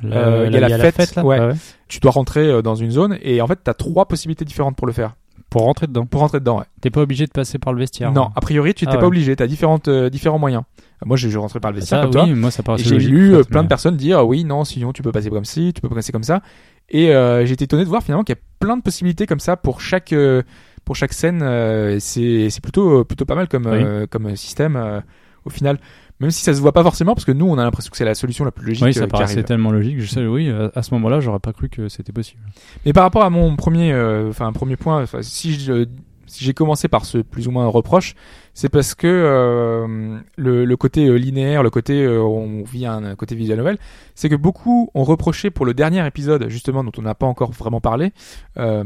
La- 0.02 0.16
euh, 0.16 0.46
il 0.50 0.54
y 0.54 0.56
a 0.56 0.68
la 0.78 0.90
fête, 0.92 1.14
là? 1.14 1.24
ouais. 1.24 1.38
ouais. 1.40 1.52
Tu 1.88 2.00
dois 2.00 2.10
rentrer 2.12 2.46
euh, 2.48 2.62
dans 2.62 2.74
une 2.74 2.90
zone 2.90 3.18
et 3.22 3.40
en 3.42 3.46
fait, 3.46 3.58
t'as 3.62 3.74
trois 3.74 4.06
possibilités 4.06 4.44
différentes 4.46 4.76
pour 4.76 4.86
le 4.86 4.92
faire, 4.94 5.14
Pour 5.50 5.62
rentrer 5.62 5.86
dedans? 5.86 6.06
pour 6.06 6.20
rentrer 6.20 6.40
dedans. 6.40 6.58
Ouais. 6.60 6.64
T'es 6.80 6.90
pas 6.90 7.02
obligé 7.02 7.26
de 7.26 7.30
passer 7.30 7.58
par 7.58 7.72
le 7.74 7.80
vestiaire. 7.80 8.10
Non, 8.12 8.30
a 8.34 8.40
priori, 8.40 8.72
tu 8.72 8.86
Ah 8.88 8.92
t'es 8.92 8.98
pas 8.98 9.06
obligé. 9.06 9.36
T'as 9.36 9.46
différentes 9.46 9.88
euh, 9.88 10.08
différents 10.10 10.38
moyens. 10.38 10.62
Moi, 11.04 11.16
j'ai 11.16 11.34
rentré 11.36 11.60
par 11.60 11.70
le 11.70 11.76
vestiaire 11.76 11.98
Ça, 12.00 12.04
comme 12.04 12.12
toi. 12.12 12.24
oui, 12.24 12.32
moi 12.34 12.50
ça 12.50 12.62
j'ai 12.76 12.98
lu 12.98 13.34
euh, 13.34 13.42
plein 13.44 13.62
de 13.62 13.68
personnes 13.68 13.96
dire 13.96 14.26
oui, 14.26 14.44
non, 14.44 14.64
sinon 14.64 14.92
tu 14.92 15.02
peux 15.02 15.12
passer 15.12 15.30
comme 15.30 15.44
ci, 15.44 15.72
tu 15.74 15.80
peux 15.80 15.88
passer 15.88 16.12
comme 16.12 16.24
ça. 16.24 16.40
Et 16.90 17.14
euh, 17.14 17.44
j'ai 17.44 17.52
été 17.52 17.64
étonné 17.64 17.84
de 17.84 17.88
voir 17.88 18.02
finalement 18.02 18.24
qu'il 18.24 18.34
y 18.34 18.38
a 18.38 18.42
plein 18.60 18.76
de 18.76 18.82
possibilités 18.82 19.26
comme 19.26 19.40
ça 19.40 19.56
pour 19.56 19.80
chaque 19.80 20.12
euh, 20.12 20.42
pour 20.84 20.96
chaque 20.96 21.12
scène. 21.12 21.42
euh, 21.42 21.98
c'est 22.00 22.48
c'est 22.50 22.62
plutôt 22.62 23.04
plutôt 23.04 23.24
pas 23.24 23.34
mal 23.34 23.48
comme 23.48 23.66
euh, 23.66 24.06
comme 24.06 24.34
système 24.36 24.76
euh, 24.76 25.00
au 25.44 25.50
final. 25.50 25.78
Même 26.20 26.32
si 26.32 26.42
ça 26.42 26.52
se 26.52 26.60
voit 26.60 26.72
pas 26.72 26.82
forcément, 26.82 27.14
parce 27.14 27.24
que 27.24 27.30
nous, 27.30 27.46
on 27.46 27.58
a 27.58 27.62
l'impression 27.62 27.92
que 27.92 27.96
c'est 27.96 28.04
la 28.04 28.16
solution 28.16 28.44
la 28.44 28.50
plus 28.50 28.66
logique 28.66 28.82
Oui, 28.82 28.90
euh, 28.90 28.92
ça 28.92 29.06
paraissait 29.06 29.44
tellement 29.44 29.70
logique. 29.70 30.00
Je 30.00 30.06
sais, 30.06 30.26
oui, 30.26 30.50
à, 30.50 30.72
à 30.74 30.82
ce 30.82 30.92
moment-là, 30.94 31.20
j'aurais 31.20 31.38
pas 31.38 31.52
cru 31.52 31.68
que 31.68 31.88
c'était 31.88 32.10
possible. 32.12 32.42
Mais 32.84 32.92
par 32.92 33.04
rapport 33.04 33.22
à 33.22 33.30
mon 33.30 33.54
premier, 33.54 33.92
euh, 33.92 34.28
enfin 34.28 34.50
premier 34.52 34.76
point, 34.76 35.04
si 35.20 35.54
je, 35.60 35.86
si 36.26 36.44
j'ai 36.44 36.54
commencé 36.54 36.88
par 36.88 37.04
ce 37.04 37.18
plus 37.18 37.46
ou 37.46 37.52
moins 37.52 37.68
reproche, 37.68 38.16
c'est 38.60 38.68
parce 38.68 38.96
que 38.96 39.06
euh, 39.06 40.18
le, 40.36 40.64
le 40.64 40.76
côté 40.76 41.06
euh, 41.06 41.14
linéaire, 41.14 41.62
le 41.62 41.70
côté 41.70 42.02
euh, 42.02 42.20
on 42.20 42.64
vit 42.64 42.86
un, 42.86 43.04
un 43.04 43.14
côté 43.14 43.36
visual 43.36 43.56
novel, 43.58 43.78
c'est 44.16 44.28
que 44.28 44.34
beaucoup 44.34 44.90
ont 44.94 45.04
reproché 45.04 45.50
pour 45.50 45.64
le 45.64 45.74
dernier 45.74 46.04
épisode 46.04 46.48
justement 46.48 46.82
dont 46.82 46.90
on 46.98 47.02
n'a 47.02 47.14
pas 47.14 47.26
encore 47.26 47.52
vraiment 47.52 47.80
parlé, 47.80 48.10
euh, 48.58 48.82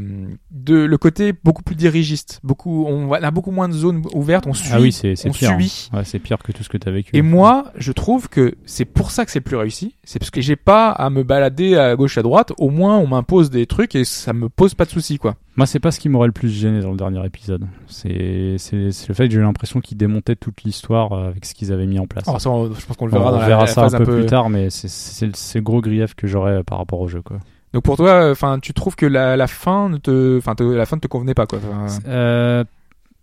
de 0.51 0.74
le 0.77 0.99
côté 0.99 1.32
beaucoup 1.32 1.62
plus 1.62 1.74
dirigiste, 1.77 2.40
beaucoup 2.44 2.85
on 2.86 3.11
a 3.12 3.31
beaucoup 3.31 3.51
moins 3.51 3.69
de 3.69 3.73
zones 3.73 4.03
ouvertes, 4.12 4.47
on 4.47 4.53
suit, 4.53 4.69
ah 4.74 4.81
oui, 4.81 4.93
c'est 4.93 5.16
c'est 5.16 5.31
on 5.31 5.32
pire. 5.32 5.53
hein. 5.53 5.57
Ouais, 5.94 6.05
c'est 6.05 6.19
pire 6.19 6.39
que 6.43 6.53
tout 6.53 6.62
ce 6.62 6.69
que 6.69 6.77
tu 6.77 6.89
as 6.89 6.93
vécu. 6.93 7.16
Et 7.16 7.23
moi, 7.23 7.73
je 7.77 7.93
trouve 7.93 8.28
que 8.28 8.55
c'est 8.66 8.85
pour 8.85 9.11
ça 9.11 9.24
que 9.24 9.31
c'est 9.31 9.40
plus 9.40 9.57
réussi. 9.57 9.94
C'est 10.05 10.19
parce 10.19 10.31
que 10.31 10.40
j'ai 10.43 10.57
pas 10.57 10.90
à 10.90 11.09
me 11.09 11.23
balader 11.23 11.77
à 11.77 11.97
gauche 11.97 12.19
à 12.19 12.23
droite. 12.23 12.53
Au 12.59 12.69
moins, 12.69 12.99
on 12.99 13.07
m'impose 13.07 13.49
des 13.51 13.66
trucs 13.66 13.94
et 13.94 14.05
ça 14.05 14.32
me 14.35 14.49
pose 14.49 14.74
pas 14.74 14.85
de 14.85 14.90
soucis, 14.90 15.16
quoi. 15.16 15.36
Moi, 15.57 15.66
c'est 15.66 15.81
pas 15.81 15.90
ce 15.90 16.01
qui 16.01 16.09
m'aurait 16.09 16.28
le 16.28 16.32
plus 16.32 16.49
gêné 16.49 16.81
dans 16.81 16.90
le 16.90 16.97
dernier 16.97 17.24
épisode. 17.27 17.66
C'est 17.86 18.57
c'est 18.59 18.90
c'est 18.90 19.09
le 19.09 19.15
fait 19.15 19.27
que 19.28 19.32
j'ai 19.35 19.39
eu 19.39 19.43
l'impression 19.43 19.61
qu'ils 19.80 19.97
démontaient 19.97 20.36
toute 20.36 20.62
l'histoire 20.64 21.12
euh, 21.12 21.28
avec 21.28 21.44
ce 21.44 21.55
qu'ils 21.55 21.72
avaient 21.72 21.86
mis 21.86 21.98
en 21.98 22.06
place. 22.06 22.24
Ça, 22.24 22.51
on- 22.51 22.72
je 22.72 22.84
pense 22.86 22.97
qu'on 22.97 23.06
le 23.06 23.14
On 23.14 23.18
verra 23.18 23.32
dans 23.32 23.39
la, 23.39 23.47
verra 23.47 23.60
la 23.62 23.66
ça 23.66 23.84
un 23.86 23.98
peu, 23.98 24.05
plus 24.16 24.26
tard, 24.26 24.51
mais 24.51 24.68
c'est- 24.70 25.26
le- 25.26 25.60
gros 25.60 25.80
grief 25.80 26.14
que 26.14 26.26
j'aurais 26.26 26.59
euh, 26.59 26.62
par 26.62 26.78
rapport 26.78 27.01
au 27.01 27.09
jeu. 27.09 27.22
Quoi. 27.22 27.39
Donc 27.72 27.84
pour 27.84 27.97
toi, 27.97 28.30
enfin, 28.30 28.59
tu 28.59 28.74
trouves 28.74 28.97
que 28.97 29.06
la, 29.06 29.36
la 29.36 29.47
fin 29.47 29.89
ne 29.89 29.97
te, 29.97 30.39
enfin, 30.39 30.55
la 30.59 30.84
fin 30.86 30.97
ne 30.97 31.01
te 31.01 31.06
convenait 31.06 31.34
pas, 31.34 31.47
quoi. 31.47 31.59
Euh, 32.06 32.64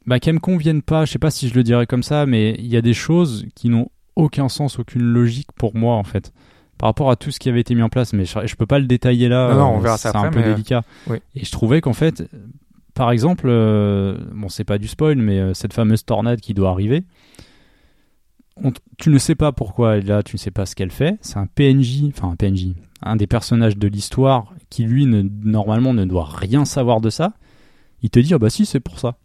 bah, 0.06 0.20
qu'elles 0.20 0.36
me 0.36 0.40
conviennent 0.40 0.82
pas, 0.82 1.06
je 1.06 1.12
sais 1.12 1.20
pas 1.20 1.30
si 1.32 1.50
je 1.50 1.54
le 1.56 1.64
dirais 1.64 1.86
comme 1.86 2.04
ça, 2.04 2.26
mais 2.26 2.56
il 2.58 2.68
y 2.68 2.78
a 2.78 2.82
des 2.82 2.94
choses 2.96 3.46
qui 3.56 3.70
n'ont 3.70 3.90
aucun 4.16 4.50
sens, 4.50 4.80
aucune 4.80 5.04
logique 5.04 5.52
pour 5.56 5.76
moi 5.76 5.96
en 5.96 6.04
fait. 6.04 6.32
Par 6.78 6.88
rapport 6.88 7.12
à 7.12 7.16
tout 7.18 7.30
ce 7.30 7.40
qui 7.40 7.50
avait 7.50 7.60
été 7.60 7.76
mis 7.76 7.82
en 7.82 7.90
place, 7.90 8.14
mais 8.14 8.24
je, 8.26 8.40
je 8.46 8.56
peux 8.56 8.66
pas 8.66 8.80
le 8.80 8.86
détailler 8.86 9.28
là. 9.28 9.54
Non, 9.54 9.60
non, 9.60 9.66
on 9.76 9.78
euh, 9.80 9.82
verra 9.84 9.98
ça 9.98 10.12
C'est 10.12 10.18
un 10.18 10.30
peu 10.32 10.40
mais, 10.40 10.46
euh, 10.48 10.54
délicat. 10.54 10.84
oui. 11.08 11.18
Et 11.36 11.44
je 11.44 11.52
trouvais 11.52 11.82
qu'en 11.82 11.92
fait, 11.94 12.24
par 13.00 13.12
exemple, 13.12 13.46
euh, 13.48 14.18
bon, 14.36 14.50
c'est 14.50 14.66
pas 14.66 14.78
du 14.78 14.90
spoil, 14.90 15.16
mais 15.16 15.40
euh, 15.40 15.54
cette 15.54 15.72
fameuse 15.72 16.04
tornade 16.04 16.42
qui 16.42 16.54
doit 16.54 16.70
arriver, 16.70 17.06
on 18.62 18.74
tu 18.98 19.10
ne 19.10 19.18
sais 19.18 19.36
pas 19.36 19.54
pourquoi 19.54 19.96
elle 19.96 20.04
est 20.04 20.08
là, 20.10 20.22
tu 20.22 20.36
ne 20.36 20.38
sais 20.38 20.52
pas 20.52 20.66
ce 20.66 20.76
qu'elle 20.76 20.92
fait. 20.92 21.18
C'est 21.22 21.38
un 21.38 21.48
PNJ, 21.48 22.10
enfin 22.10 22.30
un 22.30 22.36
PNJ, 22.36 22.74
un 23.02 23.16
des 23.16 23.26
personnages 23.26 23.78
de 23.78 23.88
l'histoire 23.88 24.54
qui 24.70 24.84
lui 24.84 25.06
ne, 25.06 25.22
normalement 25.22 25.94
ne 25.94 26.04
doit 26.04 26.28
rien 26.30 26.66
savoir 26.66 27.00
de 27.00 27.10
ça. 27.10 27.32
Il 28.02 28.10
te 28.10 28.20
dit 28.20 28.34
ah 28.34 28.38
bah 28.38 28.50
si 28.50 28.66
c'est 28.66 28.82
pour 28.82 29.00
ça. 29.00 29.16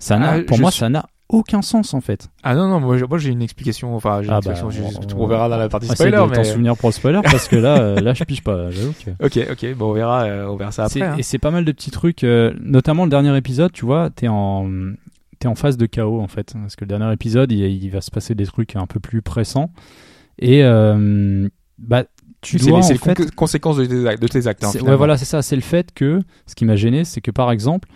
Ça 0.00 0.18
Ah, 0.20 0.40
pour 0.40 0.58
moi 0.58 0.72
suis- 0.72 0.80
ça 0.80 0.88
n'a 0.88 1.06
aucun 1.28 1.62
sens 1.62 1.94
en 1.94 2.00
fait. 2.00 2.28
Ah 2.42 2.54
non 2.54 2.68
non, 2.68 2.80
moi, 2.80 2.98
j'ai- 2.98 3.06
moi, 3.06 3.18
j'ai 3.18 3.30
une 3.30 3.42
explication. 3.42 3.96
Enfin, 3.96 4.20
j'ai 4.22 4.28
une 4.28 4.34
Ah 4.34 4.40
bah, 4.44 4.52
explication. 4.52 4.90
je- 4.90 5.14
on- 5.16 5.22
on, 5.22 5.26
verra 5.26 5.48
dans 5.48 5.56
la 5.56 5.68
partie 5.68 5.86
spoiler, 5.88 6.12
de 6.12 6.16
t'en 6.18 6.26
mais. 6.28 6.44
souvenir 6.44 6.76
pour 6.76 6.90
le 6.90 6.92
spoiler 6.94 7.20
parce 7.22 7.48
que 7.48 7.56
là, 7.56 7.78
euh, 7.80 8.00
là 8.00 8.12
je 8.14 8.24
pige 8.24 8.42
pas. 8.44 8.70
J'avoue 8.70 8.92
que. 9.04 9.10
Ok, 9.24 9.38
ok. 9.50 9.74
Bon, 9.76 9.90
on 9.90 9.92
verra, 9.94 10.24
euh, 10.24 10.46
on 10.48 10.56
verra 10.56 10.70
ça 10.70 10.88
C'est- 10.88 11.00
après. 11.02 11.14
hein. 11.14 11.18
Et 11.18 11.22
c'est 11.22 11.38
pas 11.38 11.50
mal 11.50 11.64
de 11.64 11.72
petits 11.72 11.90
trucs, 11.90 12.24
euh, 12.24 12.52
notamment 12.60 13.04
le 13.04 13.10
dernier 13.10 13.36
épisode, 13.36 13.72
tu 13.72 13.84
vois, 13.86 14.10
t'es 14.10 14.28
en, 14.28 14.68
t'es 15.38 15.48
en 15.48 15.54
phase 15.54 15.76
de 15.76 15.86
chaos 15.86 16.20
en 16.20 16.28
fait. 16.28 16.52
Parce 16.54 16.76
que 16.76 16.84
le 16.84 16.88
dernier 16.88 17.12
épisode, 17.12 17.50
il, 17.52 17.60
il 17.64 17.90
va 17.90 18.00
se 18.02 18.10
passer 18.10 18.34
des 18.34 18.46
trucs 18.46 18.76
un 18.76 18.86
peu 18.86 19.00
plus 19.00 19.22
pressants. 19.22 19.70
Et 20.38 20.62
euh, 20.62 21.48
bah, 21.78 22.04
tu 22.42 22.58
c'est 22.58 22.68
dois 22.68 22.80
les, 22.80 22.84
en 22.84 22.86
c'est 22.88 22.92
les 22.94 22.98
fait. 22.98 23.34
conséquences 23.34 23.78
de 23.78 23.86
tes 23.86 24.06
actes. 24.06 24.20
De 24.22 24.28
tes 24.28 24.46
actes 24.46 24.62
hein, 24.64 24.68
c'est- 24.72 24.82
ouais, 24.82 24.94
voilà, 24.96 25.16
c'est 25.16 25.24
ça. 25.24 25.40
C'est 25.40 25.56
le 25.56 25.62
fait 25.62 25.92
que 25.94 26.20
ce 26.46 26.54
qui 26.54 26.64
m'a 26.66 26.76
gêné, 26.76 27.04
c'est 27.04 27.22
que 27.22 27.30
par 27.30 27.50
exemple, 27.50 27.88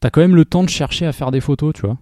t'as 0.00 0.10
quand 0.10 0.20
même 0.20 0.36
le 0.36 0.44
temps 0.44 0.62
de 0.62 0.68
chercher 0.68 1.06
à 1.06 1.12
faire 1.12 1.30
des 1.30 1.40
photos, 1.40 1.72
tu 1.74 1.82
vois. 1.86 1.96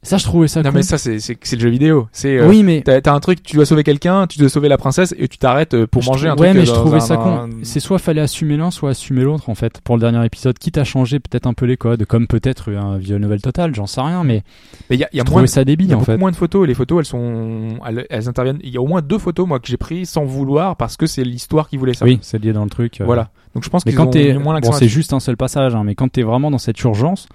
Ça, 0.00 0.16
je 0.16 0.22
trouvais 0.24 0.46
ça 0.46 0.62
Non 0.62 0.70
cool. 0.70 0.76
mais 0.78 0.82
ça 0.82 0.96
c'est 0.96 1.18
c'est 1.18 1.36
c'est 1.42 1.56
le 1.56 1.60
jeu 1.62 1.68
vidéo. 1.70 2.06
C'est 2.12 2.38
euh, 2.38 2.48
oui, 2.48 2.62
mais 2.62 2.82
T'as 2.84 3.00
t'as 3.00 3.12
un 3.12 3.18
truc, 3.18 3.42
tu 3.42 3.56
dois 3.56 3.66
sauver 3.66 3.82
quelqu'un, 3.82 4.28
tu 4.28 4.38
dois 4.38 4.48
sauver 4.48 4.68
la 4.68 4.78
princesse 4.78 5.12
et 5.18 5.26
tu 5.26 5.38
t'arrêtes 5.38 5.74
euh, 5.74 5.86
pour 5.88 6.02
Je 6.02 6.08
manger 6.08 6.28
un 6.28 6.36
trou- 6.36 6.42
ouais, 6.44 6.50
truc. 6.50 6.62
mais 6.62 6.68
euh, 6.70 6.72
je 6.72 6.78
trouvais 6.78 6.96
un- 6.98 7.00
ça 7.00 7.16
con. 7.16 7.50
C'est 7.64 7.80
soit 7.80 7.98
fallait 7.98 8.20
assumer 8.20 8.56
l'un, 8.56 8.70
soit 8.70 8.90
assumer 8.90 9.22
l'autre 9.24 9.50
en 9.50 9.56
fait. 9.56 9.80
Pour 9.82 9.96
le 9.96 10.00
dernier 10.00 10.24
épisode, 10.24 10.56
quitte 10.56 10.78
à 10.78 10.84
changer 10.84 11.18
peut-être 11.18 11.48
un 11.48 11.52
peu 11.52 11.66
les 11.66 11.76
codes, 11.76 12.04
comme 12.04 12.28
peut-être 12.28 12.72
un 12.72 12.96
vieux 12.96 13.18
novel 13.18 13.42
total, 13.42 13.74
j'en 13.74 13.86
sais 13.86 14.00
rien, 14.00 14.22
mais 14.22 14.44
Mais 14.88 14.94
il 14.96 15.00
y 15.00 15.04
a, 15.04 15.08
y 15.12 15.20
a 15.20 15.24
moins, 15.24 15.44
ça 15.48 15.62
y 15.62 15.64
a 15.70 15.74
en 15.74 15.88
beaucoup 15.88 16.04
fait. 16.04 16.16
moins 16.16 16.30
de 16.30 16.36
photos. 16.36 16.64
et 16.64 16.68
Les 16.68 16.74
photos, 16.74 17.00
elles 17.00 17.04
sont, 17.04 17.68
elles, 17.86 18.06
elles 18.08 18.28
interviennent. 18.28 18.60
Il 18.62 18.70
y 18.70 18.76
a 18.76 18.80
au 18.80 18.86
moins 18.86 19.02
deux 19.02 19.18
photos 19.18 19.48
moi 19.48 19.58
que 19.58 19.66
j'ai 19.66 19.76
pris 19.78 20.06
sans 20.06 20.24
vouloir 20.24 20.76
parce 20.76 20.96
que 20.96 21.06
c'est 21.06 21.24
l'histoire 21.24 21.68
qui 21.68 21.76
voulait 21.76 21.94
ça. 21.94 22.04
Oui, 22.04 22.20
c'est 22.22 22.40
lié 22.40 22.52
dans 22.52 22.64
le 22.64 22.70
truc. 22.70 23.00
euh. 23.00 23.04
Voilà. 23.04 23.30
Donc 23.54 23.64
je 23.64 23.68
pense 23.68 23.82
qu'ils 23.82 23.96
quand 23.96 24.06
ont 24.06 24.10
t'es, 24.10 24.34
moins 24.34 24.60
bon, 24.60 24.70
c'est 24.72 24.88
juste 24.88 25.12
un 25.12 25.18
seul 25.20 25.36
passage, 25.36 25.74
hein, 25.74 25.82
mais 25.84 25.96
quand 25.96 26.08
t'es 26.08 26.22
vraiment 26.22 26.52
dans 26.52 26.58
cette 26.58 26.80
urgence, 26.82 27.26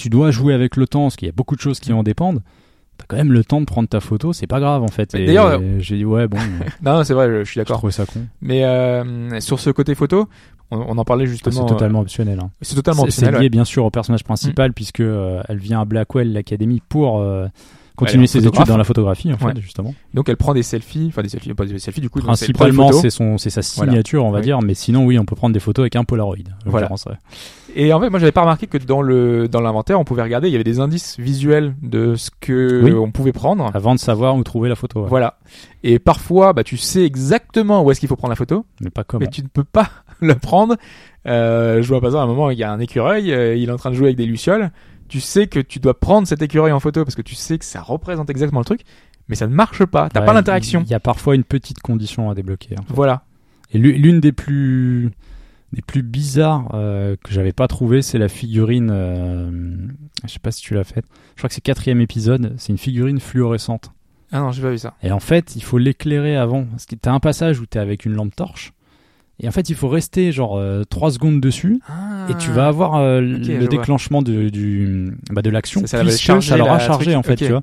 tu 0.00 0.08
dois 0.10 0.30
jouer 0.30 0.54
avec 0.54 0.76
le 0.76 0.86
temps, 0.86 1.02
parce 1.02 1.16
qu'il 1.16 1.26
y 1.26 1.28
a 1.28 1.34
beaucoup 1.34 1.56
de 1.56 1.60
choses 1.60 1.78
qui 1.80 1.92
en 1.92 2.02
dépendent. 2.02 2.42
T'as 2.98 3.04
quand 3.08 3.16
même 3.16 3.32
le 3.32 3.44
temps 3.44 3.60
de 3.60 3.66
prendre 3.66 3.88
ta 3.88 4.00
photo, 4.00 4.32
c'est 4.34 4.46
pas 4.46 4.60
grave 4.60 4.82
en 4.82 4.88
fait. 4.88 5.12
D'ailleurs, 5.12 5.60
j'ai 5.78 5.96
dit 5.96 6.04
ouais 6.04 6.28
bon, 6.28 6.36
euh, 6.40 6.64
Non, 6.82 7.02
c'est 7.04 7.14
vrai, 7.14 7.28
je 7.30 7.44
suis 7.44 7.54
je 7.54 7.60
d'accord. 7.60 7.78
trouvais 7.78 7.92
ça 7.92 8.04
con. 8.06 8.20
Mais 8.42 8.64
euh, 8.64 9.40
sur 9.40 9.58
ce 9.58 9.70
côté 9.70 9.94
photo, 9.94 10.28
on, 10.70 10.78
on 10.78 10.98
en 10.98 11.04
parlait 11.04 11.24
C'est 11.24 11.32
justement. 11.32 11.64
totalement 11.64 12.00
optionnel. 12.00 12.38
hein. 12.42 12.50
euh, 12.50 12.56
C'est 12.60 12.74
totalement 12.74 13.04
C'est 13.06 13.10
c'est 13.12 13.20
optionnel. 13.22 13.40
lié 13.40 13.46
ouais. 13.46 13.50
bien 13.50 13.64
sûr 13.64 13.84
au 13.86 13.90
personnage 13.90 14.22
principal 14.24 14.72
puisque 14.74 15.00
euh, 15.00 15.42
elle 15.48 15.56
vient 15.58 15.80
à 15.80 15.84
Blackwell 15.86 16.32
l'académie 16.32 16.82
pour 16.90 17.20
euh, 17.20 17.46
continuer 18.00 18.26
ses 18.26 18.46
études 18.46 18.66
dans 18.66 18.76
la 18.76 18.84
photographie 18.84 19.32
en 19.32 19.36
fait 19.38 19.44
Ouais. 19.46 19.52
justement. 19.60 19.94
Donc 20.14 20.28
elle 20.28 20.36
prend 20.36 20.52
des 20.54 20.62
selfies, 20.62 21.06
enfin 21.08 21.22
des 21.22 21.28
selfies, 21.28 21.54
pas 21.54 21.64
des 21.66 21.78
selfies 21.78 22.00
du 22.00 22.10
coup. 22.10 22.20
Principalement 22.20 22.92
c'est 22.92 23.10
son 23.10 23.38
c'est 23.38 23.50
sa 23.50 23.60
Voilà. 23.76 23.92
signature 23.92 24.24
on 24.24 24.30
va 24.30 24.38
Oui. 24.38 24.44
dire, 24.44 24.60
mais 24.62 24.74
sinon 24.74 25.04
oui 25.04 25.18
on 25.18 25.24
peut 25.24 25.36
prendre 25.36 25.52
des 25.54 25.60
photos 25.60 25.84
avec 25.84 25.96
un 25.96 26.04
Polaroid. 26.04 26.36
Voilà. 26.66 26.90
ouais. 26.90 27.14
Et 27.76 27.92
en 27.92 28.00
fait, 28.00 28.10
moi, 28.10 28.18
j'avais 28.18 28.32
pas 28.32 28.40
remarqué 28.40 28.66
que 28.66 28.78
dans 28.78 29.00
le 29.00 29.46
dans 29.46 29.60
l'inventaire, 29.60 30.00
on 30.00 30.04
pouvait 30.04 30.22
regarder, 30.24 30.48
il 30.48 30.50
y 30.50 30.56
avait 30.56 30.64
des 30.64 30.80
indices 30.80 31.16
visuels 31.20 31.76
de 31.82 32.16
ce 32.16 32.30
que 32.40 32.82
Oui. 32.82 32.92
on 32.92 33.12
pouvait 33.12 33.30
prendre. 33.30 33.70
Avant 33.74 33.94
de 33.94 34.00
savoir 34.00 34.34
où 34.34 34.42
trouver 34.42 34.68
la 34.68 34.74
photo. 34.74 35.02
ouais. 35.02 35.08
Voilà. 35.08 35.38
Et 35.84 36.00
parfois, 36.00 36.52
bah, 36.52 36.64
tu 36.64 36.76
sais 36.76 37.04
exactement 37.04 37.84
où 37.84 37.90
est-ce 37.92 38.00
qu'il 38.00 38.08
faut 38.08 38.16
prendre 38.16 38.32
la 38.32 38.36
photo, 38.36 38.64
Mais 38.80 38.90
pas 38.90 39.04
comment. 39.04 39.20
mais 39.20 39.28
tu 39.30 39.42
ne 39.42 39.46
peux 39.46 39.62
pas 39.62 39.88
le 40.20 40.34
prendre. 40.34 40.74
Euh, 41.28 41.80
je 41.80 41.86
vois 41.88 42.00
par 42.00 42.08
exemple 42.08 42.22
à 42.22 42.24
un 42.24 42.26
moment, 42.26 42.50
il 42.50 42.58
y 42.58 42.64
a 42.64 42.72
un 42.72 42.80
écureuil, 42.80 43.32
euh, 43.32 43.54
il 43.54 43.68
est 43.68 43.72
en 43.72 43.76
train 43.76 43.90
de 43.90 43.94
jouer 43.94 44.06
avec 44.08 44.16
des 44.16 44.26
lucioles. 44.26 44.72
Tu 45.10 45.20
sais 45.20 45.46
que 45.48 45.60
tu 45.60 45.78
dois 45.80 45.98
prendre 45.98 46.26
cet 46.26 46.40
écureuil 46.40 46.72
en 46.72 46.80
photo 46.80 47.04
parce 47.04 47.14
que 47.14 47.22
tu 47.22 47.34
sais 47.34 47.58
que 47.58 47.64
ça 47.64 47.82
représente 47.82 48.30
exactement 48.30 48.60
le 48.60 48.64
truc, 48.64 48.80
mais 49.28 49.34
ça 49.34 49.46
ne 49.46 49.54
marche 49.54 49.84
pas. 49.84 50.08
T'as 50.08 50.20
Ouais, 50.20 50.26
pas 50.26 50.32
l'interaction. 50.32 50.82
Il 50.86 50.90
y 50.90 50.94
a 50.94 51.00
parfois 51.00 51.34
une 51.34 51.44
petite 51.44 51.80
condition 51.80 52.30
à 52.30 52.34
débloquer. 52.34 52.76
Voilà. 52.88 53.24
Et 53.72 53.78
l'u- 53.78 53.92
l'une 53.92 54.20
des 54.20 54.32
plus 54.32 55.10
des 55.72 55.82
plus 55.82 56.02
bizarres 56.02 56.68
euh, 56.74 57.14
que 57.22 57.32
j'avais 57.32 57.52
pas 57.52 57.68
trouvé, 57.68 58.02
c'est 58.02 58.18
la 58.18 58.28
figurine. 58.28 58.90
euh, 58.92 59.88
je 60.24 60.32
sais 60.32 60.38
pas 60.40 60.50
si 60.50 60.62
tu 60.62 60.74
l'as 60.74 60.82
faite. 60.84 61.04
Je 61.34 61.40
crois 61.40 61.48
que 61.48 61.54
c'est 61.54 61.60
quatrième 61.60 62.00
épisode. 62.00 62.54
C'est 62.58 62.70
une 62.72 62.78
figurine 62.78 63.20
fluorescente. 63.20 63.92
Ah 64.32 64.40
non, 64.40 64.50
j'ai 64.52 64.62
pas 64.62 64.70
vu 64.70 64.78
ça. 64.78 64.94
Et 65.02 65.12
en 65.12 65.20
fait, 65.20 65.54
il 65.56 65.62
faut 65.62 65.78
l'éclairer 65.78 66.36
avant. 66.36 66.64
Parce 66.64 66.86
que 66.86 66.94
t'as 66.96 67.12
un 67.12 67.20
passage 67.20 67.60
où 67.60 67.66
t'es 67.66 67.78
avec 67.78 68.04
une 68.04 68.14
lampe 68.14 68.34
torche. 68.34 68.72
Et 69.42 69.48
en 69.48 69.52
fait, 69.52 69.70
il 69.70 69.74
faut 69.74 69.88
rester 69.88 70.32
genre 70.32 70.60
3 70.90 71.10
secondes 71.12 71.40
dessus. 71.40 71.80
Et 72.28 72.34
tu 72.38 72.50
vas 72.50 72.66
avoir 72.68 72.96
euh, 72.96 73.20
le 73.20 73.66
déclenchement 73.68 74.22
de, 74.22 74.48
du, 74.50 75.12
bah, 75.32 75.42
de 75.42 75.50
l'action. 75.50 75.80
Ça- 75.86 75.98
puisque 76.10 76.20
ça 76.42 76.56
l'aura 76.58 76.72
la 76.74 76.78
chargé 76.86 77.16
en 77.16 77.22
fait, 77.22 77.36
tu 77.46 77.52
vois. 77.52 77.62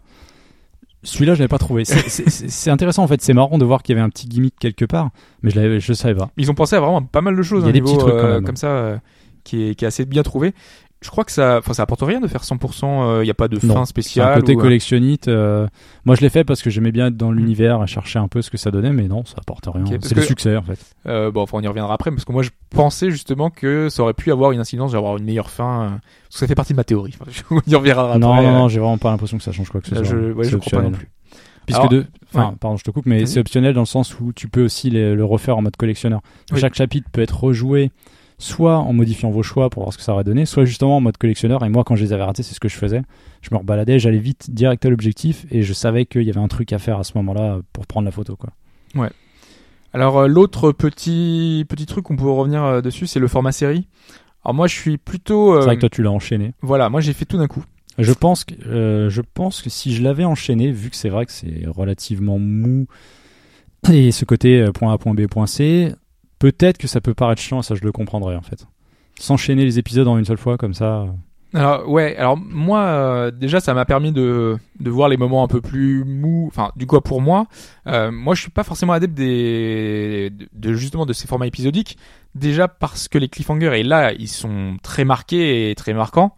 Celui-là, 1.03 1.35
je 1.35 1.39
l'avais 1.39 1.47
pas 1.47 1.59
trouvé. 1.59 1.85
C'est- 1.85 2.69
intéressant 2.71 3.03
en 3.03 3.07
fait. 3.07 3.21
C'est 3.21 3.33
marrant 3.33 3.57
de 3.57 3.63
voir 3.65 3.83
qu'il 3.83 3.95
y 3.95 3.97
avait 3.99 4.05
un 4.05 4.09
petit 4.09 4.27
gimmick 4.27 4.55
quelque 4.59 4.83
part, 4.85 5.11
mais 5.43 5.51
je 5.51 5.55
l'avais, 5.59 5.79
je 5.79 5.93
savais 5.93 6.15
pas. 6.15 6.31
Ils 6.37 6.49
ont 6.51 6.55
pensé 6.55 6.75
à 6.75 6.79
vraiment 6.79 7.01
pas 7.03 7.21
mal 7.21 7.35
de 7.35 7.41
choses. 7.43 7.61
Il 7.63 7.65
y 7.65 7.67
a 7.67 7.69
au 7.69 7.71
des 7.73 7.81
niveau, 7.81 7.93
petits 7.95 7.99
trucs, 7.99 8.13
euh, 8.15 8.41
comme 8.41 8.55
ça, 8.57 8.67
euh, 8.67 8.97
qui 9.43 9.69
est 9.69 9.75
qui 9.75 9.85
est 9.85 9.87
assez 9.87 10.05
bien 10.05 10.23
trouvé. 10.23 10.53
Je 11.01 11.09
crois 11.11 11.23
que 11.23 11.31
ça, 11.31 11.57
enfin, 11.59 11.73
ça 11.73 11.83
apporte 11.83 12.01
rien 12.01 12.19
de 12.19 12.27
faire 12.27 12.41
100%. 12.43 13.21
Il 13.23 13.27
y 13.27 13.29
a 13.29 13.35
pas 13.35 13.47
de 13.47 13.59
fin 13.59 13.85
spéciale. 13.85 14.31
un 14.33 14.35
côté 14.39 14.55
ou, 14.55 14.59
euh, 14.59 14.61
collectionnite. 14.63 15.27
euh, 15.27 15.67
Moi, 16.05 16.15
je 16.15 16.21
l'ai 16.21 16.29
fait 16.29 16.43
parce 16.43 16.63
que 16.63 16.69
j'aimais 16.71 16.91
bien 16.91 17.07
être 17.07 17.17
dans 17.17 17.31
l'univers 17.31 17.83
et 17.83 17.87
chercher 17.87 18.17
un 18.17 18.27
peu 18.27 18.41
ce 18.41 18.49
que 18.49 18.57
ça 18.57 18.71
donnait, 18.71 18.91
mais 18.91 19.07
non, 19.07 19.23
ça 19.23 19.35
apporte 19.39 19.67
rien. 19.71 19.83
C'est 20.01 20.15
le 20.15 20.21
succès 20.23 20.55
en 20.57 20.63
fait. 20.63 20.79
Euh, 21.05 21.29
bon, 21.29 21.41
enfin, 21.43 21.59
on 21.59 21.61
y 21.61 21.67
reviendra 21.67 21.93
après, 21.93 22.09
parce 22.09 22.25
que 22.25 22.31
moi, 22.31 22.41
je 22.41 22.49
pensais 22.71 23.11
justement 23.11 23.49
que 23.51 23.89
ça 23.89 24.01
aurait 24.03 24.15
pu 24.15 24.31
avoir 24.31 24.51
une 24.51 24.59
incidence, 24.59 24.93
d'avoir 24.93 25.17
une 25.17 25.23
meilleure 25.25 25.51
fin. 25.51 25.99
parce 26.29 26.33
que 26.33 26.39
ça 26.39 26.47
fait 26.47 26.55
partie 26.55 26.73
de 26.73 26.77
ma 26.77 26.83
théorie. 26.83 27.15
on 27.51 27.59
y 27.67 27.75
reviendra 27.75 28.05
après. 28.07 28.19
non, 28.19 28.35
non, 28.41 28.51
non, 28.53 28.67
j'ai 28.67 28.79
vraiment 28.79 28.97
pas 28.97 29.11
l'impression 29.11 29.37
que 29.37 29.43
ça 29.43 29.51
change 29.51 29.69
quoi 29.69 29.81
que 29.81 29.87
ce 29.89 29.95
soit. 29.95 30.03
je, 30.03 30.31
ouais, 30.31 30.45
je 30.45 30.57
crois 30.57 30.79
pas 30.79 30.83
non 30.83 30.91
plus. 30.91 31.09
Puisque 31.67 31.79
Alors, 31.79 31.91
de, 31.91 32.05
enfin, 32.33 32.49
ouais. 32.51 32.55
pardon, 32.59 32.77
je 32.77 32.83
te 32.85 32.91
coupe, 32.91 33.05
mais 33.05 33.25
c'est 33.25 33.39
optionnel 33.41 33.73
dans 33.73 33.81
le 33.81 33.85
sens 33.85 34.19
où 34.19 34.31
tu 34.33 34.47
peux 34.47 34.63
aussi 34.63 34.89
les- 34.89 35.13
le 35.15 35.25
refaire 35.25 35.57
en 35.57 35.61
mode 35.61 35.75
collectionneur. 35.75 36.21
Oui. 36.53 36.59
Chaque 36.61 36.75
chapitre 36.75 37.09
peut 37.11 37.21
être 37.21 37.37
rejoué, 37.43 37.91
soit 38.39 38.77
en 38.77 38.93
modifiant 38.93 39.31
vos 39.31 39.41
choix 39.43 39.69
pour 39.69 39.83
voir 39.83 39.93
ce 39.93 39.97
que 39.97 40.03
ça 40.03 40.13
aurait 40.13 40.23
donné, 40.23 40.45
soit 40.45 40.63
justement 40.65 40.97
en 40.97 41.01
mode 41.01 41.17
collectionneur. 41.17 41.63
Et 41.65 41.69
moi, 41.69 41.83
quand 41.83 41.95
je 41.95 42.03
les 42.03 42.13
avais 42.13 42.23
ratés, 42.23 42.43
c'est 42.43 42.53
ce 42.53 42.59
que 42.59 42.69
je 42.69 42.75
faisais. 42.75 43.01
Je 43.41 43.49
me 43.51 43.57
rebaladais, 43.57 43.97
j'allais 43.99 44.19
vite 44.19 44.51
direct 44.51 44.85
à 44.85 44.89
l'objectif 44.89 45.45
et 45.49 45.63
je 45.63 45.73
savais 45.73 46.05
qu'il 46.05 46.21
y 46.23 46.29
avait 46.29 46.39
un 46.39 46.47
truc 46.47 46.71
à 46.73 46.77
faire 46.79 46.99
à 46.99 47.03
ce 47.03 47.13
moment-là 47.15 47.59
pour 47.73 47.87
prendre 47.87 48.05
la 48.05 48.11
photo, 48.11 48.35
quoi. 48.35 48.51
Alors, 49.93 50.19
euh, 50.19 50.27
l'autre 50.27 50.71
petit 50.71 51.65
petit 51.67 51.85
truc 51.85 52.05
qu'on 52.05 52.15
peut 52.17 52.29
revenir 52.29 52.63
euh, 52.63 52.81
dessus, 52.81 53.07
c'est 53.07 53.19
le 53.19 53.27
format 53.27 53.51
série. 53.51 53.87
Alors 54.43 54.53
moi, 54.53 54.67
je 54.67 54.75
suis 54.75 54.97
plutôt. 54.97 55.53
euh, 55.55 55.61
C'est 55.61 55.65
vrai 55.65 55.75
que 55.75 55.81
toi, 55.81 55.89
tu 55.89 56.03
l'as 56.03 56.11
enchaîné. 56.11 56.53
voilà, 56.61 56.89
moi 56.89 57.01
j'ai 57.01 57.13
fait 57.13 57.25
tout 57.25 57.37
d'un 57.37 57.47
coup. 57.47 57.63
Je 57.97 58.13
pense 58.13 58.45
que, 58.45 58.53
euh, 58.67 59.09
je 59.09 59.21
pense 59.33 59.61
que 59.63 59.69
si 59.71 59.95
je 59.95 60.03
l'avais 60.03 60.23
enchaîné, 60.25 60.71
vu 60.71 60.91
que 60.91 60.95
c'est 60.95 61.09
vrai 61.09 61.25
que 61.25 61.31
c'est 61.31 61.63
relativement 61.67 62.37
mou, 62.37 62.85
et 63.91 64.11
ce 64.11 64.23
côté 64.25 64.61
euh, 64.61 64.71
point 64.71 64.93
A, 64.93 64.97
point 64.99 65.15
B, 65.15 65.25
point 65.27 65.47
C, 65.47 65.93
peut-être 66.39 66.77
que 66.77 66.87
ça 66.87 67.01
peut 67.01 67.13
paraître 67.13 67.41
chiant, 67.41 67.61
ça 67.61 67.75
je 67.75 67.83
le 67.83 67.91
comprendrais 67.91 68.35
en 68.35 68.41
fait. 68.41 68.65
S'enchaîner 69.19 69.65
les 69.65 69.79
épisodes 69.79 70.07
en 70.07 70.17
une 70.17 70.25
seule 70.25 70.37
fois 70.37 70.57
comme 70.57 70.73
ça. 70.75 71.01
euh, 71.01 71.07
Alors 71.53 71.89
ouais, 71.89 72.15
alors 72.17 72.37
moi 72.37 72.81
euh, 72.81 73.31
déjà 73.31 73.59
ça 73.59 73.73
m'a 73.73 73.85
permis 73.85 74.11
de 74.11 74.57
de 74.79 74.89
voir 74.91 75.09
les 75.09 75.17
moments 75.17 75.43
un 75.43 75.47
peu 75.47 75.61
plus 75.61 76.03
mous. 76.05 76.45
Enfin, 76.47 76.71
du 76.75 76.85
coup 76.85 76.99
pour 77.01 77.21
moi, 77.21 77.47
euh, 77.87 78.11
moi 78.11 78.35
je 78.35 78.41
suis 78.41 78.51
pas 78.51 78.63
forcément 78.63 78.93
adepte 78.93 79.15
des 79.15 80.31
de, 80.53 80.73
justement 80.73 81.05
de 81.07 81.13
ces 81.13 81.27
formats 81.27 81.47
épisodiques. 81.47 81.97
Déjà 82.35 82.67
parce 82.67 83.07
que 83.07 83.17
les 83.17 83.29
cliffhangers 83.29 83.79
et 83.79 83.83
là 83.83 84.13
ils 84.13 84.27
sont 84.27 84.77
très 84.83 85.03
marqués 85.05 85.71
et 85.71 85.75
très 85.75 85.93
marquants. 85.93 86.35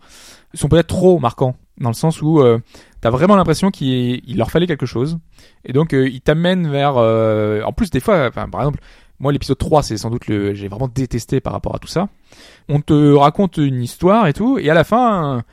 Ils 0.53 0.59
sont 0.59 0.69
peut-être 0.69 0.87
trop 0.87 1.19
marquants 1.19 1.55
dans 1.79 1.89
le 1.89 1.95
sens 1.95 2.21
où 2.21 2.39
euh, 2.39 2.59
t'as 3.01 3.09
vraiment 3.09 3.35
l'impression 3.35 3.71
qu'il 3.71 4.21
il 4.25 4.37
leur 4.37 4.51
fallait 4.51 4.67
quelque 4.67 4.85
chose 4.85 5.19
et 5.65 5.73
donc 5.73 5.91
ils 5.91 6.21
t'amènent 6.21 6.69
vers. 6.69 6.95
en 6.95 7.73
plus 7.73 7.89
des 7.89 7.99
fois, 7.99 8.31
par 8.31 8.45
exemple. 8.45 8.79
Moi, 9.19 9.31
l'épisode 9.33 9.57
3, 9.57 9.83
c'est 9.83 9.97
sans 9.97 10.09
doute 10.09 10.27
le, 10.27 10.53
j'ai 10.53 10.67
vraiment 10.67 10.87
détesté 10.87 11.39
par 11.41 11.53
rapport 11.53 11.75
à 11.75 11.79
tout 11.79 11.87
ça. 11.87 12.07
On 12.69 12.79
te 12.81 13.13
raconte 13.13 13.57
une 13.57 13.81
histoire 13.81 14.27
et 14.27 14.33
tout, 14.33 14.57
et 14.59 14.69
à 14.69 14.73
la 14.73 14.83
fin, 14.83 15.43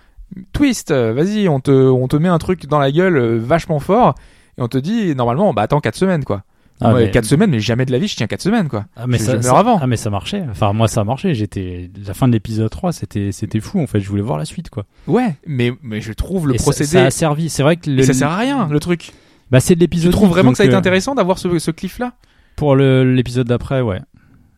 twist, 0.53 0.93
vas-y, 0.93 1.49
on 1.49 1.61
te, 1.61 1.71
on 1.71 2.09
te 2.09 2.17
met 2.17 2.29
un 2.29 2.39
truc 2.39 2.67
dans 2.67 2.79
la 2.79 2.93
gueule 2.93 3.17
euh, 3.17 3.39
vachement 3.39 3.81
fort, 3.81 4.15
et 4.59 4.63
on 4.63 4.69
te 4.69 4.79
dit, 4.79 5.15
normalement, 5.15 5.53
bah 5.53 5.63
attends 5.63 5.81
4 5.81 5.95
semaines, 5.97 6.25
quoi. 6.25 6.43
Ah, 6.83 6.91
Moi, 6.91 7.01
mais- 7.01 7.11
4 7.11 7.25
semaines, 7.25 7.51
mais 7.51 7.59
jamais 7.61 7.87
de 7.87 7.93
la 7.93 7.99
vie, 7.99 8.07
je 8.07 8.17
tiens 8.17 8.27
4 8.27 8.43
semaines, 8.43 8.69
quoi. 8.69 8.85
Ah 8.97 9.07
mais 9.07 9.17
Je- 9.19 9.25
ça, 9.25 9.33
je 9.33 9.37
meurs 9.39 9.45
ça- 9.55 9.59
avant. 9.59 9.79
Ah 9.81 9.87
mais 9.87 9.97
ça 9.97 10.11
marchait. 10.11 10.45
Enfin 10.51 10.75
moi 10.75 10.89
ça 10.89 11.01
a 11.01 11.05
marché. 11.05 11.35
J'étais 11.35 11.91
la 12.07 12.13
fin 12.13 12.29
de 12.29 12.35
l'épisode 12.35 12.69
3, 12.69 12.93
c'était 12.93 13.33
c'était 13.33 13.61
fou 13.61 13.81
en 13.81 13.87
fait. 13.87 13.99
Je 13.99 14.09
voulais 14.11 14.21
voir 14.23 14.37
la 14.37 14.45
suite 14.45 14.69
quoi. 14.69 14.85
Ouais, 15.07 15.37
mais, 15.47 15.73
mais 15.83 16.03
je 16.03 16.13
trouve 16.13 16.47
le 16.49 16.55
Et 16.55 16.59
procédé, 16.59 16.87
Ça, 16.91 17.05
a 17.07 17.11
servi. 17.11 17.49
C'est 17.49 17.63
vrai 17.63 17.77
que 17.79 17.89
le, 17.91 18.01
et 18.01 18.03
ça 18.03 18.13
sert 18.13 18.29
à 18.31 18.37
rien, 18.37 18.69
le 18.71 18.79
truc. 18.79 19.13
Bah 19.51 19.59
c'est 19.61 19.75
de 19.75 19.79
Tu 19.79 19.85
l'épisode. 19.85 20.13
trouves 20.13 20.29
vraiment 20.29 20.51
que 20.51 20.59
ça 20.59 20.65
a 20.65 20.67
été 20.67 20.75
euh, 20.75 20.79
intéressant 20.79 21.15
d'avoir 21.15 21.39
ce, 21.39 21.59
ce 21.59 21.71
cliff-là? 21.71 22.13
Pour 22.57 22.75
l'épisode 22.77 23.47
d'après, 23.47 23.81
ouais. 23.83 24.01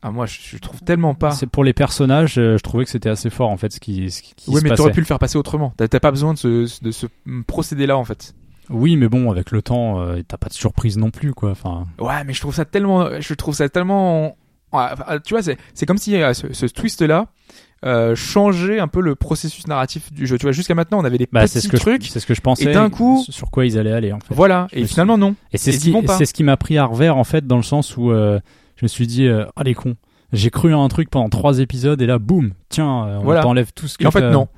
Ah, 0.02 0.12
moi, 0.12 0.26
je, 0.26 0.38
je 0.40 0.58
trouve 0.58 0.80
tellement 0.82 1.14
pas. 1.14 1.32
C'est 1.32 1.48
pour 1.48 1.64
les 1.64 1.72
personnages. 1.72 2.38
euh, 2.38 2.56
je 2.56 2.62
trouvais 2.62 2.84
que 2.84 2.90
c'était 2.90 3.08
assez 3.08 3.30
fort 3.30 3.50
en 3.50 3.56
fait 3.56 3.72
ce 3.72 3.80
qui 3.80 4.10
ce 4.12 4.22
qui, 4.22 4.48
Ouais, 4.48 4.60
se 4.60 4.64
mais 4.64 4.74
t'aurais 4.76 4.92
pu 4.92 5.00
le 5.00 5.06
faire 5.06 5.18
passer 5.18 5.36
autrement. 5.38 5.72
T'as 5.76 5.88
pas 6.00 6.12
besoin 6.12 6.34
de 6.34 6.38
ce, 6.38 6.82
de 6.82 6.90
ce 6.92 7.06
procédé-là, 7.46 7.96
en 7.98 8.04
fait. 8.04 8.34
Oui 8.70 8.96
mais 8.96 9.08
bon 9.08 9.30
avec 9.30 9.50
le 9.50 9.62
temps, 9.62 9.98
euh, 10.00 10.20
t'as 10.28 10.36
pas 10.36 10.48
de 10.48 10.52
surprise 10.52 10.98
non 10.98 11.10
plus 11.10 11.32
quoi. 11.32 11.50
Enfin. 11.52 11.86
Ouais, 11.98 12.22
mais 12.24 12.34
je 12.34 12.40
trouve 12.40 12.54
ça 12.54 12.66
tellement, 12.66 13.18
je 13.18 13.32
trouve 13.34 13.54
ça 13.54 13.68
tellement, 13.70 14.36
Ouais, 14.72 14.84
enfin, 14.92 15.18
tu 15.24 15.32
vois, 15.32 15.42
c'est, 15.42 15.56
c'est 15.72 15.86
comme 15.86 15.96
si 15.96 16.14
euh, 16.20 16.34
ce, 16.34 16.52
ce 16.52 16.66
twist-là 16.66 17.28
euh, 17.84 18.14
changeait 18.16 18.80
un 18.80 18.88
peu 18.88 19.00
le 19.00 19.14
processus 19.14 19.66
narratif 19.66 20.12
du 20.12 20.26
jeu. 20.26 20.36
Tu 20.38 20.46
vois, 20.46 20.52
jusqu'à 20.52 20.74
maintenant, 20.74 20.98
on 21.00 21.04
avait 21.04 21.18
des 21.18 21.28
Bah 21.30 21.42
petits 21.42 21.60
ce 21.60 21.68
que 21.68 21.76
trucs. 21.76 22.06
c'est 22.06 22.18
ce 22.20 22.26
que 22.26 22.34
je 22.34 22.40
pensais. 22.40 22.64
et 22.70 22.72
d'un 22.74 22.90
coup- 22.90 23.24
sur 23.28 23.50
quoi 23.50 23.64
ils 23.66 23.78
allaient 23.78 23.92
aller 23.92 24.12
en 24.12 24.18
fait. 24.20 24.34
Voilà. 24.34 24.66
Je 24.72 24.78
Et 24.78 24.82
me 24.82 24.86
finalement, 24.86 25.16
non. 25.18 25.34
Et 25.52 25.58
c'est 25.58 25.72
ce 25.72 25.78
qui, 25.80 25.94
c'est 26.16 26.26
ce 26.26 26.34
qui 26.34 26.42
m'a 26.44 26.56
pris 26.56 26.76
à 26.78 26.84
revers 26.86 27.16
en 27.16 27.24
fait 27.24 27.46
dans 27.46 27.56
le 27.56 27.62
sens 27.62 27.96
où 27.96 28.10
euh, 28.10 28.40
je 28.76 28.84
me 28.84 28.88
suis 28.88 29.06
dit 29.06 29.26
euh, 29.26 29.44
ah 29.56 29.62
les 29.64 29.74
cons. 29.74 29.94
J'ai 30.32 30.50
cru 30.50 30.74
à 30.74 30.76
un 30.78 30.88
truc 30.88 31.08
pendant 31.08 31.28
trois 31.28 31.58
épisodes 31.60 32.00
et 32.02 32.06
là 32.06 32.18
boum 32.18 32.52
tiens 32.68 32.86
on 32.86 33.20
Voilà. 33.22 33.42
t'enlève 33.42 33.72
tout 33.74 33.88
ce 33.88 33.96
que 33.96 34.04
Et 34.04 34.06
en 34.06 34.10
fait, 34.10 34.30
non. 34.30 34.48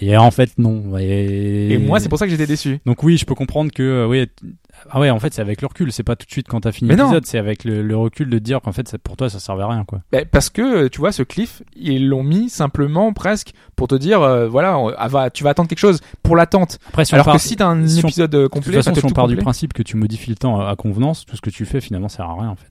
Et 0.00 0.16
en 0.16 0.30
fait 0.30 0.52
non. 0.56 0.96
Et, 0.98 1.72
Et 1.72 1.78
moi, 1.78 2.00
c'est 2.00 2.08
pour 2.08 2.18
ça 2.18 2.24
que 2.24 2.30
j'étais 2.30 2.46
déçu. 2.46 2.78
Donc 2.86 3.02
oui, 3.02 3.18
je 3.18 3.26
peux 3.26 3.34
comprendre 3.34 3.70
que 3.72 3.82
euh, 3.82 4.06
oui, 4.06 4.26
ah 4.90 5.00
ouais, 5.00 5.10
en 5.10 5.18
fait, 5.18 5.32
c'est 5.34 5.40
avec 5.42 5.60
le 5.62 5.66
recul, 5.68 5.92
c'est 5.92 6.02
pas 6.02 6.16
tout 6.16 6.26
de 6.26 6.30
suite 6.30 6.48
quand 6.48 6.60
t'as 6.62 6.72
fini 6.72 6.90
l'épisode, 7.04 7.26
c'est 7.26 7.38
avec 7.38 7.64
le, 7.64 7.82
le 7.82 7.96
recul 7.96 8.28
de 8.30 8.38
dire 8.38 8.60
qu'en 8.60 8.72
fait, 8.72 8.88
ça- 8.88 8.98
pour 8.98 9.16
toi, 9.16 9.28
ça 9.30 9.38
servait 9.40 9.62
à 9.62 9.68
rien, 9.68 9.84
quoi. 9.84 10.00
Ben, 10.12 10.24
parce 10.30 10.50
que, 10.50 10.88
tu 10.88 10.98
vois, 10.98 11.12
ce 11.12 11.22
cliff, 11.22 11.62
ils 11.76 12.08
l'ont 12.08 12.22
mis 12.24 12.48
simplement 12.50 13.12
presque 13.12 13.52
pour 13.76 13.88
te 13.88 13.94
dire, 13.94 14.22
euh, 14.22 14.48
voilà, 14.48 14.78
on- 14.78 14.92
ah, 14.96 15.08
va, 15.08 15.30
tu 15.30 15.44
vas 15.44 15.50
attendre 15.50 15.68
quelque 15.68 15.78
chose 15.78 16.00
pour 16.22 16.36
l'attente. 16.36 16.78
Après, 16.88 17.04
si 17.04 17.14
Alors 17.14 17.26
part, 17.26 17.34
que 17.36 17.40
si 17.40 17.56
t'as 17.56 17.66
un 17.68 17.86
si 17.86 17.98
on- 18.04 18.08
épisode 18.08 18.34
euh, 18.34 18.42
de 18.42 18.46
complet, 18.48 18.72
toute 18.72 18.74
façon, 18.76 18.90
enfin, 18.90 19.00
si 19.00 19.06
on 19.06 19.10
part 19.10 19.28
du 19.28 19.36
principe 19.42 19.72
que 19.72 19.82
tu 19.82 19.96
modifies 19.96 20.30
le 20.30 20.36
temps 20.36 20.60
à, 20.60 20.70
à 20.70 20.76
convenance, 20.76 21.24
tout 21.26 21.36
ce 21.36 21.40
que 21.40 21.50
tu 21.50 21.64
fais 21.64 21.80
finalement 21.80 22.08
sert 22.08 22.28
à 22.28 22.34
rien, 22.40 22.48
en 22.50 22.56
fait. 22.56 22.66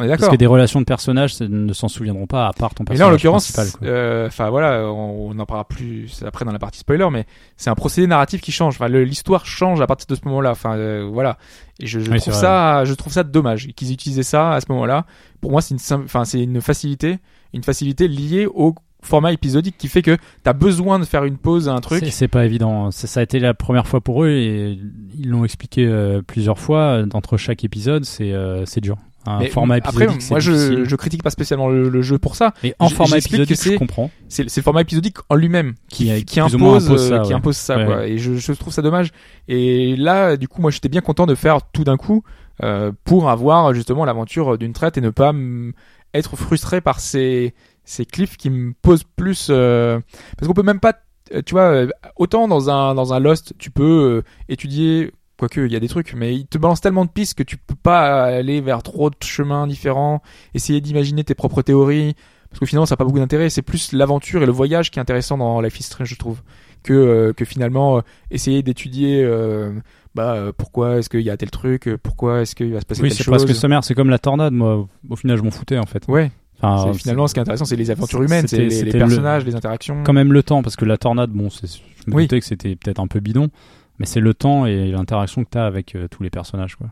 On 0.00 0.04
est 0.04 0.08
Parce 0.16 0.28
que 0.28 0.36
des 0.36 0.46
relations 0.46 0.80
de 0.80 0.84
personnages 0.84 1.38
ne 1.40 1.72
s'en 1.72 1.88
souviendront 1.88 2.26
pas 2.26 2.48
à 2.48 2.52
part 2.52 2.74
ton 2.74 2.84
Et 2.84 2.96
là, 2.96 3.06
en 3.06 3.10
personnage 3.10 3.12
l'occurrence, 3.12 3.76
euh, 3.82 4.26
enfin 4.26 4.50
voilà, 4.50 4.90
on, 4.90 5.30
on 5.30 5.38
en 5.38 5.46
parlera 5.46 5.66
plus 5.68 6.22
après 6.26 6.44
dans 6.44 6.52
la 6.52 6.58
partie 6.58 6.80
spoiler, 6.80 7.08
mais 7.12 7.26
c'est 7.56 7.70
un 7.70 7.74
procédé 7.74 8.06
narratif 8.06 8.40
qui 8.40 8.52
change. 8.52 8.74
Enfin, 8.74 8.88
l'histoire 8.88 9.46
change 9.46 9.80
à 9.80 9.86
partir 9.86 10.06
de 10.08 10.14
ce 10.14 10.20
moment-là. 10.26 10.50
Enfin, 10.50 10.76
euh, 10.76 11.08
voilà. 11.12 11.38
Et 11.78 11.86
je, 11.86 12.00
je 12.00 12.10
Oui, 12.10 12.18
trouve 12.20 12.34
ça, 12.34 12.84
je 12.84 12.94
trouve 12.94 13.12
ça 13.12 13.22
dommage 13.22 13.68
qu'ils 13.76 13.92
utilisaient 13.92 14.22
ça 14.22 14.52
à 14.52 14.60
ce 14.60 14.66
moment-là. 14.70 15.06
Pour 15.40 15.50
moi, 15.50 15.60
c'est 15.62 15.74
une, 15.74 16.02
enfin, 16.04 16.24
c'est 16.24 16.42
une 16.42 16.60
facilité, 16.60 17.18
une 17.54 17.62
facilité 17.62 18.08
liée 18.08 18.46
au 18.46 18.74
format 19.02 19.32
épisodique 19.32 19.76
qui 19.78 19.88
fait 19.88 20.02
que 20.02 20.18
t'as 20.42 20.52
besoin 20.52 20.98
de 20.98 21.06
faire 21.06 21.24
une 21.24 21.38
pause 21.38 21.70
à 21.70 21.72
un 21.72 21.80
truc. 21.80 22.04
C'est- 22.06 22.28
pas 22.28 22.44
évident. 22.44 22.90
Ça, 22.90 23.20
a 23.20 23.22
été 23.22 23.38
la 23.38 23.54
première 23.54 23.86
fois 23.86 24.02
pour 24.02 24.24
eux 24.24 24.28
et 24.28 24.78
ils 25.18 25.28
l'ont 25.28 25.44
expliqué 25.46 25.86
euh, 25.86 26.20
plusieurs 26.20 26.58
fois. 26.58 27.02
Entre 27.14 27.38
chaque 27.38 27.64
épisode, 27.64 28.04
c'est 28.04 28.32
euh, 28.32 28.66
c'est 28.66 28.82
dur. 28.82 28.98
Un 29.26 29.40
Mais 29.40 29.48
format 29.48 29.74
après, 29.76 30.04
épisodique, 30.04 30.22
c'est 30.22 30.30
moi, 30.30 30.40
je, 30.40 30.84
je 30.84 30.96
critique 30.96 31.22
pas 31.22 31.28
spécialement 31.30 31.68
le, 31.68 31.88
le 31.90 32.02
jeu 32.02 32.18
pour 32.18 32.36
ça. 32.36 32.54
Mais 32.62 32.74
en 32.78 32.88
format 32.88 33.18
épisodique, 33.18 33.50
je 33.50 33.54
c'est- 33.54 33.74
comprends. 33.76 34.10
c'est 34.28 34.44
le 34.56 34.62
format 34.62 34.80
épisodique 34.80 35.18
en 35.28 35.34
lui-même 35.34 35.74
qui, 35.90 36.24
Qui- 36.24 36.40
impose, 36.40 36.86
impose 36.86 37.08
ça, 37.08 37.14
euh, 37.16 37.22
qui 37.22 37.32
impose 37.34 37.56
ça 37.56 37.76
Ouais, 37.76 37.84
quoi. 37.84 38.06
et 38.06 38.16
je, 38.16 38.34
je 38.34 38.52
trouve 38.52 38.72
ça 38.72 38.80
dommage 38.82 39.10
et 39.46 39.94
là 39.96 40.36
du 40.38 40.48
coup 40.48 40.62
moi 40.62 40.70
j'étais 40.70 40.88
bien 40.88 41.02
content 41.02 41.26
de 41.26 41.34
faire 41.34 41.58
tout 41.70 41.84
d'un 41.84 41.96
coup 41.98 42.22
euh, 42.62 42.92
pour 43.04 43.28
avoir 43.28 43.74
justement 43.74 44.04
l'aventure 44.06 44.56
d'une 44.56 44.72
traite 44.72 44.96
et 44.96 45.00
ne 45.02 45.10
pas 45.10 45.34
être 46.14 46.36
frustré 46.36 46.80
par 46.80 46.98
ces 47.00 47.54
ces 47.84 48.06
cliffs 48.06 48.36
qui 48.38 48.48
me 48.50 48.72
posent 48.80 49.04
plus 49.16 49.48
euh, 49.50 50.00
parce 50.38 50.46
qu'on 50.48 50.54
peut 50.54 50.62
même 50.62 50.80
pas 50.80 50.94
euh, 51.34 51.42
tu 51.44 51.52
vois 51.54 51.62
euh, 51.70 51.88
autant 52.16 52.48
dans 52.48 52.70
un 52.70 52.94
dans 52.94 53.12
un 53.12 53.18
Lost 53.20 53.52
tu 53.58 53.70
peux 53.70 54.22
étudier 54.48 55.12
quoique 55.40 55.60
il 55.66 55.72
y 55.72 55.76
a 55.76 55.80
des 55.80 55.88
trucs 55.88 56.14
mais 56.14 56.34
il 56.36 56.46
te 56.46 56.58
balance 56.58 56.80
tellement 56.80 57.04
de 57.04 57.10
pistes 57.10 57.34
que 57.34 57.42
tu 57.42 57.56
peux 57.56 57.74
pas 57.74 58.24
aller 58.24 58.60
vers 58.60 58.82
trop 58.82 59.10
de 59.10 59.16
chemins 59.24 59.66
différents 59.66 60.22
essayer 60.54 60.80
d'imaginer 60.80 61.24
tes 61.24 61.34
propres 61.34 61.62
théories 61.62 62.14
parce 62.50 62.60
que 62.60 62.66
finalement 62.66 62.86
ça 62.86 62.92
n'a 62.92 62.98
pas 62.98 63.04
beaucoup 63.04 63.18
d'intérêt 63.18 63.48
c'est 63.50 63.62
plus 63.62 63.92
l'aventure 63.92 64.42
et 64.42 64.46
le 64.46 64.52
voyage 64.52 64.90
qui 64.90 64.98
est 64.98 65.02
intéressant 65.02 65.38
dans 65.38 65.60
Life 65.60 65.80
is 65.80 65.84
Strange 65.84 66.08
je 66.08 66.16
trouve 66.16 66.42
que 66.82 66.92
euh, 66.92 67.32
que 67.32 67.44
finalement 67.44 67.98
euh, 67.98 68.00
essayer 68.30 68.62
d'étudier 68.62 69.22
euh, 69.24 69.72
bah 70.14 70.34
euh, 70.34 70.52
pourquoi 70.56 70.98
est-ce 70.98 71.08
qu'il 71.08 71.20
y 71.22 71.30
a 71.30 71.36
tel 71.36 71.50
truc 71.50 71.88
pourquoi 72.02 72.40
est-ce 72.42 72.54
qu'il 72.54 72.72
va 72.72 72.80
se 72.80 72.86
passer 72.86 73.02
Oui, 73.02 73.08
telle 73.08 73.18
c'est 73.18 73.24
chose 73.24 73.44
presque 73.44 73.54
sommaire. 73.58 73.84
C'est 73.84 73.94
comme 73.94 74.10
la 74.10 74.18
tornade. 74.18 74.52
Moi, 74.52 74.88
au 75.08 75.14
final, 75.16 75.36
je 75.36 75.42
m'en 75.42 75.50
foutais 75.52 75.78
en 75.78 75.86
fait. 75.86 76.02
ouais 76.08 76.32
Enfin, 76.62 76.92
c'est- 76.92 76.98
finalement 76.98 77.26
ce 77.26 77.32
qui 77.32 77.38
est 77.38 77.42
intéressant 77.42 77.64
c'est 77.64 77.76
les 77.76 77.90
aventures 77.90 78.18
c'est- 78.18 78.24
humaines 78.26 78.46
c'est 78.48 78.58
les, 78.58 78.64
les 78.64 78.70
c'était 78.70 78.92
le- 78.98 78.98
personnages 78.98 79.46
les 79.46 79.54
interactions 79.54 80.02
quand 80.04 80.12
même 80.12 80.32
le 80.32 80.42
temps 80.42 80.62
parce 80.62 80.76
que 80.76 80.84
la 80.84 80.98
tornade 80.98 81.30
bon 81.30 81.48
c'est 81.48 81.66
je 81.68 82.10
me 82.10 82.16
Oui. 82.16 82.24
doutais 82.24 82.38
que 82.40 82.44
c'était 82.46 82.76
peut-être 82.76 82.98
un 83.00 83.06
peu 83.06 83.20
bidon 83.20 83.48
mais 84.00 84.06
c'est 84.06 84.18
le 84.20 84.34
temps 84.34 84.66
et 84.66 84.90
l'interaction 84.90 85.44
que 85.44 85.50
tu 85.50 85.58
as 85.58 85.66
avec 85.66 85.94
euh, 85.94 86.08
tous 86.08 86.24
les 86.24 86.30
personnages 86.30 86.74
quoi. 86.74 86.88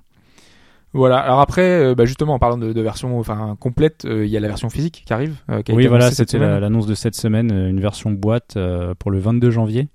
Voilà. 0.95 1.19
Alors 1.19 1.41
après 1.41 1.63
euh, 1.63 1.95
bah, 1.95 2.05
justement 2.07 2.35
en 2.35 2.39
parlant 2.39 2.57
de, 2.57 2.73
de 2.73 2.81
version 2.81 3.19
enfin 3.19 3.57
complète 3.61 4.05
euh, 4.05 4.25
il 4.25 4.31
y 4.31 4.37
a 4.37 4.41
la 4.41 4.49
version 4.49 4.71
physique 4.71 5.03
qui 5.07 5.13
arrive 5.13 5.37
euh, 5.51 5.63
qui 5.63 5.73
a 5.73 5.75
oui 5.75 5.83
été 5.83 5.89
voilà 5.89 6.11
c'était 6.11 6.39
l'annonce 6.39 6.87
de 6.87 6.95
cette 6.95 7.15
semaine 7.15 7.51
une 7.51 7.81
version 7.81 8.11
boîte 8.11 8.57
pour 8.99 9.11
le 9.11 9.19
22 9.19 9.51
janvier. 9.51 9.89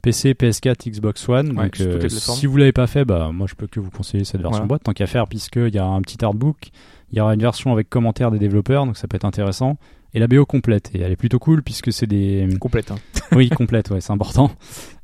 PC 0.00 0.34
PS4 0.34 0.88
Xbox 0.90 1.28
One. 1.28 1.58
Ouais, 1.58 1.70
donc 1.70 2.06
si 2.08 2.46
vous 2.46 2.56
l'avez 2.56 2.72
pas 2.72 2.86
fait 2.86 3.04
bah 3.04 3.30
moi 3.32 3.48
je 3.50 3.56
peux 3.56 3.66
que 3.66 3.80
vous 3.80 3.90
conseiller 3.90 4.24
cette 4.24 4.40
version 4.40 4.58
Voilà. 4.58 4.66
boîte. 4.66 4.82
Tant 4.84 4.92
qu'à 4.92 5.06
faire 5.06 5.26
puisqu'il 5.26 5.74
y 5.74 5.78
a 5.78 5.84
un 5.84 6.00
petit 6.02 6.24
artbook 6.24 6.70
il 7.10 7.18
y 7.18 7.20
aura 7.20 7.34
une 7.34 7.40
version 7.40 7.72
avec 7.72 7.88
commentaires 7.88 8.30
des 8.30 8.38
développeurs 8.38 8.86
donc 8.86 8.96
ça 8.96 9.08
peut 9.08 9.16
être 9.16 9.24
intéressant. 9.24 9.76
Et 10.14 10.20
la 10.20 10.26
BO 10.26 10.46
complète. 10.46 10.90
Et 10.94 11.00
elle 11.00 11.12
est 11.12 11.16
plutôt 11.16 11.38
cool 11.38 11.62
puisque 11.62 11.92
c'est 11.92 12.06
des 12.06 12.48
complète 12.60 12.92
hein. 12.92 12.96
oui, 13.32 13.50
complète, 13.50 13.90
ouais, 13.90 14.00
c'est 14.00 14.12
important. 14.12 14.50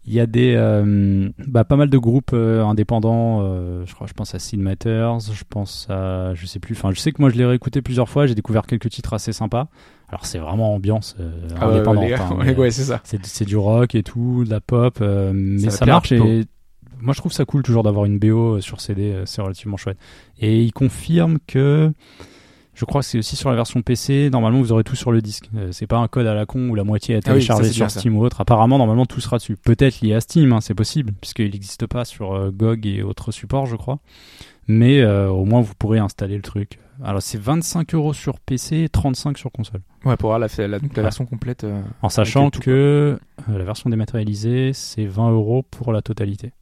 Il 0.07 0.13
y 0.13 0.21
a 0.21 0.27
des, 0.27 0.55
euh, 0.57 1.31
bah, 1.47 1.65
pas 1.65 1.77
mal 1.77 1.89
de 1.89 1.97
groupes 1.99 2.33
euh, 2.35 2.63
indépendants. 2.65 3.41
euh, 3.43 3.85
je 3.87 3.95
crois, 3.95 4.07
je 4.07 4.13
pense 4.13 4.35
à 4.35 4.39
Sid 4.39 4.61
Matters, 4.61 5.19
je 5.21 5.45
pense 5.49 5.87
à, 5.89 6.35
je 6.35 6.45
sais 6.45 6.59
plus. 6.61 6.75
Enfin, 6.77 6.91
je 6.93 7.01
sais 7.01 7.11
que 7.13 7.23
moi 7.23 7.31
je 7.31 7.37
l'ai 7.37 7.45
réécouté 7.47 7.81
plusieurs 7.81 8.09
fois. 8.09 8.27
J'ai 8.27 8.35
découvert 8.35 8.67
quelques 8.67 8.91
titres 8.91 9.15
assez 9.15 9.33
sympas. 9.33 9.69
Alors 10.11 10.27
c'est 10.27 10.39
vraiment 10.39 10.75
ambiance 10.75 11.17
euh, 11.21 11.31
Ah 11.59 11.69
indépendante. 11.69 12.11
hein, 12.21 12.55
ouais, 12.59 12.71
c'est 12.71 12.85
ça 12.85 13.01
c'est, 13.05 13.45
du 13.47 13.57
rock 13.57 13.95
et 13.95 14.03
tout, 14.03 14.45
de 14.45 14.51
la 14.51 14.61
pop, 14.61 14.99
euh, 15.01 15.33
mais 15.35 15.71
ça, 15.71 15.85
à 15.85 15.87
marche. 15.87 16.13
Et 16.13 16.45
moi 17.01 17.15
je 17.15 17.19
trouve 17.21 17.33
ça 17.33 17.45
cool 17.47 17.63
toujours 17.63 17.83
d'avoir 17.83 18.05
une 18.05 18.19
BO 18.19 18.61
sur 18.61 18.81
CD. 18.83 19.11
euh, 19.13 19.23
C'est 19.27 19.41
relativement 19.41 19.79
chouette. 19.79 19.99
Et 20.39 20.63
il 20.63 20.73
confirme 20.73 21.39
que 21.47 21.91
je 22.75 22.85
crois 22.85 23.01
que 23.01 23.07
c'est 23.07 23.19
aussi 23.19 23.37
sur 23.37 23.51
la 23.51 23.57
version 23.57 23.83
PC. 23.83 24.31
Normalement, 24.31 24.61
vous 24.61 24.73
aurez 24.73 24.85
tout 24.85 24.97
sur 24.97 25.13
le 25.13 25.23
disque. 25.23 25.51
Euh, 25.57 25.69
c'est 25.73 25.87
pas 25.87 25.99
un 25.99 26.09
code 26.09 26.27
à 26.27 26.35
la 26.35 26.47
con 26.47 26.69
où 26.69 26.75
la 26.75 26.85
moitié 26.85 27.17
est 27.17 27.29
Ah 27.29 27.35
oui, 27.35 27.45
bien, 27.45 27.63
sur 27.63 27.91
ça. 27.91 28.01
Steam 28.01 28.17
ou 28.17 28.25
autre. 28.25 28.41
Apparemment, 28.41 28.79
normalement, 28.79 29.07
tout 29.07 29.21
sera 29.21 29.39
dessus. 29.39 29.57
Peut-être 29.57 30.01
lié 30.01 30.15
à 30.15 30.21
Steam, 30.21 30.53
hein, 30.53 30.61
c'est 30.61 30.75
possible, 30.75 31.13
puisqu'il 31.21 31.51
n'existe 31.51 31.87
pas 31.87 32.05
sur 32.05 32.35
euh, 32.35 32.51
GOG 32.51 32.87
et 32.87 33.03
autres 33.03 33.33
supports, 33.33 33.67
je 33.67 33.77
crois. 33.77 33.99
Mais 34.67 35.01
euh, 35.03 35.29
au 35.29 35.45
moins, 35.45 35.61
vous 35.61 35.75
pourrez 35.75 35.99
installer 35.99 36.37
le 36.37 36.43
truc. 36.43 36.79
Alors, 37.03 37.23
c'est 37.23 37.41
25 37.41 37.95
euros 37.95 38.13
sur 38.13 38.39
PC 38.41 38.85
et 38.85 38.89
35 38.89 39.37
sur 39.37 39.51
console. 39.51 39.81
ouais 40.05 40.17
pour 40.17 40.35
avoir 40.35 40.39
la, 40.39 40.79
version 41.03 41.27
complète 41.27 41.65
euh, 41.65 41.81
En 42.03 42.09
sachant 42.09 42.51
que 42.51 42.71
euh, 42.71 43.19
la 43.59 43.65
version 43.65 43.91
dématérialisée, 43.91 44.73
c'est 44.73 45.05
20 45.05 45.33
euros 45.33 45.65
pour 45.71 45.93
la 45.93 46.03
totalité. 46.03 46.53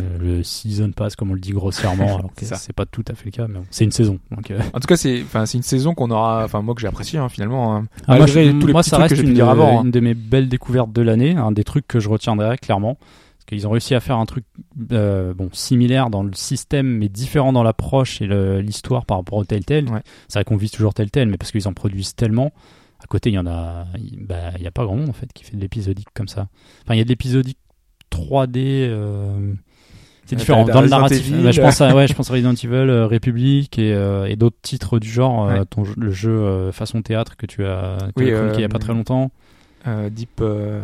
Euh, 0.00 0.18
le 0.18 0.42
season 0.42 0.90
pass, 0.90 1.14
comme 1.14 1.30
on 1.30 1.34
le 1.34 1.40
dit 1.40 1.52
grossièrement, 1.52 2.16
alors 2.18 2.34
que 2.34 2.44
C'est 2.44 2.72
pas 2.72 2.84
tout 2.86 3.04
à 3.06 3.14
fait 3.14 3.26
le 3.26 3.30
cas, 3.30 3.46
mais 3.46 3.60
bon, 3.60 3.64
c'est 3.70 3.84
une 3.84 3.92
saison. 3.92 4.18
Donc, 4.32 4.50
euh, 4.50 4.58
en 4.72 4.80
tout 4.80 4.88
cas 4.88 4.96
c'est 4.96 5.22
enfin 5.22 5.46
c'est 5.46 5.56
une 5.56 5.62
saison 5.62 5.94
qu'on 5.94 6.10
aura 6.10 6.44
enfin 6.44 6.62
moi 6.62 6.74
que 6.74 6.80
j'ai 6.80 6.88
apprécié 6.88 7.18
hein, 7.18 7.28
finalement 7.28 7.76
hein. 7.76 7.86
Ah, 8.08 8.16
moi, 8.16 8.18
Malgré 8.20 8.46
je- 8.46 8.58
tous 8.58 8.66
les 8.66 8.72
moi, 8.72 8.82
petits 8.82 8.90
ça 8.90 8.96
que 8.96 9.02
reste 9.02 9.22
une, 9.22 9.34
dire 9.34 9.48
avant, 9.48 9.80
hein. 9.80 9.84
de 9.84 10.00
mes 10.00 10.14
belles 10.14 10.48
découvertes 10.48 10.92
de 10.92 11.00
l'année, 11.02 11.36
un 11.36 11.52
des 11.52 11.62
trucs 11.62 11.86
que 11.86 12.00
je 12.00 12.08
retiendrai 12.08 12.58
clairement. 12.58 12.94
Parce 12.96 13.44
qu'ils 13.46 13.66
ont 13.68 13.70
réussi 13.70 13.94
à 13.94 14.00
faire 14.00 14.16
un 14.16 14.24
truc 14.26 14.44
euh, 14.90 15.32
bon 15.34 15.48
similaire 15.52 16.08
dans 16.10 16.22
le 16.22 16.32
système, 16.32 16.86
mais 16.86 17.08
différent 17.08 17.52
dans 17.52 17.62
l'approche 17.62 18.20
et 18.22 18.26
l'histoire 18.62 19.04
par 19.04 19.18
rapport 19.18 19.38
au 19.38 19.44
Telltale. 19.44 19.88
Ouais. 19.90 20.00
C'est 20.28 20.38
vrai 20.38 20.44
qu'on 20.44 20.56
vise 20.56 20.70
toujours 20.70 20.94
Telltale, 20.94 21.28
mais 21.28 21.36
parce 21.36 21.52
qu'ils 21.52 21.68
en 21.68 21.74
produisent 21.74 22.14
tellement. 22.16 22.52
À 23.02 23.06
côté, 23.06 23.28
il 23.30 23.34
y 23.34 23.38
en 23.38 23.46
a, 23.46 23.84
il 23.98 24.24
bah, 24.24 24.52
y 24.58 24.66
a 24.66 24.70
pas 24.70 24.84
grand 24.86 24.96
monde 24.96 25.10
en 25.10 25.12
fait 25.12 25.30
qui 25.34 25.44
fait 25.44 25.56
de 25.56 25.60
l'épisodique 25.60 26.08
comme 26.14 26.26
ça. 26.26 26.48
Enfin, 26.84 26.94
il 26.94 26.98
y 26.98 27.00
a 27.02 27.04
de 27.04 27.08
l'épisodique 27.10 27.58
3D. 28.10 28.88
Euh, 30.24 30.26
c'est 30.26 30.36
Ouais, 30.36 30.38
différent 30.40 30.64
dans 30.64 30.80
le 30.80 30.88
narratif. 30.88 31.30
Bah, 31.42 31.50
je 31.50 31.60
pense 31.60 31.80
à 31.80 31.94
ouais, 31.94 32.06
je 32.08 32.14
pense 32.14 32.30
à 32.30 32.34
Resident 32.34 32.52
Evil, 32.54 32.74
euh, 32.90 33.06
République 33.06 33.78
et, 33.78 33.92
euh, 33.92 34.26
et 34.26 34.36
d'autres 34.36 34.56
titres 34.62 34.98
du 34.98 35.08
genre. 35.08 35.48
euh, 35.48 35.58
Ouais. 35.60 35.64
ton 35.68 35.84
le 35.96 36.10
jeu 36.12 36.30
euh, 36.32 36.72
façon 36.72 37.02
théâtre 37.02 37.36
que 37.36 37.46
tu 37.46 37.64
as, 37.64 37.98
tu 38.16 38.22
Oui, 38.24 38.26
il 38.26 38.30
y 38.30 38.32
a 38.32 38.36
euh, 38.66 38.68
pas 38.68 38.78
très 38.78 38.92
longtemps. 38.92 39.30
Euh, 39.86 40.08
Deep. 40.10 40.40
euh, 40.40 40.80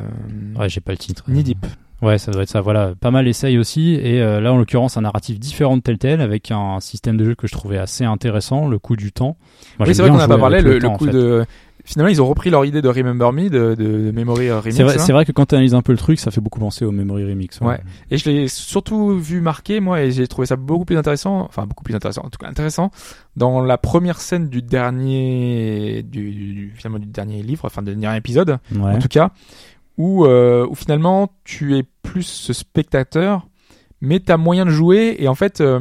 Ouais, 0.59 0.69
j'ai 0.69 0.81
pas 0.81 0.93
le 0.93 0.99
titre. 0.99 1.25
Knee 1.29 1.43
Deep. 1.43 1.65
Ouais, 2.03 2.17
ça 2.17 2.33
doit 2.33 2.43
être 2.43 2.49
ça. 2.49 2.62
Voilà, 2.62 2.93
pas 2.99 3.11
mal 3.11 3.29
essaye 3.29 3.59
aussi. 3.59 3.93
Et 3.95 4.23
euh, 4.23 4.41
là, 4.41 4.53
en 4.55 4.57
l'occurrence, 4.59 4.97
un 4.97 5.03
narratif 5.03 5.39
différent 5.39 5.77
de 5.77 5.83
Telltale 5.83 6.23
avec 6.23 6.51
un 6.51 6.81
système 6.81 7.17
de 7.19 7.25
jeu 7.27 7.35
que 7.35 7.47
je 7.47 7.53
trouvais 7.53 7.77
assez 7.77 8.05
intéressant, 8.07 8.69
le 8.69 8.79
coup 8.79 8.97
du 8.97 9.12
temps. 9.12 9.37
Moi, 9.79 9.87
oui, 9.89 9.95
c'est 9.95 10.01
vrai 10.03 10.11
qu'on 10.11 10.17
n'a 10.17 10.27
pas 10.29 10.39
parlé. 10.39 10.62
Le, 10.62 10.75
le 10.75 10.79
temps, 10.81 10.95
en 10.95 10.97
coup 10.97 11.05
fait. 11.07 11.12
de. 11.12 11.45
Finalement, 11.85 12.11
ils 12.11 12.20
ont 12.23 12.27
repris 12.27 12.51
leur 12.51 12.65
idée 12.65 12.82
de 12.82 12.89
Remember 12.89 13.32
Me, 13.32 13.48
de, 13.48 13.74
de, 13.74 13.74
de 13.77 14.11
Memory 14.12 14.51
Remix. 14.51 14.77
C'est 14.77 14.82
vrai, 14.82 14.97
là. 14.97 14.98
c'est 15.02 15.12
vrai 15.12 15.24
que 15.24 15.32
quand 15.32 15.47
tu 15.47 15.55
analyses 15.55 15.74
un 15.74 15.82
peu 15.82 15.93
le 15.93 15.98
truc, 15.98 16.19
ça 16.20 16.31
fait 16.31 16.40
beaucoup 16.40 16.61
penser 16.61 16.85
au 16.85 16.93
Memory 16.93 17.24
Remix. 17.31 17.61
Ouais. 17.61 17.81
Et 18.11 18.19
je 18.19 18.28
l'ai 18.31 18.48
surtout 18.48 19.16
vu 19.19 19.40
marquer, 19.40 19.81
moi, 19.81 20.02
et 20.02 20.11
j'ai 20.12 20.27
trouvé 20.28 20.47
ça 20.47 20.57
beaucoup 20.57 20.85
plus 20.85 20.97
intéressant, 20.97 21.40
enfin 21.40 21.66
beaucoup 21.66 21.82
plus 21.85 21.94
intéressant, 21.94 22.23
en 22.24 22.31
tout 22.31 22.39
cas 22.39 22.48
intéressant, 22.48 22.90
dans 23.36 23.61
la 23.62 23.78
première 23.78 24.20
scène 24.20 24.48
du 24.48 24.62
dernier, 24.62 26.02
du, 26.02 26.31
du- 26.32 26.73
finalement 26.77 26.98
du 26.98 27.07
dernier 27.07 27.43
livre, 27.43 27.65
enfin 27.65 27.82
du 27.82 27.94
dernier 27.94 28.16
épisode, 28.19 28.59
Ouais. 28.74 28.93
en 28.94 28.98
tout 28.98 29.09
cas, 29.09 29.31
où, 29.98 30.24
euh, 30.24 30.66
où 30.69 30.74
finalement 30.74 31.32
tu 31.44 31.77
es 31.77 31.85
plus 32.02 32.23
ce 32.23 32.52
spectateur, 32.52 33.47
mais 34.01 34.20
t'as 34.20 34.36
moyen 34.36 34.65
de 34.65 34.70
jouer, 34.70 35.16
et 35.19 35.28
en 35.28 35.35
fait, 35.35 35.61
euh, 35.61 35.81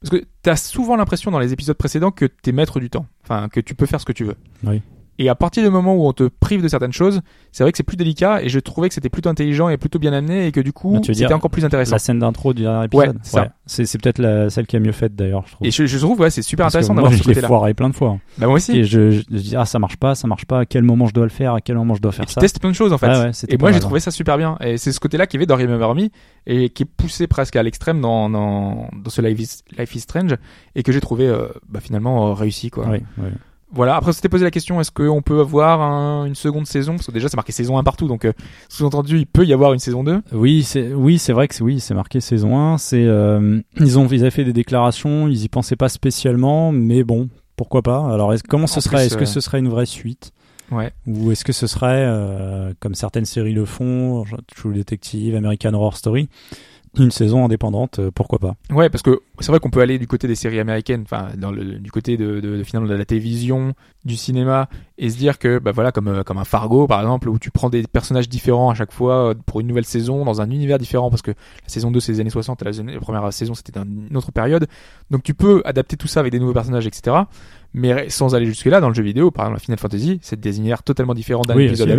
parce 0.00 0.10
que 0.10 0.24
t'as 0.42 0.56
souvent 0.56 0.96
l'impression 0.96 1.30
dans 1.30 1.38
les 1.38 1.52
épisodes 1.52 1.76
précédents 1.76 2.10
que 2.10 2.26
t'es 2.26 2.52
maître 2.52 2.80
du 2.80 2.90
temps, 2.90 3.06
enfin 3.22 3.48
que 3.48 3.60
tu 3.60 3.74
peux 3.74 3.86
faire 3.86 4.00
ce 4.00 4.06
que 4.06 4.12
tu 4.12 4.24
veux. 4.24 4.36
Oui. 4.64 4.82
Et 5.18 5.28
à 5.28 5.34
partir 5.34 5.62
du 5.62 5.70
moment 5.70 5.94
où 5.94 6.06
on 6.06 6.12
te 6.12 6.24
prive 6.24 6.62
de 6.62 6.68
certaines 6.68 6.92
choses, 6.92 7.20
c'est 7.52 7.62
vrai 7.62 7.70
que 7.72 7.76
c'est 7.76 7.84
plus 7.84 7.96
délicat, 7.96 8.42
et 8.42 8.48
je 8.48 8.58
trouvais 8.58 8.88
que 8.88 8.94
c'était 8.94 9.08
plutôt 9.08 9.28
intelligent 9.28 9.68
et 9.68 9.76
plutôt 9.76 9.98
bien 9.98 10.12
amené, 10.12 10.46
et 10.46 10.52
que 10.52 10.60
du 10.60 10.72
coup, 10.72 10.94
Bah, 10.94 11.00
c'était 11.04 11.32
encore 11.32 11.50
plus 11.50 11.64
intéressant. 11.64 11.92
La 11.92 11.98
scène 11.98 12.18
d'intro 12.18 12.52
du 12.52 12.62
dernier 12.62 12.86
épisode. 12.86 13.18
c'est 13.22 13.30
ça. 13.32 13.48
C'est, 13.66 13.98
peut-être 14.00 14.18
la, 14.18 14.50
celle 14.50 14.66
qui 14.66 14.76
a 14.76 14.80
mieux 14.80 14.92
faite 14.92 15.14
d'ailleurs, 15.14 15.44
je 15.46 15.52
trouve. 15.52 15.66
Et 15.66 15.70
je, 15.70 15.86
je 15.86 15.98
trouve, 15.98 16.20
ouais, 16.20 16.30
c'est 16.30 16.42
super 16.42 16.64
Parce 16.64 16.74
intéressant 16.74 16.94
d'avoir 16.94 17.12
je 17.12 17.18
ce 17.18 17.22
l'ai 17.22 17.28
côté-là. 17.34 17.46
foiré 17.48 17.74
plein 17.74 17.88
de 17.88 17.94
fois. 17.94 18.18
Bah, 18.38 18.46
moi 18.46 18.56
aussi. 18.56 18.76
Et 18.78 18.84
je, 18.84 19.10
je, 19.10 19.20
je 19.30 19.36
dis, 19.38 19.56
ah, 19.56 19.64
ça 19.64 19.78
marche 19.78 19.96
pas, 19.96 20.14
ça 20.14 20.26
marche 20.26 20.44
pas, 20.46 20.60
à 20.60 20.66
quel 20.66 20.82
moment 20.82 21.06
je 21.06 21.14
dois 21.14 21.24
le 21.24 21.30
faire, 21.30 21.54
à 21.54 21.60
quel 21.60 21.76
moment 21.76 21.94
je 21.94 22.02
dois 22.02 22.12
faire 22.12 22.24
Et 22.24 22.26
tu 22.26 22.32
ça. 22.34 22.40
testes 22.40 22.60
plein 22.60 22.70
de 22.70 22.74
choses 22.74 22.92
en 22.92 22.98
fait. 22.98 23.06
Ouais, 23.08 23.18
ouais, 23.26 23.30
et 23.48 23.56
moi 23.56 23.72
j'ai 23.72 23.80
trouvé 23.80 24.00
ça 24.00 24.10
super 24.10 24.36
bien. 24.36 24.56
Et 24.60 24.76
c'est 24.78 24.92
ce 24.92 25.00
côté-là 25.00 25.26
qui 25.26 25.36
est 25.36 25.46
dans 25.46 25.56
Remember 25.56 25.94
Me 25.94 26.08
et 26.46 26.68
qui 26.70 26.82
est 26.82 26.86
poussé 26.86 27.26
presque 27.26 27.56
à 27.56 27.62
l'extrême 27.62 28.00
dans, 28.00 28.28
dans, 28.28 28.88
dans 28.92 29.10
ce 29.10 29.22
Life 29.22 29.40
is, 29.40 29.62
Life 29.78 29.94
is 29.94 30.00
Strange 30.00 30.34
et 30.74 30.82
que 30.82 30.92
j'ai 30.92 31.00
trouvé 31.00 31.26
euh, 31.28 31.46
bah, 31.68 31.80
finalement 31.80 32.28
euh, 32.28 32.32
réussi 32.34 32.70
quoi. 32.70 32.86
Oui, 32.88 32.98
oui. 33.18 33.28
Voilà. 33.74 33.96
Après, 33.96 34.10
on 34.10 34.12
s'était 34.12 34.28
posé 34.28 34.44
la 34.44 34.50
question 34.50 34.80
est-ce 34.80 34.90
qu'on 34.92 35.20
peut 35.22 35.40
avoir 35.40 35.80
un- 35.82 36.24
une 36.26 36.34
seconde 36.34 36.66
saison? 36.66 36.92
Parce 36.94 37.06
que 37.06 37.12
déjà 37.12 37.28
c'est 37.28 37.36
marqué 37.36 37.52
saison 37.52 37.76
1 37.78 37.82
partout, 37.82 38.06
donc 38.08 38.24
euh, 38.24 38.32
sous-entendu 38.68 39.18
il 39.18 39.26
peut 39.26 39.44
y 39.44 39.52
avoir 39.52 39.72
une 39.72 39.78
saison 39.78 40.04
2. 40.04 40.20
Oui, 40.32 40.62
c'est 40.62 40.92
oui, 40.94 41.18
c'est 41.18 41.32
vrai 41.32 41.48
que 41.48 41.62
oui, 41.62 41.80
c'est 41.80 41.94
marqué 41.94 42.20
saison 42.20 42.56
1, 42.58 42.78
c'est 42.78 43.04
euh, 43.04 43.60
ils 43.80 43.98
ont 43.98 44.06
ils 44.08 44.20
avaient 44.22 44.30
fait 44.30 44.44
des 44.44 44.52
déclarations, 44.52 45.28
ils 45.28 45.42
y 45.44 45.48
pensaient 45.48 45.76
pas 45.76 45.88
spécialement, 45.88 46.72
mais 46.72 47.02
bon, 47.04 47.28
pourquoi 47.56 47.82
pas? 47.82 48.12
Alors 48.12 48.32
comment 48.48 48.66
ce 48.66 48.78
En 48.78 48.82
serait 48.82 49.06
Est-ce 49.06 49.16
que 49.16 49.22
euh, 49.22 49.26
ce 49.26 49.40
serait 49.40 49.58
une 49.58 49.68
vraie 49.68 49.86
suite? 49.86 50.32
Ouais. 50.72 50.92
ou 51.06 51.30
est-ce 51.30 51.44
que 51.44 51.52
ce 51.52 51.66
serait 51.66 52.04
euh, 52.06 52.72
comme 52.80 52.94
certaines 52.94 53.26
séries 53.26 53.52
le 53.52 53.66
font, 53.66 54.24
True 54.56 54.72
Detective, 54.72 55.34
American 55.36 55.74
Horror 55.74 55.94
Story, 55.96 56.28
une 56.98 57.10
saison 57.10 57.44
indépendante, 57.44 57.98
euh, 57.98 58.10
pourquoi 58.14 58.38
pas 58.38 58.54
Ouais, 58.70 58.88
parce 58.88 59.02
que 59.02 59.20
c'est 59.40 59.48
vrai 59.50 59.60
qu'on 59.60 59.70
peut 59.70 59.80
aller 59.80 59.98
du 59.98 60.06
côté 60.06 60.28
des 60.28 60.34
séries 60.34 60.60
américaines, 60.60 61.02
enfin 61.02 61.28
dans 61.36 61.50
le 61.50 61.78
du 61.78 61.90
côté 61.90 62.16
de, 62.16 62.40
de, 62.40 62.56
de 62.58 62.62
finalement 62.62 62.88
de 62.88 62.94
la 62.94 63.04
télévision, 63.04 63.74
du 64.04 64.16
cinéma, 64.16 64.68
et 64.98 65.10
se 65.10 65.16
dire 65.16 65.38
que 65.38 65.58
bah 65.58 65.72
voilà 65.72 65.92
comme 65.92 66.08
euh, 66.08 66.22
comme 66.22 66.38
un 66.38 66.44
Fargo 66.44 66.86
par 66.86 67.00
exemple 67.00 67.28
où 67.28 67.38
tu 67.38 67.50
prends 67.50 67.70
des 67.70 67.82
personnages 67.82 68.28
différents 68.28 68.70
à 68.70 68.74
chaque 68.74 68.92
fois 68.92 69.30
euh, 69.30 69.34
pour 69.46 69.60
une 69.60 69.66
nouvelle 69.66 69.84
saison 69.84 70.24
dans 70.24 70.40
un 70.40 70.50
univers 70.50 70.78
différent 70.78 71.10
parce 71.10 71.22
que 71.22 71.30
la 71.30 71.68
saison 71.68 71.90
2 71.90 72.00
c'est 72.00 72.12
les 72.12 72.20
années 72.20 72.30
60 72.30 72.62
et 72.62 72.64
la, 72.64 72.92
la 72.92 73.00
première 73.00 73.32
saison 73.32 73.54
c'était 73.54 73.78
une 73.80 74.16
autre 74.16 74.30
période, 74.32 74.66
donc 75.10 75.22
tu 75.22 75.34
peux 75.34 75.62
adapter 75.64 75.96
tout 75.96 76.08
ça 76.08 76.20
avec 76.20 76.32
des 76.32 76.38
nouveaux 76.38 76.52
personnages 76.52 76.86
etc. 76.86 77.16
Mais 77.76 78.08
sans 78.08 78.36
aller 78.36 78.46
jusque 78.46 78.66
là 78.66 78.80
dans 78.80 78.88
le 78.88 78.94
jeu 78.94 79.02
vidéo, 79.02 79.32
par 79.32 79.46
exemple 79.46 79.62
Final 79.62 79.78
Fantasy, 79.78 80.20
c'est 80.22 80.38
des 80.38 80.58
univers 80.58 80.84
totalement 80.84 81.12
différents 81.14 81.42
d'un 81.42 81.56
Oui, 81.56 81.64
épisode 81.64 81.90
à 81.90 81.94
oui. 81.94 81.96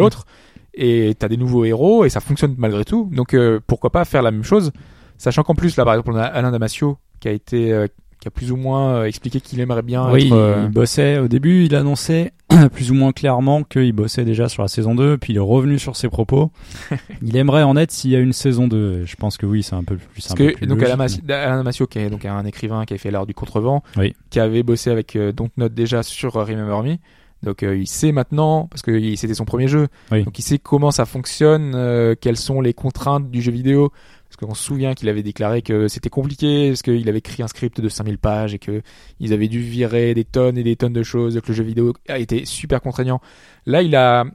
Et 0.77 1.13
t'as 1.17 1.27
des 1.27 1.37
nouveaux 1.37 1.65
héros 1.65 2.05
et 2.05 2.09
ça 2.09 2.19
fonctionne 2.19 2.55
malgré 2.57 2.85
tout, 2.85 3.09
donc 3.13 3.33
euh, 3.33 3.59
pourquoi 3.67 3.89
pas 3.91 4.05
faire 4.05 4.21
la 4.21 4.31
même 4.31 4.43
chose 4.43 4.71
Sachant 5.17 5.43
qu'en 5.43 5.55
plus, 5.55 5.77
là, 5.77 5.85
par 5.85 5.93
exemple, 5.93 6.11
on 6.11 6.17
a 6.17 6.23
Alain 6.23 6.51
Damasio 6.51 6.97
qui 7.21 7.29
a 7.29 7.31
été, 7.31 7.71
euh, 7.71 7.87
qui 8.19 8.27
a 8.27 8.31
plus 8.31 8.51
ou 8.51 8.57
moins 8.57 8.95
euh, 8.95 9.03
expliqué 9.05 9.39
qu'il 9.39 9.59
aimerait 9.61 9.81
bien 9.81 10.11
Oui, 10.11 10.27
être. 10.27 10.33
euh, 10.33 10.63
il 10.65 10.71
bossait 10.71 11.19
au 11.19 11.29
début, 11.29 11.63
il 11.63 11.73
annonçait 11.73 12.33
plus 12.73 12.91
ou 12.91 12.95
moins 12.95 13.13
clairement 13.13 13.63
qu'il 13.63 13.93
bossait 13.93 14.25
déjà 14.25 14.49
sur 14.49 14.61
la 14.61 14.67
saison 14.67 14.93
2, 14.93 15.17
puis 15.17 15.31
il 15.31 15.37
est 15.37 15.39
revenu 15.39 15.79
sur 15.79 15.95
ses 15.95 16.09
propos. 16.09 16.51
il 17.21 17.37
aimerait 17.37 17.63
en 17.63 17.77
être 17.77 17.91
s'il 17.91 18.11
y 18.11 18.15
a 18.17 18.19
une 18.19 18.33
saison 18.33 18.67
2. 18.67 19.05
Je 19.05 19.15
pense 19.15 19.37
que 19.37 19.45
oui, 19.45 19.63
c'est 19.63 19.75
un 19.75 19.83
peu 19.85 19.95
plus 19.95 20.07
plus 20.27 20.67
donc 20.67 20.81
logique, 20.81 21.23
Alain, 21.29 21.43
Alain 21.43 21.57
Damasio, 21.57 21.87
qui 21.87 21.99
est 21.99 22.09
donc 22.09 22.25
un 22.25 22.43
écrivain 22.45 22.83
qui 22.83 22.93
a 22.93 22.97
fait 22.97 23.09
l'art 23.11 23.25
du 23.25 23.33
contrevent, 23.33 23.81
Oui. 23.95 24.13
qui 24.29 24.41
avait 24.41 24.63
bossé 24.63 24.89
avec 24.89 25.15
euh, 25.15 25.31
Dontnod 25.31 25.73
déjà 25.73 26.03
sur 26.03 26.35
euh, 26.35 26.43
Remember 26.43 26.83
Me. 26.83 26.97
Donc 27.45 27.63
euh, 27.63 27.77
il 27.77 27.87
sait 27.87 28.11
maintenant, 28.11 28.67
parce 28.67 28.81
que 28.81 29.15
c'était 29.15 29.33
son 29.35 29.45
premier 29.45 29.67
jeu, 29.67 29.87
Oui. 30.11 30.23
donc 30.23 30.37
il 30.37 30.41
sait 30.41 30.57
comment 30.59 30.91
ça 30.91 31.05
fonctionne, 31.05 31.73
euh, 31.75 32.15
quelles 32.19 32.37
sont 32.37 32.59
les 32.59 32.73
contraintes 32.73 33.29
du 33.31 33.41
jeu 33.41 33.51
vidéo. 33.51 33.91
Parce 34.27 34.37
qu'on 34.49 34.55
se 34.55 34.63
souvient 34.63 34.95
qu'il 34.95 35.07
avait 35.07 35.23
déclaré 35.23 35.61
que 35.61 35.87
c'était 35.87 36.09
compliqué, 36.09 36.69
parce 36.69 36.81
qu'il 36.81 37.07
avait 37.07 37.19
écrit 37.19 37.41
un 37.43 37.47
script 37.47 37.79
de 37.79 37.87
5000 37.87 38.17
pages 38.17 38.53
et 38.53 38.59
que 38.59 38.81
ils 39.19 39.31
avaient 39.31 39.47
dû 39.47 39.61
virer 39.61 40.13
des 40.13 40.25
tonnes 40.25 40.57
et 40.57 40.63
des 40.63 40.75
tonnes 40.75 40.91
de 40.93 41.03
choses, 41.03 41.39
que 41.39 41.47
le 41.47 41.53
jeu 41.53 41.63
vidéo 41.63 41.93
a 42.09 42.17
été 42.19 42.43
super 42.43 42.81
contraignant. 42.81 43.21
Là, 43.65 43.81
il 43.83 43.95
a 43.95 44.25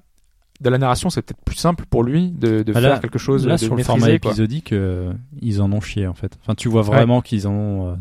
de 0.61 0.71
la 0.71 0.79
narration, 0.79 1.11
c'est 1.11 1.23
peut-être 1.23 1.43
plus 1.45 1.57
simple 1.57 1.85
pour 1.91 2.03
lui 2.03 2.31
de, 2.31 2.63
de 2.63 2.73
Ah, 2.77 2.81
faire 2.81 3.01
quelque 3.01 3.19
chose 3.19 3.47
Là, 3.47 3.55
de 3.55 3.59
sur 3.59 3.75
le 3.75 3.83
format 3.83 4.11
épisodique, 4.11 4.73
euh, 4.73 5.13
ils 5.43 5.61
en 5.61 5.73
ont 5.73 5.81
chié 5.81 6.07
en 6.07 6.15
fait. 6.15 6.39
Enfin, 6.43 6.55
tu 6.55 6.69
vois 6.69 6.83
vraiment 6.83 7.21
qu'ils 7.21 7.49
en 7.49 7.53
ont. 7.53 7.99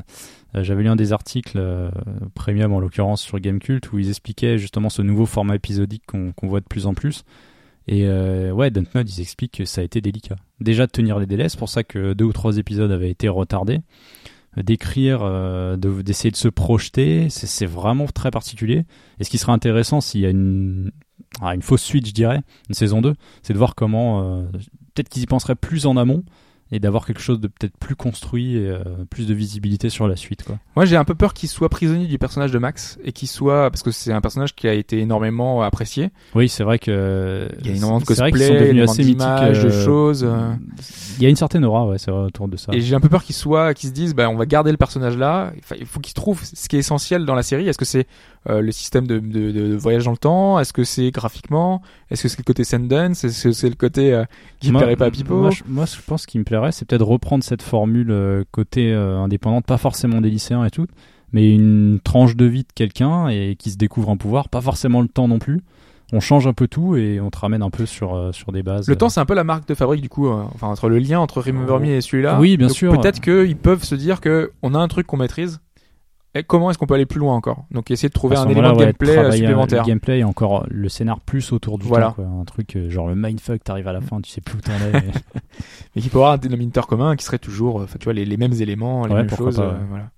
Euh, 0.56 0.64
J'avais 0.64 0.84
lu 0.84 0.90
un 0.90 0.96
des 0.96 1.14
articles 1.14 1.58
euh, 1.58 1.90
premium 2.34 2.74
en 2.74 2.80
l'occurrence 2.80 3.22
sur 3.22 3.40
Gamecult 3.40 3.92
où 3.92 4.00
ils 4.00 4.10
expliquaient 4.10 4.58
justement 4.58 4.90
ce 4.90 5.02
nouveau 5.02 5.26
format 5.26 5.56
épisodique 5.56 6.04
qu'on 6.06 6.34
voit 6.48 6.60
de 6.60 6.66
plus 6.66 6.86
en 6.86 6.94
plus. 6.94 7.24
Et 7.88 8.06
euh, 8.06 8.52
ouais, 8.52 8.70
Dontnod, 8.70 9.10
ils 9.10 9.22
expliquent 9.22 9.58
que 9.58 9.66
ça 9.66 9.82
a 9.82 9.84
été 9.84 10.02
délicat. 10.02 10.36
Déjà 10.60 10.86
de 10.86 10.92
tenir 10.92 11.18
les 11.18 11.26
délais, 11.26 11.50
c'est 11.50 11.58
pour 11.58 11.70
ça 11.70 11.84
que 11.84 12.14
deux 12.14 12.26
ou 12.26 12.34
trois 12.34 12.58
épisodes 12.58 12.92
avaient 12.92 13.10
été 13.10 13.30
retardés. 13.30 13.80
Euh, 14.58 14.64
D'écrire, 14.64 15.22
de- 15.22 16.02
d'essayer 16.02 16.32
de, 16.32 16.36
se 16.36 16.48
projeter, 16.48 17.30
c'est 17.30 17.66
vraiment 17.66 18.06
très 18.08 18.32
particulier. 18.32 18.86
Et 19.20 19.24
ce 19.24 19.30
qui 19.30 19.38
serait 19.38 19.52
intéressant 19.52 20.02
s'il 20.02 20.22
y 20.22 20.26
a 20.26 20.30
une, 20.30 20.92
ah, 21.42 21.56
une 21.56 21.62
fausse 21.62 21.84
suite, 21.84 22.08
je 22.08 22.14
dirais, 22.14 22.42
une 22.68 22.76
saison 22.76 23.02
2, 23.02 23.14
c'est 23.42 23.54
de 23.54 23.58
voir 23.58 23.76
comment 23.76 24.44
peut-être 24.94 25.10
qu'ils 25.10 25.24
y 25.24 25.28
penseraient 25.28 25.56
plus 25.56 25.86
en 25.86 25.98
amont 25.98 26.24
et 26.72 26.80
d'avoir 26.80 27.06
quelque 27.06 27.22
chose 27.22 27.40
de 27.40 27.48
peut-être 27.48 27.76
plus 27.78 27.96
construit 27.96 28.56
et 28.58 28.68
euh, 28.68 28.80
plus 29.10 29.28
de 29.28 29.34
visibilité 29.34 29.90
sur 29.90 30.08
la 30.08 30.16
suite 30.16 30.44
quoi. 30.44 30.60
Moi, 30.76 30.86
j'ai 30.86 30.96
un 30.98 31.04
peu 31.04 31.16
peur 31.16 31.34
qu'il 31.34 31.50
soit 31.50 31.70
prisonnier 31.70 32.06
du 32.06 32.20
personnage 32.20 32.52
de 32.52 32.60
Max 32.60 33.00
et 33.04 33.12
qu'il 33.12 33.28
soit 33.28 33.70
parce 33.72 33.82
que 33.84 33.92
c'est 33.92 34.14
un 34.14 34.22
personnage 34.22 34.54
qui 34.56 34.68
a 34.68 34.74
été 34.74 35.00
énormément 35.00 35.62
apprécié. 35.62 36.12
Oui, 36.36 36.48
c'est 36.48 36.64
vrai 36.64 36.78
que 36.80 37.48
Il 37.62 37.68
y 37.68 37.72
a 37.72 37.76
énormément 37.76 38.00
de 38.00 38.06
c'est 38.06 38.16
vrai 38.16 38.32
cosplay, 38.32 38.48
sont 38.48 38.54
devenus 38.54 38.84
assez 38.84 39.04
mythiques 39.04 39.18
de 39.18 39.24
euh, 39.68 39.86
choses. 39.86 40.24
euh. 40.24 40.54
Il 41.18 41.24
y 41.24 41.26
a 41.26 41.30
une 41.30 41.36
certaine 41.36 41.66
aura 41.66 41.88
ouais, 41.88 41.98
c'est 41.98 42.12
vrai 42.12 42.22
autour 42.22 42.48
de 42.48 42.58
ça. 42.58 42.72
Et 42.74 42.82
j'ai 42.82 42.96
un 42.96 43.00
peu 43.00 43.10
peur 43.10 43.24
qu'il 43.24 43.36
soit, 43.36 43.74
qu'ils 43.74 43.90
se 43.90 43.94
disent, 43.94 44.14
bah, 44.16 44.30
on 44.30 44.36
va 44.36 44.46
garder 44.46 44.72
le 44.72 44.78
personnage 44.78 45.18
là. 45.18 45.52
Enfin, 45.60 45.76
il 45.80 45.86
faut 45.86 46.00
qu'il 46.00 46.14
trouve 46.14 46.42
ce 46.44 46.70
qui 46.70 46.76
est 46.76 46.80
essentiel 46.80 47.26
dans 47.26 47.36
la 47.36 47.44
série. 47.44 47.68
Est-ce 47.68 47.78
que 47.78 47.86
c'est 47.86 48.06
euh, 48.48 48.62
le 48.62 48.72
système 48.72 49.08
de, 49.08 49.20
de, 49.20 49.52
de 49.52 49.76
voyage 49.76 50.06
dans 50.06 50.12
le 50.12 50.18
temps? 50.18 50.60
Est-ce 50.60 50.72
que 50.72 50.84
c'est 50.84 51.12
graphiquement? 51.12 51.82
Est-ce 52.10 52.24
que 52.24 52.30
c'est 52.30 52.38
le 52.38 52.44
côté 52.44 52.64
Sundance? 52.64 53.24
Est-ce 53.24 53.44
que 53.44 53.52
c'est 53.52 53.70
le 53.70 53.76
côté 53.76 54.14
euh, 54.14 54.24
qui 54.60 54.72
ne 54.72 54.78
plairait 54.78 54.96
pas 54.96 55.06
à 55.08 55.12
Pipo? 55.12 55.40
Moi, 55.40 55.50
je, 55.52 55.64
moi, 55.68 55.86
je 55.86 56.02
pense 56.06 56.26
qu'il 56.26 56.40
me 56.40 56.46
plairait, 56.46 56.72
c'est 56.72 56.86
peut-être 56.86 57.06
reprendre 57.06 57.44
cette 57.44 57.62
formule 57.62 58.12
euh, 58.12 58.44
côté 58.52 58.94
euh, 58.94 59.18
indépendante, 59.18 59.66
pas 59.66 59.78
forcément 59.78 60.22
des 60.22 60.30
lycéens 60.30 60.64
et 60.64 60.72
tout, 60.72 60.88
mais 61.34 61.54
une 61.54 62.00
tranche 62.04 62.36
de 62.36 62.46
vie 62.46 62.64
de 62.64 62.74
quelqu'un 62.74 63.28
et 63.28 63.56
qui 63.58 63.72
se 63.72 63.78
découvre 63.78 64.10
un 64.10 64.18
pouvoir, 64.18 64.50
pas 64.50 64.62
forcément 64.62 65.02
le 65.02 65.08
temps 65.08 65.28
non 65.28 65.40
plus. 65.40 65.62
On 66.12 66.20
change 66.20 66.48
un 66.48 66.54
peu 66.54 66.68
tout 66.68 66.96
et 66.96 67.20
on 67.20 67.30
te 67.30 67.38
ramène 67.38 67.62
un 67.62 67.70
peu 67.70 67.86
sur 67.86 68.16
euh, 68.16 68.32
sur 68.32 68.52
des 68.52 68.64
bases. 68.64 68.88
Le 68.88 68.96
temps, 68.96 69.10
c'est 69.10 69.20
un 69.20 69.28
peu 69.28 69.36
la 69.36 69.44
marque 69.44 69.68
de 69.68 69.76
fabrique 69.76 70.02
du 70.02 70.10
coup. 70.10 70.28
euh, 70.28 70.42
enfin, 70.56 70.66
entre 70.66 70.90
le 70.90 70.98
lien 70.98 71.20
entre 71.20 71.40
Remember 71.40 71.80
Me 71.80 71.90
et 71.90 72.02
celui-là. 72.02 72.40
Oui, 72.40 72.58
bien 72.58 72.66
Donc, 72.66 72.76
sûr. 72.76 73.00
Peut-être 73.00 73.22
qu'ils 73.22 73.56
peuvent 73.56 73.84
se 73.84 73.94
dire 73.94 74.20
que 74.20 74.52
on 74.64 74.74
a 74.74 74.80
un 74.80 74.88
truc 74.88 75.06
qu'on 75.06 75.18
maîtrise. 75.18 75.60
Et 76.36 76.44
comment 76.44 76.70
est-ce 76.70 76.78
qu'on 76.78 76.86
peut 76.86 76.94
aller 76.94 77.08
plus 77.08 77.20
loin 77.20 77.34
encore 77.36 77.66
Donc 77.72 77.90
essayer 77.90 78.08
de 78.10 78.14
trouver 78.14 78.36
un 78.38 78.48
élément 78.48 78.74
de 78.74 78.78
ouais, 78.78 78.86
gameplay 78.86 79.12
euh, 79.12 79.16
travailler, 79.16 79.32
euh, 79.42 79.48
supplémentaire. 79.48 79.82
Le 79.84 79.88
gameplay 79.88 80.20
et 80.20 80.24
encore 80.24 80.66
le 80.70 80.88
scénar 80.88 81.20
plus 81.22 81.52
autour 81.52 81.80
du 81.80 81.88
Voilà. 81.88 82.08
temps. 82.10 82.14
Quoi. 82.14 82.26
Un 82.26 82.46
truc 82.46 82.76
euh, 82.76 82.88
genre 82.90 83.08
le 83.08 83.16
mindfuck, 83.16 83.64
t'arrives 83.64 83.88
à 83.88 83.94
la 83.94 84.02
fin, 84.02 84.22
tu 84.22 84.30
sais 84.30 84.40
plus 84.42 84.58
où 84.58 84.62
t'en 84.62 84.74
es. 84.94 85.04
mais 85.96 86.02
qui 86.02 86.10
peut 86.10 86.18
avoir 86.20 86.34
un 86.34 86.38
dénominateur 86.38 86.86
commun 86.86 87.16
qui 87.16 87.26
serait 87.26 87.40
toujours, 87.40 87.82
euh, 87.82 87.88
tu 88.00 88.04
vois, 88.04 88.14
les, 88.14 88.26
les 88.26 88.38
mêmes 88.38 88.54
éléments, 88.54 89.08
les 89.08 89.14
Ouais, 89.16 89.24
mêmes 89.24 89.36
choses. 89.36 89.56
pas, 89.58 89.64
euh, 89.64 89.72
ouais. 89.72 89.86
voilà. 89.90 90.10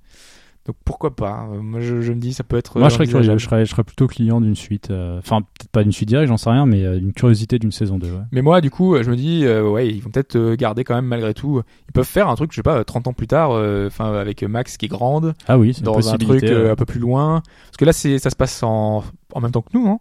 Donc 0.68 0.76
pourquoi 0.86 1.16
pas 1.16 1.48
Euh, 1.52 1.60
Moi, 1.62 1.80
je, 1.80 2.02
je 2.02 2.14
me 2.14 2.20
dis, 2.20 2.34
ça 2.34 2.44
peut 2.44 2.56
être. 2.56 2.78
Moi, 2.78 2.86
euh, 2.86 2.90
je 2.90 2.94
serais, 2.94 3.06
curieux, 3.06 3.18
envisageable. 3.18 3.40
je, 3.40 3.46
serais, 3.46 3.66
je 3.66 3.72
serais 3.72 3.84
plutôt 3.84 4.06
client 4.08 4.40
d'une 4.42 4.56
suite. 4.56 4.92
euh, 4.92 5.18
Enfin, 5.18 5.42
peut-être 5.42 5.72
pas 5.72 5.82
d'une 5.82 5.92
suite 5.92 6.08
directe, 6.10 6.28
j'en 6.28 6.38
sais 6.38 6.52
rien, 6.52 6.68
mais 6.68 6.86
euh, 6.86 7.00
d'une 7.00 7.14
curiosité 7.14 7.58
d'une 7.58 7.72
saison 7.72 7.98
2. 7.98 8.12
Ouais. 8.12 8.20
Mais 8.32 8.44
moi, 8.44 8.62
du 8.62 8.70
coup, 8.70 8.94
euh, 8.94 9.02
je 9.02 9.10
me 9.10 9.16
dis, 9.16 9.44
euh, 9.44 9.68
ouais, 9.68 9.88
ils 9.90 10.02
vont 10.04 10.12
peut-être 10.12 10.36
euh, 10.36 10.56
garder 10.56 10.84
quand 10.84 10.94
même 10.94 11.06
malgré 11.06 11.34
tout. 11.34 11.62
Ils 11.90 11.92
peuvent 11.94 12.06
faire 12.06 12.30
un 12.30 12.36
truc, 12.36 12.52
je 12.52 12.58
sais 12.58 12.62
pas, 12.64 12.78
euh, 12.78 12.84
30 12.84 13.08
ans 13.08 13.14
plus 13.14 13.26
tard, 13.28 13.52
euh, 13.54 13.88
enfin, 13.88 14.14
avec 14.14 14.44
Max 14.44 14.78
qui 14.78 14.86
est 14.86 14.90
grande, 14.90 15.34
Ah 15.48 15.58
oui, 15.58 15.76
dans 15.82 16.14
un 16.14 16.18
truc 16.18 16.44
euh, 16.44 16.68
euh, 16.68 16.72
un 16.74 16.76
peu 16.76 16.86
plus 16.86 17.00
loin. 17.00 17.42
Parce 17.66 17.78
que 17.78 17.86
là, 17.86 17.94
c'est, 17.94 18.20
ça 18.20 18.30
se 18.30 18.36
passe 18.36 18.62
en, 18.62 19.04
en 19.34 19.42
même 19.42 19.52
temps 19.52 19.64
que 19.64 19.76
nous, 19.76 19.88
hein 19.88 20.00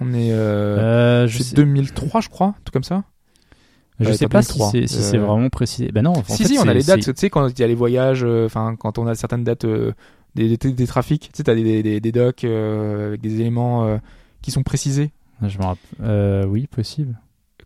On 0.00 0.12
est. 0.14 0.30
Euh, 0.30 1.24
Euh, 1.24 1.26
je 1.26 1.38
c'est 1.38 1.42
sais, 1.44 1.56
2003, 1.56 2.20
je 2.20 2.28
crois, 2.28 2.54
tout 2.64 2.70
comme 2.72 2.84
ça. 2.84 3.02
Je 4.00 4.12
sais 4.12 4.28
pas 4.28 4.42
si 4.42 4.58
2003. 4.58 4.70
c'est 4.72 4.86
si 4.86 5.02
c'est 5.02 5.16
Euh, 5.16 5.24
vraiment 5.24 5.48
précisé. 5.48 5.90
Ben 5.92 6.02
non. 6.02 6.12
en 6.12 6.24
si, 6.24 6.42
fait, 6.42 6.48
si, 6.48 6.58
on 6.58 6.68
a 6.68 6.74
les 6.74 6.82
dates. 6.82 7.00
Tu 7.00 7.12
sais, 7.16 7.30
quand 7.30 7.48
il 7.48 7.58
y 7.58 7.62
a 7.62 7.66
les 7.66 7.74
voyages, 7.74 8.24
euh, 8.24 8.46
enfin, 8.46 8.76
quand 8.78 8.98
on 8.98 9.06
a 9.06 9.14
certaines 9.14 9.44
dates 9.44 9.64
euh, 9.64 9.92
des, 10.34 10.56
des, 10.56 10.72
des 10.72 10.86
trafics, 10.86 11.22
tu 11.22 11.36
sais, 11.36 11.44
t'as 11.44 11.54
des, 11.54 11.82
des, 11.82 12.00
des 12.00 12.12
docs 12.12 12.44
euh, 12.44 13.08
avec 13.08 13.20
des 13.20 13.40
éléments 13.40 13.84
euh, 13.86 13.96
qui 14.42 14.50
sont 14.50 14.62
précisés. 14.62 15.12
Je 15.42 15.58
me 15.58 15.64
rappelle. 15.64 15.82
Euh, 16.02 16.46
oui, 16.46 16.66
possible. 16.66 17.18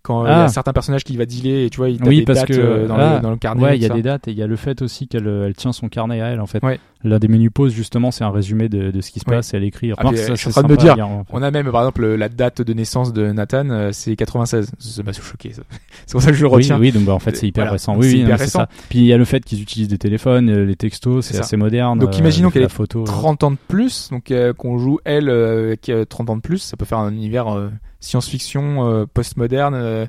Quand 0.03 0.25
il 0.25 0.29
y 0.29 0.33
a 0.33 0.45
Ah. 0.45 0.49
certains 0.49 0.73
personnages 0.73 1.05
qui 1.05 1.15
va 1.19 1.27
dealer 1.27 1.67
et 1.67 1.71
tu 1.71 1.77
vois, 1.77 1.91
il 1.91 2.03
a 2.03 2.07
Oui, 2.07 2.21
des 2.21 2.25
parce 2.25 2.39
dates 2.41 2.49
que 2.49 2.55
euh, 2.55 2.87
dans, 2.89 2.97
ah, 2.97 3.17
le, 3.17 3.21
dans 3.21 3.31
le 3.31 3.37
carnet. 3.37 3.63
Ouais, 3.63 3.77
il 3.77 3.83
y 3.83 3.85
a 3.85 3.89
ça. 3.89 3.95
des 3.95 4.01
dates 4.03 4.29
et 4.29 4.31
il 4.31 4.37
y 4.39 4.43
a 4.43 4.47
le 4.47 4.57
fait 4.57 4.81
aussi 4.81 5.07
qu'elle 5.09 5.27
euh, 5.29 5.47
elle 5.47 5.55
tient 5.55 5.73
son 5.73 5.91
carnet 5.91 6.23
à 6.23 6.29
elle 6.29 6.41
en 6.41 6.47
fait. 6.47 6.63
Ouais. 6.65 6.81
L'un 7.05 7.19
des 7.19 7.29
menus 7.29 7.51
pause 7.53 7.73
justement, 7.75 8.11
c'est 8.11 8.25
un 8.25 8.31
résumé 8.31 8.71
de, 8.71 8.91
de 8.91 9.01
ce 9.03 9.11
qui 9.11 9.21
se 9.21 9.29
Ouais. 9.29 9.37
passe 9.37 9.53
et 9.53 9.59
elle 9.59 9.65
écrit. 9.65 9.93
Ah, 9.99 10.05
ça, 10.15 10.35
je 10.35 10.41
suis 10.41 10.49
en 10.49 10.53
train 10.53 10.63
de 10.63 10.69
me 10.69 10.77
dire, 10.79 10.95
lire, 10.97 11.07
en 11.09 11.25
fait. 11.25 11.31
On 11.35 11.43
a 11.43 11.51
même, 11.51 11.71
par 11.71 11.83
exemple, 11.83 12.07
la 12.07 12.29
date 12.31 12.63
de 12.63 12.73
naissance 12.73 13.13
de 13.13 13.31
Nathan, 13.31 13.69
euh, 13.71 13.91
c'est 13.93 14.17
96. 14.17 14.71
Ça 14.79 15.03
m'a 15.03 15.13
choqué. 15.13 15.53
C'est 16.07 16.13
pour 16.13 16.23
ça 16.23 16.31
que 16.31 16.37
je 16.37 16.43
le 16.43 16.49
Oui, 16.49 16.57
retiens. 16.57 16.79
oui, 16.79 16.93
donc 16.93 17.05
bah, 17.05 17.13
en 17.15 17.19
fait 17.19 17.37
c'est 17.37 17.47
hyper 17.47 17.65
Voilà. 17.65 17.73
récent. 17.73 17.95
Oui, 17.97 18.07
oui, 18.07 18.19
hyper 18.21 18.31
non, 18.31 18.37
récent. 18.37 18.59
ça. 18.61 18.69
Puis 18.89 19.01
il 19.01 19.05
y 19.07 19.13
a 19.13 19.19
le 19.19 19.25
fait 19.27 19.45
qu'ils 19.45 19.61
utilisent 19.63 19.89
des 19.89 19.99
téléphones, 19.99 20.51
les 20.65 20.77
textos, 20.77 21.27
C'est 21.27 21.39
assez 21.39 21.57
moderne. 21.59 21.99
Donc, 21.99 22.17
imaginons 22.19 22.49
le- 22.49 22.53
qu'elle 22.53 22.63
ait 22.63 22.69
photo. 22.71 23.01
euh. 23.03 23.05
30 23.05 23.45
ans 23.45 23.51
de 23.51 23.59
plus, 23.69 24.09
donc 24.11 24.33
qu'on 24.57 24.79
joue 24.79 24.99
elle 25.05 25.29
avec 25.29 25.89
euh, 25.91 26.05
30 26.07 26.31
ans 26.31 26.37
de 26.37 26.43
plus, 26.43 26.59
ça 26.59 26.77
peut 26.79 26.87
faire 26.87 26.99
un 26.99 27.13
univers 27.13 27.49
science-fiction 28.01 28.89
euh, 28.89 29.07
post-moderne 29.13 29.75
euh, 29.75 30.07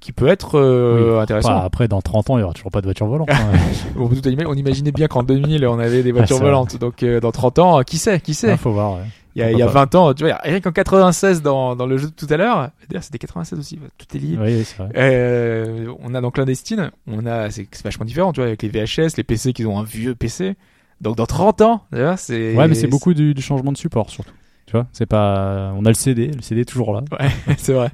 qui 0.00 0.12
peut 0.12 0.26
être 0.28 0.58
euh, 0.58 1.14
Oui. 1.16 1.20
intéressant. 1.22 1.54
Enfin, 1.54 1.64
après, 1.64 1.88
dans 1.88 2.00
30 2.02 2.30
ans, 2.30 2.38
il 2.38 2.40
y 2.40 2.44
aura 2.44 2.52
toujours 2.54 2.70
pas 2.72 2.80
de 2.80 2.86
voiture 2.86 3.06
volante. 3.06 3.30
hein. 3.30 3.52
On, 3.96 4.08
peut 4.08 4.16
tout 4.16 4.28
imaginer- 4.28 4.46
on 4.46 4.54
imaginait 4.54 4.92
bien 4.92 5.06
qu'en 5.08 5.22
2000 5.22 5.64
on 5.66 5.78
avait 5.78 6.02
des 6.02 6.12
voitures 6.12 6.36
vrai. 6.38 6.46
volantes, 6.46 6.76
donc 6.76 7.02
euh, 7.02 7.20
dans 7.20 7.30
30 7.32 7.58
ans, 7.60 7.78
euh, 7.78 7.82
qui 7.82 7.98
sait, 7.98 8.20
qui 8.20 8.34
sait? 8.34 8.50
Ah, 8.52 8.56
faut 8.56 8.72
voir. 8.72 8.94
ouais. 8.94 9.04
Il 9.34 9.40
y 9.40 9.42
a, 9.42 9.50
il 9.50 9.56
y 9.56 9.62
a 9.62 9.64
pourquoi 9.64 9.80
20 9.82 9.94
ans, 9.94 10.12
tu 10.14 10.24
vois, 10.24 10.34
rien 10.42 10.60
qu'en 10.60 10.72
96 10.72 11.40
dans, 11.40 11.74
dans 11.74 11.86
le 11.86 11.96
jeu 11.96 12.08
de 12.08 12.12
tout 12.12 12.26
à 12.28 12.36
l'heure, 12.36 12.68
d'ailleurs 12.90 13.02
c'était 13.02 13.16
96 13.16 13.58
aussi, 13.58 13.78
tout 13.96 14.14
est 14.14 14.20
lié. 14.20 14.36
Oui, 14.38 14.56
oui, 14.58 14.64
c'est 14.64 14.76
vrai. 14.76 15.86
On 16.02 16.14
a 16.14 16.20
dans 16.20 16.30
Clandestine, 16.30 16.90
on 17.06 17.24
a, 17.24 17.48
c'est 17.50 17.66
vachement 17.82 18.04
différent, 18.04 18.32
tu 18.34 18.40
vois, 18.40 18.48
avec 18.48 18.62
les 18.62 18.68
VHS, 18.68 19.16
les 19.16 19.24
PC 19.24 19.54
qui 19.54 19.64
ont 19.64 19.78
un 19.78 19.84
vieux 19.84 20.14
PC. 20.14 20.54
Donc 21.00 21.16
dans 21.16 21.24
30 21.24 21.62
ans, 21.62 21.82
vois, 21.92 22.16
c'est. 22.18 22.54
Ouais, 22.54 22.68
mais 22.68 22.74
c'est 22.74 22.86
beaucoup 22.88 23.14
du, 23.14 23.32
du 23.32 23.40
changement 23.42 23.72
de 23.72 23.78
support 23.78 24.10
surtout. 24.10 24.32
Tu 24.66 24.72
vois, 24.72 24.86
c'est 24.92 25.06
pas. 25.06 25.72
On 25.76 25.84
a 25.84 25.88
le 25.88 25.94
CD, 25.94 26.28
le 26.28 26.40
CD 26.42 26.62
est 26.62 26.64
toujours 26.64 26.92
là. 26.94 27.02
Ouais, 27.18 27.28
c'est 27.58 27.72
vrai. 27.72 27.90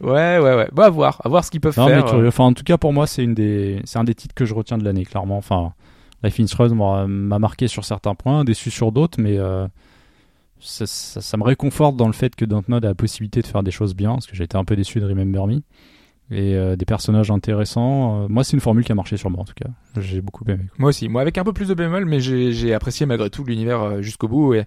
Ouais, 0.00 0.38
ouais, 0.38 0.54
ouais. 0.56 0.68
Bon, 0.72 0.82
à 0.82 0.90
voir, 0.90 1.20
à 1.24 1.28
voir 1.28 1.44
ce 1.44 1.50
qu'ils 1.50 1.60
peuvent 1.60 1.78
Non, 1.78 1.86
faire. 1.86 2.04
mais 2.04 2.10
curieux. 2.10 2.28
Enfin, 2.28 2.44
en 2.44 2.52
tout 2.52 2.64
cas, 2.64 2.76
pour 2.78 2.92
moi, 2.92 3.06
c'est 3.06 3.22
une 3.22 3.34
des, 3.34 3.80
c'est 3.84 3.98
un 3.98 4.04
des 4.04 4.14
titres 4.14 4.34
que 4.34 4.44
je 4.44 4.52
retiens 4.54 4.76
de 4.76 4.84
l'année, 4.84 5.04
clairement. 5.04 5.36
Enfin, 5.38 5.72
Life 6.22 6.38
is 6.38 6.48
Strange 6.48 6.72
m'a 6.72 7.06
m'a 7.06 7.38
marqué 7.38 7.68
sur 7.68 7.84
certains 7.84 8.14
points, 8.14 8.44
déçu 8.44 8.70
sur 8.70 8.92
d'autres, 8.92 9.20
mais 9.20 9.38
euh, 9.38 9.66
ça, 10.60 10.86
ça, 10.86 11.20
ça 11.20 11.36
me 11.36 11.44
réconforte 11.44 11.96
dans 11.96 12.06
le 12.06 12.12
fait 12.12 12.34
que 12.34 12.44
Dontnod 12.44 12.84
a 12.84 12.88
la 12.88 12.94
possibilité 12.94 13.40
de 13.40 13.46
faire 13.46 13.62
des 13.62 13.70
choses 13.70 13.94
bien, 13.94 14.12
parce 14.14 14.26
que 14.26 14.34
j'ai 14.34 14.44
été 14.44 14.56
un 14.56 14.64
peu 14.64 14.74
déçu 14.76 15.00
de 15.00 15.06
Remember 15.06 15.46
Me. 15.46 15.62
Et 16.30 16.54
euh, 16.54 16.74
des 16.74 16.86
personnages 16.86 17.30
intéressants. 17.30 18.22
Euh, 18.24 18.26
moi, 18.30 18.44
c'est 18.44 18.54
une 18.54 18.60
formule 18.60 18.82
qui 18.82 18.92
a 18.92 18.94
marché 18.94 19.18
sur 19.18 19.28
moi, 19.28 19.42
en 19.42 19.44
tout 19.44 19.52
cas. 19.54 19.68
J'ai 20.00 20.22
beaucoup 20.22 20.42
aimé. 20.48 20.64
Moi 20.78 20.88
aussi, 20.88 21.06
moi 21.10 21.20
avec 21.20 21.36
un 21.36 21.44
peu 21.44 21.52
plus 21.52 21.68
de 21.68 21.74
bémol, 21.74 22.06
mais 22.06 22.18
j'ai 22.20 22.72
apprécié 22.72 23.04
malgré 23.04 23.28
tout 23.28 23.44
l'univers 23.44 23.82
euh, 23.82 24.00
jusqu'au 24.02 24.26
bout. 24.26 24.54
Et 24.54 24.60
euh, 24.60 24.64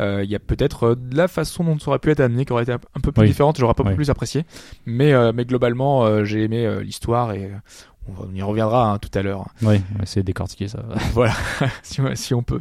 il 0.00 0.30
y 0.30 0.34
a 0.34 0.38
peut-être 0.38 0.84
euh, 0.84 0.94
la 1.12 1.28
façon 1.28 1.64
dont 1.64 1.78
ça 1.78 1.88
aurait 1.88 1.98
pu 1.98 2.10
être 2.10 2.20
amené 2.20 2.44
qui 2.44 2.52
aurait 2.52 2.62
été 2.64 2.72
un, 2.72 2.80
un 2.96 3.00
peu 3.00 3.12
plus 3.12 3.22
Oui. 3.22 3.28
différente, 3.28 3.56
j'aurais 3.58 3.74
pas 3.74 3.84
Oui. 3.84 3.94
plus 3.94 4.10
apprécié. 4.10 4.44
Mais, 4.86 5.12
euh, 5.12 5.32
mais 5.34 5.44
globalement, 5.44 6.04
euh, 6.04 6.24
j'ai 6.24 6.42
aimé 6.44 6.66
euh, 6.66 6.82
l'histoire 6.82 7.32
et 7.32 7.44
euh, 7.46 8.14
on 8.20 8.34
y 8.34 8.42
reviendra 8.42 8.92
hein, 8.92 8.98
tout 8.98 9.10
à 9.18 9.22
l'heure. 9.22 9.46
Oui, 9.62 9.80
on 9.94 9.98
va 9.98 10.02
essayer 10.04 10.22
de 10.22 10.26
décortiquer 10.26 10.68
ça. 10.68 10.84
voilà, 11.12 11.34
si, 11.82 12.00
si 12.14 12.34
on 12.34 12.42
peut. 12.42 12.60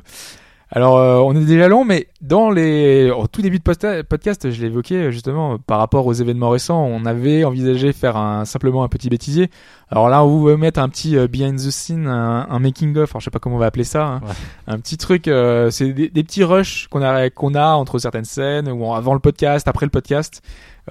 Alors, 0.72 0.98
euh, 0.98 1.18
on 1.20 1.36
est 1.36 1.46
déjà 1.46 1.68
long, 1.68 1.86
mais 1.86 2.08
dans 2.22 2.50
les, 2.50 3.12
au 3.12 3.28
tout 3.28 3.42
début 3.44 3.60
de 3.60 4.02
podcast, 4.02 4.50
je 4.52 4.60
l'ai 4.62 4.68
évoqué 4.68 5.12
justement 5.12 5.58
par 5.60 5.78
rapport 5.78 6.06
aux 6.08 6.14
événements 6.14 6.50
récents, 6.50 6.84
on 6.84 7.06
avait 7.06 7.44
envisagé 7.44 7.94
faire 7.94 8.18
un 8.18 8.46
simplement 8.46 8.84
un 8.84 8.88
petit 8.90 9.10
bêtisier. 9.10 9.50
Alors 9.90 10.10
là, 10.10 10.26
on 10.26 10.44
va 10.44 10.58
mettre 10.58 10.80
un 10.80 10.90
petit 10.90 11.16
euh, 11.18 11.28
behind 11.28 11.58
the 11.60 11.70
scene, 11.70 12.08
un, 12.08 12.48
un 12.50 12.60
making 12.60 12.98
of. 12.98 13.12
Alors 13.12 13.20
je 13.22 13.26
sais 13.26 13.32
pas 13.32 13.38
comment 13.40 13.58
on 13.58 13.60
va 13.60 13.68
appeler 13.68 13.84
ça, 13.84 14.06
hein. 14.06 14.22
Ouais. 14.26 14.34
un 14.68 14.80
petit 14.80 14.98
truc. 14.98 15.28
euh, 15.28 15.70
c'est 15.70 15.94
des, 15.94 16.10
des 16.10 16.24
petits 16.24 16.44
rushs 16.44 16.88
qu'on 16.90 17.04
a 17.04 17.30
qu'on 17.30 17.54
a 17.54 17.68
entre 17.76 18.00
certaines 18.00 18.26
scènes 18.26 18.68
ou 18.70 18.92
avant 18.94 19.14
le 19.14 19.20
podcast, 19.20 19.68
après 19.68 19.86
le 19.86 19.92
podcast. 19.92 20.42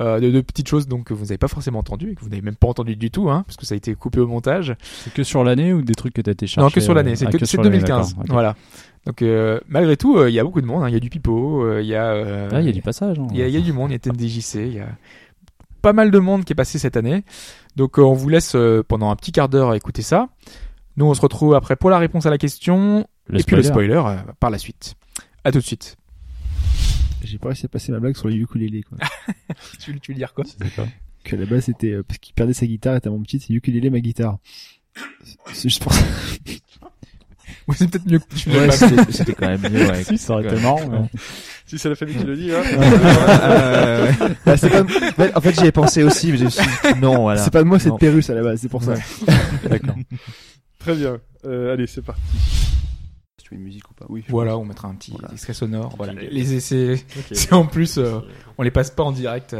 Euh, 0.00 0.18
de, 0.18 0.28
de 0.32 0.40
petites 0.40 0.66
choses 0.68 0.88
donc 0.88 1.04
que 1.04 1.14
vous 1.14 1.26
n'avez 1.26 1.38
pas 1.38 1.46
forcément 1.46 1.78
entendu 1.78 2.10
et 2.10 2.14
que 2.16 2.20
vous 2.20 2.28
n'avez 2.28 2.42
même 2.42 2.56
pas 2.56 2.66
entendu 2.66 2.96
du 2.96 3.12
tout, 3.12 3.30
hein, 3.30 3.44
parce 3.46 3.56
que 3.56 3.64
ça 3.64 3.74
a 3.74 3.76
été 3.76 3.94
coupé 3.94 4.18
au 4.18 4.26
montage. 4.26 4.74
C'est 4.82 5.12
que 5.14 5.22
sur 5.22 5.44
l'année 5.44 5.72
ou 5.72 5.82
des 5.82 5.94
trucs 5.94 6.14
que 6.14 6.20
t'as 6.20 6.32
été 6.32 6.48
chercher 6.48 6.62
Non, 6.64 6.70
que 6.70 6.80
sur 6.80 6.94
l'année. 6.94 7.12
euh, 7.12 7.16
C'est 7.16 7.26
ah, 7.26 7.30
que, 7.30 7.44
c'est 7.44 7.56
l'année, 7.58 7.78
2015. 7.78 8.08
d'accord, 8.08 8.24
ok. 8.24 8.30
Voilà. 8.32 8.56
Donc 9.06 9.20
euh, 9.22 9.60
malgré 9.68 9.96
tout, 9.96 10.16
euh, 10.16 10.30
il 10.30 10.34
y 10.34 10.38
a 10.38 10.44
beaucoup 10.44 10.60
de 10.60 10.66
monde. 10.66 10.82
hein. 10.82 10.88
Il 10.88 10.94
y 10.94 10.96
a 10.96 11.00
du 11.00 11.10
pipeau, 11.10 11.62
euh, 11.64 11.82
il 11.82 11.86
y 11.88 11.94
a. 11.94 12.12
euh, 12.12 12.48
Ah, 12.52 12.60
il 12.60 12.66
y 12.66 12.70
a 12.70 12.72
du 12.72 12.80
passage. 12.82 13.18
hein. 13.18 13.26
il 13.30 13.36
y 13.38 13.42
a, 13.42 13.48
il 13.48 13.54
y 13.54 13.56
a 13.56 13.60
du 13.60 13.72
monde. 13.72 13.90
Il 13.90 13.92
y 13.92 13.96
a 13.96 13.98
TNDJC. 13.98 14.54
Il 14.56 14.74
y 14.74 14.80
a 14.80 14.88
pas 15.82 15.92
mal 15.92 16.10
de 16.10 16.18
monde 16.18 16.44
qui 16.44 16.52
est 16.52 16.56
passé 16.56 16.78
cette 16.78 16.96
année. 16.96 17.22
Donc 17.76 17.98
euh, 17.98 18.02
on 18.02 18.14
vous 18.14 18.28
laisse 18.28 18.54
euh, 18.54 18.82
pendant 18.86 19.10
un 19.10 19.16
petit 19.16 19.32
quart 19.32 19.48
d'heure 19.50 19.74
écouter 19.74 20.00
ça. 20.02 20.28
Nous 20.96 21.04
on 21.06 21.12
se 21.14 21.20
retrouve 21.20 21.54
après 21.54 21.76
pour 21.76 21.90
la 21.90 21.98
réponse 21.98 22.24
à 22.24 22.30
la 22.30 22.38
question 22.38 23.06
Le 23.26 23.40
et 23.40 23.42
puis 23.42 23.56
le 23.56 23.62
spoiler. 23.62 23.94
euh, 24.06 24.16
par 24.40 24.48
la 24.50 24.58
suite. 24.58 24.94
À 25.44 25.52
tout 25.52 25.58
de 25.58 25.64
suite. 25.64 25.96
J'ai 27.22 27.38
pas 27.38 27.48
réussi 27.48 27.66
à 27.66 27.68
passer 27.68 27.90
ma 27.92 28.00
blague 28.00 28.16
sur 28.16 28.28
le 28.28 28.34
ukulélé, 28.34 28.82
quoi. 28.82 28.98
Tu, 29.80 29.98
tu 30.00 30.12
veux 30.12 30.16
dire 30.18 30.32
quoi? 30.34 30.44
Que 31.24 31.36
là-bas, 31.36 31.60
c'était, 31.62 31.90
euh, 31.92 32.02
parce 32.02 32.18
qu'il 32.18 32.34
perdait 32.34 32.52
sa 32.52 32.66
guitare, 32.66 32.96
et 32.96 33.00
tellement 33.00 33.20
petit, 33.22 33.40
c'est 33.40 33.52
ukulélé 33.54 33.88
ma 33.88 34.00
guitare. 34.00 34.36
C'est 35.52 35.62
juste 35.68 35.82
pour 35.82 35.92
ça. 35.94 36.04
Oui, 37.68 37.74
c'est 37.78 37.90
peut-être 37.90 38.06
mieux 38.06 38.18
que 38.18 38.34
tu 38.34 38.50
Ouais, 38.50 38.70
c'était 39.10 39.32
quand 39.34 39.48
même 39.48 39.60
mieux, 39.70 39.86
ouais. 39.86 40.04
Si, 40.08 40.18
ça 40.18 40.34
aurait 40.34 40.44
été 40.46 40.60
marrant. 40.60 40.80
mais- 40.88 41.08
Si 41.66 41.78
c'est 41.78 41.88
la 41.88 41.94
famille 41.94 42.16
qui 42.16 42.24
le 42.24 42.36
dit, 42.36 42.50
hein. 42.52 42.62
Euh, 43.42 44.12
bah, 44.44 44.56
c'est 44.56 44.68
pas, 44.68 44.82
bah, 45.16 45.26
en 45.34 45.40
fait, 45.40 45.54
j'y 45.58 45.66
ai 45.66 45.72
pensé 45.72 46.02
aussi, 46.02 46.30
mais 46.30 46.36
je 46.38 46.44
me 46.44 46.50
suis 46.50 46.62
dit, 46.62 47.00
non, 47.00 47.22
voilà. 47.22 47.42
C'est 47.42 47.50
pas 47.50 47.60
de 47.62 47.68
moi, 47.68 47.78
c'est 47.78 47.90
de. 47.90 47.96
Pérus 47.96 48.28
à 48.28 48.34
la 48.34 48.42
base, 48.42 48.60
c'est 48.60 48.68
pour 48.68 48.82
ça. 48.82 48.94
D'accord. 49.68 49.94
Très 50.78 50.94
bien. 50.94 51.16
Euh, 51.46 51.72
allez, 51.72 51.86
c'est 51.86 52.02
parti. 52.02 52.20
Si 53.38 53.44
tu 53.44 53.50
veux 53.54 53.56
une 53.60 53.64
musique 53.64 53.90
ou 53.90 53.94
pas, 53.94 54.04
oui. 54.10 54.24
Voilà, 54.28 54.58
on 54.58 54.64
mettra 54.66 54.88
un 54.88 54.94
petit 54.94 55.12
Voilà. 55.12 55.30
extrait 55.32 55.54
sonore. 55.54 55.94
Voilà, 55.96 56.12
les 56.12 56.54
essais, 56.54 57.02
c'est 57.32 57.52
en 57.54 57.64
plus, 57.66 57.96
euh, 57.98 58.18
on 58.58 58.62
les 58.62 58.70
passe 58.70 58.90
pas 58.90 59.02
en 59.02 59.12
direct. 59.12 59.54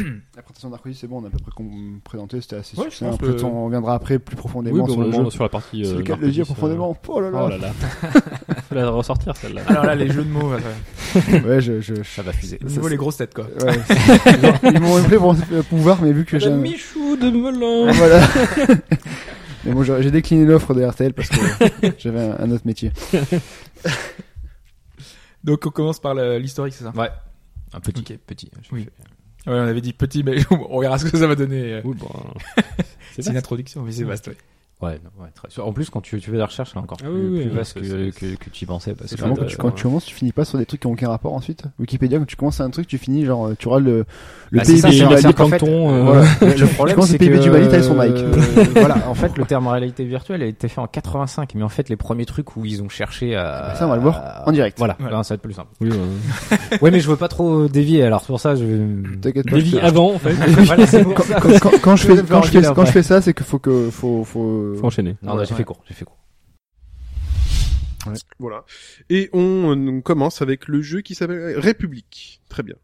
Euh, 0.00 0.20
La 0.36 0.42
présentation 0.42 0.70
d'Arcoïs, 0.70 0.98
c'est 0.98 1.06
bon, 1.06 1.20
on 1.20 1.24
a 1.24 1.28
à 1.28 1.30
peu 1.30 1.38
près 1.38 1.64
présenté, 2.04 2.40
c'était 2.40 2.56
assez 2.56 2.76
Ouais, 2.76 2.84
succinct. 2.84 3.06
pense 3.06 3.14
Après, 3.16 3.36
que- 3.36 3.42
on 3.44 3.64
reviendra 3.66 3.94
après 3.94 4.18
plus 4.18 4.36
profondément 4.36 4.84
Oui, 4.84 4.90
sur 4.92 5.00
le 5.02 5.10
bon, 5.10 5.24
jeu. 5.24 5.30
sur 5.30 5.42
la 5.42 5.48
partie. 5.48 5.84
C'est 5.84 5.92
euh, 5.92 5.96
le 5.98 6.02
cas 6.02 6.16
de 6.16 6.20
le 6.22 6.30
dire 6.30 6.42
euh, 6.44 6.46
profondément. 6.46 6.96
Oh 7.08 7.20
là 7.20 7.30
là. 7.30 7.42
Oh 7.44 7.48
là 7.48 7.58
là. 7.58 7.72
Faut 8.68 8.74
la 8.74 8.88
ressortir 8.90 9.36
celle-là. 9.36 9.62
Alors 9.66 9.84
là, 9.84 9.94
les 9.94 10.10
jeux 10.10 10.24
de 10.24 10.30
mots, 10.30 10.52
euh, 10.52 10.58
Ouais, 11.46 11.60
je, 11.60 11.80
je, 11.80 12.02
Ça 12.04 12.22
va 12.22 12.32
fuser. 12.32 12.58
au 12.64 12.68
niveau 12.68 12.88
les 12.88 12.96
grosses 12.96 13.16
têtes 13.16 13.34
quoi. 13.34 13.44
ouais. 13.44 13.80
Ils 14.74 14.80
m'ont 14.80 14.96
appelé 14.96 15.16
pour 15.16 15.34
euh, 15.52 15.62
pouvoir, 15.64 16.00
mais 16.02 16.12
vu 16.12 16.24
que 16.24 16.38
j'ai 16.38 16.48
un- 16.50 16.56
Michou 16.56 17.16
de 17.16 17.30
melon. 17.30 17.90
Voilà. 17.92 18.20
Mais 19.64 19.72
bon, 19.74 19.82
j'ai 19.82 20.10
décliné 20.10 20.46
l'offre 20.46 20.72
de 20.72 20.82
RTL 20.82 21.12
parce 21.12 21.28
que 21.28 21.36
j'avais 21.98 22.20
un, 22.20 22.38
un 22.40 22.50
autre 22.50 22.62
métier. 22.66 22.92
Donc 25.44 25.64
on 25.66 25.70
commence 25.70 26.00
par 26.00 26.14
l'historique, 26.14 26.74
c'est 26.74 26.84
ça? 26.84 26.92
Ouais. 26.96 27.10
Un 27.72 27.80
petit. 27.80 28.00
Ok. 28.00 28.18
Petit. 28.26 28.50
je 28.62 28.74
Oui. 28.74 28.84
fais- 28.84 28.90
Ouais, 29.46 29.54
on 29.54 29.66
avait 29.66 29.80
dit 29.80 29.92
petit, 29.92 30.22
mais 30.22 30.38
on 30.50 30.80
verra 30.80 30.98
ce 30.98 31.04
que 31.06 31.16
ça 31.16 31.26
va 31.26 31.34
donner. 31.34 31.74
euh. 31.74 31.80
Oui, 31.84 31.96
bon. 31.98 32.08
C'est 33.18 33.26
une 33.30 33.36
introduction, 33.36 33.82
mais 33.82 33.92
c'est 33.92 34.04
vaste. 34.04 34.28
ouais. 34.28 34.36
Ouais, 34.82 34.98
non, 35.04 35.22
ouais, 35.24 35.28
très- 35.34 35.60
En 35.62 35.72
plus, 35.74 35.90
quand 35.90 36.00
tu, 36.00 36.18
tu 36.20 36.30
fais 36.30 36.36
des 36.38 36.42
recherches, 36.42 36.70
c'est 36.72 36.78
encore 36.78 36.96
Ah 37.02 37.04
plus, 37.04 37.12
oui, 37.12 37.20
oui, 37.30 37.40
plus 37.42 37.50
oui, 37.50 37.56
vaste 37.56 37.74
que, 37.74 38.10
que, 38.10 38.36
que 38.36 38.50
tu 38.50 38.64
y 38.64 38.66
pensais. 38.66 38.94
Parce 38.94 39.14
que 39.14 39.20
vraiment 39.20 39.36
quand 39.36 39.44
tu, 39.44 39.56
t'as- 39.56 39.62
quand 39.62 39.70
tu 39.72 39.82
commences, 39.82 40.06
tu 40.06 40.14
finis 40.14 40.32
pas 40.32 40.44
sur 40.46 40.56
des 40.58 40.64
trucs 40.64 40.80
qui 40.80 40.86
ont 40.86 40.92
aucun 40.92 41.08
rapport 41.10 41.34
ensuite. 41.34 41.64
Wikipédia, 41.78 42.18
quand 42.18 42.24
tu 42.26 42.36
commences 42.36 42.60
un 42.62 42.70
truc, 42.70 42.86
tu 42.86 42.96
finis 42.96 43.26
genre, 43.26 43.48
euh, 43.48 43.54
tu 43.58 43.68
auras 43.68 43.78
le, 43.78 44.06
le 44.50 44.58
Bah, 44.58 44.64
pays 44.64 44.80
euh, 44.82 46.02
Voilà. 46.04 46.24
Le 46.40 46.66
problème, 46.74 47.00
c'est 47.02 47.12
le 47.12 47.18
PIB 47.18 47.36
que, 47.38 47.42
du 47.42 47.50
Mali, 47.50 47.68
t'as 47.68 47.82
son 47.82 47.94
Mike. 47.94 48.16
euh, 48.16 48.64
voilà, 48.74 48.96
en 49.08 49.14
fait, 49.14 49.36
le 49.36 49.44
terme 49.44 49.66
réalité 49.68 50.04
virtuelle 50.04 50.42
a 50.42 50.46
été 50.46 50.68
fait 50.68 50.80
en 50.80 50.86
85, 50.86 51.54
mais 51.54 51.62
en 51.62 51.68
fait, 51.68 51.88
les 51.90 51.96
premiers 51.96 52.24
trucs 52.24 52.56
où 52.56 52.64
ils 52.64 52.82
ont 52.82 52.88
cherché 52.88 53.36
à. 53.36 53.74
Ça, 53.76 53.86
on 53.86 53.90
va 53.90 53.96
le 53.96 54.02
voir 54.02 54.42
en 54.46 54.52
direct. 54.52 54.78
Voilà, 54.78 54.96
Voilà. 54.98 55.18
là, 55.18 55.22
ça 55.24 55.34
va 55.34 55.36
être 55.36 55.42
plus 55.42 55.52
simple. 55.52 55.68
Oui, 55.80 55.90
ouais. 55.90 55.98
Ouais, 56.80 56.90
mais 56.90 57.00
je 57.00 57.08
veux 57.10 57.16
pas 57.16 57.28
trop 57.28 57.68
dévier, 57.68 58.02
alors 58.04 58.20
c'est 58.20 58.28
pour 58.28 58.40
ça, 58.40 58.54
je 58.54 58.64
vais. 58.64 58.78
T'inquiète 59.20 59.50
pas. 59.50 59.60
Te- 59.60 59.76
avant, 59.84 60.14
en 60.14 60.18
fait. 60.18 60.34
Quand, 61.82 61.96
je 61.96 62.92
fais, 62.92 63.02
ça, 63.02 63.20
c'est 63.20 63.34
que 63.34 63.44
faut 63.44 63.58
que, 63.58 63.90
faut, 63.90 64.24
faut, 64.74 64.80
Faut 64.80 64.86
enchaîner. 64.86 65.16
Non, 65.22 65.36
bah, 65.36 65.44
j'ai 65.44 65.54
fait 65.54 65.64
court, 65.64 65.82
j'ai 65.88 65.94
fait 65.94 66.04
court. 66.04 66.18
Voilà. 68.38 68.64
Et 69.10 69.28
on, 69.34 69.70
euh, 69.76 69.90
on 69.90 70.00
commence 70.00 70.40
avec 70.40 70.68
le 70.68 70.80
jeu 70.80 71.02
qui 71.02 71.14
s'appelle 71.14 71.58
République. 71.58 72.40
Très 72.48 72.62
bien. 72.62 72.76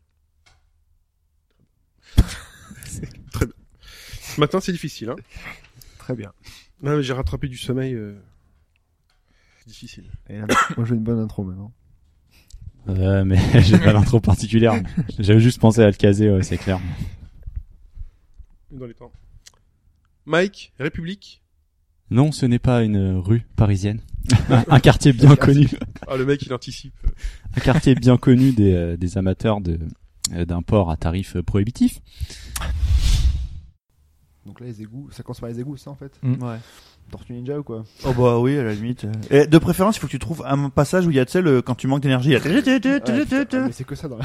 Très 3.33 3.47
bien. 3.47 3.55
Ce 4.21 4.41
matin, 4.41 4.61
c'est 4.61 4.73
difficile, 4.73 5.11
hein. 5.11 5.17
Très 5.99 6.15
bien. 6.15 6.33
Non, 6.83 6.97
mais 6.97 7.03
j'ai 7.03 7.15
rattrapé 7.15 7.49
du 7.49 7.57
sommeil. 7.57 7.95
euh, 7.95 8.15
C'est 9.61 9.69
difficile. 9.69 10.11
Et 10.29 10.37
là, 10.39 10.47
moi, 10.77 10.85
je 10.85 10.91
veux 10.91 10.97
une 10.97 11.03
bonne 11.05 11.19
intro 11.19 11.45
maintenant. 11.45 11.73
Euh, 12.89 13.25
mais 13.25 13.39
j'ai 13.63 13.79
pas 13.79 13.93
d'intro 13.95 14.21
particulière. 14.21 14.75
J'avais 15.19 15.41
juste 15.41 15.61
pensé 15.61 15.81
à 15.81 15.87
le 15.87 15.95
caser, 15.95 16.31
ouais, 16.31 16.43
c'est 16.43 16.59
clair. 16.59 16.79
Dans 18.71 18.87
les 18.87 18.95
temps. 18.95 19.13
Mike, 20.27 20.73
République. 20.79 21.43
Non, 22.11 22.31
ce 22.33 22.47
n'est 22.47 22.59
pas 22.61 22.83
une 22.83 23.17
rue 23.17 23.45
parisienne. 23.57 24.01
un, 24.69 24.81
quartier 24.81 25.13
bien 25.13 25.35
connu. 25.37 25.69
Ah, 26.07 26.17
le 26.17 26.25
mec, 26.25 26.43
il 26.47 26.53
anticipe. 26.53 26.95
Un 27.57 27.61
quartier 27.61 27.95
bien 27.95 28.17
connu 28.17 28.53
des, 28.53 28.73
euh, 28.75 28.97
des 28.97 29.19
amateurs 29.19 29.61
de, 29.61 29.79
euh, 30.33 30.45
d'un 30.45 30.63
port 30.63 30.91
à 30.91 30.97
tarif 30.97 31.37
prohibitif. 31.41 32.01
Donc 34.45 34.61
là, 34.61 34.67
les 34.67 34.83
égouts, 34.83 35.09
ça 35.11 35.23
commence 35.25 35.41
par 35.41 35.49
les 35.49 35.59
égouts, 35.61 35.77
ça 35.77 35.91
en 35.91 35.97
fait 35.97 36.13
Ouais. 36.23 36.59
Tortue 37.11 37.33
Ninja 37.35 37.59
ou 37.59 37.63
quoi? 37.63 37.85
Oh 38.05 38.13
bah 38.17 38.39
oui, 38.39 38.57
à 38.59 38.63
la 38.65 38.75
limite. 38.75 39.07
Et 39.31 39.47
de 39.47 39.59
préférence, 39.59 39.97
il 39.97 40.01
faut 40.01 40.07
que 40.07 40.13
tu 40.13 40.19
trouves 40.19 40.43
un 40.47 40.71
passage 40.71 41.07
où 41.07 41.11
il 41.11 41.17
y 41.17 41.21
a, 41.21 41.25
tu 41.25 41.33
sais, 41.33 41.43
le- 41.43 41.63
quand 41.63 41.75
tu 41.77 41.87
manques 41.87 42.03
d'énergie, 42.03 42.31
il 42.31 42.33
y 42.33 42.37
a... 42.37 42.41
Ouais, 42.41 43.25
putain, 43.25 43.67
mais 43.67 43.73
c'est 43.73 43.85
que 43.85 43.95
ça 43.95 44.09
dans 44.09 44.19
la... 44.19 44.25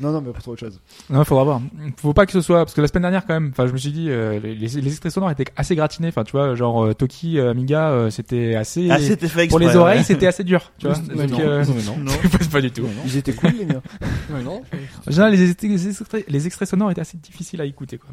Non, 0.00 0.12
non, 0.12 0.20
mais 0.20 0.32
pour 0.32 0.42
trouver 0.42 0.54
autre 0.54 0.66
chose. 0.66 0.80
Non, 1.10 1.24
faudra 1.24 1.44
voir. 1.44 1.60
Faut 1.96 2.12
pas 2.12 2.26
que 2.26 2.32
ce 2.32 2.40
soit 2.40 2.58
parce 2.58 2.74
que 2.74 2.80
la 2.80 2.88
semaine 2.88 3.02
dernière 3.02 3.26
quand 3.26 3.34
même. 3.34 3.50
Enfin, 3.52 3.66
je 3.66 3.72
me 3.72 3.78
suis 3.78 3.92
dit 3.92 4.06
euh, 4.08 4.40
les, 4.40 4.54
les, 4.54 4.86
extraits 4.86 5.12
sonores 5.12 5.30
étaient 5.30 5.46
assez 5.56 5.76
gratinés. 5.76 6.08
Enfin, 6.08 6.24
tu 6.24 6.32
vois, 6.32 6.54
genre 6.54 6.84
euh, 6.84 6.94
Toki, 6.94 7.38
euh, 7.38 7.50
Amiga, 7.50 7.90
euh, 7.90 8.10
c'était 8.10 8.54
assez. 8.54 8.88
Ah, 8.90 8.98
c'était 8.98 9.28
fait 9.28 9.48
pour 9.48 9.58
les 9.58 9.76
oreilles, 9.76 9.98
ouais. 9.98 10.04
c'était 10.04 10.26
assez 10.26 10.44
dur. 10.44 10.72
Tu 10.78 10.86
vois. 10.86 10.96
Mais 11.14 11.26
Donc, 11.26 11.38
non, 11.38 11.46
euh, 11.46 11.64
non, 11.64 11.74
mais 11.74 12.04
non. 12.04 12.12
Pas, 12.52 12.60
du 12.60 12.70
tout. 12.70 12.86
Ils 13.04 13.16
étaient 13.16 13.32
cool, 13.32 13.52
les 13.58 13.66
miens. 13.66 13.82
non. 14.44 14.62
En 15.06 15.10
général, 15.10 15.32
les, 15.32 15.50
extraits- 15.50 15.70
les, 15.70 15.88
extraits, 15.88 16.24
les 16.28 16.46
extraits 16.46 16.68
sonores 16.68 16.90
étaient 16.90 17.00
assez 17.00 17.16
difficiles 17.16 17.60
à 17.60 17.64
écouter, 17.64 17.98
quoi. 17.98 18.10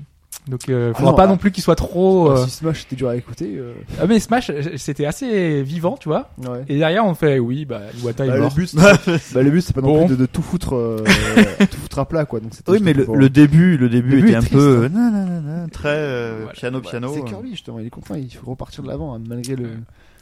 Donc, 0.47 0.67
euh, 0.69 0.93
faudra 0.95 1.11
non, 1.11 1.17
pas 1.17 1.23
ah. 1.25 1.27
non 1.27 1.37
plus 1.37 1.51
qu'ils 1.51 1.63
soient 1.63 1.75
trop. 1.75 2.31
euh, 2.31 2.45
Si 2.45 2.49
Smash 2.49 2.83
était 2.85 2.95
dur 2.95 3.09
à 3.09 3.15
écouter, 3.15 3.53
euh... 3.57 3.73
Ah 4.01 4.07
mais 4.07 4.19
Smash, 4.19 4.49
euh, 4.49 4.63
c'était 4.77 5.05
assez 5.05 5.61
vivant, 5.61 5.95
tu 5.99 6.09
vois. 6.09 6.31
ouais. 6.39 6.63
Et 6.67 6.77
derrière, 6.79 7.05
on 7.05 7.13
fait 7.13 7.37
oui, 7.37 7.65
bah 7.65 7.81
Iwata 8.01 8.25
est 8.25 8.29
Bah, 8.29 8.35
le 8.35 8.41
mort. 8.41 8.53
but, 8.55 8.67
c'est 9.19 9.33
bah, 9.35 9.43
le 9.43 9.51
but, 9.51 9.61
c'est 9.61 9.73
pas 9.73 9.81
non 9.81 9.87
Bon. 9.93 10.05
plus 10.07 10.15
de, 10.15 10.21
de 10.21 10.25
tout 10.25 10.41
foutre, 10.41 10.75
euh, 10.75 11.03
tout 11.59 11.77
foutre 11.77 11.99
à 11.99 12.05
plat, 12.07 12.25
quoi. 12.25 12.39
Donc 12.39 12.53
c'était 12.55 12.71
Oui, 12.71 12.79
mais 12.81 12.93
le, 12.93 13.05
le 13.13 13.29
début, 13.29 13.77
le 13.77 13.89
début 13.89 14.09
Le 14.09 14.15
début 14.21 14.27
était 14.29 14.33
est 14.33 14.35
un 14.37 14.39
triste, 14.39 14.53
peu 14.55 14.85
hein. 14.85 14.89
nanana, 14.89 15.67
très 15.71 15.89
euh, 15.89 16.35
Voilà. 16.39 16.53
piano 16.53 16.81
Bah, 16.81 16.89
piano. 16.89 17.11
C'est 17.13 17.19
euh. 17.21 17.25
Kirby, 17.25 17.51
justement. 17.51 17.79
Il 17.79 17.85
est 17.85 17.89
content. 17.91 18.15
Il 18.15 18.31
faut 18.33 18.49
repartir 18.49 18.81
de 18.83 18.87
l'avant, 18.87 19.13
hein, 19.15 19.21
malgré 19.27 19.55
le. 19.55 19.69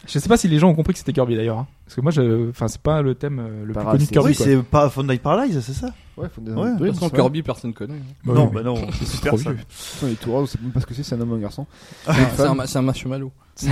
Je 0.06 0.19
sais 0.19 0.30
pas 0.30 0.38
si 0.38 0.48
les 0.48 0.60
gens 0.60 0.69
ont 0.69 0.76
compris 0.76 0.94
que 0.94 0.99
c'était 0.99 1.11
Kirby 1.11 1.36
d'ailleurs. 1.36 1.57
hein. 1.60 1.68
Parce 1.86 1.95
que 1.95 2.02
moi, 2.02 2.11
je... 2.11 2.49
enfin, 2.49 2.68
c'est 2.68 2.82
pas 2.82 3.02
le 3.02 3.15
thème 3.15 3.40
euh, 3.40 3.65
le 3.65 3.74
plus 3.74 3.84
connu 3.84 3.98
de 3.98 4.03
c'est- 4.03 4.11
Kirby. 4.14 4.30
Oui, 4.30 4.36
quoi. 4.36 4.45
c'est 4.45 4.64
pas 4.64 4.90
Fondai 4.90 5.18
Paradise, 5.18 5.60
c'est 5.61 5.74
ça? 5.74 5.88
Ouais, 6.15 6.28
faut 6.34 6.41
Ouais, 6.41 6.52
oui, 6.56 6.72
de 6.72 6.86
toute 6.91 6.99
façon. 6.99 7.10
Kirby, 7.10 7.44
personne 7.44 7.74
connaît. 7.74 7.95
hein. 7.95 8.14
Bah 8.24 8.34
Non, 8.34 8.45
oui, 8.48 8.52
bah 8.53 8.64
non, 8.64 8.76
c'est 8.94 9.06
super 9.06 9.34
trop 9.34 9.41
ça. 9.41 9.52
vieux. 9.52 10.18
Rose, 10.28 10.44
on 10.44 10.45
sait 10.45 10.60
même 10.61 10.72
pas 10.72 10.80
ce 10.82 10.86
que 10.86 10.94
c'est, 10.94 11.03
c'est 11.03 11.15
un 11.15 11.22
homme 11.22 11.32
ou 11.32 11.36
un 11.36 11.40
garçon. 11.40 11.65
C'est 12.06 12.41
un, 12.41 12.53
ma- 12.56 12.68
c'est 12.68 12.78
un 12.78 12.84
marshmallow. 12.84 13.32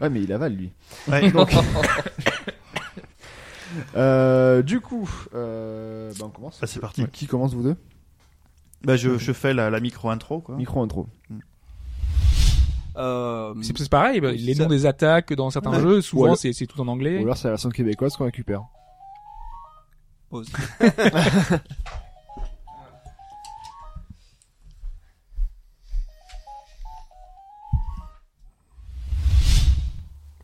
Ouais, 0.00 0.08
mais 0.10 0.22
il 0.22 0.32
avale, 0.32 0.54
lui. 0.54 0.70
Ouais. 1.08 1.28
Donc, 1.32 1.50
euh, 3.96 4.62
du 4.62 4.80
coup, 4.80 5.08
euh, 5.34 6.12
bah, 6.18 6.26
on 6.26 6.30
commence. 6.30 6.60
Bah, 6.60 6.66
c'est 6.66 6.80
parti. 6.80 7.04
Qui 7.12 7.26
commence, 7.26 7.52
vous 7.54 7.62
deux? 7.62 7.76
Bah, 8.84 8.96
je, 8.96 9.18
je 9.18 9.32
fais 9.32 9.54
la, 9.54 9.70
la 9.70 9.80
micro 9.80 10.08
intro 10.10 10.40
quoi. 10.40 10.54
Micro 10.56 10.80
intro. 10.82 11.08
Euh, 12.98 13.54
C'est 13.62 13.76
c'est 13.78 13.88
pareil, 13.88 14.20
bah, 14.20 14.32
les 14.32 14.54
noms 14.56 14.66
des 14.66 14.84
attaques 14.86 15.32
dans 15.32 15.50
certains 15.50 15.70
Ouais. 15.72 15.80
jeux, 15.80 16.00
souvent 16.02 16.24
alors- 16.24 16.36
c'est 16.36 16.52
c'est 16.52 16.66
tout 16.66 16.80
en 16.80 16.88
Ou 16.88 16.90
anglais. 16.90 17.18
alors, 17.22 17.36
c'est 17.36 17.44
la 17.48 17.52
version 17.52 17.70
québécoise 17.70 18.16
qu'on 18.16 18.24
récupère. 18.24 18.62
pause. 20.30 20.48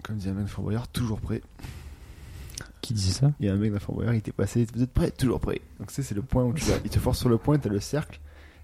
Comme 0.03 0.17
disait 0.17 0.31
un 0.31 0.35
mec 0.35 0.45
de 0.45 0.51
Fort 0.51 0.65
Boyard, 0.65 0.89
toujours 0.89 1.21
prêt. 1.21 1.41
Qui 2.83 2.93
disait 2.93 3.13
ça? 3.13 3.33
Il 3.41 3.47
y 3.47 3.49
a 3.49 3.53
un 3.55 3.57
mec 3.57 3.73
de 3.73 3.79
Fort 3.79 3.95
Boyard, 3.95 4.15
il 4.15 4.19
était 4.19 4.33
passé, 4.33 4.67
vous 4.75 4.83
êtes 4.83 4.93
prêt 4.93 5.11
Toujours 5.11 5.41
prêt. 5.41 5.61
Donc, 5.79 5.89
tu 5.89 5.95
sais, 5.95 6.03
c'est 6.03 6.15
le 6.15 6.23
point 6.23 6.45
où 6.45 6.53
tu 6.53 6.65
vas, 6.67 6.77
il 6.85 6.91
te 6.91 6.99
force 6.99 7.19
sur 7.19 7.29
le 7.31 7.39
point, 7.39 7.59
t'as 7.59 7.71
le 7.71 7.81
cercle. 7.81 8.21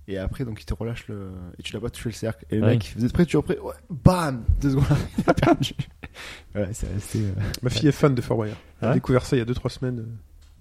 Et 0.08 0.18
après, 0.18 0.44
donc, 0.44 0.60
il 0.60 0.64
te 0.64 0.74
relâche 0.74 1.06
le, 1.08 1.28
et 1.58 1.62
tu 1.62 1.72
l'as 1.72 1.80
pas 1.80 1.90
touché 1.90 2.08
le 2.08 2.14
cercle. 2.14 2.44
Et 2.50 2.56
le 2.56 2.62
Ouais. 2.62 2.68
mec, 2.72 2.92
vous 2.96 3.04
êtes 3.04 3.12
prêt 3.12 3.24
Toujours 3.26 3.44
prêt 3.44 3.58
Ouais, 3.58 3.74
bam 3.90 4.42
Deux 4.60 4.70
secondes, 4.70 4.84
il 5.18 5.24
a 5.30 5.34
perdu. 5.34 5.72
Voilà, 6.52 6.72
c'est 6.72 6.92
resté, 6.92 7.18
euh, 7.20 7.32
Ma 7.62 7.70
fille 7.70 7.88
est 7.88 7.92
fan 7.92 8.14
de 8.14 8.20
Fort 8.20 8.36
Boyard. 8.36 8.56
Elle 8.80 8.86
a 8.86 8.90
Ouais. 8.90 8.94
découvert 8.96 9.24
ça 9.24 9.36
il 9.36 9.38
y 9.38 9.42
a 9.42 9.44
2-3 9.44 9.68
semaines. 9.70 10.04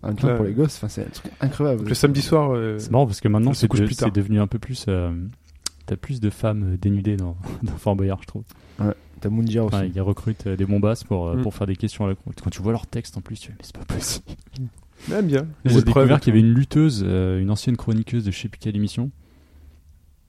en 0.03 0.07
même 0.07 0.15
temps, 0.17 0.27
Ouais. 0.27 0.35
pour 0.37 0.45
les 0.45 0.53
gosses, 0.53 0.75
enfin, 0.77 0.87
c'est 0.87 1.01
un 1.01 1.09
truc 1.09 1.31
incroyable. 1.41 1.79
Donc, 1.79 1.89
le 1.89 1.95
samedi 1.95 2.21
soir, 2.21 2.51
euh, 2.53 2.77
C'est 2.79 2.91
marrant 2.91 3.05
parce 3.07 3.19
que 3.21 3.27
maintenant 3.27 3.53
c'est 3.53 3.67
de- 3.67 4.09
devenu 4.11 4.39
un 4.39 4.47
peu 4.47 4.59
plus. 4.59 4.85
euh, 4.87 5.11
T'as 5.87 5.95
plus 5.97 6.19
de 6.21 6.29
femmes 6.29 6.73
euh, 6.73 6.77
dénudées 6.77 7.17
dans, 7.17 7.35
dans 7.63 7.75
Fort 7.77 7.95
Boyard, 7.95 8.19
je 8.21 8.27
trouve. 8.27 8.43
T'as 9.21 9.29
Moundir 9.29 9.65
aussi. 9.65 9.75
Enfin, 9.75 9.85
ils 9.93 9.99
recrutent 9.99 10.47
euh, 10.47 10.55
des 10.55 10.65
bombasses 10.65 11.03
pour, 11.03 11.27
euh, 11.27 11.35
Mm. 11.37 11.41
pour 11.41 11.53
faire 11.55 11.65
des 11.67 11.75
questions 11.75 12.05
à 12.05 12.09
la 12.09 12.15
con. 12.15 12.31
Quand 12.41 12.49
tu 12.51 12.61
vois 12.61 12.71
leur 12.71 12.85
texte 12.87 13.17
en 13.17 13.21
plus, 13.21 13.37
tu 13.39 13.47
fais, 13.47 13.53
mais 13.57 13.63
c'est 13.63 13.75
pas 13.75 13.83
possible. 13.93 14.25
elle 15.09 15.13
aime 15.17 15.27
bien. 15.27 15.47
J'ai 15.65 15.81
découvert 15.81 16.19
qu'il 16.21 16.33
y 16.33 16.37
avait 16.37 16.47
une 16.47 16.53
lutteuse, 16.53 17.03
euh, 17.05 17.41
une 17.41 17.49
ancienne 17.49 17.75
chroniqueuse 17.75 18.23
de 18.23 18.31
je 18.31 18.37
sais 18.39 18.47
plus 18.47 18.59
quelle 18.59 18.75
émission. 18.77 19.09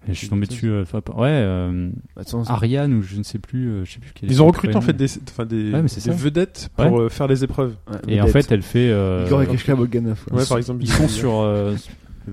Et 0.08 0.14
je 0.14 0.18
suis 0.18 0.28
tombé 0.28 0.46
dessus. 0.46 0.68
euh, 0.70 0.82
ouais, 0.94 1.28
euh, 1.28 1.90
Bah, 2.16 2.22
Ariane 2.48 2.94
ou 2.94 3.02
je 3.02 3.16
ne 3.16 3.22
sais 3.22 3.38
plus. 3.38 3.68
euh, 3.68 3.84
je 3.84 3.92
sais 3.92 3.98
plus 4.00 4.12
quelle 4.14 4.30
Ils 4.30 4.42
ont 4.42 4.46
recruté 4.46 4.74
en 4.74 4.80
fait 4.80 4.94
des, 4.94 5.06
enfin, 5.28 5.44
des, 5.44 5.70
Ouais, 5.72 5.82
mais 5.82 5.88
c'est 5.88 5.96
des 6.02 6.16
ça. 6.16 6.22
vedettes 6.24 6.70
pour 6.74 6.84
Ouais. 6.92 7.00
euh, 7.02 7.08
faire 7.10 7.26
les 7.26 7.44
épreuves. 7.44 7.76
ouais, 7.90 8.14
Et 8.14 8.20
en 8.20 8.26
fait, 8.26 8.50
elle 8.50 8.62
fait. 8.62 8.90
euh, 8.90 9.24
Igor 9.26 9.42
et. 9.42 9.46
Ouais, 9.46 10.44
par 10.48 10.56
exemple. 10.58 10.82
ils 10.82 10.90
sont 10.90 11.06
sur, 11.08 11.40
euh, 11.40 11.76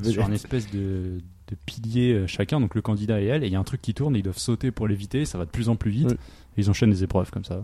sur 0.02 0.26
un 0.26 0.31
espèce 0.31 0.72
de, 0.72 1.18
de 1.49 1.56
pilier 1.65 2.14
euh, 2.14 2.27
chacun, 2.27 2.60
donc 2.61 2.73
le 2.73 2.81
candidat 2.81 3.19
et 3.22 3.26
elle, 3.26 3.44
et 3.44 3.48
il 3.48 3.53
y 3.53 3.56
a 3.56 3.60
un 3.60 3.64
truc 3.65 3.81
qui 3.81 3.94
tourne, 3.94 4.15
et 4.15 4.19
ils 4.19 4.23
doivent 4.23 4.38
sauter 4.38 4.72
pour 4.72 4.88
l'éviter, 4.88 5.26
ça 5.26 5.38
va 5.38 5.44
de 5.45 5.49
plus 5.49 5.68
en 5.69 5.76
plus 5.76 5.91
vite. 5.91 6.07
Ouais. 6.10 6.14
Et 6.57 6.61
ils 6.61 6.69
enchaînent 6.69 6.89
des 6.91 7.03
épreuves 7.03 7.31
comme 7.31 7.44
ça. 7.45 7.61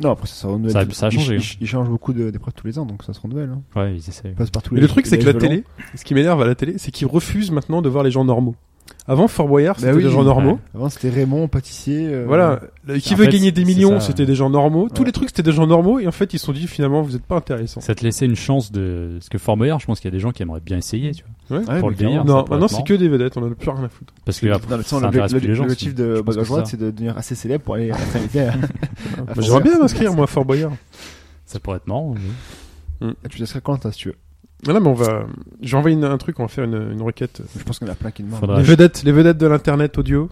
Non, 0.00 0.12
après, 0.12 0.28
ça, 0.28 0.34
ça 0.34 0.48
renouvelle. 0.48 0.70
Ça 0.72 0.78
a- 0.80 0.90
ça 0.90 1.10
changé, 1.10 1.34
Ils, 1.34 1.40
hein. 1.40 1.56
ils 1.60 1.66
changent 1.66 1.88
beaucoup 1.88 2.12
d'épreuves 2.12 2.54
tous 2.54 2.68
les 2.68 2.78
ans, 2.78 2.86
donc 2.86 3.02
ça 3.02 3.12
se 3.12 3.20
renouvelle. 3.20 3.50
Hein. 3.50 3.62
Ouais, 3.74 3.94
ils 3.96 4.08
essaient. 4.08 4.28
Ils 4.30 4.34
passent 4.36 4.50
par 4.50 4.62
tous 4.62 4.74
Mais 4.74 4.80
les 4.80 4.86
le 4.86 4.88
truc, 4.88 5.06
c'est 5.06 5.18
que 5.18 5.26
la 5.26 5.34
télé, 5.34 5.64
ce 5.96 6.04
qui 6.04 6.14
m'énerve 6.14 6.40
à 6.40 6.46
la 6.46 6.54
télé, 6.54 6.74
c'est 6.78 6.92
qu'ils 6.92 7.08
refusent 7.08 7.50
maintenant 7.50 7.82
de 7.82 7.88
voir 7.88 8.04
les 8.04 8.12
gens 8.12 8.24
normaux. 8.24 8.54
Avant, 9.10 9.26
Fort 9.26 9.48
Boyard, 9.48 9.74
Bah 9.76 9.80
c'était 9.80 9.92
oui, 9.94 10.02
des 10.02 10.10
gens 10.10 10.18
ouais. 10.18 10.24
normaux. 10.24 10.58
Avant, 10.74 10.90
c'était 10.90 11.08
Raymond, 11.08 11.48
pâtissier. 11.48 12.08
euh, 12.08 12.24
Voilà. 12.26 12.60
Le- 12.86 12.98
Qui 12.98 13.14
En 13.14 13.16
veut 13.16 13.24
fait, 13.24 13.30
gagner 13.30 13.52
des 13.52 13.64
millions, 13.64 14.00
c'était 14.00 14.26
des 14.26 14.34
gens 14.34 14.50
normaux. 14.50 14.88
Tous 14.94 15.02
les 15.02 15.12
trucs, 15.12 15.28
c'était 15.30 15.42
des 15.42 15.52
gens 15.52 15.66
normaux. 15.66 15.98
Et 15.98 16.06
en 16.06 16.12
fait, 16.12 16.34
ils 16.34 16.38
se 16.38 16.44
sont 16.44 16.52
dit, 16.52 16.66
finalement, 16.66 17.00
vous 17.00 17.16
êtes 17.16 17.22
pas 17.24 17.36
intéressants. 17.36 17.80
Ça 17.80 17.94
te 17.94 18.04
laissait 18.04 18.26
une 18.26 18.36
chance 18.36 18.70
de. 18.70 19.12
Parce 19.14 19.30
que 19.30 19.38
Fort 19.38 19.56
Boyard, 19.56 19.80
je 19.80 19.86
pense 19.86 20.00
qu'il 20.00 20.08
y 20.10 20.12
a 20.12 20.16
des 20.16 20.20
gens 20.20 20.30
qui 20.30 20.42
aimeraient 20.42 20.60
bien 20.60 20.76
essayer, 20.76 21.12
tu 21.12 21.24
vois. 21.48 21.60
Ouais. 21.60 21.80
Pour 21.80 21.88
le 21.88 21.96
délire. 21.96 22.24
Non, 22.26 22.44
maintenant, 22.50 22.68
c'est 22.68 22.84
que 22.84 22.92
des 22.94 23.08
vedettes. 23.08 23.36
On 23.38 23.42
en 23.42 23.50
a 23.50 23.54
plus 23.54 23.70
rien 23.70 23.84
à 23.84 23.88
foutre. 23.88 24.12
Parce 24.26 24.40
que 24.40 24.46
après. 24.48 24.76
L'objectif 24.76 25.94
de 25.94 26.16
Je 26.16 26.20
pense 26.20 26.34
Bagage 26.34 26.42
que 26.42 26.48
Droite, 26.48 26.66
ça. 26.66 26.70
c'est 26.72 26.76
de 26.80 26.90
devenir 26.90 27.16
assez 27.16 27.34
célèbre 27.34 27.64
pour 27.64 27.74
aller 27.76 27.90
s'inviter 28.12 28.40
à. 28.40 28.52
Bah, 28.52 29.32
J'aimerais 29.38 29.62
bien 29.62 29.78
m'inscrire, 29.78 30.12
moi, 30.12 30.24
à 30.24 30.26
Fort 30.26 30.44
Boyard. 30.44 30.72
Ça 31.46 31.58
pourrait 31.60 31.78
être 31.78 31.86
marrant. 31.86 32.14
mais- 33.00 33.08
Tu 33.30 33.38
t'inscris 33.38 33.60
quand, 33.62 33.90
si 33.90 33.98
tu 33.98 34.08
veux? 34.08 34.16
Ah 34.66 34.72
Non, 34.72 34.80
mais 34.80 34.88
on 34.88 34.94
va. 34.94 35.26
J'ai 35.60 35.76
envoyé 35.76 35.96
une- 35.96 36.04
un 36.04 36.18
truc, 36.18 36.40
on 36.40 36.42
va 36.44 36.48
faire 36.48 36.64
une, 36.64 36.92
une 36.92 37.02
requête. 37.02 37.42
Je 37.56 37.62
pense 37.62 37.78
qu'on 37.78 37.86
a 37.88 37.94
plein 37.94 38.10
qui 38.10 38.22
demandent. 38.22 38.40
Faudra- 38.40 38.58
Les 38.58 38.64
vedettes, 38.64 39.02
les 39.04 39.12
vedettes 39.12 39.38
de 39.38 39.46
l'internet 39.46 39.96
audio. 39.98 40.28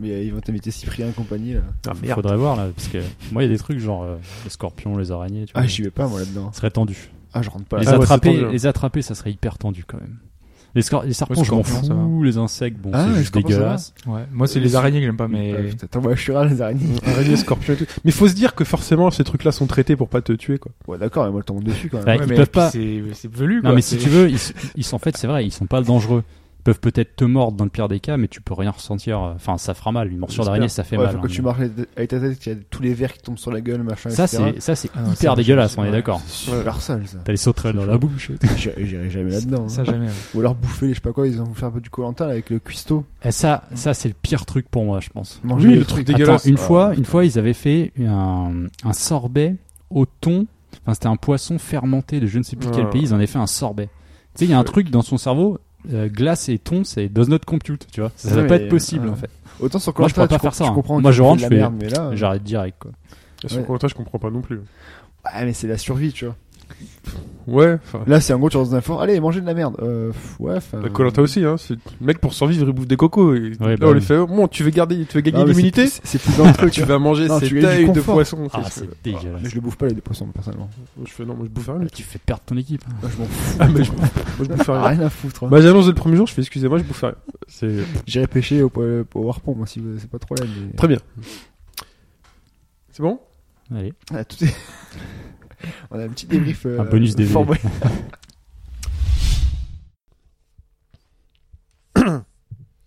Mais 0.00 0.10
euh, 0.12 0.22
ils 0.22 0.32
vont 0.32 0.40
t'inviter 0.40 0.70
Cyprien 0.70 1.08
et 1.08 1.12
compagnie, 1.12 1.54
là. 1.54 1.60
Ah 1.86 1.92
Faudrait 2.14 2.36
voir 2.36 2.56
là, 2.56 2.68
parce 2.74 2.88
que 2.88 2.98
moi, 3.30 3.42
il 3.42 3.46
y 3.46 3.50
a 3.50 3.52
des 3.52 3.58
trucs 3.58 3.78
genre 3.78 4.02
euh, 4.04 4.16
les 4.44 4.50
scorpions, 4.50 4.96
les 4.96 5.12
araignées, 5.12 5.44
tu 5.46 5.52
vois. 5.52 5.62
Ah, 5.62 5.66
j'y 5.66 5.82
vais 5.82 5.90
pas, 5.90 6.06
moi, 6.08 6.20
là-dedans. 6.20 6.50
Ça 6.52 6.58
serait 6.58 6.70
tendu. 6.70 7.10
Ah, 7.34 7.42
je 7.42 7.50
rentre 7.50 7.66
pas. 7.66 7.78
les, 7.78 7.86
Ah 7.88 7.92
ouais, 7.92 7.96
c'est 7.98 8.02
attraper, 8.04 8.28
tendu, 8.32 8.44
hein. 8.46 8.48
les 8.52 8.66
attraper, 8.66 9.02
ça 9.02 9.14
serait 9.14 9.30
hyper 9.32 9.58
tendu 9.58 9.84
quand 9.86 9.98
même. 10.00 10.18
Les, 10.74 10.80
les 11.04 11.12
serpents, 11.12 11.34
je 11.44 11.52
m'en 11.52 11.62
scorpions, 11.62 12.08
fous. 12.08 12.22
Les 12.22 12.38
insectes, 12.38 12.78
bon, 12.78 12.90
Ah, 12.94 13.02
c'est 13.04 13.10
les 13.10 13.14
juste 13.16 13.26
scorpions, 13.28 13.48
ça 13.50 13.56
dégueulasse. 13.58 13.94
Ouais. 14.06 14.22
Moi, 14.32 14.46
c'est 14.46 14.58
les 14.60 14.74
araignées 14.74 15.00
que 15.00 15.06
j'aime 15.06 15.16
pas, 15.18 15.28
mais. 15.28 15.52
Euh, 15.52 15.68
putain, 15.68 15.86
T'envoies 15.86 16.16
Shura, 16.16 16.46
les 16.46 16.62
araignées. 16.62 16.96
Araignée, 17.06 17.36
scorpion 17.36 17.74
et 17.74 17.76
tout. 17.76 17.86
Mais 18.04 18.10
faut 18.10 18.26
se 18.28 18.34
dire 18.34 18.54
que 18.54 18.64
forcément, 18.64 19.10
ces 19.10 19.22
trucs-là 19.24 19.52
sont 19.52 19.66
traités 19.66 19.96
pour 19.96 20.08
pas 20.08 20.22
te 20.22 20.32
tuer, 20.32 20.58
quoi. 20.58 20.72
Ouais, 20.88 20.96
d'accord, 20.98 21.26
mais 21.26 21.30
moi, 21.32 21.40
je 21.42 21.46
tombe 21.46 21.62
dessus, 21.62 21.88
quand 21.90 21.98
même. 21.98 22.06
Ouais, 22.06 22.18
Ouais, 22.18 22.24
ils 22.24 22.30
mais 22.30 22.36
peuvent 22.36 22.50
pas- 22.50 22.70
C'est 22.70 23.02
c'est 23.12 23.30
velu, 23.30 23.56
Non, 23.56 23.60
quoi. 23.62 23.72
mais 23.74 23.82
si 23.82 23.98
tu 23.98 24.08
veux, 24.08 24.30
ils, 24.30 24.38
ils 24.76 24.84
sont 24.84 24.96
en 24.96 24.98
fait, 24.98 25.16
c'est 25.16 25.26
vrai, 25.26 25.44
ils 25.44 25.50
sont 25.52 25.66
pas 25.66 25.82
dangereux. 25.82 26.22
Ils 26.62 26.66
peuvent 26.66 26.78
peut-être 26.78 27.16
te 27.16 27.24
mordre 27.24 27.56
dans 27.56 27.64
le 27.64 27.70
pire 27.70 27.88
des 27.88 27.98
cas, 27.98 28.16
mais 28.16 28.28
tu 28.28 28.40
peux 28.40 28.54
rien 28.54 28.70
ressentir. 28.70 29.18
Enfin, 29.18 29.58
ça 29.58 29.74
fera 29.74 29.90
mal. 29.90 30.12
Une 30.12 30.18
morsure 30.18 30.44
d'araignée, 30.44 30.68
ça 30.68 30.84
fait 30.84 30.96
ouais, 30.96 31.06
mal. 31.06 31.16
hein, 31.16 31.26
tu 31.28 31.42
mais- 31.42 31.46
marches 31.46 31.60
avec 31.96 32.10
ta 32.10 32.20
tête, 32.20 32.38
qu'il 32.38 32.52
y 32.52 32.54
a 32.54 32.58
tous 32.70 32.82
les 32.82 32.94
vers 32.94 33.12
qui 33.12 33.18
tombent 33.18 33.36
sur 33.36 33.50
la 33.50 33.60
gueule, 33.60 33.82
machin, 33.82 34.10
Ça, 34.10 34.26
etc. 34.26 34.52
c'est 34.54 34.60
ça, 34.60 34.76
c'est 34.76 34.90
Ah 34.94 35.00
hyper 35.12 35.34
dégueulasse. 35.34 35.76
On 35.76 35.82
est 35.84 35.90
d'accord. 35.90 36.20
Sale, 36.20 37.02
ça. 37.08 37.18
T'as 37.24 37.32
les 37.32 37.36
sauterelles 37.36 37.74
dans 37.74 37.84
la 37.84 37.98
bouche. 37.98 38.30
J'irai 38.56 39.10
jamais 39.10 39.30
là-dedans. 39.32 39.64
hein. 39.64 39.68
Ça, 39.68 39.82
jamais. 39.82 40.06
Ou 40.34 40.40
alors 40.40 40.54
bouffer, 40.54 40.90
je 40.90 40.94
sais 40.94 41.00
pas 41.00 41.12
quoi, 41.12 41.26
ils 41.26 41.40
ont 41.42 41.52
fait 41.52 41.66
un 41.66 41.70
peu 41.72 41.80
du 41.80 41.90
colanta 41.90 42.26
avec 42.28 42.48
le 42.50 42.60
cuistot. 42.60 43.04
Et 43.24 43.32
ça, 43.32 43.64
ça 43.74 43.92
c'est 43.92 44.08
le 44.08 44.14
pire 44.14 44.46
truc 44.46 44.68
pour 44.70 44.84
moi, 44.84 45.00
je 45.00 45.08
pense. 45.08 45.40
Manger 45.42 45.68
Oui, 45.68 45.74
le 45.74 45.84
truc 45.84 46.06
dégueulasse. 46.06 46.44
Une 46.44 46.54
Ah, 46.58 46.62
fois, 46.62 46.94
une 46.96 47.04
fois, 47.04 47.24
ils 47.24 47.40
avaient 47.40 47.54
fait 47.54 47.92
un, 47.98 48.52
sorbet 48.92 49.56
au 49.90 50.06
thon. 50.06 50.46
Enfin, 50.84 50.94
c'était 50.94 51.06
un 51.08 51.16
poisson 51.16 51.58
fermenté 51.58 52.20
de 52.20 52.26
je 52.28 52.38
ne 52.38 52.44
sais 52.44 52.54
plus 52.54 52.70
quel 52.70 52.84
Ah. 52.86 52.90
pays. 52.90 53.02
Ils 53.02 53.12
en 53.12 53.16
avaient 53.16 53.26
fait 53.26 53.38
un 53.40 53.46
sorbet. 53.48 53.86
Tu 54.34 54.40
sais, 54.40 54.44
il 54.46 54.50
y 54.50 54.54
a 54.54 54.58
un 54.58 54.64
truc 54.64 54.90
dans 54.90 55.02
son 55.02 55.18
cerveau. 55.18 55.58
Euh, 55.92 56.08
glace 56.08 56.48
et 56.48 56.58
thon, 56.58 56.84
c'est 56.84 57.08
does 57.08 57.28
not 57.28 57.40
compute, 57.46 57.86
tu 57.92 58.00
vois. 58.00 58.12
Ça 58.16 58.28
Ouais, 58.34 58.42
va 58.42 58.48
pas 58.48 58.56
être 58.56 58.68
possible, 58.68 59.08
euh, 59.08 59.12
en 59.12 59.16
fait. 59.16 59.30
Autant 59.60 59.78
sur 59.78 59.92
Moi, 59.98 60.08
je 60.08 60.14
pourrais 60.14 60.26
Colanta, 60.28 60.38
pas 60.38 60.50
faire 60.50 60.54
ça, 60.54 60.66
hein. 60.72 61.00
Moi, 61.00 61.12
je 61.12 61.22
rentre, 61.22 61.42
je 61.42 61.48
fais- 61.48 61.54
merde, 61.56 61.74
mais 61.78 61.88
là. 61.88 62.10
J'arrête 62.14 62.42
direct, 62.42 62.76
quoi. 62.78 62.90
Et 63.44 63.48
sur 63.48 63.58
Ouais. 63.58 63.64
Koh-Lanta, 63.64 63.88
je 63.88 63.94
comprends 63.94 64.18
pas 64.18 64.30
non 64.30 64.40
plus. 64.40 64.56
Ouais, 64.58 65.44
mais 65.44 65.52
c'est 65.52 65.66
la 65.68 65.78
survie, 65.78 66.12
tu 66.12 66.24
vois. 66.26 66.36
Ouais, 67.48 67.74
enfin. 67.84 68.04
Là, 68.06 68.20
c'est 68.20 68.32
en 68.32 68.38
gros, 68.38 68.48
tu 68.50 68.56
rentres 68.56 68.70
dans 68.70 68.76
un 68.76 68.80
fort, 68.80 69.02
allez, 69.02 69.18
mangez 69.18 69.40
de 69.40 69.46
la 69.46 69.54
merde. 69.54 69.74
Euh, 69.82 70.12
ouais. 70.38 70.58
La 70.80 70.88
Koh-Lanta 70.90 71.20
aussi, 71.22 71.44
hein. 71.44 71.56
C'est... 71.58 71.74
Le 71.74 72.06
mec, 72.06 72.20
pour 72.20 72.34
survivre, 72.34 72.68
il 72.68 72.72
bouffe 72.72 72.86
des 72.86 72.96
cocos. 72.96 73.34
Et 73.34 73.52
Ouais, 73.60 73.70
là, 73.70 73.76
bah 73.78 73.86
on 73.88 73.92
lui 73.92 74.00
fait, 74.00 74.16
oh, 74.16 74.28
bon, 74.28 74.46
tu 74.46 74.62
veux 74.62 74.70
garder, 74.70 75.04
tu 75.06 75.16
veux 75.16 75.22
gagner 75.22 75.38
Non, 75.38 75.46
l'immunité? 75.46 75.88
c'est- 75.88 76.00
C'est 76.04 76.22
plus 76.22 76.36
dans 76.38 76.46
le 76.46 76.52
truc. 76.52 76.70
Tu 76.72 76.84
vas 76.84 77.00
manger 77.00 77.26
Non, 77.26 77.40
ces 77.40 77.48
tailles 77.60 77.90
de 77.90 78.00
poisson. 78.00 78.46
Ah, 78.52 78.62
c'est- 78.70 78.88
c'est 79.04 79.12
Mais 79.42 79.48
je 79.48 79.54
le 79.56 79.60
bouffe 79.60 79.74
pas, 79.76 79.88
les 79.88 79.94
poissons, 79.96 80.26
personnellement. 80.28 80.70
Je 81.04 81.10
fais, 81.10 81.24
non, 81.24 81.34
moi, 81.34 81.44
je 81.46 81.50
bouffe 81.50 81.68
rien. 81.68 81.84
Tu 81.92 82.04
fais 82.04 82.20
perdre 82.20 82.42
ton 82.46 82.56
équipe. 82.56 82.84
Moi, 83.00 83.10
je 83.12 83.18
m'en 83.20 83.24
fous. 83.26 83.56
Ah, 83.58 83.66
mais 83.68 83.82
je, 83.82 83.90
moi, 83.90 84.04
je 84.38 84.44
bouffe 84.44 84.68
rien. 84.68 84.82
Rien 84.82 85.00
à 85.00 85.10
foutre. 85.10 85.42
hein. 85.44 85.48
Bah, 85.50 85.60
j'annonce 85.60 85.86
dès 85.86 85.90
le 85.90 85.96
premier 85.96 86.16
jour, 86.16 86.28
je 86.28 86.34
fais, 86.34 86.42
excusez-moi, 86.42 86.78
je 86.78 86.84
bouffe 86.84 87.00
rien. 87.02 87.14
C'est 87.48 87.78
J'irai 88.06 88.28
pêcher 88.28 88.62
au, 88.62 88.68
po- 88.68 88.84
au 89.14 89.28
harpon, 89.28 89.56
moi, 89.56 89.66
si 89.66 89.80
vous- 89.80 89.98
c'est 89.98 90.08
pas 90.08 90.20
trop 90.20 90.36
là. 90.36 90.44
Mais... 90.46 90.76
très 90.76 90.86
bien. 90.86 90.98
C'est 92.92 93.02
bon? 93.02 93.18
Allez. 93.74 93.92
Ah, 94.14 94.22
tout 94.24 94.44
est- 94.44 94.54
on 95.90 95.98
a 95.98 96.04
un 96.04 96.08
petit 96.08 96.26
débrief. 96.26 96.66
Euh, 96.66 96.80
un 96.80 96.84
bonus 96.84 97.14
débrief. 97.14 97.32
Formé. 97.32 97.58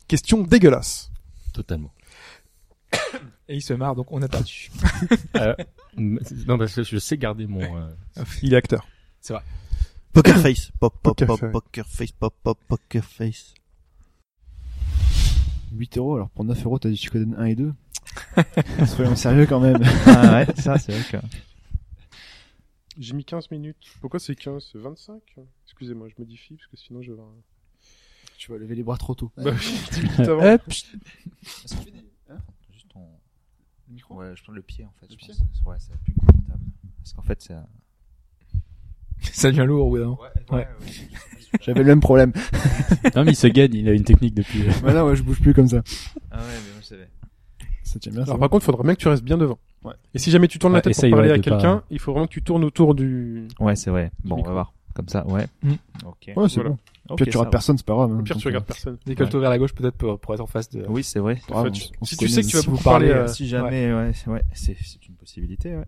Question 0.07 0.43
dégueulasse. 0.43 1.11
Totalement. 1.53 1.93
Et 3.47 3.55
il 3.55 3.61
se 3.61 3.73
marre, 3.73 3.95
donc 3.95 4.11
on 4.11 4.21
a 4.21 4.27
perdu. 4.27 4.71
euh, 5.35 5.55
non, 5.97 6.57
parce 6.57 6.75
que 6.75 6.83
je 6.83 6.97
sais 6.97 7.17
garder 7.17 7.47
mon. 7.47 7.61
Euh... 7.61 7.89
Il 8.41 8.53
est 8.53 8.57
acteur. 8.57 8.87
C'est 9.21 9.33
vrai. 9.33 9.43
Poker 10.13 10.37
face, 10.41 10.71
pop, 10.79 10.93
pop, 11.01 11.17
poker 11.17 11.27
pop, 11.27 11.39
face. 11.39 11.51
poker 11.51 11.85
face, 11.87 12.11
pop, 12.11 12.33
pop, 12.43 12.59
poker 12.67 13.03
face. 13.03 13.53
8 15.73 15.97
euros, 15.97 16.15
alors 16.15 16.29
pour 16.29 16.45
9 16.45 16.65
euros, 16.65 16.79
t'as 16.79 16.89
dit 16.89 16.97
que 16.97 17.11
tu 17.11 17.19
donnes 17.19 17.35
1 17.37 17.45
et 17.45 17.55
2. 17.55 17.73
Soyons 18.85 19.15
sérieux 19.15 19.45
quand 19.45 19.59
même. 19.59 19.81
ah 20.05 20.37
ouais, 20.37 20.47
ça, 20.57 20.77
c'est 20.77 20.93
vrai 20.93 21.03
que. 21.11 21.27
J'ai 22.97 23.13
mis 23.13 23.25
15 23.25 23.51
minutes. 23.51 23.77
Pourquoi 24.01 24.19
c'est 24.19 24.35
15 24.35 24.69
C'est 24.71 24.77
25 24.79 25.21
Excusez-moi, 25.65 26.07
je 26.09 26.13
modifie 26.17 26.55
parce 26.55 26.67
que 26.67 26.77
sinon 26.77 27.01
je 27.01 27.11
vais 27.11 27.21
Tu 28.37 28.51
vas 28.51 28.57
lever 28.57 28.75
les 28.75 28.83
bras 28.83 28.97
trop 28.97 29.15
tôt. 29.15 29.31
Bah 29.37 29.51
oui, 29.51 29.79
10 29.91 30.01
minutes 30.03 30.19
avant. 30.19 30.53
Hop. 30.53 30.61
Juste 30.69 30.95
ton 32.93 33.01
micro? 33.89 34.15
Ouais, 34.15 34.33
je 34.35 34.43
prends 34.43 34.53
le 34.53 34.61
pied 34.61 34.85
en 34.85 34.91
fait. 34.99 35.07
Le 35.07 35.11
je 35.13 35.17
pied? 35.17 35.27
pense. 35.33 35.65
Ouais, 35.65 35.75
c'est 35.79 35.97
plus 35.99 36.13
confortable. 36.13 36.63
Parce 36.99 37.13
qu'en 37.13 37.21
fait, 37.21 37.41
c'est. 37.41 37.53
un- 37.53 37.67
Ça 39.33 39.49
devient 39.51 39.65
lourd, 39.65 39.87
oui, 39.87 39.99
non 40.01 40.17
Ouais. 40.51 40.67
J'avais 41.61 41.79
le 41.81 41.85
même 41.85 42.01
problème. 42.01 42.31
Non, 43.15 43.23
mais 43.23 43.31
il 43.31 43.35
se 43.35 43.47
gagne, 43.47 43.73
il 43.73 43.87
a 43.87 43.93
une 43.93 44.03
technique 44.03 44.33
depuis. 44.33 44.61
euh, 44.67 44.71
Voilà, 44.81 45.05
ouais, 45.05 45.15
je 45.15 45.23
bouge 45.23 45.39
plus 45.41 45.53
comme 45.53 45.67
ça. 45.69 45.81
Ah 46.31 46.37
ouais, 46.39 46.43
mais 46.47 46.71
moi 46.73 46.81
je 46.81 46.85
savais. 46.85 47.07
Ça 47.83 47.97
tient 47.99 48.11
bien. 48.11 48.23
Alors 48.23 48.35
ça. 48.35 48.39
par 48.39 48.49
contre, 48.49 48.63
il 48.63 48.65
faudra 48.65 48.83
bien 48.83 48.93
que 48.95 48.99
tu 48.99 49.07
restes 49.07 49.23
bien 49.23 49.37
devant. 49.37 49.57
Ouais. 49.85 49.93
Et 50.13 50.19
si 50.19 50.31
jamais 50.31 50.47
tu 50.47 50.57
tournes 50.59 50.73
la 50.73 50.81
tête 50.81 50.91
essaye, 50.91 51.11
pour 51.11 51.17
parler 51.17 51.29
ouais, 51.31 51.35
à 51.37 51.39
quelqu'un, 51.39 51.77
pas- 51.77 51.83
il 51.91 51.99
faut 51.99 52.11
vraiment 52.11 52.25
que 52.27 52.31
tu 52.33 52.41
tournes 52.41 52.63
autour 52.63 52.95
du... 52.95 53.47
Ouais, 53.59 53.75
c'est 53.75 53.91
vrai. 53.91 54.11
Bon, 54.23 54.37
on 54.39 54.43
va 54.43 54.51
voir. 54.51 54.73
Comme 54.95 55.07
ça, 55.09 55.25
ouais. 55.27 55.45
Mm. 55.61 55.73
Ok. 56.05 56.31
Ouais, 56.35 56.49
c'est 56.49 56.55
Voilà. 56.55 56.69
bon. 57.07 57.15
Puis 57.17 57.25
tu 57.27 57.37
va. 57.37 57.45
personne, 57.45 57.77
c'est 57.77 57.85
pas 57.85 57.93
grave. 57.93 58.11
hein. 58.11 58.19
Au 58.19 58.23
pire, 58.23 58.37
tu 58.37 58.47
regardes 58.47 58.65
personne. 58.65 58.97
Décolle-toi 59.05 59.39
vers 59.41 59.49
la 59.51 59.59
gauche, 59.59 59.73
peut-être, 59.75 59.95
pour, 59.95 60.17
pour 60.19 60.33
être 60.33 60.39
en 60.39 60.47
face 60.47 60.69
de. 60.69 60.85
Oui, 60.87 61.03
c'est 61.03 61.19
vrai. 61.19 61.33
euh, 61.33 61.53
grave, 61.53 61.67
En 61.67 61.73
fait, 61.73 61.83
on- 61.91 61.97
on 62.01 62.05
si 62.05 62.17
tu 62.17 62.27
sais 62.27 62.41
que 62.41 62.47
tu 62.47 62.55
vas 62.57 62.63
vous 62.63 62.77
parler, 62.81 63.09
euh, 63.09 63.27
Si 63.27 63.47
jamais, 63.47 63.93
ouais, 63.93 64.11
c'est- 64.13 64.29
ouais, 64.29 64.41
c'est 64.53 64.75
une 65.07 65.15
possibilité, 65.15 65.75
ouais. 65.75 65.85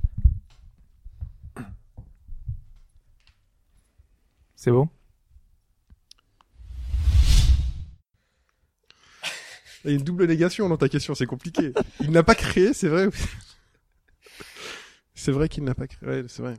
C'est 4.56 4.72
bon? 4.72 4.90
Il 9.86 9.92
y 9.92 9.94
a 9.94 9.98
une 9.98 10.04
double 10.04 10.26
négation 10.28 10.68
dans 10.68 10.76
ta 10.78 10.90
question, 10.90 11.16
c'est 11.16 11.26
compliqué. 11.28 11.72
Il 12.02 12.12
n'a 12.12 12.24
pas 12.24 12.36
créé, 12.36 12.74
c'est 12.74 12.90
vrai. 12.90 13.08
C'est 15.20 15.32
vrai 15.32 15.50
qu'il 15.50 15.64
n'a 15.64 15.74
pas 15.74 15.88
créé, 15.88 16.08
ouais, 16.08 16.24
c'est 16.28 16.44
vrai. 16.44 16.54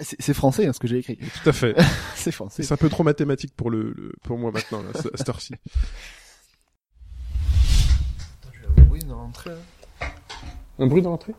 C'est 0.00 0.32
français, 0.32 0.66
hein, 0.66 0.72
ce 0.72 0.80
que 0.80 0.88
j'ai 0.88 0.96
écrit. 0.98 1.18
Tout 1.18 1.50
à 1.50 1.52
fait. 1.52 1.76
c'est 2.16 2.32
français. 2.32 2.62
C'est 2.62 2.72
un 2.72 2.78
peu 2.78 2.88
trop 2.88 3.02
mathématique 3.04 3.54
pour 3.54 3.68
le, 3.70 3.92
le- 3.94 4.12
pour 4.22 4.38
moi 4.38 4.50
maintenant, 4.50 4.82
là, 4.82 4.88
à 4.94 5.16
cette 5.18 5.28
heure-ci. 5.28 5.52
Oui, 8.90 9.00
dans 9.00 9.16
l'entrée. 9.16 9.50
Un 10.78 10.86
bruit 10.86 11.02
dans 11.02 11.10
l'entrée? 11.10 11.34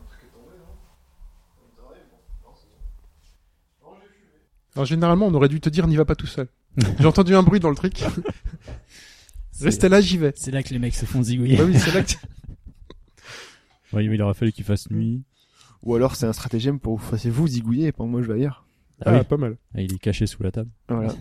Alors 4.76 4.86
généralement, 4.86 5.26
on 5.26 5.34
aurait 5.34 5.50
dû 5.50 5.60
te 5.60 5.70
dire 5.70 5.88
n'y 5.88 5.96
va 5.96 6.06
pas 6.06 6.16
tout 6.16 6.28
seul. 6.28 6.48
J'ai 7.00 7.06
entendu 7.08 7.34
un 7.36 7.42
bruit 7.42 7.60
dans 7.60 7.72
le 7.72 7.76
truc. 7.76 8.04
Restez 9.60 9.90
là, 9.90 10.02
j'y 10.02 10.20
vais. 10.20 10.34
C'est 10.36 10.52
là 10.52 10.62
que 10.62 10.70
les 10.70 10.78
mecs 10.78 10.94
se 10.94 11.06
font 11.08 11.24
zigouiller. 11.24 11.58
Bah 11.58 11.64
oui, 11.64 11.80
c'est 11.80 11.92
là 11.92 12.04
que 12.04 12.10
tu- 12.10 12.18
Ouais, 13.94 14.06
il 14.06 14.22
aurait 14.22 14.36
fallu 14.36 14.52
qu'il 14.52 14.66
fasse 14.66 14.92
nuit. 14.92 15.24
Ou 15.84 15.96
alors 15.96 16.16
c'est 16.16 16.26
un 16.26 16.34
stratagème 16.34 16.80
pour 16.80 16.98
vous 16.98 17.06
fassiez 17.06 17.30
vous 17.30 17.48
zigouiller 17.48 17.88
et 17.88 17.92
pendant 17.92 18.08
que 18.10 18.12
moi 18.14 18.22
je 18.22 18.28
vais 18.28 18.34
ailleurs. 18.36 18.66
Ah, 19.02 19.12
Ah, 19.12 19.18
oui. 19.20 19.24
pas 19.26 19.38
mal. 19.38 19.58
Ah, 19.76 19.82
il 19.82 19.94
est 19.94 20.00
caché 20.00 20.26
sous 20.28 20.42
la 20.44 20.52
table. 20.52 20.70
Voilà. 20.90 21.14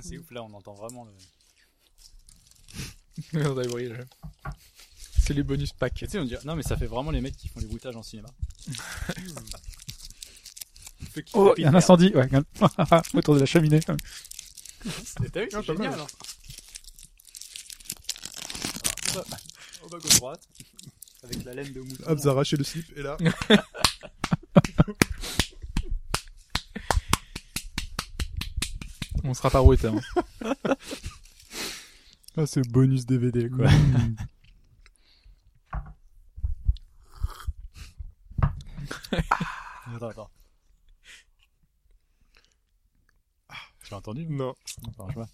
C'est 0.00 0.18
ouf, 0.18 0.30
là, 0.32 0.42
on 0.42 0.52
entend 0.52 0.74
vraiment 0.74 1.04
le. 1.06 1.12
Non, 3.42 3.54
des 3.54 3.66
bruits, 3.66 3.88
là. 3.88 3.96
C'est 5.18 5.32
les 5.32 5.42
bonus 5.42 5.72
packs. 5.72 5.94
Tu 5.94 6.06
sais, 6.06 6.18
on 6.18 6.24
dirait... 6.26 6.44
Non, 6.44 6.56
mais 6.56 6.62
ça 6.62 6.76
fait 6.76 6.84
vraiment 6.86 7.10
les 7.10 7.22
mecs 7.22 7.36
qui 7.38 7.48
font 7.48 7.60
les 7.60 7.66
bruitages 7.66 7.96
en 7.96 8.02
cinéma. 8.02 8.28
Oh, 11.32 11.54
il 11.56 11.62
y 11.62 11.64
a 11.64 11.68
un 11.70 11.74
incendie, 11.74 12.10
ouais, 12.14 12.28
autour 13.14 13.34
de 13.36 13.40
la 13.40 13.46
cheminée. 13.46 13.78
T'as 13.78 13.92
vu, 13.94 14.00
c'est 15.50 15.64
génial. 15.64 15.94
Hein. 16.00 16.06
Au 19.84 19.88
bas 19.88 19.98
gauche 19.98 20.16
droite, 20.18 20.48
avec 21.22 21.44
la 21.44 21.52
laine 21.52 21.70
de 21.72 21.80
mouton. 21.80 22.04
Hop, 22.06 22.18
arraché 22.26 22.56
le 22.56 22.64
slip, 22.64 22.86
et 22.96 23.02
là. 23.02 23.18
On 29.24 29.34
sera 29.34 29.50
pas 29.50 29.58
routé, 29.58 29.88
hein. 29.88 30.00
Ah, 32.36 32.46
c'est 32.46 32.66
bonus 32.68 33.06
DVD, 33.06 33.48
quoi. 33.48 33.68
attends, 39.94 40.08
attends. 40.08 40.30
Tu 43.84 43.90
l'as 43.92 43.98
entendu? 43.98 44.26
Non. 44.26 44.54
Enfin, 44.88 45.06
je 45.10 45.14
vois. 45.14 45.28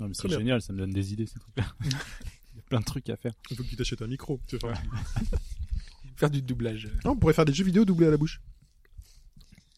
Non, 0.00 0.08
mais 0.08 0.14
c'est 0.14 0.28
bien. 0.28 0.38
génial, 0.38 0.62
ça 0.62 0.72
me 0.72 0.78
donne 0.78 0.90
des 0.90 1.12
idées, 1.12 1.26
ces 1.26 1.38
trucs-là. 1.38 1.64
Il 1.84 2.56
y 2.56 2.60
a 2.60 2.62
plein 2.68 2.80
de 2.80 2.84
trucs 2.84 3.08
à 3.10 3.16
faire. 3.16 3.32
Il 3.50 3.56
faut 3.56 3.62
que 3.62 3.68
tu 3.68 3.76
t'achètes 3.76 4.02
un 4.02 4.06
micro. 4.06 4.40
tu 4.46 4.56
vois. 4.58 4.74
Faire 6.16 6.30
du 6.30 6.42
doublage. 6.42 6.88
Non, 7.04 7.12
on 7.12 7.16
pourrait 7.16 7.32
faire 7.32 7.44
des 7.44 7.52
jeux 7.52 7.64
vidéo 7.64 7.84
doublés 7.84 8.08
à 8.08 8.10
la 8.10 8.16
bouche. 8.16 8.40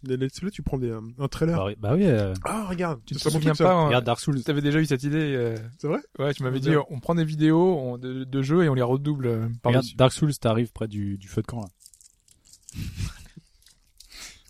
Let's 0.02 0.40
play, 0.40 0.50
tu 0.50 0.62
prends 0.62 0.78
des, 0.78 0.88
euh, 0.88 1.00
un 1.18 1.28
trailer. 1.28 1.54
Bah, 1.58 1.66
oui, 1.66 1.74
bah 1.78 1.92
oui, 1.94 2.04
euh, 2.06 2.32
Ah, 2.44 2.64
regarde. 2.66 3.00
Tu 3.04 3.14
te 3.14 3.18
montre 3.28 3.32
souviens 3.36 3.54
pas, 3.54 3.74
hein, 3.74 3.86
regarde 3.88 4.06
Dark 4.06 4.18
Souls. 4.18 4.42
T'avais 4.42 4.62
déjà 4.62 4.80
eu 4.80 4.86
cette 4.86 5.02
idée 5.02 5.18
euh, 5.18 5.54
C'est 5.78 5.88
vrai? 5.88 5.98
Ouais, 6.18 6.32
tu 6.32 6.42
m'avais 6.42 6.58
dit, 6.58 6.70
Bien. 6.70 6.82
on 6.88 6.98
prend 7.00 7.14
des 7.14 7.26
vidéos 7.26 7.78
on- 7.78 7.98
de, 7.98 8.24
de 8.24 8.42
jeux 8.42 8.64
et 8.64 8.70
on 8.70 8.74
les 8.74 8.80
redouble 8.80 9.26
euh, 9.26 9.48
par 9.62 9.70
Regarde, 9.72 9.84
dessus. 9.84 9.96
Dark 9.96 10.12
Souls, 10.14 10.34
t'arrives 10.38 10.72
près 10.72 10.88
du, 10.88 11.18
du 11.18 11.28
feu 11.28 11.42
de 11.42 11.46
camp, 11.46 11.60
là. 11.60 11.68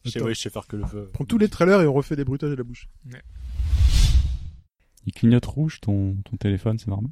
Je 0.05 0.11
sais, 0.11 0.23
ouais, 0.23 0.35
je 0.35 0.41
sais 0.41 0.51
faire 0.51 0.69
que 0.69 0.77
le 0.77 0.87
feu. 0.87 1.11
Prends 1.13 1.25
tous 1.25 1.39
les 1.39 1.49
trailers 1.49 1.81
et 1.83 1.87
on 1.89 1.93
refait 1.93 2.15
des 2.15 2.25
bruitages 2.25 2.53
à 2.53 2.57
la 2.57 2.63
bouche. 2.63 2.89
Il 5.11 5.13
clignote 5.13 5.45
rouge 5.47 5.81
ton, 5.81 6.15
ton 6.25 6.37
téléphone, 6.37 6.79
c'est 6.79 6.87
normal 6.87 7.11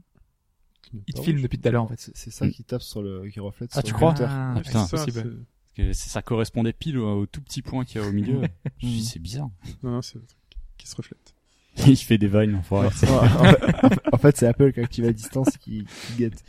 Il 1.09 1.15
te 1.15 1.21
filme 1.21 1.43
depuis 1.43 1.59
tout 1.59 1.67
à 1.67 1.73
l'heure, 1.73 1.83
en 1.83 1.89
fait. 1.89 2.11
C'est 2.15 2.31
ça 2.31 2.49
qui 2.49 2.63
tape 2.63 2.81
sur 2.81 3.03
le, 3.03 3.29
qui 3.29 3.41
reflète 3.41 3.71
Ah, 3.73 3.81
sur 3.81 3.83
tu 3.83 3.91
le 3.91 3.97
crois 3.97 4.13
compteur. 4.13 4.31
Ah, 4.31 4.55
Ah, 4.57 4.61
putain, 4.61 4.87
possible. 4.87 5.45
c'est- 5.77 5.93
ça 5.95 6.23
correspondait 6.23 6.73
pile 6.73 6.99
au, 6.99 7.23
au 7.23 7.27
tout 7.27 7.41
petit 7.41 7.61
point 7.61 7.85
qu'il 7.85 8.01
y 8.01 8.05
a 8.05 8.07
au 8.07 8.13
milieu. 8.13 8.43
je 8.79 8.87
me 8.87 8.91
suis 8.93 9.01
dit, 9.01 9.05
c'est 9.05 9.19
bizarre. 9.19 9.51
Non, 9.83 9.91
non, 9.91 10.03
c'est 10.03 10.19
un 10.19 10.21
truc 10.21 10.39
qui 10.77 10.87
se 10.87 10.95
reflète. 10.95 11.35
il 11.89 11.97
fait 11.97 12.19
des 12.19 12.29
vines, 12.29 12.55
enfoiré. 12.55 12.87
Ouais, 12.87 12.93
en 13.13 13.19
fait, 13.91 14.01
en 14.13 14.19
fait, 14.19 14.37
c'est 14.37 14.47
Apple 14.47 14.73
qui 14.73 14.81
active 14.81 15.05
à 15.07 15.13
distance 15.13 15.57
qui, 15.59 15.85
qui 16.07 16.17
guette. 16.19 16.45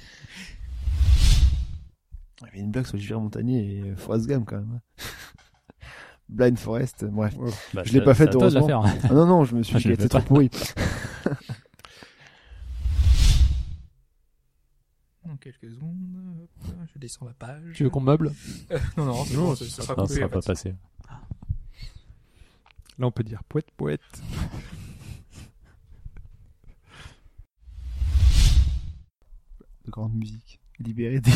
Il 2.41 2.45
y 2.45 2.49
avait 2.49 2.59
une 2.59 2.69
blague 2.71 2.85
sur 2.85 2.97
Gilbert 2.97 3.19
Montagnier 3.21 3.80
et 3.80 3.95
Forrest 3.95 4.27
Gump 4.27 4.45
quand 4.47 4.57
même. 4.57 4.80
Blind 6.30 6.57
Forest, 6.59 7.05
bref. 7.05 7.35
Bah, 7.73 7.81
Je 7.84 7.91
l'ai 7.91 8.01
pas 8.03 8.13
fait, 8.13 8.30
heureusement. 8.35 8.84
Ah 9.03 9.13
non, 9.13 9.26
non, 9.26 9.43
je 9.45 9.55
me 9.55 9.63
suis 9.63 9.76
Ah, 9.76 9.77
dit 9.80 9.84
je 9.85 9.89
qu'elle 9.89 9.97
l'ai 10.03 10.07
fait. 11.35 11.53
En 15.30 15.35
quelques 15.38 15.69
secondes, 15.69 15.97
hop, 16.41 16.49
je 16.93 16.99
descends 16.99 17.26
la 17.26 17.34
page. 17.34 17.73
Tu 17.76 17.84
veux 17.84 17.89
qu'on 17.89 18.01
meuble? 18.01 18.31
Non, 18.97 19.06
non, 19.06 19.26
c'est 19.26 19.34
Non, 19.35 19.43
bon, 19.49 19.56
ça 19.56 19.65
ça, 19.65 19.72
ça 19.72 19.81
sera 19.84 19.95
Non, 19.95 20.03
coupé, 20.03 20.14
ça 20.15 20.22
va 20.22 20.30
pas 20.30 20.39
de 20.39 20.45
passer. 20.45 20.76
Là, 22.97 23.07
on 23.07 23.11
peut 23.11 23.23
dire 23.23 23.43
poète, 23.43 23.69
poète. 23.77 24.01
De 29.85 29.91
grande 29.91 30.14
musique. 30.15 30.60
Libéré 30.80 31.19
des... 31.19 31.31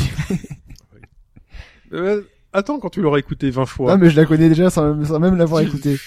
Euh, 1.92 2.24
attends, 2.54 2.80
quand 2.80 2.90
tu 2.90 3.02
l'auras 3.02 3.20
écouté 3.20 3.52
20 3.52 3.66
fois. 3.66 3.92
Non, 3.92 3.98
mais 4.00 4.10
je 4.10 4.16
la 4.20 4.26
connais 4.26 4.50
déjà 4.50 4.70
sans, 4.70 5.06
sans 5.06 5.20
même 5.20 5.36
l'avoir 5.36 5.62
écoutée. 5.62 5.98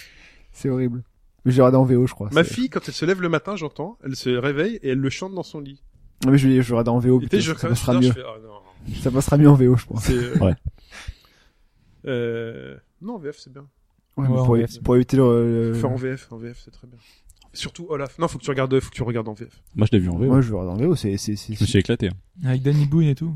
C'est 0.53 0.69
horrible. 0.69 1.05
Mais 1.47 1.53
j'ai 1.53 1.63
regardé 1.63 1.79
en 1.79 1.85
VO, 1.85 2.07
je 2.07 2.13
crois. 2.13 2.29
Ma 2.33 2.45
fille, 2.45 2.69
quand 2.69 2.81
elle 2.87 2.93
se 2.93 3.05
lève 3.07 3.23
le 3.23 3.29
matin, 3.31 3.57
j'entends, 3.57 3.97
elle 4.05 4.15
se 4.17 4.29
réveille 4.29 4.79
et 4.83 4.91
elle 4.91 4.99
le 4.99 5.09
chante 5.11 5.33
dans 5.35 5.43
son 5.45 5.61
lit. 5.61 5.83
Non, 6.25 6.33
mais 6.33 6.39
je 6.39 6.49
vais, 6.49 6.57
je 6.57 6.69
vais 6.69 6.75
regarder 6.75 6.91
en 6.91 6.99
VO. 6.99 7.21
Putain, 7.21 7.39
je, 7.39 7.55
ça 7.55 7.69
passera 7.69 7.95
mieux. 8.01 8.13
fais, 8.13 8.23
ah 8.27 8.37
non. 8.43 8.95
Ça 9.01 9.11
passera 9.11 9.39
mieux 9.39 9.49
en 9.49 9.55
VO, 9.55 9.77
je 9.77 9.87
pense. 9.87 10.11
Euh, 10.11 10.35
Ouais. 10.41 10.55
Euh, 12.07 12.77
non, 13.01 13.15
en 13.15 13.19
VF, 13.19 13.37
c'est 13.39 13.53
bien. 13.53 13.67
Ouais, 14.17 14.27
Ouais, 14.27 14.35
pour, 14.35 14.55
VF, 14.55 14.65
éviter- 14.71 14.81
pour 14.83 14.97
éviter 14.97 15.17
le... 15.17 15.75
Faire 15.75 15.91
en 15.91 15.97
VF, 15.97 16.33
en 16.33 16.37
VF, 16.39 16.61
c'est 16.65 16.71
très 16.71 16.87
bien. 16.87 16.99
Surtout 17.53 17.87
Olaf. 17.91 18.19
Non, 18.19 18.29
faut 18.29 18.39
que 18.39 18.45
tu 18.45 18.51
regardes, 18.51 18.79
faut 18.81 18.91
que 18.91 18.95
tu 18.95 19.03
regardes 19.03 19.29
en 19.29 19.35
VF. 19.35 19.63
Moi, 19.75 19.87
je 19.91 19.97
l'ai 19.97 20.03
vu 20.03 20.09
en 20.09 20.17
VO. 20.17 20.27
Moi, 20.27 20.41
je 20.41 20.51
vais 20.51 20.57
regarder 20.59 20.85
en 20.85 20.87
VO, 20.89 20.95
c'est, 20.97 21.17
c'est, 21.17 21.37
c'est, 21.37 21.55
Je 21.55 21.61
me 21.63 21.67
suis 21.67 21.79
éclaté. 21.79 22.09
hein. 22.09 22.49
Avec 22.49 22.63
Danny 22.63 22.87
Boone 22.87 23.05
et 23.05 23.15
tout. 23.15 23.35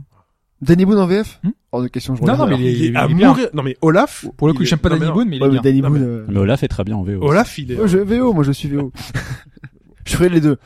Danny 0.63 0.85
Boone 0.85 0.99
en 0.99 1.07
VF? 1.07 1.41
Hmm 1.43 1.51
Hors 1.73 1.83
de 1.83 1.89
question, 1.89 2.17
je 2.17 2.23
Non, 2.23 2.37
non, 2.37 2.47
mais 2.49 2.57
il 2.59 2.67
est, 2.67 2.73
il 2.89 2.95
est 2.95 2.97
à 2.97 3.07
bien. 3.09 3.29
mourir. 3.29 3.49
Non, 3.55 3.63
mais 3.63 3.77
Olaf. 3.81 4.27
Pour 4.37 4.49
le 4.49 4.55
coup, 4.55 4.65
j'aime 4.65 4.79
pas 4.81 4.89
non, 4.91 4.97
Danny 4.97 5.09
non. 5.09 5.15
Boone, 5.15 5.29
mais 5.29 5.37
il 5.37 5.43
Ouais, 5.43 5.49
est 5.49 5.51
mais 5.53 5.61
bien. 5.61 5.63
Danny 5.63 5.81
Non, 5.81 5.91
mais- 5.91 5.99
Boone, 6.01 6.09
euh, 6.09 6.27
Mais 6.29 6.39
Olaf 6.39 6.63
est 6.63 6.69
très 6.69 6.85
bien 6.85 6.97
en 6.97 7.03
VO. 7.03 7.23
Olaf, 7.23 7.57
il 7.59 7.73
est. 7.73 7.89
Je 7.89 7.99
VO, 7.99 8.33
moi, 8.33 8.45
je 8.45 8.53
suis 8.53 8.69
VO. 8.69 8.93
je 10.05 10.13
ferai 10.17 10.29
les 10.29 10.41
deux. 10.41 10.59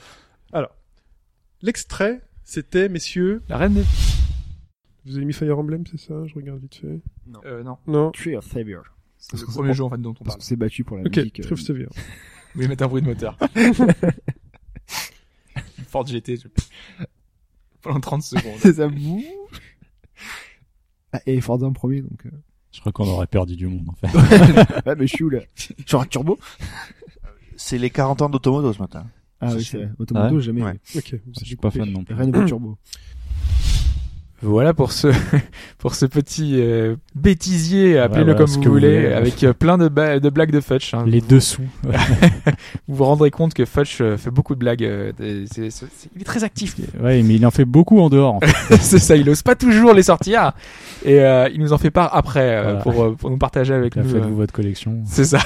Alors, 0.52 0.70
l'extrait, 1.62 2.22
c'était, 2.42 2.88
messieurs, 2.88 3.42
La 3.48 3.58
reine 3.58 3.74
des... 3.74 3.82
vous 5.06 5.16
avez 5.16 5.24
mis 5.26 5.32
Fire 5.34 5.58
Emblem, 5.58 5.84
c'est 5.90 6.00
ça? 6.00 6.14
Je 6.26 6.34
regarde 6.34 6.60
vite 6.60 6.76
fait. 6.76 7.00
Euh, 7.44 7.62
non. 7.62 7.76
Non. 7.86 8.10
Tree 8.12 8.34
of 8.36 8.44
Savior. 8.46 8.82
C'est 9.18 9.38
le 9.40 9.46
premier 9.46 9.72
jeu 9.74 9.84
en 9.84 9.90
fait 9.90 9.98
dont 9.98 10.10
on 10.10 10.14
Parce 10.14 10.26
parle. 10.28 10.38
qu'on 10.38 10.44
s'est 10.44 10.56
battu 10.56 10.84
pour 10.84 10.96
la 10.98 11.04
Ok, 11.04 11.16
musique. 11.16 11.40
euh, 11.40 11.42
très 11.44 11.56
sévère. 11.62 11.88
Vous 11.92 12.00
voulez 12.56 12.68
mettre 12.68 12.84
un 12.84 12.88
bruit 12.88 13.00
de 13.02 13.06
moteur? 13.06 13.36
Ford 15.88 16.06
GT. 16.06 16.36
je- 16.36 16.48
Pendant 17.80 18.00
30 18.00 18.22
secondes. 18.22 18.54
C'est 18.58 18.74
ça. 18.74 18.88
Ah, 21.14 21.20
et 21.26 21.40
Forza 21.40 21.66
en 21.66 21.72
premier, 21.72 22.02
donc. 22.02 22.26
euh. 22.26 22.30
Je 22.72 22.80
crois 22.80 22.92
qu'on 22.92 23.06
aurait 23.06 23.26
perdu 23.28 23.54
du 23.56 23.68
monde, 23.68 23.88
en 23.88 23.94
fait. 23.94 24.08
ouais, 24.86 24.96
mais 24.98 25.06
je 25.06 25.14
suis 25.14 25.24
où 25.24 25.30
là? 25.30 25.38
Sur 25.86 26.00
un 26.00 26.06
turbo? 26.06 26.38
C'est 27.56 27.78
les 27.78 27.88
40 27.90 28.22
ans 28.22 28.28
d'automoto 28.28 28.72
ce 28.72 28.80
matin. 28.80 29.06
Ah 29.40 29.52
oui, 29.54 29.62
c'est-. 29.64 29.88
Automoto, 29.98 30.36
Ouais? 30.36 30.42
jamais. 30.42 30.62
Ouais. 30.62 30.80
Ok, 30.96 31.14
Je 31.38 31.44
suis 31.44 31.54
pas 31.56 31.70
fan 31.70 31.88
non 31.90 32.02
plus. 32.02 32.14
Rien 32.14 32.26
de 32.28 32.44
turbo. 32.46 32.76
Voilà 34.44 34.74
pour 34.74 34.92
ce 34.92 35.08
pour 35.78 35.94
ce 35.94 36.06
petit 36.06 36.56
euh, 36.60 36.96
bêtisier, 37.14 37.98
appelez-le 37.98 38.34
comme 38.34 38.46
vous 38.46 38.62
voulez, 38.62 39.12
avec 39.12 39.42
euh, 39.42 39.52
plein 39.52 39.78
de, 39.78 39.88
blagues 39.88 40.50
de 40.50 40.60
Fudge. 40.60 40.92
hein. 40.94 41.04
Les 41.06 41.20
dessous. 41.20 41.62
Vous 42.88 42.96
vous 42.96 43.04
rendrez 43.04 43.30
compte 43.30 43.54
que 43.54 43.64
Fudge 43.64 43.98
euh, 44.00 44.16
fait 44.18 44.30
beaucoup 44.30 44.54
de 44.54 44.60
blagues. 44.60 44.84
euh, 44.84 45.12
c'est- 45.50 45.70
c'est- 45.70 45.86
il 46.14 46.20
est 46.20 46.24
très 46.24 46.44
actif. 46.44 46.76
Ouais, 47.02 47.22
mais 47.22 47.34
il 47.36 47.46
en 47.46 47.50
fait 47.50 47.64
beaucoup 47.64 48.00
en 48.00 48.10
dehors, 48.10 48.34
en 48.34 48.40
fait. 48.40 48.76
c'est 48.80 48.98
ça, 48.98 49.16
il 49.16 49.28
ose 49.30 49.42
pas 49.42 49.54
toujours 49.56 49.92
les 49.94 50.02
sortir 50.04 50.52
et 51.04 51.20
euh, 51.20 51.48
il 51.52 51.60
nous 51.60 51.72
en 51.72 51.78
fait 51.78 51.90
part 51.90 52.14
après 52.14 52.62
Voilà. 52.62 52.78
pour 52.80 53.16
pour 53.16 53.30
nous 53.30 53.38
partager 53.38 53.72
avec 53.74 53.94
Là, 53.96 54.02
nous. 54.02 54.10
Faites-vous 54.10 54.36
votre 54.36 54.52
collection. 54.52 54.98
C'est 55.06 55.24
ça. 55.24 55.38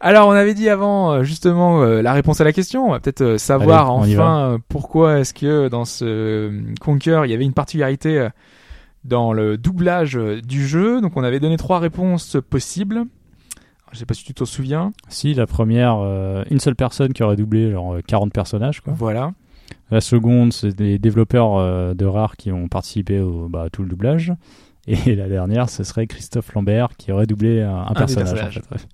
Alors, 0.00 0.28
on 0.28 0.32
avait 0.32 0.54
dit 0.54 0.68
avant 0.68 1.12
euh, 1.12 1.22
justement 1.22 1.82
euh, 1.82 2.00
la 2.02 2.12
réponse 2.12 2.40
à 2.40 2.44
la 2.44 2.52
question. 2.52 2.86
On 2.86 2.90
va 2.90 3.00
peut-être 3.00 3.20
euh, 3.20 3.38
savoir 3.38 4.02
Allez, 4.02 4.14
enfin 4.14 4.58
pourquoi 4.68 5.18
est-ce 5.20 5.34
que 5.34 5.68
dans 5.68 5.84
ce 5.84 6.50
Conquer 6.80 7.22
il 7.24 7.30
y 7.30 7.34
avait 7.34 7.44
une 7.44 7.52
particularité 7.52 8.28
dans 9.04 9.32
le 9.32 9.58
doublage 9.58 10.14
du 10.14 10.66
jeu. 10.66 11.00
Donc, 11.00 11.16
on 11.16 11.24
avait 11.24 11.40
donné 11.40 11.56
trois 11.56 11.78
réponses 11.78 12.36
possibles. 12.48 13.04
Je 13.92 13.98
sais 13.98 14.06
pas 14.06 14.14
si 14.14 14.24
tu 14.24 14.34
t'en 14.34 14.44
souviens. 14.44 14.92
Si, 15.08 15.34
la 15.34 15.46
première, 15.46 15.98
euh, 15.98 16.44
une 16.50 16.60
seule 16.60 16.76
personne 16.76 17.12
qui 17.12 17.22
aurait 17.22 17.36
doublé 17.36 17.72
genre 17.72 17.94
euh, 17.94 18.00
40 18.06 18.32
personnages, 18.32 18.80
quoi. 18.80 18.92
Voilà. 18.96 19.32
La 19.90 20.00
seconde, 20.00 20.52
c'est 20.52 20.74
des 20.74 20.98
développeurs 20.98 21.56
euh, 21.56 21.94
de 21.94 22.06
Rare 22.06 22.36
qui 22.36 22.52
ont 22.52 22.68
participé 22.68 23.20
au, 23.20 23.48
bah, 23.48 23.64
à 23.64 23.70
tout 23.70 23.82
le 23.82 23.88
doublage. 23.88 24.32
Et 24.86 25.14
la 25.16 25.28
dernière, 25.28 25.68
ce 25.68 25.82
serait 25.82 26.06
Christophe 26.06 26.52
Lambert 26.54 26.90
qui 26.96 27.10
aurait 27.10 27.26
doublé 27.26 27.62
un, 27.62 27.92
personnage. 27.94 28.58
en 28.58 28.76
fait. 28.76 28.86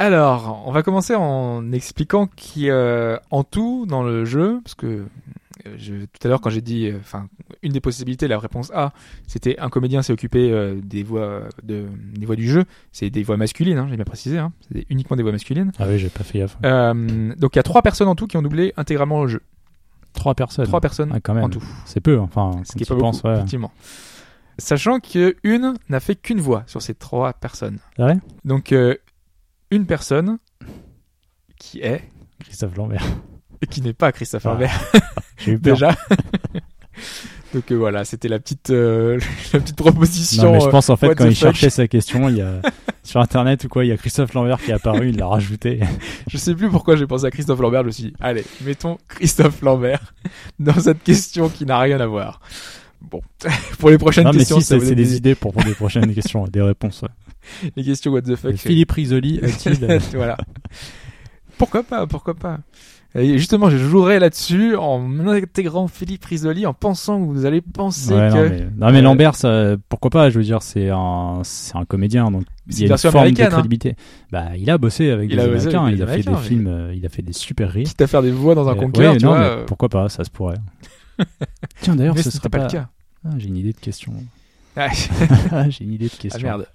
Alors, 0.00 0.62
on 0.66 0.72
va 0.72 0.82
commencer 0.82 1.14
en 1.14 1.72
expliquant 1.72 2.26
qui 2.26 2.70
euh, 2.70 3.18
en 3.30 3.44
tout 3.44 3.84
dans 3.86 4.02
le 4.02 4.24
jeu, 4.24 4.60
parce 4.64 4.74
que 4.74 4.86
euh, 4.86 5.04
je, 5.76 5.94
tout 6.06 6.20
à 6.24 6.28
l'heure 6.28 6.40
quand 6.40 6.48
j'ai 6.48 6.62
dit, 6.62 6.86
euh, 6.86 6.96
enfin, 7.00 7.28
une 7.62 7.72
des 7.72 7.80
possibilités, 7.82 8.26
la 8.26 8.38
réponse 8.38 8.72
A, 8.74 8.94
c'était 9.26 9.58
un 9.58 9.68
comédien 9.68 10.00
s'est 10.00 10.14
occupé 10.14 10.50
euh, 10.50 10.80
des 10.82 11.02
voix 11.02 11.42
de 11.62 11.84
des 12.14 12.24
voix 12.24 12.34
du 12.34 12.48
jeu, 12.48 12.64
c'est 12.92 13.10
des 13.10 13.22
voix 13.22 13.36
masculines, 13.36 13.76
hein, 13.76 13.88
j'ai 13.90 13.96
bien 13.96 14.06
précisé, 14.06 14.38
hein, 14.38 14.52
c'est 14.72 14.86
uniquement 14.88 15.18
des 15.18 15.22
voix 15.22 15.32
masculines. 15.32 15.70
Ah 15.78 15.84
oui, 15.86 15.98
j'ai 15.98 16.08
pas 16.08 16.24
fait 16.24 16.38
gaffe. 16.38 16.56
Donc 16.62 17.54
il 17.54 17.56
y 17.56 17.58
a 17.58 17.62
trois 17.62 17.82
personnes 17.82 18.08
en 18.08 18.14
tout 18.14 18.26
qui 18.26 18.38
ont 18.38 18.42
doublé 18.42 18.72
intégralement 18.78 19.20
le 19.22 19.28
jeu, 19.28 19.42
Trois 20.14 20.34
personnes. 20.34 20.64
trois 20.66 20.80
personnes 20.80 21.10
Ah, 21.14 21.20
quand 21.20 21.34
même. 21.34 21.44
en 21.44 21.50
tout, 21.50 21.62
C'est 21.84 22.00
peu, 22.00 22.18
enfin, 22.18 22.62
ce 22.64 22.72
qui 22.72 22.84
est 22.84 22.88
pas 22.88 22.96
penses, 22.96 23.16
beaucoup, 23.18 23.28
ouais. 23.28 23.34
effectivement. 23.34 23.70
Sachant 24.56 24.98
que 24.98 25.36
une 25.44 25.74
n'a 25.90 26.00
fait 26.00 26.16
qu'une 26.16 26.40
voix 26.40 26.64
sur 26.66 26.80
ces 26.80 26.94
trois 26.94 27.34
personnes. 27.34 27.78
Ah 27.98 28.06
ouais? 28.06 28.18
Donc 28.46 28.72
euh, 28.72 28.96
une 29.70 29.86
personne 29.86 30.38
qui 31.58 31.80
est 31.80 32.02
Christophe 32.40 32.76
Lambert. 32.76 33.04
et 33.62 33.66
qui 33.70 33.82
n'est 33.82 33.92
pas 33.92 34.12
Christophe 34.12 34.46
Ah, 34.46 34.50
Lambert. 34.52 34.92
J'ai 35.38 35.52
eu 35.52 35.58
peur. 35.58 35.74
déjà. 35.74 35.96
Donc 37.54 37.72
euh, 37.72 37.74
voilà, 37.74 38.04
c'était 38.04 38.28
la 38.28 38.38
petite 38.38 38.70
euh, 38.70 39.18
la 39.52 39.58
petite 39.60 39.76
proposition. 39.76 40.44
Non, 40.44 40.52
mais 40.52 40.60
je 40.60 40.66
euh, 40.66 40.70
pense 40.70 40.88
en 40.88 40.96
fait 40.96 41.08
what 41.08 41.14
quand 41.16 41.24
il 41.24 41.34
fuck. 41.34 41.48
cherchait 41.48 41.70
sa 41.70 41.88
question, 41.88 42.28
il 42.28 42.36
y 42.36 42.42
a 42.42 42.60
sur 43.02 43.20
internet 43.20 43.64
ou 43.64 43.68
quoi, 43.68 43.84
il 43.84 43.88
y 43.88 43.92
a 43.92 43.96
Christophe 43.96 44.34
Lambert 44.34 44.58
qui 44.62 44.70
est 44.70 44.74
apparu, 44.74 45.08
il 45.08 45.16
l'a 45.16 45.26
rajouté. 45.26 45.80
Je 46.28 46.36
sais 46.36 46.54
plus 46.54 46.70
pourquoi 46.70 46.94
j'ai 46.94 47.08
pensé 47.08 47.24
à 47.24 47.30
Christophe 47.32 47.58
Lambert. 47.58 47.82
Je 47.82 47.86
me 47.86 47.90
suis 47.92 48.02
dit, 48.04 48.12
allez, 48.20 48.44
mettons 48.64 48.98
Christophe 49.08 49.62
Lambert 49.62 50.14
dans 50.60 50.78
cette 50.78 51.02
question 51.02 51.48
qui 51.48 51.66
n'a 51.66 51.80
rien 51.80 51.98
à 51.98 52.06
voir. 52.06 52.40
Bon, 53.00 53.20
pour 53.80 53.90
les 53.90 53.98
prochaines 53.98 54.24
non, 54.24 54.30
mais 54.32 54.38
questions, 54.38 54.60
si, 54.60 54.66
c'est 54.66 54.94
des 54.94 55.16
idées 55.16 55.34
pour, 55.34 55.52
pour 55.52 55.64
des 55.64 55.74
prochaines 55.74 56.14
questions, 56.14 56.46
des 56.46 56.60
réponses. 56.62 57.02
ouais. 57.02 57.08
les 57.76 57.84
questions 57.84 58.12
what 58.12 58.22
the 58.22 58.36
fuck. 58.36 58.56
Philippe 58.56 58.92
Risoli 58.92 59.40
a-t-il 59.42 59.84
euh, 59.84 59.98
voilà. 60.14 60.36
Pourquoi 61.58 61.82
pas, 61.82 62.06
pourquoi 62.06 62.34
pas. 62.34 62.60
Et 63.16 63.38
justement, 63.38 63.68
je 63.70 63.76
jouerai 63.76 64.20
là-dessus 64.20 64.76
en 64.76 65.26
intégrant 65.26 65.88
Philippe 65.88 66.24
Risoli, 66.24 66.64
en 66.64 66.74
pensant 66.74 67.20
que 67.20 67.26
vous 67.26 67.44
allez 67.44 67.60
penser 67.60 68.14
Ouais, 68.14 68.30
que 68.30 68.36
non, 68.36 68.50
mais, 68.50 68.60
non, 68.78 68.92
mais 68.92 68.98
euh, 68.98 69.02
Lambert, 69.02 69.34
ça, 69.34 69.76
pourquoi 69.88 70.10
pas 70.10 70.30
Je 70.30 70.38
veux 70.38 70.44
dire, 70.44 70.62
c'est 70.62 70.90
un, 70.90 71.40
c'est 71.42 71.76
un 71.76 71.84
comédien, 71.84 72.30
donc 72.30 72.44
il 72.68 72.78
y 72.78 72.84
a 72.84 72.92
une 72.92 72.98
forme 72.98 73.32
de 73.32 73.42
hein. 73.42 73.48
crédibilité. 73.48 73.96
Bah, 74.30 74.50
il 74.56 74.70
a 74.70 74.78
bossé 74.78 75.10
avec 75.10 75.28
Il 75.28 75.36
des 75.36 75.42
avec 75.42 75.56
Américains, 75.56 75.90
il 75.90 76.02
a 76.02 76.06
fait 76.06 76.22
des 76.22 76.36
films, 76.36 76.68
euh, 76.68 76.94
il 76.94 77.04
a 77.04 77.08
fait 77.08 77.22
des 77.22 77.32
super 77.32 77.72
rires. 77.72 77.88
quitte 77.88 78.00
à 78.00 78.06
faire 78.06 78.22
des 78.22 78.30
voix 78.30 78.54
dans 78.54 78.68
un 78.68 78.72
Euh, 78.72 78.76
Conquer, 78.76 79.08
ouais, 79.08 79.16
tu 79.16 79.24
non, 79.24 79.32
vois. 79.32 79.56
mais 79.56 79.64
pourquoi 79.66 79.88
pas 79.88 80.08
Ça 80.08 80.22
se 80.22 80.30
pourrait. 80.30 80.58
Tiens, 81.80 81.96
d'ailleurs, 81.96 82.16
ce 82.16 82.30
serait 82.30 82.48
pas, 82.48 82.58
pas. 82.58 82.64
le 82.66 82.70
cas. 82.70 82.88
Ah, 83.24 83.30
j'ai 83.38 83.48
une 83.48 83.56
idée 83.56 83.72
de 83.72 83.78
question. 83.78 84.12
Ah, 84.76 84.88
j'ai 85.68 85.84
une 85.84 85.94
idée 85.94 86.06
de 86.06 86.12
ah, 86.14 86.22
question. 86.22 86.46
merde. 86.46 86.66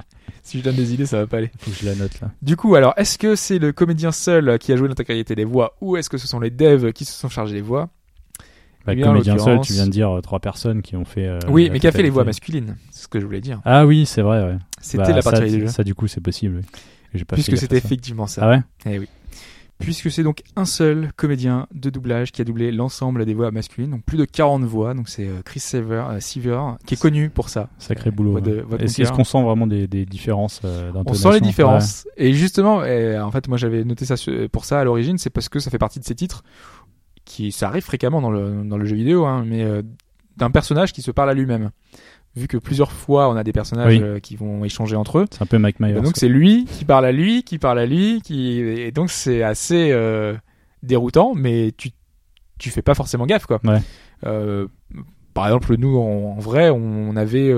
Si 0.43 0.60
je 0.60 0.64
donne 0.64 0.76
des 0.76 0.93
idées, 0.93 1.06
ça 1.06 1.18
va 1.19 1.27
pas 1.27 1.38
aller. 1.38 1.52
Faut 1.60 1.72
que 1.72 1.77
je 1.77 1.85
la 1.85 1.95
note 1.95 2.19
là. 2.22 2.31
Du 2.41 2.56
coup, 2.56 2.76
alors, 2.76 2.93
est-ce 2.97 3.18
que 3.18 3.35
c'est 3.35 3.57
le 3.60 3.72
comédien 3.72 4.11
seul 4.11 4.60
qui 4.60 4.72
a 4.72 4.76
joué 4.77 4.88
l'intégralité 4.88 5.35
des 5.35 5.45
voix 5.45 5.76
ou 5.81 5.97
est-ce 5.97 6.10
que 6.10 6.18
ce 6.18 6.27
sont 6.27 6.39
les 6.39 6.52
devs 6.52 6.91
qui 6.93 7.06
se 7.06 7.14
sont 7.14 7.30
chargés 7.30 7.53
des 7.56 7.61
voix? 7.61 7.89
Bah, 8.85 8.93
Eh 8.93 8.95
bien, 8.97 9.07
comédien 9.07 9.38
seul, 9.39 9.61
tu 9.61 9.73
viens 9.73 9.85
de 9.88 9.91
dire 9.91 10.11
euh, 10.18 10.22
trois 10.22 10.39
personnes 10.39 10.84
qui 10.84 10.95
ont 10.95 11.06
fait. 11.06 11.26
euh, 11.27 11.39
Oui, 11.49 11.69
mais 11.72 11.80
qui 11.80 11.88
a 11.88 11.91
fait 11.91 12.03
les 12.03 12.11
voix 12.11 12.23
masculines. 12.23 12.77
C'est 12.91 13.03
ce 13.03 13.07
que 13.07 13.19
je 13.19 13.26
voulais 13.26 13.41
dire. 13.41 13.60
Ah 13.65 13.85
oui, 13.88 14.06
c'est 14.06 14.22
vrai, 14.22 14.43
ouais. 14.43 14.57
C'était 14.80 14.97
Bah, 15.06 15.10
la 15.10 15.22
ça, 15.23 15.31
particularité 15.31 15.57
du 15.57 15.65
jeu. 15.65 15.72
Ça, 15.72 15.84
du 15.84 15.95
coup, 15.95 16.07
c'est 16.07 16.22
possible. 16.22 16.57
oui. 17.14 17.23
Pas 17.27 17.35
Puisque 17.35 17.57
c'était 17.57 17.77
effectivement 17.77 18.27
ça. 18.27 18.41
Ah 18.43 18.49
ouais? 18.49 18.61
Eh 18.93 18.99
oui. 18.99 19.07
Puisque 19.80 20.10
c'est 20.10 20.23
donc 20.23 20.41
un 20.56 20.64
seul 20.64 21.11
comédien 21.18 21.68
de 21.73 21.89
doublage 21.89 22.31
qui 22.31 22.41
a 22.41 22.45
doublé 22.45 22.72
l'ensemble 22.72 23.26
des 23.26 23.34
voix 23.34 23.52
masculines, 23.52 23.91
donc 23.91 24.03
plus 24.03 24.18
de 24.18 24.23
40 24.23 24.64
voix, 24.64 24.93
donc 24.93 25.10
c'est 25.10 25.27
euh, 25.27 25.41
Chris 25.43 25.60
Sever, 25.60 26.06
euh, 26.10 26.19
Seaver, 26.22 26.61
qui 26.85 26.93
est 26.93 26.97
connu 27.02 27.30
pour 27.30 27.49
ça. 27.49 27.69
Sacré 27.77 28.10
boulot. 28.10 28.39
ouais. 28.39 28.84
Est-ce 28.84 29.11
qu'on 29.11 29.26
sent 29.26 29.43
vraiment 29.43 29.68
des, 29.68 29.88
des 29.88 30.06
différences 30.06 30.61
euh, 30.64 30.91
On 31.06 31.14
sent 31.14 31.34
les 31.34 31.41
différences. 31.41 32.07
Et 32.15 32.34
justement, 32.34 32.81
euh, 32.84 33.22
en 33.22 33.31
fait, 33.31 33.47
moi 33.49 33.57
j'avais 33.57 33.84
noté 33.84 34.06
ça 34.06 34.15
pour 34.52 34.64
ça 34.64 34.80
à 34.80 34.84
l'origine, 34.85 35.18
c'est 35.18 35.30
parce 35.30 35.49
que 35.49 35.60
ça 35.60 35.69
fait 35.69 35.77
partie 35.77 35.99
de 35.99 36.06
ces 36.06 36.15
titres 36.15 36.43
qui, 37.26 37.52
ça 37.52 37.68
arrive 37.68 37.84
fréquemment 37.84 38.22
dans 38.22 38.31
le, 38.31 38.64
dans 38.64 38.77
le 38.77 38.85
jeu 38.85 38.95
vidéo, 38.95 39.26
hein, 39.26 39.43
mais 39.45 39.64
euh, 39.64 39.81
d'un 40.38 40.52
personnage 40.52 40.93
qui 40.93 41.02
se 41.02 41.11
parle 41.11 41.30
à 41.30 41.34
lui-même. 41.34 41.72
Vu 42.36 42.48
que 42.48 42.57
plusieurs 42.57 42.91
fois 42.91 43.30
on 43.30 43.36
a 43.38 43.44
des 43.44 43.53
personnages 43.53 43.94
Oui. 43.94 44.02
euh, 44.02 44.20
qui 44.20 44.36
vont 44.36 44.66
échanger 44.66 44.95
entre 44.95 45.20
eux. 45.20 45.26
C'est 45.32 45.41
un 45.41 45.45
peu 45.45 45.57
Mike 45.57 45.80
Myers. 45.80 45.98
Et 45.98 46.02
donc 46.02 46.18
c'est 46.18 46.28
lui 46.28 46.66
qui 46.66 46.84
parle 46.86 47.06
à 47.06 47.12
lui, 47.12 47.44
qui 47.44 47.57
parle 47.60 47.80
à 47.80 47.86
lui, 47.86 48.22
qui 48.24 48.60
et 48.60 48.91
donc 48.91 49.10
c'est 49.10 49.41
assez 49.44 49.91
euh, 49.91 50.36
déroutant, 50.84 51.34
mais 51.36 51.72
tu 51.78 51.91
tu 52.60 52.70
fais 52.70 52.82
pas 52.82 52.94
forcément 52.94 53.26
gaffe 53.26 53.45
quoi. 53.45 53.60
Ouais. 53.64 53.80
Euh, 54.26 54.68
par 55.34 55.45
exemple 55.48 55.76
nous 55.78 55.98
en, 55.98 56.36
en 56.38 56.40
vrai 56.40 56.70
on 56.70 57.16
avait 57.16 57.53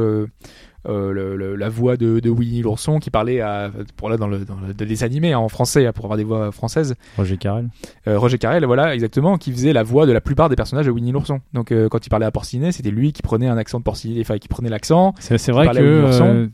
euh, 0.88 1.12
le- 1.12 1.36
le- 1.36 1.56
la 1.56 1.70
voix 1.70 1.98
de, 1.98 2.20
de 2.20 2.30
Winnie 2.30 2.62
l'ourson 2.62 3.00
qui 3.00 3.10
parlait 3.10 3.42
à 3.42 3.72
pour 3.96 4.10
là 4.10 4.18
dans 4.18 4.28
le 4.28 4.40
dans 4.40 4.58
le 4.66 4.74
de 4.74 4.86
dessin 4.86 5.06
animé 5.06 5.34
hein, 5.34 5.40
en 5.40 5.50
français 5.50 5.86
hein, 5.86 5.92
pour 5.94 6.06
avoir 6.06 6.18
des 6.18 6.24
voix 6.24 6.52
françaises. 6.52 6.96
Roger 7.18 7.38
Carrel. 7.38 7.68
Euh, 8.08 8.18
Roger 8.20 8.38
Carrel 8.38 8.66
voilà 8.66 8.94
exactement 8.94 9.38
qui 9.38 9.52
faisait 9.52 9.74
la 9.74 9.84
voix 9.84 10.06
de 10.06 10.12
la 10.12 10.22
plupart 10.22 10.50
des 10.50 10.56
personnages 10.56 10.86
de 10.86 10.92
Winnie 10.92 11.12
l'ourson. 11.12 11.40
Donc 11.54 11.72
euh, 11.72 11.90
quand 11.90 12.06
il 12.06 12.10
parlait 12.10 12.26
à 12.26 12.32
Porcinet 12.32 12.72
c'était 12.72 12.92
lui 12.92 13.12
qui 13.14 13.22
prenait 13.22 13.48
un 13.48 13.58
accent 13.58 13.80
de 13.80 13.84
Porcinet, 13.84 14.22
enfin 14.22 14.38
qui 14.38 14.48
prenait 14.48 14.70
l'accent. 14.70 15.14
C'est 15.20 15.52
vrai 15.52 15.66
que 15.68 16.52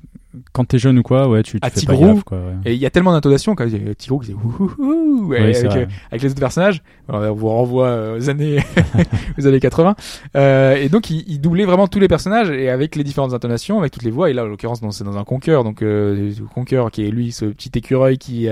quand 0.51 0.65
t'es 0.65 0.79
jeune 0.79 0.97
ou 0.99 1.03
quoi, 1.03 1.27
ouais, 1.29 1.43
tu, 1.43 1.59
tu 1.59 1.65
À 1.65 1.69
fais 1.69 1.85
pas 1.85 1.93
Tigrou. 1.93 2.13
gaffe, 2.15 2.23
quoi. 2.23 2.37
ouais. 2.39 2.53
Et 2.65 2.73
il 2.73 2.79
y 2.79 2.85
a 2.85 2.89
tellement 2.89 3.11
d'intonations 3.11 3.55
quand 3.55 3.65
il 3.65 3.85
y 3.87 3.89
a 3.89 3.93
Tigrou 3.95 4.19
qui 4.19 4.27
disait 4.31 4.37
ouhouhou 4.43 5.27
Oui, 5.29 5.37
avec, 5.37 5.55
euh, 5.65 5.85
avec 6.11 6.21
les 6.23 6.31
autres 6.31 6.39
personnages. 6.39 6.81
Alors, 7.07 7.31
on 7.31 7.35
vous 7.35 7.49
renvoie 7.49 7.87
euh, 7.87 8.17
aux 8.17 8.29
années 8.29 8.57
aux 9.37 9.47
années 9.47 9.59
80. 9.59 9.95
Euh, 10.35 10.75
et 10.75 10.89
donc 10.89 11.09
il, 11.09 11.23
il 11.27 11.39
doublait 11.39 11.65
vraiment 11.65 11.87
tous 11.87 11.99
les 11.99 12.07
personnages 12.07 12.49
et 12.49 12.69
avec 12.69 12.95
les 12.95 13.03
différentes 13.03 13.33
intonations, 13.33 13.79
avec 13.79 13.91
toutes 13.91 14.03
les 14.03 14.11
voix. 14.11 14.29
Et 14.29 14.33
là, 14.33 14.43
en 14.43 14.47
l'occurrence, 14.47 14.81
c'est 14.91 15.03
dans 15.03 15.17
un 15.17 15.23
Conquer, 15.23 15.61
donc 15.63 15.81
euh, 15.81 16.31
Conquer 16.53 16.83
qui 16.91 17.05
est 17.05 17.11
lui 17.11 17.31
ce 17.31 17.45
petit 17.45 17.71
écureuil 17.75 18.17
qui 18.17 18.47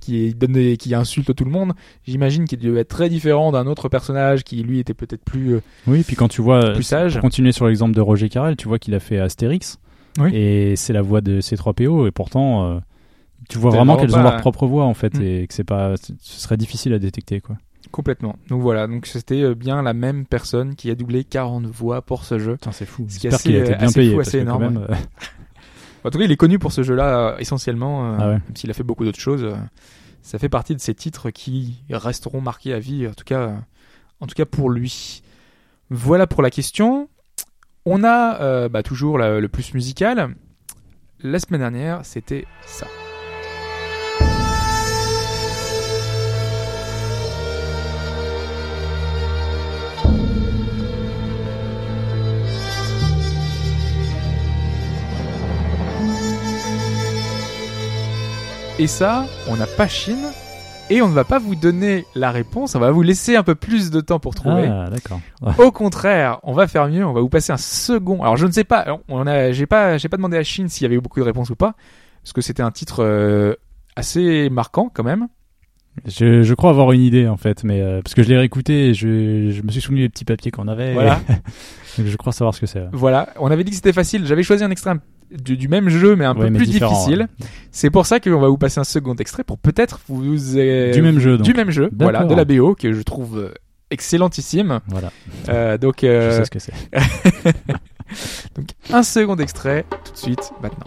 qui 0.00 0.34
donne 0.34 0.52
des- 0.52 0.76
qui 0.76 0.94
insulte 0.94 1.34
tout 1.34 1.44
le 1.44 1.50
monde. 1.50 1.72
J'imagine 2.06 2.44
qu'il 2.44 2.58
devait 2.58 2.80
être 2.80 2.88
très 2.88 3.08
différent 3.08 3.52
d'un 3.52 3.66
autre 3.66 3.88
personnage 3.88 4.44
qui 4.44 4.62
lui 4.62 4.78
était 4.78 4.94
peut-être 4.94 5.24
plus 5.24 5.58
Oui, 5.86 6.02
puis 6.06 6.16
quand 6.16 6.28
tu 6.28 6.42
vois, 6.42 6.72
plus 6.72 6.82
sage. 6.82 7.14
pour 7.14 7.22
continuer 7.22 7.52
sur 7.52 7.66
l'exemple 7.66 7.94
de 7.94 8.00
Roger 8.00 8.28
Carrel, 8.28 8.56
tu 8.56 8.68
vois 8.68 8.78
qu'il 8.78 8.94
a 8.94 9.00
fait 9.00 9.18
Astérix. 9.18 9.78
Oui. 10.18 10.30
Et 10.34 10.76
c'est 10.76 10.92
la 10.92 11.02
voix 11.02 11.20
de 11.20 11.40
C3PO, 11.40 12.06
et 12.06 12.10
pourtant, 12.10 12.64
euh, 12.76 12.80
tu 13.48 13.58
vois 13.58 13.70
vraiment 13.70 13.96
qu'elles 13.96 14.14
ont 14.16 14.22
leur 14.22 14.36
propre 14.36 14.66
voix, 14.66 14.84
en 14.84 14.94
fait, 14.94 15.18
Hmm. 15.18 15.22
et 15.22 15.46
que 15.46 15.54
c'est 15.54 15.64
pas, 15.64 15.94
ce 15.96 16.12
serait 16.20 16.56
difficile 16.56 16.92
à 16.94 16.98
détecter, 16.98 17.40
quoi. 17.40 17.56
Complètement. 17.90 18.36
Donc 18.48 18.60
voilà, 18.62 18.86
donc 18.88 19.06
c'était 19.06 19.42
euh, 19.42 19.54
bien 19.54 19.82
la 19.82 19.92
même 19.92 20.24
personne 20.26 20.74
qui 20.74 20.90
a 20.90 20.94
doublé 20.96 21.22
40 21.22 21.66
voix 21.66 22.02
pour 22.02 22.24
ce 22.24 22.38
jeu. 22.38 22.52
Putain, 22.54 22.72
c'est 22.72 22.86
fou. 22.86 23.06
Ce 23.08 23.18
qui 23.20 23.26
est 23.26 23.30
J'espère 23.30 23.42
qu'il 23.42 23.56
a 23.56 23.60
assez- 23.62 23.70
été 23.70 23.78
bien 23.78 23.86
assez 23.88 24.00
payé, 24.00 24.14
fou, 24.14 24.20
assez 24.20 24.38
énorme, 24.38 24.62
même, 24.62 24.86
euh, 24.90 24.94
En 26.04 26.10
tout 26.10 26.18
cas, 26.18 26.24
il 26.24 26.32
est 26.32 26.36
connu 26.36 26.58
pour 26.58 26.72
ce 26.72 26.82
jeu-là 26.82 27.18
euh, 27.34 27.38
essentiellement, 27.38 28.04
euh, 28.12 28.16
Ah 28.18 28.26
ouais. 28.28 28.32
même 28.34 28.42
s'il 28.56 28.70
a 28.70 28.74
fait 28.74 28.82
beaucoup 28.82 29.04
d'autres 29.04 29.20
choses. 29.20 29.44
euh, 29.44 29.54
ça 30.22 30.38
fait 30.38 30.48
partie 30.48 30.74
de 30.74 30.80
ces 30.80 30.94
titres 30.94 31.30
qui 31.30 31.84
resteront 31.90 32.40
marqués 32.40 32.72
à 32.72 32.78
vie, 32.78 33.06
en 33.06 33.12
tout 33.12 33.24
cas, 33.24 33.40
euh, 33.40 33.54
en 34.20 34.26
tout 34.26 34.34
cas 34.34 34.46
pour 34.46 34.70
lui. 34.70 35.22
Voilà 35.90 36.26
pour 36.26 36.40
la 36.42 36.50
question. 36.50 37.08
On 37.86 38.02
a 38.02 38.40
euh, 38.40 38.68
bah, 38.70 38.82
toujours 38.82 39.18
le 39.18 39.46
plus 39.46 39.74
musical. 39.74 40.34
la 41.20 41.38
semaine 41.38 41.60
dernière, 41.60 42.00
c'était 42.04 42.46
ça. 42.64 42.86
Et 58.78 58.86
ça, 58.86 59.26
on 59.46 59.56
n'a 59.56 59.66
pas 59.66 59.86
Chine. 59.86 60.33
Et 60.90 61.00
on 61.00 61.08
ne 61.08 61.14
va 61.14 61.24
pas 61.24 61.38
vous 61.38 61.54
donner 61.54 62.04
la 62.14 62.30
réponse, 62.30 62.74
on 62.74 62.78
va 62.78 62.90
vous 62.90 63.00
laisser 63.00 63.36
un 63.36 63.42
peu 63.42 63.54
plus 63.54 63.90
de 63.90 64.00
temps 64.02 64.18
pour 64.20 64.34
trouver. 64.34 64.66
Ah, 64.66 64.90
d'accord. 64.90 65.20
Ouais. 65.40 65.52
Au 65.64 65.72
contraire, 65.72 66.40
on 66.42 66.52
va 66.52 66.66
faire 66.66 66.88
mieux, 66.88 67.06
on 67.06 67.14
va 67.14 67.22
vous 67.22 67.30
passer 67.30 67.52
un 67.52 67.56
second. 67.56 68.20
Alors 68.22 68.36
je 68.36 68.46
ne 68.46 68.52
sais 68.52 68.64
pas, 68.64 68.98
on 69.08 69.26
a, 69.26 69.50
j'ai 69.52 69.64
pas, 69.64 69.96
j'ai 69.96 70.10
pas 70.10 70.18
demandé 70.18 70.36
à 70.36 70.42
Chine 70.42 70.68
s'il 70.68 70.82
y 70.82 70.86
avait 70.86 70.96
eu 70.96 71.00
beaucoup 71.00 71.20
de 71.20 71.24
réponses 71.24 71.48
ou 71.48 71.56
pas, 71.56 71.74
parce 72.22 72.34
que 72.34 72.42
c'était 72.42 72.62
un 72.62 72.70
titre 72.70 73.02
euh, 73.02 73.54
assez 73.96 74.50
marquant 74.50 74.90
quand 74.92 75.04
même. 75.04 75.28
Je, 76.06 76.42
je 76.42 76.54
crois 76.54 76.70
avoir 76.70 76.92
une 76.92 77.00
idée 77.00 77.28
en 77.28 77.36
fait, 77.38 77.64
mais 77.64 77.80
euh, 77.80 78.02
parce 78.02 78.14
que 78.14 78.22
je 78.22 78.28
l'ai 78.28 78.36
réécouté, 78.36 78.88
et 78.88 78.94
je, 78.94 79.52
je 79.52 79.62
me 79.62 79.70
suis 79.70 79.80
souvenu 79.80 80.00
des 80.02 80.08
petits 80.10 80.24
papiers 80.26 80.50
qu'on 80.50 80.68
avait. 80.68 80.92
Voilà. 80.92 81.20
Donc 81.96 82.06
je 82.08 82.16
crois 82.16 82.32
savoir 82.32 82.54
ce 82.54 82.60
que 82.60 82.66
c'est. 82.66 82.84
Voilà, 82.92 83.30
on 83.38 83.50
avait 83.50 83.64
dit 83.64 83.70
que 83.70 83.76
c'était 83.76 83.92
facile. 83.92 84.26
J'avais 84.26 84.42
choisi 84.42 84.62
un 84.64 84.70
extrait 84.70 84.90
du, 85.36 85.56
du 85.56 85.68
même 85.68 85.88
jeu, 85.88 86.16
mais 86.16 86.24
un 86.24 86.34
Ouais, 86.34 86.42
peu 86.46 86.50
mais 86.50 86.58
plus 86.58 86.66
difficile. 86.66 87.28
ouais. 87.40 87.46
C'est 87.70 87.90
pour 87.90 88.06
ça 88.06 88.20
qu'on 88.20 88.40
va 88.40 88.48
vous 88.48 88.58
passer 88.58 88.80
un 88.80 88.84
second 88.84 89.14
extrait 89.16 89.44
pour 89.44 89.58
peut-être 89.58 90.00
vous 90.08 90.56
euh, 90.56 90.92
Du 90.92 91.02
même 91.02 91.18
jeu, 91.18 91.36
donc. 91.38 91.44
du 91.46 91.54
même 91.54 91.70
jeu, 91.70 91.90
voilà, 91.98 92.24
de 92.24 92.34
la 92.34 92.44
BO 92.44 92.74
que 92.74 92.92
je 92.92 93.02
trouve 93.02 93.38
euh, 93.38 93.54
excellentissime. 93.90 94.80
Voilà. 94.88 95.10
Euh, 95.48 95.78
donc, 95.78 95.98
Je 96.02 96.06
euh, 96.06 96.38
sais 96.38 96.44
ce 96.44 96.50
que 96.50 96.58
c'est. 96.58 96.72
donc 98.56 98.66
un 98.92 99.02
second 99.02 99.36
extrait 99.36 99.84
tout 100.04 100.12
de 100.12 100.18
suite 100.18 100.52
maintenant. 100.62 100.86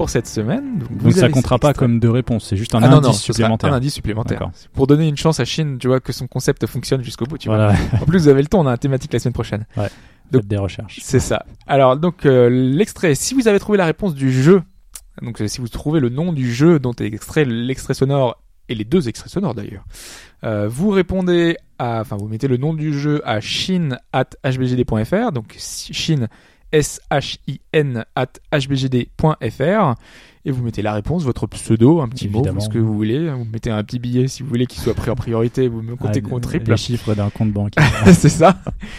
Pour 0.00 0.08
cette 0.08 0.26
semaine. 0.26 0.78
Donc, 0.78 1.12
ça 1.12 1.28
comptera 1.28 1.58
pas 1.58 1.74
comme 1.74 2.00
deux 2.00 2.08
réponses, 2.08 2.46
c'est 2.46 2.56
juste 2.56 2.74
un 2.74 2.82
Ah 2.82 2.86
indice 2.86 3.02
non, 3.02 3.12
supplémentaire. 3.12 3.70
Un 3.70 3.76
indice 3.76 3.92
supplémentaire. 3.92 4.38
D'accord. 4.38 4.52
Pour 4.72 4.86
donner 4.86 5.06
une 5.06 5.18
chance 5.18 5.40
à 5.40 5.44
Chine, 5.44 5.76
tu 5.78 5.88
vois, 5.88 6.00
que 6.00 6.10
son 6.14 6.26
concept 6.26 6.64
fonctionne 6.64 7.04
jusqu'au 7.04 7.26
bout, 7.26 7.36
tu 7.36 7.48
Voilà, 7.48 7.72
vois. 7.72 8.00
En 8.00 8.06
plus, 8.06 8.20
vous 8.20 8.28
avez 8.28 8.40
le 8.40 8.48
temps, 8.48 8.60
on 8.60 8.66
a 8.66 8.72
un 8.72 8.78
thématique 8.78 9.12
la 9.12 9.18
semaine 9.18 9.34
prochaine. 9.34 9.66
Donc- 9.76 9.90
faites 10.40 10.46
des 10.48 10.56
recherches. 10.56 11.00
C'est 11.02 11.20
ça. 11.20 11.44
Alors, 11.66 11.98
donc, 11.98 12.24
euh, 12.24 12.48
l'extrait, 12.48 13.14
si 13.14 13.34
vous 13.34 13.46
avez 13.46 13.58
trouvé 13.58 13.76
la 13.76 13.84
réponse 13.84 14.14
du 14.14 14.32
jeu, 14.32 14.62
donc 15.20 15.42
euh, 15.42 15.48
si 15.48 15.60
vous 15.60 15.68
trouvez 15.68 16.00
le 16.00 16.08
nom 16.08 16.32
du 16.32 16.50
jeu 16.50 16.78
dont 16.78 16.94
est 16.94 17.04
extrait 17.04 17.44
l'extrait 17.44 17.92
sonore, 17.92 18.42
et 18.70 18.74
les 18.74 18.84
deux 18.84 19.06
extraits 19.06 19.30
sonores 19.30 19.54
d'ailleurs, 19.54 19.84
euh, 20.44 20.66
vous 20.66 20.88
répondez 20.88 21.58
à, 21.78 22.00
enfin, 22.00 22.16
vous 22.16 22.28
mettez 22.28 22.48
le 22.48 22.56
nom 22.56 22.72
du 22.72 22.98
jeu 22.98 23.20
à 23.28 23.40
chine 23.40 23.98
at 24.14 24.30
hbgd.fr, 24.44 25.32
donc 25.32 25.56
chine, 25.58 26.28
S-H-I-N 26.72 28.04
at 28.14 28.26
hbgd.fr, 28.52 29.94
et 30.46 30.50
vous 30.52 30.62
mettez 30.62 30.80
la 30.80 30.94
réponse, 30.94 31.22
votre 31.24 31.46
pseudo, 31.46 32.00
un 32.00 32.08
petit 32.08 32.24
Évidemment. 32.24 32.54
mot, 32.54 32.60
ce 32.60 32.70
que 32.70 32.78
vous 32.78 32.94
voulez. 32.94 33.28
Vous 33.28 33.44
mettez 33.44 33.70
un 33.70 33.84
petit 33.84 33.98
billet 33.98 34.26
si 34.26 34.42
vous 34.42 34.48
voulez 34.48 34.64
qu'il 34.66 34.80
soit 34.80 34.94
pris 34.94 35.10
en 35.10 35.14
priorité, 35.14 35.68
vous 35.68 35.82
me 35.82 35.96
comptez 35.96 36.22
Ah, 36.24 36.28
compte 36.28 36.42
triple. 36.44 36.70
Les 36.70 36.76
chiffres 36.78 37.14
d'un 37.14 37.28
compte 37.28 37.52
bancaire. 37.52 37.84
c'est 38.14 38.30
ça. 38.30 38.56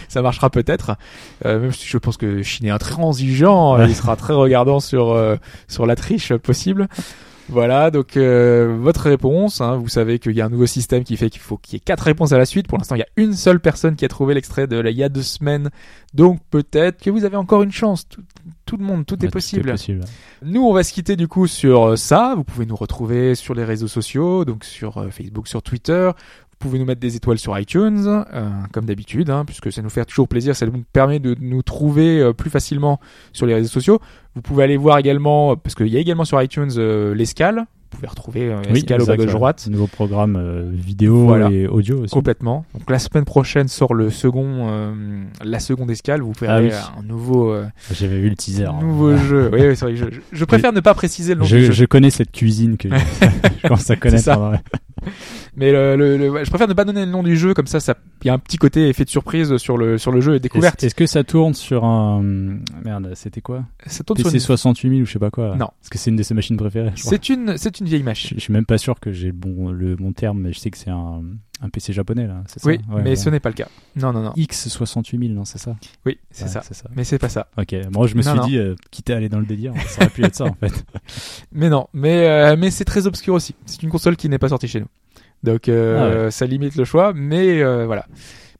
Ça 0.08 0.22
marchera 0.22 0.50
peut-être. 0.50 0.96
Euh, 1.44 1.58
même 1.58 1.72
si 1.72 1.88
je 1.88 1.98
pense 1.98 2.16
que 2.16 2.42
Chine 2.42 2.66
est 2.66 2.70
intransigeant, 2.70 3.76
euh, 3.76 3.86
il 3.88 3.94
sera 3.96 4.14
très 4.14 4.34
regardant 4.34 4.78
sur 4.78 5.10
euh, 5.10 5.34
sur 5.66 5.84
la 5.84 5.96
triche 5.96 6.32
possible. 6.34 6.86
Voilà, 7.48 7.90
donc 7.90 8.16
euh, 8.16 8.76
votre 8.80 9.02
réponse, 9.02 9.60
hein, 9.60 9.76
vous 9.76 9.88
savez 9.88 10.18
qu'il 10.18 10.32
y 10.32 10.40
a 10.40 10.46
un 10.46 10.48
nouveau 10.48 10.66
système 10.66 11.04
qui 11.04 11.16
fait 11.16 11.30
qu'il 11.30 11.40
faut 11.40 11.56
qu'il 11.56 11.74
y 11.74 11.76
ait 11.76 11.80
quatre 11.80 12.04
réponses 12.04 12.32
à 12.32 12.38
la 12.38 12.46
suite. 12.46 12.68
Pour 12.68 12.78
l'instant, 12.78 12.94
il 12.94 13.00
y 13.00 13.02
a 13.02 13.08
une 13.16 13.34
seule 13.34 13.60
personne 13.60 13.96
qui 13.96 14.04
a 14.04 14.08
trouvé 14.08 14.34
l'extrait 14.34 14.66
de 14.66 14.76
là, 14.76 14.90
il 14.90 14.96
y 14.96 15.04
a 15.04 15.08
deux 15.08 15.22
semaines. 15.22 15.70
Donc 16.14 16.40
peut-être 16.50 17.02
que 17.02 17.10
vous 17.10 17.24
avez 17.24 17.36
encore 17.36 17.62
une 17.62 17.72
chance. 17.72 18.08
Tout, 18.08 18.22
tout 18.64 18.76
le 18.76 18.84
monde, 18.84 19.04
tout 19.06 19.22
est 19.24 19.28
possible. 19.28 19.70
possible. 19.70 20.04
Nous, 20.42 20.62
on 20.62 20.72
va 20.72 20.82
se 20.84 20.92
quitter 20.92 21.16
du 21.16 21.28
coup 21.28 21.46
sur 21.46 21.90
euh, 21.90 21.96
ça. 21.96 22.34
Vous 22.36 22.44
pouvez 22.44 22.64
nous 22.64 22.76
retrouver 22.76 23.34
sur 23.34 23.54
les 23.54 23.64
réseaux 23.64 23.88
sociaux, 23.88 24.44
donc 24.44 24.64
sur 24.64 24.98
euh, 24.98 25.10
Facebook, 25.10 25.48
sur 25.48 25.62
Twitter. 25.62 26.10
Vous 26.62 26.68
pouvez 26.68 26.78
nous 26.78 26.84
mettre 26.84 27.00
des 27.00 27.16
étoiles 27.16 27.38
sur 27.38 27.58
iTunes, 27.58 28.06
euh, 28.06 28.48
comme 28.72 28.84
d'habitude, 28.84 29.30
hein, 29.30 29.44
puisque 29.44 29.72
ça 29.72 29.82
nous 29.82 29.90
fait 29.90 30.04
toujours 30.04 30.28
plaisir. 30.28 30.54
Ça 30.54 30.64
nous 30.64 30.84
permet 30.92 31.18
de 31.18 31.36
nous 31.40 31.62
trouver 31.62 32.20
euh, 32.20 32.32
plus 32.32 32.50
facilement 32.50 33.00
sur 33.32 33.46
les 33.46 33.54
réseaux 33.54 33.68
sociaux. 33.68 33.98
Vous 34.36 34.42
pouvez 34.42 34.62
aller 34.62 34.76
voir 34.76 34.98
également, 34.98 35.56
parce 35.56 35.74
qu'il 35.74 35.88
y 35.88 35.96
a 35.96 36.00
également 36.00 36.24
sur 36.24 36.40
iTunes 36.40 36.70
euh, 36.76 37.14
l'escale. 37.16 37.56
Vous 37.90 37.98
pouvez 37.98 38.06
retrouver 38.08 38.48
euh, 38.50 38.62
l'escale 38.70 39.02
au 39.02 39.06
bas 39.06 39.16
ouais. 39.16 39.26
droite. 39.26 39.66
Nouveau 39.70 39.86
programme 39.88 40.36
euh, 40.36 40.70
vidéo 40.72 41.24
Voilà. 41.26 41.50
et 41.50 41.66
audio 41.66 42.04
aussi. 42.04 42.14
Complètement. 42.14 42.64
Donc 42.72 42.88
la 42.88 42.98
semaine 43.00 43.24
prochaine 43.26 43.66
sort 43.68 43.92
le 43.92 44.08
second, 44.08 44.68
euh, 44.70 45.24
la 45.44 45.58
seconde 45.58 45.90
escale. 45.90 46.22
Vous 46.22 46.32
Ah 46.42 46.60
verrez 46.60 46.68
oui. 46.68 46.72
un 46.98 47.02
nouveau, 47.02 47.50
euh, 47.52 47.66
J'avais 47.92 48.20
vu 48.20 48.30
le 48.30 48.36
teaser. 48.36 48.64
hein. 48.66 48.78
nouveau 48.80 49.16
jeu. 49.18 49.50
Oui, 49.52 49.60
oui, 49.66 49.76
c'est 49.76 49.84
vrai. 49.84 49.94
que 49.94 49.98
Je, 49.98 50.04
je- 50.10 50.20
je 50.32 50.44
préfère 50.46 50.72
ne 50.72 50.80
pas 50.80 50.94
préciser 50.94 51.34
le 51.34 51.40
nom 51.40 51.44
Je, 51.46 51.56
du 51.56 51.64
jeu. 51.66 51.72
je 51.72 51.84
connais 51.84 52.08
cette 52.10 52.30
cuisine 52.32 52.76
que 52.78 52.88
je 53.62 53.68
commence 53.68 53.90
à 53.90 53.96
connaître. 53.96 54.30
Mais 55.54 55.70
le, 55.70 55.96
le- 55.96 56.16
le- 56.16 56.30
ouais, 56.30 56.44
je 56.46 56.50
préfère 56.50 56.66
ne 56.68 56.72
pas 56.72 56.84
donner 56.86 57.04
le 57.04 57.10
nom 57.12 57.22
du 57.22 57.36
jeu, 57.36 57.52
comme 57.52 57.66
ça, 57.66 57.78
ça, 57.78 57.94
il 58.22 58.28
y 58.28 58.30
a 58.30 58.32
un 58.34 58.38
petit 58.38 58.56
côté 58.56 58.88
effet 58.88 59.04
de 59.04 59.10
surprise 59.10 59.54
sur 59.58 59.76
le 59.76 59.98
sur 59.98 60.10
le 60.10 60.22
jeu 60.22 60.34
et 60.36 60.40
découverte. 60.40 60.82
Est-ce 60.82 60.94
que 60.94 61.04
ça 61.04 61.24
tourne 61.24 61.52
sur 61.52 61.84
un 61.84 62.22
merde 62.84 63.12
C'était 63.14 63.42
quoi? 63.42 63.64
Ça 63.86 64.02
tourne 64.02 64.18
sur 64.18 64.24
PC 64.30 64.36
une- 64.36 64.40
68000 64.40 65.02
ou 65.02 65.04
je 65.06 65.12
sais 65.12 65.18
pas 65.18 65.30
quoi. 65.30 65.50
Non. 65.56 65.68
Parce 65.80 65.90
que 65.90 65.98
c'est 65.98 66.10
une 66.10 66.16
de 66.16 66.22
ses 66.22 66.32
machines 66.32 66.56
préférées. 66.56 66.92
je. 66.94 67.02
C'est 67.02 67.28
une 67.28 67.58
c'est 67.58 67.80
une 67.80 67.86
vieille 67.86 68.00
Je, 68.00 68.04
machine. 68.04 68.36
je 68.38 68.42
suis 68.42 68.52
même 68.52 68.64
pas 68.64 68.78
sûr 68.78 68.98
que 68.98 69.12
j'ai 69.12 69.26
le 69.26 69.32
bon 69.34 69.70
le 69.70 69.94
bon 69.96 70.12
terme, 70.12 70.40
mais 70.40 70.52
je 70.54 70.58
sais 70.58 70.70
que 70.70 70.78
c'est 70.78 70.88
un, 70.90 71.20
un 71.60 71.68
PC 71.68 71.92
japonais 71.92 72.26
là. 72.26 72.42
c'est 72.46 72.60
ça? 72.60 72.68
Oui, 72.68 72.78
Ouais, 72.90 73.02
mais 73.02 73.10
ouais. 73.10 73.16
ce 73.16 73.28
n'est 73.28 73.40
pas 73.40 73.50
le 73.50 73.54
cas. 73.54 73.68
Non, 73.96 74.10
non, 74.14 74.22
non. 74.22 74.32
X 74.36 74.68
68000, 74.68 75.34
non, 75.34 75.44
c'est 75.44 75.58
ça? 75.58 75.76
Oui, 76.06 76.18
c'est 76.30 76.44
Ouais, 76.44 76.50
ça. 76.50 76.62
Mais 76.96 77.04
c'est 77.04 77.18
pas 77.18 77.28
ça. 77.28 77.48
Ok. 77.58 77.74
Moi, 77.92 78.06
je 78.06 78.14
me 78.14 78.22
Non, 78.22 78.30
suis 78.30 78.40
non. 78.40 78.46
dit, 78.46 78.56
euh, 78.56 78.74
quitte 78.90 79.10
à 79.10 79.16
aller 79.18 79.28
dans 79.28 79.38
le 79.40 79.44
délire, 79.46 79.74
ça 79.86 80.00
aurait 80.02 80.10
pu 80.10 80.24
être 80.24 80.34
ça 80.34 80.44
en 80.46 80.54
fait. 80.54 80.72
Mais 81.52 81.68
non. 81.68 81.88
Mais 81.92 82.26
euh, 82.26 82.56
mais 82.58 82.70
c'est 82.70 82.86
très 82.86 83.06
obscur 83.06 83.34
aussi. 83.34 83.54
C'est 83.66 83.82
une 83.82 83.90
console 83.90 84.16
qui 84.16 84.30
n'est 84.30 84.38
pas 84.38 84.48
sortie 84.48 84.66
chez 84.68 84.80
nous. 84.80 84.86
Donc 85.42 85.68
euh, 85.68 86.30
ça 86.30 86.46
limite 86.46 86.76
le 86.76 86.84
choix. 86.84 87.12
Mais 87.14 87.62
euh, 87.62 87.86
voilà. 87.86 88.06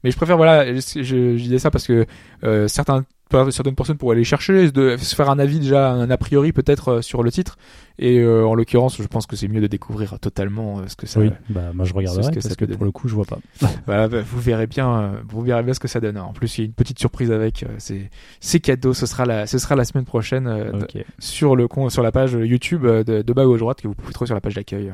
Mais 0.03 0.11
je 0.11 0.17
préfère 0.17 0.37
voilà. 0.37 0.73
Je, 0.73 0.79
je, 0.79 1.03
je 1.03 1.43
disais 1.43 1.59
ça 1.59 1.71
parce 1.71 1.87
que 1.87 2.05
euh, 2.43 2.67
certains 2.67 3.05
certaines 3.49 3.75
personnes 3.75 3.97
pourraient 3.97 4.15
aller 4.15 4.23
chercher, 4.23 4.71
de, 4.71 4.97
se 4.97 5.15
faire 5.15 5.29
un 5.29 5.39
avis 5.39 5.59
déjà, 5.59 5.91
un 5.91 6.09
a 6.09 6.17
priori 6.17 6.51
peut-être 6.51 6.89
euh, 6.89 7.01
sur 7.01 7.23
le 7.23 7.31
titre. 7.31 7.57
Et 7.99 8.17
euh, 8.19 8.43
en 8.47 8.55
l'occurrence, 8.55 8.97
je 8.99 9.05
pense 9.07 9.27
que 9.27 9.35
c'est 9.35 9.47
mieux 9.47 9.61
de 9.61 9.67
découvrir 9.67 10.19
totalement 10.19 10.79
euh, 10.79 10.83
ce 10.87 10.95
que 10.95 11.05
ça. 11.05 11.19
oui. 11.19 11.29
Bah, 11.49 11.71
moi, 11.75 11.85
je 11.85 11.93
regarderai 11.93 12.23
ce 12.23 12.29
que 12.29 12.33
parce 12.35 12.47
ça 12.49 12.55
que 12.55 12.65
peut 12.65 12.73
pour 12.73 12.85
le 12.85 12.91
coup, 12.91 13.07
je 13.07 13.13
vois 13.13 13.25
pas. 13.25 13.37
Voilà, 13.85 14.07
bah, 14.07 14.21
vous 14.25 14.39
verrez 14.41 14.65
bien, 14.65 14.91
euh, 14.99 15.11
vous 15.27 15.41
verrez 15.41 15.61
bien 15.61 15.73
ce 15.75 15.79
que 15.79 15.87
ça 15.87 15.99
donne. 15.99 16.17
En 16.17 16.33
plus, 16.33 16.57
il 16.57 16.61
y 16.61 16.63
a 16.63 16.65
une 16.65 16.73
petite 16.73 16.97
surprise 16.97 17.31
avec. 17.31 17.61
euh, 17.63 17.67
c'est 17.77 18.09
c'est 18.39 18.59
cadeau. 18.59 18.93
Ce 18.95 19.05
sera 19.05 19.25
la, 19.25 19.45
ce 19.45 19.59
sera 19.59 19.75
la 19.75 19.85
semaine 19.85 20.05
prochaine 20.05 20.47
euh, 20.47 20.71
d- 20.71 20.85
Ok. 20.97 21.05
sur 21.19 21.55
le 21.55 21.67
con, 21.67 21.89
sur 21.89 22.01
la 22.01 22.11
page 22.11 22.33
YouTube 22.33 22.83
euh, 22.85 23.03
de, 23.03 23.21
de 23.21 23.33
bas 23.33 23.45
gauche 23.45 23.59
droite 23.59 23.79
que 23.81 23.87
vous 23.87 23.93
pouvez 23.93 24.11
trouver 24.13 24.25
sur 24.27 24.35
la 24.35 24.41
page 24.41 24.55
d'accueil. 24.55 24.91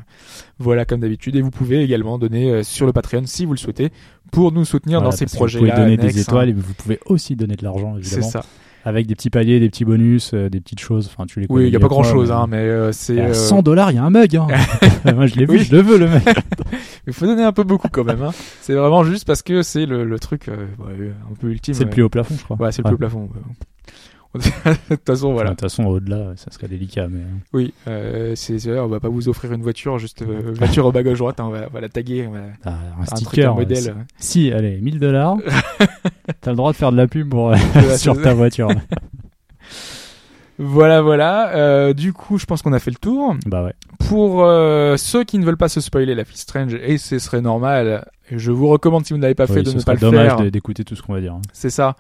Voilà, 0.58 0.84
comme 0.84 1.00
d'habitude. 1.00 1.36
Et 1.38 1.42
vous 1.42 1.52
pouvez 1.52 1.82
également 1.82 2.18
donner 2.18 2.52
euh, 2.52 2.64
sur 2.64 2.86
le 2.86 2.92
Patreon 2.92 3.24
si 3.26 3.46
vous 3.46 3.54
le 3.54 3.58
souhaitez 3.60 3.92
pour 4.32 4.52
nous 4.52 4.66
soutenir 4.66 5.00
Voilà, 5.00 5.12
dans 5.12 5.16
ces 5.18 5.26
parce 5.26 5.32
que 5.34 5.38
projets. 5.38 5.60
Vous 5.60 5.66
pouvez 5.66 5.78
donner 5.78 5.96
des 5.98 6.20
étoiles 6.20 6.50
et 6.50 6.54
vous 6.54 6.74
pouvez 6.74 7.00
aussi 7.06 7.36
donner 7.38 7.56
de 7.56 7.64
l'argent 7.64 7.96
C'est 8.02 8.16
évidemment. 8.18 8.30
ça. 8.30 8.46
Avec 8.90 9.06
des 9.06 9.14
petits 9.14 9.30
paliers, 9.30 9.60
des 9.60 9.70
petits 9.70 9.86
bonus, 9.86 10.32
euh, 10.34 10.50
des 10.50 10.60
petites 10.60 10.80
choses. 10.80 11.08
Enfin, 11.14 11.28
tu 11.28 11.40
les 11.40 11.46
Oui, 11.50 11.68
il 11.68 11.74
y 11.74 11.76
a 11.76 11.80
pas 11.80 11.88
grand 11.88 12.04
chose, 12.04 12.32
hein, 12.32 12.48
mais 12.50 12.58
euh, 12.58 12.92
c'est. 12.92 13.20
À 13.22 13.26
euh, 13.28 13.34
100 13.34 13.62
dollars, 13.62 13.92
il 13.92 13.96
y 13.96 13.98
a 14.00 14.04
un 14.04 14.10
mug. 14.10 14.36
Hein. 14.36 14.48
Moi, 15.14 15.28
je 15.28 15.36
l'ai 15.36 15.46
vu, 15.46 15.58
Oui. 15.58 15.64
je 15.64 15.76
le 15.76 15.82
veux 15.84 16.00
le 16.00 16.08
mec. 16.10 16.24
Il 17.08 17.14
faut 17.14 17.26
donner 17.28 17.44
un 17.44 17.52
peu 17.52 17.64
beaucoup 17.64 17.88
quand 17.92 18.04
même. 18.04 18.22
Hein. 18.24 18.32
C'est 18.62 18.74
vraiment 18.74 19.04
juste 19.04 19.26
parce 19.26 19.42
que 19.44 19.62
c'est 19.62 19.86
le, 19.86 20.06
le 20.06 20.20
truc 20.20 20.48
euh, 20.48 20.66
ouais, 20.80 21.12
un 21.32 21.36
peu 21.40 21.48
ultime. 21.48 21.74
C'est 21.76 21.84
le 21.84 21.90
plus 21.92 22.02
haut 22.04 22.10
plafond, 22.10 22.36
je 22.38 22.44
crois. 22.44 22.58
Ouais, 22.58 22.72
c'est 22.72 22.82
le 22.82 22.88
plus 22.88 22.96
haut 22.96 22.98
plafond. 22.98 23.30
De 24.36 24.96
toute 24.96 25.06
façon, 25.08 25.34
voilà. 25.34 25.50
De 25.52 25.56
toute 25.56 25.62
façon, 25.62 25.86
au-delà, 25.86 26.34
ça 26.36 26.52
serait 26.52 26.68
délicat. 26.68 27.08
Mais... 27.08 27.22
euh, 27.22 27.38
Oui, 27.54 27.74
euh, 27.88 28.34
c'est 28.36 28.70
on 28.80 28.88
va 28.88 29.00
pas 29.00 29.10
vous 29.10 29.28
offrir 29.28 29.52
une 29.54 29.64
voiture, 29.64 29.98
juste 29.98 30.22
euh, 30.22 30.54
voiture 30.54 30.86
au 30.86 30.92
bas 30.92 31.02
gauche 31.02 31.18
droite, 31.18 31.40
hein, 31.40 31.46
on, 31.48 31.50
va, 31.50 31.68
on 31.70 31.74
va 31.74 31.82
la 31.82 31.90
taguer, 31.90 32.28
on 32.28 32.34
va 32.34 32.40
Ah, 32.64 32.76
un 33.02 33.06
sticker, 33.06 33.26
truc, 33.26 33.40
un 33.46 33.54
modèle. 33.54 33.96
Si, 34.20 34.52
allez, 34.52 34.80
1000 34.82 35.00
dollars. 35.00 35.38
T'as 36.42 36.52
le 36.52 36.58
droit 36.58 36.72
de 36.72 36.78
faire 36.78 36.92
de 36.92 36.98
la 36.98 37.08
pub 37.08 37.30
pour, 37.30 37.54
sur 37.98 38.22
ta 38.22 38.34
voiture. 38.36 38.70
Voilà, 40.58 41.02
voilà. 41.02 41.56
Euh, 41.56 41.94
du 41.94 42.12
coup, 42.12 42.38
je 42.38 42.46
pense 42.46 42.62
qu'on 42.62 42.74
a 42.74 42.80
fait 42.80 42.92
le 42.92 42.98
tour. 42.98 43.36
bah 43.46 43.64
ouais. 43.64 43.74
Pour 44.10 44.44
euh, 44.44 44.98
ceux 44.98 45.24
qui 45.24 45.40
ne 45.40 45.46
veulent 45.46 45.58
pas 45.58 45.70
se 45.70 45.80
spoiler 45.82 46.16
la 46.16 46.26
Fist 46.26 46.42
Strange, 46.44 46.74
et 46.76 46.98
ce 46.98 47.18
serait 47.18 47.42
normal, 47.42 48.06
Je 48.36 48.52
vous 48.52 48.68
recommande, 48.68 49.06
si 49.06 49.14
vous 49.14 49.18
ne 49.18 49.22
l'avez 49.24 49.36
pas 49.36 49.48
fait, 49.48 49.64
de 49.64 49.72
ne 49.72 49.82
pas 49.82 49.94
le 49.94 50.00
dommage 50.00 50.28
faire. 50.28 50.38
de- 50.42 50.50
d'écouter 50.50 50.84
tout 50.84 50.96
ce 50.96 51.02
qu'on 51.02 51.14
va 51.14 51.22
dire. 51.22 51.34
hein. 51.34 51.42
C'est 51.54 51.70
ça. 51.70 51.96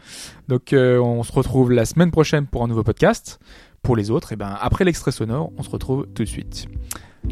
Donc 0.48 0.74
euh, 0.74 1.00
on 1.00 1.24
se 1.24 1.32
retrouve 1.32 1.72
la 1.72 1.86
semaine 1.86 2.12
prochaine 2.12 2.46
pour 2.48 2.64
un 2.64 2.68
nouveau 2.68 2.84
podcast. 2.84 3.40
Pour 3.82 3.96
les 3.96 4.12
autres, 4.12 4.34
et 4.34 4.36
ben 4.36 4.58
après 4.60 4.84
l'extrait 4.84 5.12
sonore, 5.12 5.52
on 5.58 5.64
se 5.64 5.70
retrouve 5.70 6.06
tout 6.14 6.24
de 6.24 6.28
suite. 6.28 6.68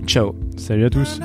Ciao. 0.06 0.34
Salut 0.56 0.86
à 0.86 0.90
tous. 0.90 1.20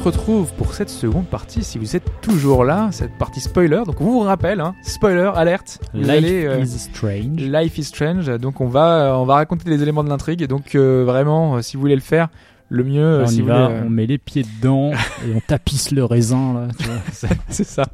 Se 0.00 0.04
retrouve 0.04 0.52
pour 0.54 0.72
cette 0.72 0.88
seconde 0.88 1.26
partie. 1.26 1.62
Si 1.62 1.78
vous 1.78 1.94
êtes 1.94 2.08
toujours 2.22 2.64
là, 2.64 2.88
cette 2.90 3.12
partie 3.18 3.40
spoiler. 3.40 3.82
Donc 3.84 4.00
on 4.00 4.04
vous 4.04 4.20
rappelle, 4.20 4.60
hein, 4.60 4.74
spoiler, 4.82 5.30
alerte. 5.34 5.78
Life 5.92 6.08
allez, 6.08 6.46
euh, 6.46 6.60
is 6.60 6.78
strange. 6.78 7.40
Life 7.40 7.76
is 7.76 7.84
Strange. 7.84 8.26
Donc 8.38 8.60
on 8.62 8.68
va, 8.68 9.16
on 9.18 9.24
va 9.24 9.34
raconter 9.34 9.68
les 9.68 9.82
éléments 9.82 10.02
de 10.02 10.08
l'intrigue. 10.08 10.40
Et 10.40 10.46
donc 10.46 10.74
euh, 10.74 11.04
vraiment, 11.04 11.56
euh, 11.56 11.62
si 11.62 11.76
vous 11.76 11.82
voulez 11.82 11.96
le 11.96 12.00
faire, 12.00 12.28
le 12.70 12.84
mieux, 12.84 13.22
on 13.24 13.26
si 13.26 13.38
y 13.38 13.40
vous 13.42 13.48
va, 13.48 13.68
voulez, 13.68 13.80
on 13.84 13.90
met 13.90 14.06
les 14.06 14.16
pieds 14.16 14.44
dedans 14.60 14.92
et 15.26 15.34
on 15.34 15.40
tapisse 15.46 15.90
le 15.90 16.04
raisin 16.04 16.54
là. 16.54 17.28
C'est 17.48 17.64
ça. 17.64 17.84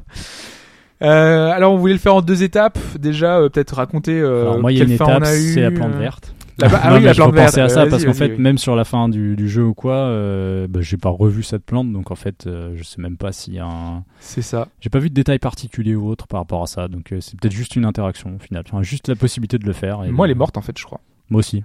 Euh, 1.03 1.51
alors 1.51 1.73
on 1.73 1.77
voulait 1.77 1.93
le 1.93 1.99
faire 1.99 2.15
en 2.15 2.21
deux 2.21 2.41
étapes. 2.41 2.79
Déjà, 2.97 3.37
euh, 3.37 3.49
peut-être 3.49 3.75
raconter 3.75 4.19
euh, 4.19 4.41
Alors 4.41 4.59
moi 4.59 4.71
il 4.71 4.77
y 4.77 4.81
a 4.81 4.85
quelle 4.85 4.93
une 4.93 4.97
fin 4.97 5.05
étape, 5.07 5.23
on 5.23 5.25
a 5.25 5.35
eu. 5.35 5.53
c'est 5.53 5.61
la 5.61 5.71
plante 5.71 5.95
verte. 5.95 6.33
La 6.59 6.67
ah 6.81 6.89
Non, 6.89 6.95
oui, 6.95 7.01
mais 7.01 7.05
la 7.07 7.13
je 7.13 7.21
verte. 7.21 7.57
à 7.57 7.69
ça 7.69 7.81
Vas-y, 7.81 7.89
parce 7.89 8.05
qu'en 8.05 8.13
fait, 8.13 8.31
oui. 8.35 8.41
même 8.41 8.57
sur 8.57 8.75
la 8.75 8.83
fin 8.83 9.09
du, 9.09 9.35
du 9.35 9.47
jeu 9.47 9.63
ou 9.63 9.73
quoi, 9.73 9.93
euh, 9.95 10.67
bah, 10.67 10.81
j'ai 10.81 10.97
pas 10.97 11.09
revu 11.09 11.43
cette 11.43 11.63
plante, 11.63 11.91
donc 11.93 12.09
en 12.11 12.15
fait, 12.15 12.47
euh, 12.47 12.73
je 12.75 12.83
sais 12.83 13.01
même 13.01 13.15
pas 13.17 13.31
s'il 13.31 13.53
y 13.53 13.59
a 13.59 13.65
un. 13.67 14.03
C'est 14.19 14.41
ça. 14.41 14.67
J'ai 14.79 14.89
pas 14.89 14.99
vu 14.99 15.09
de 15.09 15.13
détails 15.15 15.39
particuliers 15.39 15.95
ou 15.95 16.07
autres 16.07 16.27
par 16.27 16.39
rapport 16.41 16.63
à 16.63 16.67
ça, 16.67 16.87
donc 16.87 17.11
euh, 17.11 17.19
c'est 17.21 17.39
peut-être 17.39 17.53
juste 17.53 17.75
une 17.75 17.85
interaction 17.85 18.35
au 18.35 18.39
final, 18.39 18.63
enfin, 18.67 18.81
juste 18.81 19.07
la 19.07 19.15
possibilité 19.15 19.57
de 19.59 19.65
le 19.65 19.73
faire. 19.73 20.03
et- 20.03 20.09
Moi, 20.11 20.25
elle 20.25 20.31
est 20.31 20.35
morte 20.35 20.57
en 20.57 20.61
fait, 20.61 20.77
je 20.77 20.83
crois. 20.85 21.01
Moi 21.29 21.39
aussi. 21.39 21.63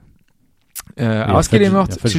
Euh, 1.00 1.24
alors, 1.24 1.40
est-ce 1.40 1.48
qu'elle 1.48 1.62
est 1.62 1.70
morte 1.70 1.94
fait, 1.98 2.08
je 2.08 2.18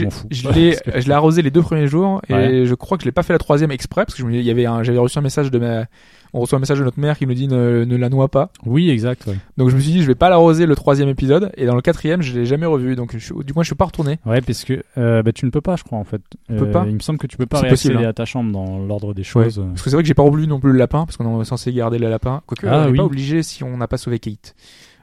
l'ai, 0.50 0.76
que- 0.76 1.12
arrosée 1.12 1.42
les 1.42 1.52
deux 1.52 1.62
premiers 1.62 1.88
jours 1.88 2.22
et 2.28 2.34
Ouais. 2.34 2.66
je 2.66 2.74
crois 2.76 2.98
que 2.98 3.04
je 3.04 3.08
l'ai 3.08 3.12
pas 3.12 3.22
fait 3.24 3.34
la 3.34 3.40
troisième 3.40 3.72
exprès 3.72 4.04
parce 4.06 4.16
que 4.16 4.22
je 4.24 4.28
me, 4.28 4.34
il 4.34 4.42
y 4.42 4.50
avait 4.50 4.66
un, 4.66 4.82
j'avais 4.84 4.98
reçu 4.98 5.20
un 5.20 5.22
message 5.22 5.52
de 5.52 5.60
ma, 5.60 5.86
on 6.34 6.40
reçoit 6.40 6.58
un 6.58 6.60
message 6.60 6.80
de 6.80 6.84
notre 6.84 7.00
mère 7.00 7.18
qui 7.18 7.28
nous 7.28 7.36
dit 7.36 7.48
ne, 7.48 7.84
ne 7.86 7.96
la 7.96 8.10
noie 8.10 8.30
pas. 8.30 8.50
Oui, 8.66 8.90
exact. 8.90 9.28
ouais. 9.28 9.36
Donc 9.58 9.70
je 9.70 9.76
me 9.76 9.80
suis 9.82 9.92
dit 9.92 10.02
je 10.02 10.08
vais 10.08 10.16
pas 10.16 10.30
l'arroser 10.30 10.66
le 10.66 10.76
troisième 10.76 11.08
épisode 11.10 11.52
et 11.56 11.68
dans 11.68 11.76
le 11.76 11.82
quatrième 11.82 12.24
je 12.24 12.34
l'ai 12.34 12.46
jamais 12.48 12.66
revu 12.66 12.96
donc 12.96 13.16
je, 13.16 13.34
du 13.44 13.54
coup 13.54 13.62
je 13.62 13.68
suis 13.68 13.76
pas 13.76 13.86
retourné. 13.86 14.18
Ouais, 14.26 14.42
parce 14.42 14.64
que 14.64 14.84
euh, 14.98 15.22
bah, 15.22 15.32
tu 15.32 15.46
ne 15.46 15.52
peux 15.52 15.62
pas, 15.62 15.76
je 15.76 15.84
crois 15.84 16.00
en 16.00 16.04
fait. 16.04 16.22
Tu 16.50 16.56
peux 16.56 16.72
pas 16.72 16.86
Il 16.88 16.96
me 16.96 17.00
semble 17.00 17.20
que 17.20 17.28
tu 17.28 17.38
peux 17.38 17.46
pas 17.46 17.58
C'est 17.58 17.68
réaccéder 17.68 17.94
possible, 17.94 18.08
hein. 18.08 18.10
à 18.10 18.14
ta 18.14 18.26
chambre 18.26 18.52
dans 18.52 18.80
l'ordre 18.80 19.14
des 19.14 19.22
Ouais. 19.22 19.24
choses. 19.24 19.64
Parce 19.70 19.84
que 19.84 19.90
c'est 19.92 19.96
vrai 19.96 20.02
que 20.04 20.08
j'ai 20.08 20.14
pas 20.16 20.24
relu 20.24 20.48
non 20.48 20.60
plus 20.60 20.72
le 20.72 20.80
lapin 20.80 21.06
parce 21.06 21.18
qu'on 21.18 21.42
est 21.42 21.46
censé 21.46 21.72
garder 21.72 22.00
le 22.00 22.10
lapin. 22.10 22.42
Quoique 22.48 22.66
Ah, 22.66 22.80
on 22.80 22.86
n'est 22.86 22.92
oui. 22.92 22.98
pas 22.98 23.04
obligé 23.04 23.44
si 23.44 23.64
on 23.64 23.78
n'a 23.78 23.88
pas 23.88 23.98
sauvé 23.98 24.18
Kate. 24.18 24.56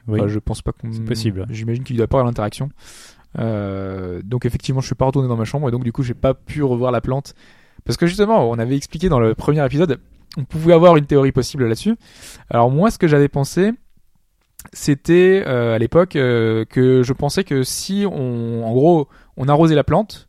Oui. 0.07 0.19
Enfin, 0.19 0.27
je 0.27 0.39
pense 0.39 0.61
pas 0.63 0.71
qu'on. 0.73 0.91
C'est 0.91 1.01
possible. 1.05 1.45
J'imagine 1.51 1.83
qu'il 1.83 1.95
doit 1.95 2.07
pas 2.07 2.17
avoir 2.17 2.25
l'interaction. 2.25 2.69
Euh, 3.39 4.21
donc 4.23 4.45
effectivement, 4.45 4.81
je 4.81 4.87
suis 4.87 4.95
pas 4.95 5.05
retourné 5.05 5.27
dans 5.27 5.37
ma 5.37 5.45
chambre 5.45 5.67
et 5.69 5.71
donc 5.71 5.83
du 5.83 5.91
coup, 5.91 6.03
j'ai 6.03 6.13
pas 6.13 6.33
pu 6.33 6.63
revoir 6.63 6.91
la 6.91 7.01
plante 7.01 7.33
parce 7.85 7.97
que 7.97 8.05
justement, 8.05 8.49
on 8.49 8.59
avait 8.59 8.75
expliqué 8.75 9.09
dans 9.09 9.19
le 9.19 9.35
premier 9.35 9.65
épisode, 9.65 9.99
on 10.37 10.43
pouvait 10.43 10.73
avoir 10.73 10.97
une 10.97 11.05
théorie 11.05 11.31
possible 11.31 11.65
là-dessus. 11.65 11.95
Alors 12.49 12.69
moi, 12.69 12.91
ce 12.91 12.97
que 12.97 13.07
j'avais 13.07 13.29
pensé, 13.29 13.71
c'était 14.73 15.43
euh, 15.47 15.75
à 15.75 15.79
l'époque 15.79 16.15
euh, 16.15 16.65
que 16.65 17.03
je 17.03 17.13
pensais 17.13 17.43
que 17.43 17.63
si 17.63 18.05
on, 18.09 18.63
en 18.65 18.71
gros, 18.71 19.07
on 19.37 19.47
arrosait 19.47 19.75
la 19.75 19.83
plante. 19.83 20.27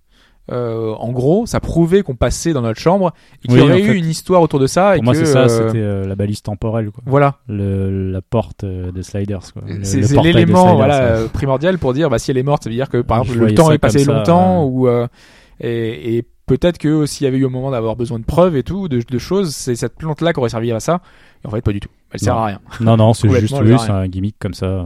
Euh, 0.52 0.92
en 0.94 1.10
gros, 1.12 1.46
ça 1.46 1.58
prouvait 1.60 2.02
qu'on 2.02 2.14
passait 2.14 2.52
dans 2.52 2.60
notre 2.62 2.78
chambre 2.80 3.12
et 3.44 3.48
qu'il 3.48 3.56
Oui, 3.56 3.66
y 3.66 3.70
aurait 3.70 3.80
eu 3.80 3.86
fait, 3.92 3.98
une 3.98 4.08
histoire 4.08 4.42
autour 4.42 4.60
de 4.60 4.66
ça. 4.66 4.94
et 4.96 4.98
Pour 4.98 5.04
moi, 5.06 5.14
c'est 5.14 5.24
ça, 5.26 5.44
euh, 5.44 5.48
c'était 5.48 5.78
euh, 5.80 6.06
la 6.06 6.14
balise 6.14 6.42
temporelle. 6.42 6.90
Quoi. 6.90 7.02
Voilà. 7.06 7.36
Le, 7.48 8.10
la 8.10 8.20
porte 8.22 8.64
euh, 8.64 8.92
de 8.92 9.02
Sliders. 9.02 9.40
C'est 9.82 10.00
l'élément 10.22 10.62
Sliders, 10.62 10.76
voilà 10.76 11.22
ouais. 11.22 11.28
primordial 11.32 11.78
pour 11.78 11.94
dire 11.94 12.10
bah 12.10 12.18
si 12.18 12.30
elle 12.30 12.38
est 12.38 12.42
morte 12.42 12.64
ça 12.64 12.70
veut 12.70 12.76
dire 12.76 12.88
que 12.88 12.98
par 13.02 13.22
exemple 13.22 13.38
le 13.40 13.54
temps 13.54 13.70
est 13.72 13.78
passé 13.78 14.00
ça, 14.00 14.12
longtemps 14.12 14.64
ou 14.66 14.88
et, 15.60 16.16
et 16.16 16.24
peut-être 16.46 16.78
que 16.78 17.06
s'il 17.06 17.24
y 17.24 17.28
avait 17.28 17.38
eu 17.38 17.46
un 17.46 17.50
moment 17.50 17.70
d'avoir 17.70 17.96
besoin 17.96 18.18
de 18.18 18.24
preuves 18.24 18.56
et 18.56 18.62
tout 18.62 18.88
de, 18.88 19.00
de 19.08 19.18
choses 19.18 19.54
c'est 19.54 19.74
cette 19.76 19.96
plante 19.96 20.20
là 20.20 20.32
qui 20.32 20.38
aurait 20.40 20.48
servi 20.48 20.72
à 20.72 20.80
ça 20.80 21.00
et 21.44 21.48
en 21.48 21.50
fait 21.50 21.62
pas 21.62 21.72
du 21.72 21.80
tout 21.80 21.88
elle 22.12 22.20
sert 22.20 22.34
Non. 22.34 22.40
à 22.40 22.46
rien 22.46 22.60
Non, 22.80 22.96
non, 22.96 23.14
c'est 23.14 23.28
juste 23.40 23.54
à 23.54 23.78
c'est 23.78 23.90
un 23.90 24.06
gimmick 24.08 24.36
comme 24.38 24.54
ça. 24.54 24.84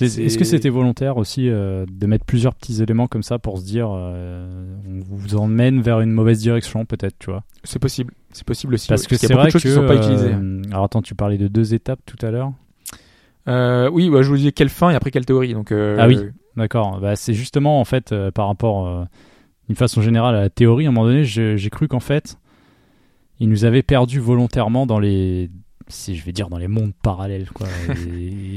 Est-ce 0.00 0.38
que 0.38 0.44
c'était 0.44 0.68
volontaire 0.68 1.16
aussi 1.16 1.48
euh, 1.48 1.84
de 1.90 2.06
mettre 2.06 2.24
plusieurs 2.24 2.54
petits 2.54 2.82
éléments 2.82 3.06
comme 3.06 3.22
ça 3.22 3.38
pour 3.38 3.58
se 3.58 3.64
dire 3.64 3.88
euh, 3.92 4.76
on 4.88 5.00
vous 5.16 5.34
emmène 5.36 5.80
vers 5.80 6.00
une 6.00 6.12
mauvaise 6.12 6.38
direction 6.40 6.84
peut-être, 6.84 7.18
tu 7.18 7.30
vois? 7.30 7.42
C'est 7.64 7.78
possible 7.78 8.14
c'est 8.32 8.46
possible 8.46 8.74
aussi 8.74 8.88
Parce 8.88 9.06
que 9.06 9.16
c'est 9.16 9.32
vrai 9.34 9.46
de 9.46 9.50
choses 9.50 9.62
que 9.62 9.68
qui 9.68 9.74
sont 9.74 9.86
pas 9.86 9.96
utilisées 9.96 10.32
euh, 10.32 10.62
alors 10.70 10.84
attends, 10.84 11.02
tu 11.02 11.14
parlais 11.14 11.38
de 11.38 11.48
deux 11.48 11.74
étapes 11.74 12.00
tout 12.06 12.24
à 12.24 12.30
l'heure. 12.30 12.52
euh, 13.48 13.90
oui 13.92 14.08
bah, 14.10 14.22
je 14.22 14.28
vous 14.28 14.36
disais 14.36 14.52
quelle 14.52 14.68
fin 14.68 14.90
et 14.90 14.94
après 14.94 15.10
quelle 15.10 15.26
théorie 15.26 15.54
donc 15.54 15.72
euh, 15.72 15.96
Ah 15.98 16.06
oui. 16.06 16.18
D'accord. 16.56 17.00
Bah, 17.00 17.16
c'est 17.16 17.34
justement 17.34 17.80
en 17.80 17.84
fait 17.84 18.12
euh, 18.12 18.30
par 18.30 18.46
rapport 18.48 19.06
d'une 19.66 19.76
façon 19.76 20.02
générale 20.02 20.34
à 20.34 20.40
la 20.42 20.50
théorie. 20.50 20.86
À 20.86 20.88
un 20.88 20.92
moment 20.92 21.06
donné, 21.06 21.24
j'ai 21.24 21.70
cru 21.70 21.86
qu'en 21.88 22.00
fait, 22.00 22.36
ils 23.38 23.48
nous 23.48 23.64
avaient 23.64 23.82
perdu 23.84 24.18
volontairement 24.20 24.84
dans 24.86 24.98
les, 24.98 25.50
si 25.90 26.16
je 26.16 26.24
vais 26.24 26.32
dire 26.32 26.48
dans 26.48 26.58
les 26.58 26.68
mondes 26.68 26.92
parallèles. 27.02 27.48
Quoi. 27.52 27.66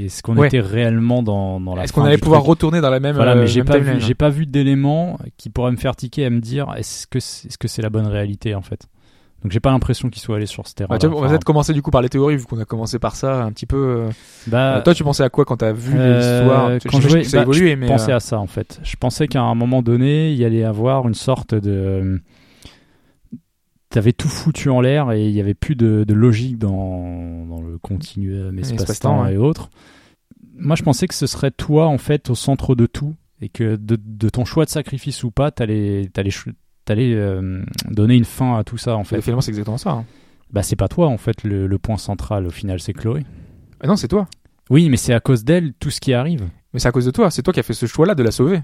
Est-ce 0.06 0.22
qu'on 0.24 0.38
Ouais. 0.38 0.48
était 0.48 0.60
réellement 0.60 1.24
dans, 1.24 1.60
dans 1.60 1.76
la 1.76 1.84
est-ce 1.84 1.94
qu'on 1.94 2.04
allait 2.06 2.18
pouvoir 2.18 2.42
truc 2.42 2.50
retourner 2.52 2.82
dans 2.82 2.90
la 2.90 3.00
même 3.00 3.16
Voilà, 3.16 3.34
euh, 3.34 3.42
mais 3.42 3.48
j'ai 3.48 3.60
même 3.62 3.68
pas 3.68 3.78
vu, 3.78 3.84
timeline 3.86 4.02
j'ai 4.02 4.16
pas 4.16 4.30
vu 4.30 4.46
d'éléments 4.46 5.18
qui 5.38 5.50
pourraient 5.50 5.72
me 5.72 5.78
faire 5.78 5.96
tiquer 5.96 6.26
à 6.26 6.30
me 6.30 6.40
dire 6.40 6.68
est-ce 6.78 7.08
que 7.08 7.20
c'est, 7.20 7.48
est-ce 7.48 7.58
que 7.58 7.68
c'est 7.68 7.82
la 7.82 7.90
bonne 7.90 8.08
réalité 8.08 8.56
en 8.56 8.62
fait? 8.62 8.88
Donc 9.44 9.52
j'ai 9.52 9.60
pas 9.60 9.72
l'impression 9.72 10.10
qu'ils 10.10 10.22
soient 10.22 10.38
allés 10.38 10.46
sur 10.46 10.66
ce 10.70 10.74
terrain. 10.74 10.98
Bah, 10.98 11.06
on 11.14 11.20
va 11.20 11.28
peut-être 11.28 11.44
commencer 11.44 11.74
du 11.74 11.82
coup 11.82 11.92
par 11.92 12.02
les 12.02 12.08
théories 12.08 12.38
vu 12.38 12.46
qu'on 12.46 12.60
a 12.60 12.66
commencé 12.66 12.98
par 12.98 13.16
ça 13.18 13.44
un 13.44 13.52
petit 13.52 13.66
peu 13.66 13.76
euh, 13.76 14.10
Bah, 14.48 14.78
euh, 14.78 14.82
toi 14.82 14.94
tu 14.94 15.04
pensais 15.04 15.24
à 15.24 15.30
quoi 15.30 15.44
quand 15.44 15.58
t'as 15.58 15.74
vu 15.74 15.94
Euh, 15.98 16.18
l'histoire 16.18 16.72
quand 16.90 17.02
je 17.02 17.10
que 17.18 17.24
ça 17.24 17.38
bah, 17.38 17.44
évolué 17.44 17.72
je 17.72 17.76
mais 17.76 17.88
pensais 17.88 18.14
euh, 18.14 18.16
à 18.16 18.20
ça 18.22 18.40
en 18.40 18.48
fait. 18.48 18.80
Je 18.84 18.96
pensais 18.96 19.28
qu'à 19.28 19.42
un 19.42 19.54
moment 19.54 19.82
donné, 19.82 20.32
il 20.32 20.38
y 20.38 20.46
allait 20.46 20.64
avoir 20.64 21.08
une 21.10 21.14
sorte 21.14 21.56
de. 21.56 22.22
T'avais 23.94 24.12
tout 24.12 24.28
foutu 24.28 24.72
en 24.72 24.82
l'air 24.82 25.12
et 25.12 25.28
il 25.28 25.36
y 25.36 25.40
avait 25.40 25.54
plus 25.54 25.76
de, 25.76 26.04
de 26.04 26.14
logique 26.16 26.58
dans, 26.58 27.46
dans 27.46 27.62
le 27.62 27.78
continuum 27.78 28.58
Espace-temps, 28.58 28.82
espace-temps 28.82 29.28
et 29.28 29.38
autres. 29.38 29.70
Moi, 30.58 30.76
je 30.76 30.82
pensais 30.82 31.06
que 31.08 31.14
ce 31.14 31.28
serait 31.28 31.52
toi 31.52 31.86
en 31.86 32.00
fait 32.00 32.32
au 32.32 32.36
centre 32.36 32.74
de 32.74 32.88
tout 32.88 33.14
et 33.40 33.50
que 33.50 33.76
de, 33.76 33.96
de 34.04 34.30
ton 34.30 34.46
choix 34.46 34.66
de 34.66 34.72
sacrifice 34.72 35.24
ou 35.24 35.30
pas, 35.30 35.52
t'allais 35.52 36.10
t'allais 36.12 37.14
euh, 37.14 37.64
donner 37.92 38.16
une 38.16 38.26
fin 38.26 38.58
à 38.58 38.64
tout 38.64 38.80
ça 38.80 38.98
en 38.98 39.04
fait. 39.04 39.22
finalement 39.22 39.42
c'est 39.42 39.52
exactement 39.52 39.78
ça 39.78 39.92
hein. 39.92 40.06
Bah 40.52 40.64
c'est 40.64 40.76
pas 40.76 40.88
toi 40.88 41.08
en 41.08 41.18
fait 41.18 41.44
le, 41.44 41.68
le 41.68 41.78
point 41.78 41.98
central 41.98 42.48
au 42.48 42.50
final, 42.50 42.80
c'est 42.80 42.94
Chloé. 42.94 43.24
Ah 43.80 43.86
non 43.86 43.96
c'est 43.96 44.08
toi 44.08 44.28
Oui, 44.72 44.90
mais 44.90 44.98
c'est 44.98 45.14
à 45.14 45.20
cause 45.20 45.44
d'elle 45.44 45.74
tout 45.76 45.92
ce 45.92 46.02
qui 46.02 46.14
arrive. 46.14 46.50
Mais 46.74 46.80
c'est 46.80 46.88
à 46.88 46.92
cause 46.92 47.06
de 47.06 47.12
toi, 47.12 47.30
c'est 47.30 47.44
toi 47.44 47.54
qui 47.54 47.60
as 47.60 47.64
fait 47.64 47.74
ce 47.74 47.86
choix-là 47.86 48.16
de 48.16 48.24
la 48.24 48.32
sauver. 48.32 48.62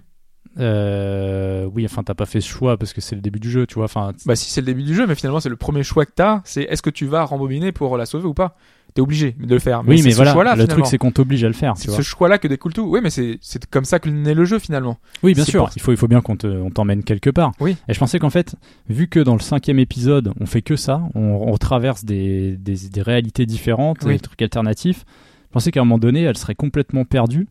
Euh, 0.59 1.65
oui, 1.73 1.85
enfin, 1.85 2.03
t'as 2.03 2.13
pas 2.13 2.25
fait 2.25 2.41
ce 2.41 2.47
choix 2.49 2.77
parce 2.77 2.93
que 2.93 3.01
c'est 3.01 3.15
le 3.15 3.21
début 3.21 3.39
du 3.39 3.49
jeu, 3.49 3.65
tu 3.65 3.75
vois. 3.75 3.85
Enfin, 3.85 4.11
Bah 4.25 4.35
si 4.35 4.49
c'est 4.51 4.61
le 4.61 4.65
début 4.65 4.83
du 4.83 4.93
jeu, 4.95 5.07
mais 5.07 5.15
finalement 5.15 5.39
c'est 5.39 5.49
le 5.49 5.55
premier 5.55 5.83
choix 5.83 6.05
que 6.05 6.11
t'as, 6.13 6.41
c'est 6.43 6.63
est-ce 6.63 6.81
que 6.81 6.89
tu 6.89 7.05
vas 7.05 7.23
rembobiner 7.23 7.71
pour 7.71 7.95
la 7.97 8.05
sauver 8.05 8.25
ou 8.27 8.33
pas? 8.33 8.55
T'es 8.95 9.01
obligé 9.01 9.35
de 9.39 9.53
le 9.53 9.59
faire. 9.59 9.83
oui, 9.85 10.01
mais 10.03 10.11
voilà, 10.13 10.33
le 10.33 10.61
finalement. 10.63 10.67
truc 10.67 10.85
c'est 10.87 10.97
qu'on 10.97 11.11
t'oblige 11.11 11.43
à 11.43 11.47
le 11.47 11.53
faire, 11.53 11.75
C'est 11.77 11.91
ce 11.91 12.01
choix-là 12.01 12.39
que 12.39 12.47
découle 12.47 12.73
tout. 12.73 12.81
Oui, 12.89 12.99
mais 13.03 13.11
c'est 13.11 13.37
c'est 13.41 13.63
comme 13.67 13.85
ça 13.85 13.99
que 13.99 14.09
naît 14.09 14.33
le 14.33 14.45
jeu 14.45 14.57
finalement. 14.57 14.97
Oui, 15.21 15.33
bien 15.35 15.45
sûr. 15.45 15.65
pour- 15.65 15.71
Il 15.75 15.81
faut, 15.81 15.91
il 15.91 15.97
faut 15.97 16.07
bien 16.07 16.21
qu'on 16.21 16.35
te- 16.35 16.47
on 16.47 16.71
t'emmène 16.71 17.03
quelque 17.03 17.29
part. 17.29 17.51
Oui. 17.59 17.77
Et 17.87 17.93
je 17.93 17.99
pensais 17.99 18.17
qu'en 18.17 18.31
fait, 18.31 18.55
vu 18.89 19.07
que 19.07 19.19
dans 19.19 19.35
le 19.35 19.41
cinquième 19.41 19.77
épisode, 19.77 20.33
on 20.39 20.47
fait 20.47 20.63
que 20.63 20.75
ça, 20.75 21.03
on, 21.13 21.21
on 21.21 21.57
traverse 21.57 22.03
des, 22.03 22.57
des, 22.57 22.75
des 22.91 23.01
réalités 23.03 23.45
différentes, 23.45 23.99
Oui. 24.03 24.13
des 24.13 24.19
trucs 24.19 24.41
alternatifs. 24.41 25.05
Je 25.49 25.53
pensais 25.53 25.69
qu'à 25.71 25.81
un 25.81 25.83
moment 25.85 25.99
donné, 25.99 26.23
elle 26.23 26.37
serait 26.37 26.55
complètement 26.55 27.05
perdue. 27.05 27.47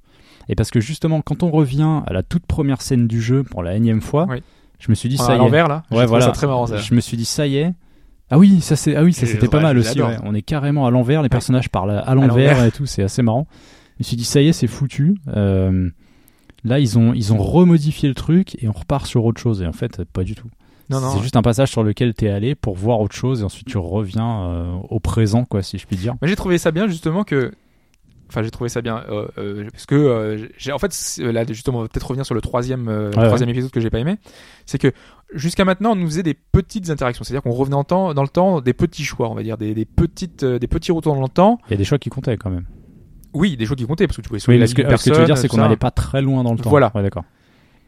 Et 0.48 0.54
parce 0.54 0.70
que 0.70 0.80
justement, 0.80 1.20
quand 1.20 1.42
on 1.42 1.50
revient 1.50 2.00
à 2.06 2.12
la 2.12 2.22
toute 2.22 2.46
première 2.46 2.80
scène 2.82 3.06
du 3.06 3.20
jeu 3.20 3.42
pour 3.42 3.62
la 3.62 3.74
énième 3.74 4.00
fois, 4.00 4.26
Oui. 4.28 4.42
je 4.78 4.90
me 4.90 4.94
suis 4.94 5.08
dit 5.08 5.16
ça 5.18 5.32
y 5.32 5.34
est. 5.34 5.38
l'envers, 5.38 5.68
là 5.68 5.82
Ouais, 5.90 6.06
voilà. 6.06 6.26
ça 6.26 6.32
très 6.32 6.46
marrant, 6.46 6.66
ça. 6.66 6.78
Je 6.78 6.94
me 6.94 7.00
suis 7.00 7.16
dit 7.16 7.24
ça 7.26 7.46
y 7.46 7.56
est. 7.56 7.72
Ah 8.30 8.38
oui, 8.38 8.60
ça 8.60 8.76
c'est 8.76 8.94
ah 8.94 9.02
oui, 9.02 9.12
ça 9.12 9.26
c'était 9.26 9.48
pas 9.48 9.60
mal 9.60 9.78
aussi. 9.78 10.00
ouais. 10.02 10.16
On 10.24 10.34
est 10.34 10.42
carrément 10.42 10.86
à 10.86 10.90
l'envers, 10.90 11.22
les 11.22 11.28
personnages 11.28 11.68
parlent 11.70 12.02
à 12.04 12.14
l'envers. 12.14 12.64
et 12.64 12.70
tout, 12.70 12.86
c'est 12.86 13.02
assez 13.02 13.22
marrant. 13.22 13.46
Je 13.98 14.04
me 14.04 14.04
suis 14.04 14.16
dit 14.16 14.24
ça 14.24 14.40
y 14.40 14.48
est, 14.48 14.52
c'est 14.52 14.66
foutu. 14.68 15.16
Euh, 15.28 15.90
là, 16.64 16.78
ils 16.78 16.98
ont 16.98 17.14
ils 17.14 17.32
ont 17.32 17.38
remodifié 17.38 18.08
le 18.08 18.14
truc 18.14 18.56
et 18.62 18.68
on 18.68 18.72
repart 18.72 19.06
sur 19.06 19.24
autre 19.24 19.40
chose. 19.40 19.60
Et 19.62 19.66
en 19.66 19.72
fait, 19.72 20.04
pas 20.04 20.24
du 20.24 20.34
tout. 20.34 20.48
C'est 20.90 21.20
juste 21.22 21.36
un 21.36 21.42
passage 21.42 21.70
sur 21.70 21.82
lequel 21.82 22.14
t'es 22.14 22.30
allé 22.30 22.54
pour 22.54 22.74
voir 22.74 23.00
autre 23.00 23.14
chose 23.14 23.42
et 23.42 23.44
ensuite 23.44 23.66
tu 23.66 23.76
reviens 23.76 24.40
euh, 24.44 24.74
au 24.88 25.00
présent, 25.00 25.44
quoi, 25.44 25.62
si 25.62 25.76
je 25.76 25.86
puis 25.86 25.96
dire. 25.96 26.14
J'ai 26.22 26.36
trouvé 26.36 26.56
ça 26.58 26.70
bien 26.70 26.86
justement 26.88 27.24
que. 27.24 27.52
Enfin, 28.28 28.42
j'ai 28.42 28.50
trouvé 28.50 28.68
ça 28.68 28.82
bien 28.82 29.04
euh, 29.08 29.26
euh, 29.38 29.68
parce 29.72 29.86
que 29.86 29.94
euh, 29.94 30.48
j'ai 30.58 30.72
en 30.72 30.78
fait 30.78 30.94
là 31.18 31.44
justement 31.48 31.78
on 31.78 31.82
va 31.82 31.88
peut-être 31.88 32.06
revenir 32.06 32.26
sur 32.26 32.34
le 32.34 32.42
troisième 32.42 33.10
troisième 33.12 33.48
épisode 33.48 33.70
que 33.70 33.80
j'ai 33.80 33.90
pas 33.90 33.98
aimé. 33.98 34.16
C'est 34.66 34.78
que 34.78 34.92
jusqu'à 35.34 35.64
maintenant 35.64 35.92
on 35.92 35.96
nous 35.96 36.06
faisait 36.06 36.22
des 36.22 36.34
petites 36.34 36.90
interactions, 36.90 37.24
c'est-à-dire 37.24 37.42
qu'on 37.42 37.52
revenait 37.52 37.76
en 37.76 37.84
temps, 37.84 38.12
dans 38.12 38.22
le 38.22 38.28
temps 38.28 38.60
des 38.60 38.74
petits 38.74 39.04
choix, 39.04 39.30
on 39.30 39.34
va 39.34 39.42
dire 39.42 39.56
des, 39.56 39.74
des 39.74 39.86
petites 39.86 40.44
des 40.44 40.66
petits 40.66 40.92
retours 40.92 41.14
dans 41.14 41.22
le 41.22 41.28
temps. 41.28 41.58
Il 41.68 41.72
y 41.72 41.74
a 41.74 41.78
des 41.78 41.84
choix 41.84 41.98
qui 41.98 42.10
comptaient 42.10 42.36
quand 42.36 42.50
même. 42.50 42.66
Oui, 43.32 43.56
des 43.56 43.66
choix 43.66 43.76
qui 43.76 43.86
comptaient 43.86 44.06
parce 44.06 44.16
que 44.16 44.22
tu 44.22 44.28
pouvais 44.28 44.40
sauver 44.40 44.56
Oui, 44.56 44.58
la 44.58 44.64
mais 44.64 44.66
ce 44.66 44.74
vie 44.74 44.82
que, 44.82 44.96
ce 44.96 44.96
que 44.96 45.02
tu 45.04 45.08
veux 45.10 45.16
personne, 45.16 45.26
dire, 45.26 45.38
c'est 45.38 45.48
qu'on 45.48 45.58
n'allait 45.58 45.76
pas 45.76 45.90
très 45.90 46.22
loin 46.22 46.42
dans 46.42 46.52
le 46.52 46.58
temps. 46.58 46.70
Voilà. 46.70 46.92
Ouais, 46.94 47.02
d'accord. 47.02 47.24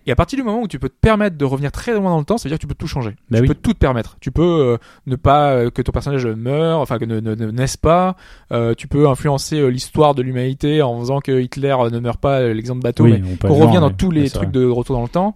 Et 0.07 0.13
à 0.13 0.17
partir 0.17 0.39
du 0.39 0.43
moment 0.43 0.63
où 0.63 0.69
tu 0.69 0.79
peux 0.79 0.89
te 0.89 0.99
permettre 0.99 1.37
de 1.37 1.45
revenir 1.45 1.71
très 1.73 1.93
loin 1.95 2.11
dans 2.11 2.19
le 2.19 2.25
temps, 2.25 2.39
ça 2.39 2.49
veut 2.49 2.51
dire 2.51 2.59
que 2.59 2.63
tu 2.63 2.67
peux 2.67 2.75
tout 2.75 2.87
changer. 2.87 3.17
Bah 3.31 3.39
tu 3.39 3.43
oui. 3.43 3.49
peux 3.49 3.55
tout 3.55 3.75
te 3.75 3.79
permettre. 3.79 4.17
Tu 4.21 4.31
peux 4.31 4.43
euh, 4.43 4.77
ne 5.07 5.17
pas 5.17 5.53
euh, 5.53 5.71
que 5.71 5.83
ton 5.83 5.93
personnage 5.93 6.27
meure, 6.27 6.81
enfin 6.81 6.99
que 6.99 7.05
ne, 7.05 7.21
ne, 7.21 7.35
ne 7.35 7.51
naisse 7.51 7.77
pas. 7.77 8.17
Euh, 8.51 8.75
tu 8.75 8.89
peux 8.89 9.09
influencer 9.09 9.71
l'histoire 9.71 10.15
de 10.15 10.23
l'humanité 10.23 10.81
en 10.83 10.99
faisant 10.99 11.21
que 11.21 11.41
Hitler 11.41 11.77
ne 11.93 11.99
meurt 11.99 12.21
pas, 12.21 12.41
l'exemple 12.41 12.81
bateau. 12.83 13.05
Oui, 13.05 13.23
mais 13.23 13.51
on 13.51 13.55
revient 13.55 13.81
dans 13.81 13.91
tous 13.91 14.11
les 14.11 14.31
trucs 14.31 14.51
vrai. 14.51 14.61
de 14.61 14.67
retour 14.67 14.97
dans 14.97 15.03
le 15.03 15.09
temps. 15.09 15.35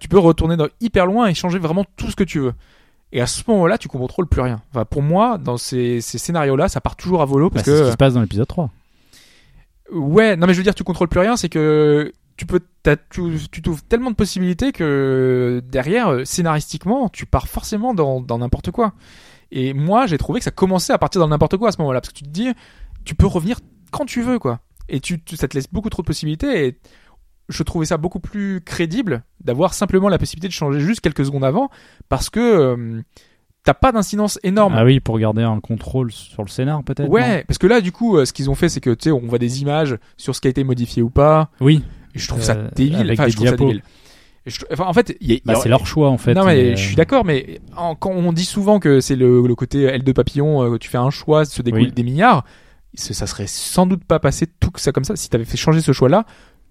Tu 0.00 0.08
peux 0.08 0.18
retourner 0.18 0.56
dans, 0.56 0.68
hyper 0.80 1.06
loin 1.06 1.26
et 1.26 1.34
changer 1.34 1.58
vraiment 1.58 1.84
tout 1.96 2.10
ce 2.10 2.16
que 2.16 2.24
tu 2.24 2.40
veux. 2.40 2.54
Et 3.14 3.20
à 3.20 3.26
ce 3.26 3.42
moment-là, 3.48 3.76
tu 3.76 3.88
contrôles 3.88 4.26
plus 4.26 4.40
rien. 4.40 4.62
Enfin, 4.70 4.86
pour 4.86 5.02
moi, 5.02 5.36
dans 5.36 5.58
ces, 5.58 6.00
ces 6.00 6.16
scénarios-là, 6.16 6.68
ça 6.68 6.80
part 6.80 6.96
toujours 6.96 7.20
à 7.20 7.26
volo 7.26 7.50
Bah, 7.50 7.56
parce 7.56 7.66
c'est 7.66 7.76
ce 7.76 7.80
que 7.82 7.86
qui 7.86 7.92
se 7.92 7.96
passe 7.98 8.14
dans 8.14 8.22
l'épisode 8.22 8.48
3. 8.48 8.70
Ouais, 9.92 10.36
non 10.36 10.46
mais 10.46 10.54
je 10.54 10.58
veux 10.58 10.64
dire, 10.64 10.74
tu 10.74 10.84
contrôles 10.84 11.08
plus 11.08 11.20
rien, 11.20 11.36
c'est 11.36 11.50
que 11.50 12.12
tu 12.42 12.46
peux, 12.46 12.60
tu, 13.10 13.62
trouves 13.62 13.84
tellement 13.84 14.10
de 14.10 14.16
possibilités 14.16 14.72
que 14.72 15.62
derrière, 15.64 16.08
euh, 16.08 16.24
scénaristiquement, 16.24 17.08
tu 17.08 17.24
pars 17.24 17.46
forcément 17.46 17.94
dans 17.94 18.20
dans 18.20 18.38
n'importe 18.38 18.72
quoi. 18.72 18.94
Et 19.52 19.74
moi, 19.74 20.06
j'ai 20.06 20.18
trouvé 20.18 20.40
que 20.40 20.44
ça 20.44 20.50
commençait 20.50 20.92
à 20.92 20.98
partir 20.98 21.20
dans 21.20 21.28
n'importe 21.28 21.56
quoi 21.56 21.68
à 21.68 21.72
ce 21.72 21.78
moment-là, 21.78 22.00
parce 22.00 22.12
que 22.12 22.18
tu 22.18 22.24
te 22.24 22.30
dis, 22.30 22.48
tu 23.04 23.14
peux 23.14 23.26
revenir 23.26 23.60
quand 23.92 24.06
tu 24.06 24.22
veux, 24.22 24.40
quoi. 24.40 24.58
Et 24.88 24.98
tu, 24.98 25.22
tu- 25.22 25.36
ça 25.36 25.46
te 25.46 25.56
laisse 25.56 25.70
beaucoup 25.70 25.88
trop 25.88 26.02
de 26.02 26.06
possibilités. 26.06 26.66
Et 26.66 26.78
je 27.48 27.62
trouvais 27.62 27.86
ça 27.86 27.96
beaucoup 27.96 28.18
plus 28.18 28.60
crédible 28.60 29.22
d'avoir 29.40 29.72
simplement 29.72 30.08
la 30.08 30.18
possibilité 30.18 30.48
de 30.48 30.52
changer 30.52 30.80
juste 30.80 31.00
quelques 31.00 31.24
secondes 31.24 31.44
avant, 31.44 31.70
parce 32.08 32.28
que 32.28 32.40
euh, 32.40 33.02
t'as 33.62 33.74
pas 33.74 33.92
d'incidence 33.92 34.40
énorme. 34.42 34.74
Ah 34.76 34.84
oui, 34.84 34.98
pour 34.98 35.16
garder 35.16 35.42
un 35.42 35.60
contrôle 35.60 36.10
sur 36.10 36.42
le 36.42 36.48
scénar, 36.48 36.82
peut-être. 36.82 37.08
Ouais, 37.08 37.44
parce 37.46 37.58
que 37.58 37.68
là, 37.68 37.80
du 37.80 37.92
coup, 37.92 38.16
euh, 38.16 38.24
ce 38.24 38.32
qu'ils 38.32 38.50
ont 38.50 38.56
fait, 38.56 38.68
c'est 38.68 38.80
que 38.80 38.90
tu 38.90 39.04
sais, 39.04 39.12
on 39.12 39.20
voit 39.28 39.38
des 39.38 39.62
images 39.62 39.96
sur 40.16 40.34
ce 40.34 40.40
qui 40.40 40.48
a 40.48 40.50
été 40.50 40.64
modifié 40.64 41.02
ou 41.02 41.10
pas. 41.10 41.50
Oui. 41.60 41.84
Et 42.14 42.18
je 42.18 42.28
trouve 42.28 42.40
Euh, 42.40 42.44
ça 42.44 42.54
débile. 42.74 42.96
avec 42.96 43.12
Enfin, 43.12 43.24
des 43.26 43.30
je 43.30 43.36
trouve 43.36 43.48
ça 43.48 43.52
diapos. 43.56 43.66
débile. 43.68 43.82
Et 44.44 44.50
je- 44.50 44.60
enfin, 44.72 44.84
en 44.86 44.92
fait, 44.92 45.16
Bah, 45.44 45.54
c'est 45.62 45.68
leur 45.68 45.86
choix, 45.86 46.10
en 46.10 46.18
fait, 46.18 46.34
Non, 46.34 46.44
mais, 46.44 46.56
mais, 46.56 46.76
je 46.76 46.82
suis 46.82 46.94
euh, 46.94 46.96
d'accord, 46.96 47.24
mais 47.24 47.60
en- 47.76 47.94
quand 47.94 48.10
on 48.10 48.32
dit 48.32 48.44
souvent 48.44 48.80
que 48.80 49.00
c'est 49.00 49.14
le, 49.16 49.46
le 49.46 49.54
côté 49.54 49.86
L2 49.86 50.12
papillon, 50.14 50.62
euh, 50.74 50.78
tu 50.78 50.88
fais 50.90 50.98
un 50.98 51.10
choix, 51.10 51.44
se 51.44 51.62
découle 51.62 51.80
Oui. 51.82 51.92
des 51.92 52.02
milliards, 52.02 52.44
ça 52.94 53.26
serait 53.26 53.46
sans 53.46 53.86
doute 53.86 54.04
pas 54.04 54.18
passé 54.18 54.46
tout 54.60 54.70
ça 54.76 54.90
comme 54.92 55.04
ça. 55.04 55.14
Si 55.16 55.30
t'avais 55.30 55.44
fait 55.44 55.56
changer 55.56 55.80
ce 55.80 55.92
choix-là, 55.92 56.24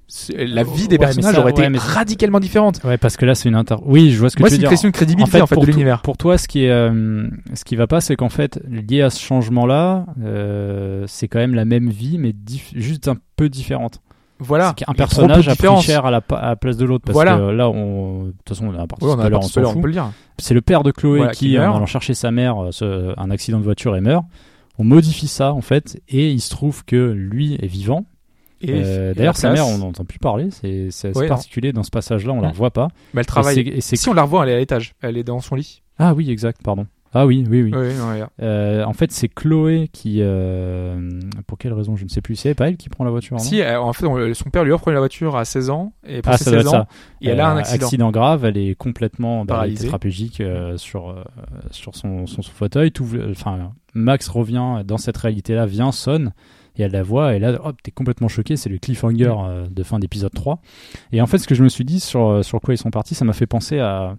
c'est- 0.10 0.46
la 0.46 0.64
vie 0.64 0.90
des 0.90 0.96
Ouais, 0.96 1.00
personnages 1.00 1.36
ça, 1.36 1.40
aurait 1.40 1.52
été 1.52 1.62
ouais, 1.62 1.70
mais- 1.70 1.78
radicalement 1.78 2.42
différente. 2.42 2.82
Ouais, 2.84 2.98
parce 2.98 3.16
que 3.16 3.26
là, 3.26 3.36
c'est 3.36 3.48
une 3.48 3.56
inter. 3.56 3.76
Oui, 3.86 4.12
je 4.12 4.20
vois 4.20 4.30
ce 4.30 4.36
que 4.36 4.42
Moi, 4.42 4.50
tu 4.50 4.56
c'est 4.56 4.58
veux 4.58 4.58
une 4.58 4.62
dire. 4.64 4.70
question 4.72 4.90
de 4.90 4.94
crédibilité, 4.94 5.42
en 5.42 5.48
fait, 5.48 5.56
de 5.56 5.66
l'univers. 5.66 6.02
Pour 6.02 6.18
toi, 6.18 6.38
ce 6.38 6.50
qui 6.50 6.66
est, 6.66 6.70
euh, 6.70 7.30
ce 7.54 7.64
qui 7.64 7.78
va 7.78 7.88
pas, 7.88 8.02
c'est 8.02 8.18
qu'en 8.18 8.28
fait, 8.28 8.60
lié 8.68 9.02
à 9.02 9.10
ce 9.10 9.22
changement-là, 9.22 10.06
euh, 10.22 11.06
c'est 11.08 11.30
quand 11.30 11.40
même 11.40 11.56
la 11.56 11.64
même 11.64 11.90
vie, 11.90 12.18
mais 12.18 12.34
juste 12.76 13.08
un 13.08 13.16
peu 13.38 13.48
différente. 13.48 14.02
Voilà. 14.42 14.74
Trop 14.76 14.94
personnage 14.94 15.48
a 15.48 15.56
pris 15.56 15.82
cher 15.82 16.06
à 16.06 16.12
la, 16.12 16.22
à 16.32 16.50
la 16.50 16.56
place 16.56 16.76
de 16.78 16.86
l'autre. 16.86 17.06
Parce 17.06 17.14
Voilà. 17.14 17.38
que 17.38 17.42
là, 17.52 17.70
on, 17.70 18.26
de 18.26 18.32
toute 18.32 18.50
façon, 18.50 18.66
on 18.68 18.74
a 18.80 18.88
parti 18.88 19.06
Oui, 19.06 19.12
on 19.16 19.20
a 19.20 19.30
on 19.32 19.40
on 19.68 19.82
peut 19.82 19.88
le 19.88 19.94
dire. 19.94 20.12
C'est 20.40 20.54
le 20.54 20.62
père 20.62 20.84
de 20.84 20.92
Chloé 20.92 21.18
Voilà, 21.20 21.32
qui, 21.34 21.50
qui 21.50 21.60
en 21.60 21.76
allant 21.76 21.86
chercher 21.86 22.14
sa 22.14 22.32
mère, 22.32 22.58
euh, 22.62 22.72
ce- 22.72 23.14
un 23.20 23.30
accident 23.32 23.60
de 23.60 23.64
voiture 23.64 23.96
et 23.96 24.02
meurt. 24.02 24.26
On 24.80 24.84
modifie 24.84 25.28
ça, 25.28 25.54
en 25.54 25.62
fait, 25.62 26.02
et 26.10 26.32
il 26.32 26.40
se 26.42 26.50
trouve 26.50 26.84
que 26.86 26.96
lui 27.12 27.56
est 27.62 27.68
vivant. 27.68 28.06
Et- 28.62 28.72
Euh, 28.84 29.14
D'ailleurs, 29.14 29.34
la 29.34 29.40
sa 29.40 29.52
mère, 29.52 29.68
on 29.68 29.78
n'entend 29.80 30.06
plus 30.06 30.20
parler. 30.20 30.50
C'est 30.52 31.16
Ouais, 31.16 31.28
particulier 31.28 31.72
dans 31.74 31.84
ce 31.84 31.90
passage-là, 31.92 32.32
on 32.34 32.42
la 32.42 32.50
Mm. 32.50 32.52
revoit 32.52 32.72
pas. 32.72 32.88
Mais 33.14 33.22
elle 33.22 33.24
Et 33.24 33.26
travaille. 33.26 33.60
et 33.60 33.82
si 33.82 34.10
on 34.10 34.14
la 34.14 34.24
revoit, 34.24 34.44
elle 34.44 34.50
est 34.50 34.56
à 34.56 34.60
l'étage. 34.60 34.94
Elle 35.02 35.18
est 35.18 35.24
dans 35.24 35.40
son 35.40 35.56
lit. 35.56 35.82
Ah 36.00 36.14
oui, 36.14 36.30
exact, 36.32 36.62
pardon. 36.64 36.86
Ah 37.14 37.26
oui, 37.26 37.46
oui, 37.50 37.62
oui. 37.64 37.72
Oui, 37.74 37.80
ouais. 37.80 38.24
Euh, 38.42 38.86
en 38.86 38.94
fait, 38.94 39.12
c'est 39.12 39.28
Chloé 39.28 39.90
qui, 39.92 40.20
euh, 40.22 41.20
pour 41.46 41.58
quelle 41.58 41.74
raison, 41.74 41.96
je 41.98 42.06
ne 42.06 42.10
sais 42.10 42.22
plus. 42.22 42.36
C'est 42.38 42.54
pas 42.56 42.70
elle 42.70 42.78
qui 42.78 42.88
prend 42.88 43.04
la 43.04 43.12
voiture. 43.12 43.36
non? 43.38 43.44
Si, 43.44 43.62
euh, 43.62 43.80
en 43.82 43.92
fait, 43.92 44.06
on- 44.06 44.34
son 44.34 44.50
père 44.50 44.64
lui 44.64 44.72
offre 44.72 44.92
la 44.92 45.00
voiture 45.00 45.36
à 45.36 45.44
16 45.44 45.70
ans, 45.70 45.92
et 46.08 46.22
pour 46.22 46.32
Ah, 46.34 46.38
ses 46.38 46.46
ça 46.46 46.52
doit 46.52 46.60
16 46.62 46.68
être 46.70 46.74
ans, 46.80 46.88
ça. 46.90 46.96
et 47.22 47.28
elle 47.30 47.40
a 47.42 47.50
un 47.50 47.58
Euh, 47.58 47.60
accident. 47.60 48.12
grave, 48.12 48.46
elle 48.46 48.58
est 48.58 48.76
complètement 48.76 49.44
bah, 49.46 49.56
Paralysée. 49.56 49.84
tétraplégique 49.84 50.40
euh, 50.42 50.78
sur, 50.78 51.14
sur 51.72 51.96
son, 51.96 52.28
son, 52.28 52.42
son 52.42 52.52
fauteuil. 52.52 52.92
Tout, 52.92 53.08
enfin, 53.30 53.72
Max 53.94 54.30
revient 54.30 54.82
dans 54.86 54.98
cette 54.98 55.18
réalité-là, 55.18 55.66
vient, 55.66 55.92
sonne, 55.92 56.32
et 56.78 56.84
elle 56.84 56.94
la 56.94 57.04
voit, 57.04 57.36
et 57.36 57.40
là, 57.40 57.60
hop, 57.62 57.76
t'es 57.84 57.92
complètement 57.92 58.30
choqué. 58.30 58.56
C'est 58.56 58.70
le 58.70 58.78
cliffhanger 58.78 59.34
euh, 59.38 59.66
de 59.70 59.84
fin 59.84 60.00
d'épisode 60.00 60.32
3. 60.34 60.60
Et 61.12 61.22
en 61.22 61.28
fait, 61.28 61.40
ce 61.40 61.48
que 61.48 61.56
je 61.56 61.64
me 61.64 61.70
suis 61.70 61.84
dit 61.84 62.00
sur, 62.00 62.44
sur 62.46 62.62
quoi 62.62 62.74
ils 62.74 62.78
sont 62.78 62.90
partis, 62.92 63.16
ça 63.16 63.26
m'a 63.26 63.34
fait 63.34 63.48
penser 63.48 63.80
à. 63.80 64.16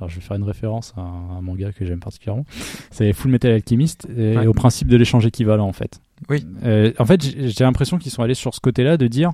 Alors, 0.00 0.08
je 0.08 0.16
vais 0.16 0.20
faire 0.22 0.36
une 0.36 0.44
référence 0.44 0.94
à 0.96 1.00
un, 1.02 1.36
un 1.38 1.40
manga 1.42 1.72
que 1.72 1.84
j'aime 1.84 2.00
particulièrement. 2.00 2.46
C'est 2.90 3.12
Full 3.12 3.30
Metal 3.30 3.52
Alchemist 3.52 4.06
et 4.16 4.36
Ouais. 4.38 4.46
au 4.46 4.54
principe 4.54 4.88
de 4.88 4.96
l'échange 4.96 5.26
équivalent, 5.26 5.66
en 5.68 5.72
fait. 5.74 6.00
Oui. 6.30 6.46
Euh, 6.64 6.92
en 6.98 7.04
fait, 7.04 7.22
j'ai 7.22 7.64
l'impression 7.64 7.98
qu'ils 7.98 8.10
sont 8.12 8.22
allés 8.22 8.34
sur 8.34 8.54
ce 8.54 8.60
côté-là 8.60 8.96
de 8.96 9.06
dire 9.06 9.32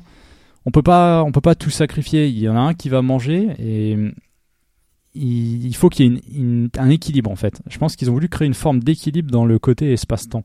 on 0.65 0.73
peut 0.73 0.83
pas, 0.83 1.23
on 1.23 1.31
peut 1.31 1.41
pas 1.41 1.55
tout 1.55 1.71
sacrifier. 1.71 2.27
Il 2.29 2.39
y 2.39 2.49
en 2.49 2.57
a 2.57 2.61
un 2.61 2.75
qui 2.75 2.89
va 2.89 3.01
manger 3.01 3.49
et 3.61 3.97
il, 5.15 5.67
il 5.67 5.75
faut 5.77 5.89
qu'il 5.89 6.07
y 6.07 6.09
ait 6.09 6.21
une- 6.35 6.43
une- 6.65 6.71
un 6.79 6.91
équilibre 6.91 7.31
en 7.31 7.37
fait. 7.37 7.61
Je 7.69 7.79
pense 7.79 7.97
qu'ils 7.97 8.11
ont 8.11 8.13
voulu 8.13 8.29
créer 8.29 8.47
une 8.47 8.55
forme 8.55 8.81
d'équilibre 8.81 9.31
dans 9.31 9.45
le 9.47 9.59
côté 9.59 9.93
espace-temps. 9.93 10.45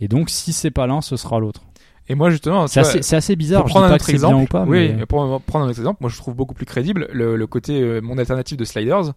Et 0.00 0.08
donc, 0.08 0.30
si 0.30 0.52
c'est 0.52 0.70
pas 0.70 0.86
l'un, 0.86 1.00
ce 1.00 1.16
sera 1.16 1.38
l'autre. 1.40 1.62
Et 2.08 2.14
moi, 2.16 2.30
justement, 2.30 2.66
C'est 2.66 2.80
assez- 2.80 3.36
bizarre, 3.36 3.60
Pour 3.62 3.68
je 3.68 3.72
prendre 3.74 3.86
dis 3.86 3.92
un 3.92 3.94
autre 3.94 4.06
bien 4.06 4.14
exemple, 4.14 4.42
ou 4.42 4.46
pas, 4.46 4.64
Oui, 4.64 4.88
mais- 4.88 4.96
mais 5.00 5.06
pour 5.06 5.40
prendre 5.42 5.64
un 5.66 5.68
autre 5.68 5.78
exemple, 5.78 5.98
moi 6.00 6.10
je 6.10 6.16
trouve 6.16 6.34
beaucoup 6.34 6.54
plus 6.54 6.66
crédible 6.66 7.08
le, 7.12 7.36
le 7.36 7.46
côté 7.46 7.80
euh, 7.80 8.00
monde 8.00 8.18
alternatif 8.18 8.56
de 8.56 8.64
Sliders, 8.64 9.12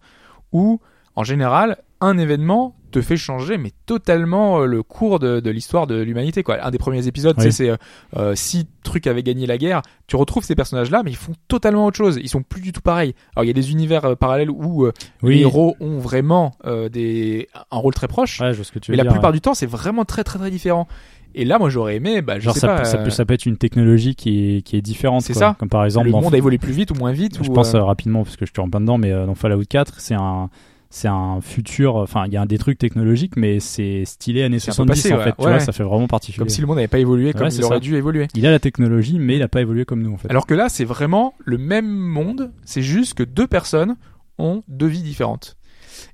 où 0.54 0.80
en 1.16 1.22
général, 1.24 1.76
un 2.00 2.16
événement 2.18 2.74
te 2.90 3.00
fait 3.00 3.16
changer, 3.16 3.58
mais 3.58 3.72
totalement 3.86 4.60
euh, 4.60 4.66
le 4.66 4.82
cours 4.84 5.18
de, 5.18 5.40
de 5.40 5.50
l'histoire 5.50 5.86
de 5.88 6.00
l'humanité. 6.00 6.42
Quoi. 6.44 6.64
Un 6.64 6.70
des 6.70 6.78
premiers 6.78 7.06
épisodes, 7.08 7.34
Oui. 7.38 7.44
tu 7.44 7.50
sais, 7.50 7.64
c'est 7.64 7.70
euh, 7.70 7.76
euh, 8.16 8.34
si 8.36 8.68
truc 8.84 9.06
avait 9.08 9.22
gagné 9.24 9.46
la 9.46 9.58
guerre, 9.58 9.82
tu 10.06 10.14
retrouves 10.16 10.44
ces 10.44 10.54
personnages-là, 10.54 11.02
mais 11.04 11.10
ils 11.10 11.16
font 11.16 11.32
totalement 11.48 11.86
autre 11.86 11.96
chose. 11.96 12.18
Ils 12.22 12.28
sont 12.28 12.42
plus 12.42 12.60
du 12.60 12.72
tout 12.72 12.80
pareils. 12.80 13.14
Alors 13.34 13.44
il 13.44 13.48
y 13.48 13.50
a 13.50 13.52
des 13.54 13.72
univers 13.72 14.04
euh, 14.04 14.14
parallèles 14.14 14.50
où 14.50 14.88
Oui. 15.22 15.36
les 15.36 15.40
héros 15.42 15.76
ont 15.80 15.98
vraiment 15.98 16.52
des 16.92 17.48
un 17.70 17.76
rôle 17.78 17.94
très 17.94 18.08
proche. 18.08 18.40
Ouais, 18.40 18.50
je 18.52 18.56
vois 18.56 18.64
ce 18.64 18.72
que 18.72 18.78
tu 18.78 18.90
mais 18.92 18.96
la 18.96 19.04
plupart 19.04 19.30
ouais. 19.30 19.36
du 19.36 19.40
temps, 19.40 19.54
c'est 19.54 19.66
vraiment 19.66 20.04
très 20.04 20.22
très 20.22 20.38
très 20.38 20.50
différent. 20.50 20.86
Et 21.34 21.44
là, 21.44 21.58
moi, 21.58 21.68
j'aurais 21.70 21.96
aimé, 21.96 22.22
bah, 22.22 22.38
je 22.38 22.44
Genre 22.44 22.54
sais 22.54 22.60
ça, 22.60 22.68
pas, 22.68 22.78
peut, 22.78 22.84
ça, 22.84 22.98
euh, 22.98 23.04
peut, 23.04 23.10
ça 23.10 23.24
peut 23.24 23.34
être 23.34 23.46
une 23.46 23.56
technologie 23.56 24.14
qui 24.14 24.56
est, 24.56 24.62
qui 24.62 24.76
est 24.76 24.82
différente. 24.82 25.22
C'est 25.22 25.34
ça. 25.34 25.56
Comme 25.58 25.68
par 25.68 25.84
exemple, 25.84 26.06
le 26.06 26.12
dans- 26.12 26.20
monde 26.22 26.34
a 26.34 26.38
évolué 26.38 26.58
plus 26.58 26.72
vite 26.72 26.90
ou 26.90 26.94
moins 26.94 27.12
vite. 27.12 27.38
Je 27.42 27.48
ou, 27.50 27.52
pense 27.52 27.74
euh, 27.74 27.78
euh, 27.78 27.84
rapidement 27.84 28.22
parce 28.24 28.36
que 28.36 28.46
je 28.46 28.52
te 28.52 28.60
rentre 28.60 28.70
pas 28.72 28.80
dedans, 28.80 28.98
mais 28.98 29.10
dans 29.10 29.34
Fallout 29.34 29.62
4, 29.68 30.00
c'est 30.00 30.14
un 30.14 30.48
c'est 30.90 31.08
un 31.08 31.40
futur. 31.40 31.96
Enfin, 31.96 32.24
il 32.28 32.32
y 32.32 32.36
a 32.36 32.46
des 32.46 32.56
trucs 32.56 32.78
technologiques, 32.78 33.36
mais 33.36 33.58
c'est 33.58 34.04
stylé 34.04 34.44
années 34.44 34.60
C'est 34.60 34.70
un 34.70 34.84
peu 34.86 34.94
70 34.94 35.02
passé, 35.02 35.12
en 35.12 35.16
ouais. 35.18 35.24
fait. 35.24 35.32
Tu 35.36 35.44
Ouais. 35.44 35.50
vois, 35.50 35.58
ça 35.58 35.72
fait 35.72 35.82
vraiment 35.82 36.06
particulier. 36.06 36.38
Comme 36.38 36.48
si 36.48 36.60
le 36.60 36.68
monde 36.68 36.76
n'avait 36.76 36.86
pas 36.86 37.00
évolué 37.00 37.32
comme 37.32 37.48
il 37.50 37.64
aurait 37.64 37.76
ça. 37.76 37.80
dû 37.80 37.96
évoluer. 37.96 38.28
Il 38.36 38.46
a 38.46 38.52
la 38.52 38.60
technologie, 38.60 39.18
mais 39.18 39.34
il 39.34 39.42
a 39.42 39.48
pas 39.48 39.60
évolué 39.60 39.84
comme 39.84 40.02
nous 40.02 40.12
en 40.12 40.18
fait. 40.18 40.30
Alors 40.30 40.46
que 40.46 40.54
là, 40.54 40.68
c'est 40.68 40.84
vraiment 40.84 41.34
le 41.44 41.58
même 41.58 41.88
monde. 41.88 42.52
C'est 42.64 42.82
juste 42.82 43.14
que 43.14 43.24
deux 43.24 43.48
personnes 43.48 43.96
ont 44.38 44.62
deux 44.68 44.86
vies 44.86 45.02
différentes. 45.02 45.56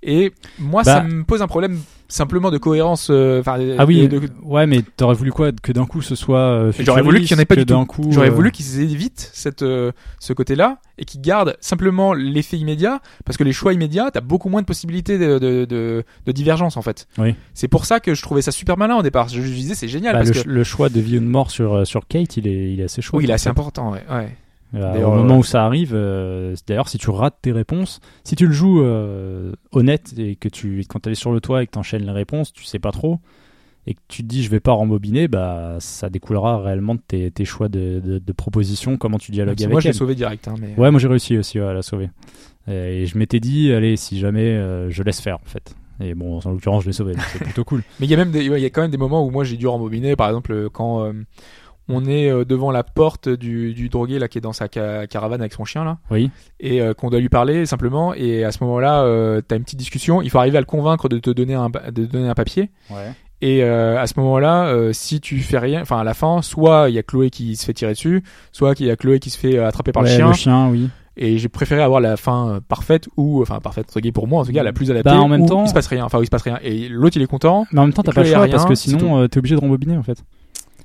Et 0.03 0.33
moi, 0.59 0.83
Bah- 0.83 0.95
ça 0.97 1.03
me 1.03 1.25
pose 1.25 1.43
un 1.43 1.47
problème 1.47 1.79
simplement 2.09 2.51
de 2.51 2.59
cohérence. 2.59 3.09
euh, 3.11 3.41
ah 3.47 3.85
oui, 3.87 4.09
de- 4.09 4.21
ouais, 4.43 4.67
mais 4.67 4.83
t'aurais 4.97 5.15
voulu 5.15 5.31
quoi 5.31 5.53
Que 5.53 5.71
d'un 5.71 5.87
coup 5.87 6.03
ce 6.03 6.15
soit. 6.17 6.39
euh, 6.41 6.73
J'aurais 6.81 7.03
voulu 7.03 7.21
qu'il 7.21 7.37
n'y 7.37 7.41
en 7.41 7.43
ait 7.43 7.47
pas 7.47 7.55
du 7.55 7.65
tout. 7.65 7.75
d'un 7.75 7.85
coup, 7.87 8.11
J'aurais 8.11 8.29
euh, 8.31 8.33
voulu 8.33 8.51
qu'ils 8.51 8.81
évitent 8.81 9.31
cette, 9.33 9.61
ce 9.61 10.33
côté-là 10.33 10.79
et 10.99 11.05
qu'ils 11.05 11.21
gardent 11.21 11.57
simplement 11.61 12.13
l'effet 12.13 12.59
immédiat 12.59 13.01
parce 13.25 13.37
que 13.37 13.45
les 13.45 13.53
choix 13.53 13.73
immédiats, 13.73 14.11
t'as 14.13 14.21
beaucoup 14.21 14.49
moins 14.49 14.61
de 14.61 14.67
possibilités 14.67 15.19
de, 15.19 15.39
de, 15.39 15.65
de, 15.65 16.03
de 16.27 16.33
divergence 16.33 16.77
en 16.77 16.83
fait. 16.83 17.07
Oui. 17.19 17.35
C'est 17.55 17.69
pour 17.69 17.85
ça 17.85 18.01
que 18.01 18.15
je 18.15 18.23
trouvais 18.23 18.43
ça 18.43 18.51
super 18.51 18.77
malin 18.77 18.97
au 18.97 19.03
départ. 19.03 19.29
Je, 19.29 19.41
je 19.41 19.49
disais 19.53 19.75
c'est 19.77 19.87
génial 19.89 20.15
bah, 20.15 20.19
parce 20.25 20.37
le, 20.37 20.43
que 20.43 20.49
le 20.49 20.65
choix 20.65 20.89
de 20.89 21.01
vie 21.01 21.19
ou 21.19 21.21
de 21.21 21.27
mort 21.27 21.51
sur, 21.53 21.87
sur 21.87 22.07
Kate, 22.09 22.37
il 22.37 22.49
est, 22.49 22.73
il 22.73 22.81
est 22.81 22.85
assez 22.85 23.03
chaud. 23.03 23.19
oui, 23.19 23.25
il 23.25 23.31
est 23.31 23.35
assez 23.35 23.49
important. 23.49 23.93
Ouais. 23.93 24.03
ouais. 24.11 24.37
Euh, 24.75 25.03
au 25.05 25.11
moment 25.13 25.35
euh, 25.35 25.39
où 25.39 25.43
ça 25.43 25.65
arrive, 25.65 25.93
euh, 25.95 26.55
d'ailleurs, 26.67 26.89
si 26.89 26.99
tu 26.99 27.11
rates 27.11 27.39
tes 27.43 27.53
réponses, 27.53 28.01
si 28.25 28.37
tu 28.37 28.47
le 28.47 28.53
joues 28.53 28.83
euh, 28.83 29.53
honnête 29.73 30.15
et 30.17 30.37
que 30.37 30.49
tu, 30.49 30.85
quand 30.89 31.01
tu 31.01 31.11
es 31.11 31.15
sur 31.15 31.33
le 31.33 31.41
toit 31.41 31.63
et 31.63 31.67
que 31.67 31.73
tu 31.73 31.79
enchaînes 31.79 32.05
les 32.05 32.13
réponses, 32.13 32.53
tu 32.53 32.65
sais 32.65 32.79
pas 32.79 32.93
trop, 32.93 33.19
et 33.87 33.95
que 33.95 34.01
tu 34.09 34.23
te 34.23 34.29
dis 34.29 34.43
je 34.45 34.51
vais 34.51 34.61
pas 34.61 34.73
rembobiner, 34.73 35.27
bah 35.27 35.77
ça 35.81 36.09
découlera 36.11 36.61
réellement 36.63 36.95
de 36.95 37.01
tes, 37.07 37.31
tes 37.33 37.45
choix 37.45 37.69
de, 37.69 38.01
de, 38.05 38.19
de 38.19 38.33
propositions, 38.33 38.97
comment 38.97 39.19
tu 39.19 39.33
dialogues 39.33 39.61
avec 39.61 39.73
moi, 39.73 39.81
je 39.81 39.89
l'ai 39.89 39.93
sauvé 39.95 40.15
direct, 40.15 40.47
hein, 40.49 40.55
mais- 40.61 40.75
Ouais, 40.77 40.91
moi 40.91 41.01
j'ai 41.01 41.09
réussi 41.09 41.37
aussi 41.37 41.59
ouais, 41.59 41.67
à 41.67 41.73
la 41.73 41.83
sauver. 41.83 42.09
Et 42.69 43.07
je 43.07 43.19
m'étais 43.19 43.41
dit, 43.41 43.73
allez, 43.73 43.97
si 43.97 44.21
jamais, 44.21 44.45
euh, 44.45 44.91
je 44.91 45.03
laisse 45.03 45.21
faire 45.21 45.37
en 45.37 45.47
fait. 45.47 45.75
Et 46.03 46.15
bon, 46.15 46.39
en 46.45 46.51
l'occurrence, 46.51 46.83
je 46.85 46.89
l'ai 46.89 46.93
sauvé, 46.95 47.15
donc 47.15 47.23
c'est 47.33 47.43
plutôt 47.43 47.65
cool. 47.65 47.83
Mais 48.01 48.07
il 48.07 48.11
y 48.11 48.15
a 48.15 48.17
même 48.17 48.31
des, 48.31 48.49
ouais, 48.49 48.61
il 48.61 48.63
y 48.63 48.67
a 48.67 48.71
quand 48.71 48.83
même 48.83 48.91
des 48.91 48.97
moments 48.97 49.27
où 49.27 49.31
moi 49.31 49.43
j'ai 49.45 49.57
dû 49.57 49.67
rembobiner, 49.67 50.15
par 50.15 50.29
exemple 50.29 50.71
quand 50.71 51.03
euh, 51.05 51.13
on 51.91 52.05
est 52.07 52.31
euh, 52.31 52.45
devant 52.45 52.71
la 52.71 52.83
porte 52.83 53.29
du, 53.29 53.75
du 53.75 53.89
drogué 53.89 54.19
là 54.19 54.29
qui 54.29 54.39
est 54.39 54.41
dans 54.41 54.53
sa 54.53 54.69
ca- 54.73 55.07
caravane 55.07 55.41
avec 55.41 55.53
son 55.53 55.65
chien 55.65 55.85
là. 55.85 55.99
Oui. 56.11 56.31
et 56.61 56.81
euh, 56.81 56.95
qu'on 56.95 57.11
doit 57.11 57.21
lui 57.21 57.29
parler 57.29 57.67
simplement. 57.67 58.15
Et 58.15 58.45
à 58.45 58.53
ce 58.53 58.63
moment-là 58.65 59.03
euh, 59.03 59.41
t'as 59.47 59.57
une 59.57 59.65
petite 59.65 59.79
discussion. 59.79 60.23
Il 60.23 60.31
faut 60.31 60.39
arriver 60.39 60.57
à 60.59 60.61
le 60.61 60.67
convaincre 60.67 61.09
de 61.09 61.19
te 61.19 61.31
donner 61.31 61.55
un 61.55 61.69
de 61.71 62.05
te 62.07 62.13
donner 62.13 62.29
un 62.29 62.35
papier. 62.35 62.71
Ouais. 62.91 63.13
et 63.43 63.63
euh, 63.65 63.99
à 64.01 64.07
ce 64.07 64.15
moment-là 64.21 64.67
euh, 64.67 64.93
si 64.93 65.21
tu 65.21 65.39
fais 65.41 65.59
rien 65.59 65.81
enfin 65.83 65.99
à 65.99 66.05
la 66.05 66.15
fin 66.15 66.43
soit 66.43 66.91
il 66.91 66.95
y 66.95 66.99
a 66.99 67.03
Chloé 67.03 67.31
qui 67.31 67.57
se 67.57 67.65
fait 67.65 67.73
tirer 67.73 67.93
dessus 67.93 68.23
soit 68.53 68.79
il 68.81 68.87
y 68.87 68.91
a 68.91 68.97
Chloé 68.97 69.19
qui 69.19 69.31
se 69.31 69.39
fait 69.39 69.59
attraper 69.59 69.93
par 69.93 70.03
Ouais, 70.03 70.11
le 70.11 70.15
chien. 70.17 70.29
le 70.29 70.33
chien, 70.35 70.69
oui. 70.69 70.91
et 71.17 71.39
j'ai 71.39 71.49
préféré 71.49 71.81
avoir 71.83 72.01
la 72.03 72.17
fin 72.19 72.61
parfaite 72.69 73.09
ou 73.17 73.41
enfin 73.41 73.59
parfaite 73.61 73.87
entre 73.89 74.01
guillemets 74.01 74.13
pour 74.13 74.29
moi 74.29 74.43
en 74.43 74.45
tout 74.45 74.53
cas 74.53 74.63
la 74.63 74.73
plus 74.75 74.91
adaptée 74.91 75.11
Bah, 75.11 75.21
en 75.21 75.29
même 75.29 75.43
où 75.43 75.47
temps- 75.49 75.65
il 75.65 75.69
se 75.69 75.75
passe 75.75 75.87
rien. 75.87 76.05
Enfin 76.05 76.19
où 76.19 76.23
il 76.23 76.27
se 76.27 76.31
passe 76.31 76.43
rien. 76.43 76.59
Et 76.63 76.89
l'autre 76.89 77.17
il 77.17 77.23
est 77.23 77.27
content. 77.27 77.67
Mais 77.73 77.81
en 77.81 77.85
même 77.85 77.93
temps, 77.95 78.03
t'as 78.03 78.13
pas 78.13 78.23
le 78.23 78.29
choix 78.29 78.41
rien, 78.43 78.53
parce 78.53 78.67
que 78.67 78.75
sinon, 78.75 79.27
t'es 79.29 79.39
obligé 79.39 79.55
de 79.55 79.61
rembobiner 79.61 79.97
en 79.97 80.03
fait. 80.03 80.23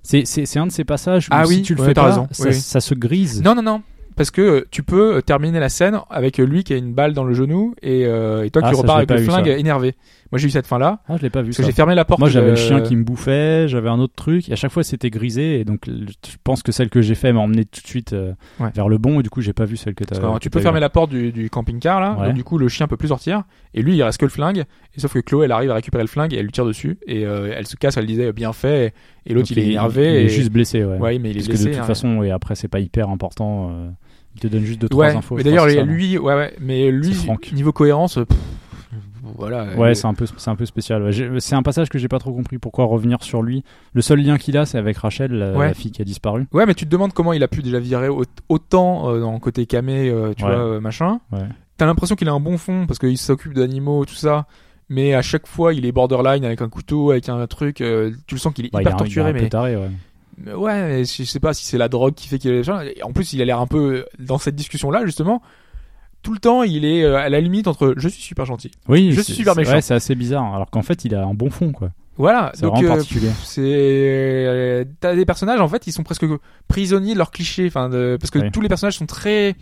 C'est, 0.06 0.26
c'est, 0.26 0.46
c'est 0.46 0.60
un 0.60 0.68
de 0.68 0.72
ces 0.72 0.84
passages 0.84 1.26
où 1.26 1.30
Ah 1.32 1.46
si 1.46 1.64
tu 1.64 1.74
le 1.74 1.82
ouais, 1.82 1.88
fais 1.88 1.94
pas, 1.96 2.04
raison, 2.04 2.28
ça, 2.32 2.44
oui, 2.44 2.50
oui. 2.52 2.62
ça 2.62 2.80
se 2.80 2.94
grise. 2.94 3.42
Non, 3.42 3.56
non, 3.56 3.64
non. 3.64 3.82
Parce 4.16 4.32
que 4.32 4.42
euh, 4.42 4.68
tu 4.72 4.84
peux 4.84 5.16
euh, 5.16 5.22
terminer 5.22 5.60
la 5.60 5.68
scène 5.68 6.00
avec 6.10 6.38
lui 6.38 6.64
qui 6.64 6.74
a 6.74 6.78
une 6.78 6.94
balle 6.94 7.14
dans 7.14 7.24
le 7.24 7.34
genou 7.34 7.76
et, 7.82 8.06
euh, 8.06 8.46
et 8.46 8.50
toi 8.52 8.62
Ah, 8.64 8.70
qui 8.72 8.76
repars 8.76 8.98
avec 8.98 9.10
le 9.10 9.18
flingue 9.18 9.48
énervé. 9.48 9.96
Moi 10.32 10.40
j'ai 10.40 10.48
eu 10.48 10.50
cette 10.50 10.66
fin 10.68 10.80
là. 10.80 11.00
Ah, 11.08 11.18
je 11.18 11.22
l'ai 11.22 11.30
pas 11.30 11.42
vu 11.42 11.50
Parce 11.50 11.58
que 11.58 11.64
j'ai 11.64 11.72
fermé 11.72 11.94
la 11.96 12.04
porte. 12.04 12.20
Moi, 12.20 12.30
j'avais 12.30 12.50
le 12.50 12.56
chien 12.56 12.82
qui 12.82 12.96
me 12.96 13.04
bouffait, 13.04 13.68
j'avais 13.68 13.90
un 13.90 14.00
autre 14.00 14.16
truc, 14.16 14.50
et 14.50 14.54
à 14.54 14.56
chaque 14.56 14.72
fois 14.72 14.84
c'était 14.84 15.10
grisé, 15.10 15.60
et 15.60 15.66
donc 15.66 15.82
je 15.88 16.36
pense 16.44 16.64
que 16.64 16.72
celle 16.72 16.90
que 16.90 17.02
j'ai 17.02 17.16
fait 17.16 17.32
m'a 17.32 17.42
emmené 17.42 17.64
tout 17.66 17.82
de 17.82 17.88
suite 17.88 18.14
euh, 18.14 18.34
Ouais. 18.60 18.70
vers 18.74 18.90
le 18.90 18.98
bon, 18.98 19.20
et 19.20 19.24
du 19.24 19.30
coup 19.30 19.42
j'ai 19.42 19.54
pas 19.54 19.66
vu 19.66 19.78
celle 19.78 19.94
que 19.94 20.04
t'as. 20.04 20.16
Que, 20.20 20.40
tu 20.40 20.50
peux 20.50 20.60
fermer 20.60 20.80
eu. 20.80 20.82
la 20.82 20.90
porte 20.90 21.12
du, 21.12 21.32
du 21.32 21.50
camping-car 21.50 22.00
là, 22.02 22.18
Ouais. 22.20 22.28
donc 22.28 22.36
du 22.36 22.44
coup 22.44 22.58
le 22.58 22.68
chien 22.68 22.88
peut 22.88 22.98
plus 22.98 23.10
sortir 23.10 23.44
et 23.74 23.82
lui 23.82 23.96
il 23.96 24.04
reste 24.04 24.20
que 24.20 24.26
le 24.26 24.32
flingue. 24.32 24.64
Et 24.96 25.00
sauf 25.00 25.14
que 25.14 25.20
Chloé 25.20 25.46
elle 25.46 25.52
arrive 25.52 25.72
à 25.72 25.76
récupérer 25.76 26.04
le 26.04 26.08
flingue 26.08 26.34
et 26.34 26.38
elle 26.38 26.46
lui 26.46 26.52
tire 26.52 26.66
dessus 26.66 26.98
et 27.06 27.26
euh, 27.26 27.54
elle 27.56 27.68
se 27.68 27.76
casse, 27.76 27.98
elle 27.98 28.06
disait 28.08 28.32
bien 28.34 28.52
fait 28.54 28.94
et 29.26 29.34
l'autre 29.34 29.50
il 29.52 29.60
est 29.60 29.68
énervé. 29.68 30.10
Il 30.10 30.16
et... 30.16 30.26
est 30.26 30.30
juste 30.30 30.52
blessé, 30.52 30.84
ouais. 30.84 30.98
Ouais, 30.98 31.20
mais 31.20 31.30
il 31.32 31.38
est 31.38 31.40
Parce 31.40 31.48
blessé. 31.50 31.64
que 31.66 31.70
de 31.70 31.74
toute 31.76 31.84
hein. 31.84 31.88
façon, 31.88 32.24
et 32.24 32.32
après 32.32 32.56
c'est 32.56 32.68
pas 32.68 32.80
hyper 32.80 33.10
important. 33.10 33.70
euh, 33.72 33.90
il 34.36 34.42
te 34.42 34.48
donne 34.48 34.64
juste 34.66 34.82
deux 34.82 34.88
ouais, 34.96 35.08
trois 35.10 35.20
infos. 35.20 35.36
mais 35.38 35.44
d'ailleurs 35.44 35.66
lui, 35.86 36.18
ouais, 36.18 36.34
ouais, 36.36 36.54
mais 36.60 36.92
lui 36.92 37.16
niveau 37.54 37.72
cohérence, 37.72 38.16
pff, 38.16 38.38
voilà. 39.38 39.66
Ouais, 39.76 39.90
euh, 39.90 39.94
c'est 39.94 40.06
un 40.08 40.14
peu, 40.14 40.26
c'est 40.38 40.50
un 40.50 40.56
peu 40.56 40.66
spécial. 40.66 41.04
ouais. 41.04 41.12
C'est 41.40 41.56
un 41.56 41.64
passage 41.64 41.90
que 41.90 41.98
j'ai 41.98 42.08
pas 42.08 42.20
trop 42.20 42.32
compris. 42.34 42.58
Pourquoi 42.58 42.86
revenir 42.86 43.24
sur 43.24 43.42
lui 43.42 43.64
Le 43.94 44.02
seul 44.02 44.20
lien 44.20 44.38
qu'il 44.38 44.58
a, 44.58 44.66
c'est 44.66 44.78
avec 44.78 44.98
Rachel, 44.98 45.32
la, 45.32 45.52
Ouais. 45.54 45.68
la 45.68 45.74
fille 45.74 45.92
qui 45.92 46.02
a 46.02 46.06
disparu. 46.06 46.48
Ouais, 46.54 46.66
mais 46.66 46.74
tu 46.76 46.86
te 46.86 46.90
demandes 46.92 47.14
comment 47.14 47.34
il 47.34 47.44
a 47.44 47.48
pu 47.48 47.62
déjà 47.62 47.80
virer 47.80 48.08
au- 48.10 48.24
autant 48.50 49.10
euh, 49.10 49.20
dans 49.20 49.34
le 49.34 49.40
côté 49.40 49.66
camé, 49.66 50.10
euh, 50.10 50.34
tu 50.36 50.44
Ouais. 50.46 50.54
vois, 50.56 50.60
euh, 50.66 50.80
machin. 50.80 51.20
Ouais. 51.32 51.40
T'as 51.78 51.86
l'impression 51.86 52.16
qu'il 52.16 52.30
a 52.30 52.34
un 52.34 52.40
bon 52.40 52.58
fond 52.58 52.86
parce 52.88 53.00
qu'il 53.00 53.18
s'occupe 53.18 53.54
d'animaux, 53.54 54.06
tout 54.06 54.16
ça. 54.16 54.46
Mais 54.88 55.14
à 55.16 55.22
chaque 55.24 55.48
fois, 55.48 55.74
il 55.74 55.86
est 55.86 55.92
borderline 55.92 56.46
avec 56.46 56.62
un 56.62 56.70
couteau, 56.70 57.12
avec 57.12 57.28
un 57.28 57.46
truc. 57.48 57.82
euh, 57.82 58.12
tu 58.28 58.36
le 58.36 58.40
sens 58.40 58.54
qu'il 58.54 58.68
est 58.68 58.72
Bah, 58.72 58.80
il 58.80 58.84
hyper 58.84 58.92
il 58.92 58.96
est 58.96 58.98
torturé, 59.00 59.30
un 59.32 59.34
mais... 59.34 59.40
peu 59.42 59.50
taré, 59.50 59.76
ouais. 59.76 59.90
mais 60.38 60.54
ouais, 60.54 60.88
mais 60.88 61.06
je 61.06 61.24
sais 61.24 61.40
pas 61.40 61.54
si 61.56 61.66
c'est 61.66 61.78
la 61.80 61.90
drogue 61.90 62.14
qui 62.14 62.28
fait 62.28 62.38
qu'il 62.38 62.52
est. 62.52 62.68
Et 62.96 63.04
En 63.04 63.12
plus, 63.12 63.34
il 63.34 63.42
a 63.42 63.46
l'air 63.46 63.60
un 63.60 63.66
peu 63.68 64.06
dans 64.20 64.38
cette 64.38 64.56
discussion-là, 64.56 65.04
justement. 65.06 65.42
Tout 66.26 66.34
le 66.34 66.40
temps, 66.40 66.64
il 66.64 66.84
est 66.86 67.04
euh, 67.04 67.18
à 67.18 67.30
la 67.30 67.40
limite 67.40 67.68
entre 67.68 67.94
je 67.98 68.08
suis 68.10 68.22
super 68.22 68.46
gentil. 68.46 68.72
Oui, 68.90 69.12
je 69.12 69.22
suis 69.22 69.34
super 69.34 69.56
méchant. 69.56 69.74
Ouais, 69.74 69.82
c'est 69.82 69.94
assez 69.94 70.16
bizarre. 70.16 70.56
Alors 70.56 70.72
qu'en 70.72 70.82
fait, 70.82 71.06
il 71.06 71.14
a 71.14 71.24
un 71.24 71.36
bon 71.36 71.52
fond, 71.52 71.72
quoi. 71.72 71.92
Voilà, 72.18 72.52
C'est 72.56 72.62
donc 72.64 72.76
vraiment 72.76 72.96
euh, 72.96 73.30
c'est 73.44 73.62
euh, 73.62 74.86
t'as 75.02 75.16
des 75.16 75.26
personnages 75.26 75.60
en 75.60 75.68
fait, 75.68 75.86
ils 75.86 75.92
sont 75.92 76.04
presque 76.04 76.26
prisonniers 76.68 77.12
de 77.14 77.18
leurs 77.18 77.30
clichés, 77.30 77.68
enfin 77.68 77.90
de... 77.90 78.18
parce 78.20 78.32
que 78.32 78.40
Oui. 78.40 78.52
tous 78.52 78.62
les 78.62 78.70
personnages 78.70 78.98
sont 78.98 79.06
très 79.06 79.56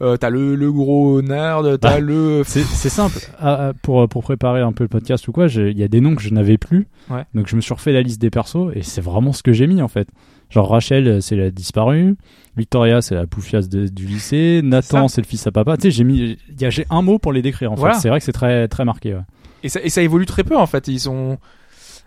euh, 0.00 0.16
t'as 0.16 0.30
le, 0.30 0.54
le 0.54 0.72
gros 0.72 1.22
nerd, 1.22 1.78
t'as 1.80 1.94
Bah, 1.94 2.00
le 2.00 2.42
C'est 2.46 2.62
c'est 2.62 2.88
simple. 2.88 3.18
Ah, 3.40 3.68
ah, 3.68 3.72
pour, 3.82 4.08
pour 4.08 4.22
préparer 4.22 4.60
un 4.60 4.72
peu 4.72 4.84
le 4.84 4.88
podcast 4.88 5.26
ou 5.28 5.32
quoi, 5.32 5.46
il 5.48 5.76
y 5.78 5.82
a 5.82 5.88
des 5.88 6.00
noms 6.00 6.14
que 6.14 6.22
je 6.22 6.30
n'avais 6.30 6.56
plus. 6.56 6.86
Ouais. 7.10 7.24
Donc 7.34 7.48
je 7.48 7.56
me 7.56 7.60
suis 7.60 7.74
refait 7.74 7.92
la 7.92 8.02
liste 8.02 8.20
des 8.20 8.30
persos 8.30 8.70
et 8.74 8.82
c'est 8.82 9.00
vraiment 9.00 9.32
ce 9.32 9.42
que 9.42 9.52
j'ai 9.52 9.66
mis 9.66 9.82
en 9.82 9.88
fait. 9.88 10.08
Genre 10.52 10.68
Rachel, 10.68 11.08
euh, 11.08 11.20
c'est 11.20 11.34
la 11.36 11.50
disparue. 11.50 12.14
Victoria, 12.56 13.00
c'est 13.00 13.14
la 13.14 13.26
poufiasse 13.26 13.68
de- 13.68 13.88
du 13.88 14.04
lycée. 14.06 14.60
Nathan, 14.62 15.08
c'est 15.08 15.22
le 15.22 15.26
fils 15.26 15.46
à 15.46 15.50
papa. 15.50 15.76
Tu 15.76 15.84
sais, 15.84 15.90
j'ai 15.90 16.04
mis, 16.04 16.36
j'ai 16.58 16.86
un 16.90 17.00
mot 17.02 17.18
pour 17.18 17.32
les 17.32 17.40
décrire 17.42 17.72
en 17.72 17.74
Voilà. 17.74 17.94
fait. 17.94 18.00
C'est 18.00 18.08
vrai 18.10 18.18
que 18.18 18.24
c'est 18.24 18.32
très, 18.32 18.68
très 18.68 18.84
marqué. 18.84 19.14
Ouais. 19.14 19.22
et 19.62 19.68
ça, 19.68 19.80
et 19.82 19.88
ça 19.88 20.02
évolue 20.02 20.26
très 20.26 20.44
peu 20.44 20.56
en 20.56 20.66
fait. 20.66 20.88
Ils 20.88 21.00
sont 21.00 21.38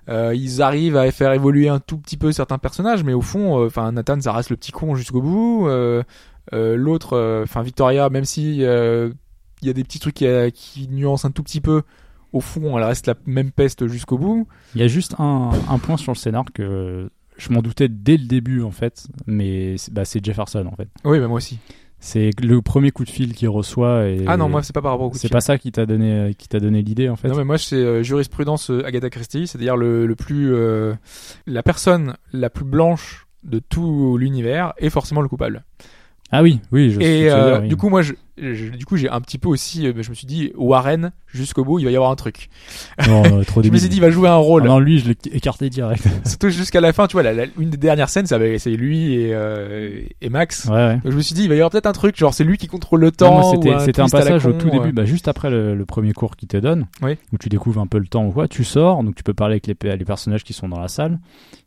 euh, 0.07 0.35
ils 0.35 0.61
arrivent 0.61 0.97
à 0.97 1.09
faire 1.11 1.33
évoluer 1.33 1.67
un 1.67 1.79
tout 1.79 1.97
petit 1.97 2.15
peu 2.17 2.31
certains 2.31 2.59
personnages, 2.59 3.03
mais 3.03 3.13
au 3.13 3.21
fond, 3.21 3.59
euh, 3.59 3.65
enfin 3.67 3.91
Nathan, 3.91 4.21
ça 4.21 4.33
reste 4.33 4.51
le 4.51 4.55
petit 4.57 4.71
con 4.71 4.93
jusqu'au 4.95 5.21
bout. 5.21 5.67
Euh, 5.67 6.03
L'autre, 6.51 7.41
enfin 7.43 7.63
Victoria, 7.63 8.09
même 8.11 8.25
si 8.25 8.57
il 8.57 8.61
y 9.63 9.69
a 9.69 9.73
des 9.73 9.83
petits 9.83 9.97
trucs 9.99 10.13
qui, 10.13 10.27
qui 10.53 10.87
nuancent 10.91 11.25
un 11.25 11.31
tout 11.31 11.41
petit 11.41 11.59
peu, 11.61 11.81
au 12.33 12.39
fond, 12.41 12.77
elle 12.77 12.83
reste 12.83 13.07
la 13.07 13.15
même 13.25 13.49
peste 13.51 13.87
jusqu'au 13.87 14.19
bout. 14.19 14.47
Il 14.75 14.81
y 14.81 14.83
a 14.83 14.87
juste 14.87 15.15
un, 15.17 15.49
un 15.69 15.79
point 15.79 15.97
sur 15.97 16.11
le 16.11 16.17
scénar 16.17 16.43
que 16.53 17.09
je 17.37 17.51
m'en 17.51 17.61
doutais 17.61 17.87
dès 17.89 18.17
le 18.17 18.25
début 18.25 18.61
en 18.61 18.71
fait, 18.71 19.07
mais 19.27 19.77
c'est- 19.77 19.93
bah, 19.93 20.05
c'est 20.05 20.23
Jefferson 20.23 20.65
en 20.71 20.75
fait. 20.75 20.87
Oui, 21.03 21.19
mais 21.19 21.27
moi 21.27 21.37
aussi. 21.37 21.59
C'est 21.99 22.29
le 22.41 22.61
premier 22.61 22.91
coup 22.91 23.03
de 23.03 23.09
fil 23.09 23.33
qu'il 23.33 23.49
reçoit. 23.49 24.07
Et 24.07 24.25
Ah 24.27 24.37
non, 24.37 24.47
moi 24.47 24.61
c'est 24.61 24.73
pas 24.73 24.81
par 24.81 24.91
rapport 24.91 25.07
au 25.07 25.09
coup 25.09 25.15
de 25.15 25.21
c'est 25.21 25.27
fil. 25.27 25.33
pas 25.33 25.41
ça 25.41 25.57
qui 25.57 25.71
t'a 25.71 25.85
donné, 25.85 26.35
qui 26.37 26.47
t'a 26.47 26.59
donné 26.59 26.81
l'idée 26.83 27.09
en 27.09 27.15
fait. 27.15 27.29
Non 27.29 27.35
mais 27.37 27.45
moi 27.45 27.57
c'est 27.57 27.75
euh, 27.77 28.03
jurisprudence 28.03 28.69
euh, 28.69 28.85
Agatha 28.85 29.09
Christie, 29.09 29.47
c'est-à-dire 29.47 29.75
le, 29.77 30.05
le 30.05 30.15
plus 30.15 30.53
euh, 30.53 30.93
la 31.47 31.63
personne 31.63 32.15
la 32.31 32.49
plus 32.49 32.65
blanche 32.65 33.25
de 33.43 33.59
tout 33.59 34.17
l'univers 34.17 34.73
est 34.77 34.89
forcément 34.89 35.21
le 35.21 35.29
coupable. 35.29 35.63
Ah 36.31 36.43
oui, 36.43 36.59
oui. 36.71 36.91
Je 36.91 36.99
Et 36.99 37.23
veux 37.29 37.33
euh, 37.33 37.51
dire, 37.53 37.61
oui. 37.63 37.67
du 37.69 37.75
coup 37.77 37.89
moi 37.89 38.01
je, 38.01 38.13
je- 38.37 38.69
du 38.69 38.85
coup 38.85 38.97
j'ai 38.97 39.09
un 39.09 39.21
petit 39.21 39.37
peu 39.37 39.47
aussi 39.49 39.87
euh, 39.87 39.93
je 40.01 40.09
me 40.09 40.15
suis 40.15 40.27
dit 40.27 40.51
Warren 40.55 41.11
jusqu'au 41.27 41.63
bout 41.65 41.79
il 41.79 41.85
va 41.85 41.91
y 41.91 41.95
avoir 41.95 42.11
un 42.11 42.15
truc. 42.15 42.49
Non, 43.07 43.23
non, 43.23 43.43
trop 43.43 43.61
je 43.63 43.69
me 43.69 43.77
suis 43.77 43.89
dit 43.89 43.97
il 43.97 44.01
va 44.01 44.09
jouer 44.09 44.29
un 44.29 44.35
rôle. 44.35 44.63
Ah 44.65 44.67
non, 44.69 44.79
lui, 44.79 44.99
je 44.99 45.09
l'ai 45.09 45.15
écarté 45.33 45.69
direct. 45.69 46.05
Surtout 46.25 46.49
jusqu'à 46.49 46.81
la 46.81 46.93
fin, 46.93 47.07
tu 47.07 47.13
vois, 47.13 47.23
la- 47.23 47.33
la- 47.33 47.45
une 47.59 47.69
des 47.69 47.77
dernières 47.77 48.09
scènes, 48.09 48.25
c'est 48.27 48.69
lui 48.71 49.13
et, 49.15 49.29
euh, 49.33 50.01
et 50.21 50.29
Max. 50.29 50.65
Ouais, 50.65 50.73
ouais. 50.73 50.93
Donc 51.03 51.11
je 51.11 51.17
me 51.17 51.21
suis 51.21 51.35
dit, 51.35 51.43
il 51.43 51.49
va 51.49 51.55
y 51.55 51.57
avoir 51.59 51.71
peut-être 51.71 51.87
un 51.87 51.91
truc, 51.93 52.17
genre 52.17 52.33
c'est 52.33 52.43
lui 52.43 52.57
qui 52.57 52.67
contrôle 52.67 53.01
le 53.01 53.11
temps. 53.11 53.51
c'était 53.53 53.99
un 54.01 54.05
la 54.05 54.09
passage 54.09 54.45
au 54.45 54.53
tout 54.53 54.69
début, 54.69 54.91
bah, 54.91 55.05
juste 55.05 55.27
après 55.27 55.49
le, 55.49 55.75
le 55.75 55.85
premier 55.85 56.13
cours 56.13 56.35
qu'il 56.35 56.47
te 56.47 56.57
donne, 56.57 56.87
Oui. 57.01 57.17
où 57.33 57.37
tu 57.37 57.49
découvres 57.49 57.81
un 57.81 57.87
peu 57.87 57.97
le 57.99 58.07
temps 58.07 58.25
ou 58.25 58.31
quoi. 58.31 58.47
Tu 58.47 58.63
sors, 58.63 59.03
donc 59.03 59.15
tu 59.15 59.23
peux 59.23 59.33
parler 59.33 59.53
avec 59.65 59.67
les, 59.67 59.97
les 59.97 60.05
personnages 60.05 60.43
qui 60.43 60.53
sont 60.53 60.69
dans 60.69 60.79
la 60.79 60.87
salle, 60.87 61.19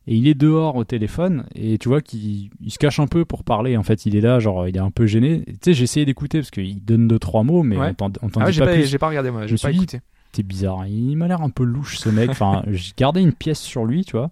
et 0.06 0.14
il 0.14 0.26
est 0.26 0.34
dehors 0.34 0.76
au 0.76 0.84
téléphone, 0.84 1.44
et 1.55 1.76
tu 1.76 1.88
vois 1.88 2.00
qu'il 2.00 2.48
il 2.62 2.70
se 2.70 2.78
cache 2.78 2.98
un 2.98 3.06
peu 3.06 3.24
pour 3.26 3.44
parler. 3.44 3.76
En 3.76 3.82
fait, 3.82 4.06
il 4.06 4.16
est 4.16 4.20
là, 4.22 4.38
genre, 4.38 4.66
il 4.66 4.74
est 4.76 4.80
un 4.80 4.90
peu 4.90 5.06
gêné. 5.06 5.44
Tu 5.47 5.55
sais, 5.62 5.72
j'ai 5.74 5.84
essayé 5.84 6.06
d'écouter 6.06 6.38
parce 6.38 6.50
qu'il 6.62 6.84
donne 6.84 7.08
deux 7.08 7.18
trois 7.18 7.42
mots, 7.42 7.62
mais 7.62 7.76
Ouais. 7.76 7.92
on 8.00 8.28
t'en 8.28 8.40
Ah, 8.40 8.46
dit 8.46 8.52
j'ai 8.52 8.60
pas, 8.60 8.66
pas, 8.66 8.72
plus. 8.74 8.86
j'ai 8.86 8.98
pas 8.98 9.08
regardé 9.08 9.30
moi, 9.30 9.46
Je 9.46 9.56
j'ai 9.56 9.62
pas 9.62 9.70
écouté. 9.72 10.00
C'est 10.32 10.42
bizarre. 10.46 10.86
Il 10.86 11.16
m'a 11.16 11.26
l'air 11.26 11.40
un 11.42 11.48
peu 11.50 11.64
louche 11.64 11.98
ce 11.98 12.08
mec. 12.10 12.28
Enfin, 12.30 12.62
j'ai 12.70 12.92
gardé 12.96 13.20
une 13.22 13.32
pièce 13.32 13.60
sur 13.60 13.84
lui, 13.84 14.04
tu 14.04 14.12
vois. 14.12 14.30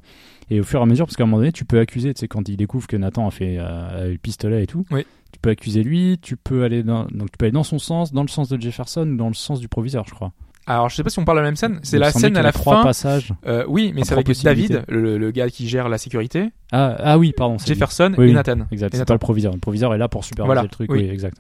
Et 0.51 0.61
au 0.61 0.63
fur 0.65 0.79
et 0.79 0.83
à 0.83 0.87
mesure, 0.87 1.07
parce 1.07 1.17
qu'à 1.17 1.25
un 1.25 1.27
moment 1.27 1.39
donné, 1.39 1.51
tu 1.53 1.65
peux 1.65 1.79
accuser, 1.81 2.13
tu 2.15 2.21
sais, 2.21 2.29
quand 2.29 2.49
il 2.49 2.57
découvre 2.57 2.87
que 2.87 2.97
Nathan 2.97 3.27
a 3.27 3.31
fait 3.31 3.57
euh, 3.59 4.13
le 4.13 4.19
pistolet 4.19 4.63
et 4.63 4.67
tout, 4.67 4.85
Oui. 4.93 5.05
tu 5.33 5.41
peux 5.41 5.51
accuser 5.51 5.83
lui, 5.83 6.19
tu 6.23 6.37
peux 6.37 6.63
aller 6.63 6.83
dans, 6.85 7.05
donc 7.07 7.31
tu 7.33 7.39
peux 7.39 7.47
aller 7.47 7.53
dans 7.53 7.65
son 7.65 7.79
sens, 7.79 8.13
dans 8.13 8.23
le 8.23 8.29
sens 8.29 8.49
de 8.49 8.61
Jefferson, 8.61 9.09
ou 9.09 9.17
dans 9.17 9.29
le 9.29 9.35
sens 9.35 9.59
du 9.59 9.69
proviseur, 9.69 10.05
je 10.07 10.15
crois. 10.15 10.33
Alors 10.69 10.89
je 10.89 10.97
sais 10.97 11.03
pas 11.05 11.11
si 11.11 11.19
on 11.21 11.25
parle 11.25 11.39
de 11.39 11.43
la 11.43 11.49
même 11.49 11.57
scène, 11.57 11.79
c'est 11.83 11.99
la 11.99 12.11
scène 12.11 12.37
à 12.37 12.43
la 12.43 12.51
trois 12.53 12.79
fin. 12.79 12.83
passages. 12.83 13.33
Euh, 13.47 13.65
oui, 13.69 13.93
mais 13.95 14.03
c'est 14.05 14.13
avec. 14.15 14.29
David, 14.43 14.85
le, 14.89 15.17
le 15.17 15.31
gars 15.31 15.49
qui 15.49 15.69
gère 15.69 15.89
la 15.89 15.97
sécurité, 15.99 16.51
Ah, 16.73 16.97
ah 16.99 17.19
oui, 17.19 17.33
pardon. 17.37 17.57
Jefferson 17.65 18.13
Oui, 18.19 18.31
et 18.31 18.33
Nathan. 18.33 18.67
Exact, 18.73 18.95
c'est 18.95 19.05
pas 19.05 19.15
le 19.15 19.19
proviseur. 19.21 19.53
Le 19.53 19.59
proviseur 19.61 19.95
est 19.95 19.99
là 19.99 20.09
pour 20.09 20.25
superviser 20.25 20.47
Voilà, 20.47 20.63
le 20.63 20.69
truc, 20.69 20.91
oui. 20.93 21.03
oui, 21.05 21.09
exact. 21.09 21.39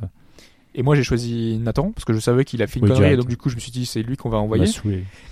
Et 0.78 0.82
moi 0.82 0.94
j'ai 0.94 1.02
choisi 1.02 1.58
Nathan 1.58 1.90
parce 1.92 2.04
que 2.04 2.12
je 2.12 2.18
savais 2.20 2.44
qu'il 2.44 2.62
a 2.62 2.66
fait 2.66 2.78
une 2.80 2.84
Oui, 2.84 2.92
connerie, 2.92 3.14
et 3.14 3.16
donc 3.16 3.28
du 3.28 3.36
coup 3.38 3.48
je 3.48 3.54
me 3.54 3.60
suis 3.60 3.72
dit 3.72 3.86
c'est 3.86 4.02
lui 4.02 4.16
qu'on 4.16 4.28
va 4.28 4.36
envoyer. 4.38 4.66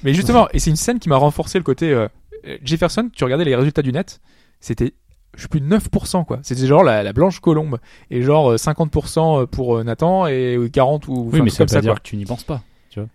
Mais 0.02 0.14
justement, 0.14 0.48
et 0.52 0.58
c'est 0.58 0.70
une 0.70 0.76
scène 0.76 0.98
qui 0.98 1.08
m'a 1.10 1.16
renforcé 1.16 1.58
le 1.58 1.64
côté 1.64 1.92
euh, 1.92 2.08
euh, 2.46 2.56
Jefferson. 2.64 3.10
Tu 3.14 3.24
regardais 3.24 3.44
les 3.44 3.54
résultats 3.54 3.82
du 3.82 3.92
net, 3.92 4.20
c'était 4.60 4.94
je 5.36 5.42
sais 5.42 5.48
plus 5.48 5.60
9% 5.60 6.24
quoi. 6.24 6.38
C'était 6.42 6.66
genre 6.66 6.82
la, 6.84 7.02
la 7.02 7.12
blanche 7.12 7.40
colombe 7.40 7.78
et 8.10 8.22
genre 8.22 8.52
euh, 8.52 8.56
50% 8.56 9.46
pour 9.46 9.76
euh, 9.76 9.84
Nathan 9.84 10.26
et 10.26 10.56
40 10.72 11.08
ou 11.08 11.28
Oui, 11.32 11.42
mais 11.42 11.50
ça 11.50 11.58
comme 11.58 11.66
veut 11.66 11.72
ça 11.74 11.80
dire 11.80 11.92
quoi. 11.92 11.98
que 11.98 12.08
tu 12.08 12.16
n'y 12.16 12.24
penses 12.24 12.44
pas. 12.44 12.62
Tu 12.90 13.00
vois. 13.00 13.08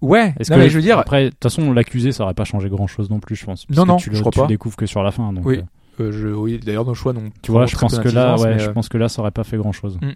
Ouais. 0.00 0.34
Est-ce 0.38 0.50
Non 0.52 0.56
que 0.58 0.62
mais 0.62 0.68
je 0.70 0.76
veux 0.76 0.82
dire, 0.82 0.98
après, 0.98 1.24
de 1.24 1.30
toute 1.30 1.42
façon, 1.42 1.72
l'accusé, 1.72 2.12
ça 2.12 2.22
aurait 2.24 2.34
pas 2.34 2.44
changé 2.44 2.68
grand-chose 2.68 3.10
non 3.10 3.18
plus, 3.18 3.34
je 3.36 3.44
pense. 3.46 3.64
parce 3.66 3.76
Non, 3.76 3.82
que 3.84 3.88
non, 3.88 3.96
tu 3.96 4.10
le, 4.10 4.16
je 4.16 4.20
crois 4.20 4.30
tu 4.32 4.40
pas. 4.40 4.46
découvres 4.46 4.76
que 4.76 4.86
sur 4.86 5.02
la 5.02 5.10
fin. 5.10 5.32
Donc, 5.32 5.44
Oui. 5.44 5.60
euh, 6.00 6.12
je, 6.12 6.28
oui. 6.28 6.58
D'ailleurs 6.64 6.84
nos 6.84 6.94
choix 6.94 7.12
non. 7.12 7.30
tu 7.42 7.50
vois, 7.50 7.66
je 7.66 7.76
pense 7.76 7.98
que 7.98 8.08
là, 8.10 8.36
ouais, 8.38 8.58
je 8.60 8.70
pense 8.70 8.88
que 8.88 8.96
là, 8.98 9.08
ça 9.08 9.20
aurait 9.22 9.30
pas 9.32 9.42
fait 9.44 9.56
grand-chose. 9.56 9.98
Mm. 10.00 10.12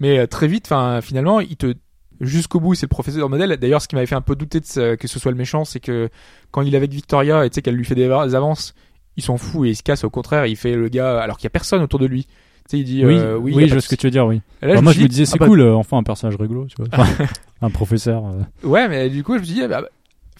Mais 0.00 0.18
euh, 0.18 0.26
très 0.26 0.46
vite, 0.48 0.66
enfin 0.66 1.00
finalement, 1.00 1.40
il 1.40 1.56
te 1.56 1.74
jusqu'au 2.20 2.60
bout, 2.60 2.74
c'est 2.74 2.86
le 2.86 2.88
professeur 2.90 3.28
modèle. 3.28 3.56
D'ailleurs, 3.56 3.82
ce 3.82 3.88
qui 3.88 3.94
m'avait 3.96 4.06
fait 4.06 4.14
un 4.14 4.20
peu 4.20 4.36
douter 4.36 4.60
de 4.60 4.64
ce- 4.66 4.94
que 4.94 5.08
ce 5.08 5.18
soit 5.18 5.30
le 5.32 5.36
méchant, 5.36 5.64
c'est 5.64 5.80
que 5.80 6.08
quand 6.52 6.62
il 6.62 6.72
est 6.74 6.76
avec 6.76 6.92
Victoria 6.92 7.44
et 7.44 7.50
tu 7.50 7.54
sais 7.56 7.62
qu'elle 7.62 7.74
lui 7.74 7.84
fait 7.84 7.94
des 7.96 8.04
av- 8.08 8.34
avances, 8.34 8.74
il 9.16 9.22
s'en 9.22 9.36
fout 9.36 9.66
et 9.66 9.70
il 9.70 9.76
se 9.76 9.82
casse. 9.82 10.04
Au 10.04 10.10
contraire, 10.10 10.46
il 10.46 10.56
fait 10.56 10.74
le 10.74 10.88
gars 10.88 11.20
alors 11.20 11.36
qu'il 11.38 11.44
y 11.44 11.46
a 11.48 11.50
personne 11.50 11.82
autour 11.82 11.98
de 11.98 12.06
lui. 12.06 12.24
Tu 12.24 12.30
sais, 12.70 12.78
il 12.78 12.84
dit 12.84 13.04
Oui, 13.04 13.14
euh, 13.16 13.36
oui, 13.36 13.52
oui, 13.54 13.68
je 13.68 13.74
vois 13.74 13.80
ce 13.82 13.88
que 13.88 13.94
tu 13.96 14.06
veux 14.06 14.10
dire, 14.10 14.26
oui. 14.26 14.40
Là, 14.62 14.76
je 14.76 14.80
moi, 14.80 14.92
je 14.92 14.98
me 14.98 15.02
dis, 15.04 15.08
disais, 15.10 15.26
c'est 15.26 15.34
ah 15.34 15.38
bah- 15.38 15.46
cool, 15.46 15.60
euh, 15.60 15.74
enfin 15.74 15.98
un 15.98 16.02
personnage 16.02 16.36
rigolo, 16.36 16.66
tu 16.66 16.76
vois. 16.78 16.86
Enfin, 16.92 17.24
un 17.62 17.70
professeur. 17.70 18.24
euh. 18.26 18.66
Ouais, 18.66 18.88
mais 18.88 19.10
du 19.10 19.22
coup, 19.22 19.34
je 19.34 19.40
me 19.40 19.44
dit, 19.44 19.60
ah 19.62 19.68
bah, 19.68 19.82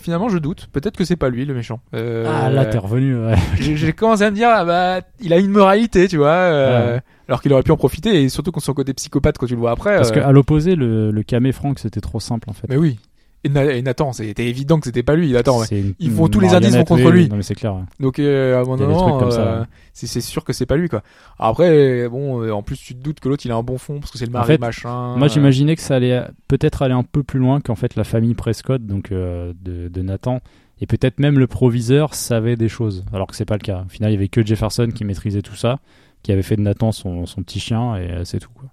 finalement, 0.00 0.28
je 0.28 0.38
doute. 0.38 0.68
Peut-être 0.72 0.96
que 0.96 1.04
c'est 1.04 1.16
pas 1.16 1.28
lui 1.28 1.44
le 1.44 1.54
méchant. 1.54 1.80
Euh, 1.94 2.26
Ah, 2.28 2.50
là, 2.50 2.64
t'es 2.66 2.78
revenu. 2.78 3.16
ouais. 3.16 3.34
j'ai 3.60 3.92
commencé 3.92 4.22
à 4.22 4.30
me 4.30 4.36
dire, 4.36 4.48
ah 4.50 4.64
bah, 4.64 5.00
il 5.20 5.32
a 5.32 5.38
une 5.38 5.50
moralité, 5.50 6.08
tu 6.08 6.16
vois, 6.16 6.28
euh, 6.30 6.94
Ouais. 6.96 7.00
alors 7.28 7.40
qu'il 7.42 7.52
aurait 7.52 7.62
pu 7.62 7.70
en 7.72 7.76
profiter, 7.76 8.22
et 8.22 8.28
surtout 8.28 8.52
qu'on 8.52 8.60
son 8.60 8.74
côté 8.74 8.92
psychopathe 8.94 9.38
quand 9.38 9.46
tu 9.46 9.54
le 9.54 9.60
vois 9.60 9.70
après. 9.72 9.96
Parce 9.96 10.10
euh, 10.10 10.14
qu'à 10.14 10.32
l'opposé, 10.32 10.74
le, 10.76 11.10
le 11.10 11.22
camé 11.22 11.52
Franck, 11.52 11.78
c'était 11.78 12.00
trop 12.00 12.20
simple, 12.20 12.48
en 12.50 12.52
fait. 12.52 12.66
Mais 12.68 12.76
oui. 12.76 12.98
Et, 13.44 13.50
Na- 13.50 13.72
et 13.74 13.82
Nathan, 13.82 14.12
c'était 14.12 14.46
évident 14.46 14.78
que 14.80 14.86
c'était 14.86 15.02
pas 15.02 15.14
lui. 15.16 15.34
C'est 15.66 15.78
une- 15.80 15.94
Ils 15.98 16.10
font 16.10 16.28
tous 16.28 16.40
les 16.40 16.48
indices 16.56 16.74
vont 16.76 16.84
contre 16.84 17.10
lui. 17.10 17.28
Non 17.28 17.36
mais 17.36 17.42
c'est 17.42 17.54
clair. 17.54 17.74
ouais. 17.74 17.82
Donc 18.00 18.18
euh, 18.18 18.58
à 18.58 18.64
des 18.64 18.68
moment, 18.86 19.20
euh, 19.22 19.60
ouais. 19.60 19.66
c'est 19.92 20.20
sûr 20.22 20.44
que 20.44 20.52
c'est 20.54 20.64
pas 20.66 20.76
lui 20.76 20.88
quoi. 20.88 21.02
Après, 21.38 22.08
bon, 22.08 22.42
euh, 22.42 22.52
en 22.52 22.62
plus 22.62 22.76
tu 22.78 22.94
te 22.94 23.02
doutes 23.02 23.20
que 23.20 23.28
l'autre 23.28 23.44
il 23.44 23.52
a 23.52 23.56
un 23.56 23.62
bon 23.62 23.78
fond 23.78 24.00
parce 24.00 24.10
que 24.10 24.18
c'est 24.18 24.24
le 24.26 24.30
En 24.30 24.38
mari 24.38 24.46
fait, 24.46 24.60
machin. 24.60 25.16
Moi, 25.16 25.28
j'imaginais 25.28 25.76
que 25.76 25.82
ça 25.82 25.96
allait 25.96 26.12
euh, 26.12 26.24
peut-être 26.48 26.82
aller 26.82 26.94
un 26.94 27.02
peu 27.02 27.22
plus 27.22 27.38
loin 27.38 27.60
qu'en 27.60 27.74
fait 27.74 27.96
la 27.96 28.04
famille 28.04 28.34
Prescott, 28.34 28.84
donc 28.84 29.12
euh, 29.12 29.52
de, 29.62 29.88
de 29.88 30.02
Nathan, 30.02 30.40
et 30.80 30.86
peut-être 30.86 31.18
même 31.20 31.38
le 31.38 31.46
proviseur 31.46 32.14
savait 32.14 32.56
des 32.56 32.68
choses, 32.68 33.04
alors 33.12 33.26
que 33.26 33.36
c'est 33.36 33.44
pas 33.44 33.54
le 33.56 33.60
cas. 33.62 33.84
Au 33.86 33.88
final, 33.90 34.10
il 34.10 34.14
y 34.14 34.16
avait 34.16 34.28
que 34.28 34.44
Jefferson 34.44 34.88
qui 34.94 35.04
maîtrisait 35.04 35.42
tout 35.42 35.54
ça, 35.56 35.78
qui 36.22 36.32
avait 36.32 36.42
fait 36.42 36.56
de 36.56 36.62
Nathan 36.62 36.90
son, 36.92 37.26
son 37.26 37.42
petit 37.42 37.60
chien, 37.60 37.94
et 37.96 38.10
euh, 38.10 38.24
c'est 38.24 38.38
tout. 38.40 38.50
Quoi. 38.54 38.70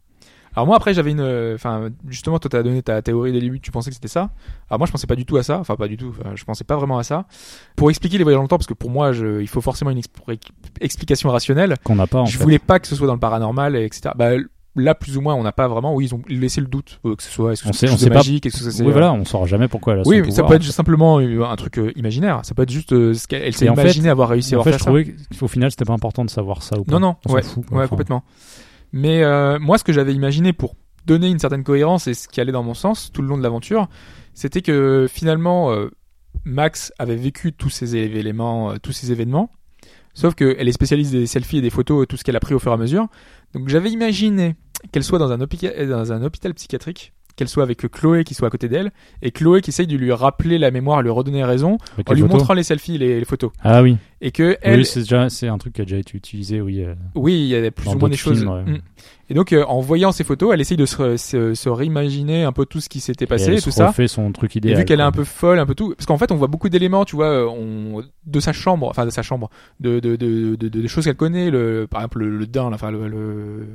Alors 0.56 0.68
moi 0.68 0.76
après 0.76 0.94
j'avais 0.94 1.12
une, 1.12 1.22
euh, 1.22 1.56
enfin 1.56 1.90
justement 2.10 2.38
toi 2.40 2.50
t'as 2.50 2.62
donné 2.64 2.82
ta 2.82 3.02
théorie 3.02 3.32
le 3.32 3.40
début, 3.40 3.60
tu 3.62 3.72
pensais 3.72 3.90
que 3.90 3.96
c'était 3.96 4.08
ça. 4.08 4.32
Alors 4.70 4.80
moi 4.80 4.86
je 4.88 4.92
pensais 4.92 5.08
pas 5.08 5.16
du 5.16 5.26
tout 5.26 5.38
à 5.38 5.44
ça, 5.44 5.60
enfin 5.60 5.76
pas 5.76 5.88
du 5.88 5.98
tout, 5.98 6.14
je 6.36 6.44
pensais 6.44 6.64
pas 6.66 6.76
vraiment 6.76 6.98
à 6.98 7.04
ça. 7.04 7.26
Pour 7.76 7.90
expliquer 7.90 8.18
les 8.18 8.24
voyages 8.24 8.38
dans 8.40 8.44
le 8.44 8.48
temps, 8.50 8.58
parce 8.58 8.68
que 8.68 8.74
pour 8.74 8.90
moi 8.90 9.14
je, 9.14 9.42
il 9.42 9.48
faut 9.48 9.62
forcément 9.62 9.92
une 9.92 10.02
explication 10.82 11.30
rationnelle. 11.30 11.76
Qu'on 11.84 11.96
n'a 11.96 12.08
pas 12.08 12.20
en 12.22 12.26
je 12.26 12.38
fait. 12.38 12.44
voulais 12.44 12.60
pas 12.60 12.80
que 12.80 12.88
ce 12.88 12.96
soit 12.96 13.08
dans 13.08 13.14
le 13.14 13.20
paranormal, 13.20 13.76
et 13.76 13.86
etc. 13.86 14.10
Bah 14.16 14.32
là 14.78 14.96
plus 14.96 15.18
ou 15.18 15.22
moins 15.22 15.36
on 15.36 15.44
n'a 15.44 15.52
pas 15.52 15.68
vraiment, 15.68 15.94
oui 15.96 16.06
ils 16.06 16.16
ont 16.16 16.22
laissé 16.30 16.62
le 16.62 16.68
doute, 16.68 17.00
euh, 17.06 17.16
que 17.16 17.24
ce 17.24 17.30
soit 17.30 17.52
est-ce 17.54 17.64
que 17.64 17.70
On 17.70 17.74
c'est 17.74 18.10
magique, 18.10 18.46
est-ce 18.46 18.64
que 18.64 18.72
c'est. 18.72 18.84
oui, 18.84 18.90
euh, 18.90 18.92
voilà, 18.94 19.12
on 19.14 19.26
saura 19.26 19.46
jamais 19.46 19.68
pourquoi 19.68 20.02
son 20.04 20.10
Oui, 20.10 20.22
mais 20.22 20.32
ça 20.32 20.44
peut 20.44 20.54
être 20.56 20.64
simplement 20.64 21.20
euh, 21.20 21.44
un 21.46 21.56
truc 21.58 21.78
euh, 21.78 21.92
imaginaire. 21.98 22.40
Ça 22.44 22.54
peut 22.56 22.64
être 22.64 22.72
juste 22.72 22.94
euh, 22.94 23.14
ce 23.14 23.28
qu'elle 23.28 23.42
elle 23.44 23.54
s'est 23.54 23.68
fait- 23.68 23.72
imaginé 23.74 24.10
avoir 24.10 24.30
réussi 24.30 24.54
à 24.56 24.58
en 24.58 24.62
avoir 24.62 24.66
fait, 24.74 24.80
je 24.80 24.84
ça. 24.84 24.86
trouvais 24.86 25.16
qu'au 25.40 25.48
final, 25.50 25.72
c'était 25.72 25.86
pas 25.86 25.94
important 25.94 26.24
de 26.26 26.30
savoir 26.30 26.64
ça 26.64 26.78
ou 26.80 26.84
pas. 26.86 26.92
Non, 26.94 27.00
non, 27.00 27.16
On 27.28 27.34
ouais, 27.34 27.42
fout, 27.42 27.66
quoi. 27.66 27.78
ouais, 27.80 27.84
Enfin, 27.84 27.90
complètement. 27.90 28.24
Mais 28.92 29.24
euh, 29.24 29.60
moi, 29.60 29.78
ce 29.78 29.84
que 29.84 29.94
j'avais 29.94 30.14
imaginé 30.14 30.54
pour 30.54 30.76
donner 31.06 31.30
une 31.30 31.40
certaine 31.40 31.64
cohérence 31.64 32.08
et 32.08 32.14
ce 32.14 32.28
qui 32.28 32.42
allait 32.42 32.52
dans 32.52 32.64
mon 32.64 32.74
sens 32.74 33.12
tout 33.12 33.22
le 33.22 33.28
long 33.28 33.38
de 33.38 33.44
l'aventure, 33.44 33.88
c'était 34.34 34.62
que 34.62 35.08
finalement, 35.10 35.72
euh, 35.72 35.90
Max 36.44 36.94
avait 37.00 37.16
vécu 37.16 37.54
tous 37.54 37.70
ces 37.70 37.96
éléments, 37.96 38.72
euh, 38.72 38.76
tous 38.82 38.92
ces 38.92 39.12
événements, 39.12 39.52
sauf 40.14 40.36
qu'elle 40.36 40.68
est 40.68 40.74
spécialiste 40.74 41.12
des 41.12 41.28
selfies 41.28 41.58
et 41.58 41.62
des 41.62 41.70
photos, 41.70 42.08
tout 42.08 42.18
ce 42.18 42.24
qu'elle 42.24 42.36
a 42.36 42.40
pris 42.40 42.54
au 42.54 42.60
fur 42.60 42.72
et 42.72 42.76
à 42.76 42.78
mesure. 42.78 43.08
Donc 43.54 43.70
j'avais 43.70 43.90
imaginé 43.90 44.56
qu'elle 44.92 45.04
soit 45.04 45.20
dans 45.20 45.32
un 45.32 45.42
hôpital 45.42 46.54
psychiatrique, 46.54 47.14
qu'elle 47.42 47.50
soit 47.50 47.64
avec 47.64 47.80
Chloé 47.92 48.24
qui 48.24 48.36
soit 48.36 48.48
à 48.48 48.52
côté 48.52 48.70
d'elle, 48.70 48.92
et 49.24 49.32
Chloé 49.32 49.62
qui 49.62 49.72
essaye 49.72 49.88
de 49.88 49.98
lui 49.98 50.12
rappeler 50.12 50.60
la 50.60 50.70
mémoire, 50.70 51.02
lui 51.02 51.10
redonner 51.10 51.44
raison, 51.44 51.78
Avec 51.96 52.10
en 52.10 52.14
lui 52.14 52.22
photos. 52.22 52.38
montrant 52.38 52.54
les 52.54 52.62
selfies, 52.64 53.00
les, 53.00 53.18
les 53.20 53.26
photos. 53.26 53.52
Ah 53.64 53.82
oui. 53.82 53.98
Et 54.22 54.30
que 54.30 54.56
elle, 54.62 54.80
Oui, 54.80 54.86
c'est 54.86 55.00
déjà, 55.00 55.30
c'est 55.30 55.48
un 55.48 55.58
truc 55.58 55.74
qui 55.74 55.82
a 55.82 55.86
déjà 55.86 55.98
été 55.98 56.16
utilisé, 56.16 56.62
oui. 56.62 56.84
euh, 56.84 56.94
oui, 57.16 57.34
il 57.34 57.48
y 57.48 57.56
a 57.56 57.72
plus 57.72 57.90
ou 57.90 57.98
moins 57.98 58.10
des 58.10 58.16
choses. 58.18 58.46
ouais. 58.46 58.62
Mm. 58.64 58.78
Et 59.30 59.34
donc, 59.34 59.54
euh, 59.54 59.64
en 59.66 59.80
voyant 59.80 60.12
ces 60.12 60.24
photos, 60.26 60.52
elle 60.54 60.60
essaye 60.62 60.76
de 60.78 60.86
se, 60.86 61.16
se, 61.18 61.54
se 61.56 61.70
réimaginer 61.70 62.44
un 62.44 62.52
peu 62.52 62.66
tout 62.66 62.82
ce 62.82 62.90
qui 62.90 63.00
s'était 63.00 63.24
et 63.24 63.28
passé, 63.28 63.46
elle 63.48 63.54
et 63.54 63.60
se 63.60 63.64
tout 63.66 63.72
ça. 63.72 63.88
refait 63.88 64.08
son 64.10 64.32
truc 64.34 64.56
Et 64.56 64.60
idéal. 64.60 64.78
vu 64.80 64.86
qu'elle 64.86 65.00
est 65.00 65.04
un 65.04 65.12
peu 65.14 65.24
folle, 65.24 65.58
un 65.58 65.66
peu 65.66 65.74
tout, 65.74 65.96
parce 65.98 66.06
qu'en 66.06 66.18
fait, 66.18 66.32
on 66.32 66.36
voit 66.36 66.48
beaucoup 66.48 66.70
d'éléments, 66.70 67.06
tu 67.06 67.16
vois, 67.16 67.28
euh, 67.30 67.46
on, 67.48 68.04
de 68.26 68.40
sa 68.40 68.52
chambre, 68.54 68.88
enfin 68.90 69.06
de 69.06 69.10
sa 69.10 69.22
chambre, 69.24 69.50
de 69.80 70.00
de 70.02 70.16
de 70.18 70.56
de, 70.58 70.68
de- 70.68 70.82
de 70.82 70.88
choses 70.88 71.06
qu'elle 71.06 71.16
connaît, 71.16 71.50
le, 71.50 71.88
par 71.90 72.02
exemple 72.02 72.20
le, 72.20 72.38
le 72.40 72.46
là, 72.54 72.64
enfin 72.74 72.92
le, 72.92 73.08
le, 73.08 73.68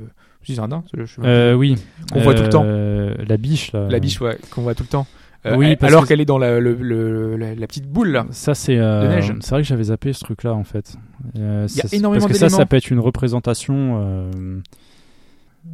je 0.55 1.05
sais 1.05 1.21
pas. 1.21 1.27
Euh, 1.27 1.53
oui. 1.53 1.75
qu'on 2.11 2.21
voit 2.21 2.33
tout 2.33 2.43
le 2.43 2.49
temps, 2.49 2.63
Euh, 2.65 3.13
La 3.27 3.37
biche, 3.37 3.71
là. 3.73 3.87
la 3.89 3.99
biche, 3.99 4.19
ouais, 4.21 4.37
qu'on 4.51 4.61
voit 4.61 4.75
tout 4.75 4.83
le 4.83 4.89
temps. 4.89 5.07
Euh, 5.45 5.55
Oui, 5.55 5.75
parce 5.75 5.91
alors 5.93 6.03
que- 6.03 6.07
qu'elle 6.09 6.19
est 6.21 6.25
dans 6.25 6.37
la, 6.39 6.59
le, 6.59 6.73
le- 6.73 7.37
la, 7.37 7.53
la 7.55 7.67
petite 7.67 7.87
boule 7.87 8.09
là. 8.09 8.25
Ça, 8.31 8.53
c'est. 8.55 8.75
De 8.75 9.07
neige. 9.07 9.33
C'est 9.39 9.51
vrai 9.51 9.61
que 9.61 9.67
j'avais 9.67 9.83
zappé 9.83 10.11
ce 10.11 10.19
truc-là, 10.23 10.53
en 10.53 10.63
fait. 10.63 10.95
Il 11.35 11.41
y 11.41 11.43
a 11.45 11.67
ça- 11.67 11.87
énormément 11.95 12.25
Parce 12.27 12.33
que 12.33 12.49
ça, 12.49 12.49
ça 12.49 12.65
peut 12.65 12.75
être 12.75 12.89
une 12.89 12.99
représentation. 12.99 14.01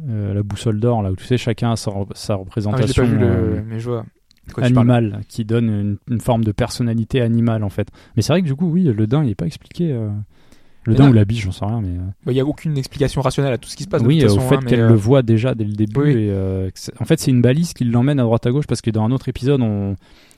euh, 0.08 0.34
la 0.34 0.42
boussole 0.42 0.80
d'or, 0.80 1.02
là 1.02 1.10
où 1.12 1.16
tu 1.16 1.24
sais, 1.24 1.36
chacun 1.38 1.72
a 1.72 1.76
sa, 1.76 1.90
sa 2.14 2.34
Ah, 2.34 2.36
mais 2.36 2.42
représentation 2.44 3.04
vu 3.04 3.16
euh, 3.20 3.56
le, 3.56 3.62
mais 3.62 3.78
je 3.80 3.90
vois. 3.90 4.04
animale, 4.60 5.20
qui 5.28 5.44
donne 5.44 5.68
une, 5.68 5.96
une 6.10 6.20
forme 6.20 6.44
de 6.44 6.52
personnalité 6.52 7.20
animale, 7.20 7.62
en 7.64 7.70
fait. 7.70 7.88
Mais 8.16 8.22
c'est 8.22 8.32
vrai 8.32 8.42
que 8.42 8.46
du 8.46 8.54
coup, 8.56 8.68
oui, 8.68 8.82
le 8.84 9.06
daim, 9.06 9.24
il 9.24 9.30
est 9.30 9.34
pas 9.36 9.46
expliqué. 9.46 9.92
euh, 9.92 10.08
Le 10.86 10.94
là- 10.94 11.08
ou 11.08 11.12
la 11.12 11.24
biche, 11.24 11.44
j'en 11.44 11.52
sais 11.52 11.64
rien, 11.64 11.80
mais. 11.80 11.88
euh, 11.98 12.02
Bah, 12.26 12.32
Il 12.32 12.36
y 12.36 12.40
a 12.40 12.44
aucune 12.44 12.76
explication 12.76 13.20
rationnelle 13.22 13.52
à 13.54 13.58
tout 13.58 13.68
ce 13.68 13.76
qui 13.76 13.84
se 13.84 13.88
passe. 13.88 14.02
de 14.02 14.06
oui, 14.06 14.20
toute 14.20 14.30
euh, 14.30 14.34
au 14.36 14.40
fait 14.40 14.56
hein, 14.56 14.60
qu'elle 14.66 14.80
euh, 14.80 14.88
le 14.88 14.94
voit 14.94 15.22
déjà 15.22 15.54
dès 15.54 15.64
le 15.64 15.72
début. 15.72 16.00
oui. 16.00 16.10
Et, 16.10 16.30
euh, 16.30 16.70
en 17.00 17.04
fait, 17.04 17.18
c'est 17.20 17.30
une 17.30 17.40
balise 17.42 17.72
qui 17.72 17.84
l'emmène 17.84 18.20
à 18.20 18.22
droite 18.24 18.46
à 18.46 18.50
gauche 18.50 18.66
parce 18.66 18.80
que 18.82 18.90
dans 18.90 19.02
un 19.04 19.10
autre 19.10 19.28
épisode, 19.28 19.60
on, 19.62 19.96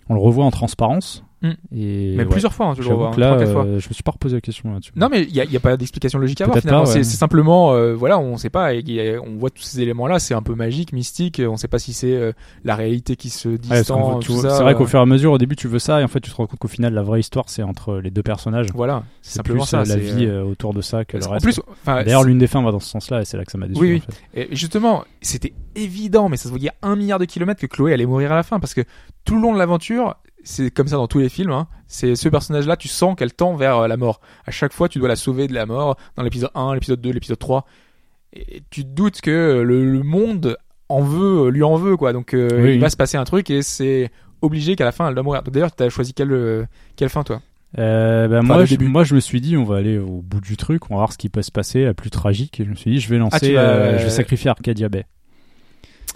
on 0.09 0.15
le 0.15 0.21
revoit 0.21 0.45
en 0.45 0.51
transparence. 0.53 1.25
Mm. 1.43 1.49
Et 1.75 2.15
Mais 2.17 2.25
ouais. 2.25 2.31
plusieurs 2.31 2.55
fois, 2.55 2.67
hein, 2.67 2.75
tu 2.75 2.83
le 2.83 2.89
revois, 2.89 3.09
hein, 3.09 3.19
là, 3.19 3.47
fois. 3.47 3.65
euh, 3.65 3.79
je 3.79 3.89
me 3.89 3.95
suis 3.95 4.03
pas 4.03 4.13
reposé 4.13 4.37
la 4.37 4.41
question 4.41 4.73
là-dessus. 4.73 4.93
Non, 4.97 5.09
mais 5.11 5.25
il 5.25 5.33
n'y 5.33 5.57
a, 5.57 5.61
pas 5.61 5.77
d'explication 5.77 6.19
logique 6.19 6.41
à 6.41 6.45
avoir 6.45 6.59
finalement. 6.59 6.87
C'est 6.87 6.99
ouais. 6.99 7.05
c'est 7.05 7.17
simplement, 7.17 7.75
euh, 7.75 7.95
voilà, 7.95 8.19
on 8.19 8.37
sait 8.39 8.51
pas. 8.51 8.73
et 8.75 9.19
on 9.19 9.37
voit 9.37 9.51
tous 9.51 9.63
ces 9.63 9.83
éléments-là, 9.83 10.19
c'est 10.19 10.35
un 10.35 10.43
peu 10.43 10.55
magique, 10.55 10.93
mystique. 10.93 11.43
On 11.47 11.57
sait 11.57 11.69
pas 11.69 11.79
si 11.79 11.93
c'est 11.93 12.15
euh, 12.15 12.33
la 12.65 12.75
réalité 12.75 13.17
qui 13.17 13.29
se 13.29 13.51
distend. 13.51 14.21
c'est 14.23 14.63
vrai 14.63 14.75
qu'au 14.75 14.85
euh, 14.85 14.87
fur 14.87 14.99
et 14.99 15.03
à 15.03 15.07
mesure, 15.07 15.33
au 15.33 15.39
début, 15.39 15.57
tu 15.57 15.69
veux 15.69 15.79
ça, 15.79 16.01
et 16.01 16.05
en 16.05 16.09
fait, 16.09 16.21
tu 16.21 16.31
te 16.31 16.37
rends 16.37 16.47
compte 16.47 16.59
qu'au 16.59 16.69
final, 16.69 16.95
la 16.95 17.03
vraie 17.03 17.21
histoire, 17.21 17.49
c'est 17.49 17.63
entre 17.63 17.99
les 17.99 18.11
deux 18.11 18.23
personnages. 18.23 18.69
Voilà, 18.75 19.05
c'est 19.21 19.37
simplement 19.37 19.65
plus 19.65 19.69
ça. 19.69 19.85
la 19.85 19.97
vie 19.97 20.29
autour 20.29 20.73
de 20.73 20.81
ça 20.81 21.05
que 21.05 21.19
le 21.19 21.27
en 21.27 21.31
reste. 21.31 21.45
plus, 21.45 21.61
D'ailleurs, 21.85 22.25
l'une 22.25 22.39
des 22.39 22.47
fins 22.47 22.63
va 22.63 22.73
dans 22.73 22.81
ce 22.81 22.89
sens-là, 22.89 23.21
et 23.21 23.25
c'est 23.25 23.37
là 23.37 23.45
que 23.45 23.53
ça 23.53 23.59
m'a 23.59 23.69
déçu. 23.69 23.81
Oui, 23.81 24.03
en 24.03 24.13
fait. 24.13 24.41
Et 24.41 24.57
justement, 24.57 25.05
c'était 25.21 25.53
évident, 25.75 26.29
mais 26.31 26.39
ça 26.39 26.45
se 26.45 26.49
voyait 26.49 26.71
un 26.83 26.97
milliard 26.97 27.19
de 27.19 27.27
kilomètres 27.27 27.61
que 27.61 27.67
Chloé 27.67 27.93
allait 27.93 28.07
mourir 28.07 28.33
à 28.33 28.37
la 28.37 28.43
fin, 28.43 28.59
parce 28.59 28.73
que 28.73 28.83
tout 29.25 29.35
le 29.35 29.43
long 29.43 29.53
de 29.53 29.59
l'aventure, 29.59 30.17
c'est 30.49 30.71
comme 30.71 30.87
ça 30.89 30.97
dans 30.97 31.09
tous 31.09 31.19
les 31.19 31.29
films, 31.29 31.51
hein, 31.51 31.67
c'est 31.89 32.15
ce 32.15 32.29
personnage-là, 32.29 32.77
tu 32.77 32.89
sens 32.89 33.15
qu'elle 33.17 33.33
tend 33.35 33.55
vers 33.57 33.79
euh, 33.79 33.89
la 33.89 33.97
mort. 33.97 34.21
À 34.47 34.51
chaque 34.51 34.73
fois, 34.73 34.89
tu 34.89 34.99
dois 34.99 35.09
la 35.09 35.17
sauver 35.17 35.49
de 35.49 35.53
la 35.55 35.67
mort, 35.67 35.97
dans 36.17 36.23
l'épisode 36.23 36.51
1, 36.55 36.75
l'épisode 36.75 37.01
2, 37.01 37.11
l'épisode 37.11 37.39
3. 37.39 37.67
Et 38.33 38.63
tu 38.71 38.83
te 38.85 38.89
doutes 38.89 39.21
que 39.21 39.63
le, 39.65 39.85
le 39.91 40.03
monde 40.03 40.57
en 40.89 41.01
veut, 41.03 41.49
lui 41.51 41.63
en 41.63 41.77
veut, 41.77 41.97
quoi. 41.97 42.13
Donc, 42.13 42.33
euh, 42.35 42.49
Oui, 42.63 42.75
il 42.75 42.81
va 42.81 42.91
se 42.91 42.97
passer 42.97 43.17
un 43.17 43.25
truc 43.25 43.51
et 43.51 43.63
c'est 43.63 44.11
obligé 44.43 44.77
qu'à 44.77 44.85
la 44.85 44.93
fin, 44.93 45.09
elle 45.09 45.15
doit 45.15 45.23
mourir. 45.25 45.43
D'ailleurs, 45.43 45.73
t'as 45.73 45.89
choisi 45.89 46.13
quelle, 46.15 46.33
euh, 46.33 46.65
quelle 46.97 47.09
fin, 47.09 47.25
toi? 47.25 47.41
Euh, 47.79 48.29
bah, 48.29 48.39
Enfin, 48.39 48.47
moi, 48.47 48.65
je, 48.65 48.71
début. 48.77 48.87
moi, 48.89 49.03
je 49.05 49.15
me 49.15 49.21
suis 49.21 49.41
dit, 49.41 49.57
on 49.57 49.65
va 49.65 49.77
aller 49.77 49.99
au 49.99 50.23
bout 50.23 50.41
du 50.41 50.57
truc, 50.57 50.91
on 50.91 50.95
va 50.95 51.01
voir 51.01 51.13
ce 51.13 51.19
qui 51.19 51.29
peut 51.29 51.43
se 51.43 51.51
passer, 51.51 51.85
la 51.85 51.95
plus 51.95 52.11
tragique. 52.11 52.61
Et 52.61 52.65
je 52.65 52.71
me 52.71 52.75
suis 52.77 52.93
dit, 52.93 53.01
je 53.01 53.09
vais 53.09 53.19
lancer, 53.19 53.57
Ah, 53.57 53.63
vas- 53.63 53.69
euh, 53.69 53.99
je 53.99 54.05
vais 54.05 54.11
sacrifier 54.11 54.51
Arcadia 54.51 54.89
Bay. 54.89 55.07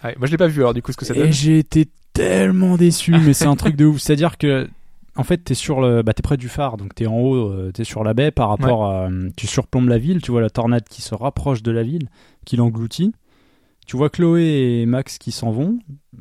Ouais, 0.04 0.14
Moi, 0.18 0.26
je 0.26 0.30
l'ai 0.32 0.38
pas 0.38 0.46
vu, 0.46 0.60
alors 0.60 0.72
du 0.74 0.82
coup, 0.82 0.92
ce 0.92 0.96
que 0.96 1.04
ça 1.04 1.14
donne? 1.14 1.26
Et 1.28 1.32
j'ai 1.32 1.58
été 1.58 1.88
tellement 2.12 2.76
déçu, 2.76 3.12
mais 3.12 3.32
c'est 3.32 3.46
un 3.46 3.56
truc 3.56 3.76
de 3.76 3.86
ouf. 3.86 3.98
C'est-à-dire 4.00 4.38
que, 4.38 4.68
en 5.16 5.24
fait, 5.24 5.38
t'es 5.38 5.54
sur 5.54 5.80
le, 5.80 6.02
bah, 6.02 6.12
t'es 6.12 6.22
près 6.22 6.36
du 6.36 6.48
phare, 6.48 6.76
donc 6.76 6.94
t'es 6.94 7.06
en 7.06 7.18
haut, 7.18 7.50
euh, 7.50 7.70
t'es 7.72 7.84
sur 7.84 8.04
la 8.04 8.14
baie 8.14 8.30
par 8.30 8.48
rapport 8.48 8.86
à, 8.86 9.06
euh, 9.06 9.30
tu 9.36 9.46
surplombes 9.46 9.88
la 9.88 9.98
ville, 9.98 10.20
tu 10.22 10.30
vois 10.30 10.40
la 10.40 10.50
tornade 10.50 10.84
qui 10.88 11.02
se 11.02 11.14
rapproche 11.14 11.62
de 11.62 11.70
la 11.70 11.82
ville, 11.82 12.08
qui 12.44 12.56
l'engloutit. 12.56 13.12
Tu 13.86 13.96
vois 13.96 14.08
Chloé 14.08 14.80
et 14.80 14.86
Max 14.86 15.18
qui 15.18 15.32
s'en 15.32 15.50
vont, 15.50 15.78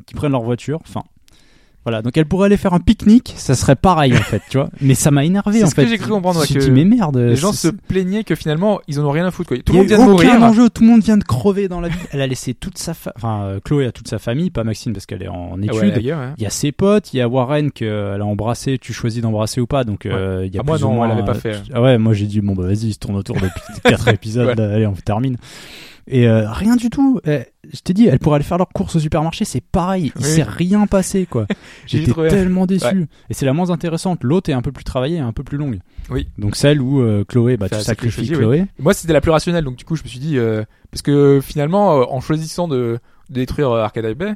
qui 0.07 0.15
prennent 0.15 0.31
leur 0.31 0.41
voiture. 0.41 0.79
Enfin, 0.87 1.03
voilà. 1.85 2.01
Donc 2.01 2.17
elle 2.17 2.25
pourrait 2.25 2.47
aller 2.47 2.57
faire 2.57 2.73
un 2.73 2.79
pique-nique, 2.79 3.33
ça 3.37 3.55
serait 3.55 3.75
pareil 3.75 4.13
en 4.13 4.21
fait, 4.21 4.41
tu 4.49 4.57
vois. 4.57 4.69
Mais 4.81 4.93
ça 4.95 5.11
m'a 5.11 5.23
énervé 5.25 5.59
C'est 5.59 5.63
en 5.65 5.69
ce 5.69 5.75
fait. 5.75 5.83
que 5.83 5.89
j'ai 5.89 5.97
cru 5.97 6.09
comprendre, 6.09 6.43
Je 6.47 6.53
me 6.53 6.59
suis 6.59 6.69
dit, 6.69 6.75
mais 6.75 6.85
merde. 6.85 7.17
Les 7.17 7.35
gens 7.35 7.51
c'est- 7.53 7.69
se 7.69 7.73
plaignaient 7.73 8.23
que 8.23 8.35
finalement, 8.35 8.79
ils 8.87 8.99
en 8.99 9.05
ont 9.05 9.11
rien 9.11 9.25
à 9.25 9.31
foutre, 9.31 9.49
quoi. 9.49 9.57
Tout 9.59 9.73
le 9.73 9.79
monde 9.79 9.87
vient 9.87 9.97
de 9.97 10.03
aucun 10.11 10.11
mourir. 10.11 10.43
enjeu, 10.43 10.69
tout 10.69 10.83
le 10.83 10.89
monde 10.89 11.01
vient 11.01 11.17
de 11.17 11.23
crever 11.23 11.67
dans 11.67 11.79
la 11.81 11.87
vie. 11.87 11.97
Elle 12.11 12.21
a 12.21 12.27
laissé 12.27 12.53
toute 12.53 12.77
sa 12.77 12.93
fa... 12.93 13.13
enfin 13.15 13.43
euh, 13.43 13.59
Chloé 13.63 13.85
a 13.87 13.91
toute 13.91 14.07
sa 14.07 14.19
famille, 14.19 14.49
pas 14.51 14.63
Maxine 14.63 14.93
parce 14.93 15.05
qu'elle 15.05 15.23
est 15.23 15.27
en 15.29 15.53
Ah 15.55 15.63
études. 15.65 15.75
ouais, 15.79 15.91
d'ailleurs, 15.91 16.19
ouais. 16.19 16.33
Il 16.37 16.43
y 16.43 16.47
a 16.47 16.49
ses 16.49 16.71
potes, 16.71 17.13
il 17.13 17.17
y 17.17 17.21
a 17.21 17.27
Warren 17.27 17.71
qu'elle 17.71 18.21
a 18.21 18.25
embrassé, 18.25 18.77
tu 18.79 18.93
choisis 18.93 19.21
d'embrasser 19.21 19.61
ou 19.61 19.67
pas, 19.67 19.83
donc 19.83 20.05
euh, 20.05 20.43
il 20.45 20.53
y 20.53 20.57
a 20.57 20.61
Ah, 20.61 20.63
moi, 20.65 20.75
plus 20.75 20.83
ou 20.85 20.89
non, 20.89 20.95
moins. 20.95 21.05
elle 21.07 21.13
avait 21.13 21.25
pas 21.25 21.33
fait. 21.33 21.61
Ah 21.73 21.81
ouais, 21.81 21.97
moi 21.97 22.13
j'ai 22.13 22.25
dit 22.25 22.41
bon 22.41 22.53
bah 22.55 22.63
vas-y, 22.63 22.87
il 22.87 22.93
se 22.93 22.99
tourne 22.99 23.15
autour 23.15 23.35
depuis 23.37 23.61
quatre 23.83 24.07
épisodes, 24.09 24.47
Ouais. 24.59 24.61
allez 24.65 24.85
on 24.87 24.93
termine. 24.93 25.37
Et 26.11 26.27
euh, 26.27 26.49
rien 26.51 26.75
du 26.75 26.89
tout. 26.89 27.21
Eh, 27.25 27.41
je 27.71 27.79
t'ai 27.81 27.93
dit, 27.93 28.07
elle 28.07 28.17
pourrait 28.17 28.37
aller 28.37 28.43
faire 28.43 28.57
leur 28.57 28.69
course 28.69 28.95
au 28.95 28.99
supermarché, 28.99 29.45
c'est 29.45 29.61
pareil. 29.61 30.11
Il 30.15 30.21
Oui. 30.21 30.27
s'est 30.27 30.43
rien 30.43 30.87
passé 30.87 31.27
quoi. 31.29 31.45
J'étais 31.85 32.11
tellement 32.29 32.65
déçu. 32.65 32.85
Ouais. 32.85 33.07
Et 33.29 33.33
c'est 33.35 33.45
la 33.45 33.53
moins 33.53 33.69
intéressante. 33.69 34.23
L'autre 34.23 34.49
est 34.49 34.53
un 34.53 34.63
peu 34.63 34.71
plus 34.71 34.83
travaillée, 34.83 35.19
un 35.19 35.31
peu 35.33 35.43
plus 35.43 35.57
longue. 35.57 35.79
Oui. 36.09 36.27
Donc 36.39 36.55
celle 36.55 36.81
où 36.81 36.99
euh, 37.01 37.23
Chloé, 37.25 37.57
bah 37.57 37.69
tu 37.69 37.75
sacrifies 37.79 38.25
sacrifice, 38.25 38.37
Chloé. 38.37 38.61
oui. 38.61 38.67
Moi, 38.79 38.93
c'était 38.95 39.13
la 39.13 39.21
plus 39.21 39.31
rationnelle, 39.31 39.63
donc 39.63 39.75
du 39.75 39.85
coup, 39.85 39.95
je 39.95 40.01
me 40.03 40.07
suis 40.07 40.19
dit, 40.19 40.37
euh, 40.39 40.63
parce 40.91 41.03
que 41.03 41.39
finalement, 41.43 41.99
euh, 42.01 42.05
en 42.09 42.21
choisissant 42.21 42.67
de, 42.67 42.97
de 43.29 43.35
détruire 43.35 43.69
euh, 43.69 43.83
Arcade 43.83 44.11
Bay, 44.17 44.33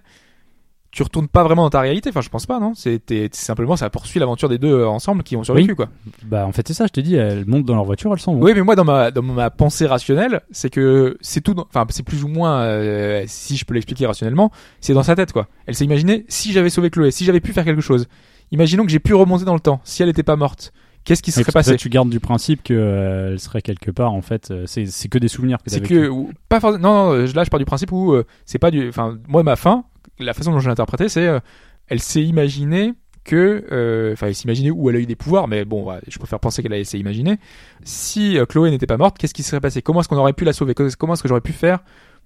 tu 0.94 1.02
retournes 1.02 1.28
pas 1.28 1.44
vraiment 1.44 1.64
dans 1.64 1.72
ta 1.72 1.82
réalité. 1.82 2.10
Enfin, 2.10 2.22
je 2.22 2.30
pense 2.30 2.46
pas, 2.46 2.60
non 2.60 2.74
C'était 2.76 3.28
c'est 3.32 3.46
simplement, 3.46 3.76
ça 3.76 3.90
poursuit 3.90 4.20
l'aventure 4.20 4.48
des 4.48 4.60
deux 4.60 4.72
euh, 4.72 4.88
ensemble 4.88 5.24
qui 5.24 5.36
ont 5.36 5.44
survécu, 5.44 5.72
Oui. 5.72 5.76
quoi. 5.76 5.90
Bah 6.24 6.46
en 6.46 6.52
fait 6.52 6.68
c'est 6.68 6.76
ça, 6.76 6.86
je 6.86 6.92
t'ai 6.92 7.02
dit, 7.02 7.16
elles 7.16 7.46
montent 7.48 7.66
dans 7.66 7.74
leur 7.76 7.84
voiture, 7.84 8.14
elles 8.14 8.20
s'en 8.20 8.36
vont. 8.36 8.42
Oui, 8.44 8.52
mais 8.54 8.62
moi, 8.62 8.76
dans 8.76 8.86
ma 8.86 9.10
dans 9.10 9.24
ma 9.24 9.50
pensée 9.50 9.88
rationnelle, 9.88 10.42
c'est 10.52 10.70
que 10.70 11.18
c'est 11.20 11.42
tout. 11.42 11.56
Enfin, 11.58 11.86
c'est 11.90 12.04
plus 12.04 12.24
ou 12.24 12.28
moins, 12.28 12.62
euh, 12.62 13.24
si 13.26 13.58
je 13.58 13.66
peux 13.66 13.74
l'expliquer 13.74 14.06
rationnellement, 14.06 14.52
c'est 14.82 14.94
dans 14.94 15.04
sa 15.04 15.16
tête, 15.16 15.34
quoi. 15.34 15.48
Elle 15.66 15.74
s'est 15.76 15.86
imaginée 15.86 16.26
si 16.30 16.52
j'avais 16.54 16.70
sauvé 16.70 16.92
Chloé, 16.92 17.10
si 17.12 17.26
j'avais 17.26 17.42
pu 17.42 17.54
faire 17.54 17.66
quelque 17.66 17.82
chose. 17.82 18.06
Imaginons 18.52 18.86
que 18.86 18.92
j'ai 18.92 19.00
pu 19.00 19.16
remonter 19.16 19.46
dans 19.46 19.56
le 19.56 19.60
temps. 19.60 19.82
Si 19.84 20.04
elle 20.04 20.10
était 20.10 20.22
pas 20.22 20.36
morte, 20.36 20.74
qu'est-ce 21.06 21.24
qui 21.24 21.32
serait 21.32 21.52
passé? 21.52 21.76
tu 21.76 21.90
gardes 21.90 22.10
du 22.12 22.20
principe 22.20 22.62
qu'elle 22.62 23.40
serait 23.40 23.64
quelque 23.64 23.90
part, 23.90 24.14
en 24.14 24.22
fait, 24.22 24.52
euh, 24.52 24.66
c'est 24.68 24.86
c'est 24.86 25.08
que 25.08 25.18
des 25.18 25.28
souvenirs 25.28 25.58
que 25.64 25.72
C'est 25.72 25.82
que 25.82 26.08
ou- 26.08 26.30
pas 26.50 26.60
forcément. 26.60 26.84
Non, 26.84 27.14
non, 27.18 27.26
là 27.34 27.44
je 27.44 27.50
pars 27.50 27.58
du 27.60 27.66
principe 27.66 27.92
où 27.92 28.14
euh, 28.14 28.26
c'est 28.46 28.60
pas 28.60 28.70
du. 28.70 28.88
Enfin, 28.90 29.18
moi 29.28 29.42
ma 29.42 29.56
fin, 29.56 29.86
la 30.20 30.34
façon 30.34 30.52
dont 30.52 30.60
je 30.60 30.68
l'ai 30.68 30.72
interprété, 30.72 31.10
c'est 31.10 31.28
euh, 31.28 31.40
elle 31.88 32.00
s'est 32.00 32.24
imaginée 32.24 32.94
que, 33.24 33.66
euh, 33.72 34.14
enfin, 34.14 34.28
elle 34.28 34.36
s'est 34.36 34.44
imaginée 34.44 34.70
où 34.72 34.90
elle 34.90 34.98
a 34.98 35.00
eu 35.00 35.06
des 35.06 35.16
pouvoirs, 35.16 35.48
mais 35.48 35.64
bon, 35.64 35.84
ouais, 35.90 36.00
je 36.08 36.18
préfère 36.20 36.40
penser 36.40 36.62
qu'elle 36.62 36.74
a 36.74 36.84
s'est 36.84 37.00
imaginée. 37.00 37.38
Si 37.84 38.38
euh, 38.38 38.46
Chloé 38.46 38.70
n'était 38.70 38.86
pas 38.86 38.98
morte, 38.98 39.18
qu'est-ce 39.18 39.34
qui 39.34 39.44
serait 39.44 39.62
passé? 39.62 39.82
Comment 39.82 40.02
est-ce 40.02 40.10
qu'on 40.10 40.18
aurait 40.18 40.34
pu 40.34 40.44
la 40.44 40.52
sauver? 40.54 40.74
Comment 40.74 41.14
est-ce 41.14 41.24
que 41.24 41.30
j'aurais 41.30 41.42
pu 41.42 41.54
faire 41.54 41.80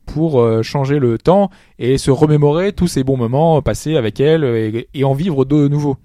pour 0.07 0.39
euh, 0.41 0.63
changer 0.63 0.99
le 0.99 1.17
temps 1.17 1.49
et 1.77 1.97
se 1.97 2.09
remémorer 2.11 2.71
tous 2.73 2.87
ces 2.87 3.03
bons 3.03 3.17
moments 3.17 3.61
passés 3.61 3.95
avec 3.95 4.19
elle 4.19 4.43
et, 4.43 4.87
et 4.93 5.03
en 5.03 5.13
vivre 5.13 5.45
de 5.45 5.67
nouveau? 5.67 5.97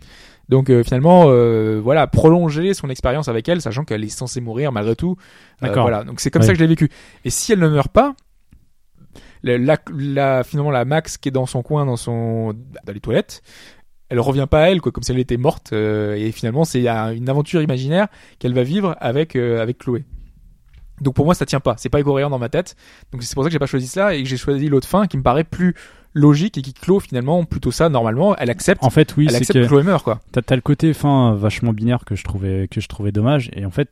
Donc 0.48 0.68
euh, 0.68 0.82
finalement, 0.82 1.24
euh, 1.28 1.80
voilà, 1.82 2.06
prolonger 2.06 2.74
son 2.74 2.90
expérience 2.90 3.28
avec 3.28 3.48
elle, 3.48 3.62
sachant 3.62 3.84
qu'elle 3.84 4.04
est 4.04 4.08
censée 4.08 4.42
mourir 4.42 4.72
malgré 4.72 4.94
tout. 4.96 5.16
Euh, 5.62 5.68
D'accord. 5.68 5.84
voilà, 5.84 6.04
donc 6.04 6.20
c'est 6.20 6.30
comme 6.30 6.42
Ouais. 6.42 6.46
ça 6.48 6.52
que 6.52 6.58
je 6.58 6.64
l'ai 6.64 6.68
vécu. 6.68 6.90
Et 7.24 7.30
si 7.30 7.52
elle 7.52 7.60
ne 7.60 7.68
meurt 7.68 7.90
pas, 7.90 8.14
la, 9.42 9.58
la, 9.58 9.76
la- 9.96 10.44
finalement 10.44 10.70
la 10.70 10.84
Max 10.84 11.18
qui 11.18 11.28
est 11.28 11.32
dans 11.32 11.46
son 11.46 11.62
coin, 11.62 11.84
dans 11.86 11.96
son 11.96 12.52
dans 12.86 12.92
les 12.92 13.00
toilettes, 13.00 13.42
elle 14.08 14.20
revient 14.20 14.46
pas 14.50 14.64
à 14.64 14.70
elle, 14.70 14.80
quoi, 14.80 14.92
comme 14.92 15.02
si 15.02 15.10
elle 15.12 15.18
était 15.18 15.36
morte. 15.38 15.72
euh, 15.72 16.14
et 16.14 16.32
finalement, 16.32 16.64
c'est 16.64 16.86
euh, 16.88 17.14
une 17.14 17.28
aventure 17.28 17.62
imaginaire 17.62 18.08
qu'elle 18.38 18.54
va 18.54 18.62
vivre 18.62 18.96
avec 19.00 19.36
euh, 19.36 19.60
avec 19.62 19.78
Chloé. 19.78 20.04
Donc 21.00 21.14
pour 21.14 21.24
moi, 21.24 21.34
ça 21.34 21.46
tient 21.46 21.60
pas. 21.60 21.74
C'est 21.78 21.88
pas 21.88 22.02
cohérent 22.02 22.30
dans 22.30 22.38
ma 22.38 22.48
tête. 22.48 22.76
Donc 23.10 23.22
c'est 23.22 23.34
pour 23.34 23.42
ça 23.42 23.48
que 23.48 23.52
j'ai 23.52 23.58
pas 23.58 23.66
choisi 23.66 23.88
cela 23.88 24.14
et 24.14 24.22
que 24.22 24.28
j'ai 24.28 24.36
choisi 24.36 24.68
l'autre 24.68 24.86
fin 24.86 25.06
qui 25.06 25.16
me 25.16 25.22
paraît 25.22 25.44
plus 25.44 25.74
logique 26.14 26.58
et 26.58 26.62
qui 26.62 26.74
clôt 26.74 27.00
finalement 27.00 27.44
plutôt 27.44 27.70
ça. 27.72 27.88
Normalement, 27.88 28.36
elle 28.36 28.50
accepte. 28.50 28.84
En 28.84 28.90
fait, 28.90 29.16
oui, 29.16 29.24
elle 29.24 29.32
c'est 29.32 29.36
accepte 29.38 29.58
que 29.58 29.64
que 29.64 29.68
Chloé 29.68 29.82
meurt, 29.82 30.04
quoi. 30.04 30.20
T'as 30.30 30.42
t'as 30.42 30.54
le 30.54 30.60
côté 30.60 30.92
fin 30.92 31.34
vachement 31.34 31.72
binaire 31.72 32.04
que 32.04 32.14
je 32.14 32.22
trouvais 32.22 32.68
que 32.68 32.80
je 32.80 32.86
trouvais 32.88 33.10
dommage 33.12 33.50
et 33.54 33.64
en 33.64 33.70
fait 33.70 33.88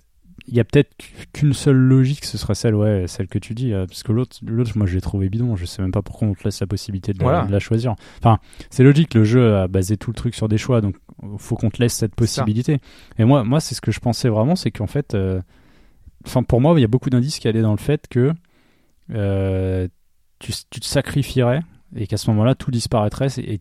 il 0.46 0.54
y 0.54 0.60
a 0.60 0.64
peut-être 0.64 0.90
qu'une 1.32 1.52
seule 1.52 1.76
logique 1.76 2.24
ce 2.24 2.38
serait 2.38 2.54
celle 2.54 2.74
ouais 2.74 3.04
celle 3.06 3.28
que 3.28 3.38
tu 3.38 3.54
dis 3.54 3.72
euh, 3.72 3.86
parce 3.86 4.02
que 4.02 4.12
l'autre 4.12 4.36
l'autre 4.46 4.72
moi 4.76 4.86
je 4.86 4.94
l'ai 4.94 5.00
trouvé 5.00 5.28
bidon 5.28 5.56
je 5.56 5.64
sais 5.64 5.80
même 5.82 5.92
pas 5.92 6.02
pourquoi 6.02 6.28
on 6.28 6.34
te 6.34 6.44
laisse 6.44 6.60
la 6.60 6.66
possibilité 6.66 7.12
de, 7.12 7.18
la- 7.18 7.24
Voilà. 7.24 7.44
de 7.46 7.52
la 7.52 7.58
choisir. 7.58 7.94
Enfin 8.18 8.38
c'est 8.70 8.82
logique 8.84 9.14
le 9.14 9.24
jeu 9.24 9.56
a 9.56 9.68
basé 9.68 9.96
tout 9.96 10.10
le 10.10 10.16
truc 10.16 10.34
sur 10.34 10.48
des 10.48 10.58
choix 10.58 10.80
donc 10.80 10.96
faut 11.38 11.56
qu'on 11.56 11.70
te 11.70 11.80
laisse 11.82 11.94
cette 11.94 12.14
possibilité. 12.14 12.78
Et 13.18 13.24
moi 13.24 13.44
moi 13.44 13.60
c'est 13.60 13.74
ce 13.74 13.80
que 13.80 13.92
je 13.92 14.00
pensais 14.00 14.28
vraiment 14.28 14.56
c'est 14.56 14.70
qu'en 14.70 14.86
fait 14.86 15.14
euh, 15.14 15.40
enfin 16.26 16.42
pour 16.42 16.60
moi 16.60 16.74
il 16.76 16.80
y 16.80 16.84
a 16.84 16.88
beaucoup 16.88 17.10
d'indices 17.10 17.38
qui 17.38 17.48
allaient 17.48 17.62
dans 17.62 17.72
le 17.72 17.78
fait 17.78 18.06
que 18.08 18.32
euh, 19.12 19.88
tu, 20.38 20.52
tu 20.70 20.80
te 20.80 20.86
sacrifierais 20.86 21.60
et 21.96 22.06
qu'à 22.06 22.16
ce 22.16 22.30
moment-là 22.30 22.54
tout 22.54 22.70
disparaîtrait 22.70 23.28
et, 23.38 23.54
et 23.54 23.60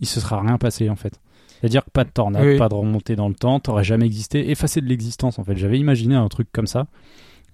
il 0.00 0.06
se 0.06 0.20
sera 0.20 0.40
rien 0.40 0.58
passé 0.58 0.88
en 0.90 0.96
fait 0.96 1.20
c'est-à-dire 1.62 1.84
que 1.84 1.90
pas 1.90 2.04
de 2.04 2.10
tornade, 2.10 2.44
Oui. 2.44 2.58
pas 2.58 2.68
de 2.68 2.74
remontée 2.74 3.16
dans 3.16 3.28
le 3.28 3.34
temps, 3.34 3.58
t'aurais 3.60 3.84
jamais 3.84 4.04
existé, 4.04 4.50
effacé 4.50 4.80
de 4.82 4.86
l'existence 4.86 5.38
en 5.38 5.44
fait. 5.44 5.56
J'avais 5.56 5.78
imaginé 5.78 6.14
un 6.16 6.28
truc 6.28 6.48
comme 6.52 6.66
ça, 6.66 6.88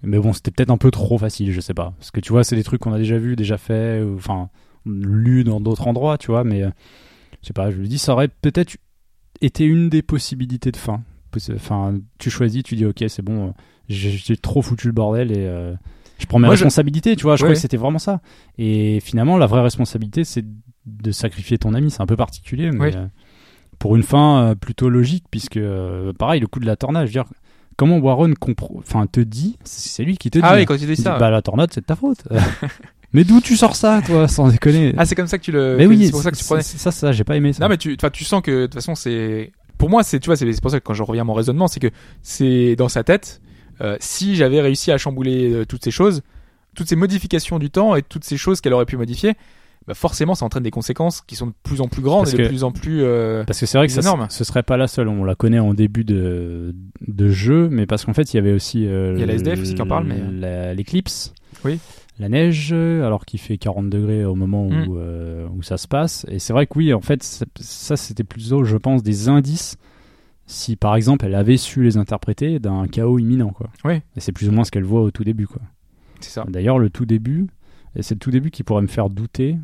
mais 0.03 0.17
bon, 0.19 0.33
c'était 0.33 0.51
peut-être 0.51 0.71
un 0.71 0.77
peu 0.77 0.91
trop 0.91 1.17
facile, 1.17 1.51
je 1.51 1.61
sais 1.61 1.73
pas. 1.73 1.93
Parce 1.97 2.11
que 2.11 2.19
tu 2.19 2.31
vois, 2.33 2.43
c'est 2.43 2.55
des 2.57 2.63
trucs 2.63 2.81
qu'on 2.81 2.91
a 2.93 2.97
déjà 2.97 3.17
vus, 3.17 3.35
déjà 3.37 3.57
fait, 3.57 4.01
ou, 4.01 4.15
enfin, 4.17 4.49
lus 4.85 5.43
dans 5.45 5.61
d'autres 5.61 5.87
endroits, 5.87 6.17
tu 6.17 6.27
vois, 6.31 6.43
mais 6.43 6.63
euh, 6.63 6.69
je 7.41 7.47
sais 7.47 7.53
pas, 7.53 7.69
je 7.71 7.77
me 7.77 7.85
dis, 7.87 7.97
ça 7.99 8.13
aurait 8.13 8.27
peut-être 8.29 8.75
été 9.41 9.63
une 9.65 9.89
des 9.89 10.01
possibilités 10.01 10.71
de 10.71 10.77
fin. 10.77 11.03
Enfin, 11.55 11.95
tu 12.17 12.29
choisis, 12.31 12.63
tu 12.63 12.75
dis, 12.75 12.85
ok, 12.85 13.03
c'est 13.07 13.21
bon, 13.21 13.49
euh, 13.49 13.51
j'ai 13.87 14.35
trop 14.37 14.61
foutu 14.61 14.87
le 14.87 14.93
bordel 14.93 15.31
et. 15.31 15.35
euh, 15.45 15.75
je 16.17 16.25
prends 16.25 16.39
mes 16.39 16.47
Moi, 16.47 16.55
je- 16.55 16.63
responsabilités, 16.63 17.15
tu 17.15 17.23
vois, 17.23 17.35
je 17.37 17.43
Ouais. 17.43 17.49
crois 17.49 17.53
que 17.55 17.61
c'était 17.61 17.77
vraiment 17.77 17.99
ça. 17.99 18.19
Et 18.57 18.99
finalement, 18.99 19.37
la 19.37 19.45
vraie 19.45 19.61
responsabilité, 19.61 20.23
c'est 20.25 20.43
de 20.85 21.11
sacrifier 21.11 21.57
ton 21.57 21.73
ami. 21.73 21.91
C'est 21.91 22.01
un 22.01 22.05
peu 22.07 22.17
particulier, 22.17 22.71
mais 22.71 22.79
Oui. 22.87 22.91
euh, 22.95 23.05
pour 23.79 23.95
une 23.95 24.03
fin 24.03 24.43
euh, 24.51 24.55
plutôt 24.55 24.89
logique, 24.89 25.23
puisque 25.31 25.57
euh, 25.57 26.13
pareil, 26.13 26.39
le 26.41 26.47
coup 26.47 26.59
de 26.59 26.65
la 26.65 26.75
tornade, 26.75 27.03
je 27.03 27.07
veux 27.07 27.23
dire, 27.23 27.25
comment 27.77 27.97
Warren 27.97 28.33
enfin, 28.77 29.07
te 29.07 29.19
dit, 29.21 29.57
c'est 29.63 30.03
lui 30.03 30.17
qui 30.17 30.29
te 30.29 30.39
Ah 30.43 30.53
dit. 30.53 30.59
oui, 30.59 30.65
quand 30.65 30.75
il 30.75 30.85
dit 30.87 30.95
ça, 30.95 31.17
Bah, 31.17 31.29
la 31.29 31.41
tornade, 31.41 31.69
c'est 31.73 31.81
de 31.81 31.85
ta 31.85 31.95
faute. 31.95 32.19
mais 33.13 33.23
d'où 33.23 33.41
tu 33.41 33.55
sors 33.55 33.75
ça, 33.75 34.01
toi, 34.05 34.27
sans 34.27 34.49
déconner? 34.49 34.93
Ah, 34.97 35.05
c'est 35.05 35.15
comme 35.15 35.27
ça 35.27 35.37
que 35.37 35.43
tu 35.43 35.51
le. 35.51 35.75
Mais 35.77 35.85
oui, 35.87 36.05
c'est 36.05 36.11
pour 36.11 36.21
ça 36.21 36.31
que 36.31 36.37
tu 36.37 36.43
prenais. 36.43 36.61
c'est- 36.61 36.77
ça, 36.77 36.91
ça, 36.91 37.11
j'ai 37.11 37.23
pas 37.23 37.37
aimé 37.37 37.53
ça. 37.53 37.63
Non, 37.63 37.69
mais 37.69 37.77
tu, 37.77 37.95
tu 37.97 38.23
sens 38.23 38.41
que 38.41 38.51
de 38.51 38.65
toute 38.65 38.75
façon, 38.75 38.95
c'est. 38.95 39.51
Pour 39.77 39.89
moi, 39.89 40.03
c'est, 40.03 40.19
tu 40.19 40.25
vois, 40.27 40.35
c'est 40.35 40.51
c'est 40.51 40.61
pour 40.61 40.71
ça 40.71 40.79
que 40.81 40.85
quand 40.85 40.93
je 40.93 41.03
reviens 41.03 41.21
à 41.21 41.25
mon 41.25 41.33
raisonnement, 41.33 41.67
c'est 41.69 41.79
que 41.79 41.87
c'est 42.21 42.75
dans 42.75 42.89
sa 42.89 43.03
tête. 43.03 43.41
euh, 43.81 43.95
si 44.01 44.35
j'avais 44.35 44.59
réussi 44.59 44.91
à 44.91 44.97
chambouler 44.97 45.53
euh, 45.53 45.65
toutes 45.65 45.85
ces 45.85 45.91
choses, 45.91 46.21
toutes 46.75 46.89
ces 46.89 46.97
modifications 46.97 47.59
du 47.59 47.69
temps 47.69 47.95
et 47.95 48.01
toutes 48.01 48.25
ces 48.25 48.35
choses 48.35 48.59
qu'elle 48.59 48.73
aurait 48.73 48.85
pu 48.85 48.97
modifier, 48.97 49.35
bah 49.87 49.93
forcément, 49.95 50.35
ça 50.35 50.45
entraîne 50.45 50.63
des 50.63 50.71
conséquences 50.71 51.21
qui 51.21 51.35
sont 51.35 51.47
de 51.47 51.53
plus 51.63 51.81
en 51.81 51.87
plus 51.87 52.01
grandes 52.03 52.25
Parce 52.25 52.33
et 52.33 52.37
de 52.37 52.43
que- 52.43 52.47
plus 52.47 52.63
en 52.63 52.71
plus. 52.71 53.01
euh, 53.03 53.43
Parce 53.45 53.59
que 53.59 53.65
c'est 53.65 53.77
vrai 53.77 53.87
que 53.87 53.93
ça, 53.93 54.01
énormes. 54.01 54.27
ce 54.29 54.43
serait 54.43 54.61
pas 54.63 54.77
la 54.77 54.87
seule. 54.87 55.07
On 55.07 55.23
la 55.23 55.35
connaît 55.35 55.59
en 55.59 55.73
début 55.73 56.03
de, 56.03 56.75
de 57.07 57.29
jeu, 57.29 57.69
mais 57.71 57.85
parce 57.87 58.05
qu'en 58.05 58.13
fait, 58.13 58.33
il 58.33 58.37
y 58.37 58.39
avait 58.39 58.53
aussi. 58.53 58.85
euh, 58.85 59.13
Il 59.15 59.19
y 59.19 59.23
a 59.23 59.25
la 59.25 59.33
SDF 59.33 59.61
aussi 59.61 59.75
qui 59.75 59.81
en 59.81 59.87
parle, 59.87 60.05
mais- 60.05 60.73
L'éclipse. 60.75 61.33
Oui. 61.65 61.79
La 62.19 62.27
neige, 62.29 62.73
alors 62.73 63.25
qu'il 63.25 63.39
fait 63.39 63.57
40 63.57 63.89
degrés 63.89 64.25
au 64.25 64.35
moment 64.35 64.65
où, 64.67 64.71
Mm. 64.71 64.87
euh, 64.97 65.47
où 65.55 65.63
ça 65.63 65.77
se 65.77 65.87
passe. 65.87 66.25
Et 66.29 66.37
c'est 66.37 66.51
vrai 66.53 66.67
que 66.67 66.77
oui, 66.77 66.93
en 66.93 66.99
fait, 67.01 67.23
ça, 67.23 67.45
ça, 67.59 67.95
c'était 67.95 68.25
plutôt, 68.25 68.63
je 68.65 68.75
pense, 68.77 69.01
des 69.03 69.29
indices. 69.29 69.77
Si 70.45 70.75
par 70.75 70.95
exemple 70.95 71.25
elle 71.25 71.35
avait 71.35 71.57
su 71.57 71.83
les 71.83 71.97
interpréter 71.97 72.57
d'un 72.59 72.87
chaos 72.87 73.19
imminent, 73.19 73.51
quoi. 73.51 73.69
Oui. 73.85 74.01
Et 74.15 74.19
c'est 74.19 74.31
plus 74.31 74.49
ou 74.49 74.51
moins 74.51 74.63
ce 74.63 74.71
qu'elle 74.71 74.83
voit 74.83 75.01
au 75.01 75.11
tout 75.11 75.23
début, 75.23 75.45
quoi. 75.47 75.61
C'est 76.21 76.31
ça. 76.31 76.43
D'ailleurs, 76.49 76.79
le 76.79 76.89
tout 76.89 77.05
début, 77.05 77.47
et 77.95 78.01
c'est 78.03 78.15
le 78.15 78.19
tout 78.19 78.31
début 78.31 78.51
qui 78.51 78.63
pourrait 78.63 78.81
me 78.81 78.87
faire 78.87 79.09
douter. 79.09 79.57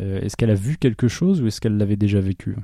euh, 0.00 0.20
est-ce 0.20 0.36
qu'elle 0.36 0.50
a 0.50 0.54
vu 0.54 0.76
quelque 0.76 1.08
chose 1.08 1.42
ou 1.42 1.46
est-ce 1.46 1.60
qu'elle 1.60 1.76
l'avait 1.76 1.96
déjà 1.96 2.20
vécu? 2.20 2.56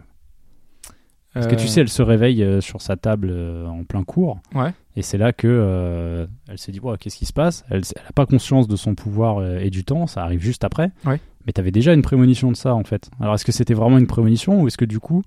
Parce 1.32 1.46
que 1.46 1.54
tu 1.54 1.64
Euh, 1.64 1.68
sais, 1.68 1.80
elle 1.82 1.88
se 1.88 2.02
réveille 2.02 2.42
euh, 2.42 2.60
sur 2.60 2.80
sa 2.82 2.96
table 2.96 3.32
en 3.66 3.84
plein 3.84 4.02
cours. 4.02 4.40
Ouais. 4.54 4.72
Et 4.96 5.02
c'est 5.02 5.18
là 5.18 5.32
que 5.32 6.26
elle 6.48 6.58
s'est 6.58 6.72
dit, 6.72 6.80
qu'est-ce 6.98 7.16
qui 7.16 7.26
se 7.26 7.32
passe? 7.32 7.64
Elle 7.70 7.80
n'a 7.82 8.12
pas 8.14 8.26
conscience 8.26 8.66
de 8.66 8.74
son 8.76 8.94
pouvoir 8.96 9.44
et 9.58 9.70
du 9.70 9.84
temps, 9.84 10.06
ça 10.08 10.22
arrive 10.24 10.40
juste 10.40 10.64
après. 10.64 10.90
Ouais. 11.06 11.20
Mais 11.46 11.52
tu 11.52 11.60
avais 11.60 11.70
déjà 11.70 11.94
une 11.94 12.02
prémonition 12.02 12.50
de 12.50 12.56
ça, 12.56 12.74
en 12.74 12.84
fait. 12.84 13.10
Alors, 13.20 13.34
est-ce 13.34 13.44
que 13.44 13.52
c'était 13.52 13.74
vraiment 13.74 13.96
une 13.98 14.06
prémonition 14.08 14.60
ou 14.60 14.66
est-ce 14.66 14.76
que 14.76 14.84
du 14.84 14.98
coup, 14.98 15.22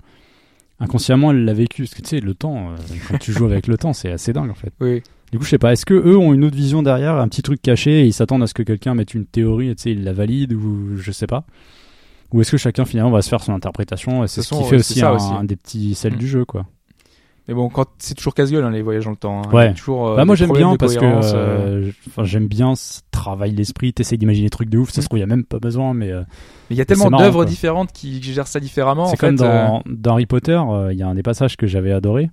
inconsciemment, 0.80 1.32
elle 1.32 1.46
l'a 1.46 1.54
vécu? 1.54 1.84
Parce 1.84 1.96
que 1.96 2.02
tu 2.02 2.10
sais, 2.10 2.20
le 2.20 2.34
temps, 2.36 2.72
quand 3.08 3.18
tu 3.18 3.32
joues 3.32 3.46
avec 3.46 3.68
le 3.68 3.78
temps, 3.78 3.94
c'est 3.94 4.12
assez 4.12 4.34
dingue, 4.34 4.52
en 4.52 4.56
fait. 4.56 4.74
Oui. 4.82 5.02
Du 5.34 5.40
coup, 5.40 5.46
je 5.46 5.50
sais 5.50 5.58
pas, 5.58 5.74
est-ce 5.74 5.84
que 5.88 5.96
eux 5.96 6.16
ont 6.16 6.32
une 6.32 6.44
autre 6.46 6.56
vision 6.56 6.84
derrière, 6.84 7.16
un 7.16 7.28
petit 7.28 7.42
truc 7.42 7.60
caché 7.60 8.02
et 8.02 8.06
ils 8.06 8.14
s'attendent 8.14 8.44
à 8.44 8.48
ce 8.48 8.54
que 8.54 8.62
quelqu'un 8.62 8.94
mette 8.94 9.16
une 9.16 9.26
théorie 9.26 9.70
et 9.70 9.76
tu 9.76 9.82
sais, 9.82 9.92
ils 9.92 10.04
la 10.04 10.14
valident 10.14 10.54
ou 10.54 10.96
je 10.96 11.12
sais 11.12 11.26
pas 11.26 11.44
Ou 12.34 12.42
est-ce 12.42 12.52
que 12.52 12.58
chacun 12.58 12.86
finalement 12.86 13.10
va 13.10 13.24
se 13.24 13.30
faire 13.30 13.42
son 13.44 13.52
interprétation 13.52 14.24
et 14.24 14.28
c'est 14.28 14.44
ce 14.44 14.54
qui 14.54 14.64
fait 14.66 14.76
aussi 14.76 15.02
un, 15.02 15.14
aussi. 15.16 15.32
un 15.34 15.44
des 15.44 15.56
petits 15.56 15.96
sels 15.96 16.14
Mm. 16.14 16.18
du 16.18 16.28
jeu 16.28 16.46
quoi. 16.46 16.68
Mais 17.48 17.56
bon, 17.56 17.68
quand 17.70 17.88
c'est 17.98 18.14
toujours 18.14 18.36
casse-gueule 18.36 18.64
hein, 18.64 18.70
les 18.70 18.84
voyages 18.84 19.06
dans 19.06 19.10
le 19.10 19.18
temps. 19.18 19.40
hein. 19.42 19.50
Il 19.52 19.56
Ouais. 19.56 19.74
Toujours, 19.74 20.10
euh, 20.10 20.16
bah 20.16 20.24
moi 20.24 20.36
j'aime 20.36 20.54
bien 20.54 20.76
parce 20.78 20.96
que 20.98 21.04
euh, 21.04 21.22
euh, 22.20 22.24
j'aime 22.24 22.48
bien 22.48 22.76
ce 22.76 23.00
travail 23.10 23.54
l'esprit, 23.56 23.92
t'essayes 23.92 24.20
d'imaginer 24.20 24.46
des 24.46 24.52
trucs 24.52 24.70
de 24.70 24.78
ouf, 24.78 24.92
ça 24.92 25.02
se 25.02 25.08
trouve 25.08 25.18
il 25.18 25.22
y 25.22 25.26
a 25.26 25.28
même 25.28 25.46
pas 25.46 25.58
besoin 25.58 25.96
mais 25.96 26.12
euh, 26.12 26.22
Mais 26.70 26.76
il 26.76 26.78
y 26.78 26.82
a 26.82 26.86
tellement 26.86 27.10
d'œuvres 27.10 27.44
différentes 27.46 27.92
qui, 27.92 28.22
gèrent 28.22 28.46
ça 28.46 28.60
différemment. 28.60 29.08
C'est 29.08 29.16
en 29.16 29.30
comme 29.30 29.38
fait, 29.40 29.44
euh, 29.46 29.68
dans, 29.68 29.82
dans 29.88 30.12
Harry 30.12 30.28
Potter, 30.28 30.62
euh, 30.70 30.94
il 30.94 31.00
y 31.00 31.02
a 31.02 31.08
un 31.08 31.16
des 31.16 31.24
passages 31.24 31.58
que 31.58 31.66
j'avais 31.66 31.92
adoré. 31.92 32.30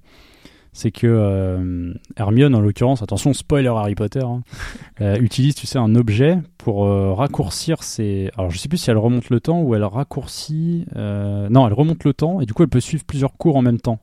C'est 0.73 0.93
que 0.93 1.07
euh, 1.07 1.93
Hermione, 2.17 2.55
en 2.55 2.61
l'occurrence, 2.61 3.03
attention, 3.03 3.33
spoiler 3.33 3.69
Harry 3.69 3.97
Potter, 3.97 4.23
hein, 4.23 4.43
euh, 5.01 5.17
utilise, 5.21 5.55
tu 5.55 5.67
sais, 5.67 5.79
un 5.79 5.95
objet 5.97 6.39
pour 6.59 6.87
euh, 6.87 7.13
raccourcir 7.13 7.83
ses. 7.83 8.31
Alors, 8.37 8.51
je 8.51 8.59
sais 8.59 8.69
plus 8.69 8.79
si 8.79 8.91
elle 8.91 8.99
remonte 8.99 9.31
le 9.31 9.41
temps 9.41 9.61
ou 9.63 9.75
elle 9.75 9.85
raccourcit. 9.85 10.87
Non, 10.95 11.67
elle 11.67 11.73
remonte 11.73 12.05
le 12.05 12.15
temps 12.15 12.41
et 12.41 12.47
du 12.47 12.55
coup, 12.55 12.63
elle 12.63 12.69
peut 12.69 12.81
suivre 12.81 13.05
plusieurs 13.05 13.37
cours 13.37 13.57
en 13.57 13.63
même 13.63 13.81
temps. 13.81 13.99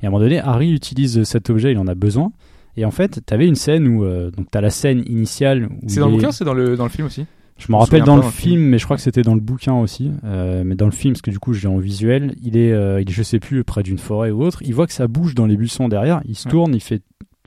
Et 0.00 0.06
à 0.06 0.08
un 0.08 0.10
moment 0.12 0.22
donné, 0.22 0.38
Harry 0.38 0.72
utilise 0.72 1.24
cet 1.24 1.50
objet, 1.50 1.72
il 1.72 1.78
en 1.78 1.88
a 1.88 1.94
besoin. 1.94 2.32
Et 2.76 2.84
en 2.84 2.92
fait, 2.92 3.20
tu 3.26 3.34
avais 3.34 3.48
une 3.48 3.56
scène 3.56 3.88
où. 3.88 4.04
donc, 4.04 4.50
tu 4.52 4.58
as 4.58 4.60
la 4.60 4.70
scène 4.70 5.02
initiale. 5.06 5.68
C'est 5.88 5.98
dans 5.98 6.06
le 6.06 6.12
bouquin, 6.12 6.30
c'est 6.30 6.44
dans 6.44 6.54
le 6.54 6.76
dans 6.76 6.84
le 6.84 6.90
film 6.90 7.08
aussi? 7.08 7.26
Je 7.58 7.66
me 7.68 7.76
me 7.76 7.80
rappelle 7.82 8.02
dans 8.04 8.16
le 8.16 8.22
dans 8.22 8.26
le 8.26 8.32
film, 8.32 8.60
mais 8.62 8.78
je 8.78 8.84
crois 8.84 8.96
que 8.96 9.02
c'était 9.02 9.22
dans 9.22 9.34
le 9.34 9.40
bouquin 9.40 9.74
aussi. 9.74 10.10
Euh, 10.24 10.62
mais 10.64 10.74
dans 10.76 10.86
le 10.86 10.92
film, 10.92 11.12
parce 11.14 11.22
que 11.22 11.30
du 11.30 11.38
coup, 11.38 11.52
je 11.52 11.60
l'ai 11.62 11.66
en 11.74 11.78
visuel, 11.78 12.34
il 12.42 12.56
est, 12.56 12.72
euh, 12.72 13.00
il 13.00 13.08
est, 13.08 13.12
je 13.12 13.22
sais 13.22 13.40
plus, 13.40 13.64
près 13.64 13.82
d'une 13.82 13.98
forêt 13.98 14.30
ou 14.30 14.42
autre. 14.42 14.62
Il 14.64 14.74
voit 14.74 14.86
que 14.86 14.92
ça 14.92 15.08
bouge 15.08 15.34
dans 15.34 15.46
les 15.46 15.56
buissons 15.56 15.88
derrière. 15.88 16.20
Il 16.24 16.36
se 16.36 16.46
Ouais. 16.46 16.52
tourne, 16.52 16.74
il 16.74 16.80
fait, 16.80 17.02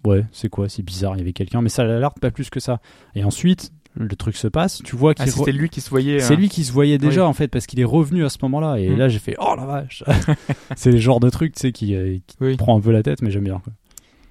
ouais, 0.05 0.25
c'est 0.31 0.49
quoi, 0.49 0.67
c'est 0.69 0.83
bizarre, 0.83 1.15
il 1.15 1.19
y 1.19 1.21
avait 1.21 1.33
quelqu'un, 1.33 1.61
mais 1.61 1.69
ça 1.69 1.83
l'alerte 1.83 2.19
pas 2.19 2.29
plus 2.31 2.49
que 2.49 2.59
ça. 2.59 2.79
Et 3.15 3.23
ensuite, 3.23 3.71
le 3.95 4.15
truc 4.15 4.37
se 4.37 4.47
passe. 4.47 4.81
Tu 4.83 4.95
vois 4.95 5.13
qu'il 5.13 5.25
Ah, 5.27 5.31
c'était 5.31 5.51
re- 5.51 5.55
lui 5.57 5.69
qui 5.69 5.81
se 5.81 5.89
voyait. 5.89 6.19
c'est 6.19 6.33
hein. 6.33 6.37
lui 6.37 6.47
qui 6.49 6.63
se 6.63 6.71
voyait 6.71 6.97
déjà 6.97 7.21
Oui. 7.23 7.27
en 7.27 7.33
fait 7.33 7.49
parce 7.49 7.65
qu'il 7.65 7.79
est 7.79 7.83
revenu 7.85 8.23
à 8.23 8.29
ce 8.29 8.37
moment-là. 8.43 8.77
Et 8.79 8.89
Mm. 8.89 8.97
là, 8.97 9.09
j'ai 9.09 9.19
fait, 9.19 9.35
oh 9.39 9.53
la 9.57 9.65
vache. 9.65 10.03
c'est 10.77 10.91
le 10.91 10.97
genre 10.97 11.19
de 11.19 11.29
truc, 11.29 11.53
tu 11.55 11.59
sais, 11.59 11.71
qui, 11.73 11.93
euh, 11.95 12.17
qui 12.25 12.37
Oui. 12.39 12.55
prend 12.57 12.77
un 12.77 12.81
peu 12.81 12.91
la 12.91 13.03
tête, 13.03 13.21
mais 13.21 13.31
j'aime 13.31 13.43
bien. 13.43 13.59
Quoi. 13.63 13.73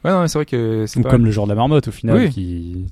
Ouais, 0.03 0.11
non, 0.17 0.23
mais 0.23 0.29
c'est 0.29 0.39
vrai 0.39 0.47
que 0.47 0.87
c'est 0.87 1.03
pas- 1.03 1.11
comme 1.11 1.27
le 1.27 1.31
genre 1.31 1.45
de 1.47 1.51
la 1.51 1.57
marmotte 1.57 1.89
au 1.89 1.93
final, 1.93 2.17
Oui. 2.17 2.31
Qui 2.31 2.87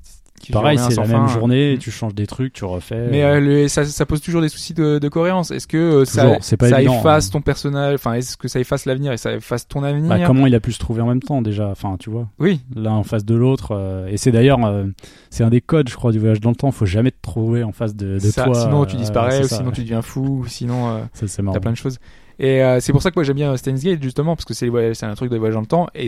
pareil, 0.53 0.79
c'est 0.79 0.95
la 0.97 1.05
fin. 1.05 1.19
même 1.21 1.29
journée, 1.29 1.75
Mm. 1.75 1.79
tu 1.79 1.91
changes 1.91 2.15
des 2.15 2.27
trucs, 2.27 2.53
tu 2.53 2.65
refais. 2.65 3.09
Mais 3.11 3.23
euh, 3.23 3.41
le- 3.41 3.69
ça, 3.69 3.85
ça 3.85 4.07
pose 4.07 4.21
toujours 4.21 4.41
des 4.41 4.49
soucis 4.49 4.75
de, 4.75 4.99
de 4.99 5.09
cohérence. 5.09 5.51
Est-ce 5.51 5.67
que 5.67 5.77
euh, 5.77 6.05
ça, 6.05 6.23
Toujours, 6.23 6.37
c'est 6.41 6.57
pas 6.57 6.69
ça 6.69 6.81
évident, 6.81 6.99
efface 7.01 7.27
hein. 7.27 7.31
ton 7.33 7.41
personnage 7.41 7.95
Enfin, 7.95 8.15
est-ce 8.15 8.37
que 8.37 8.49
ça 8.49 8.61
efface 8.61 8.87
l'avenir 8.87 9.13
et 9.13 9.17
ça 9.17 9.33
efface 9.35 9.67
ton 9.69 9.83
avenir? 9.85 10.09
Bah, 10.09 10.19
comment 10.27 10.47
il 10.47 10.55
a 10.55 10.61
pu 10.61 10.73
se 10.73 10.79
trouver 10.79 11.03
en 11.03 11.07
même 11.07 11.23
temps 11.23 11.43
déjà? 11.43 11.69
Enfin, 11.69 11.97
tu 11.99 12.11
vois. 12.11 12.29
Oui. 12.39 12.61
L'un 12.75 12.93
en 12.93 13.03
face 13.03 13.25
de 13.25 13.35
l'autre. 13.35 13.73
euh, 13.73 14.07
et 14.09 14.17
c'est 14.17 14.33
d'ailleurs, 14.33 14.65
euh, 14.65 14.85
c'est 15.31 15.45
un 15.45 15.51
des 15.51 15.61
codes, 15.61 15.89
je 15.89 15.95
crois, 15.97 16.13
du 16.13 16.19
voyage 16.19 16.41
dans 16.41 16.51
le 16.51 16.57
temps. 16.57 16.71
Faut 16.71 16.87
jamais 16.87 17.11
te 17.11 17.21
trouver 17.23 17.63
en 17.65 17.73
face 17.73 17.95
de, 17.97 18.15
de 18.15 18.19
Ça, 18.21 18.45
toi. 18.45 18.55
sinon 18.55 18.85
tu 18.85 18.97
euh, 18.97 18.99
disparais, 18.99 19.41
ou 19.45 19.49
ça. 19.49 19.57
sinon 19.57 19.71
tu 19.71 19.83
deviens 19.83 20.03
fou, 20.03 20.41
ou 20.43 20.47
sinon 20.47 20.89
euh, 20.89 21.01
Ça, 21.13 21.27
c'est 21.27 21.43
marrant. 21.43 21.55
t'as 21.55 21.61
plein 21.61 21.73
de 21.73 21.77
choses. 21.77 21.99
Et 22.41 22.63
euh, 22.63 22.79
c'est 22.81 22.93
pour 22.93 23.03
ça 23.03 23.11
que 23.11 23.17
moi 23.17 23.25
j'aime 23.25 23.35
bien 23.37 23.57
Steins 23.57 23.75
Gate 23.75 24.01
justement 24.01 24.37
parce 24.37 24.45
que 24.45 24.55
c'est 24.55 24.69
un 25.05 25.15
truc 25.17 25.29
de 25.31 25.37
voyage 25.37 25.55
dans 25.55 25.61
le 25.61 25.67
temps 25.67 25.89
et 25.93 26.07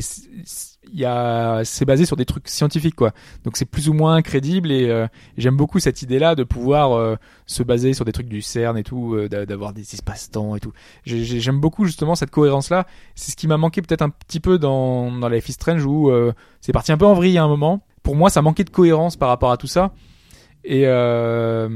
il 0.93 0.99
y 0.99 1.05
a 1.05 1.63
c'est 1.65 1.85
basé 1.85 2.05
sur 2.05 2.15
des 2.17 2.25
trucs 2.25 2.47
scientifiques 2.49 2.95
quoi. 2.95 3.11
Donc 3.45 3.57
c'est 3.57 3.65
plus 3.65 3.89
ou 3.89 3.95
moins 3.95 4.23
crédible 4.23 4.71
et 4.71 4.89
euh, 4.89 5.09
j'aime 5.37 5.57
beaucoup 5.57 5.81
cette 5.81 6.03
idée 6.03 6.21
là 6.21 6.37
de 6.37 6.45
pouvoir 6.45 6.93
euh, 6.93 7.17
se 7.47 7.65
baser 7.65 7.95
sur 7.95 8.05
des 8.05 8.13
trucs 8.13 8.29
du 8.29 8.43
CERN 8.43 8.79
et 8.79 8.85
tout, 8.85 9.15
euh, 9.15 9.29
d'a- 9.29 9.45
d'avoir 9.45 9.73
des 9.73 9.83
espaces-temps 9.83 10.55
et 10.55 10.61
tout. 10.61 10.73
J'ai- 11.05 11.25
j'ai- 11.25 11.41
J'aime 11.41 11.59
beaucoup 11.59 11.85
justement 11.85 12.15
cette 12.15 12.31
cohérence 12.31 12.71
là. 12.71 12.87
C'est 13.17 13.33
ce 13.33 13.37
qui 13.37 13.49
m'a 13.49 13.57
manqué 13.57 13.83
peut-être 13.83 14.03
un 14.03 14.11
petit 14.11 14.39
peu 14.39 14.57
dans 14.59 15.11
dans 15.11 15.29
Life 15.29 15.49
is 15.49 15.55
Strange 15.55 15.85
où 15.85 16.11
euh, 16.11 16.33
c'est 16.61 16.73
parti 16.73 16.93
un 16.93 16.97
peu 16.97 17.07
en 17.07 17.15
vrille 17.15 17.39
à 17.39 17.43
un 17.45 17.49
moment. 17.49 17.83
Pour 18.05 18.15
moi 18.15 18.31
ça 18.31 18.41
manquait 18.41 18.63
de 18.65 18.71
cohérence 18.71 19.17
par 19.17 19.31
rapport 19.31 19.51
à 19.51 19.57
tout 19.57 19.67
ça. 19.67 19.91
Et 20.63 20.83
euh, 20.87 21.69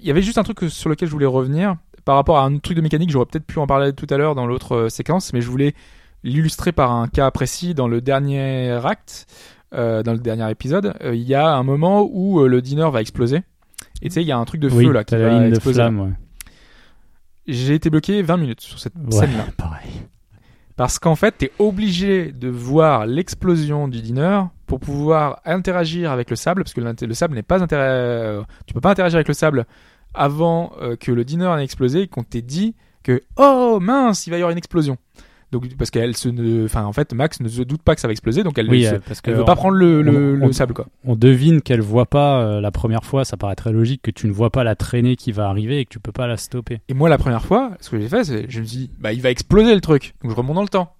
il 0.00 0.04
y 0.04 0.10
avait 0.10 0.22
juste 0.22 0.38
un 0.38 0.42
truc 0.42 0.68
sur 0.68 0.88
lequel 0.90 1.06
je 1.08 1.12
voulais 1.12 1.26
revenir 1.26 1.76
par 2.04 2.16
rapport 2.16 2.38
à 2.38 2.44
un 2.44 2.58
truc 2.58 2.76
de 2.76 2.82
mécanique. 2.82 3.10
J'aurais 3.10 3.26
peut-être 3.26 3.46
pu 3.46 3.58
en 3.58 3.66
parler 3.66 3.92
tout 3.92 4.06
à 4.10 4.16
l'heure 4.16 4.34
dans 4.34 4.46
l'autre 4.46 4.74
euh, 4.76 4.88
séquence, 4.88 5.32
mais 5.32 5.40
je 5.40 5.48
voulais 5.50 5.74
l'illustrer 6.22 6.72
par 6.72 6.90
un 6.92 7.06
cas 7.08 7.30
précis 7.30 7.74
dans 7.74 7.88
le 7.88 8.00
dernier 8.00 8.70
acte, 8.84 9.26
euh, 9.74 10.02
dans 10.02 10.12
le 10.12 10.18
dernier 10.18 10.50
épisode. 10.50 10.94
Euh, 11.02 11.14
Il 11.14 11.22
y 11.22 11.34
a 11.34 11.54
un 11.54 11.62
moment 11.62 12.08
où 12.10 12.40
euh, 12.40 12.48
le 12.48 12.62
dîner 12.62 12.88
va 12.90 13.00
exploser. 13.00 13.42
Et 14.02 14.08
tu 14.08 14.14
sais, 14.14 14.22
il 14.22 14.26
y 14.26 14.32
a 14.32 14.38
un 14.38 14.44
truc 14.44 14.60
de 14.60 14.68
feu 14.68 14.76
oui, 14.76 14.92
là 14.92 15.04
qui 15.04 15.16
va 15.16 15.38
de 15.40 15.48
exploser. 15.50 15.74
flamme, 15.76 16.00
ouais. 16.00 16.10
J'ai 17.46 17.74
été 17.74 17.90
bloqué 17.90 18.22
20 18.22 18.36
minutes 18.38 18.60
sur 18.62 18.78
cette 18.78 18.94
Ouais, 18.96 19.10
scène-là. 19.12 19.44
pareil. 19.58 19.90
Parce 20.76 20.98
qu'en 20.98 21.14
fait, 21.14 21.32
t'es 21.38 21.52
obligé 21.58 22.32
de 22.32 22.48
voir 22.48 23.06
l'explosion 23.06 23.86
du 23.86 24.00
dîner 24.02 24.40
pour 24.66 24.80
pouvoir 24.80 25.40
interagir 25.44 26.10
avec 26.10 26.30
le 26.30 26.36
sable, 26.36 26.64
parce 26.64 26.74
que 26.74 26.80
le 26.80 27.14
sable 27.14 27.34
n'est 27.36 27.42
pas 27.42 27.62
intérêt, 27.62 27.82
euh, 27.84 28.42
tu 28.66 28.74
peux 28.74 28.80
pas 28.80 28.90
interagir 28.90 29.16
avec 29.16 29.28
le 29.28 29.34
sable 29.34 29.66
avant 30.14 30.72
euh, 30.80 30.96
que 30.96 31.12
le 31.12 31.24
dîner 31.24 31.44
ait 31.58 31.64
explosé 31.64 32.06
qu'on 32.08 32.22
t'ait 32.22 32.42
dit 32.42 32.74
que 33.02 33.22
oh 33.36 33.78
mince, 33.80 34.26
il 34.26 34.30
va 34.30 34.36
y 34.36 34.40
avoir 34.40 34.50
une 34.52 34.58
explosion. 34.58 34.96
Donc 35.52 35.68
parce 35.76 35.90
qu'elle 35.92 36.16
se, 36.16 36.28
ne- 36.28 36.64
enfin 36.64 36.82
en 36.84 36.92
fait, 36.92 37.12
Max 37.12 37.38
ne 37.40 37.48
se 37.48 37.62
doute 37.62 37.80
pas 37.82 37.94
que 37.94 38.00
ça 38.00 38.08
va 38.08 38.12
exploser, 38.12 38.42
donc 38.42 38.58
elle, 38.58 38.68
Oui, 38.68 38.82
se- 38.84 38.94
euh, 38.94 38.98
parce 39.06 39.20
que 39.20 39.30
elle 39.30 39.36
veut 39.36 39.44
pas 39.44 39.54
prendre 39.54 39.76
le, 39.76 40.02
le, 40.02 40.10
on- 40.10 40.36
le 40.38 40.44
on- 40.46 40.52
sable 40.52 40.74
quoi. 40.74 40.86
On 41.04 41.14
devine 41.14 41.60
qu'elle 41.62 41.80
voit 41.80 42.06
pas 42.06 42.40
euh, 42.42 42.60
la 42.60 42.72
première 42.72 43.04
fois, 43.04 43.24
ça 43.24 43.36
paraît 43.36 43.54
très 43.54 43.70
logique 43.70 44.02
que 44.02 44.10
tu 44.10 44.26
ne 44.26 44.32
vois 44.32 44.50
pas 44.50 44.64
la 44.64 44.74
traînée 44.74 45.14
qui 45.14 45.30
va 45.30 45.48
arriver 45.48 45.78
et 45.78 45.84
que 45.84 45.90
tu 45.90 46.00
peux 46.00 46.10
pas 46.10 46.26
la 46.26 46.36
stopper. 46.38 46.80
Et 46.88 46.94
moi, 46.94 47.08
la 47.08 47.18
première 47.18 47.44
fois, 47.44 47.70
ce 47.80 47.90
que 47.90 48.00
j'ai 48.00 48.08
fait, 48.08 48.24
c'est 48.24 48.46
je 48.48 48.60
me 48.60 48.64
dit, 48.64 48.90
bah 48.98 49.12
il 49.12 49.20
va 49.20 49.30
exploser 49.30 49.74
le 49.76 49.80
truc, 49.80 50.14
donc 50.22 50.32
je 50.32 50.36
remonte 50.36 50.56
dans 50.56 50.62
le 50.62 50.68
temps. 50.68 50.93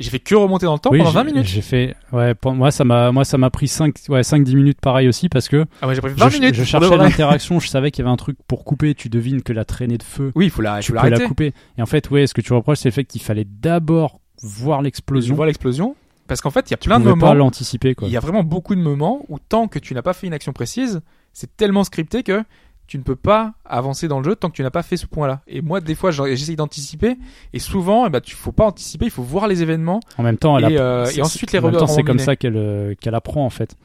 J'ai 0.00 0.10
fait 0.10 0.18
que 0.18 0.34
remonter 0.34 0.66
dans 0.66 0.72
le 0.74 0.78
temps 0.80 0.90
Oui, 0.90 0.98
pendant 0.98 1.10
j'ai- 1.10 1.14
20 1.18 1.24
minutes. 1.24 1.46
J'ai 1.46 1.60
fait 1.62 1.94
ouais, 2.12 2.34
pour 2.34 2.52
moi 2.52 2.70
ça 2.70 2.84
m'a 2.84 3.12
moi 3.12 3.24
ça 3.24 3.38
m'a 3.38 3.50
pris 3.50 3.68
5 3.68 3.94
ouais, 4.08 4.22
5 4.22 4.42
10 4.42 4.56
minutes 4.56 4.80
pareil 4.80 5.06
aussi 5.08 5.28
parce 5.28 5.48
que 5.48 5.66
Ah 5.82 5.86
moi 5.86 5.94
j'ai 5.94 6.00
pris 6.00 6.12
20 6.14 6.28
je, 6.30 6.38
minutes. 6.38 6.54
je 6.54 6.64
cherchais 6.64 6.96
l'interaction, 6.96 7.60
je 7.60 7.68
savais 7.68 7.90
qu'il 7.90 8.02
y 8.02 8.06
avait 8.06 8.12
un 8.12 8.16
truc 8.16 8.38
pour 8.48 8.64
couper, 8.64 8.94
tu 8.94 9.08
devines 9.08 9.42
que 9.42 9.52
la 9.52 9.64
traînée 9.64 9.98
de 9.98 10.02
feu 10.02 10.32
Oui, 10.34 10.46
il 10.46 10.50
faut 10.50 10.62
la, 10.62 10.80
tu 10.80 10.92
peux 10.92 11.08
la 11.08 11.20
couper. 11.20 11.52
Et 11.78 11.82
en 11.82 11.86
fait, 11.86 12.10
ouais, 12.10 12.26
ce 12.26 12.34
que 12.34 12.40
tu 12.40 12.52
reproches, 12.52 12.78
c'est 12.78 12.88
le 12.88 12.94
fait 12.94 13.04
qu'il 13.04 13.20
fallait 13.22 13.46
d'abord 13.46 14.20
voir 14.42 14.82
l'explosion. 14.82 15.34
vois 15.34 15.46
l'explosion. 15.46 15.94
Parce 16.26 16.40
qu'en 16.40 16.50
fait, 16.50 16.68
il 16.68 16.70
y 16.70 16.74
a 16.74 16.76
Tu 16.78 16.88
plein 16.88 16.98
de 16.98 17.04
pouvais 17.04 17.14
pas 17.20 17.26
moments. 17.26 17.34
l'anticiper 17.34 17.94
quoi. 17.94 18.06
Il 18.08 18.12
y 18.12 18.16
a 18.16 18.20
vraiment 18.20 18.44
beaucoup 18.44 18.74
de 18.74 18.80
moments 18.80 19.24
où 19.28 19.38
tant 19.38 19.66
que 19.68 19.78
tu 19.80 19.94
n'as 19.94 20.02
pas 20.02 20.12
fait 20.12 20.26
une 20.28 20.32
action 20.32 20.52
précise, 20.52 21.00
c'est 21.32 21.56
tellement 21.56 21.82
scripté 21.84 22.22
que 22.22 22.42
tu 22.90 22.98
ne 22.98 23.04
peux 23.04 23.14
pas 23.14 23.52
avancer 23.64 24.08
dans 24.08 24.18
le 24.18 24.24
jeu 24.24 24.34
tant 24.34 24.50
que 24.50 24.56
tu 24.56 24.64
n'as 24.64 24.70
pas 24.70 24.82
fait 24.82 24.96
ce 24.96 25.06
point-là. 25.06 25.42
Et 25.46 25.62
moi, 25.62 25.80
des 25.80 25.94
fois, 25.94 26.10
j'essaye 26.10 26.56
d'anticiper. 26.56 27.16
Et 27.52 27.60
souvent, 27.60 28.04
eh 28.04 28.10
ben, 28.10 28.20
tu 28.20 28.34
faut 28.34 28.50
pas 28.50 28.64
anticiper, 28.66 29.04
il 29.04 29.12
faut 29.12 29.22
voir 29.22 29.46
les 29.46 29.62
événements. 29.62 30.00
En 30.18 30.24
même 30.24 30.36
temps, 30.36 30.58
elle 30.58 30.72
Et, 30.72 30.76
a- 30.76 30.82
euh, 30.82 31.06
et 31.14 31.22
ensuite 31.22 31.52
les 31.52 31.60
en 31.60 31.62
même 31.70 31.76
temps, 31.76 31.86
c'est 31.86 32.02
comme 32.02 32.18
ça 32.18 32.34
qu'elle 32.34 32.56
euh, 32.56 32.94
qu'elle 33.00 33.14
apprend 33.14 33.46
en 33.46 33.50
fait. 33.50 33.76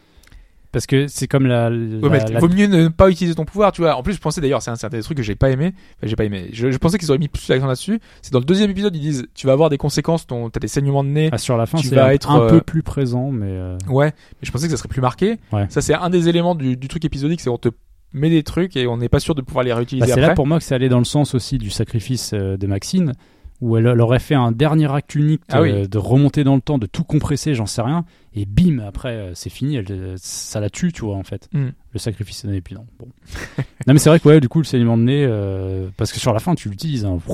Parce 0.72 0.88
que 0.88 1.06
c'est 1.08 1.28
comme 1.28 1.46
la, 1.46 1.70
Ouais, 1.70 1.78
la- 2.02 2.10
mais 2.10 2.26
la- 2.32 2.40
vaut 2.40 2.50
mieux 2.50 2.66
ne 2.66 2.88
pas 2.88 3.10
utiliser 3.12 3.36
ton 3.36 3.46
pouvoir, 3.46 3.72
tu 3.72 3.82
vois. 3.82 3.96
En 3.96 4.02
plus, 4.02 4.14
je 4.14 4.20
pensais 4.20 4.42
d'ailleurs, 4.42 4.64
c'est 4.64 4.72
un 4.72 4.76
certain 4.76 5.00
truc 5.02 5.18
que 5.18 5.24
j'ai 5.24 5.36
pas 5.36 5.52
aimé. 5.52 5.68
Enfin, 5.98 6.08
j'ai 6.08 6.16
pas 6.16 6.26
aimé. 6.26 6.50
Je, 6.52 6.72
je 6.72 6.78
pensais 6.80 6.98
qu'ils 6.98 7.10
auraient 7.12 7.20
mis 7.20 7.28
plus 7.28 7.48
l'accent 7.48 7.68
là-dessus. 7.68 8.00
C'est 8.24 8.34
dans 8.34 8.40
le 8.40 8.46
deuxième 8.46 8.72
épisode, 8.72 8.94
ils 8.96 9.00
disent, 9.02 9.28
tu 9.36 9.46
vas 9.46 9.54
avoir 9.54 9.70
des 9.70 9.78
conséquences, 9.78 10.26
ton, 10.26 10.50
t'as 10.50 10.60
des 10.60 10.68
saignements 10.68 11.04
de 11.04 11.10
nez. 11.10 11.30
Ah, 11.32 11.38
sur 11.38 11.56
la 11.58 11.68
fin, 11.68 11.78
tu 11.78 11.88
c'est 11.90 11.96
vas 11.96 12.08
un, 12.08 12.10
être, 12.10 12.32
un 12.32 12.42
euh, 12.42 12.50
peu 12.50 12.62
plus 12.62 12.82
présent, 12.82 13.30
mais 13.30 13.46
euh, 13.52 13.78
Ouais, 13.88 14.08
mais 14.08 14.40
je 14.48 14.52
pensais 14.52 14.66
que 14.66 14.72
ça 14.72 14.78
serait 14.78 14.90
plus 14.90 15.00
marqué. 15.02 15.38
Ouais. 15.54 15.68
Ça, 15.70 15.82
c'est 15.82 15.94
un 15.94 16.10
des 16.10 16.28
éléments 16.28 16.56
du, 16.56 16.76
du 16.76 16.88
truc 16.90 17.06
épisodique, 17.06 17.40
c'est 17.42 17.50
on 17.52 17.60
te 17.60 17.70
met 18.16 18.30
des 18.30 18.44
trucs 18.44 18.76
et 18.78 18.88
on 18.88 18.98
n'est 18.98 19.10
pas 19.10 19.20
sûr 19.20 19.36
de 19.36 19.42
pouvoir 19.42 19.64
les 19.64 19.72
bah, 19.72 19.78
réutiliser 19.78 20.08
c'est 20.08 20.14
après. 20.14 20.28
là 20.28 20.34
pour 20.34 20.48
moi 20.48 20.58
que 20.58 20.64
c'est 20.64 20.74
allé 20.74 20.90
dans 20.90 21.00
le 21.00 21.06
sens 21.06 21.36
aussi 21.36 21.58
du 21.58 21.70
sacrifice 21.70 22.32
euh, 22.34 22.58
de 22.58 22.66
Maxine, 22.68 23.14
où 23.62 23.78
elle, 23.78 23.88
elle 23.88 24.02
aurait 24.02 24.20
fait 24.20 24.36
un 24.36 24.52
dernier 24.52 24.92
acte 24.92 25.16
unique 25.16 25.42
Ah 25.50 25.62
oui. 25.62 25.72
euh, 25.72 25.88
de 25.88 25.98
remonter 25.98 26.44
dans 26.44 26.56
le 26.56 26.62
temps, 26.62 26.78
de 26.78 26.86
tout 26.88 27.04
compresser, 27.04 27.54
j'en 27.54 27.66
sais 27.66 27.82
rien, 27.82 28.04
et 28.36 28.46
bim, 28.46 28.80
après 28.86 29.14
euh, 29.14 29.32
c'est 29.34 29.50
fini, 29.50 29.78
elle, 29.78 29.86
euh, 29.90 30.16
ça 30.18 30.60
la 30.60 30.70
tue, 30.70 30.92
tu 30.92 31.06
vois 31.06 31.16
en 31.16 31.24
fait. 31.24 31.48
Mm. 31.54 31.68
Le 31.94 32.00
sacrifice 32.00 32.46
puis 32.66 32.76
non. 32.76 32.86
Bon. 33.00 33.08
non 33.88 33.94
mais 33.94 33.98
c'est 34.00 34.10
vrai 34.10 34.20
que 34.20 34.28
ouais, 34.28 34.42
du 34.42 34.50
coup 34.50 34.60
le 34.60 34.66
saignement 34.66 34.98
de 34.98 35.04
nez, 35.04 35.26
euh, 35.26 35.88
parce 35.96 36.12
que 36.12 36.20
sur 36.20 36.34
la 36.34 36.40
fin 36.40 36.54
tu 36.54 36.68
l'utilises, 36.68 37.06
hein, 37.06 37.18
tu 37.26 37.32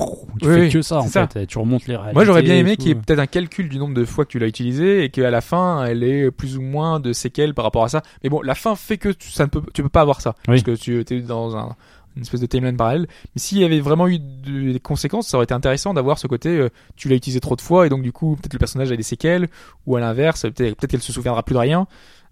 Oui, 0.48 0.54
fais 0.54 0.60
oui, 0.60 0.70
que 0.70 0.80
ça 0.82 0.98
en 0.98 1.08
ça. 1.08 1.26
fait, 1.26 1.46
tu 1.46 1.58
remontes 1.58 1.88
les. 1.88 1.98
Moi, 2.14 2.24
j'aurais 2.24 2.42
bien 2.42 2.54
aimé 2.56 2.76
qu'il 2.76 2.86
y 2.86 2.90
ait 2.92 2.94
peut-être 2.94 3.18
un 3.18 3.26
calcul 3.26 3.68
du 3.68 3.78
nombre 3.78 3.94
de 3.94 4.04
fois 4.04 4.24
que 4.24 4.30
tu 4.30 4.38
l'as 4.38 4.46
utilisé 4.46 5.02
et 5.02 5.10
qu'à 5.10 5.30
la 5.32 5.40
fin, 5.40 5.84
elle 5.84 6.04
ait 6.04 6.30
plus 6.30 6.56
ou 6.56 6.62
moins 6.62 7.00
de 7.00 7.12
séquelles 7.12 7.54
par 7.54 7.64
rapport 7.64 7.82
à 7.82 7.88
ça. 7.88 8.02
Mais 8.22 8.30
bon, 8.30 8.40
la 8.42 8.54
fin 8.54 8.76
fait 8.76 8.98
que 8.98 9.08
tu, 9.08 9.30
ça 9.32 9.44
ne 9.46 9.50
peut, 9.50 9.62
tu 9.74 9.82
peux 9.82 9.88
pas 9.88 10.02
avoir 10.02 10.20
ça. 10.20 10.36
Parce 10.46 10.62
que 10.62 10.76
tu 10.76 11.00
es 11.00 11.20
dans 11.20 11.56
un, 11.56 11.74
une 12.16 12.22
espèce 12.22 12.40
de 12.40 12.46
timeline 12.46 12.76
parallèle. 12.76 13.06
Mais 13.34 13.40
s'il 13.40 13.58
y 13.58 13.64
avait 13.64 13.80
vraiment 13.80 14.06
eu 14.08 14.18
de- 14.18 14.72
des 14.72 14.80
conséquences, 14.80 15.28
ça 15.28 15.36
aurait 15.36 15.44
été 15.44 15.54
intéressant 15.54 15.94
d'avoir 15.94 16.18
ce 16.18 16.26
côté, 16.26 16.48
euh, 16.50 16.68
tu 16.96 17.08
l'as 17.08 17.16
utilisé 17.16 17.40
trop 17.40 17.56
de 17.56 17.60
fois 17.60 17.86
et 17.86 17.88
donc 17.88 18.02
du 18.02 18.12
coup, 18.12 18.36
peut-être 18.36 18.52
le 18.52 18.58
personnage 18.58 18.90
a 18.92 18.96
des 18.96 19.02
séquelles 19.02 19.48
ou 19.86 19.96
à 19.96 20.00
l'inverse, 20.00 20.42
peut-être 20.42 20.86
qu'elle 20.86 21.02
se 21.02 21.12
souviendra 21.12 21.42
plus 21.42 21.54
de 21.54 21.58
rien. 21.60 21.86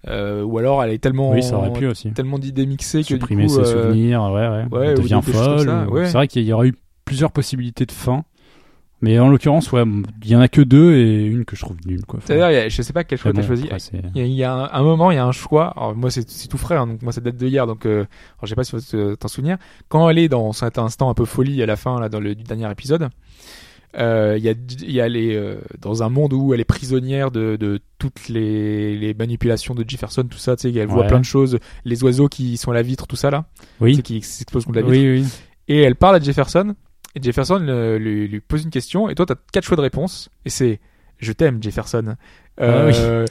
Euh, 0.08 0.42
ou 0.42 0.56
alors 0.58 0.82
elle 0.82 0.92
est 0.92 0.98
tellement, 0.98 1.32
Oui, 1.32 1.42
ça 1.42 1.56
aurait 1.58 1.72
pu 1.74 1.86
aussi. 1.86 2.10
tellement 2.12 2.38
d'idées 2.38 2.64
mixées 2.64 3.02
que 3.02 3.08
du 3.08 3.14
supprimer 3.14 3.46
coup, 3.46 3.54
ses 3.56 3.60
euh, 3.60 3.82
souvenirs, 3.82 4.22
ouais, 4.32 4.48
ouais. 4.48 4.64
ouais, 4.70 4.94
devient 4.94 5.20
folle. 5.22 5.66
ça, 5.66 5.86
ou- 5.86 5.92
ouais. 5.92 6.06
C'est 6.06 6.12
vrai 6.14 6.26
qu'il 6.26 6.42
y 6.44 6.52
aura 6.54 6.66
eu 6.66 6.74
plusieurs 7.04 7.32
possibilités 7.32 7.84
de 7.84 7.92
fin. 7.92 8.24
Mais 9.02 9.18
en 9.18 9.28
l'occurrence, 9.30 9.72
ouais, 9.72 9.82
il 10.22 10.28
y 10.30 10.36
en 10.36 10.40
a 10.40 10.48
que 10.48 10.60
deux 10.60 10.94
et 10.94 11.24
une 11.24 11.46
que 11.46 11.56
je 11.56 11.62
trouve 11.62 11.76
nulle, 11.86 12.04
quoi. 12.04 12.18
Enfin, 12.22 12.68
je 12.68 12.82
sais 12.82 12.92
pas 12.92 13.02
quel 13.04 13.18
choix 13.18 13.32
t'as 13.32 13.40
bon, 13.40 13.46
choisi. 13.46 13.66
Il 14.14 14.18
y 14.18 14.20
a, 14.20 14.26
il 14.26 14.32
y 14.32 14.44
a 14.44 14.52
un, 14.52 14.70
un 14.70 14.82
moment, 14.82 15.10
il 15.10 15.14
y 15.14 15.18
a 15.18 15.24
un 15.24 15.32
choix. 15.32 15.72
Alors 15.76 15.96
moi, 15.96 16.10
c'est 16.10 16.24
tout 16.48 16.58
frais, 16.58 16.76
hein, 16.76 16.86
donc 16.86 17.00
moi, 17.02 17.12
ça 17.12 17.20
date 17.22 17.36
de 17.38 17.46
hier, 17.46 17.66
donc 17.66 17.86
euh, 17.86 18.04
je 18.42 18.48
sais 18.48 18.54
pas 18.54 18.64
si 18.64 18.76
tu 18.76 18.96
vas 18.98 19.16
t'en 19.16 19.28
souvenir. 19.28 19.56
Quand 19.88 20.08
elle 20.10 20.18
est 20.18 20.28
dans 20.28 20.52
cet 20.52 20.76
instant 20.78 21.08
un 21.08 21.14
peu 21.14 21.24
folie 21.24 21.62
à 21.62 21.66
la 21.66 21.76
fin, 21.76 21.98
là, 21.98 22.08
dans 22.10 22.20
le 22.20 22.34
du 22.34 22.42
dernier 22.44 22.70
épisode, 22.70 23.08
euh, 23.98 24.34
il 24.38 24.44
y 24.44 24.48
a, 24.50 24.54
il 24.82 24.90
y 24.92 25.00
a 25.00 25.08
les, 25.08 25.34
euh, 25.34 25.56
dans 25.80 26.02
un 26.02 26.10
monde 26.10 26.32
où 26.34 26.52
elle 26.54 26.60
est 26.60 26.64
prisonnière 26.64 27.30
de, 27.30 27.56
de 27.56 27.80
toutes 27.98 28.28
les, 28.28 28.96
les 28.96 29.14
manipulations 29.14 29.74
de 29.74 29.84
Jefferson, 29.88 30.24
tout 30.30 30.38
ça, 30.38 30.56
tu 30.56 30.70
sais, 30.72 30.78
elle 30.78 30.86
voit 30.88 31.02
Ouais. 31.02 31.08
plein 31.08 31.18
de 31.20 31.24
choses, 31.24 31.58
les 31.86 32.04
oiseaux 32.04 32.28
qui 32.28 32.56
sont 32.58 32.70
à 32.70 32.74
la 32.74 32.82
vitre, 32.82 33.06
tout 33.06 33.16
ça 33.16 33.30
là, 33.30 33.46
Oui. 33.80 33.96
sais, 33.96 34.02
qui 34.02 34.20
s'explosent 34.22 34.66
contre 34.66 34.76
la 34.78 34.82
vitre. 34.82 34.94
Oui, 34.94 35.22
oui. 35.22 35.26
Et 35.68 35.80
elle 35.80 35.96
parle 35.96 36.16
à 36.16 36.20
Jefferson, 36.20 36.74
et 37.14 37.22
Jefferson 37.22 37.64
euh, 37.68 37.98
lui, 37.98 38.28
lui 38.28 38.40
pose 38.40 38.62
une 38.64 38.70
question, 38.70 39.08
et 39.08 39.14
toi, 39.14 39.26
t'as 39.26 39.34
quatre 39.52 39.64
choix 39.64 39.76
de 39.76 39.82
réponse, 39.82 40.30
et 40.44 40.50
c'est 40.50 40.80
Je 41.18 41.32
t'aime, 41.32 41.62
Jefferson. 41.62 42.16
Euh, 42.60 43.26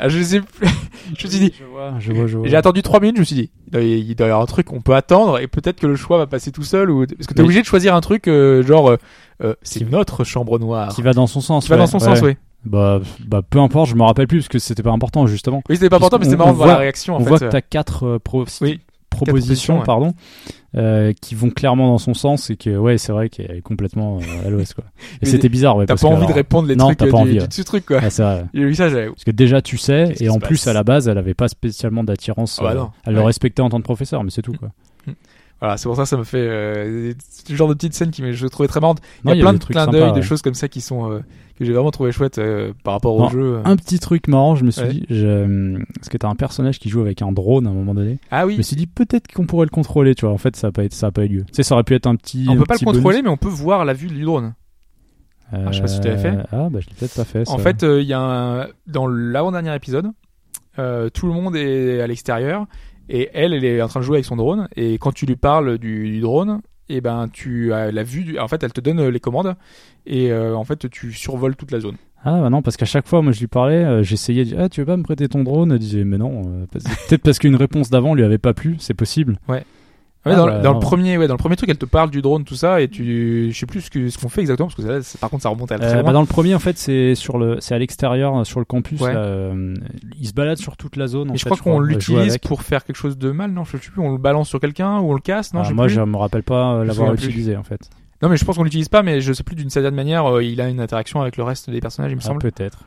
ah, 0.00 0.08
je 0.08 0.22
sais 0.22 0.40
plus. 0.40 0.66
je 1.18 1.26
me 1.26 1.30
suis 1.30 1.38
dit, 1.40 1.52
Je 1.58 1.64
vois, 1.64 1.94
je 2.00 2.12
vois, 2.12 2.26
je 2.26 2.36
vois. 2.38 2.48
j'ai 2.48 2.56
attendu 2.56 2.82
trois 2.82 3.00
minutes, 3.00 3.16
je 3.16 3.20
me 3.20 3.24
suis 3.24 3.36
dit, 3.36 3.50
il 3.72 4.14
doit 4.16 4.26
y- 4.26 4.30
avoir 4.30 4.42
un 4.42 4.46
truc 4.46 4.66
qu'on 4.66 4.80
peut 4.80 4.94
attendre, 4.94 5.38
et 5.38 5.46
peut-être 5.46 5.80
que 5.80 5.86
le 5.86 5.96
choix 5.96 6.18
va 6.18 6.26
passer 6.26 6.50
tout 6.52 6.64
seul, 6.64 6.90
ou 6.90 7.06
parce 7.06 7.26
que 7.26 7.34
t'es 7.34 7.42
obligé 7.42 7.60
de 7.60 7.66
choisir 7.66 7.94
un 7.94 8.00
truc, 8.00 8.26
euh, 8.28 8.62
genre, 8.62 8.90
euh, 8.90 8.96
euh, 9.42 9.54
c'est 9.62 9.88
notre 9.90 10.24
chambre 10.24 10.58
noire. 10.58 10.94
Qui 10.94 11.02
va 11.02 11.12
dans 11.12 11.26
son 11.26 11.40
sens. 11.40 11.64
Qui 11.64 11.70
va 11.70 11.76
dans 11.76 11.86
son 11.86 11.98
ouais. 11.98 12.04
sens, 12.04 12.20
oui. 12.22 12.36
Bah, 12.64 13.00
bah, 13.26 13.42
peu 13.48 13.58
importe, 13.58 13.90
je 13.90 13.94
me 13.94 14.02
rappelle 14.02 14.26
plus 14.26 14.38
parce 14.38 14.48
que 14.48 14.58
c'était 14.58 14.82
pas 14.82 14.90
important, 14.90 15.26
justement. 15.26 15.62
Oui, 15.68 15.76
c'était 15.76 15.90
pas 15.90 15.96
important, 15.96 16.18
mais 16.18 16.24
c'était 16.24 16.38
marrant 16.38 16.52
de 16.52 16.56
voir 16.56 16.68
la 16.68 16.76
réaction, 16.78 17.14
en 17.14 17.18
on 17.20 17.22
fait. 17.22 17.28
voit 17.28 17.38
que 17.38 17.44
t'as 17.44 17.60
quatre 17.60 18.04
euh, 18.06 18.18
pro- 18.18 18.46
Oui. 18.62 18.80
Propositions, 19.14 19.76
propositions, 19.76 19.78
ouais. 19.78 19.84
pardon, 19.84 20.14
euh, 20.76 21.12
qui 21.20 21.34
vont 21.34 21.50
clairement 21.50 21.88
dans 21.88 21.98
son 21.98 22.14
sens 22.14 22.50
et 22.50 22.56
que, 22.56 22.76
ouais, 22.76 22.98
c'est 22.98 23.12
vrai 23.12 23.28
qu'elle 23.28 23.50
est 23.52 23.62
complètement 23.62 24.18
euh, 24.18 24.46
à 24.46 24.50
l'ouest, 24.50 24.74
quoi. 24.74 24.84
Et 25.22 25.26
c'était 25.26 25.48
bizarre, 25.48 25.76
ouais. 25.76 25.86
T'as 25.86 25.96
pas 25.96 26.08
envie 26.08 26.26
de 26.26 26.32
répondre 26.32 26.68
les 26.68 26.76
non, 26.76 26.86
trucs 26.86 26.98
t'as 26.98 27.06
euh, 27.06 27.10
pas 27.10 27.16
du, 27.18 27.22
envie, 27.22 27.32
du 27.34 27.40
ouais. 27.40 27.48
dessus 27.48 27.64
truc, 27.64 27.86
quoi. 27.86 28.00
C'est 28.10 28.22
vrai. 28.22 28.44
Vu 28.52 28.74
ça, 28.74 28.90
Parce 28.90 29.24
que 29.24 29.30
déjà, 29.30 29.62
tu 29.62 29.78
sais, 29.78 30.14
et 30.20 30.28
en 30.28 30.38
plus, 30.38 30.56
passe 30.58 30.66
à 30.68 30.72
la 30.72 30.84
base, 30.84 31.08
elle 31.08 31.18
avait 31.18 31.34
pas 31.34 31.48
spécialement 31.48 32.04
d'attirance. 32.04 32.58
Ah 32.60 32.74
bah 32.74 32.92
elle 33.06 33.14
le 33.14 33.22
respectait 33.22 33.62
en 33.62 33.68
tant 33.68 33.78
que 33.78 33.84
professeur, 33.84 34.24
mais 34.24 34.30
c'est 34.30 34.42
tout, 34.42 34.54
quoi. 34.54 34.70
Voilà, 35.60 35.78
c'est 35.78 35.84
pour 35.84 35.96
ça 35.96 36.02
que 36.02 36.08
ça 36.08 36.16
me 36.18 36.24
fait 36.24 36.36
euh, 36.36 37.14
c'est 37.30 37.48
le 37.48 37.56
genre 37.56 37.68
de 37.68 37.74
petites 37.74 37.94
scènes 37.94 38.10
qui 38.10 38.20
me- 38.22 38.32
je 38.32 38.46
trouvais 38.48 38.68
très 38.68 38.80
marrante. 38.80 39.00
Il 39.24 39.30
y 39.30 39.34
y 39.34 39.36
a 39.36 39.40
a 39.40 39.40
plein 39.40 39.52
des 39.52 39.58
de 39.58 39.62
trucs 39.62 39.76
clins 39.76 39.86
d'œil, 39.86 40.10
de 40.10 40.16
ouais. 40.16 40.22
choses 40.22 40.42
comme 40.42 40.52
ça 40.52 40.68
qui 40.68 40.82
sont 40.82 41.10
euh, 41.10 41.20
que 41.58 41.64
j'ai 41.64 41.72
vraiment 41.72 41.90
trouvé 41.90 42.10
chouettes 42.12 42.38
euh, 42.38 42.72
par 42.82 42.94
rapport 42.94 43.14
au 43.16 43.28
jeu. 43.30 43.60
Un 43.64 43.76
petit 43.76 43.98
truc 43.98 44.26
marrant, 44.28 44.56
je 44.56 44.64
me 44.64 44.70
suis 44.70 44.82
Ouais. 44.82 44.92
dit, 44.92 45.06
je... 45.08 45.76
parce 45.96 46.08
que 46.08 46.16
t'as 46.18 46.28
un 46.28 46.34
personnage 46.34 46.78
qui 46.78 46.88
joue 46.88 47.00
avec 47.00 47.22
un 47.22 47.30
drone 47.32 47.66
à 47.66 47.70
un 47.70 47.74
moment 47.74 47.94
donné. 47.94 48.18
Ah 48.30 48.46
oui. 48.46 48.54
Je 48.54 48.58
me 48.58 48.62
suis 48.62 48.76
dit 48.76 48.86
peut-être 48.86 49.32
qu'on 49.32 49.46
pourrait 49.46 49.66
le 49.66 49.70
contrôler, 49.70 50.14
tu 50.14 50.24
vois. 50.26 50.34
En 50.34 50.38
fait, 50.38 50.56
ça 50.56 50.68
a 50.68 50.72
pas 50.72 50.84
été, 50.84 50.94
ça 50.96 51.08
a 51.08 51.10
pas 51.12 51.24
eu 51.24 51.28
lieu. 51.28 51.44
Tu 51.46 51.54
sais, 51.54 51.62
ça 51.62 51.74
aurait 51.74 51.84
pu 51.84 51.94
être 51.94 52.06
un 52.06 52.16
petit. 52.16 52.46
On 52.48 52.52
un 52.52 52.56
peut 52.56 52.64
pas 52.64 52.74
le 52.80 52.84
contrôler, 52.84 53.16
bonus. 53.18 53.22
mais 53.24 53.30
on 53.30 53.36
peut 53.36 53.48
voir 53.48 53.84
la 53.84 53.92
vue 53.94 54.08
du 54.08 54.22
drone. 54.24 54.54
Euh, 55.52 55.64
Ah, 55.66 55.70
je 55.70 55.76
sais 55.76 55.82
pas 55.82 55.88
si 55.88 56.00
tu 56.00 56.08
l'avais 56.08 56.22
fait. 56.22 56.36
Ah, 56.52 56.68
bah 56.70 56.80
je 56.80 56.88
l'ai 56.88 56.94
peut-être 56.98 57.14
pas 57.14 57.24
fait. 57.24 57.48
En 57.48 57.58
fait, 57.58 57.82
euh, 57.84 58.00
il 58.02 58.08
y 58.08 58.12
a 58.14 58.20
un... 58.20 58.66
dans 58.86 59.06
l'avant-dernier 59.06 59.74
épisode, 59.76 60.06
euh, 60.78 61.08
tout 61.10 61.26
le 61.26 61.32
monde 61.34 61.54
est 61.54 62.00
à 62.00 62.06
l'extérieur 62.06 62.66
et 63.08 63.28
elle, 63.34 63.52
elle 63.52 63.64
est 63.64 63.80
en 63.82 63.86
train 63.88 64.00
de 64.00 64.04
jouer 64.04 64.16
avec 64.16 64.24
son 64.24 64.36
drone. 64.36 64.66
Et 64.74 64.94
quand 64.98 65.12
tu 65.12 65.26
lui 65.26 65.36
parles 65.36 65.78
du, 65.78 66.10
du 66.10 66.20
drone, 66.20 66.60
et 66.88 67.00
ben 67.00 67.28
tu 67.32 67.72
as 67.72 67.90
la 67.92 68.02
vue. 68.02 68.24
Du... 68.24 68.38
En 68.38 68.48
fait, 68.48 68.62
elle 68.62 68.72
te 68.72 68.80
donne 68.80 69.00
euh, 69.00 69.10
les 69.10 69.20
commandes 69.20 69.54
et 70.06 70.32
euh, 70.32 70.56
en 70.56 70.64
fait 70.64 70.88
tu 70.90 71.12
survoles 71.12 71.56
toute 71.56 71.70
la 71.70 71.80
zone. 71.80 71.96
Ah 72.26 72.40
bah 72.40 72.48
non, 72.48 72.62
parce 72.62 72.78
qu'à 72.78 72.86
chaque 72.86 73.06
fois, 73.06 73.20
moi 73.20 73.32
je 73.32 73.40
lui 73.40 73.48
parlais, 73.48 73.84
euh, 73.84 74.02
j'essayais 74.02 74.44
de 74.44 74.48
dire, 74.50 74.60
ah 74.60 74.68
tu 74.70 74.80
veux 74.80 74.86
pas 74.86 74.96
me 74.96 75.02
prêter 75.02 75.28
ton 75.28 75.44
drone? 75.44 75.72
Elle 75.72 75.78
disait, 75.78 76.04
mais 76.04 76.16
non, 76.16 76.42
euh, 76.46 76.66
peut-être 76.66 77.22
parce 77.22 77.38
qu'une 77.38 77.56
réponse 77.56 77.90
d'avant 77.90 78.14
lui 78.14 78.24
avait 78.24 78.38
pas 78.38 78.54
plu, 78.54 78.76
c'est 78.78 78.94
possible. 78.94 79.36
Ouais. 79.46 79.62
Ah, 80.26 80.30
Ouais, 80.30 80.36
dans, 80.36 80.46
bah, 80.46 80.58
dans 80.60 80.72
le 80.72 80.78
premier, 80.78 81.18
ouais, 81.18 81.26
dans 81.26 81.34
le 81.34 81.38
premier 81.38 81.54
truc, 81.56 81.68
elle 81.68 81.76
te 81.76 81.84
parle 81.84 82.10
du 82.10 82.22
drone, 82.22 82.44
tout 82.44 82.54
ça, 82.54 82.80
et 82.80 82.88
tu, 82.88 83.50
je 83.52 83.58
sais 83.58 83.66
plus 83.66 83.82
ce 83.82 83.90
que 83.90 84.08
ce 84.08 84.16
qu'on 84.18 84.30
fait 84.30 84.40
exactement 84.40 84.68
parce 84.68 84.76
que 84.82 84.90
là, 84.90 85.00
par 85.20 85.28
contre, 85.28 85.42
ça 85.42 85.50
remonte 85.50 85.70
à 85.72 85.78
très 85.78 85.98
Euh, 85.98 86.02
bah, 86.02 86.12
dans 86.12 86.22
le 86.22 86.26
premier, 86.26 86.54
en 86.54 86.58
fait, 86.58 86.78
c'est 86.78 87.14
sur 87.14 87.36
le, 87.36 87.58
c'est 87.60 87.74
à 87.74 87.78
l'extérieur, 87.78 88.34
euh, 88.38 88.44
sur 88.44 88.58
le 88.58 88.64
campus. 88.64 89.00
Ouais. 89.02 89.12
là, 89.12 89.18
euh, 89.20 89.74
il 90.18 90.26
se 90.26 90.32
balade 90.32 90.56
sur 90.56 90.76
toute 90.78 90.96
la 90.96 91.06
zone. 91.08 91.28
en 91.28 91.32
Mais 91.32 91.38
je 91.38 91.44
crois 91.44 91.58
qu'on 91.58 91.82
jouer 91.82 91.94
l'utilise 91.94 92.38
pour 92.38 92.62
faire 92.62 92.84
quelque 92.84 92.96
chose 92.96 93.18
de 93.18 93.30
mal, 93.32 93.52
non 93.52 93.64
Je 93.64 93.72
sais 93.72 93.78
plus. 93.78 94.00
On 94.00 94.12
le 94.12 94.18
balance 94.18 94.48
sur 94.48 94.60
quelqu'un 94.60 94.98
ou 95.00 95.10
on 95.10 95.14
le 95.14 95.20
casse, 95.20 95.52
non 95.52 95.60
Ah, 95.62 95.70
moi, 95.74 95.86
plus. 95.86 95.94
je 95.94 96.00
me 96.00 96.16
rappelle 96.16 96.42
pas 96.42 96.74
euh, 96.76 96.84
l'avoir 96.84 97.12
plus. 97.14 97.26
utilisé, 97.26 97.56
en 97.56 97.62
fait. 97.62 97.80
Non, 98.22 98.30
mais 98.30 98.38
je 98.38 98.44
pense 98.46 98.56
qu'on 98.56 98.64
l'utilise 98.64 98.88
pas, 98.88 99.02
mais 99.02 99.20
je 99.20 99.32
sais 99.34 99.42
plus 99.42 99.56
d'une 99.56 99.68
certaine 99.68 99.94
manière, 99.94 100.24
euh, 100.36 100.42
il 100.42 100.58
a 100.62 100.68
une 100.70 100.80
interaction 100.80 101.20
avec 101.20 101.36
le 101.36 101.42
reste 101.44 101.68
des 101.68 101.80
personnages, 101.80 102.12
il 102.12 102.16
me 102.16 102.20
Ah, 102.22 102.28
semble. 102.28 102.38
peut-être. 102.40 102.78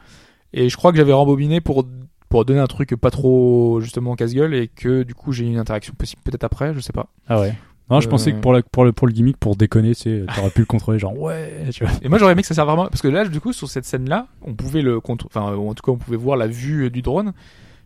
Et 0.54 0.70
je 0.70 0.78
crois 0.78 0.92
que 0.92 0.98
j'avais 0.98 1.14
rembobiné 1.14 1.62
pour 1.62 1.86
pour 2.30 2.44
donner 2.46 2.60
un 2.60 2.68
truc 2.68 2.96
pas 2.96 3.12
trop 3.12 3.80
justement 3.82 4.16
casse-gueule 4.16 4.54
et 4.54 4.68
que 4.68 5.04
du 5.04 5.14
coup 5.16 5.32
j'ai 5.32 5.46
une 5.46 5.58
interaction 5.58 5.94
possible 5.98 6.22
peut-être 6.24 6.44
après, 6.44 6.74
je 6.74 6.80
sais 6.80 6.94
pas. 6.94 7.08
Ah 7.28 7.40
ouais. 7.40 7.54
Non, 7.90 8.02
je 8.02 8.08
Euh, 8.08 8.12
pensais 8.12 8.34
que 8.34 8.40
pour, 8.40 8.52
la, 8.52 8.62
pour, 8.64 8.84
le, 8.84 8.92
pour 8.92 9.08
le 9.08 9.14
gimmick, 9.14 9.38
pour 9.38 9.56
déconner, 9.56 9.96
tu 9.96 10.02
sais, 10.02 10.26
t'aurais 10.36 10.50
pu 10.50 10.60
le 10.60 10.66
contrôler, 10.66 11.00
genre 11.00 11.18
ouais, 11.18 11.70
tu 11.72 11.86
vois. 11.86 11.94
Et 12.02 12.10
moi 12.10 12.18
j'aurais 12.18 12.34
aimé 12.34 12.42
que 12.42 12.48
ça 12.50 12.54
serve 12.54 12.68
vraiment 12.68 12.88
parce 12.88 13.02
que 13.02 13.08
là 13.08 13.26
du 13.26 13.40
coup 13.40 13.54
sur 13.54 13.70
cette 13.70 13.86
scène 13.86 14.10
là, 14.10 14.28
on 14.42 14.54
pouvait 14.54 14.82
le 14.82 14.98
contr- 15.00 15.26
enfin 15.28 15.56
en 15.56 15.74
tout 15.74 15.84
cas 15.84 15.92
on 15.94 15.98
pouvait 15.98 16.18
voir 16.18 16.36
la 16.38 16.48
vue 16.48 16.86
euh, 16.86 16.90
du 16.90 17.02
drone. 17.02 17.32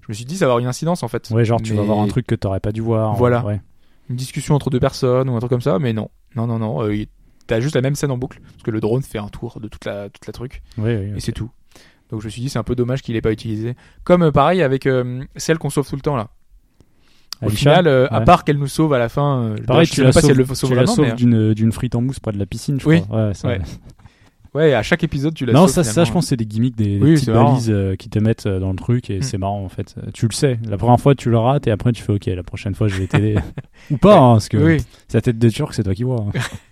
Je 0.02 0.08
me 0.10 0.14
suis 0.16 0.26
dit 0.26 0.36
ça 0.38 0.46
va 0.46 0.54
avoir 0.54 0.60
une 0.60 0.68
incidence 0.68 1.04
en 1.04 1.08
fait. 1.08 1.30
Ouais, 1.30 1.46
genre 1.46 1.62
tu 1.62 1.74
vas 1.76 1.84
voir 1.84 2.00
un 2.00 2.08
truc 2.08 2.26
que 2.26 2.34
t'aurais 2.36 2.60
pas 2.60 2.72
dû 2.72 2.82
voir. 2.82 3.14
Voilà. 3.16 3.46
Ouais. 3.46 3.62
Une 4.10 4.16
discussion 4.16 4.56
entre 4.56 4.72
deux 4.72 4.80
personnes 4.80 5.30
ou 5.30 5.36
un 5.36 5.40
truc 5.40 5.52
comme 5.52 5.62
ça, 5.62 5.78
mais 5.78 5.94
non, 5.94 6.10
non 6.36 6.48
non 6.48 6.58
non, 6.58 6.84
euh, 6.84 7.06
t'as 7.46 7.60
juste 7.60 7.76
la 7.76 7.82
même 7.82 7.94
scène 7.96 8.10
en 8.12 8.18
boucle 8.18 8.40
parce 8.42 8.64
que 8.64 8.72
le 8.72 8.80
drone 8.80 9.04
fait 9.04 9.20
un 9.20 9.28
tour 9.30 9.60
de 9.62 9.68
toute 9.68 9.86
la 9.86 10.10
toute 10.10 10.26
la 10.26 10.34
truc 10.34 10.64
Oui, 10.80 10.96
oui. 10.96 11.12
et 11.16 11.20
c'est 11.20 11.32
tout. 11.32 11.52
Donc 12.12 12.22
je 12.22 12.26
me 12.26 12.30
suis 12.30 12.42
dit 12.42 12.50
c'est 12.50 12.60
un 12.60 12.64
peu 12.64 12.76
dommage 12.76 13.02
qu'il 13.02 13.16
ait 13.16 13.22
pas 13.22 13.32
utilisé. 13.32 13.76
Comme 14.04 14.24
euh, 14.24 14.32
pareil 14.32 14.62
avec 14.62 14.86
euh, 14.86 15.24
celle 15.36 15.58
qu'on 15.58 15.70
sauve 15.70 15.88
tout 15.90 15.96
le 15.96 16.02
temps 16.02 16.16
là. 16.18 16.28
Au 17.42 17.46
Alicia 17.48 17.72
final, 17.72 17.88
euh, 17.88 18.08
à 18.12 18.22
part 18.22 18.44
qu'elle 18.44 18.58
nous 18.60 18.68
sauve 18.68 18.94
à 18.94 19.00
la 19.00 19.10
fin, 19.10 19.42
euh, 19.44 19.56
Pareil, 19.66 19.86
je 19.88 19.92
tu 19.92 19.96
sais 19.98 20.04
la 20.04 20.12
pas 20.12 20.22
si 20.22 20.30
elle 20.30 20.38
le 20.38 20.46
sauve 20.46 20.70
tu 20.70 20.76
la 20.76 20.82
vraiment, 20.84 20.96
sauves 20.96 21.06
mais- 21.08 21.14
d'une, 21.16 21.54
d'une 21.56 21.72
frite 21.72 21.96
en 21.96 22.02
mousse 22.02 22.20
près 22.20 22.32
de 22.34 22.38
la 22.38 22.46
piscine, 22.46 22.80
je 22.80 22.88
Oui. 22.88 23.02
crois. 23.02 23.28
Ouais, 23.30 23.34
ça- 23.34 23.48
Ouais. 23.48 23.62
Ouais, 24.54 24.74
à 24.74 24.84
chaque 24.84 25.02
épisode 25.06 25.34
tu 25.34 25.46
la 25.46 25.54
Non, 25.54 25.62
sauves, 25.62 25.76
ça, 25.76 25.84
ça, 25.86 26.04
je 26.04 26.12
pense, 26.12 26.26
que 26.26 26.30
c'est 26.30 26.36
des 26.36 26.46
gimmicks, 26.46 26.76
des, 26.76 27.00
des 27.00 27.04
Oui, 27.04 27.14
petites 27.14 27.30
balises 27.32 27.70
euh, 27.72 27.96
qui 27.96 28.10
te 28.10 28.20
mettent 28.20 28.48
dans 28.50 28.70
le 28.72 28.76
truc 28.76 29.10
et 29.10 29.20
Mm. 29.20 29.22
c'est 29.24 29.38
marrant 29.38 29.64
en 29.64 29.70
fait. 29.70 29.96
Tu 30.14 30.28
le 30.28 30.34
sais. 30.34 30.60
La 30.70 30.78
première 30.78 31.00
fois, 31.00 31.16
tu 31.16 31.30
le 31.32 31.38
rates 31.40 31.66
et 31.68 31.72
après, 31.72 31.94
tu 31.94 32.04
fais 32.04 32.12
OK, 32.14 32.26
la 32.26 32.44
prochaine 32.44 32.76
fois, 32.76 32.90
je 32.90 32.96
vais 32.98 33.08
t'aider. 33.08 33.36
Ou 33.92 33.98
pas, 33.98 34.18
hein, 34.20 34.34
parce 34.34 34.50
que 34.50 34.58
Oui. 34.58 34.78
c'est 35.08 35.18
la 35.18 35.22
tête 35.22 35.40
de 35.40 35.50
Turc, 35.50 35.74
c'est 35.74 35.84
toi 35.84 35.96
qui 35.96 36.04
vois. 36.04 36.26
hein. 36.28 36.32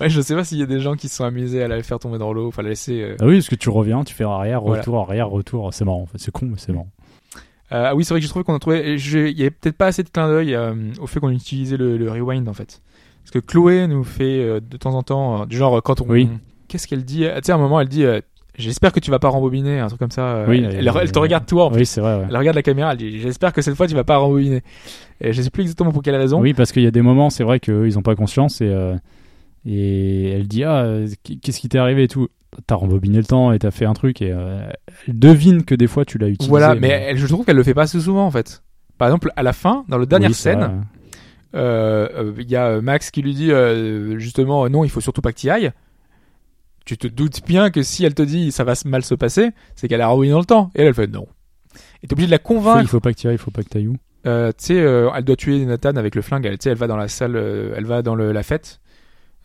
Ouais, 0.00 0.08
je 0.10 0.20
sais 0.20 0.34
pas 0.34 0.44
s'il 0.44 0.58
y 0.58 0.62
a 0.62 0.66
des 0.66 0.80
gens 0.80 0.94
qui 0.94 1.08
se 1.08 1.16
sont 1.16 1.24
amusés 1.24 1.62
à 1.62 1.68
la 1.68 1.82
faire 1.82 1.98
tomber 1.98 2.18
dans 2.18 2.32
l'eau, 2.32 2.48
enfin 2.48 2.62
la 2.62 2.70
laisser. 2.70 3.00
euh, 3.02 3.16
ah 3.20 3.26
oui, 3.26 3.36
parce 3.36 3.48
que 3.48 3.54
tu 3.54 3.68
reviens, 3.70 4.04
tu 4.04 4.14
fais 4.14 4.24
arrière, 4.24 4.60
Voilà. 4.62 4.80
retour, 4.80 4.98
arrière, 5.00 5.28
retour. 5.28 5.72
C'est 5.72 5.84
marrant. 5.84 6.02
en 6.02 6.06
fait. 6.06 6.18
C'est 6.18 6.30
con, 6.30 6.46
mais 6.46 6.54
c'est 6.58 6.72
marrant. 6.72 6.88
Euh, 7.72 7.86
ah 7.90 7.94
oui, 7.94 8.04
c'est 8.04 8.12
vrai 8.14 8.20
que 8.20 8.24
j'ai 8.24 8.28
trouvé 8.30 8.44
qu'on 8.44 8.54
a 8.54 8.58
trouvé. 8.58 8.94
Il 8.96 9.38
y 9.38 9.42
avait 9.42 9.50
peut-être 9.50 9.76
pas 9.76 9.86
assez 9.86 10.02
de 10.02 10.08
clin 10.08 10.28
d'œil 10.28 10.54
euh, 10.54 10.74
au 11.00 11.06
fait 11.06 11.20
qu'on 11.20 11.30
utilisait 11.30 11.76
le, 11.76 11.96
le 11.96 12.10
rewind 12.10 12.48
en 12.48 12.52
fait. 12.52 12.82
Parce 13.22 13.30
que 13.30 13.38
Chloé 13.38 13.86
nous 13.86 14.02
fait 14.04 14.60
de 14.60 14.76
temps 14.76 14.94
en 14.94 15.02
temps, 15.02 15.46
du 15.46 15.56
genre 15.56 15.80
quand 15.82 16.00
on. 16.00 16.06
Oui. 16.08 16.28
Qu'est-ce 16.68 16.86
qu'elle 16.88 17.04
dit 17.04 17.20
Tu 17.36 17.40
sais, 17.44 17.52
à 17.52 17.54
un 17.54 17.58
moment, 17.58 17.80
elle 17.80 17.88
dit 17.88 18.04
J'espère 18.58 18.92
que 18.92 18.98
tu 19.00 19.10
vas 19.10 19.18
pas 19.20 19.28
rembobiner, 19.28 19.78
un 19.78 19.86
truc 19.86 20.00
comme 20.00 20.10
ça. 20.10 20.44
Oui, 20.48 20.58
elle, 20.58 20.64
elle- 20.64 20.88
elle- 20.88 20.92
elle 21.02 21.12
te 21.12 21.18
regarde 21.18 21.46
toi 21.46 21.66
en 21.66 21.68
Oui, 21.70 21.76
plus. 21.76 21.84
c'est 21.84 22.00
vrai. 22.00 22.16
ouais. 22.16 22.24
Elle 22.28 22.36
regarde 22.36 22.56
la 22.56 22.62
caméra, 22.62 22.92
elle 22.92 22.98
dit 22.98 23.20
J'espère 23.20 23.52
que 23.52 23.62
cette 23.62 23.76
fois 23.76 23.86
tu 23.86 23.94
vas 23.94 24.04
pas 24.04 24.16
rembobiner. 24.16 24.62
Et 25.20 25.32
je 25.32 25.40
sais 25.40 25.50
plus 25.50 25.62
exactement 25.62 25.92
pour 25.92 26.02
quelle 26.02 26.16
raison. 26.16 26.40
Oui, 26.40 26.52
parce 26.54 26.72
qu'il 26.72 26.82
y 26.82 26.86
a 26.86 26.90
des 26.90 27.02
moments, 27.02 27.30
c'est 27.30 27.44
vrai 27.44 27.60
qu'eux, 27.60 27.86
ils 27.86 27.98
ont 27.98 28.02
pas 28.02 28.16
conscience 28.16 28.60
et, 28.60 28.68
euh, 28.68 28.96
et 29.66 30.30
elle 30.32 30.48
dit 30.48 30.64
Ah, 30.64 30.86
qu'est-ce 31.42 31.60
qui 31.60 31.68
t'est 31.68 31.78
arrivé 31.78 32.04
et 32.04 32.08
tout. 32.08 32.28
T'as 32.66 32.74
rembobiné 32.74 33.18
le 33.18 33.24
temps 33.24 33.52
et 33.52 33.58
t'as 33.58 33.70
fait 33.70 33.84
un 33.84 33.92
truc 33.92 34.20
et 34.22 34.32
euh, 34.32 34.68
elle 35.06 35.18
devine 35.18 35.64
que 35.64 35.74
des 35.74 35.86
fois 35.86 36.04
tu 36.04 36.18
l'as 36.18 36.28
utilisé. 36.28 36.48
Voilà, 36.50 36.74
mais 36.74 36.88
elle, 36.88 37.16
je 37.16 37.26
trouve 37.26 37.44
qu'elle 37.44 37.56
le 37.56 37.62
fait 37.62 37.74
pas 37.74 37.82
assez 37.82 38.00
souvent 38.00 38.26
en 38.26 38.30
fait. 38.30 38.62
Par 38.98 39.08
exemple, 39.08 39.30
à 39.36 39.42
la 39.42 39.52
fin, 39.52 39.84
dans 39.88 39.96
la 39.98 40.04
dernière 40.04 40.30
Oui, 40.30 40.34
scène, 40.34 40.60
ouais. 40.60 40.68
euh, 41.54 42.08
euh, 42.16 42.32
il 42.38 42.50
y 42.50 42.56
a 42.56 42.80
Max 42.80 43.10
qui 43.10 43.22
lui 43.22 43.34
dit 43.34 43.52
euh, 43.52 44.18
justement 44.18 44.68
non, 44.68 44.84
il 44.84 44.90
faut 44.90 45.00
surtout 45.00 45.20
pas 45.22 45.32
que 45.32 45.38
tu 45.38 45.46
y 45.46 45.50
ailles. 45.50 45.70
Tu 46.84 46.98
te 46.98 47.06
doutes 47.06 47.46
bien 47.46 47.70
que 47.70 47.82
si 47.82 48.04
elle 48.04 48.14
te 48.14 48.22
dit 48.22 48.50
ça 48.50 48.64
va 48.64 48.72
mal 48.84 49.04
se 49.04 49.14
passer, 49.14 49.50
c'est 49.76 49.86
qu'elle 49.86 50.00
a 50.00 50.08
ruiné 50.08 50.32
dans 50.32 50.40
le 50.40 50.44
temps. 50.44 50.70
Et 50.74 50.80
elle, 50.80 50.88
elle 50.88 50.94
fait 50.94 51.06
non. 51.06 51.26
Et 52.02 52.08
t'es 52.08 52.14
obligé 52.14 52.26
de 52.26 52.32
la 52.32 52.38
Faut- 52.38 52.44
convaincre. 52.54 52.80
il 52.82 52.88
faut 52.88 53.00
pas 53.00 53.12
que 53.12 53.18
tu 53.18 53.28
ailles, 53.28 53.34
il 53.34 53.38
faut 53.38 53.50
pas 53.52 53.62
que 53.62 53.68
tu 53.68 53.78
ailles 53.78 53.86
où? 53.88 53.96
Euh, 54.26 54.48
tu 54.48 54.66
sais, 54.66 54.80
euh, 54.80 55.08
elle 55.14 55.24
doit 55.24 55.36
tuer 55.36 55.64
Nathan 55.66 55.94
avec 55.96 56.14
le 56.16 56.22
flingue. 56.22 56.44
Elle, 56.46 56.58
elle 56.64 56.74
va 56.76 56.86
dans 56.88 56.96
la 56.96 57.08
salle, 57.08 57.36
euh, 57.36 57.74
elle 57.76 57.84
va 57.84 58.02
dans 58.02 58.14
le, 58.16 58.32
la 58.32 58.42
fête, 58.42 58.80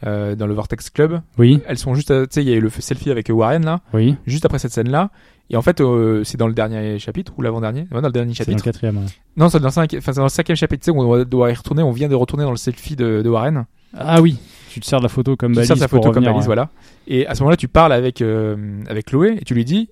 euh, 0.06 0.36
dans 0.36 0.48
le 0.48 0.54
Vortex 0.54 0.90
Club. 0.90 1.22
Oui, 1.38 1.62
Elles 1.68 1.78
sont 1.78 1.96
juste, 1.96 2.12
à- 2.12 2.22
tu 2.28 2.34
sais, 2.36 2.44
il 2.44 2.50
y 2.50 2.54
a 2.54 2.56
eu 2.56 2.62
le 2.62 2.70
selfie 2.70 3.12
avec 3.12 3.30
Warren 3.30 3.64
là, 3.66 3.82
oui. 3.94 4.16
juste 4.28 4.46
après 4.46 4.60
cette 4.60 4.72
scène-là. 4.72 5.10
Et 5.50 5.58
en 5.58 5.62
fait, 5.62 5.80
euh, 5.80 6.24
c'est 6.24 6.38
dans 6.38 6.48
le 6.48 6.54
dernier 6.54 6.98
chapitre 6.98 7.34
ou 7.38 7.42
l'avant-dernier? 7.44 7.88
Ouais, 7.92 8.02
dans 8.02 8.08
le 8.08 8.12
dernier 8.12 8.34
C'est 8.34 8.46
dans 8.46 8.52
le 8.52 8.58
chapitre. 8.58 8.64
quatrième. 8.64 8.98
ouais. 8.98 9.04
Non, 9.38 9.48
c'est 9.50 9.60
dans 9.60 9.68
le 9.68 9.72
cinquième, 9.72 10.00
enfin, 10.00 10.12
c'est 10.12 10.20
dans 10.20 10.24
le 10.26 10.30
cinquième 10.30 10.56
chapitre, 10.58 10.84
tu 10.84 10.92
sais, 10.92 10.98
on 10.98 11.24
doit- 11.24 11.52
y 11.52 11.54
retourner. 11.54 11.84
On 11.84 11.92
vient 11.92 12.08
de 12.10 12.16
retourner 12.16 12.44
dans 12.44 12.52
le 12.52 12.58
selfie 12.58 12.96
de, 12.96 13.22
de 13.22 13.30
Warren. 13.30 13.66
Ah 13.98 14.22
oui, 14.22 14.38
tu 14.70 14.80
te 14.80 14.86
sers 14.86 15.00
de 15.00 15.04
la 15.04 15.10
photo 15.10 15.36
comme 15.38 15.52
tu 15.52 15.56
balise 15.58 15.68
sers 15.70 15.78
ta 15.78 15.88
pour 15.88 16.00
photo 16.00 16.12
comme 16.14 16.26
balise, 16.26 16.40
ouais. 16.42 16.46
voilà. 16.46 16.70
Et 17.08 17.26
à 17.28 17.36
ce 17.36 17.42
moment-là, 17.42 17.56
tu 17.58 17.68
parles 17.68 17.94
avec 17.94 18.22
euh, 18.22 18.82
avec 18.90 19.06
Chloé 19.06 19.38
et 19.40 19.44
tu 19.46 19.54
lui 19.54 19.64
dis, 19.66 19.90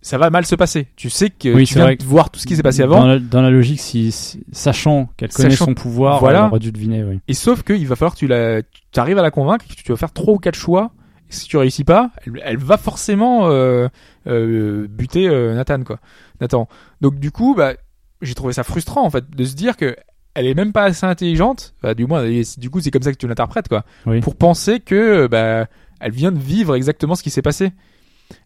ça 0.00 0.16
va 0.18 0.30
mal 0.30 0.46
se 0.46 0.54
passer. 0.54 0.88
Tu 0.96 1.10
sais 1.10 1.30
que 1.30 1.52
Oui, 1.52 1.64
tu 1.66 1.74
viens 1.74 1.92
de 1.94 2.04
voir 2.04 2.30
tout 2.30 2.38
ce 2.40 2.46
qui 2.46 2.54
s'est 2.56 2.62
passé 2.62 2.82
Dans 2.84 2.94
avant. 2.96 3.06
la, 3.06 3.18
dans 3.18 3.42
la 3.42 3.50
logique, 3.50 3.80
si, 3.80 4.12
si- 4.12 4.44
sachant 4.52 5.08
qu'elle 5.16 5.30
connaît 5.30 5.50
Sachant- 5.50 5.66
son 5.66 5.74
pouvoir, 5.74 6.20
Voilà. 6.20 6.40
elle 6.40 6.50
aurait 6.50 6.58
dû 6.60 6.72
deviner. 6.72 7.02
Oui. 7.04 7.18
Et 7.28 7.34
sauf 7.34 7.62
qu'il 7.62 7.86
va 7.86 7.96
falloir 7.96 8.14
que 8.14 8.18
tu 8.18 8.26
la, 8.28 8.62
tu 8.62 9.00
arrives 9.00 9.18
à 9.18 9.22
la 9.22 9.30
convaincre, 9.30 9.66
que 9.66 9.74
tu 9.74 9.90
vas 9.92 9.96
faire 9.96 10.12
trois 10.12 10.34
ou 10.34 10.38
quatre 10.38 10.54
choix. 10.56 10.92
Et 11.30 11.32
si 11.34 11.46
tu 11.48 11.56
réussis 11.58 11.84
pas, 11.84 12.10
elle, 12.24 12.40
elle 12.44 12.56
va 12.58 12.76
forcément 12.78 13.48
euh, 13.50 13.88
euh, 14.26 14.86
buter 14.88 15.28
euh, 15.28 15.54
Nathan, 15.54 15.82
quoi. 15.82 15.98
Nathan. 16.40 16.68
Donc 17.00 17.18
du 17.18 17.30
coup, 17.30 17.54
bah, 17.54 17.74
j'ai 18.22 18.34
trouvé 18.34 18.52
ça 18.52 18.62
frustrant 18.64 19.04
en 19.04 19.10
fait 19.10 19.28
de 19.30 19.44
se 19.44 19.54
dire 19.54 19.76
que 19.76 19.94
elle 20.34 20.46
est 20.46 20.54
même 20.54 20.72
pas 20.72 20.84
assez 20.84 21.04
intelligente. 21.04 21.74
Bah, 21.82 21.94
du 21.94 22.06
moins, 22.06 22.24
du 22.56 22.70
coup, 22.70 22.80
c'est 22.80 22.90
comme 22.92 23.02
ça 23.02 23.10
que 23.12 23.16
tu 23.18 23.26
l'interprètes, 23.26 23.68
quoi. 23.68 23.84
Oui. 24.06 24.20
Pour 24.20 24.36
penser 24.36 24.78
que 24.80 25.26
bah, 25.26 25.66
elle 26.00 26.12
vient 26.12 26.30
de 26.32 26.38
vivre 26.38 26.76
exactement 26.76 27.16
ce 27.16 27.22
qui 27.24 27.30
s'est 27.30 27.42
passé. 27.42 27.72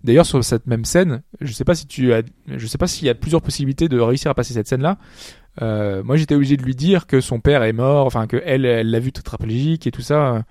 D'ailleurs, 0.05 0.27
sur 0.27 0.43
cette 0.44 0.67
même 0.67 0.85
scène, 0.85 1.23
je 1.41 1.52
sais 1.52 1.65
pas 1.65 1.75
si 1.75 1.86
tu 1.86 2.12
as, 2.12 2.23
je 2.49 2.67
sais 2.67 2.78
pas 2.78 2.86
s'il 2.86 3.07
y 3.07 3.11
a 3.11 3.15
plusieurs 3.15 3.43
possibilités 3.43 3.89
de 3.89 3.99
réussir 3.99 4.31
à 4.31 4.35
passer 4.35 4.55
cette 4.55 4.69
scène-là. 4.69 4.99
Euh, 5.61 6.02
moi, 6.02 6.17
j'étais 6.17 6.35
obligé 6.35 6.57
de 6.57 6.62
lui 6.62 6.75
dire 6.75 7.07
que 7.07 7.20
son 7.20 7.41
père 7.41 7.62
est 7.62 7.73
mort, 7.75 8.07
enfin 8.07 8.27
que 8.27 8.41
elle, 8.47 8.65
elle 8.65 8.91
l'a 8.91 8.99
vu 9.01 9.12
tétraplégique 9.12 9.86
et 9.86 9.91
tout 9.91 10.01
ça. 10.02 10.36
Euh, 10.36 10.43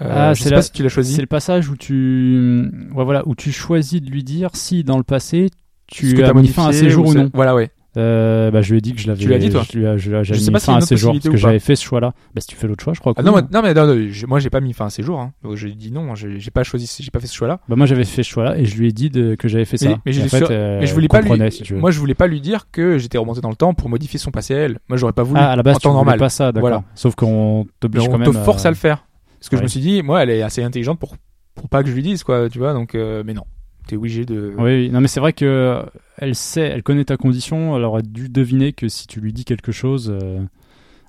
Ah, 0.00 0.34
je 0.34 0.42
sais 0.42 0.50
la- 0.50 0.56
pas 0.58 0.62
si 0.62 0.70
tu 0.72 0.82
l'as 0.82 0.88
choisi. 0.88 1.14
C'est 1.14 1.20
le 1.20 1.26
passage 1.26 1.68
où 1.68 1.76
tu, 1.76 2.70
ouais, 2.94 3.04
voilà, 3.04 3.26
où 3.26 3.34
tu 3.34 3.50
choisis 3.50 4.00
de 4.00 4.08
lui 4.10 4.22
dire 4.22 4.50
si 4.54 4.84
dans 4.84 4.96
le 4.96 5.02
passé 5.02 5.50
tu 5.88 6.22
as 6.22 6.32
mis 6.34 6.48
fin 6.48 6.68
à 6.68 6.72
ses 6.72 6.88
jours 6.90 7.06
ou 7.08 7.12
c'est- 7.12 7.18
non. 7.18 7.30
Voilà, 7.34 7.54
ouais. 7.54 7.70
Euh, 7.98 8.50
bah, 8.50 8.60
je 8.62 8.70
lui 8.70 8.78
ai 8.78 8.80
dit 8.80 8.94
que 8.94 9.00
je 9.00 9.08
l'avais. 9.08 9.20
Tu 9.20 9.28
l'as 9.28 9.38
dit, 9.38 9.50
toi 9.50 9.62
Je 9.70 9.78
lui 9.78 9.84
ai- 9.86 9.98
je 9.98 10.22
Je 10.22 10.34
sais 10.34 10.46
mis 10.46 10.52
pas 10.52 10.60
fin 10.60 10.76
à 10.76 10.80
ses 10.80 10.96
jours 10.96 11.12
parce 11.12 11.28
que 11.28 11.36
j'avais 11.36 11.58
fait 11.58 11.74
ce 11.76 11.84
choix-là. 11.84 12.12
Bah, 12.34 12.40
si 12.40 12.46
tu 12.46 12.56
fais 12.56 12.66
l'autre 12.68 12.82
choix, 12.84 12.94
je 12.94 13.00
crois. 13.00 13.12
Ah 13.16 13.22
non, 13.22 13.34
mais- 13.34 13.42
non, 13.52 13.62
mais 13.62 13.74
non, 13.74 13.86
non, 13.86 14.06
j'ai- 14.10 14.26
moi, 14.26 14.38
j'ai 14.38 14.50
pas 14.50 14.60
mis 14.60 14.72
fin 14.72 14.86
à 14.86 14.90
ses 14.90 15.02
jours. 15.02 15.20
Hein. 15.20 15.32
Donc, 15.42 15.56
J'ai 15.56 15.72
dit 15.72 15.90
non, 15.90 16.14
j'ai 16.14 16.50
pas 16.50 16.62
choisi, 16.62 16.88
j'ai 17.00 17.10
pas 17.10 17.20
fait 17.20 17.26
ce 17.26 17.34
choix-là. 17.34 17.60
Bah, 17.68 17.76
moi, 17.76 17.86
j'avais 17.86 18.04
fait 18.04 18.22
ce 18.22 18.28
choix-là 18.30 18.56
et 18.58 18.64
je 18.64 18.76
lui 18.78 18.88
ai 18.88 18.92
dit 18.92 19.10
de- 19.10 19.34
que 19.34 19.48
j'avais 19.48 19.64
fait 19.64 19.76
ça. 19.76 19.88
mais 20.06 20.12
j'ai 20.12 20.22
en 20.22 20.28
fait, 20.28 20.38
sûr- 20.38 20.48
euh, 20.50 20.78
mais 20.80 20.86
je 20.86 20.94
voulais 20.94 21.08
pas 21.08 21.20
lui, 21.20 21.50
si 21.50 21.74
moi, 21.74 21.90
je 21.90 21.98
voulais 21.98 22.14
pas 22.14 22.26
lui 22.28 22.40
dire 22.40 22.70
que 22.70 22.98
j'étais 22.98 23.18
remonté 23.18 23.40
dans 23.40 23.50
le 23.50 23.56
temps 23.56 23.74
pour 23.74 23.88
modifier 23.88 24.18
son 24.18 24.30
passé 24.30 24.54
à 24.54 24.58
elle. 24.58 24.78
Moi, 24.88 24.96
j'aurais 24.96 25.12
pas 25.12 25.22
voulu. 25.24 25.40
Ah, 25.42 25.50
à 25.52 25.56
la 25.56 25.62
base, 25.62 25.76
en 25.76 25.78
temps 25.80 25.92
normal. 25.92 26.18
pas 26.18 26.28
ça, 26.28 26.52
d'accord. 26.52 26.60
Voilà. 26.70 26.84
Sauf 26.94 27.14
qu'on 27.14 27.66
t'oblige 27.80 28.08
on 28.08 28.18
te 28.18 28.32
force 28.44 28.64
à 28.66 28.70
le 28.70 28.76
faire. 28.76 29.04
Parce 29.40 29.48
que 29.48 29.56
je 29.56 29.62
me 29.62 29.68
suis 29.68 29.80
dit, 29.80 30.02
moi, 30.02 30.22
elle 30.22 30.30
est 30.30 30.42
assez 30.42 30.62
intelligente 30.62 30.98
pour 30.98 31.16
pour 31.54 31.68
pas 31.68 31.82
que 31.82 31.88
je 31.88 31.94
lui 31.94 32.02
dise 32.02 32.22
quoi, 32.22 32.48
tu 32.48 32.58
vois. 32.58 32.72
Donc, 32.72 32.94
euh, 32.94 33.24
mais 33.26 33.34
non, 33.34 33.42
t'es 33.88 33.96
obligé 33.96 34.24
de. 34.24 34.54
Oui, 34.56 34.64
oui. 34.86 34.90
non, 34.90 35.00
mais 35.00 35.08
c'est 35.08 35.18
vrai 35.20 35.32
que 35.32 35.44
euh, 35.44 35.82
elle 36.18 36.34
sait, 36.36 36.62
elle 36.62 36.82
connaît 36.84 37.04
ta 37.04 37.16
condition, 37.16 37.76
elle 37.76 37.82
aurait 37.84 38.02
dû 38.02 38.28
deviner 38.28 38.72
que 38.72 38.88
si 38.88 39.06
tu 39.08 39.20
lui 39.20 39.32
dis 39.32 39.44
quelque 39.44 39.72
chose. 39.72 40.10
euh, 40.14 40.40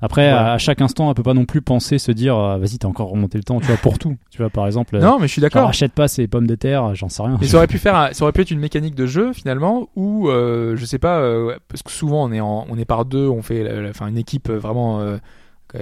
Après, 0.02 0.30
à, 0.30 0.54
à 0.54 0.58
chaque 0.58 0.82
instant, 0.82 1.10
elle 1.10 1.16
peut 1.16 1.24
pas 1.24 1.34
non 1.34 1.44
plus 1.46 1.62
penser, 1.62 1.98
se 2.00 2.12
dire, 2.14 2.36
ah, 2.38 2.58
vas-y, 2.58 2.78
t'as 2.78 2.88
encore 2.88 3.10
remonté 3.10 3.38
le 3.38 3.44
temps, 3.44 3.60
tu 3.60 3.68
vois, 3.68 3.76
pour 3.76 4.00
tout. 4.00 4.16
Tu 4.32 4.38
vois, 4.38 4.50
par 4.50 4.66
exemple. 4.66 4.96
euh, 4.96 5.00
Non, 5.02 5.20
mais 5.20 5.28
je 5.28 5.34
suis 5.34 5.42
d'accord. 5.42 5.68
achète 5.68 5.92
pas 5.92 6.08
ces 6.08 6.26
pommes 6.28 6.48
de 6.48 6.56
terre, 6.56 6.96
j'en 6.96 7.10
sais 7.10 7.22
rien. 7.22 7.38
Mais 7.42 7.48
ça 7.48 7.58
aurait 7.58 7.68
pu 7.68 7.78
faire, 7.80 7.96
un- 7.96 8.14
ça 8.14 8.24
aurait 8.24 8.32
pu 8.32 8.40
être 8.42 8.52
une 8.52 8.60
mécanique 8.62 8.96
de 8.96 9.06
jeu 9.06 9.34
finalement 9.34 9.90
où 9.98 10.30
euh, 10.30 10.76
je 10.78 10.86
sais 10.86 11.00
pas, 11.00 11.20
euh, 11.20 11.56
parce 11.68 11.84
que 11.84 11.92
souvent 11.92 12.24
on 12.24 12.32
est 12.32 12.40
en, 12.40 12.66
on 12.70 12.78
est 12.78 12.86
par 12.86 13.04
deux, 13.06 13.28
on 13.28 13.42
fait, 13.42 13.90
enfin 13.90 14.08
une 14.08 14.18
équipe 14.18 14.50
euh, 14.50 14.58
vraiment, 14.58 15.02
euh, 15.02 15.18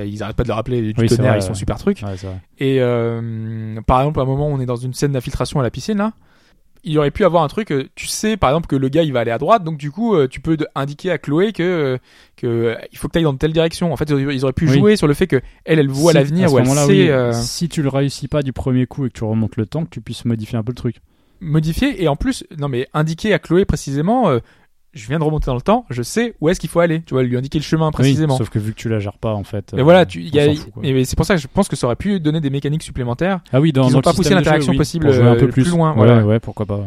ils 0.03 0.23
arrêtent 0.23 0.35
pas 0.35 0.43
de 0.43 0.47
le 0.49 0.53
rappeler 0.55 0.81
du 0.81 0.93
Oui, 0.99 1.07
c'est 1.07 1.17
tonnerre, 1.17 1.33
vrai, 1.33 1.39
ils 1.39 1.43
sont 1.43 1.49
ouais. 1.49 1.55
super 1.55 1.77
trucs. 1.77 2.01
Ouais. 2.01 2.15
Et 2.57 2.77
euh, 2.81 3.79
par 3.85 3.99
exemple, 4.01 4.19
à 4.19 4.23
un 4.23 4.25
moment, 4.25 4.47
on 4.47 4.59
est 4.59 4.65
dans 4.65 4.75
une 4.75 4.93
scène 4.93 5.11
d'infiltration 5.11 5.59
à 5.59 5.63
la 5.63 5.69
piscine 5.69 5.97
là. 5.99 6.13
Il 6.83 6.97
aurait 6.97 7.11
pu 7.11 7.25
avoir 7.25 7.43
un 7.43 7.47
truc, 7.47 7.71
euh, 7.71 7.87
tu 7.95 8.07
sais 8.07 8.37
par 8.37 8.49
exemple 8.51 8.67
que 8.67 8.75
le 8.75 8.89
gars 8.89 9.03
il 9.03 9.11
va 9.13 9.19
aller 9.21 9.31
à 9.31 9.37
droite, 9.37 9.63
donc 9.63 9.77
du 9.77 9.91
coup 9.91 10.15
euh, 10.15 10.27
tu 10.27 10.39
peux 10.39 10.57
indiquer 10.75 11.11
à 11.11 11.17
Chloé 11.17 11.51
que 11.53 11.63
euh, 11.63 11.97
que 12.35 12.75
il 12.91 12.97
faut 12.97 13.07
que 13.07 13.13
tu 13.13 13.17
ailles 13.19 13.23
dans 13.25 13.35
telle 13.35 13.53
direction. 13.53 13.91
En 13.91 13.97
fait, 13.97 14.09
ils 14.09 14.43
auraient 14.43 14.53
pu 14.53 14.67
Oui. 14.69 14.77
jouer 14.79 14.95
sur 14.95 15.07
le 15.07 15.13
fait 15.13 15.27
que 15.27 15.41
elle 15.65 15.79
elle 15.79 15.89
voit 15.89 16.11
Si, 16.11 16.17
l'avenir 16.17 16.53
ou 16.53 16.59
elle 16.59 16.67
sait 16.67 16.85
oui, 16.87 17.09
euh, 17.09 17.31
Si 17.33 17.67
tu 17.69 17.81
le 17.81 17.89
réussis 17.89 18.27
pas 18.27 18.41
du 18.43 18.53
premier 18.53 18.85
coup 18.85 19.05
et 19.05 19.09
que 19.09 19.17
tu 19.17 19.23
remontes 19.23 19.57
le 19.57 19.65
temps, 19.65 19.83
que 19.85 19.89
tu 19.89 20.01
puisses 20.01 20.25
modifier 20.25 20.57
un 20.57 20.63
peu 20.63 20.71
le 20.71 20.75
truc. 20.77 20.97
modifier 21.41 22.01
et 22.03 22.07
en 22.07 22.15
plus 22.15 22.43
non 22.57 22.67
mais 22.69 22.87
indiquer 22.93 23.33
à 23.33 23.39
Chloé 23.39 23.65
précisément 23.65 24.29
euh, 24.29 24.39
je 24.93 25.07
viens 25.07 25.19
de 25.19 25.23
remonter 25.23 25.45
dans 25.47 25.55
le 25.55 25.61
temps 25.61 25.85
je 25.89 26.01
sais 26.01 26.35
où 26.41 26.49
est-ce 26.49 26.59
qu'il 26.59 26.69
faut 26.69 26.79
aller 26.79 27.01
tu 27.01 27.13
vois 27.13 27.23
lui 27.23 27.37
indiquer 27.37 27.59
le 27.59 27.63
chemin 27.63 27.91
précisément 27.91 28.33
Oui, 28.33 28.37
sauf 28.39 28.49
que 28.49 28.59
vu 28.59 28.73
que 28.73 28.77
tu 28.77 28.89
la 28.89 28.99
gères 28.99 29.17
pas, 29.17 29.33
en 29.33 29.43
fait. 29.43 29.73
mais 29.73 29.81
euh, 29.81 29.83
voilà 29.83 30.05
tu 30.05 30.21
y 30.21 30.39
a 30.39 30.53
fout, 30.55 30.71
mais 30.81 30.93
mais 30.93 31.05
c'est 31.05 31.15
pour 31.15 31.25
ça 31.25 31.35
que 31.35 31.41
je 31.41 31.47
pense 31.47 31.67
que 31.67 31.75
ça 31.75 31.87
aurait 31.87 31.95
pu 31.95 32.19
donner 32.19 32.41
des 32.41 32.49
mécaniques 32.49 32.83
supplémentaires 32.83 33.39
Ah 33.51 33.59
oui, 33.61 33.71
dans, 33.71 33.83
qu'ils 33.83 33.93
dans 33.93 33.99
ont 33.99 34.01
pas 34.01 34.13
poussé 34.13 34.33
l'interaction 34.33 34.71
oui, 34.71 34.77
possible, 34.77 35.07
un 35.07 35.11
euh, 35.11 35.35
peu 35.35 35.47
plus 35.49 35.63
plus 35.63 35.71
loin, 35.71 35.91
Ouais, 35.91 35.97
voilà. 35.97 36.25
ouais, 36.25 36.39
pourquoi 36.39 36.65
pas. 36.65 36.77
ouais. 36.77 36.85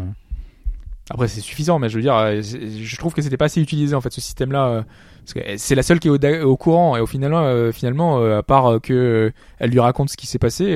après 1.10 1.28
c'est 1.28 1.40
suffisant 1.40 1.78
mais 1.78 1.88
je 1.88 1.96
veux 1.96 2.02
dire 2.02 2.16
euh, 2.16 2.40
je 2.42 2.96
trouve 2.96 3.12
que 3.14 3.22
c'était 3.22 3.36
pas 3.36 3.46
assez 3.46 3.60
utilisé 3.60 3.94
en 3.94 4.00
fait 4.00 4.12
ce 4.12 4.20
système 4.20 4.52
là 4.52 4.84
parce 5.24 5.34
que 5.34 5.40
c'est 5.58 5.74
la 5.74 5.82
seule 5.82 6.00
qui 6.00 6.08
est 6.08 6.40
au, 6.42 6.56
courant 6.56 6.96
et 6.96 7.00
au 7.00 7.06
final 7.06 7.34
euh, 7.34 7.72
finalement 7.72 8.18
euh, 8.18 8.38
à 8.38 8.42
part 8.42 8.80
que 8.82 9.32
elle 9.58 9.70
lui 9.70 9.80
raconte 9.80 10.10
ce 10.10 10.16
qui 10.16 10.26
s'est 10.26 10.38
passé 10.38 10.74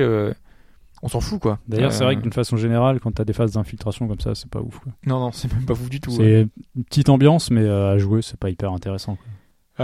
on 1.05 1.07
s'en 1.07 1.21
fout 1.21 1.39
quoi 1.39 1.59
D'ailleurs, 1.69 1.93
c'est 1.93 2.01
Euh, 2.01 2.07
vrai 2.07 2.15
que 2.17 2.21
d'une 2.21 2.33
façon 2.33 2.57
générale, 2.57 2.99
quand 2.99 3.11
t'as 3.13 3.23
des 3.23 3.31
phases 3.33 3.51
d'infiltration 3.53 4.07
comme 4.07 4.19
ça, 4.19 4.35
c'est 4.35 4.49
pas 4.49 4.59
ouf. 4.59 4.79
quoi. 4.79 4.91
non 5.05 5.19
non 5.19 5.31
c'est 5.31 5.49
même 5.53 5.63
pas 5.65 5.75
fou 5.75 5.87
du 5.87 6.01
tout 6.01 6.11
ouais. 6.11 6.17
C'est 6.17 6.47
une 6.75 6.83
petite 6.83 7.09
ambiance, 7.09 7.51
mais 7.51 7.61
euh, 7.61 7.93
à 7.93 7.97
jouer, 7.97 8.21
c'est 8.21 8.37
pas 8.39 8.49
hyper 8.49 8.71
intéressant. 8.73 9.15
quoi. 9.15 9.25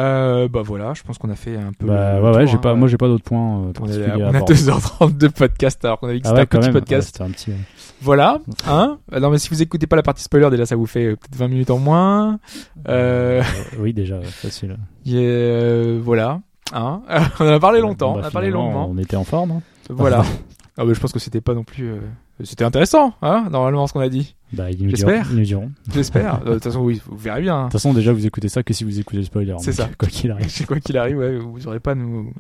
Euh, 0.02 0.48
bah 0.48 0.62
voilà, 0.64 0.94
je 0.94 1.04
pense 1.04 1.18
qu'on 1.18 1.30
a 1.30 1.36
fait 1.36 1.58
un 1.58 1.74
peu. 1.78 1.86
Bah 1.86 2.22
ouais, 2.22 2.48
j'ai 2.48 2.54
hein, 2.56 2.58
pas, 2.60 2.72
ouais. 2.72 2.80
moi 2.80 2.88
j'ai 2.88 2.96
pas 2.96 3.08
d'autres 3.08 3.26
points 3.26 3.60
euh, 3.66 3.74
On, 3.82 3.88
est 3.88 3.98
là- 3.98 4.16
on 4.20 4.24
a 4.24 4.28
aborder. 4.30 4.54
2h30 4.54 5.18
de 5.18 5.28
podcast 5.28 5.84
alors 5.84 6.00
qu'on 6.00 6.08
avait 6.08 6.16
dit 6.16 6.22
que 6.22 6.28
Ah 6.30 6.36
c'était 6.40 6.40
ouais, 6.40 6.44
un 6.44 6.48
petit. 6.62 6.68
Ouais, 6.68 6.74
podcast. 6.80 7.08
c'était 7.08 7.24
un 7.24 7.30
petit. 7.32 7.52
euh, 7.52 7.56
Voilà, 8.02 8.40
hein. 8.68 9.00
Non 9.20 9.30
mais 9.30 9.38
si 9.38 9.50
vous 9.50 9.62
écoutez 9.62 9.88
pas 9.88 9.98
la 9.98 10.02
partie 10.04 10.24
spoiler, 10.24 10.50
déjà 10.50 10.66
ça 10.66 10.78
vous 10.78 10.86
fait 10.86 11.08
euh, 11.08 11.16
peut-être 11.18 11.36
20 11.36 11.48
minutes 11.50 11.72
en 11.72 11.78
moins. 11.78 12.40
Euh, 12.88 13.42
euh, 13.42 13.44
oui, 13.80 13.92
déjà, 13.94 14.22
facile. 14.22 14.72
a- 14.72 15.10
euh, 15.14 16.00
voilà, 16.02 16.40
hein. 16.72 17.02
on 17.42 17.44
en 17.50 17.52
a 17.52 17.60
parlé 17.60 17.82
longtemps, 17.82 18.14
bah, 18.14 18.22
on 18.24 18.28
a 18.28 18.32
parlé 18.32 18.50
longuement. 18.50 18.88
On 18.90 18.98
était 18.98 19.18
en 19.18 19.26
forme. 19.26 19.52
hein. 19.52 19.62
Voilà. 19.90 20.24
ah 20.82 20.86
bah, 20.86 20.94
je 20.94 21.00
pense 21.00 21.12
que 21.12 21.20
c'était 21.20 21.42
pas 21.42 21.54
non 21.54 21.64
plus. 21.64 21.90
euh, 21.92 22.00
C'était 22.44 22.64
intéressant, 22.64 23.14
hein, 23.22 23.48
normalement 23.52 23.86
ce 23.88 23.94
qu'on 23.94 24.00
a 24.00 24.10
dit. 24.10 24.36
Bah, 24.54 24.72
ils 24.72 24.84
nous 24.84 24.90
J'espère. 24.90 25.22
diront. 25.24 25.34
Ils 25.34 25.38
nous 25.40 25.46
diront. 25.46 25.72
J'espère. 25.94 26.42
Euh, 26.46 26.50
De 26.50 26.54
toute 26.56 26.64
façon, 26.64 26.82
oui, 26.82 27.02
vous 27.06 27.18
verrez 27.18 27.42
bien. 27.42 27.56
hein. 27.56 27.60
De 27.62 27.66
toute 27.66 27.74
façon, 27.74 27.94
déjà, 27.94 28.12
vous 28.14 28.26
écoutez 28.26 28.50
ça 28.50 28.64
que 28.64 28.74
si 28.74 28.84
vous 28.84 29.00
écoutez 29.00 29.18
le 29.18 29.24
spoiler. 29.24 29.56
C'est 29.60 29.72
ça. 29.74 29.90
Quoi 29.98 30.08
qu'il 30.08 30.32
arrive. 30.32 30.66
Quoi 30.68 30.80
qu'il 30.80 30.98
arrive, 30.98 31.18
ouais, 31.18 31.38
vous 31.38 31.68
aurez 31.68 31.80
pas 31.80 31.92
à 31.92 31.96
nous 31.96 32.34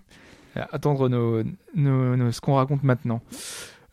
à 0.55 0.67
attendre 0.75 1.07
nos, 1.07 1.43
nos, 1.75 2.15
nos- 2.17 2.31
ce 2.31 2.41
qu'on 2.41 2.55
raconte 2.55 2.83
maintenant. 2.83 3.21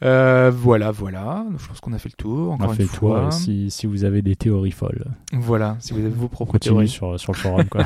Euh, 0.04 0.50
voilà, 0.54 0.90
voilà. 0.92 1.44
Je 1.58 1.66
pense 1.68 1.80
qu'on 1.80 1.92
a 1.92 1.98
fait 1.98 2.08
le 2.08 2.16
tour. 2.16 2.50
On 2.50 2.54
Encore 2.54 2.70
a 2.70 2.74
fait 2.74 2.82
une 2.84 2.88
le 2.88 2.94
tour. 2.96 3.10
fois. 3.10 3.26
euh, 3.26 3.30
Si, 3.30 3.70
si 3.70 3.86
vous 3.86 4.04
avez 4.04 4.22
des 4.22 4.34
théories 4.36 4.70
folles, 4.72 5.04
Voilà, 5.32 5.76
si 5.80 5.92
vous 5.92 6.00
avez 6.00 6.08
vos 6.08 6.28
propres 6.28 6.52
continuez 6.52 6.74
théories. 6.74 6.88
sur, 6.88 7.18
sur 7.20 7.32
le 7.32 7.38
forum. 7.38 7.64
Quoi. 7.68 7.84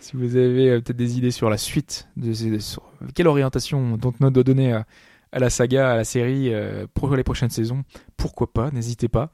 Si 0.00 0.16
vous 0.16 0.36
avez 0.36 0.70
euh, 0.70 0.80
peut-être 0.80 0.96
des 0.96 1.18
idées 1.18 1.30
sur 1.30 1.50
la 1.50 1.58
suite, 1.58 2.08
de- 2.16 2.58
sur 2.58 2.82
quelle 3.14 3.26
orientation 3.26 3.96
Dontnod 3.98 4.32
doit 4.32 4.44
donner 4.44 4.72
à, 4.72 4.86
à 5.32 5.38
la 5.38 5.50
saga, 5.50 5.92
à 5.92 5.96
la 5.96 6.04
série 6.04 6.52
euh, 6.52 6.86
pour 6.94 7.14
les 7.16 7.24
prochaines 7.24 7.50
saisons, 7.50 7.84
pourquoi 8.16 8.52
pas 8.52 8.70
N'hésitez 8.70 9.08
pas. 9.08 9.30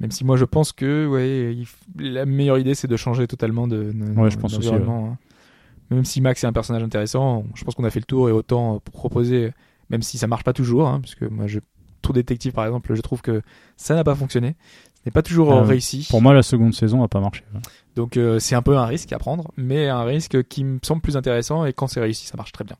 Même 0.00 0.10
si 0.10 0.24
moi 0.24 0.36
je 0.36 0.44
pense 0.44 0.72
que 0.72 1.06
ouais, 1.06 1.54
il 1.54 2.12
la 2.12 2.26
meilleure 2.26 2.58
idée 2.58 2.74
c'est 2.74 2.88
de 2.88 2.96
changer 2.96 3.26
totalement 3.26 3.68
de, 3.68 3.92
de- 3.92 4.20
Ouais, 4.20 4.30
je 4.30 4.36
pense 4.38 4.56
aussi, 4.58 4.68
hein. 4.74 5.18
Même 5.90 6.04
si 6.04 6.20
Max 6.20 6.42
est 6.42 6.46
un 6.46 6.52
personnage 6.52 6.82
intéressant, 6.82 7.44
je 7.54 7.64
pense 7.64 7.74
qu'on 7.74 7.84
a 7.84 7.90
fait 7.90 8.00
le 8.00 8.06
tour 8.06 8.28
et 8.28 8.32
autant 8.32 8.80
proposer, 8.80 9.52
même 9.90 10.02
si 10.02 10.16
ça 10.18 10.26
marche 10.26 10.42
pas 10.44 10.52
toujours, 10.54 10.88
hein, 10.88 11.00
parce 11.00 11.14
que 11.14 11.26
moi 11.26 11.46
je 11.46 11.58
True 12.00 12.14
Détective 12.14 12.52
par 12.52 12.64
exemple, 12.66 12.92
je 12.94 13.00
trouve 13.00 13.20
que 13.22 13.42
ça 13.76 13.94
n'a 13.94 14.02
pas 14.02 14.14
fonctionné. 14.16 14.56
Ce 14.96 15.00
n'est 15.06 15.12
pas 15.12 15.22
toujours 15.22 15.52
Euh, 15.52 15.62
réussi. 15.62 16.06
Pour 16.10 16.22
moi, 16.22 16.32
la 16.34 16.42
seconde 16.42 16.74
saison 16.74 17.02
a 17.04 17.08
pas 17.08 17.20
marché. 17.20 17.44
ouais. 17.54 17.60
Donc 17.96 18.16
euh, 18.16 18.38
c'est 18.40 18.54
un 18.56 18.62
peu 18.62 18.76
un 18.76 18.86
risque 18.86 19.12
à 19.12 19.18
prendre, 19.18 19.52
mais 19.56 19.88
un 19.88 20.02
risque 20.02 20.42
qui 20.44 20.64
me 20.64 20.78
semble 20.82 21.00
plus 21.02 21.16
intéressant 21.16 21.64
et 21.64 21.72
quand 21.72 21.86
c'est 21.88 22.00
réussi, 22.00 22.26
ça 22.26 22.36
marche 22.36 22.50
très 22.52 22.64
bien. 22.64 22.76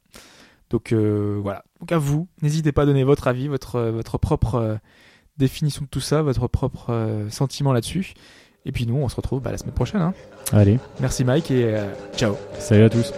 Donc 0.73 0.93
euh, 0.93 1.39
voilà. 1.41 1.63
Donc 1.81 1.93
à 1.93 1.99
vous, 1.99 2.27
n'hésitez 2.43 2.73
pas 2.73 2.83
à 2.83 2.87
donner 2.87 3.05
votre 3.05 3.29
avis, 3.29 3.47
votre 3.47 3.77
euh, 3.77 3.93
votre 3.93 4.19
propre 4.19 4.55
euh, 4.57 4.75
définition 5.39 5.83
de 5.83 5.89
tout 5.89 6.01
ça, 6.01 6.23
votre 6.23 6.49
propre 6.49 6.87
euh, 6.91 7.31
sentiment 7.31 7.73
là-dessus. 7.73 8.15
Et 8.65 8.73
puis 8.73 8.87
nous, 8.87 8.97
on 8.97 9.09
se 9.09 9.17
retrouve 9.17 9.41
bah, 9.43 9.51
la 9.53 9.59
semaine 9.59 9.75
prochaine. 9.75 10.01
hein. 10.01 10.15
Allez, 10.53 10.79
Merci 11.01 11.25
Mike 11.25 11.51
et 11.51 11.77
ciao. 12.17 12.37
salut 12.59 12.85
à 12.85 12.91
tous. 12.91 13.13